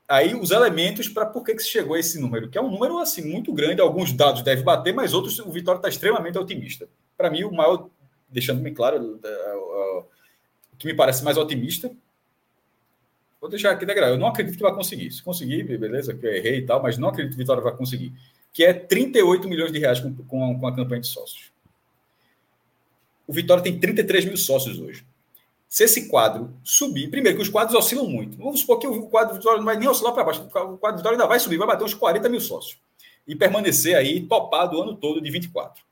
Aí 0.07 0.35
os 0.35 0.51
elementos 0.51 1.09
para 1.09 1.25
por 1.25 1.43
que, 1.43 1.55
que 1.55 1.63
se 1.63 1.69
chegou 1.69 1.95
a 1.95 1.99
esse 1.99 2.21
número, 2.21 2.51
que 2.51 2.57
é 2.59 2.61
um 2.61 2.69
número 2.69 2.99
assim 2.99 3.27
muito 3.27 3.51
grande, 3.51 3.81
alguns 3.81 4.13
dados 4.13 4.43
devem 4.43 4.63
bater, 4.63 4.93
mas 4.93 5.15
outros 5.15 5.39
o 5.39 5.49
Vitória 5.49 5.79
está 5.79 5.89
extremamente 5.89 6.37
otimista. 6.37 6.87
Para 7.17 7.31
mim, 7.31 7.45
o 7.45 7.51
maior, 7.51 7.89
deixando 8.29 8.61
bem 8.61 8.75
claro, 8.75 9.19
o 10.71 10.77
que 10.77 10.85
me 10.85 10.93
parece 10.93 11.23
mais 11.23 11.35
otimista 11.35 11.91
Vou 13.39 13.49
deixar 13.49 13.71
aqui 13.71 13.85
degrau. 13.85 14.09
Eu 14.09 14.17
não 14.17 14.27
acredito 14.27 14.57
que 14.57 14.63
vai 14.63 14.73
conseguir. 14.73 15.11
Se 15.11 15.23
conseguir, 15.23 15.63
beleza, 15.77 16.13
que 16.13 16.25
eu 16.25 16.33
errei 16.33 16.57
e 16.57 16.65
tal, 16.65 16.81
mas 16.81 16.97
não 16.97 17.09
acredito 17.09 17.31
que 17.31 17.37
o 17.37 17.43
Vitória 17.43 17.63
vai 17.63 17.75
conseguir. 17.75 18.13
Que 18.51 18.65
é 18.65 18.73
38 18.73 19.47
milhões 19.47 19.71
de 19.71 19.79
reais 19.79 19.99
com, 19.99 20.13
com, 20.13 20.59
com 20.59 20.67
a 20.67 20.75
campanha 20.75 21.01
de 21.01 21.07
sócios. 21.07 21.51
O 23.25 23.31
Vitória 23.31 23.63
tem 23.63 23.79
33 23.79 24.25
mil 24.25 24.37
sócios 24.37 24.79
hoje. 24.79 25.05
Se 25.67 25.83
esse 25.83 26.09
quadro 26.09 26.51
subir, 26.63 27.09
primeiro 27.09 27.37
que 27.37 27.43
os 27.43 27.49
quadros 27.49 27.77
oscilam 27.77 28.07
muito. 28.07 28.37
Vamos 28.37 28.61
supor 28.61 28.79
que 28.79 28.87
o 28.87 29.03
quadro 29.03 29.35
do 29.35 29.37
Vitória 29.37 29.59
não 29.59 29.65
vai 29.65 29.77
nem 29.77 29.87
oscilar 29.87 30.13
para 30.13 30.23
baixo. 30.23 30.41
O 30.41 30.49
quadro 30.49 30.97
do 30.97 30.97
Vitória 30.97 31.11
ainda 31.15 31.27
vai 31.27 31.39
subir, 31.39 31.57
vai 31.57 31.67
bater 31.67 31.83
uns 31.83 31.93
40 31.93 32.27
mil 32.27 32.41
sócios. 32.41 32.77
E 33.27 33.35
permanecer 33.35 33.95
aí 33.95 34.21
topado 34.21 34.77
o 34.77 34.81
ano 34.81 34.95
todo 34.95 35.21
de 35.21 35.29
24. 35.29 35.83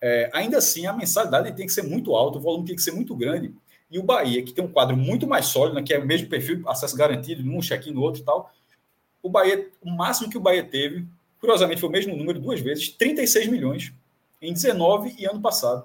É, 0.00 0.30
ainda 0.32 0.58
assim, 0.58 0.86
a 0.86 0.92
mensalidade 0.92 1.52
tem 1.52 1.66
que 1.66 1.72
ser 1.72 1.82
muito 1.82 2.14
alta, 2.14 2.38
o 2.38 2.40
volume 2.40 2.66
tem 2.66 2.76
que 2.76 2.82
ser 2.82 2.92
muito 2.92 3.14
grande 3.14 3.54
e 3.90 3.98
o 3.98 4.02
Bahia, 4.02 4.42
que 4.42 4.52
tem 4.52 4.64
um 4.64 4.68
quadro 4.68 4.96
muito 4.96 5.26
mais 5.26 5.46
sólido, 5.46 5.76
né, 5.76 5.82
que 5.82 5.92
é 5.94 5.98
o 5.98 6.06
mesmo 6.06 6.28
perfil, 6.28 6.62
acesso 6.68 6.96
garantido, 6.96 7.42
num 7.42 7.60
check-in 7.60 7.92
no 7.92 8.00
outro 8.00 8.22
e 8.22 8.24
tal, 8.24 8.52
o 9.22 9.28
Bahia, 9.28 9.68
o 9.82 9.90
máximo 9.90 10.28
que 10.28 10.36
o 10.36 10.40
Bahia 10.40 10.64
teve, 10.64 11.06
curiosamente 11.40 11.80
foi 11.80 11.88
o 11.88 11.92
mesmo 11.92 12.16
número 12.16 12.38
duas 12.38 12.60
vezes, 12.60 12.88
36 12.90 13.48
milhões 13.48 13.92
em 14.40 14.52
19 14.52 15.14
e 15.18 15.26
ano 15.26 15.40
passado. 15.40 15.84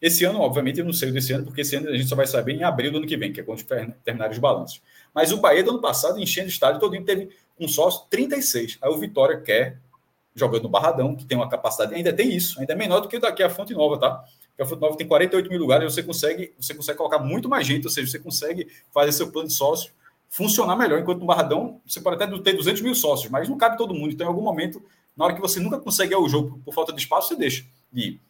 Esse 0.00 0.24
ano, 0.24 0.40
obviamente, 0.40 0.80
eu 0.80 0.84
não 0.84 0.92
sei 0.92 1.12
desse 1.12 1.32
ano, 1.32 1.44
porque 1.44 1.60
esse 1.60 1.76
ano 1.76 1.88
a 1.88 1.96
gente 1.96 2.08
só 2.08 2.16
vai 2.16 2.26
saber 2.26 2.54
em 2.54 2.64
abril 2.64 2.90
do 2.90 2.98
ano 2.98 3.06
que 3.06 3.16
vem, 3.16 3.32
que 3.32 3.40
é 3.40 3.44
quando 3.44 3.62
terminarem 4.02 4.32
os 4.32 4.38
balanços. 4.38 4.82
Mas 5.14 5.30
o 5.30 5.36
Bahia 5.36 5.62
do 5.62 5.70
ano 5.70 5.80
passado, 5.80 6.18
enchendo 6.18 6.48
o 6.48 6.50
estádio 6.50 6.80
todinho, 6.80 7.04
teve 7.04 7.30
um 7.58 7.68
sócio 7.68 8.06
36. 8.10 8.78
Aí 8.82 8.90
o 8.90 8.98
Vitória 8.98 9.40
quer, 9.40 9.78
jogando 10.34 10.64
no 10.64 10.68
Barradão, 10.68 11.14
que 11.14 11.24
tem 11.24 11.38
uma 11.38 11.48
capacidade, 11.48 11.94
ainda 11.94 12.12
tem 12.12 12.34
isso, 12.34 12.58
ainda 12.58 12.72
é 12.72 12.76
menor 12.76 13.00
do 13.00 13.08
que 13.08 13.18
daqui 13.18 13.44
a 13.44 13.50
Fonte 13.50 13.74
Nova, 13.74 13.98
tá? 13.98 14.24
Porque 14.52 14.62
a 14.62 14.66
Fonte 14.66 14.80
Nova 14.80 14.96
tem 14.96 15.06
48 15.06 15.48
mil 15.50 15.58
lugares, 15.58 15.92
você 15.92 16.02
consegue, 16.02 16.54
você 16.58 16.74
consegue 16.74 16.98
colocar 16.98 17.18
muito 17.18 17.48
mais 17.48 17.66
gente, 17.66 17.84
ou 17.84 17.90
seja, 17.90 18.10
você 18.10 18.18
consegue 18.18 18.68
fazer 18.92 19.12
seu 19.12 19.32
plano 19.32 19.48
de 19.48 19.54
sócio 19.54 19.92
funcionar 20.28 20.76
melhor, 20.76 20.98
enquanto 20.98 21.20
no 21.20 21.26
Barradão 21.26 21.80
você 21.86 22.00
pode 22.00 22.22
até 22.22 22.38
ter 22.38 22.54
200 22.54 22.80
mil 22.80 22.94
sócios, 22.94 23.30
mas 23.30 23.48
não 23.48 23.58
cabe 23.58 23.76
todo 23.76 23.92
mundo. 23.92 24.12
Então, 24.12 24.26
em 24.26 24.28
algum 24.28 24.42
momento, 24.42 24.82
na 25.16 25.26
hora 25.26 25.34
que 25.34 25.40
você 25.40 25.60
nunca 25.60 25.78
consegue 25.78 26.14
ao 26.14 26.26
jogo 26.28 26.58
por 26.64 26.72
falta 26.72 26.92
de 26.92 27.00
espaço, 27.00 27.28
você 27.28 27.36
deixa 27.36 27.64
de 27.92 28.00
ir 28.00 28.20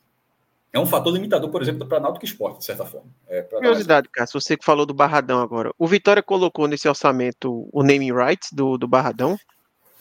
é 0.72 0.80
um 0.80 0.86
fator 0.86 1.12
limitador, 1.12 1.50
por 1.50 1.60
exemplo, 1.60 1.86
para 1.86 2.00
Náutico 2.00 2.24
Esporte, 2.24 2.60
de 2.60 2.64
certa 2.64 2.86
forma. 2.86 3.06
É, 3.28 3.42
Curiosidade. 3.42 4.08
Cássio, 4.10 4.40
você 4.40 4.56
que 4.56 4.64
falou 4.64 4.86
do 4.86 4.94
Barradão 4.94 5.40
agora. 5.40 5.70
O 5.78 5.86
Vitória 5.86 6.22
colocou 6.22 6.66
nesse 6.66 6.88
orçamento 6.88 7.68
o 7.70 7.82
naming 7.82 8.12
rights 8.12 8.50
do, 8.52 8.78
do 8.78 8.88
Barradão? 8.88 9.36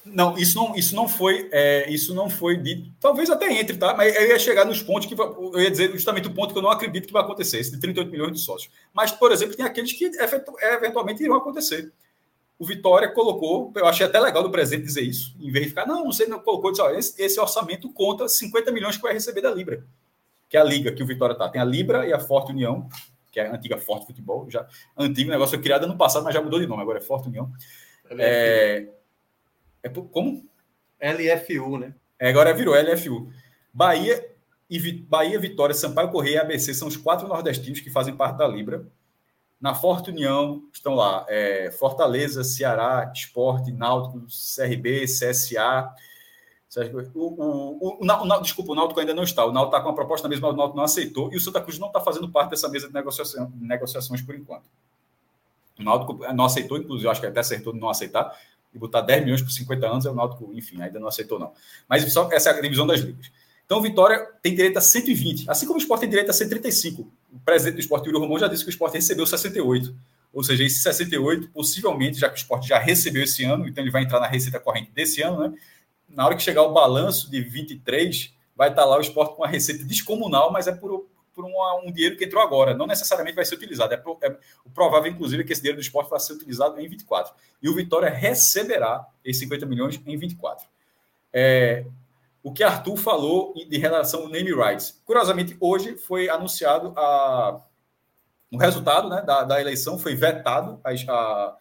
Não, 0.03 0.37
isso 0.37 0.57
não, 0.57 0.75
isso 0.75 0.95
não 0.95 1.07
foi, 1.07 1.47
é, 1.51 1.89
isso 1.89 2.13
não 2.13 2.29
foi 2.29 2.57
dito. 2.57 2.89
Talvez 2.99 3.29
até 3.29 3.51
entre, 3.53 3.77
tá? 3.77 3.93
Mas 3.95 4.15
eu 4.15 4.27
ia 4.27 4.39
chegar 4.39 4.65
nos 4.65 4.81
pontos 4.81 5.07
que 5.07 5.13
eu 5.13 5.61
ia 5.61 5.69
dizer 5.69 5.91
justamente 5.91 6.27
o 6.27 6.33
ponto 6.33 6.53
que 6.53 6.57
eu 6.57 6.63
não 6.63 6.71
acredito 6.71 7.05
que 7.05 7.13
vai 7.13 7.21
acontecer, 7.21 7.59
esse 7.59 7.71
de 7.71 7.79
38 7.79 8.09
milhões 8.09 8.33
de 8.33 8.39
sócios. 8.39 8.71
Mas, 8.93 9.11
por 9.11 9.31
exemplo, 9.31 9.55
tem 9.55 9.65
aqueles 9.65 9.93
que 9.93 10.11
eventualmente 10.59 11.23
irão 11.23 11.35
acontecer. 11.35 11.91
O 12.57 12.65
Vitória 12.65 13.09
colocou, 13.09 13.71
eu 13.75 13.85
achei 13.85 14.05
até 14.05 14.19
legal 14.19 14.43
do 14.43 14.51
presidente 14.51 14.85
dizer 14.85 15.01
isso, 15.01 15.35
em 15.39 15.51
vez 15.51 15.65
de 15.65 15.69
ficar, 15.69 15.87
não, 15.87 16.05
não 16.05 16.11
sei, 16.11 16.27
não 16.27 16.39
colocou, 16.39 16.71
disse, 16.71 16.81
ó, 16.81 16.91
esse, 16.91 17.21
esse 17.21 17.39
orçamento 17.39 17.91
conta 17.91 18.27
50 18.27 18.71
milhões 18.71 18.97
que 18.97 19.01
vai 19.01 19.13
receber 19.13 19.41
da 19.41 19.51
Libra 19.51 19.83
que 20.51 20.57
é 20.57 20.59
a 20.59 20.65
liga 20.65 20.91
que 20.91 21.01
o 21.01 21.05
Vitória 21.05 21.33
tá. 21.33 21.47
Tem 21.47 21.61
a 21.61 21.63
Libra 21.63 22.05
e 22.05 22.11
a 22.11 22.19
Forte 22.19 22.51
União, 22.51 22.89
que 23.31 23.39
é 23.39 23.47
a 23.47 23.55
antiga 23.55 23.77
Forte 23.77 24.05
Futebol, 24.05 24.51
já 24.51 24.67
antigo 24.97 25.31
negócio 25.31 25.57
criado 25.61 25.87
no 25.87 25.95
passado, 25.95 26.25
mas 26.25 26.33
já 26.33 26.41
mudou 26.41 26.59
de 26.59 26.67
nome, 26.67 26.81
agora 26.81 26.97
é 26.97 27.01
Forte 27.01 27.29
União. 27.29 27.49
É, 28.09 28.15
é, 28.19 28.89
como? 29.89 30.45
LFU, 31.01 31.77
né? 31.77 31.95
É, 32.19 32.29
agora 32.29 32.53
virou 32.53 32.75
LFU. 32.75 33.31
Bahia 33.73 34.29
e 34.69 34.91
Bahia, 34.91 35.39
Vitória, 35.39 35.73
Sampaio 35.73 36.11
Correia 36.11 36.35
e 36.35 36.39
ABC 36.39 36.73
são 36.73 36.87
os 36.87 36.95
quatro 36.95 37.27
nordestinos 37.27 37.79
que 37.79 37.89
fazem 37.89 38.15
parte 38.15 38.37
da 38.37 38.47
Libra. 38.47 38.85
Na 39.59 39.75
Forte 39.75 40.09
União 40.09 40.63
estão 40.73 40.95
lá 40.95 41.25
é, 41.29 41.71
Fortaleza, 41.71 42.43
Ceará, 42.43 43.11
Esporte, 43.13 43.71
Náutico, 43.71 44.25
CRB, 44.27 45.05
CSA, 45.05 45.93
o, 47.13 47.19
o, 47.19 47.99
o, 47.99 48.05
o, 48.05 48.41
desculpa, 48.41 48.71
o 48.71 48.75
Náutico 48.75 48.99
ainda 48.99 49.13
não 49.13 49.23
está. 49.23 49.45
O 49.45 49.51
Náutico 49.51 49.75
está 49.75 49.83
com 49.83 49.89
uma 49.89 49.95
proposta 49.95 50.29
mesmo, 50.29 50.47
o 50.47 50.53
Náutico 50.53 50.77
não 50.77 50.85
aceitou 50.85 51.31
e 51.33 51.35
o 51.35 51.41
Santa 51.41 51.59
Cruz 51.59 51.77
não 51.77 51.87
está 51.87 51.99
fazendo 51.99 52.29
parte 52.29 52.51
dessa 52.51 52.69
mesa 52.69 52.87
de 52.87 52.93
negociação, 52.93 53.51
negociações 53.55 54.21
por 54.21 54.33
enquanto. 54.35 54.69
O 55.77 55.83
Náutico 55.83 56.13
não 56.33 56.45
aceitou, 56.45 56.77
inclusive, 56.77 57.09
acho 57.09 57.19
que 57.19 57.27
até 57.27 57.41
acertou 57.41 57.73
não 57.73 57.89
aceitar 57.89 58.33
e 58.73 58.77
botar 58.77 59.02
10 59.02 59.23
milhões 59.23 59.41
por 59.41 59.52
50 59.52 59.88
anos. 59.88 60.06
É 60.06 60.10
o 60.10 60.15
Náutico, 60.15 60.52
enfim, 60.53 60.81
ainda 60.81 60.99
não 60.99 61.07
aceitou, 61.07 61.39
não. 61.39 61.52
Mas 61.88 62.11
só 62.11 62.30
essa 62.31 62.49
é 62.49 62.57
a 62.57 62.61
divisão 62.61 62.88
das 62.88 62.99
ligas. 62.99 63.31
Então, 63.65 63.81
Vitória 63.81 64.27
tem 64.41 64.53
direito 64.53 64.77
a 64.77 64.81
120, 64.81 65.49
assim 65.49 65.65
como 65.65 65.80
o 65.80 65.81
Sport 65.81 66.02
tem 66.02 66.10
direito 66.10 66.30
a 66.30 66.34
135. 66.34 67.10
O 67.31 67.39
presidente 67.39 67.76
do 67.76 67.80
Sport, 67.80 68.06
Yuri 68.06 68.19
Romão, 68.19 68.38
já 68.38 68.48
disse 68.48 68.64
que 68.64 68.69
o 68.69 68.72
Sport 68.72 68.93
recebeu 68.93 69.26
68. 69.26 69.95
Ou 70.34 70.43
seja, 70.43 70.64
esse 70.64 70.80
68, 70.80 71.49
possivelmente, 71.49 72.19
já 72.19 72.30
que 72.30 72.35
o 72.35 72.38
Sport 72.38 72.65
já 72.65 72.80
recebeu 72.80 73.23
esse 73.23 73.43
ano, 73.43 73.68
então 73.68 73.84
ele 73.84 73.91
vai 73.91 74.03
entrar 74.03 74.19
na 74.19 74.27
receita 74.27 74.60
corrente 74.60 74.91
desse 74.91 75.22
ano, 75.22 75.48
né? 75.48 75.53
na 76.10 76.26
hora 76.26 76.35
que 76.35 76.43
chegar 76.43 76.64
o 76.64 76.73
balanço 76.73 77.30
de 77.30 77.41
23, 77.41 78.34
vai 78.56 78.69
estar 78.69 78.85
lá 78.85 78.98
o 78.98 79.02
esporte 79.02 79.35
com 79.35 79.41
uma 79.41 79.48
receita 79.48 79.84
descomunal, 79.84 80.52
mas 80.52 80.68
é 80.68 80.72
por, 80.73 81.07
por 81.33 81.45
uma, 81.45 81.81
um 81.83 81.91
dinheiro 81.91 82.17
que 82.17 82.25
entrou 82.25 82.41
agora. 82.41 82.73
Não 82.73 82.87
necessariamente 82.87 83.35
vai 83.35 83.45
ser 83.45 83.55
utilizado. 83.55 83.93
É, 83.93 83.97
pro, 83.97 84.17
é 84.21 84.37
o 84.65 84.69
provável, 84.69 85.11
inclusive, 85.11 85.43
é 85.43 85.45
que 85.45 85.53
esse 85.53 85.61
dinheiro 85.61 85.77
do 85.79 85.81
esporte 85.81 86.09
vai 86.09 86.19
ser 86.19 86.33
utilizado 86.33 86.79
em 86.79 86.87
24. 86.87 87.33
E 87.61 87.69
o 87.69 87.75
Vitória 87.75 88.09
receberá 88.09 89.05
esses 89.23 89.39
50 89.41 89.65
milhões 89.65 90.01
em 90.05 90.17
24. 90.17 90.67
É, 91.33 91.85
o 92.43 92.51
que 92.51 92.63
Arthur 92.63 92.97
falou 92.97 93.53
de 93.53 93.77
relação 93.77 94.21
ao 94.21 94.29
name 94.29 94.53
rights. 94.53 95.01
Curiosamente, 95.05 95.55
hoje 95.59 95.95
foi 95.95 96.27
anunciado 96.27 96.93
a, 96.97 97.61
o 98.51 98.57
resultado 98.57 99.09
né, 99.09 99.21
da, 99.21 99.43
da 99.43 99.61
eleição, 99.61 99.97
foi 99.97 100.15
vetado 100.15 100.79
a, 100.83 100.91
a 100.91 101.57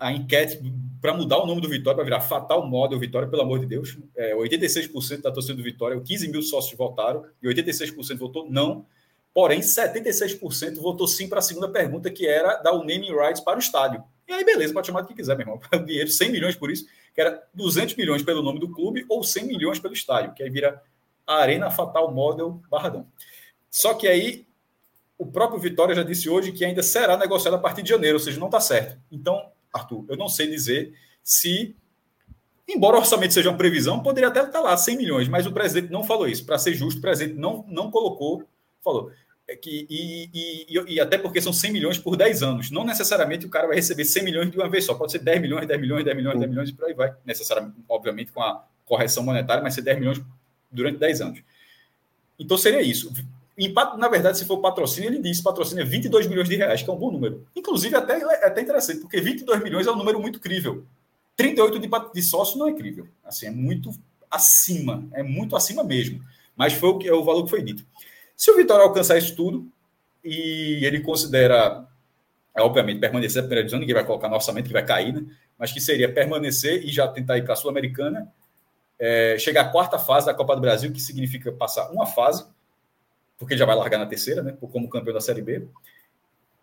a 0.00 0.12
enquete 0.12 0.60
para 1.00 1.14
mudar 1.14 1.38
o 1.38 1.46
nome 1.46 1.60
do 1.60 1.68
Vitória, 1.68 1.96
para 1.96 2.04
virar 2.04 2.20
Fatal 2.20 2.66
Model 2.66 2.98
Vitória, 2.98 3.28
pelo 3.28 3.42
amor 3.42 3.58
de 3.58 3.66
Deus. 3.66 3.98
É, 4.16 4.34
86% 4.34 5.20
da 5.20 5.30
torcida 5.30 5.54
do 5.54 5.62
Vitória, 5.62 6.00
15 6.00 6.28
mil 6.28 6.42
sócios 6.42 6.76
votaram, 6.76 7.24
e 7.42 7.46
86% 7.46 8.16
votou 8.16 8.50
não. 8.50 8.86
Porém, 9.34 9.60
76% 9.60 10.76
votou 10.76 11.06
sim 11.06 11.28
para 11.28 11.40
a 11.40 11.42
segunda 11.42 11.68
pergunta, 11.68 12.10
que 12.10 12.26
era 12.26 12.56
dar 12.56 12.72
o 12.72 12.78
naming 12.78 13.12
rights 13.12 13.40
para 13.40 13.56
o 13.56 13.60
estádio. 13.60 14.02
E 14.26 14.32
aí, 14.32 14.44
beleza, 14.44 14.72
pode 14.72 14.86
chamar 14.86 15.02
do 15.02 15.08
que 15.08 15.14
quiser, 15.14 15.36
meu 15.36 15.46
irmão. 15.46 15.60
Dinheiro, 15.84 16.08
100 16.08 16.30
milhões 16.30 16.56
por 16.56 16.70
isso, 16.70 16.86
que 17.14 17.20
era 17.20 17.42
200 17.52 17.94
milhões 17.96 18.22
pelo 18.22 18.42
nome 18.42 18.58
do 18.58 18.70
clube 18.70 19.04
ou 19.08 19.22
100 19.22 19.44
milhões 19.44 19.78
pelo 19.78 19.92
estádio, 19.92 20.32
que 20.32 20.42
aí 20.42 20.48
vira 20.48 20.82
Arena 21.26 21.70
Fatal 21.70 22.12
Model 22.12 22.62
Barradão. 22.70 23.06
Só 23.70 23.92
que 23.92 24.06
aí, 24.06 24.46
o 25.18 25.26
próprio 25.26 25.60
Vitória 25.60 25.94
já 25.94 26.02
disse 26.02 26.28
hoje 26.28 26.52
que 26.52 26.64
ainda 26.64 26.82
será 26.82 27.16
negociado 27.16 27.54
a 27.54 27.58
partir 27.58 27.82
de 27.82 27.90
janeiro, 27.90 28.16
ou 28.16 28.20
seja, 28.20 28.38
não 28.40 28.46
está 28.46 28.60
certo. 28.60 28.98
Então, 29.10 29.50
Arthur, 29.74 30.04
eu 30.08 30.16
não 30.16 30.28
sei 30.28 30.46
dizer 30.46 30.94
se, 31.22 31.74
embora 32.68 32.96
o 32.96 33.00
orçamento 33.00 33.34
seja 33.34 33.50
uma 33.50 33.58
previsão, 33.58 34.00
poderia 34.00 34.28
até 34.28 34.42
estar 34.42 34.60
lá 34.60 34.76
100 34.76 34.96
milhões, 34.96 35.28
mas 35.28 35.46
o 35.46 35.52
presidente 35.52 35.92
não 35.92 36.04
falou 36.04 36.28
isso. 36.28 36.46
Para 36.46 36.58
ser 36.58 36.74
justo, 36.74 36.98
o 36.98 37.02
presidente 37.02 37.38
não, 37.38 37.64
não 37.68 37.90
colocou, 37.90 38.44
falou. 38.82 39.10
É 39.46 39.54
que, 39.54 39.86
e, 39.90 40.30
e, 40.32 40.94
e, 40.94 41.00
até 41.00 41.18
porque 41.18 41.40
são 41.40 41.52
100 41.52 41.70
milhões 41.70 41.98
por 41.98 42.16
10 42.16 42.42
anos. 42.42 42.70
Não 42.70 42.84
necessariamente 42.84 43.44
o 43.44 43.50
cara 43.50 43.66
vai 43.66 43.76
receber 43.76 44.04
100 44.04 44.24
milhões 44.24 44.50
de 44.50 44.56
uma 44.56 44.70
vez 44.70 44.84
só. 44.86 44.94
Pode 44.94 45.12
ser 45.12 45.18
10 45.18 45.42
milhões, 45.42 45.66
10 45.66 45.80
milhões, 45.80 46.04
10 46.04 46.16
milhões, 46.16 46.38
10 46.38 46.50
milhões 46.50 46.68
e 46.70 46.72
por 46.72 46.86
aí 46.86 46.94
vai. 46.94 47.14
Necessariamente, 47.26 47.76
obviamente, 47.86 48.32
com 48.32 48.40
a 48.40 48.64
correção 48.86 49.22
monetária, 49.22 49.62
mas 49.62 49.74
ser 49.74 49.82
10 49.82 49.98
milhões 49.98 50.22
durante 50.70 50.98
10 50.98 51.20
anos. 51.20 51.42
Então 52.38 52.56
seria 52.56 52.80
isso. 52.80 53.12
Na 53.96 54.08
verdade, 54.08 54.38
se 54.38 54.44
for 54.44 54.58
patrocínio, 54.58 55.10
ele 55.10 55.20
diz 55.20 55.40
patrocínio 55.40 55.82
é 55.82 55.84
22 55.84 56.26
milhões 56.26 56.48
de 56.48 56.56
reais, 56.56 56.82
que 56.82 56.90
é 56.90 56.92
um 56.92 56.96
bom 56.96 57.12
número. 57.12 57.46
Inclusive, 57.54 57.94
até, 57.94 58.18
é 58.20 58.46
até 58.46 58.60
interessante, 58.60 59.00
porque 59.00 59.20
22 59.20 59.62
milhões 59.62 59.86
é 59.86 59.92
um 59.92 59.96
número 59.96 60.18
muito 60.20 60.40
crível. 60.40 60.84
38 61.36 61.78
de, 61.78 61.88
de 62.14 62.22
sócio 62.22 62.58
não 62.58 62.68
é 62.68 62.72
crível. 62.72 63.06
Assim, 63.24 63.46
é 63.46 63.50
muito 63.50 63.90
acima, 64.30 65.06
é 65.12 65.22
muito 65.22 65.54
acima 65.54 65.84
mesmo. 65.84 66.20
Mas 66.56 66.72
foi 66.72 66.88
o, 66.88 66.98
que, 66.98 67.08
é 67.08 67.12
o 67.12 67.24
valor 67.24 67.44
que 67.44 67.50
foi 67.50 67.62
dito. 67.62 67.84
Se 68.36 68.50
o 68.50 68.56
Vitória 68.56 68.84
alcançar 68.84 69.16
isso 69.16 69.34
tudo, 69.36 69.68
e 70.24 70.80
ele 70.84 71.00
considera, 71.00 71.86
é, 72.56 72.62
obviamente, 72.62 72.98
permanecer 72.98 73.42
na 73.42 73.48
primeira 73.48 73.62
divisão, 73.62 73.78
ninguém 73.78 73.94
vai 73.94 74.04
colocar 74.04 74.28
no 74.28 74.34
orçamento 74.34 74.66
que 74.66 74.72
vai 74.72 74.84
cair, 74.84 75.12
né? 75.12 75.24
mas 75.58 75.70
que 75.70 75.80
seria 75.80 76.12
permanecer 76.12 76.82
e 76.84 76.90
já 76.90 77.06
tentar 77.06 77.38
ir 77.38 77.44
para 77.44 77.52
a 77.52 77.56
Sul-Americana, 77.56 78.32
é, 78.98 79.36
chegar 79.38 79.62
à 79.62 79.68
quarta 79.68 79.98
fase 79.98 80.26
da 80.26 80.34
Copa 80.34 80.54
do 80.54 80.60
Brasil, 80.60 80.92
que 80.92 81.00
significa 81.00 81.52
passar 81.52 81.90
uma 81.90 82.06
fase, 82.06 82.44
porque 83.38 83.54
ele 83.54 83.58
já 83.58 83.66
vai 83.66 83.76
largar 83.76 83.98
na 83.98 84.06
terceira, 84.06 84.42
né, 84.42 84.56
como 84.60 84.88
campeão 84.88 85.14
da 85.14 85.20
Série 85.20 85.42
B, 85.42 85.66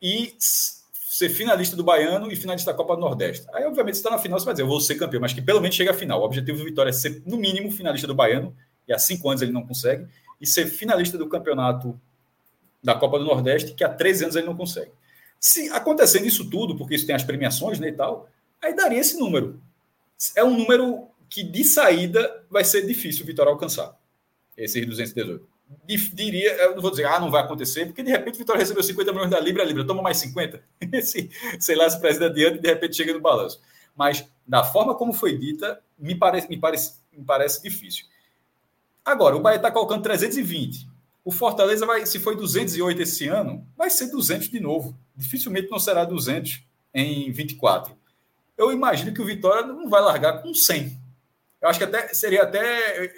e 0.01 0.33
ser 0.39 1.29
finalista 1.29 1.75
do 1.75 1.83
Baiano 1.83 2.31
e 2.31 2.35
finalista 2.35 2.71
da 2.71 2.77
Copa 2.77 2.95
do 2.95 3.01
Nordeste. 3.01 3.45
Aí, 3.53 3.65
obviamente, 3.65 3.95
você 3.95 3.99
está 3.99 4.09
na 4.09 4.17
final, 4.17 4.39
você 4.39 4.45
vai 4.45 4.53
dizer, 4.53 4.63
eu 4.63 4.67
vou 4.67 4.79
ser 4.79 4.95
campeão, 4.95 5.21
mas 5.21 5.33
que 5.33 5.41
pelo 5.41 5.59
menos 5.59 5.75
chegue 5.75 5.89
à 5.89 5.93
final. 5.93 6.21
O 6.21 6.23
objetivo 6.23 6.57
do 6.57 6.63
Vitória 6.63 6.89
é 6.89 6.93
ser, 6.93 7.21
no 7.25 7.37
mínimo, 7.37 7.71
finalista 7.71 8.07
do 8.07 8.15
Baiano, 8.15 8.55
e 8.87 8.93
há 8.93 8.97
cinco 8.97 9.29
anos 9.29 9.41
ele 9.41 9.51
não 9.51 9.65
consegue, 9.65 10.07
e 10.39 10.47
ser 10.47 10.65
finalista 10.65 11.17
do 11.17 11.27
campeonato 11.27 11.99
da 12.83 12.95
Copa 12.95 13.19
do 13.19 13.25
Nordeste, 13.25 13.73
que 13.73 13.83
há 13.83 13.89
três 13.89 14.23
anos 14.23 14.35
ele 14.35 14.47
não 14.47 14.55
consegue. 14.55 14.91
Se 15.39 15.69
acontecendo 15.69 16.25
isso 16.25 16.49
tudo, 16.49 16.75
porque 16.75 16.95
isso 16.95 17.05
tem 17.05 17.15
as 17.15 17.23
premiações 17.23 17.79
né, 17.79 17.89
e 17.89 17.93
tal, 17.93 18.29
aí 18.61 18.75
daria 18.75 18.99
esse 18.99 19.19
número. 19.19 19.61
É 20.35 20.43
um 20.43 20.57
número 20.57 21.07
que, 21.29 21.43
de 21.43 21.63
saída, 21.63 22.43
vai 22.49 22.63
ser 22.63 22.85
difícil 22.85 23.23
o 23.23 23.27
Vitória 23.27 23.51
alcançar, 23.51 23.95
esses 24.57 24.85
218 24.85 25.51
diria, 25.85 26.51
eu 26.53 26.75
não 26.75 26.81
vou 26.81 26.91
dizer, 26.91 27.05
ah, 27.05 27.19
não 27.19 27.31
vai 27.31 27.43
acontecer, 27.43 27.85
porque 27.85 28.03
de 28.03 28.11
repente 28.11 28.35
o 28.35 28.37
Vitória 28.37 28.59
recebeu 28.59 28.83
50 28.83 29.11
milhões 29.11 29.29
da 29.29 29.39
Libra, 29.39 29.63
a 29.63 29.65
Libra 29.65 29.85
toma 29.85 30.01
mais 30.01 30.17
50. 30.17 30.61
Esse, 30.91 31.29
sei 31.59 31.75
lá, 31.75 31.89
se 31.89 31.99
presidente 31.99 32.31
adianta 32.31 32.57
e 32.57 32.61
de 32.61 32.67
repente 32.67 32.95
chega 32.95 33.13
no 33.13 33.21
balanço. 33.21 33.61
Mas, 33.95 34.25
da 34.47 34.63
forma 34.63 34.95
como 34.95 35.13
foi 35.13 35.37
dita, 35.37 35.81
me 35.97 36.15
parece, 36.15 36.49
me 36.49 36.57
parece, 36.57 36.95
me 37.11 37.23
parece 37.23 37.61
difícil. 37.61 38.05
Agora, 39.03 39.35
o 39.35 39.41
Bahia 39.41 39.57
está 39.57 39.71
colocando 39.71 40.03
320. 40.03 40.87
O 41.23 41.31
Fortaleza 41.31 41.85
vai, 41.85 42.05
se 42.05 42.19
foi 42.19 42.35
208 42.35 43.01
esse 43.01 43.27
ano, 43.27 43.67
vai 43.77 43.89
ser 43.89 44.09
200 44.09 44.49
de 44.49 44.59
novo. 44.59 44.97
Dificilmente 45.15 45.69
não 45.69 45.79
será 45.79 46.03
200 46.05 46.63
em 46.93 47.31
24. 47.31 47.95
Eu 48.57 48.71
imagino 48.71 49.13
que 49.13 49.21
o 49.21 49.25
Vitória 49.25 49.65
não 49.65 49.89
vai 49.89 50.01
largar 50.01 50.41
com 50.41 50.53
100. 50.53 50.99
Eu 51.61 51.69
acho 51.69 51.79
que 51.79 51.85
até 51.85 52.13
seria 52.13 52.43
até 52.43 53.11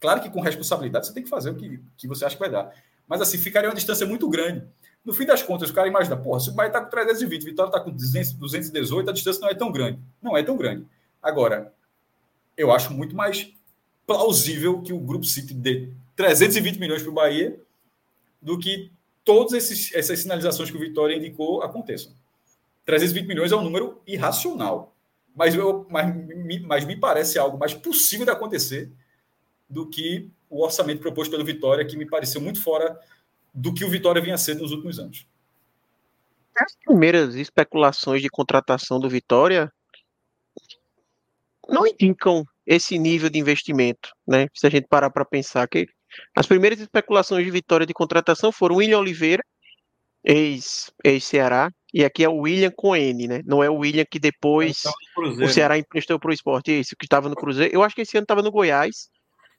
Claro 0.00 0.20
que 0.20 0.30
com 0.30 0.40
responsabilidade 0.40 1.06
você 1.06 1.14
tem 1.14 1.22
que 1.22 1.28
fazer 1.28 1.50
o 1.50 1.54
que, 1.54 1.80
que 1.96 2.06
você 2.06 2.24
acha 2.24 2.36
que 2.36 2.40
vai 2.40 2.50
dar. 2.50 2.72
Mas 3.08 3.20
assim, 3.20 3.38
ficaria 3.38 3.68
uma 3.68 3.74
distância 3.74 4.06
muito 4.06 4.28
grande. 4.28 4.64
No 5.04 5.12
fim 5.12 5.24
das 5.24 5.42
contas, 5.42 5.70
o 5.70 5.72
cara 5.72 5.88
imagina, 5.88 6.16
porra, 6.16 6.40
se 6.40 6.50
o 6.50 6.52
Bahia 6.52 6.68
está 6.68 6.80
com 6.80 6.90
320, 6.90 7.42
o 7.42 7.44
Vitória 7.44 7.70
está 7.70 7.80
com 7.80 7.90
200, 7.90 8.32
218, 8.32 9.08
a 9.08 9.12
distância 9.12 9.40
não 9.40 9.48
é 9.48 9.54
tão 9.54 9.70
grande. 9.70 10.00
Não 10.20 10.36
é 10.36 10.42
tão 10.42 10.56
grande. 10.56 10.84
Agora, 11.22 11.72
eu 12.56 12.72
acho 12.72 12.92
muito 12.92 13.14
mais 13.14 13.52
plausível 14.06 14.82
que 14.82 14.92
o 14.92 14.98
Grupo 14.98 15.24
City 15.24 15.54
dê 15.54 15.90
320 16.16 16.78
milhões 16.78 17.02
para 17.02 17.10
o 17.10 17.14
Bahia 17.14 17.58
do 18.40 18.58
que 18.58 18.90
todas 19.24 19.92
essas 19.92 20.18
sinalizações 20.20 20.70
que 20.70 20.76
o 20.76 20.80
Vitória 20.80 21.16
indicou 21.16 21.62
aconteçam. 21.62 22.12
320 22.84 23.26
milhões 23.26 23.52
é 23.52 23.56
um 23.56 23.64
número 23.64 24.00
irracional, 24.06 24.94
mas, 25.34 25.54
eu, 25.54 25.86
mas, 25.90 26.14
mas 26.64 26.84
me 26.84 26.96
parece 26.96 27.38
algo 27.38 27.58
mais 27.58 27.74
possível 27.74 28.24
de 28.24 28.30
acontecer 28.30 28.90
do 29.68 29.88
que 29.88 30.30
o 30.48 30.62
orçamento 30.62 31.00
proposto 31.00 31.30
pelo 31.30 31.44
Vitória, 31.44 31.84
que 31.84 31.96
me 31.96 32.06
pareceu 32.06 32.40
muito 32.40 32.62
fora 32.62 32.98
do 33.52 33.72
que 33.74 33.84
o 33.84 33.90
Vitória 33.90 34.22
vinha 34.22 34.38
sendo 34.38 34.62
nos 34.62 34.72
últimos 34.72 34.98
anos. 34.98 35.26
As 36.56 36.74
primeiras 36.84 37.34
especulações 37.34 38.22
de 38.22 38.28
contratação 38.28 38.98
do 38.98 39.08
Vitória 39.08 39.70
não 41.68 41.86
indicam 41.86 42.44
esse 42.66 42.98
nível 42.98 43.28
de 43.28 43.38
investimento, 43.38 44.10
né? 44.26 44.46
Se 44.54 44.66
a 44.66 44.70
gente 44.70 44.86
parar 44.88 45.10
para 45.10 45.24
pensar 45.24 45.68
que 45.68 45.86
as 46.34 46.46
primeiras 46.46 46.80
especulações 46.80 47.44
de 47.44 47.50
Vitória 47.50 47.86
de 47.86 47.92
contratação 47.92 48.50
foram 48.50 48.76
William 48.76 48.98
Oliveira, 48.98 49.42
ex-Ceará, 50.24 51.70
e 51.92 52.04
aqui 52.04 52.24
é 52.24 52.28
o 52.28 52.38
William 52.38 52.72
com 52.74 52.96
N, 52.96 53.28
né? 53.28 53.42
Não 53.44 53.62
é 53.62 53.70
o 53.70 53.76
William 53.76 54.04
que 54.10 54.18
depois 54.18 54.82
o 55.16 55.48
Ceará 55.48 55.78
emprestou 55.78 56.18
para 56.18 56.30
o 56.30 56.34
esporte, 56.34 56.72
isso, 56.72 56.96
que 56.98 57.04
estava 57.04 57.28
no 57.28 57.36
Cruzeiro. 57.36 57.72
Eu 57.72 57.82
acho 57.82 57.94
que 57.94 58.02
esse 58.02 58.16
ano 58.16 58.24
estava 58.24 58.42
no 58.42 58.50
Goiás, 58.50 59.08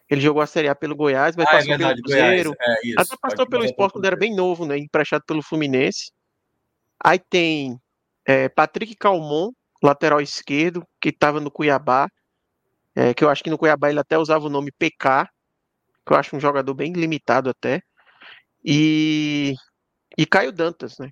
ele 0.10 0.22
jogou 0.22 0.42
a 0.42 0.48
Série 0.48 0.70
A 0.70 0.76
pelo 0.76 0.96
Goiás, 0.96 1.36
mas 1.36 1.46
ah, 1.48 1.52
passou 1.52 1.74
é 1.74 1.78
verdade, 1.78 2.02
pelo 2.02 2.16
Cruzeiro. 2.16 2.56
É, 2.60 2.88
isso, 2.88 3.00
até 3.00 3.16
passou 3.22 3.48
pelo 3.48 3.66
esporte 3.66 3.94
quando 3.94 4.06
era 4.06 4.16
bem 4.16 4.34
novo, 4.34 4.66
né? 4.66 4.78
Emprestado 4.78 5.24
pelo 5.26 5.42
Fluminense. 5.42 6.12
Aí 7.04 7.20
tem 7.20 7.80
é, 8.26 8.48
Patrick 8.48 8.96
Calmon, 8.96 9.52
lateral 9.84 10.22
esquerdo, 10.22 10.86
que 11.02 11.10
estava 11.10 11.40
no 11.42 11.52
Cuiabá. 11.52 12.10
É, 12.96 13.14
que 13.14 13.24
eu 13.24 13.30
acho 13.30 13.44
que 13.44 13.50
no 13.50 13.58
Cuiabá 13.58 13.90
ele 13.90 14.00
até 14.00 14.18
usava 14.18 14.46
o 14.46 14.50
nome 14.50 14.72
PK, 14.72 15.30
que 16.06 16.14
eu 16.14 16.18
acho 16.18 16.36
um 16.36 16.40
jogador 16.40 16.74
bem 16.74 16.94
limitado 16.94 17.50
até. 17.50 17.82
E, 18.64 19.54
e 20.18 20.26
Caio 20.26 20.52
Dantas, 20.52 20.98
né? 20.98 21.12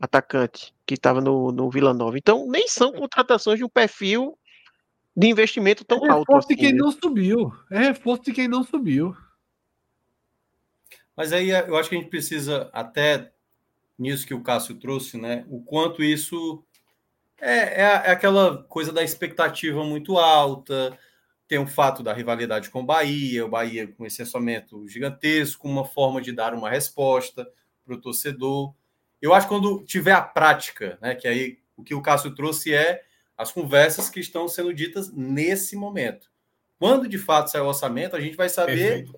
Atacante, 0.00 0.72
que 0.86 0.94
estava 0.94 1.20
no, 1.20 1.50
no 1.50 1.68
Vila 1.68 1.92
Nova. 1.92 2.16
Então, 2.16 2.46
nem 2.48 2.68
são 2.68 2.92
contratações 2.92 3.58
de 3.58 3.64
um 3.64 3.68
perfil 3.68 4.38
de 5.16 5.28
investimento 5.28 5.84
tão 5.84 6.04
é 6.04 6.10
alto. 6.10 6.30
É 6.30 6.34
reforço 6.34 6.46
assim, 6.46 6.54
de 6.54 6.60
quem 6.60 6.72
né? 6.72 6.78
não 6.78 6.92
subiu. 6.92 7.52
É 7.70 7.78
reforço 7.78 8.22
de 8.24 8.32
quem 8.32 8.48
não 8.48 8.62
subiu. 8.62 9.16
Mas 11.16 11.32
aí 11.32 11.48
eu 11.48 11.76
acho 11.76 11.88
que 11.88 11.96
a 11.96 11.98
gente 11.98 12.10
precisa, 12.10 12.68
até 12.72 13.32
nisso 13.98 14.26
que 14.26 14.34
o 14.34 14.42
Cássio 14.42 14.74
trouxe, 14.74 15.16
né? 15.16 15.46
O 15.48 15.62
quanto 15.62 16.02
isso 16.02 16.62
é, 17.40 17.82
é, 17.82 17.82
é 17.82 18.10
aquela 18.10 18.62
coisa 18.64 18.92
da 18.92 19.02
expectativa 19.02 19.82
muito 19.82 20.18
alta. 20.18 20.96
Tem 21.48 21.58
o 21.58 21.66
fato 21.66 22.02
da 22.02 22.12
rivalidade 22.12 22.68
com 22.68 22.80
o 22.80 22.86
Bahia, 22.86 23.46
o 23.46 23.48
Bahia 23.48 23.86
com 23.86 24.04
esse 24.04 24.20
orçamento 24.20 24.86
gigantesco, 24.86 25.66
uma 25.66 25.84
forma 25.84 26.20
de 26.20 26.32
dar 26.32 26.52
uma 26.52 26.68
resposta 26.68 27.48
para 27.84 27.94
o 27.94 28.00
torcedor. 28.00 28.74
Eu 29.22 29.32
acho 29.32 29.48
que 29.48 29.54
quando 29.54 29.82
tiver 29.84 30.12
a 30.12 30.20
prática, 30.20 30.98
né? 31.00 31.14
Que 31.14 31.26
aí 31.26 31.58
o 31.74 31.82
que 31.82 31.94
o 31.94 32.02
Cássio 32.02 32.34
trouxe 32.34 32.74
é 32.74 33.02
as 33.36 33.52
conversas 33.52 34.08
que 34.08 34.20
estão 34.20 34.48
sendo 34.48 34.72
ditas 34.72 35.12
nesse 35.12 35.76
momento. 35.76 36.28
Quando 36.78 37.08
de 37.08 37.18
fato 37.18 37.50
sair 37.50 37.62
o 37.62 37.66
orçamento, 37.66 38.16
a 38.16 38.20
gente 38.20 38.36
vai 38.36 38.48
saber 38.48 38.76
Perfeito. 38.76 39.14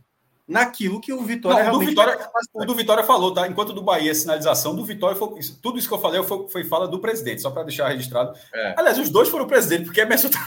naquilo 0.47 1.01
que 1.01 1.12
o 1.12 1.23
Vitória 1.23 1.59
Não, 1.59 1.70
realmente. 1.70 1.90
Vitória, 1.90 2.31
o 2.55 2.65
do 2.65 2.74
Vitória 2.74 3.05
falou, 3.05 3.32
tá? 3.32 3.49
Enquanto 3.49 3.73
do 3.73 3.82
Bahia, 3.82 4.12
a 4.12 4.15
sinalização 4.15 4.74
do 4.74 4.85
Vitória 4.85 5.16
foi. 5.16 5.40
Tudo 5.61 5.78
isso 5.78 5.89
que 5.89 5.95
eu 5.95 5.99
falei 5.99 6.23
foi, 6.23 6.49
foi 6.49 6.65
fala 6.65 6.86
do 6.86 7.01
presidente, 7.01 7.43
só 7.43 7.51
para 7.51 7.65
deixar 7.65 7.89
registrado. 7.89 8.39
É. 8.55 8.74
Aliás, 8.77 8.99
os 8.99 9.11
dois 9.11 9.28
foram 9.28 9.45
o 9.45 9.49
presidente, 9.49 9.85
porque 9.85 10.01
é 10.01 10.05
Emerson. 10.05 10.28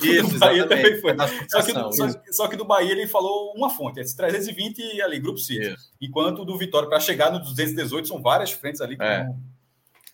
Isso, 0.00 0.38
Bahia 0.38 0.66
também 0.68 1.00
foi. 1.00 1.16
Só 1.48 1.62
que, 1.62 1.72
só, 1.72 2.08
só 2.30 2.48
que, 2.48 2.56
do 2.56 2.64
Bahia 2.64 2.92
ele 2.92 3.08
falou 3.08 3.52
uma 3.56 3.68
fonte, 3.68 3.98
é 3.98 4.04
320 4.04 5.02
ali, 5.02 5.18
Grupo 5.18 5.38
City. 5.38 5.74
Enquanto 6.00 6.44
do 6.44 6.56
Vitória, 6.56 6.88
para 6.88 7.00
chegar 7.00 7.32
no 7.32 7.40
218, 7.40 8.06
são 8.06 8.22
várias 8.22 8.52
frentes 8.52 8.80
ali. 8.80 8.96
É. 9.00 9.28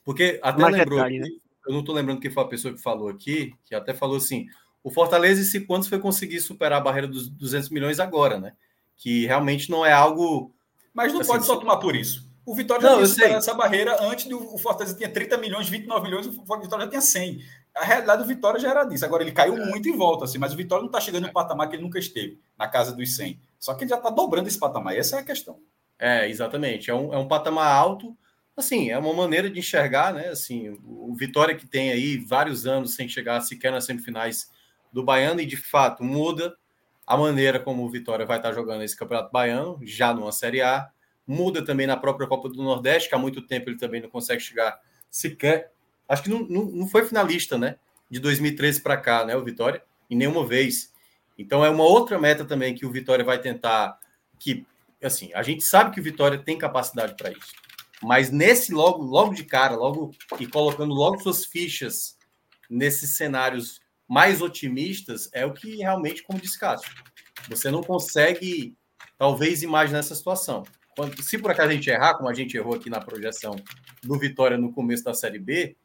Porque 0.03 0.41
até 0.43 0.63
Mais 0.63 0.75
lembrou. 0.75 0.99
Detalhe, 0.99 1.19
né? 1.19 1.29
Eu 1.67 1.73
não 1.73 1.81
estou 1.81 1.95
lembrando 1.95 2.21
quem 2.21 2.31
foi 2.31 2.43
a 2.43 2.47
pessoa 2.47 2.73
que 2.73 2.81
falou 2.81 3.09
aqui, 3.09 3.55
que 3.65 3.75
até 3.75 3.93
falou 3.93 4.17
assim: 4.17 4.47
o 4.83 4.91
Fortaleza, 4.91 5.43
e 5.43 5.45
se 5.45 5.61
quantos 5.61 5.89
foi 5.89 5.99
conseguir 5.99 6.41
superar 6.41 6.81
a 6.81 6.85
barreira 6.85 7.09
dos 7.09 7.29
200 7.29 7.71
milhões 7.71 7.99
agora, 7.99 8.39
né? 8.39 8.53
Que 8.97 9.27
realmente 9.27 9.71
não 9.71 9.85
é 9.85 9.93
algo. 9.93 10.55
Mas 10.95 11.13
não 11.13 11.21
assim, 11.21 11.31
pode 11.31 11.45
só 11.45 11.57
tomar 11.57 11.79
por 11.79 11.97
isso. 11.97 12.27
O 12.47 12.55
Vitória 12.55 12.83
já 12.83 12.91
não, 12.91 12.97
tinha 12.99 13.09
superado 13.09 13.39
essa 13.39 13.55
barreira 13.55 13.97
antes 14.05 14.27
do 14.27 14.39
o 14.55 14.57
Fortaleza 14.57 14.97
tinha 14.97 15.09
30 15.09 15.37
milhões, 15.39 15.69
29 15.69 16.05
milhões, 16.05 16.27
o 16.27 16.31
Vitória 16.31 16.85
já 16.85 16.89
tinha 16.89 17.01
100. 17.01 17.41
A 17.75 17.85
realidade 17.85 18.23
do 18.23 18.29
Vitória 18.29 18.61
já 18.61 18.71
era 18.71 18.85
disso. 18.85 19.05
Agora 19.05 19.25
ele 19.25 19.33
caiu 19.33 19.57
é. 19.57 19.67
muito 19.67 19.89
em 19.89 19.97
volta, 19.97 20.25
assim, 20.25 20.39
mas 20.39 20.53
o 20.53 20.57
Vitória 20.57 20.83
não 20.83 20.89
está 20.89 21.01
chegando 21.01 21.27
no 21.27 21.33
patamar 21.33 21.69
que 21.69 21.75
ele 21.75 21.83
nunca 21.83 21.99
esteve, 21.99 22.41
na 22.57 22.69
casa 22.69 22.93
dos 22.93 23.17
100. 23.17 23.41
Só 23.59 23.75
que 23.75 23.83
ele 23.83 23.91
já 23.91 23.97
está 23.97 24.09
dobrando 24.09 24.47
esse 24.47 24.59
patamar, 24.59 24.97
essa 24.97 25.17
é 25.17 25.19
a 25.19 25.25
questão. 25.25 25.59
É, 25.99 26.29
exatamente. 26.31 26.89
É 26.89 26.95
um, 26.95 27.13
é 27.13 27.19
um 27.19 27.27
patamar 27.27 27.67
alto 27.75 28.17
assim, 28.57 28.91
é 28.91 28.99
uma 28.99 29.13
maneira 29.13 29.51
de 29.51 29.59
enxergar, 29.59 30.15
né? 30.15 30.29
Assim, 30.29 30.79
o 30.85 31.15
Vitória 31.15 31.55
que 31.55 31.67
tem 31.67 31.91
aí 31.91 32.17
vários 32.17 32.67
anos 32.67 32.95
sem 32.95 33.07
chegar 33.09 33.41
sequer 33.43 33.71
nas 33.71 33.85
semifinais 33.85 34.51
do 34.93 35.05
Baiano 35.05 35.41
e 35.41 35.47
de 35.47 35.57
fato 35.57 36.03
muda 36.03 36.57
a 37.07 37.17
maneira 37.17 37.61
como 37.61 37.85
o 37.85 37.91
Vitória 37.91 38.25
vai 38.25 38.39
estar 38.39 38.53
jogando 38.53 38.83
esse 38.83 38.97
Campeonato 38.97 39.31
Baiano, 39.31 39.79
já 39.83 40.13
numa 40.13 40.33
Série 40.33 40.63
A, 40.63 40.89
muda 41.27 41.65
também 41.65 41.87
na 41.87 41.97
própria 41.97 42.27
Copa 42.27 42.49
do 42.49 42.63
Nordeste, 42.63 43.09
que 43.09 43.15
há 43.15 43.19
muito 43.19 43.43
tempo 43.43 43.69
ele 43.69 43.77
também 43.77 44.01
não 44.01 44.09
consegue 44.09 44.41
chegar 44.41 44.81
sequer. 45.11 45.71
Acho 46.09 46.23
que 46.23 46.31
não, 46.31 46.41
não, 46.49 46.65
não 46.65 46.89
foi 46.89 47.05
finalista, 47.05 47.59
né? 47.59 47.77
De 48.11 48.19
2013 48.19 48.81
para 48.81 48.97
cá, 48.97 49.25
né? 49.25 49.37
O 49.37 49.45
Vitória, 49.45 49.83
em 50.11 50.17
nenhuma 50.17 50.45
vez. 50.45 50.93
Então 51.39 51.65
é 51.65 51.71
uma 51.71 51.85
outra 51.85 52.19
meta 52.19 52.45
também 52.45 52.75
que 52.75 52.87
o 52.87 52.91
Vitória 52.91 53.25
vai 53.25 53.39
tentar. 53.39 53.99
Que, 54.39 54.67
assim, 55.03 55.31
a 55.35 55.43
gente 55.43 55.63
sabe 55.63 55.93
que 55.93 56.01
o 56.01 56.03
Vitória 56.03 56.39
tem 56.39 56.59
capacidade 56.59 57.15
para 57.17 57.31
isso 57.31 57.66
mas 58.03 58.31
nesse 58.31 58.73
logo, 58.73 59.03
logo 59.03 59.35
de 59.35 59.45
cara, 59.45 59.75
logo 59.75 60.11
e 60.39 60.47
colocando 60.47 60.93
logo 60.95 61.21
suas 61.21 61.45
fichas 61.45 62.17
nesses 62.69 63.17
cenários 63.17 63.81
mais 64.09 64.41
otimistas, 64.41 65.29
é 65.33 65.45
o 65.45 65.53
que 65.53 65.77
realmente, 65.77 66.23
como 66.23 66.41
disse 66.41 66.59
Cássio, 66.59 66.91
você 67.49 67.71
não 67.71 67.83
consegue, 67.83 68.77
talvez, 69.19 69.63
imaginar 69.63 70.01
essa 70.01 70.15
situação. 70.15 70.63
Quando, 70.97 71.21
se 71.23 71.39
por 71.39 71.51
acaso 71.51 71.71
a 71.71 71.75
gente 71.75 71.91
errar, 71.91 72.15
como 72.15 72.29
a 72.29 72.35
gente 72.35 72.57
errou 72.57 72.75
aqui 72.75 72.89
na 72.89 73.01
projeção 73.01 73.57
do 74.03 74.19
Vitória 74.19 74.57
no 74.57 74.73
começo 74.73 75.05
da 75.05 75.15
Série 75.15 75.39
B, 75.39 75.77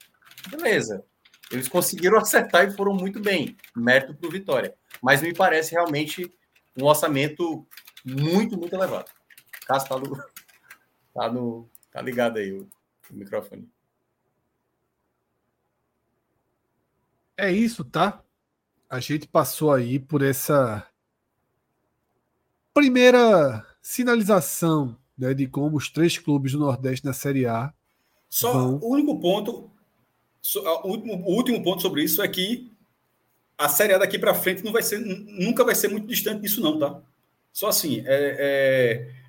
beleza. 0.49 1.03
Eles 1.51 1.67
conseguiram 1.67 2.17
acertar 2.19 2.65
e 2.65 2.71
foram 2.71 2.93
muito 2.93 3.19
bem. 3.19 3.57
Mérito 3.75 4.15
para 4.15 4.27
o 4.27 4.31
Vitória. 4.31 4.73
Mas 5.01 5.21
me 5.21 5.33
parece 5.33 5.71
realmente 5.71 6.31
um 6.77 6.85
orçamento 6.85 7.67
muito, 8.05 8.57
muito 8.57 8.73
elevado. 8.73 9.11
Cássio 9.65 9.85
está 9.85 9.99
no, 9.99 10.23
tá 11.13 11.31
no, 11.31 11.69
Tá 11.91 12.01
ligado 12.01 12.37
aí 12.37 12.53
o, 12.53 12.67
o 13.09 13.13
microfone. 13.13 13.69
É 17.37 17.51
isso, 17.51 17.83
tá? 17.83 18.23
A 18.89 18.99
gente 18.99 19.27
passou 19.27 19.71
aí 19.71 19.99
por 19.99 20.21
essa 20.21 20.87
primeira 22.73 23.65
sinalização 23.81 24.97
né, 25.17 25.33
de 25.33 25.47
como 25.47 25.77
os 25.77 25.89
três 25.89 26.17
clubes 26.17 26.53
do 26.53 26.59
Nordeste 26.59 27.05
na 27.05 27.13
Série 27.13 27.45
A. 27.45 27.73
Só 28.29 28.53
vão... 28.53 28.75
o 28.77 28.91
único 28.91 29.19
ponto, 29.19 29.69
o 30.55 30.87
último, 30.87 31.15
o 31.25 31.35
último 31.35 31.63
ponto 31.63 31.81
sobre 31.81 32.03
isso 32.03 32.21
é 32.21 32.27
que 32.27 32.71
a 33.57 33.67
Série 33.67 33.93
A 33.93 33.97
daqui 33.97 34.17
para 34.17 34.33
frente 34.33 34.63
não 34.63 34.71
vai 34.71 34.81
ser, 34.81 34.99
nunca 34.99 35.63
vai 35.63 35.75
ser 35.75 35.89
muito 35.89 36.07
distante 36.07 36.41
disso, 36.41 36.61
não, 36.61 36.79
tá? 36.79 37.01
Só 37.51 37.67
assim, 37.67 38.01
é, 38.05 38.05
é 38.07 39.20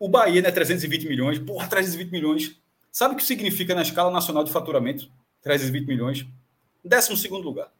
o 0.00 0.08
Bahia, 0.08 0.40
né, 0.40 0.50
320 0.50 1.06
milhões. 1.06 1.38
Porra, 1.38 1.68
320 1.68 2.10
milhões. 2.10 2.58
Sabe 2.90 3.14
o 3.14 3.16
que 3.16 3.22
significa 3.22 3.74
na 3.74 3.82
escala 3.82 4.10
nacional 4.10 4.42
de 4.42 4.50
faturamento? 4.50 5.08
320 5.42 5.86
milhões. 5.86 6.26
Décimo 6.82 7.16
segundo 7.16 7.44
lugar. 7.44 7.70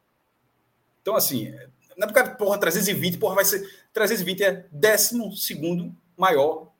Então, 1.01 1.17
assim, 1.17 1.51
não 1.97 2.07
é 2.07 2.13
porque, 2.13 2.37
porra, 2.37 2.59
320, 2.59 3.17
porra, 3.17 3.37
vai 3.37 3.45
ser. 3.45 3.67
320 3.95 4.45
é 4.45 4.67
décimo 4.71 5.33
segundo 5.33 5.97
maior, 6.17 6.71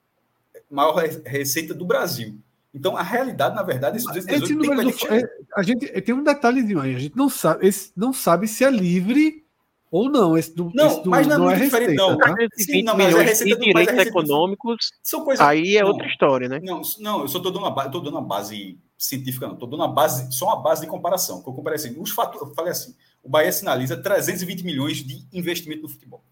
maior 0.71 0.95
receita 1.25 1.73
do 1.73 1.87
Brasil. 1.87 2.39
Então, 2.73 2.97
a 2.97 3.03
realidade, 3.03 3.57
na 3.57 3.63
verdade, 3.63 3.97
esses 3.97 4.13
218 4.13 4.83
tem 4.83 4.93
que... 4.93 5.07
É, 5.09 5.23
a 5.57 5.63
gente 5.63 5.87
tem 6.03 6.15
um 6.15 6.23
detalhezinho 6.23 6.81
aí, 6.81 6.95
a 6.95 6.99
gente 6.99 7.17
não 7.17 7.29
sabe, 7.29 7.67
esse, 7.67 7.91
não 7.97 8.13
sabe 8.13 8.47
se 8.47 8.63
é 8.63 8.71
livre 8.71 9.45
ou 9.91 10.09
não, 10.09 10.39
esse 10.39 10.55
do, 10.55 10.71
não, 10.73 10.87
esse 10.87 11.03
do, 11.03 11.11
mas 11.11 11.27
não, 11.27 11.35
é 11.35 11.39
não 11.39 11.51
é, 11.51 11.57
muito 11.57 11.63
receita, 11.63 11.93
diferente, 11.93 11.99
não. 11.99 12.17
Tá? 12.17 12.35
Sim, 12.57 12.83
não, 12.83 12.97
mas 12.97 13.15
é 13.15 13.23
receita 13.23 13.59
de 13.59 13.67
direitos 13.67 13.95
receita 13.95 14.09
econômicos, 14.09 14.93
são 15.03 15.25
coisas, 15.25 15.45
aí 15.45 15.77
é 15.77 15.83
não, 15.83 15.89
outra 15.89 16.07
história, 16.07 16.49
né? 16.49 16.61
Não, 16.63 16.83
não 16.99 17.23
eu 17.23 17.29
só 17.29 17.39
estou 17.39 17.53
dando, 17.53 17.67
uma, 17.67 17.85
dando 17.89 18.11
uma 18.11 18.23
base 18.23 18.79
científica, 18.97 19.47
não. 19.47 19.55
Estou 19.55 19.69
dando 19.69 19.81
uma 19.81 19.93
base, 19.93 20.31
só 20.31 20.47
uma 20.47 20.63
base 20.63 20.83
de 20.83 20.87
comparação. 20.87 21.43
Que 21.43 21.49
eu 21.49 21.55
comparei 21.55 21.77
assim, 21.77 21.99
os 21.99 22.11
fatores, 22.11 22.49
eu 22.49 22.55
falei 22.55 22.71
assim, 22.71 22.95
o 23.23 23.29
Bahia 23.29 23.51
sinaliza 23.51 23.97
320 23.97 24.63
milhões 24.63 24.99
de 24.99 25.25
investimento 25.33 25.83
no 25.83 25.89
futebol. 25.89 26.23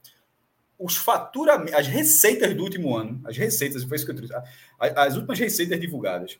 Os 0.78 0.96
faturamentos, 0.96 1.74
as 1.74 1.86
receitas 1.88 2.54
do 2.54 2.62
último 2.62 2.96
ano, 2.96 3.20
as 3.24 3.36
receitas, 3.36 3.82
foi 3.82 3.96
isso 3.96 4.04
que 4.04 4.12
eu 4.12 4.16
trouxe, 4.16 4.34
as 4.78 5.16
últimas 5.16 5.38
receitas 5.38 5.80
divulgadas, 5.80 6.38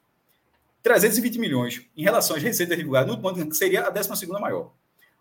320 0.82 1.39
milhões 1.39 1.82
em 1.97 2.03
relação 2.05 2.36
às 2.36 2.43
receitas 2.43 2.77
divulgadas 2.77 3.09
no 3.09 3.15
último 3.15 3.43
ano, 3.43 3.55
seria 3.55 3.86
a 3.86 3.90
12 3.90 4.16
segunda 4.16 4.39
maior. 4.39 4.70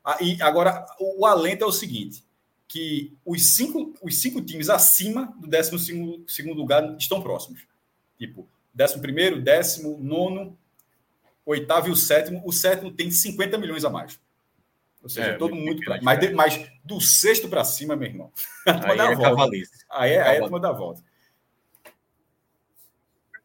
Ah, 0.07 0.17
e 0.21 0.41
agora, 0.41 0.85
o, 0.97 1.25
alento 1.25 1.65
é 1.65 1.67
o 1.67 1.71
seguinte: 1.71 2.23
que 2.65 3.17
os 3.25 3.55
cinco, 3.55 3.93
os 4.01 4.21
cinco 4.21 4.41
times 4.41 4.69
acima 4.69 5.35
do 5.37 5.47
12 5.47 6.23
segundo 6.25 6.57
lugar 6.57 6.95
estão 6.97 7.21
próximos. 7.21 7.67
Tipo, 8.17 8.47
décimo 8.73 9.01
primeiro, 9.01 9.41
décimo, 9.41 9.97
nono, 10.01 10.57
oitavo 11.45 11.89
e 11.89 11.91
o 11.91 11.95
sétimo. 11.95 12.41
O 12.45 12.53
sétimo 12.53 12.89
tem 12.89 13.11
50 13.11 13.57
milhões 13.57 13.83
a 13.83 13.89
mais. 13.89 14.17
Ou 15.03 15.09
seja, 15.09 15.31
é, 15.31 15.33
todo 15.33 15.53
muito. 15.53 15.83
Pra... 15.83 15.99
Mas, 16.01 16.33
mas 16.33 16.71
do 16.85 17.01
sexto 17.01 17.49
para 17.49 17.65
cima, 17.65 17.93
meu 17.97 18.07
irmão. 18.07 18.31
Aí 18.65 18.97
é 18.97 19.13
volta. 19.13 19.57
Aí 19.91 20.11
é, 20.13 20.21
aí 20.21 20.35
é 20.35 20.39
a 20.39 20.41
turma 20.41 20.59
da 20.61 20.71
volta. 20.71 21.03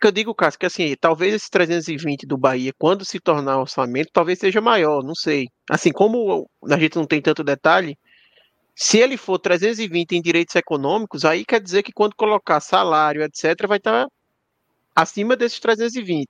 Que 0.03 0.09
eu 0.09 0.12
digo, 0.12 0.35
Cássio, 0.35 0.59
que 0.59 0.66
assim, 0.66 0.97
talvez 1.01 1.33
esse 1.33 1.49
320 1.49 2.27
do 2.27 2.37
Bahia, 2.37 2.73
quando 2.77 3.05
se 3.05 3.20
tornar 3.20 3.61
orçamento, 3.61 4.11
talvez 4.12 4.37
seja 4.41 4.61
maior, 4.61 5.05
não 5.05 5.15
sei. 5.15 5.47
Assim, 5.70 5.93
como 5.93 6.51
a 6.69 6.77
gente 6.77 6.97
não 6.97 7.07
tem 7.07 7.23
tanto 7.23 7.45
detalhe, 7.45 7.97
se 8.74 8.99
ele 8.99 9.16
for 9.16 9.39
320 9.39 10.16
em 10.16 10.20
direitos 10.20 10.57
econômicos, 10.57 11.24
aí 11.24 11.45
quer 11.45 11.61
dizer 11.61 11.85
que 11.85 11.93
quando 11.93 12.16
colocar 12.16 12.59
salário, 12.59 13.23
etc., 13.23 13.69
vai 13.69 13.79
estar 13.79 14.09
acima 14.95 15.37
desses 15.37 15.61
320. 15.61 16.29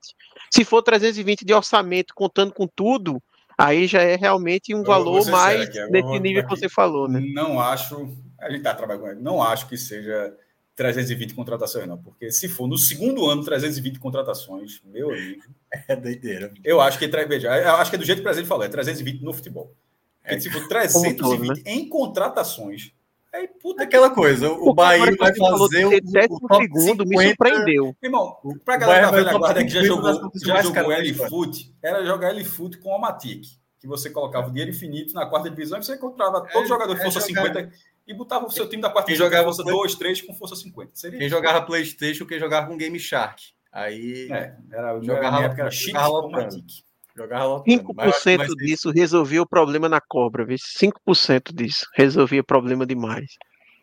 Se 0.51 0.67
for 0.67 0.83
320 0.83 1.43
de 1.43 1.55
orçamento, 1.55 2.13
contando 2.15 2.53
com 2.53 2.69
tudo, 2.69 3.23
aí 3.57 3.87
já 3.87 4.03
é 4.03 4.17
realmente 4.17 4.75
um 4.75 4.83
valor 4.83 5.25
mais 5.31 5.67
nesse 5.91 6.21
nível 6.21 6.43
que 6.45 6.51
você 6.51 6.69
falou, 6.69 7.09
né? 7.09 7.23
Não 7.33 7.59
acho, 7.59 8.15
a 8.39 8.51
gente 8.51 8.59
está 8.59 8.75
trabalhando, 8.75 9.23
não 9.23 9.43
acho 9.43 9.67
que 9.67 9.79
seja 9.79 10.37
320 10.75 11.35
contratações, 11.35 11.87
não, 11.87 11.99
porque 11.99 12.31
se 12.31 12.49
for 12.49 12.67
no 12.67 12.79
segundo 12.79 13.29
ano 13.29 13.45
320 13.45 13.99
contratações, 13.99 14.81
meu 14.85 15.11
amigo. 15.11 15.43
É 15.89 15.97
doideira. 15.97 16.53
Eu 16.63 16.83
acho 16.83 16.99
que, 16.99 17.07
veja, 17.07 17.49
eu 17.49 17.77
acho 17.77 17.91
que 17.91 17.97
é 17.97 17.99
do 17.99 18.05
jeito 18.05 18.19
que 18.19 18.21
o 18.21 18.25
presidente 18.25 18.47
falou, 18.47 18.63
é 18.63 18.69
320 18.69 19.23
no 19.23 19.33
futebol. 19.33 19.75
É, 20.23 20.37
tipo, 20.37 20.69
320 20.69 21.19
todo, 21.19 21.45
né? 21.45 21.55
em 21.65 21.89
contratações. 21.89 22.93
Aí, 23.33 23.49
puta 23.49 23.83
aquela 23.83 24.11
coisa, 24.11 24.53
o, 24.53 24.69
o 24.69 24.75
Bahia 24.75 25.17
vai 25.17 25.35
fazer 25.35 25.87
o, 25.87 25.89
o 25.89 26.41
top 26.41 26.63
segundo, 26.63 27.03
50, 27.03 27.05
me 27.07 27.27
surpreendeu. 27.29 27.97
Irmão, 28.03 28.37
pra 28.63 28.77
galera 28.77 29.07
da 29.07 29.13
velha 29.13 29.39
guarda 29.39 29.65
que 29.65 29.71
já 29.71 29.83
jogou, 29.83 30.31
já 30.35 30.61
jogou 30.61 30.93
L-Foot, 30.93 31.75
era 31.83 32.05
jogar 32.05 32.29
L-Foot 32.29 32.77
com 32.77 32.91
o 32.91 33.01
Matic, 33.01 33.47
que 33.81 33.87
você 33.87 34.11
colocava 34.11 34.49
o 34.49 34.51
dinheiro 34.51 34.71
infinito 34.71 35.15
na 35.15 35.25
quarta 35.25 35.49
divisão 35.49 35.79
e 35.79 35.83
você 35.83 35.95
encontrava 35.95 36.47
é, 36.47 36.53
todo 36.53 36.69
jogador 36.69 36.95
de 36.95 37.01
é 37.01 37.05
força 37.05 37.27
jogar... 37.27 37.47
50 37.47 37.73
e 38.07 38.15
botava 38.15 38.47
o 38.47 38.51
seu 38.51 38.69
time 38.69 38.83
da 38.83 38.91
quarta 38.91 39.09
divisão 39.09 39.27
jogava 39.27 39.45
força 39.45 39.65
2, 39.65 39.95
3 39.95 40.23
com 40.23 40.35
força 40.35 40.57
50. 40.57 40.91
Seria 40.95 41.19
quem 41.19 41.29
jogava 41.29 41.63
Playstation, 41.63 42.27
quem 42.27 42.39
jogava 42.39 42.67
com 42.67 42.77
Game 42.77 42.99
Shark. 42.99 43.43
Aí 43.73 44.31
é, 44.31 44.55
era, 44.71 45.01
jogava, 45.01 45.45
época 45.45 45.63
era 45.63 45.71
Chique 45.71 45.93
com 45.93 46.31
Matic. 46.31 46.85
Jogava 47.15 47.63
5% 47.65 47.95
mas, 47.95 48.49
disso 48.57 48.91
resolvia 48.91 49.43
o 49.43 49.47
problema 49.47 49.89
na 49.89 50.01
cobra, 50.01 50.45
viu? 50.45 50.57
5% 50.57 51.55
disso 51.55 51.87
resolvia 51.95 52.41
o 52.41 52.45
problema 52.45 52.87
demais. 52.87 53.37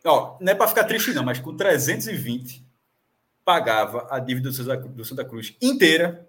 Ó, 0.06 0.38
não 0.40 0.52
é 0.52 0.56
para 0.56 0.68
ficar 0.68 0.86
triste, 0.86 1.14
não, 1.14 1.24
mas 1.24 1.40
com 1.40 1.56
320 1.56 2.66
pagava 3.46 4.08
a 4.10 4.20
dívida 4.20 4.50
do 4.50 5.06
Santa 5.06 5.26
Cruz 5.26 5.56
inteira, 5.62 6.28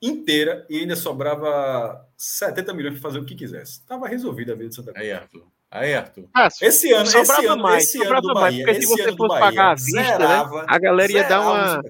inteira, 0.00 0.66
e 0.68 0.78
ainda 0.78 0.96
sobrava 0.96 2.06
70 2.16 2.72
milhões 2.74 2.94
para 2.94 3.02
fazer 3.02 3.18
o 3.18 3.24
que 3.24 3.34
quisesse. 3.34 3.80
Estava 3.80 4.08
resolvida 4.08 4.52
a 4.52 4.54
vida 4.54 4.68
do 4.68 4.74
Santa 4.74 4.92
Cruz. 4.92 5.04
Aí, 5.04 5.12
Arthur. 5.12 5.46
Aí, 5.70 5.94
Arthur. 5.94 6.28
Ah, 6.34 6.48
esse 6.60 6.92
ano, 6.92 7.08
esse 7.08 7.46
ano, 7.46 7.62
mais, 7.62 7.84
esse 7.84 8.04
ano 8.04 8.20
do 8.20 8.34
Bahia, 8.34 8.64
mais, 8.64 8.76
porque 8.76 8.82
se 8.82 8.88
você 8.88 9.16
fosse 9.16 9.28
Bahia, 9.28 9.40
pagar 9.40 9.70
a 9.70 9.74
vista, 9.74 9.96
né, 9.96 10.04
zerava, 10.04 10.58
né, 10.62 10.66
a 10.68 10.78
galera 10.78 11.12
ia 11.12 11.24
dar 11.24 11.40
uma. 11.42 11.82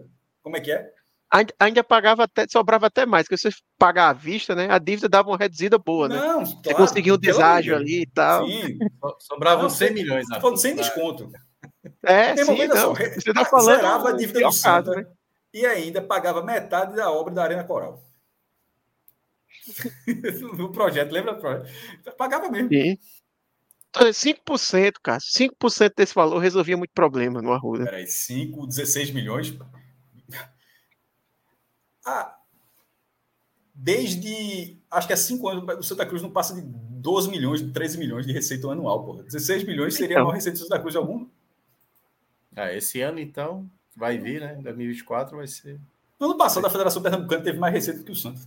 Como 0.43 0.57
é 0.57 0.61
que 0.61 0.70
é? 0.70 0.90
ainda 1.59 1.85
pagava 1.85 2.24
até, 2.24 2.44
sobrava 2.48 2.89
até 2.89 3.07
mais, 3.07 3.24
porque 3.24 3.36
se 3.36 3.51
você 3.51 3.57
pagar 3.78 4.09
à 4.09 4.12
vista, 4.12 4.55
né? 4.55 4.66
A 4.69 4.78
dívida 4.78 5.09
dava 5.09 5.31
uma 5.31 5.39
reduzida 5.39 5.78
boa, 5.78 6.09
né? 6.09 6.16
Não, 6.16 6.44
você 6.44 6.61
claro, 6.62 6.78
conseguia 6.78 7.15
um 7.15 7.19
deságio 7.19 7.77
ali 7.77 8.02
e 8.02 8.07
tal. 8.07 8.47
Sim, 8.47 8.78
sobravam 9.20 9.62
não, 9.62 9.70
100 9.70 9.94
milhões. 9.94 10.27
Tô 10.27 10.40
falando 10.40 10.61
sem 10.61 10.74
desconto. 10.74 11.31
É, 12.02 12.35
Tem 12.35 12.44
sim, 12.44 12.66
não, 12.66 12.94
você 12.94 13.32
tá 13.32 13.44
falando. 13.44 13.77
Zerava 13.77 14.09
a 14.09 14.12
dívida 14.12 14.40
do 14.40 14.52
Santa 14.52 14.90
né? 14.90 15.07
e 15.55 15.65
ainda 15.65 16.02
pagava 16.02 16.43
metade 16.43 16.97
da 16.97 17.11
obra 17.11 17.32
da 17.32 17.44
Arena 17.44 17.65
Coral. 17.65 18.02
o 20.59 20.69
projeto, 20.70 21.12
lembra 21.12 21.35
do 21.35 21.40
projeto? 21.40 21.70
Pagava 22.16 22.48
mesmo. 22.48 22.69
Sim. 22.69 22.98
5%, 23.93 24.95
cara. 25.03 25.19
5% 25.19 25.93
desse 25.97 26.15
valor 26.15 26.39
resolvia 26.39 26.77
muito 26.77 26.93
problema 26.93 27.43
no 27.43 27.53
Arruda. 27.53 27.85
Peraí, 27.85 28.07
5, 28.07 28.67
16 28.67 29.11
milhões 29.11 29.57
ah, 32.05 32.37
desde 33.75 34.79
acho 34.91 35.07
que 35.07 35.12
há 35.12 35.17
cinco 35.17 35.49
anos 35.49 35.79
o 35.79 35.83
Santa 35.83 36.07
Cruz 36.07 36.23
não 36.23 36.31
passa 36.31 36.55
de 36.55 36.62
12 36.62 37.31
milhões, 37.31 37.62
13 37.62 37.99
milhões 37.99 38.27
de 38.27 38.33
receita 38.33 38.69
anual, 38.69 39.05
porra. 39.05 39.23
16 39.23 39.65
milhões 39.65 39.95
seria 39.95 40.15
então. 40.15 40.23
a 40.23 40.25
maior 40.25 40.35
receita 40.35 40.59
do 40.59 40.65
Santa 40.65 40.79
Cruz 40.79 40.93
de 40.93 40.99
algum. 40.99 41.27
Ah, 42.57 42.73
esse 42.73 43.01
ano, 43.01 43.21
então, 43.21 43.71
vai 43.97 44.19
vir, 44.19 44.41
né? 44.41 44.55
2024 44.62 45.37
vai 45.37 45.47
ser. 45.47 45.81
No 46.19 46.27
ano 46.27 46.37
passado, 46.37 46.67
a 46.67 46.71
Federação 46.71 47.01
Pernambucana 47.01 47.43
teve 47.43 47.59
mais 47.59 47.73
receita 47.73 48.03
que 48.03 48.11
o 48.11 48.17
Santos. 48.17 48.47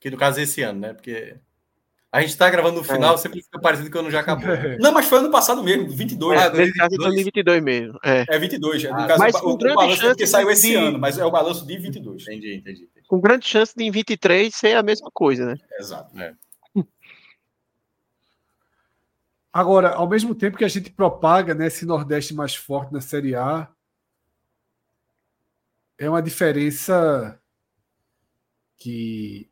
Que 0.00 0.10
no 0.10 0.18
caso 0.18 0.40
esse 0.40 0.60
ano, 0.62 0.80
né? 0.80 0.92
Porque 0.92 1.36
a 2.14 2.20
gente 2.20 2.30
está 2.30 2.48
gravando 2.48 2.76
no 2.76 2.84
final, 2.84 3.16
é. 3.16 3.18
sempre 3.18 3.42
fica 3.42 3.58
parecido 3.58 3.90
que 3.90 3.96
o 3.96 4.00
ano 4.00 4.08
já 4.08 4.20
acabou. 4.20 4.46
Não, 4.78 4.92
mas 4.92 5.06
foi 5.06 5.18
ano 5.18 5.32
passado 5.32 5.64
mesmo, 5.64 5.90
22. 5.90 6.40
Ah, 6.40 6.48
2022 6.48 7.60
mesmo. 7.60 7.98
É, 8.04 8.24
é 8.28 8.38
22. 8.38 8.84
É, 8.84 8.88
no 8.88 8.94
ah, 8.94 9.06
caso, 9.08 9.18
mas 9.18 9.34
o, 9.34 9.40
com 9.40 9.56
grande 9.56 9.74
balanço 9.74 10.00
chance 10.00 10.16
que 10.16 10.26
saiu 10.28 10.48
esse 10.48 10.68
de... 10.68 10.76
ano, 10.76 10.96
mas 10.96 11.18
é 11.18 11.24
o 11.24 11.30
balanço 11.32 11.66
de 11.66 11.76
22. 11.76 12.22
Entendi, 12.22 12.54
entendi, 12.54 12.84
entendi. 12.84 13.06
Com 13.08 13.20
grande 13.20 13.48
chance 13.48 13.74
de 13.76 13.82
em 13.82 13.90
23 13.90 14.54
ser 14.54 14.76
a 14.76 14.82
mesma 14.84 15.10
coisa, 15.12 15.44
né? 15.44 15.56
Exato. 15.76 16.16
É. 16.16 16.34
Agora, 19.52 19.94
ao 19.94 20.08
mesmo 20.08 20.36
tempo 20.36 20.56
que 20.56 20.64
a 20.64 20.68
gente 20.68 20.90
propaga 20.90 21.52
né, 21.52 21.66
esse 21.66 21.84
Nordeste 21.84 22.32
mais 22.32 22.54
forte 22.54 22.92
na 22.92 23.00
Série 23.00 23.34
A, 23.34 23.68
é 25.98 26.08
uma 26.08 26.22
diferença 26.22 27.40
que 28.76 29.50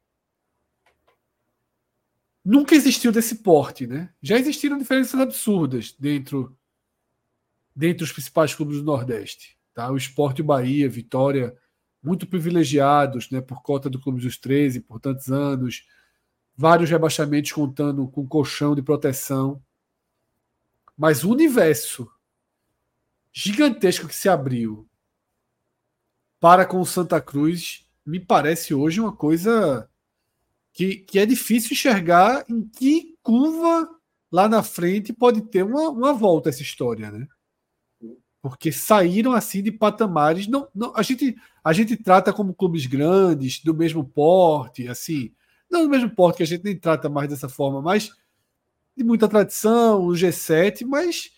nunca 2.44 2.74
existiu 2.74 3.12
desse 3.12 3.36
porte, 3.36 3.86
né? 3.86 4.12
Já 4.23 4.39
existiram 4.39 4.78
diferenças 4.78 5.19
absurdas 5.20 5.94
dentro 5.98 6.56
dentre 7.74 8.05
os 8.05 8.12
principais 8.12 8.55
clubes 8.55 8.78
do 8.78 8.85
Nordeste, 8.85 9.56
tá? 9.73 9.90
O 9.90 9.97
Esporte 9.97 10.43
Bahia, 10.43 10.89
Vitória, 10.89 11.56
muito 12.02 12.27
privilegiados, 12.27 13.31
né, 13.31 13.40
por 13.40 13.62
conta 13.62 13.89
do 13.89 14.01
Clube 14.01 14.20
dos 14.20 14.36
13 14.36 14.81
por 14.81 15.01
tantos 15.01 15.31
anos, 15.31 15.86
vários 16.56 16.90
rebaixamentos 16.90 17.52
contando 17.52 18.06
com 18.09 18.27
colchão 18.27 18.74
de 18.74 18.82
proteção. 18.82 19.62
Mas 20.97 21.24
o 21.24 21.31
universo 21.31 22.10
gigantesco 23.32 24.06
que 24.06 24.14
se 24.14 24.28
abriu 24.28 24.86
para 26.39 26.66
com 26.66 26.81
o 26.81 26.86
Santa 26.86 27.20
Cruz 27.20 27.89
me 28.05 28.20
parece 28.20 28.74
hoje 28.74 29.01
uma 29.01 29.14
coisa 29.14 29.89
que, 30.73 30.97
que 30.97 31.19
é 31.19 31.27
difícil 31.27 31.73
enxergar 31.73 32.44
em 32.49 32.66
que 32.66 33.15
curva 33.23 33.89
lá 34.31 34.49
na 34.49 34.62
frente 34.62 35.12
pode 35.12 35.43
ter 35.43 35.62
uma, 35.62 35.90
uma 35.90 36.12
volta 36.12 36.49
essa 36.49 36.62
história, 36.62 37.11
né? 37.11 37.27
Porque 38.40 38.73
saíram 38.73 39.32
assim 39.32 39.62
de 39.62 39.70
patamares. 39.70 40.49
Não, 40.49 40.66
não, 40.74 40.93
a, 40.97 41.03
gente, 41.03 41.36
a 41.62 41.73
gente 41.73 41.97
trata 41.97 42.32
como 42.32 42.55
clubes 42.55 42.86
grandes, 42.86 43.62
do 43.62 43.74
mesmo 43.74 44.05
porte, 44.05 44.89
assim. 44.89 45.32
Não 45.70 45.82
do 45.82 45.89
mesmo 45.89 46.11
porte, 46.11 46.39
que 46.39 46.43
a 46.43 46.47
gente 46.47 46.65
nem 46.65 46.77
trata 46.77 47.09
mais 47.09 47.28
dessa 47.28 47.49
forma, 47.49 47.81
mas 47.81 48.11
de 48.97 49.05
muita 49.05 49.28
tradição, 49.28 50.05
o 50.05 50.11
G7, 50.11 50.85
mas 50.85 51.31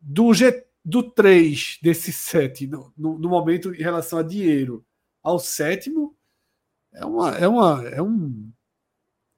do, 0.00 0.32
G, 0.32 0.64
do 0.84 1.02
3 1.02 1.78
desse 1.82 2.12
7, 2.12 2.66
no, 2.66 2.92
no, 2.96 3.18
no 3.18 3.28
momento 3.28 3.74
em 3.74 3.82
relação 3.82 4.18
a 4.18 4.22
dinheiro, 4.22 4.84
ao 5.22 5.38
sétimo, 5.38 6.15
é, 6.96 7.04
uma, 7.04 7.30
é, 7.36 7.46
uma, 7.46 7.88
é 7.88 8.02
um, 8.02 8.50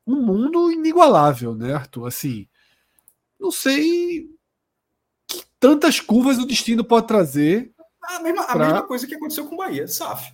um 0.06 0.22
mundo 0.22 0.70
inigualável, 0.70 1.54
né, 1.54 1.74
Arthur? 1.74 2.06
Assim, 2.06 2.48
não 3.38 3.50
sei 3.50 4.30
que 5.26 5.42
tantas 5.58 5.98
curvas 5.98 6.38
o 6.38 6.46
destino 6.46 6.84
pode 6.84 7.08
trazer. 7.08 7.72
A 8.00 8.20
mesma, 8.20 8.44
pra... 8.44 8.54
a 8.54 8.58
mesma 8.58 8.82
coisa 8.84 9.06
que 9.06 9.14
aconteceu 9.14 9.46
com 9.46 9.56
o 9.56 9.58
Bahia, 9.58 9.88
SAF. 9.88 10.32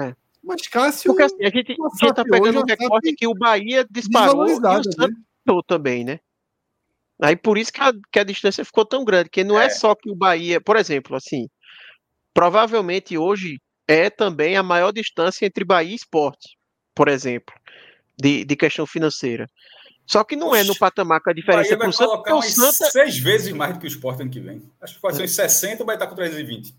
É. 0.00 0.14
Mas 0.42 0.66
Cássio. 0.66 1.10
Porque 1.10 1.22
assim, 1.22 1.44
a 1.44 1.50
gente, 1.50 1.76
está 2.02 2.24
pegando 2.24 2.60
um 2.60 2.64
recorte 2.64 3.14
que 3.14 3.26
o 3.28 3.34
Bahia 3.34 3.86
disparou 3.88 4.48
e 4.48 4.52
o 4.54 4.60
Santos 4.60 4.96
né? 4.98 5.08
também, 5.66 6.04
né? 6.04 6.18
Aí 7.22 7.36
por 7.36 7.56
isso 7.56 7.72
que 7.72 7.80
a, 7.80 7.92
que 8.12 8.18
a 8.18 8.24
distância 8.24 8.64
ficou 8.64 8.84
tão 8.84 9.04
grande, 9.04 9.30
que 9.30 9.44
não 9.44 9.58
é. 9.58 9.66
é 9.66 9.70
só 9.70 9.94
que 9.94 10.10
o 10.10 10.16
Bahia, 10.16 10.60
por 10.60 10.76
exemplo, 10.76 11.16
assim, 11.16 11.48
provavelmente 12.34 13.16
hoje 13.16 13.60
é 13.86 14.10
também 14.10 14.56
a 14.56 14.62
maior 14.62 14.92
distância 14.92 15.46
entre 15.46 15.64
Bahia 15.64 15.92
e 15.92 15.94
Esporte, 15.94 16.56
por 16.94 17.08
exemplo, 17.08 17.54
de, 18.16 18.44
de 18.44 18.56
questão 18.56 18.86
financeira. 18.86 19.48
Só 20.06 20.22
que 20.22 20.36
não 20.36 20.54
é 20.54 20.62
no 20.62 20.76
patamar 20.76 21.22
que 21.22 21.30
a 21.30 21.32
diferença 21.32 21.76
para 21.76 21.88
o 21.88 21.92
Santa. 21.92 22.10
Colocar 22.10 22.34
o 22.36 22.42
Santa... 22.42 22.90
seis 22.90 23.18
vezes 23.18 23.52
mais 23.52 23.74
do 23.74 23.80
que 23.80 23.86
o 23.86 23.88
Sport 23.88 24.20
ano 24.20 24.30
que 24.30 24.40
vem. 24.40 24.62
Acho 24.80 24.94
que 24.94 25.00
pode 25.00 25.16
ser 25.16 25.24
uns 25.24 25.34
60, 25.34 25.84
vai 25.84 25.96
estar 25.96 26.06
com 26.06 26.14
320. 26.14 26.74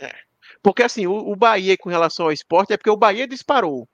É. 0.00 0.14
Porque 0.62 0.82
assim, 0.82 1.06
o, 1.06 1.12
o 1.12 1.36
Bahia 1.36 1.76
com 1.78 1.90
relação 1.90 2.26
ao 2.26 2.32
esporte 2.32 2.72
é 2.72 2.76
porque 2.76 2.90
o 2.90 2.96
Bahia 2.96 3.28
disparou. 3.28 3.86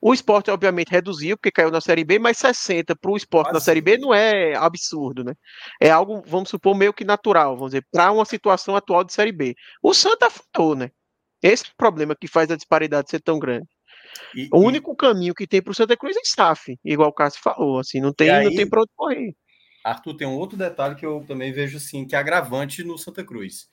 O 0.00 0.12
esporte, 0.12 0.50
obviamente, 0.50 0.90
reduziu, 0.90 1.34
porque 1.36 1.50
caiu 1.50 1.70
na 1.70 1.80
Série 1.80 2.04
B, 2.04 2.18
mas 2.18 2.36
60 2.36 2.94
para 2.94 3.10
o 3.10 3.16
esporte 3.16 3.52
na 3.52 3.58
Série 3.58 3.80
B 3.80 3.96
não 3.96 4.12
é 4.12 4.54
absurdo, 4.54 5.24
né? 5.24 5.32
É 5.80 5.90
algo, 5.90 6.22
vamos 6.26 6.50
supor, 6.50 6.76
meio 6.76 6.92
que 6.92 7.06
natural, 7.06 7.56
vamos 7.56 7.70
dizer, 7.70 7.86
para 7.90 8.12
uma 8.12 8.26
situação 8.26 8.76
atual 8.76 9.02
de 9.02 9.14
Série 9.14 9.32
B. 9.32 9.56
O 9.82 9.94
Santa 9.94 10.28
faltou, 10.28 10.76
né? 10.76 10.90
Esse 11.44 11.64
é 11.64 11.68
o 11.68 11.76
problema 11.76 12.16
que 12.16 12.26
faz 12.26 12.50
a 12.50 12.56
disparidade 12.56 13.10
ser 13.10 13.20
tão 13.20 13.38
grande. 13.38 13.68
E, 14.34 14.48
o 14.50 14.60
único 14.60 14.92
e... 14.92 14.96
caminho 14.96 15.34
que 15.34 15.46
tem 15.46 15.60
para 15.60 15.72
o 15.72 15.74
Santa 15.74 15.94
Cruz 15.94 16.16
é 16.16 16.20
SAF, 16.24 16.78
igual 16.82 17.10
o 17.10 17.12
Cássio 17.12 17.42
falou, 17.42 17.78
assim, 17.78 18.00
não 18.00 18.14
tem, 18.14 18.30
aí, 18.30 18.46
não 18.46 18.54
tem 18.54 18.66
para 18.66 18.80
onde 18.80 18.90
correr. 18.96 19.36
Arthur, 19.84 20.16
tem 20.16 20.26
um 20.26 20.38
outro 20.38 20.56
detalhe 20.56 20.94
que 20.94 21.04
eu 21.04 21.22
também 21.28 21.52
vejo 21.52 21.76
assim, 21.76 22.06
que 22.06 22.16
é 22.16 22.18
agravante 22.18 22.82
no 22.82 22.96
Santa 22.96 23.22
Cruz. 23.22 23.68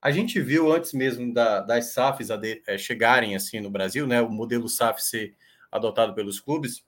A 0.00 0.10
gente 0.10 0.40
viu 0.40 0.72
antes 0.72 0.92
mesmo 0.92 1.32
da, 1.32 1.60
das 1.60 1.92
SAFs 1.92 2.28
é, 2.66 2.76
chegarem 2.76 3.36
assim 3.36 3.60
no 3.60 3.70
Brasil, 3.70 4.04
né, 4.04 4.20
o 4.20 4.28
modelo 4.28 4.68
SAF 4.68 5.00
ser 5.00 5.36
adotado 5.70 6.14
pelos 6.14 6.40
clubes, 6.40 6.84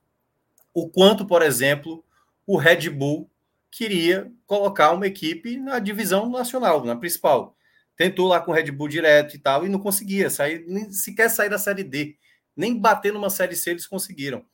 o 0.75 0.89
quanto, 0.89 1.25
por 1.25 1.43
exemplo, 1.43 2.05
o 2.45 2.57
Red 2.57 2.91
Bull 2.91 3.31
queria 3.71 4.33
colocar 4.47 4.91
uma 4.91 5.07
equipe 5.07 5.57
na 5.57 5.79
divisão 5.79 6.29
nacional, 6.29 6.85
na 6.85 6.97
principal. 6.97 7.57
Tentou 7.97 8.27
lá 8.27 8.41
com 8.41 8.51
o 8.51 8.55
Red 8.55 8.71
Bull 8.71 8.89
direto 8.89 9.37
e 9.37 9.39
tal, 9.39 9.65
e 9.65 9.69
não 9.69 9.79
conseguia 9.79 10.29
sair, 10.29 10.65
nem 10.67 10.91
sequer 10.91 11.29
sair 11.31 11.49
da 11.49 11.59
Série 11.59 11.85
D. 11.85 12.17
Nem 12.57 12.79
bater 12.79 13.13
numa 13.13 13.31
Série 13.31 13.57
C 13.57 13.71
eles 13.71 13.87
conseguiram. 13.87 14.45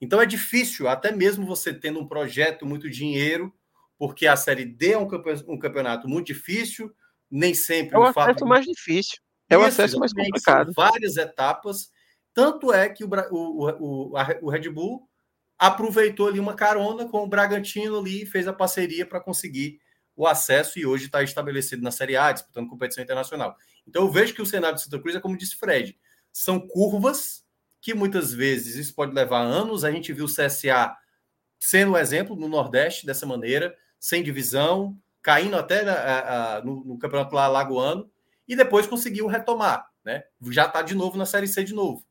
Então 0.00 0.20
é 0.20 0.26
difícil, 0.26 0.88
até 0.88 1.12
mesmo 1.12 1.44
você 1.44 1.74
tendo 1.74 2.00
um 2.00 2.06
projeto, 2.06 2.64
muito 2.64 2.88
dinheiro, 2.88 3.52
porque 3.98 4.26
a 4.26 4.36
Série 4.36 4.64
D 4.64 4.92
é 4.92 4.98
um 4.98 5.58
campeonato 5.58 6.08
muito 6.08 6.28
difícil, 6.28 6.90
nem 7.30 7.52
sempre... 7.52 7.96
É 7.96 7.98
o 7.98 8.04
acesso 8.04 8.26
fato... 8.26 8.46
mais 8.46 8.64
difícil. 8.64 9.18
É 9.48 9.58
o 9.58 9.62
acesso 9.62 9.98
mais 9.98 10.12
complicado. 10.12 10.72
várias 10.74 11.16
etapas, 11.16 11.90
tanto 12.32 12.72
é 12.72 12.88
que 12.88 13.04
o, 13.04 13.08
o, 13.30 13.68
o, 13.68 14.12
o 14.42 14.50
Red 14.50 14.70
Bull 14.70 15.08
aproveitou 15.58 16.28
ali 16.28 16.40
uma 16.40 16.54
carona 16.54 17.06
com 17.06 17.22
o 17.22 17.26
Bragantino 17.26 17.98
ali, 17.98 18.24
fez 18.24 18.48
a 18.48 18.52
parceria 18.52 19.04
para 19.04 19.20
conseguir 19.20 19.78
o 20.16 20.26
acesso 20.26 20.78
e 20.78 20.86
hoje 20.86 21.06
está 21.06 21.22
estabelecido 21.22 21.82
na 21.82 21.90
Série 21.90 22.16
A, 22.16 22.32
disputando 22.32 22.68
competição 22.68 23.02
internacional. 23.02 23.56
Então 23.86 24.02
eu 24.02 24.10
vejo 24.10 24.34
que 24.34 24.42
o 24.42 24.46
cenário 24.46 24.76
de 24.76 24.82
Santa 24.82 24.98
Cruz 25.00 25.16
é 25.16 25.20
como 25.20 25.36
disse 25.36 25.56
Fred, 25.56 25.98
são 26.32 26.60
curvas 26.60 27.44
que 27.80 27.94
muitas 27.94 28.32
vezes 28.32 28.76
isso 28.76 28.94
pode 28.94 29.14
levar 29.14 29.40
anos. 29.40 29.84
A 29.84 29.90
gente 29.90 30.12
viu 30.12 30.26
o 30.26 30.28
CSA 30.28 30.94
sendo 31.58 31.92
um 31.92 31.96
exemplo 31.96 32.36
no 32.36 32.48
Nordeste 32.48 33.06
dessa 33.06 33.26
maneira, 33.26 33.74
sem 33.98 34.22
divisão, 34.22 34.98
caindo 35.22 35.56
até 35.56 35.88
a, 35.88 36.62
no, 36.64 36.84
no, 36.84 36.98
campeonato 36.98 37.34
lá 37.34 37.46
lagoano, 37.48 38.10
e 38.48 38.56
depois 38.56 38.86
conseguiu 38.86 39.26
retomar, 39.26 39.86
né? 40.04 40.24
Já 40.50 40.66
está 40.66 40.82
de 40.82 40.94
novo 40.94 41.16
na 41.16 41.26
Série 41.26 41.46
C 41.46 41.62
de 41.62 41.74
novo. 41.74 42.04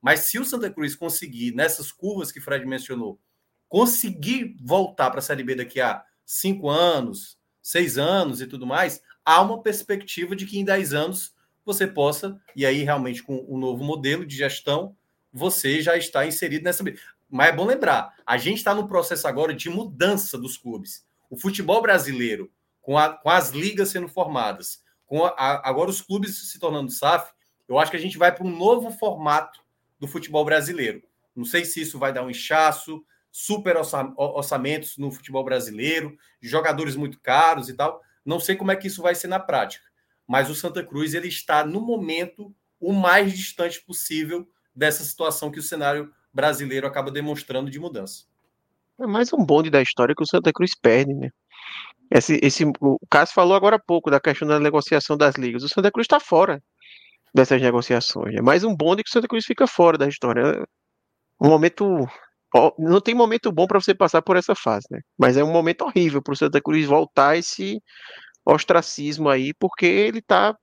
Mas 0.00 0.20
se 0.20 0.38
o 0.38 0.44
Santa 0.44 0.70
Cruz 0.70 0.94
conseguir, 0.94 1.52
nessas 1.54 1.90
curvas 1.90 2.30
que 2.30 2.40
Fred 2.40 2.66
mencionou, 2.66 3.20
conseguir 3.68 4.56
voltar 4.60 5.10
para 5.10 5.20
a 5.20 5.22
Série 5.22 5.42
B 5.42 5.54
daqui 5.54 5.80
a 5.80 6.04
cinco 6.24 6.68
anos, 6.68 7.35
seis 7.66 7.98
anos 7.98 8.40
e 8.40 8.46
tudo 8.46 8.64
mais, 8.64 9.02
há 9.24 9.42
uma 9.42 9.60
perspectiva 9.60 10.36
de 10.36 10.46
que 10.46 10.56
em 10.56 10.64
dez 10.64 10.94
anos 10.94 11.34
você 11.64 11.84
possa, 11.84 12.40
e 12.54 12.64
aí 12.64 12.84
realmente 12.84 13.24
com 13.24 13.44
um 13.48 13.58
novo 13.58 13.82
modelo 13.82 14.24
de 14.24 14.36
gestão, 14.36 14.96
você 15.32 15.82
já 15.82 15.96
está 15.96 16.24
inserido 16.24 16.62
nessa. 16.62 16.84
Mas 17.28 17.48
é 17.48 17.52
bom 17.52 17.66
lembrar, 17.66 18.14
a 18.24 18.36
gente 18.36 18.58
está 18.58 18.72
no 18.72 18.86
processo 18.86 19.26
agora 19.26 19.52
de 19.52 19.68
mudança 19.68 20.38
dos 20.38 20.56
clubes. 20.56 21.04
O 21.28 21.36
futebol 21.36 21.82
brasileiro, 21.82 22.52
com, 22.80 22.96
a, 22.96 23.08
com 23.08 23.30
as 23.30 23.50
ligas 23.50 23.88
sendo 23.88 24.06
formadas, 24.06 24.80
com 25.04 25.24
a, 25.24 25.68
agora 25.68 25.90
os 25.90 26.00
clubes 26.00 26.52
se 26.52 26.60
tornando 26.60 26.92
SAF, 26.92 27.32
eu 27.68 27.80
acho 27.80 27.90
que 27.90 27.96
a 27.96 28.00
gente 28.00 28.16
vai 28.16 28.32
para 28.32 28.46
um 28.46 28.56
novo 28.56 28.92
formato 28.92 29.58
do 29.98 30.06
futebol 30.06 30.44
brasileiro. 30.44 31.02
Não 31.34 31.44
sei 31.44 31.64
se 31.64 31.80
isso 31.80 31.98
vai 31.98 32.12
dar 32.12 32.22
um 32.22 32.30
inchaço, 32.30 33.04
super 33.38 33.76
orçamentos 34.16 34.96
no 34.96 35.12
futebol 35.12 35.44
brasileiro, 35.44 36.16
jogadores 36.40 36.96
muito 36.96 37.20
caros 37.20 37.68
e 37.68 37.74
tal. 37.74 38.00
Não 38.24 38.40
sei 38.40 38.56
como 38.56 38.70
é 38.70 38.76
que 38.76 38.86
isso 38.86 39.02
vai 39.02 39.14
ser 39.14 39.26
na 39.26 39.38
prática. 39.38 39.84
Mas 40.26 40.48
o 40.48 40.54
Santa 40.54 40.82
Cruz 40.82 41.12
ele 41.12 41.28
está 41.28 41.62
no 41.62 41.82
momento 41.82 42.50
o 42.80 42.94
mais 42.94 43.34
distante 43.34 43.78
possível 43.82 44.48
dessa 44.74 45.04
situação 45.04 45.50
que 45.50 45.58
o 45.58 45.62
cenário 45.62 46.10
brasileiro 46.32 46.86
acaba 46.86 47.10
demonstrando 47.10 47.70
de 47.70 47.78
mudança. 47.78 48.24
É 48.98 49.06
mais 49.06 49.30
um 49.34 49.44
bonde 49.44 49.68
da 49.68 49.82
história 49.82 50.14
que 50.16 50.22
o 50.22 50.26
Santa 50.26 50.50
Cruz 50.50 50.70
perde, 50.74 51.12
né? 51.12 51.28
Esse, 52.10 52.40
esse, 52.42 52.64
o 52.80 52.98
Cássio 53.10 53.34
falou 53.34 53.54
agora 53.54 53.76
há 53.76 53.78
pouco 53.78 54.10
da 54.10 54.18
questão 54.18 54.48
da 54.48 54.58
negociação 54.58 55.14
das 55.14 55.34
ligas. 55.34 55.62
O 55.62 55.68
Santa 55.68 55.90
Cruz 55.90 56.06
está 56.06 56.18
fora 56.18 56.62
dessas 57.34 57.60
negociações. 57.60 58.34
É 58.34 58.40
mais 58.40 58.64
um 58.64 58.74
bonde 58.74 59.02
que 59.02 59.10
o 59.10 59.12
Santa 59.12 59.28
Cruz 59.28 59.44
fica 59.44 59.66
fora 59.66 59.98
da 59.98 60.08
história. 60.08 60.40
É 60.40 60.64
um 61.38 61.50
momento. 61.50 62.08
Não 62.78 63.00
tem 63.00 63.14
momento 63.14 63.52
bom 63.52 63.66
para 63.66 63.80
você 63.80 63.94
passar 63.94 64.22
por 64.22 64.36
essa 64.36 64.54
fase, 64.54 64.86
né? 64.90 65.00
Mas 65.18 65.36
é 65.36 65.44
um 65.44 65.52
momento 65.52 65.82
horrível 65.82 66.22
para 66.22 66.32
o 66.32 66.36
Santa 66.36 66.60
Cruz 66.60 66.86
voltar 66.86 67.36
esse 67.36 67.80
ostracismo 68.44 69.28
aí, 69.28 69.52
porque 69.54 69.84
ele 69.84 70.18
está 70.20 70.56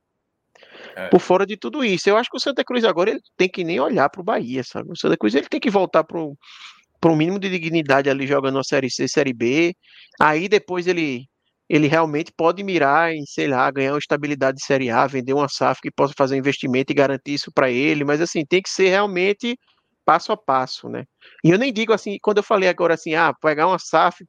é. 0.95 1.07
por 1.09 1.19
fora 1.19 1.45
de 1.45 1.57
tudo 1.57 1.83
isso. 1.83 2.09
Eu 2.09 2.17
acho 2.17 2.29
que 2.29 2.37
o 2.37 2.39
Santa 2.39 2.63
Cruz 2.63 2.83
agora 2.83 3.11
ele 3.11 3.19
tem 3.37 3.49
que 3.49 3.63
nem 3.63 3.79
olhar 3.79 4.09
para 4.09 4.21
o 4.21 4.23
Bahia, 4.23 4.63
sabe? 4.63 4.91
O 4.91 4.97
Santa 4.97 5.17
Cruz 5.17 5.35
ele 5.35 5.47
tem 5.47 5.59
que 5.59 5.69
voltar 5.69 6.03
para 6.03 6.19
um 6.19 7.15
mínimo 7.15 7.39
de 7.39 7.49
dignidade 7.49 8.09
ali 8.09 8.25
jogando 8.25 8.59
a 8.59 8.63
Série 8.63 8.89
C, 8.89 9.07
Série 9.07 9.33
B. 9.33 9.75
Aí 10.19 10.47
depois 10.47 10.87
ele 10.87 11.25
ele 11.69 11.87
realmente 11.87 12.31
pode 12.35 12.61
mirar 12.61 13.13
em, 13.13 13.25
sei 13.25 13.47
lá, 13.47 13.69
ganhar 13.71 13.93
uma 13.93 13.97
estabilidade 13.97 14.57
de 14.57 14.65
Série 14.65 14.89
A, 14.89 15.07
vender 15.07 15.33
uma 15.33 15.47
SAF 15.47 15.81
que 15.81 15.89
possa 15.89 16.13
fazer 16.15 16.35
um 16.35 16.37
investimento 16.37 16.91
e 16.91 16.95
garantir 16.95 17.33
isso 17.33 17.51
para 17.51 17.71
ele, 17.71 18.03
mas 18.03 18.21
assim, 18.21 18.45
tem 18.45 18.61
que 18.61 18.69
ser 18.69 18.89
realmente 18.89 19.57
passo 20.05 20.31
a 20.31 20.37
passo, 20.37 20.89
né? 20.89 21.05
E 21.43 21.49
eu 21.49 21.57
nem 21.57 21.71
digo 21.71 21.93
assim, 21.93 22.17
quando 22.21 22.37
eu 22.37 22.43
falei 22.43 22.69
agora 22.69 22.93
assim, 22.93 23.15
ah, 23.15 23.33
pegar 23.33 23.67
uma 23.67 23.79
SAF, 23.79 24.25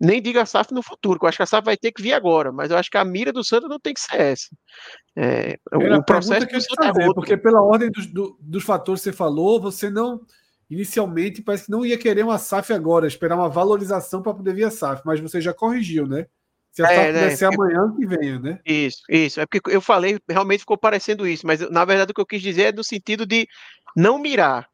nem 0.00 0.22
digo 0.22 0.38
a 0.38 0.46
SAF 0.46 0.72
no 0.72 0.82
futuro, 0.82 1.18
que 1.18 1.24
eu 1.24 1.28
acho 1.28 1.36
que 1.36 1.42
a 1.42 1.46
SAF 1.46 1.64
vai 1.64 1.76
ter 1.76 1.92
que 1.92 2.02
vir 2.02 2.12
agora, 2.12 2.52
mas 2.52 2.70
eu 2.70 2.76
acho 2.76 2.90
que 2.90 2.98
a 2.98 3.04
mira 3.04 3.32
do 3.32 3.44
Santos 3.44 3.68
não 3.68 3.80
tem 3.80 3.94
que 3.94 4.00
ser 4.00 4.20
essa. 4.20 4.48
É, 5.16 5.58
o 5.72 6.04
processo 6.04 6.46
que 6.46 6.56
o 6.56 6.60
Santos 6.60 6.86
é 6.86 6.88
fazer, 6.88 7.02
é 7.02 7.14
Porque 7.14 7.36
pela 7.36 7.62
ordem 7.62 7.90
dos, 7.90 8.06
do, 8.06 8.36
dos 8.40 8.64
fatores 8.64 9.02
que 9.02 9.10
você 9.10 9.16
falou, 9.16 9.60
você 9.60 9.90
não, 9.90 10.20
inicialmente, 10.70 11.42
parece 11.42 11.66
que 11.66 11.70
não 11.70 11.84
ia 11.84 11.98
querer 11.98 12.22
uma 12.22 12.38
SAF 12.38 12.72
agora, 12.72 13.06
esperar 13.06 13.36
uma 13.36 13.48
valorização 13.48 14.22
para 14.22 14.34
poder 14.34 14.54
vir 14.54 14.64
a 14.64 14.70
SAF, 14.70 15.02
mas 15.04 15.20
você 15.20 15.40
já 15.40 15.52
corrigiu, 15.52 16.06
né? 16.06 16.26
Se 16.76 16.84
a 16.84 16.92
é, 16.92 17.10
né? 17.10 17.30
ser 17.34 17.46
amanhã 17.46 17.90
que 17.96 18.06
venha, 18.06 18.38
né? 18.38 18.60
Isso, 18.62 19.02
isso. 19.08 19.40
É 19.40 19.46
porque 19.46 19.74
eu 19.74 19.80
falei, 19.80 20.20
realmente 20.28 20.60
ficou 20.60 20.76
parecendo 20.76 21.26
isso, 21.26 21.46
mas 21.46 21.58
na 21.70 21.86
verdade 21.86 22.10
o 22.10 22.14
que 22.14 22.20
eu 22.20 22.26
quis 22.26 22.42
dizer 22.42 22.64
é 22.64 22.72
no 22.72 22.84
sentido 22.84 23.24
de 23.24 23.48
não 23.96 24.18
mirar. 24.18 24.68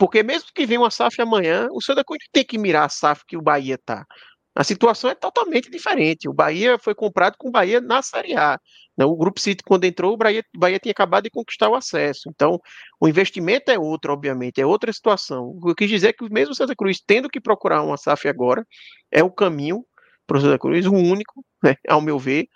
Porque 0.00 0.22
mesmo 0.22 0.48
que 0.54 0.64
venha 0.64 0.80
uma 0.80 0.90
SAF 0.90 1.20
amanhã, 1.20 1.68
o 1.72 1.82
Santa 1.82 2.02
Cruz 2.02 2.24
tem 2.32 2.42
que 2.42 2.56
mirar 2.56 2.86
a 2.86 2.88
SAF 2.88 3.22
que 3.28 3.36
o 3.36 3.42
Bahia 3.42 3.76
tá. 3.76 4.06
A 4.54 4.64
situação 4.64 5.10
é 5.10 5.14
totalmente 5.14 5.70
diferente. 5.70 6.26
O 6.26 6.32
Bahia 6.32 6.78
foi 6.78 6.94
comprado 6.94 7.36
com 7.36 7.48
o 7.48 7.50
Bahia 7.52 7.82
na 7.82 8.00
Série 8.00 8.34
A. 8.34 8.58
Né? 8.96 9.04
O 9.04 9.14
Grupo 9.14 9.38
City, 9.38 9.62
quando 9.62 9.84
entrou, 9.84 10.14
o 10.14 10.16
Bahia, 10.16 10.42
o 10.56 10.58
Bahia 10.58 10.78
tinha 10.78 10.92
acabado 10.92 11.24
de 11.24 11.30
conquistar 11.30 11.68
o 11.68 11.74
acesso. 11.74 12.30
Então, 12.30 12.58
o 12.98 13.06
investimento 13.06 13.70
é 13.70 13.78
outro, 13.78 14.14
obviamente, 14.14 14.58
é 14.58 14.64
outra 14.64 14.90
situação. 14.90 15.48
O 15.48 15.60
que 15.60 15.70
eu 15.70 15.74
quis 15.74 15.90
dizer 15.90 16.08
é 16.08 16.12
que 16.14 16.26
mesmo 16.32 16.52
o 16.52 16.56
Santa 16.56 16.74
Cruz 16.74 16.98
tendo 17.06 17.28
que 17.28 17.38
procurar 17.38 17.82
uma 17.82 17.98
SAF 17.98 18.26
agora, 18.26 18.66
é 19.12 19.22
o 19.22 19.30
caminho 19.30 19.84
para 20.26 20.38
o 20.38 20.40
Santa 20.40 20.58
Cruz, 20.58 20.86
o 20.86 20.94
único, 20.94 21.44
né, 21.62 21.76
ao 21.86 22.00
meu 22.00 22.18
ver. 22.18 22.48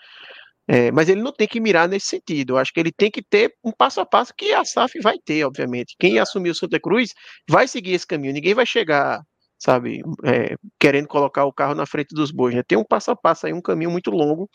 É, 0.66 0.90
mas 0.90 1.08
ele 1.08 1.20
não 1.20 1.32
tem 1.32 1.46
que 1.46 1.60
mirar 1.60 1.88
nesse 1.88 2.06
sentido. 2.06 2.54
Eu 2.54 2.58
acho 2.58 2.72
que 2.72 2.80
ele 2.80 2.92
tem 2.92 3.10
que 3.10 3.22
ter 3.22 3.54
um 3.62 3.70
passo 3.70 4.00
a 4.00 4.06
passo 4.06 4.32
que 4.34 4.52
a 4.52 4.64
SAF 4.64 4.98
vai 5.00 5.18
ter, 5.18 5.44
obviamente. 5.44 5.94
Quem 5.98 6.18
assumir 6.18 6.50
o 6.50 6.54
Santa 6.54 6.80
Cruz 6.80 7.12
vai 7.48 7.68
seguir 7.68 7.92
esse 7.92 8.06
caminho. 8.06 8.32
Ninguém 8.32 8.54
vai 8.54 8.64
chegar, 8.64 9.20
sabe, 9.58 10.00
é, 10.24 10.56
querendo 10.80 11.06
colocar 11.06 11.44
o 11.44 11.52
carro 11.52 11.74
na 11.74 11.84
frente 11.84 12.14
dos 12.14 12.30
bois. 12.30 12.54
Né? 12.54 12.62
Tem 12.66 12.78
um 12.78 12.84
passo 12.84 13.10
a 13.10 13.16
passo 13.16 13.46
aí, 13.46 13.52
um 13.52 13.60
caminho 13.60 13.90
muito 13.90 14.10
longo 14.10 14.48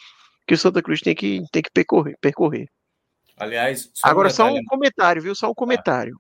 que 0.48 0.56
o 0.56 0.58
Santa 0.58 0.82
Cruz 0.82 1.00
tem 1.02 1.14
que, 1.14 1.44
tem 1.52 1.62
que 1.62 1.70
percorrer. 1.72 2.16
percorrer. 2.20 2.68
Aliás, 3.38 3.90
só 3.94 4.08
agora 4.08 4.28
um 4.30 4.32
só 4.32 4.50
um 4.52 4.64
comentário, 4.66 5.22
viu? 5.22 5.36
Só 5.36 5.50
um 5.50 5.54
comentário. 5.54 6.20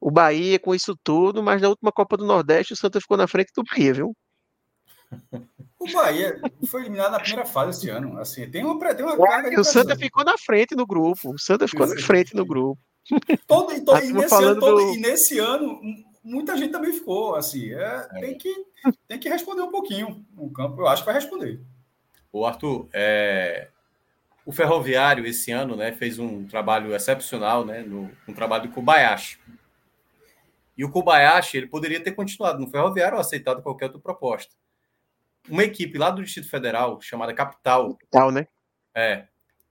O 0.00 0.10
Bahia 0.10 0.58
com 0.58 0.74
isso 0.74 0.96
tudo, 1.02 1.42
mas 1.42 1.60
na 1.60 1.68
última 1.68 1.90
Copa 1.90 2.16
do 2.16 2.24
Nordeste 2.24 2.72
o 2.72 2.76
Santa 2.76 3.00
ficou 3.00 3.16
na 3.16 3.26
frente 3.26 3.50
do 3.54 3.64
Bahia, 3.64 3.92
viu? 3.92 4.16
O 5.78 5.92
Bahia 5.92 6.40
foi 6.68 6.82
eliminado 6.82 7.12
na 7.12 7.20
primeira 7.20 7.46
fase 7.46 7.78
esse 7.78 7.90
ano. 7.90 8.18
Assim, 8.18 8.48
tem 8.50 8.64
uma, 8.64 8.94
tem 8.94 9.04
uma 9.04 9.16
carga 9.16 9.60
O 9.60 9.64
Santa 9.64 9.96
ficou 9.96 10.24
na 10.24 10.36
frente 10.36 10.74
no 10.74 10.86
grupo. 10.86 11.34
O 11.34 11.38
Santa 11.38 11.68
ficou 11.68 11.86
na 11.86 11.96
frente 11.96 12.34
no 12.34 12.44
grupo. 12.44 12.80
Todo, 13.46 13.72
e, 13.72 13.80
todo, 13.84 14.02
e, 14.02 14.12
nesse 14.12 14.34
ano, 14.34 14.60
todo, 14.60 14.76
do... 14.76 14.94
e 14.94 14.96
nesse 14.98 15.38
ano, 15.38 15.80
muita 16.24 16.56
gente 16.56 16.72
também 16.72 16.92
ficou. 16.92 17.36
Assim, 17.36 17.72
é, 17.72 18.08
é. 18.10 18.20
Tem, 18.20 18.36
que, 18.36 18.52
tem 19.06 19.18
que 19.18 19.28
responder 19.28 19.62
um 19.62 19.70
pouquinho 19.70 20.24
o 20.36 20.50
campo. 20.50 20.80
Eu 20.80 20.88
acho 20.88 21.02
que 21.02 21.06
vai 21.06 21.14
responder. 21.14 21.60
O 22.32 22.44
Arthur, 22.44 22.88
é, 22.92 23.68
o 24.44 24.50
Ferroviário 24.50 25.24
esse 25.24 25.52
ano 25.52 25.76
né, 25.76 25.92
fez 25.92 26.18
um 26.18 26.44
trabalho 26.46 26.94
excepcional, 26.96 27.64
né, 27.64 27.82
no, 27.82 28.10
um 28.26 28.34
trabalho 28.34 28.64
do 28.64 28.74
Kobayashi. 28.74 29.38
E 30.76 30.84
o 30.84 30.90
Kobayashi 30.90 31.58
ele 31.58 31.68
poderia 31.68 32.02
ter 32.02 32.12
continuado 32.12 32.58
no 32.58 32.68
Ferroviário 32.68 33.14
ou 33.14 33.20
aceitado 33.20 33.62
qualquer 33.62 33.86
outra 33.86 34.00
proposta 34.00 34.52
uma 35.48 35.64
equipe 35.64 35.98
lá 35.98 36.10
do 36.10 36.22
Distrito 36.22 36.48
Federal, 36.48 37.00
chamada 37.00 37.34
Capital. 37.34 37.96
Capital, 37.96 38.30
né? 38.30 38.46
É. 38.94 39.26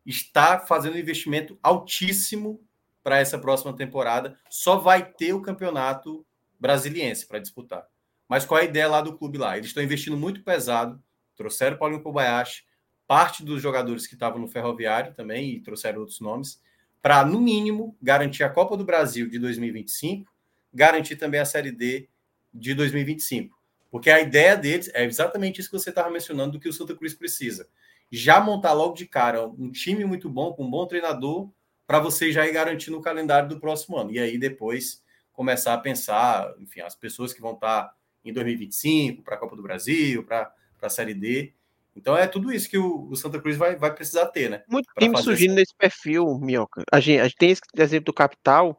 Está 0.05 0.59
fazendo 0.59 0.95
um 0.95 0.99
investimento 0.99 1.57
altíssimo 1.61 2.61
para 3.03 3.19
essa 3.19 3.37
próxima 3.37 3.75
temporada. 3.75 4.37
Só 4.49 4.77
vai 4.77 5.03
ter 5.03 5.33
o 5.33 5.41
campeonato 5.41 6.25
brasiliense 6.59 7.27
para 7.27 7.39
disputar. 7.39 7.85
Mas 8.27 8.45
qual 8.45 8.59
é 8.59 8.63
a 8.63 8.65
ideia 8.65 8.87
lá 8.87 9.01
do 9.01 9.17
clube 9.17 9.37
lá? 9.37 9.57
Eles 9.57 9.67
estão 9.67 9.83
investindo 9.83 10.17
muito 10.17 10.43
pesado, 10.43 11.01
trouxeram 11.35 11.77
Paulinho 11.77 12.01
Kobayashi, 12.01 12.63
parte 13.07 13.43
dos 13.43 13.61
jogadores 13.61 14.07
que 14.07 14.15
estavam 14.15 14.39
no 14.39 14.47
Ferroviário 14.47 15.13
também, 15.13 15.51
e 15.51 15.59
trouxeram 15.61 15.99
outros 15.99 16.19
nomes, 16.19 16.59
para, 17.01 17.23
no 17.23 17.39
mínimo, 17.39 17.95
garantir 18.01 18.43
a 18.43 18.49
Copa 18.49 18.75
do 18.75 18.83
Brasil 18.83 19.29
de 19.29 19.37
2025, 19.37 20.31
garantir 20.73 21.15
também 21.15 21.39
a 21.39 21.45
Série 21.45 21.71
D 21.71 22.09
de 22.51 22.73
2025. 22.73 23.54
Porque 23.95 24.09
a 24.09 24.19
ideia 24.19 24.57
deles 24.57 24.91
é 24.93 25.05
exatamente 25.05 25.61
isso 25.61 25.71
que 25.71 25.79
você 25.79 25.89
estava 25.89 26.09
mencionando 26.09 26.51
do 26.51 26.59
que 26.59 26.67
o 26.67 26.73
Santa 26.73 26.93
Cruz 26.93 27.13
precisa. 27.13 27.65
Já 28.11 28.41
montar 28.41 28.73
logo 28.73 28.93
de 28.93 29.05
cara 29.05 29.47
um 29.47 29.71
time 29.71 30.03
muito 30.03 30.29
bom, 30.29 30.51
com 30.51 30.65
um 30.65 30.69
bom 30.69 30.85
treinador, 30.85 31.49
para 31.87 31.97
você 31.97 32.29
já 32.29 32.45
ir 32.45 32.51
garantindo 32.51 32.97
o 32.97 33.01
calendário 33.01 33.47
do 33.47 33.57
próximo 33.57 33.95
ano. 33.95 34.11
E 34.11 34.19
aí 34.19 34.37
depois 34.37 35.01
começar 35.31 35.73
a 35.73 35.77
pensar, 35.77 36.53
enfim, 36.59 36.81
as 36.81 36.93
pessoas 36.93 37.31
que 37.31 37.39
vão 37.39 37.53
estar 37.53 37.83
tá 37.83 37.93
em 38.25 38.33
2025 38.33 39.23
para 39.23 39.35
a 39.35 39.37
Copa 39.37 39.55
do 39.55 39.63
Brasil, 39.63 40.25
para 40.25 40.53
a 40.81 40.89
Série 40.89 41.13
D. 41.13 41.53
Então 41.95 42.17
é 42.17 42.27
tudo 42.27 42.51
isso 42.51 42.69
que 42.69 42.77
o, 42.77 43.07
o, 43.09 43.15
Santa 43.15 43.39
Cruz 43.39 43.55
vai, 43.55 43.77
vai 43.77 43.95
precisar 43.95 44.25
ter, 44.25 44.49
né? 44.49 44.63
Muito 44.67 44.89
time 44.99 45.15
surgindo 45.19 45.51
esse... 45.51 45.59
nesse 45.61 45.75
perfil, 45.77 46.37
Minhoca. 46.37 46.83
A 46.91 46.99
gente, 46.99 47.21
a 47.21 47.23
gente 47.23 47.37
tem 47.37 47.51
esse 47.51 47.61
exemplo 47.77 48.07
do 48.07 48.13
Capital. 48.13 48.77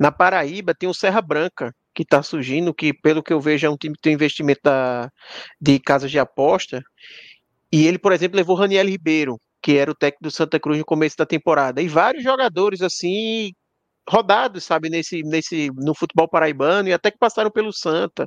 Na 0.00 0.10
Paraíba 0.10 0.74
tem 0.74 0.88
o 0.88 0.94
Serra 0.94 1.20
Branca, 1.20 1.74
que 1.98 2.04
está 2.04 2.22
surgindo, 2.22 2.72
que 2.72 2.94
pelo 2.94 3.24
que 3.24 3.32
eu 3.32 3.40
vejo 3.40 3.66
é 3.66 3.70
um 3.70 3.76
time 3.76 3.96
que 3.96 4.00
tem 4.02 4.12
investimento 4.14 4.60
da, 4.62 5.10
de 5.60 5.80
casas 5.80 6.12
de 6.12 6.18
aposta. 6.18 6.80
E 7.72 7.88
ele, 7.88 7.98
por 7.98 8.12
exemplo, 8.12 8.36
levou 8.36 8.54
Raniel 8.54 8.86
Ribeiro, 8.86 9.36
que 9.60 9.76
era 9.76 9.90
o 9.90 9.94
técnico 9.96 10.22
do 10.22 10.30
Santa 10.30 10.60
Cruz 10.60 10.78
no 10.78 10.84
começo 10.84 11.16
da 11.16 11.26
temporada. 11.26 11.82
E 11.82 11.88
vários 11.88 12.22
jogadores 12.22 12.82
assim 12.82 13.50
rodados, 14.08 14.64
sabe, 14.64 14.88
nesse, 14.88 15.22
nesse, 15.22 15.70
no 15.76 15.94
futebol 15.94 16.28
paraibano 16.28 16.88
e 16.88 16.92
até 16.92 17.10
que 17.10 17.18
passaram 17.18 17.50
pelo 17.50 17.72
Santa, 17.72 18.26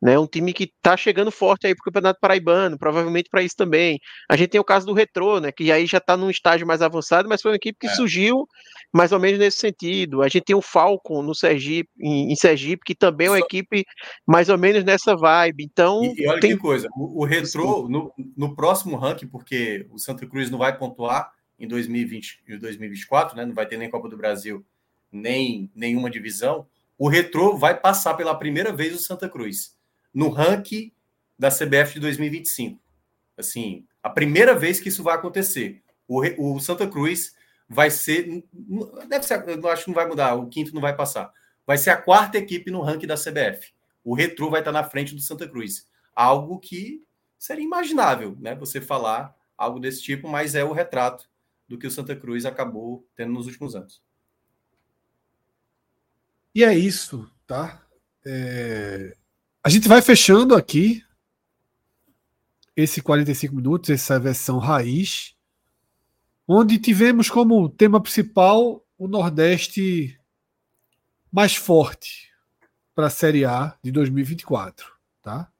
né? 0.00 0.18
Um 0.18 0.26
time 0.26 0.52
que 0.52 0.70
tá 0.82 0.96
chegando 0.96 1.30
forte 1.30 1.66
aí 1.66 1.74
pro 1.74 1.84
Campeonato 1.84 2.20
Paraibano, 2.20 2.78
provavelmente 2.78 3.28
para 3.30 3.42
isso 3.42 3.56
também. 3.56 3.98
A 4.30 4.36
gente 4.36 4.50
tem 4.50 4.60
o 4.60 4.64
caso 4.64 4.86
do 4.86 4.92
Retrô, 4.92 5.40
né? 5.40 5.50
Que 5.50 5.72
aí 5.72 5.86
já 5.86 6.00
tá 6.00 6.16
num 6.16 6.30
estágio 6.30 6.66
mais 6.66 6.82
avançado, 6.82 7.28
mas 7.28 7.40
foi 7.40 7.52
uma 7.52 7.56
equipe 7.56 7.78
que 7.80 7.86
é. 7.86 7.94
surgiu 7.94 8.46
mais 8.92 9.12
ou 9.12 9.18
menos 9.18 9.38
nesse 9.38 9.58
sentido. 9.58 10.22
A 10.22 10.28
gente 10.28 10.44
tem 10.44 10.56
o 10.56 10.62
Falcon 10.62 11.22
no 11.22 11.34
Sergipe, 11.34 11.90
em, 11.98 12.30
em 12.30 12.36
Sergipe, 12.36 12.82
que 12.84 12.94
também 12.94 13.28
é 13.28 13.30
uma 13.30 13.38
Só... 13.38 13.44
equipe 13.44 13.84
mais 14.26 14.48
ou 14.48 14.58
menos 14.58 14.84
nessa 14.84 15.16
vibe. 15.16 15.64
Então, 15.64 16.04
e, 16.04 16.22
e 16.22 16.28
olha 16.28 16.40
tem... 16.40 16.52
que 16.52 16.58
coisa, 16.58 16.88
o, 16.94 17.22
o 17.22 17.24
Retrô 17.24 17.88
no, 17.88 18.12
no 18.36 18.54
próximo 18.54 18.96
ranking, 18.96 19.26
porque 19.26 19.86
o 19.90 19.98
Santa 19.98 20.26
Cruz 20.26 20.50
não 20.50 20.58
vai 20.58 20.76
pontuar 20.76 21.32
em 21.58 21.66
2020 21.66 22.42
e 22.48 22.58
2024, 22.58 23.36
né? 23.36 23.46
Não 23.46 23.54
vai 23.54 23.66
ter 23.66 23.76
nem 23.76 23.88
Copa 23.88 24.08
do 24.08 24.16
Brasil 24.16 24.64
nem 25.12 25.70
nenhuma 25.74 26.10
divisão, 26.10 26.66
o 26.98 27.08
Retrô 27.08 27.56
vai 27.56 27.78
passar 27.78 28.14
pela 28.14 28.34
primeira 28.34 28.72
vez 28.72 28.94
o 28.94 28.98
Santa 28.98 29.28
Cruz 29.28 29.76
no 30.12 30.28
ranking 30.28 30.92
da 31.38 31.50
CBF 31.50 31.94
de 31.94 32.00
2025. 32.00 32.80
Assim, 33.36 33.86
a 34.02 34.10
primeira 34.10 34.54
vez 34.54 34.80
que 34.80 34.88
isso 34.88 35.02
vai 35.02 35.14
acontecer. 35.14 35.82
O, 36.06 36.54
o 36.54 36.60
Santa 36.60 36.86
Cruz 36.86 37.34
vai 37.68 37.90
ser. 37.90 38.44
Deve 39.08 39.24
ser, 39.24 39.48
eu 39.48 39.68
acho 39.68 39.84
que 39.84 39.90
não 39.90 39.94
vai 39.94 40.06
mudar, 40.06 40.34
o 40.34 40.48
quinto 40.48 40.74
não 40.74 40.80
vai 40.80 40.94
passar. 40.94 41.32
Vai 41.66 41.78
ser 41.78 41.90
a 41.90 41.96
quarta 41.96 42.38
equipe 42.38 42.70
no 42.70 42.82
ranking 42.82 43.06
da 43.06 43.16
CBF. 43.16 43.72
O 44.04 44.14
Retro 44.14 44.50
vai 44.50 44.60
estar 44.60 44.72
na 44.72 44.84
frente 44.84 45.14
do 45.14 45.20
Santa 45.20 45.48
Cruz. 45.48 45.88
Algo 46.14 46.58
que 46.58 47.02
seria 47.38 47.64
imaginável, 47.64 48.36
né? 48.40 48.54
Você 48.56 48.80
falar 48.80 49.34
algo 49.56 49.80
desse 49.80 50.02
tipo, 50.02 50.28
mas 50.28 50.54
é 50.54 50.64
o 50.64 50.72
retrato 50.72 51.28
do 51.68 51.78
que 51.78 51.86
o 51.86 51.90
Santa 51.90 52.14
Cruz 52.14 52.44
acabou 52.44 53.06
tendo 53.16 53.32
nos 53.32 53.46
últimos 53.46 53.74
anos. 53.74 54.02
E 56.54 56.64
é 56.64 56.76
isso, 56.76 57.30
tá? 57.46 57.82
É... 58.24 59.16
A 59.64 59.68
gente 59.68 59.88
vai 59.88 60.02
fechando 60.02 60.54
aqui 60.54 61.02
esse 62.76 63.00
45 63.00 63.54
minutos, 63.54 63.90
essa 63.90 64.18
versão 64.18 64.58
raiz, 64.58 65.34
onde 66.46 66.78
tivemos 66.78 67.30
como 67.30 67.68
tema 67.68 68.00
principal 68.00 68.84
o 68.98 69.06
Nordeste 69.06 70.18
mais 71.30 71.54
forte 71.54 72.30
para 72.94 73.06
a 73.06 73.10
Série 73.10 73.44
A 73.44 73.76
de 73.82 73.90
2024, 73.90 74.92
tá? 75.22 75.50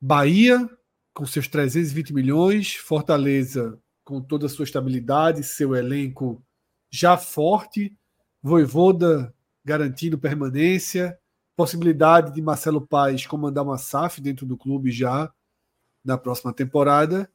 Bahia 0.00 0.68
com 1.12 1.26
seus 1.26 1.46
320 1.46 2.14
milhões, 2.14 2.74
Fortaleza 2.74 3.78
com 4.02 4.20
toda 4.20 4.46
a 4.46 4.48
sua 4.48 4.64
estabilidade, 4.64 5.42
seu 5.42 5.74
elenco 5.74 6.42
já 6.90 7.16
forte, 7.16 7.96
Voivoda 8.42 9.32
garantindo 9.64 10.18
permanência, 10.18 11.18
possibilidade 11.56 12.34
de 12.34 12.42
Marcelo 12.42 12.80
Paes 12.80 13.26
comandar 13.26 13.64
uma 13.64 13.78
SAF 13.78 14.20
dentro 14.20 14.46
do 14.46 14.56
clube 14.56 14.90
já 14.90 15.32
na 16.04 16.18
próxima 16.18 16.52
temporada. 16.52 17.30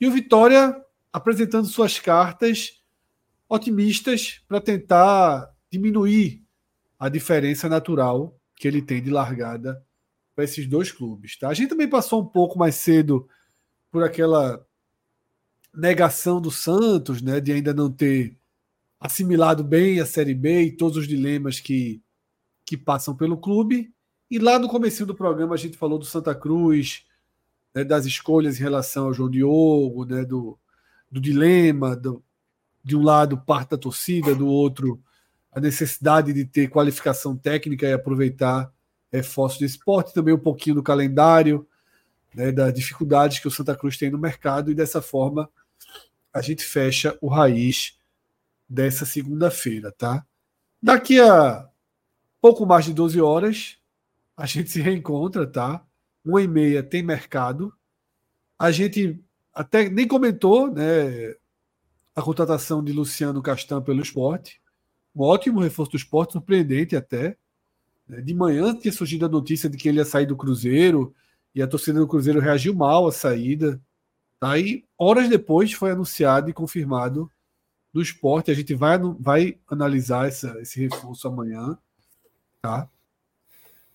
E 0.00 0.06
o 0.06 0.10
Vitória 0.10 0.80
apresentando 1.12 1.66
suas 1.66 1.98
cartas 1.98 2.82
otimistas 3.48 4.42
para 4.46 4.60
tentar 4.60 5.50
diminuir 5.70 6.44
a 6.98 7.08
diferença 7.08 7.68
natural 7.68 8.38
que 8.54 8.66
ele 8.66 8.82
tem 8.82 9.02
de 9.02 9.10
largada 9.10 9.82
para 10.34 10.44
esses 10.44 10.66
dois 10.66 10.92
clubes. 10.92 11.38
Tá? 11.38 11.48
A 11.48 11.54
gente 11.54 11.70
também 11.70 11.88
passou 11.88 12.20
um 12.22 12.26
pouco 12.26 12.58
mais 12.58 12.74
cedo 12.74 13.28
por 13.90 14.02
aquela 14.02 14.66
negação 15.74 16.40
do 16.40 16.50
Santos, 16.50 17.20
né, 17.20 17.40
de 17.40 17.52
ainda 17.52 17.72
não 17.72 17.90
ter 17.90 18.36
assimilado 19.00 19.62
bem 19.62 20.00
a 20.00 20.06
Série 20.06 20.34
B 20.34 20.62
e 20.62 20.76
todos 20.76 20.96
os 20.96 21.08
dilemas 21.08 21.60
que, 21.60 22.02
que 22.64 22.76
passam 22.76 23.14
pelo 23.14 23.36
clube. 23.36 23.92
E 24.30 24.38
lá 24.38 24.58
no 24.58 24.68
começo 24.68 25.06
do 25.06 25.14
programa 25.14 25.54
a 25.54 25.58
gente 25.58 25.76
falou 25.76 25.98
do 25.98 26.04
Santa 26.04 26.34
Cruz, 26.34 27.04
né, 27.74 27.84
das 27.84 28.06
escolhas 28.06 28.58
em 28.58 28.62
relação 28.62 29.06
ao 29.06 29.14
João 29.14 29.30
Diogo, 29.30 30.04
né, 30.04 30.24
do, 30.24 30.58
do 31.10 31.20
dilema, 31.20 31.94
do, 31.94 32.22
de 32.82 32.96
um 32.96 33.02
lado 33.02 33.38
parte 33.38 33.70
da 33.70 33.78
torcida, 33.78 34.34
do 34.34 34.46
outro 34.46 35.00
a 35.56 35.60
necessidade 35.60 36.34
de 36.34 36.44
ter 36.44 36.68
qualificação 36.68 37.34
técnica 37.34 37.86
e 37.86 37.92
aproveitar 37.94 38.70
reforços 39.10 39.58
de 39.58 39.64
esporte, 39.64 40.12
também 40.12 40.34
um 40.34 40.38
pouquinho 40.38 40.76
do 40.76 40.82
calendário, 40.82 41.66
né, 42.34 42.52
das 42.52 42.74
dificuldades 42.74 43.38
que 43.38 43.48
o 43.48 43.50
Santa 43.50 43.74
Cruz 43.74 43.96
tem 43.96 44.10
no 44.10 44.18
mercado, 44.18 44.70
e 44.70 44.74
dessa 44.74 45.00
forma 45.00 45.48
a 46.30 46.42
gente 46.42 46.62
fecha 46.62 47.16
o 47.22 47.28
raiz 47.28 47.98
dessa 48.68 49.06
segunda-feira, 49.06 49.92
tá? 49.92 50.26
Daqui 50.82 51.20
a 51.20 51.68
pouco 52.40 52.66
mais 52.66 52.84
de 52.84 52.92
12 52.92 53.20
horas, 53.20 53.78
a 54.36 54.46
gente 54.46 54.70
se 54.70 54.80
reencontra, 54.80 55.46
tá? 55.46 55.84
Uma 56.24 56.42
e 56.42 56.48
meia 56.48 56.82
tem 56.82 57.02
mercado. 57.02 57.72
A 58.58 58.70
gente 58.70 59.20
até 59.52 59.88
nem 59.88 60.06
comentou, 60.06 60.70
né? 60.70 61.34
A 62.14 62.22
contratação 62.22 62.82
de 62.82 62.92
Luciano 62.92 63.42
Castan 63.42 63.82
pelo 63.82 64.02
esporte. 64.02 64.60
Um 65.14 65.22
ótimo 65.22 65.60
reforço 65.60 65.92
do 65.92 65.96
esporte, 65.96 66.32
surpreendente 66.32 66.94
até. 66.94 67.36
De 68.08 68.34
manhã 68.34 68.76
tinha 68.76 68.92
surgido 68.92 69.26
a 69.26 69.28
notícia 69.28 69.68
de 69.68 69.76
que 69.76 69.88
ele 69.88 69.98
ia 69.98 70.04
sair 70.04 70.26
do 70.26 70.36
Cruzeiro 70.36 71.14
e 71.54 71.62
a 71.62 71.66
torcida 71.66 71.98
do 71.98 72.06
Cruzeiro 72.06 72.40
reagiu 72.40 72.74
mal 72.74 73.08
à 73.08 73.12
saída. 73.12 73.80
Tá? 74.38 74.58
E 74.58 74.84
horas 74.98 75.28
depois 75.28 75.72
foi 75.72 75.90
anunciado 75.90 76.50
e 76.50 76.52
confirmado 76.52 77.30
do 77.96 78.02
esporte. 78.02 78.50
A 78.50 78.54
gente 78.54 78.74
vai, 78.74 78.98
vai 79.18 79.58
analisar 79.66 80.28
essa, 80.28 80.60
esse 80.60 80.78
reforço 80.78 81.26
amanhã. 81.26 81.78
Tá? 82.60 82.88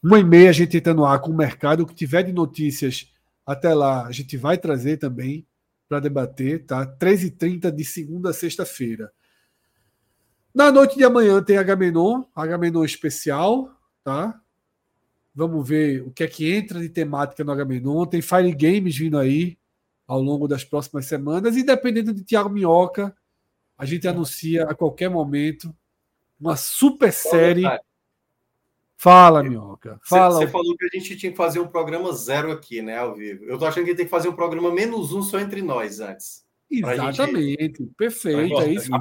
Uma 0.02 0.20
e 0.20 0.24
meia 0.24 0.50
a 0.50 0.54
gente 0.54 0.76
entra 0.76 0.92
no 0.92 1.06
ar 1.06 1.20
com 1.22 1.30
o 1.30 1.38
mercado. 1.38 1.82
O 1.82 1.86
que 1.86 1.94
tiver 1.94 2.24
de 2.24 2.34
notícias 2.34 3.14
até 3.46 3.74
lá, 3.76 4.08
a 4.08 4.12
gente 4.12 4.36
vai 4.38 4.58
trazer 4.58 4.98
também 4.98 5.46
para 5.88 6.00
debater. 6.00 6.66
Tá? 6.66 6.84
13h30 6.86 7.72
de 7.72 7.86
segunda 7.86 8.32
a 8.32 8.34
sexta-feira. 8.34 9.12
Na 10.54 10.72
noite 10.72 10.98
de 10.98 11.04
amanhã 11.04 11.42
tem 11.42 11.58
Agamenon, 11.58 12.24
Agamenon 12.36 12.84
especial, 12.84 13.72
tá? 14.04 14.42
Vamos 15.34 15.66
ver 15.66 16.02
o 16.02 16.12
que 16.12 16.24
é 16.24 16.28
que 16.28 16.52
entra 16.52 16.80
de 16.80 16.90
temática 16.90 17.44
no 17.44 17.52
Agamenon. 17.52 18.06
Tem 18.06 18.22
Fire 18.22 18.54
Games 18.54 18.98
vindo 18.98 19.18
aí 19.18 19.58
ao 20.06 20.22
longo 20.22 20.48
das 20.48 20.66
próximas 20.66 21.06
semanas. 21.06 21.56
E 21.56 21.64
dependendo 21.64 22.14
de 22.14 22.24
Thiago 22.26 22.50
Minhoca, 22.50 23.16
a 23.82 23.86
gente 23.86 24.08
anuncia 24.08 24.66
a 24.66 24.76
qualquer 24.76 25.10
momento 25.10 25.76
uma 26.40 26.56
super 26.56 27.12
série. 27.12 27.64
Fala, 28.96 29.42
Minhoca. 29.42 30.00
Fala. 30.04 30.36
Você 30.36 30.48
falou 30.48 30.78
que 30.78 30.86
a 30.86 31.00
gente 31.00 31.18
tinha 31.18 31.32
que 31.32 31.38
fazer 31.38 31.60
um 31.60 31.68
programa 31.68 32.14
zero 32.14 32.52
aqui, 32.52 32.80
né, 32.80 33.00
ao 33.00 33.16
vivo. 33.16 33.44
Eu 33.46 33.58
tô 33.58 33.66
achando 33.66 33.86
que 33.86 33.96
tem 33.96 34.06
que 34.06 34.12
fazer 34.12 34.30
um 34.30 34.36
programa 34.36 34.72
menos 34.72 35.12
um 35.14 35.24
só 35.24 35.40
entre 35.40 35.64
nós 35.64 36.00
antes. 36.00 36.46
Exatamente, 36.70 37.80
gente... 37.80 37.86
perfeito. 37.98 38.62
É 38.62 38.70
isso 38.70 38.92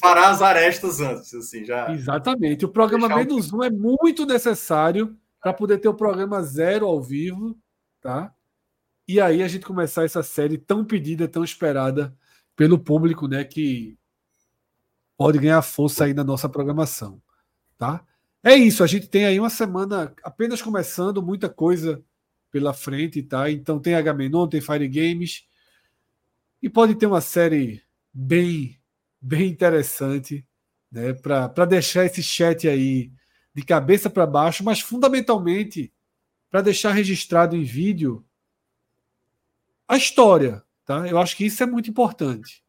Parar 0.00 0.30
as 0.30 0.40
arestas 0.40 0.98
antes, 1.02 1.34
assim, 1.34 1.66
já. 1.66 1.92
Exatamente. 1.92 2.64
O 2.64 2.70
programa 2.70 3.14
menos 3.14 3.52
um 3.52 3.62
é 3.62 3.68
muito 3.68 4.24
necessário 4.24 5.14
para 5.42 5.52
poder 5.52 5.76
ter 5.76 5.88
o 5.88 5.94
programa 5.94 6.42
zero 6.42 6.86
ao 6.86 7.02
vivo, 7.02 7.54
tá? 8.00 8.32
E 9.06 9.20
aí 9.20 9.42
a 9.42 9.48
gente 9.48 9.66
começar 9.66 10.04
essa 10.04 10.22
série 10.22 10.56
tão 10.56 10.86
pedida, 10.86 11.28
tão 11.28 11.44
esperada 11.44 12.16
pelo 12.56 12.78
público, 12.78 13.28
né? 13.28 13.44
Que 13.44 13.98
pode 15.16 15.38
ganhar 15.38 15.62
força 15.62 16.04
aí 16.04 16.14
na 16.14 16.24
nossa 16.24 16.48
programação, 16.48 17.20
tá? 17.78 18.04
é 18.46 18.54
isso, 18.54 18.84
a 18.84 18.86
gente 18.86 19.08
tem 19.08 19.26
aí 19.26 19.40
uma 19.40 19.50
semana 19.50 20.14
apenas 20.22 20.62
começando, 20.62 21.20
muita 21.20 21.48
coisa 21.48 22.00
pela 22.48 22.72
frente, 22.72 23.20
tá? 23.20 23.50
Então 23.50 23.80
tem 23.80 23.96
Agamenon, 23.96 24.46
tem 24.46 24.60
Fire 24.60 24.86
Games 24.86 25.48
e 26.62 26.70
pode 26.70 26.94
ter 26.94 27.06
uma 27.06 27.20
série 27.20 27.82
bem, 28.14 28.80
bem 29.20 29.48
interessante, 29.48 30.46
né? 30.92 31.12
Para 31.12 31.64
deixar 31.64 32.04
esse 32.04 32.22
chat 32.22 32.68
aí 32.68 33.10
de 33.52 33.64
cabeça 33.64 34.08
para 34.08 34.24
baixo, 34.24 34.62
mas 34.62 34.78
fundamentalmente 34.78 35.92
para 36.48 36.62
deixar 36.62 36.92
registrado 36.92 37.56
em 37.56 37.64
vídeo 37.64 38.24
a 39.88 39.96
história, 39.96 40.62
tá? 40.84 41.08
Eu 41.08 41.18
acho 41.18 41.36
que 41.36 41.46
isso 41.46 41.64
é 41.64 41.66
muito 41.66 41.90
importante. 41.90 42.62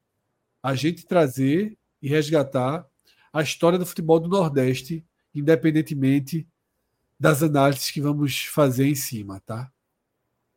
A 0.64 0.74
gente 0.74 1.06
trazer 1.06 1.77
e 2.02 2.08
resgatar 2.08 2.86
a 3.32 3.42
história 3.42 3.78
do 3.78 3.86
futebol 3.86 4.20
do 4.20 4.30
Nordeste 4.30 5.06
independentemente 5.34 6.48
das 7.20 7.42
análises 7.42 7.92
que 7.92 8.02
vamos 8.02 8.46
fazer 8.46 8.88
em 8.88 8.96
cima, 8.96 9.40
tá? 9.46 9.72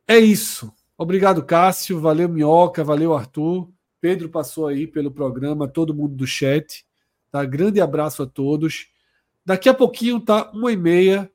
É 0.07 0.17
isso. 0.17 0.73
Obrigado, 0.97 1.43
Cássio. 1.43 1.99
Valeu, 1.99 2.29
Minhoca. 2.29 2.83
Valeu, 2.83 3.13
Arthur. 3.13 3.69
Pedro 3.99 4.29
passou 4.29 4.67
aí 4.67 4.87
pelo 4.87 5.11
programa, 5.11 5.67
todo 5.67 5.93
mundo 5.93 6.15
do 6.15 6.27
chat. 6.27 6.85
Tá? 7.31 7.45
Grande 7.45 7.79
abraço 7.79 8.23
a 8.23 8.27
todos. 8.27 8.87
Daqui 9.45 9.69
a 9.69 9.73
pouquinho, 9.73 10.19
tá? 10.19 10.51
Uma 10.51 10.71
e 10.71 10.77
meia, 10.77 11.31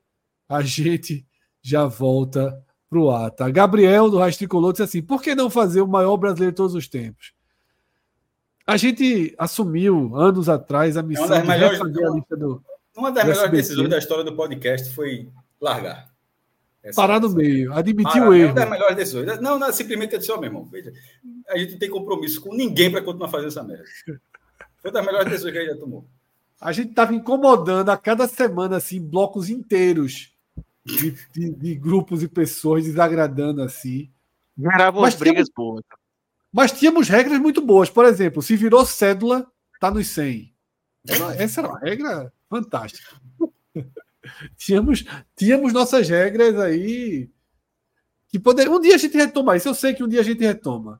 a 0.47 0.61
gente 0.61 1.25
já 1.61 1.85
volta 1.85 2.63
pro 2.89 3.09
ar, 3.09 3.31
tá? 3.31 3.49
Gabriel, 3.49 4.09
do 4.09 4.19
Tricolor, 4.31 4.71
disse 4.71 4.83
assim: 4.83 5.01
por 5.01 5.21
que 5.21 5.35
não 5.35 5.49
fazer 5.49 5.81
o 5.81 5.87
maior 5.87 6.15
brasileiro 6.15 6.53
de 6.53 6.57
todos 6.57 6.75
os 6.75 6.87
tempos? 6.87 7.33
A 8.67 8.75
gente 8.75 9.33
assumiu 9.37 10.13
anos 10.13 10.49
atrás 10.49 10.97
a 10.97 11.01
missão 11.01 11.33
é 11.33 11.41
de 11.41 11.47
melhores, 11.47 11.79
refazer 11.79 12.05
a 12.05 12.09
lista 12.13 12.35
do. 12.35 12.61
Uma 12.97 13.11
das 13.13 13.25
melhores 13.25 13.51
decisões 13.51 13.89
da 13.89 13.97
história 13.97 14.25
do 14.25 14.35
podcast 14.35 14.93
foi 14.93 15.29
largar. 15.61 16.11
Essa, 16.83 17.01
Parar 17.01 17.21
no 17.21 17.29
meio, 17.29 17.71
admitir 17.73 18.21
o 18.21 18.33
erro. 18.33 18.49
É 18.49 18.51
uma 18.51 18.53
das 18.53 18.69
melhores 18.69 18.95
decisões. 18.97 19.39
Não, 19.39 19.57
não, 19.57 19.71
simplesmente 19.71 20.17
é 20.17 20.19
só, 20.19 20.35
meu 20.35 20.49
irmão. 20.49 20.65
Veja, 20.65 20.91
a 21.49 21.57
gente 21.57 21.71
não 21.71 21.79
tem 21.79 21.89
compromisso 21.89 22.41
com 22.41 22.53
ninguém 22.53 22.91
para 22.91 23.01
continuar 23.01 23.29
fazendo 23.29 23.47
essa 23.47 23.63
merda. 23.63 23.85
Foi 24.81 24.91
das 24.91 25.05
melhores 25.05 25.29
decisões 25.29 25.53
que 25.53 25.59
a 25.59 25.61
gente 25.61 25.73
já 25.73 25.79
tomou. 25.79 26.05
A 26.59 26.71
gente 26.73 26.89
estava 26.89 27.13
incomodando 27.13 27.89
a 27.89 27.97
cada 27.97 28.27
semana, 28.27 28.77
assim, 28.77 28.99
blocos 29.01 29.49
inteiros 29.49 30.33
de, 30.83 31.11
de, 31.31 31.53
de 31.53 31.75
grupos 31.75 32.21
e 32.21 32.27
pessoas 32.27 32.83
desagradando 32.83 33.61
assim. 33.61 34.09
Geravam 34.57 35.05
as 35.05 35.15
brigas 35.15 35.47
boas. 35.55 35.83
Mas 36.57 36.71
tínhamos 36.71 37.07
regras 37.07 37.37
muito 37.39 37.61
boas. 37.61 37.87
Por 37.87 38.03
exemplo, 38.03 38.41
se 38.41 38.57
virou 38.57 38.83
cédula, 38.83 39.45
tá 39.79 39.91
nos 39.91 40.07
100. 40.07 40.51
Essa 41.37 41.61
era 41.61 41.69
uma 41.69 41.79
regra 41.79 42.33
fantástica. 42.49 43.15
tínhamos, 44.57 45.05
tínhamos 45.35 45.71
nossas 45.71 46.09
regras 46.09 46.57
aí 46.57 47.29
que 48.27 48.39
poder 48.39 48.67
um 48.69 48.81
dia 48.81 48.95
a 48.95 48.97
gente 48.97 49.15
retomar. 49.15 49.55
Isso 49.55 49.69
eu 49.69 49.75
sei 49.75 49.93
que 49.93 50.03
um 50.03 50.07
dia 50.07 50.21
a 50.21 50.23
gente 50.23 50.43
retoma, 50.43 50.99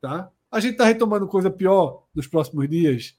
tá? 0.00 0.32
A 0.50 0.58
gente 0.58 0.72
está 0.72 0.86
retomando 0.86 1.28
coisa 1.28 1.48
pior 1.48 2.04
nos 2.12 2.26
próximos 2.26 2.68
dias. 2.68 3.14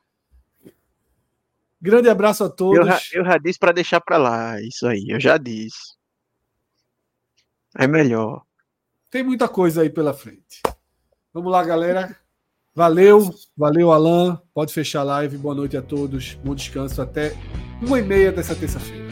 Grande 1.82 2.10
abraço 2.10 2.44
a 2.44 2.50
todos. 2.50 2.78
Eu, 2.78 2.86
já, 2.88 3.00
eu 3.14 3.24
já 3.24 3.38
disse 3.38 3.58
para 3.58 3.72
deixar 3.72 4.02
para 4.02 4.18
lá, 4.18 4.62
isso 4.62 4.86
aí, 4.86 5.06
eu 5.08 5.20
já 5.20 5.38
disse. 5.38 5.96
É 7.74 7.88
melhor. 7.88 8.44
Tem 9.10 9.24
muita 9.24 9.48
coisa 9.48 9.82
aí 9.82 9.90
pela 9.90 10.14
frente. 10.14 10.62
Vamos 11.34 11.52
lá, 11.52 11.64
galera. 11.64 12.16
Valeu, 12.74 13.34
valeu, 13.58 13.92
Alan. 13.92 14.42
Pode 14.54 14.74
fechar 14.74 15.02
a 15.02 15.04
live. 15.04 15.38
Boa 15.38 15.54
noite 15.54 15.78
a 15.78 15.82
todos. 15.82 16.36
Bom 16.44 16.56
descanso. 16.56 17.02
Até 17.02 17.34
uma 17.82 18.00
e 18.00 18.02
meia 18.02 18.32
dessa 18.32 18.56
terça-feira. 18.56 19.09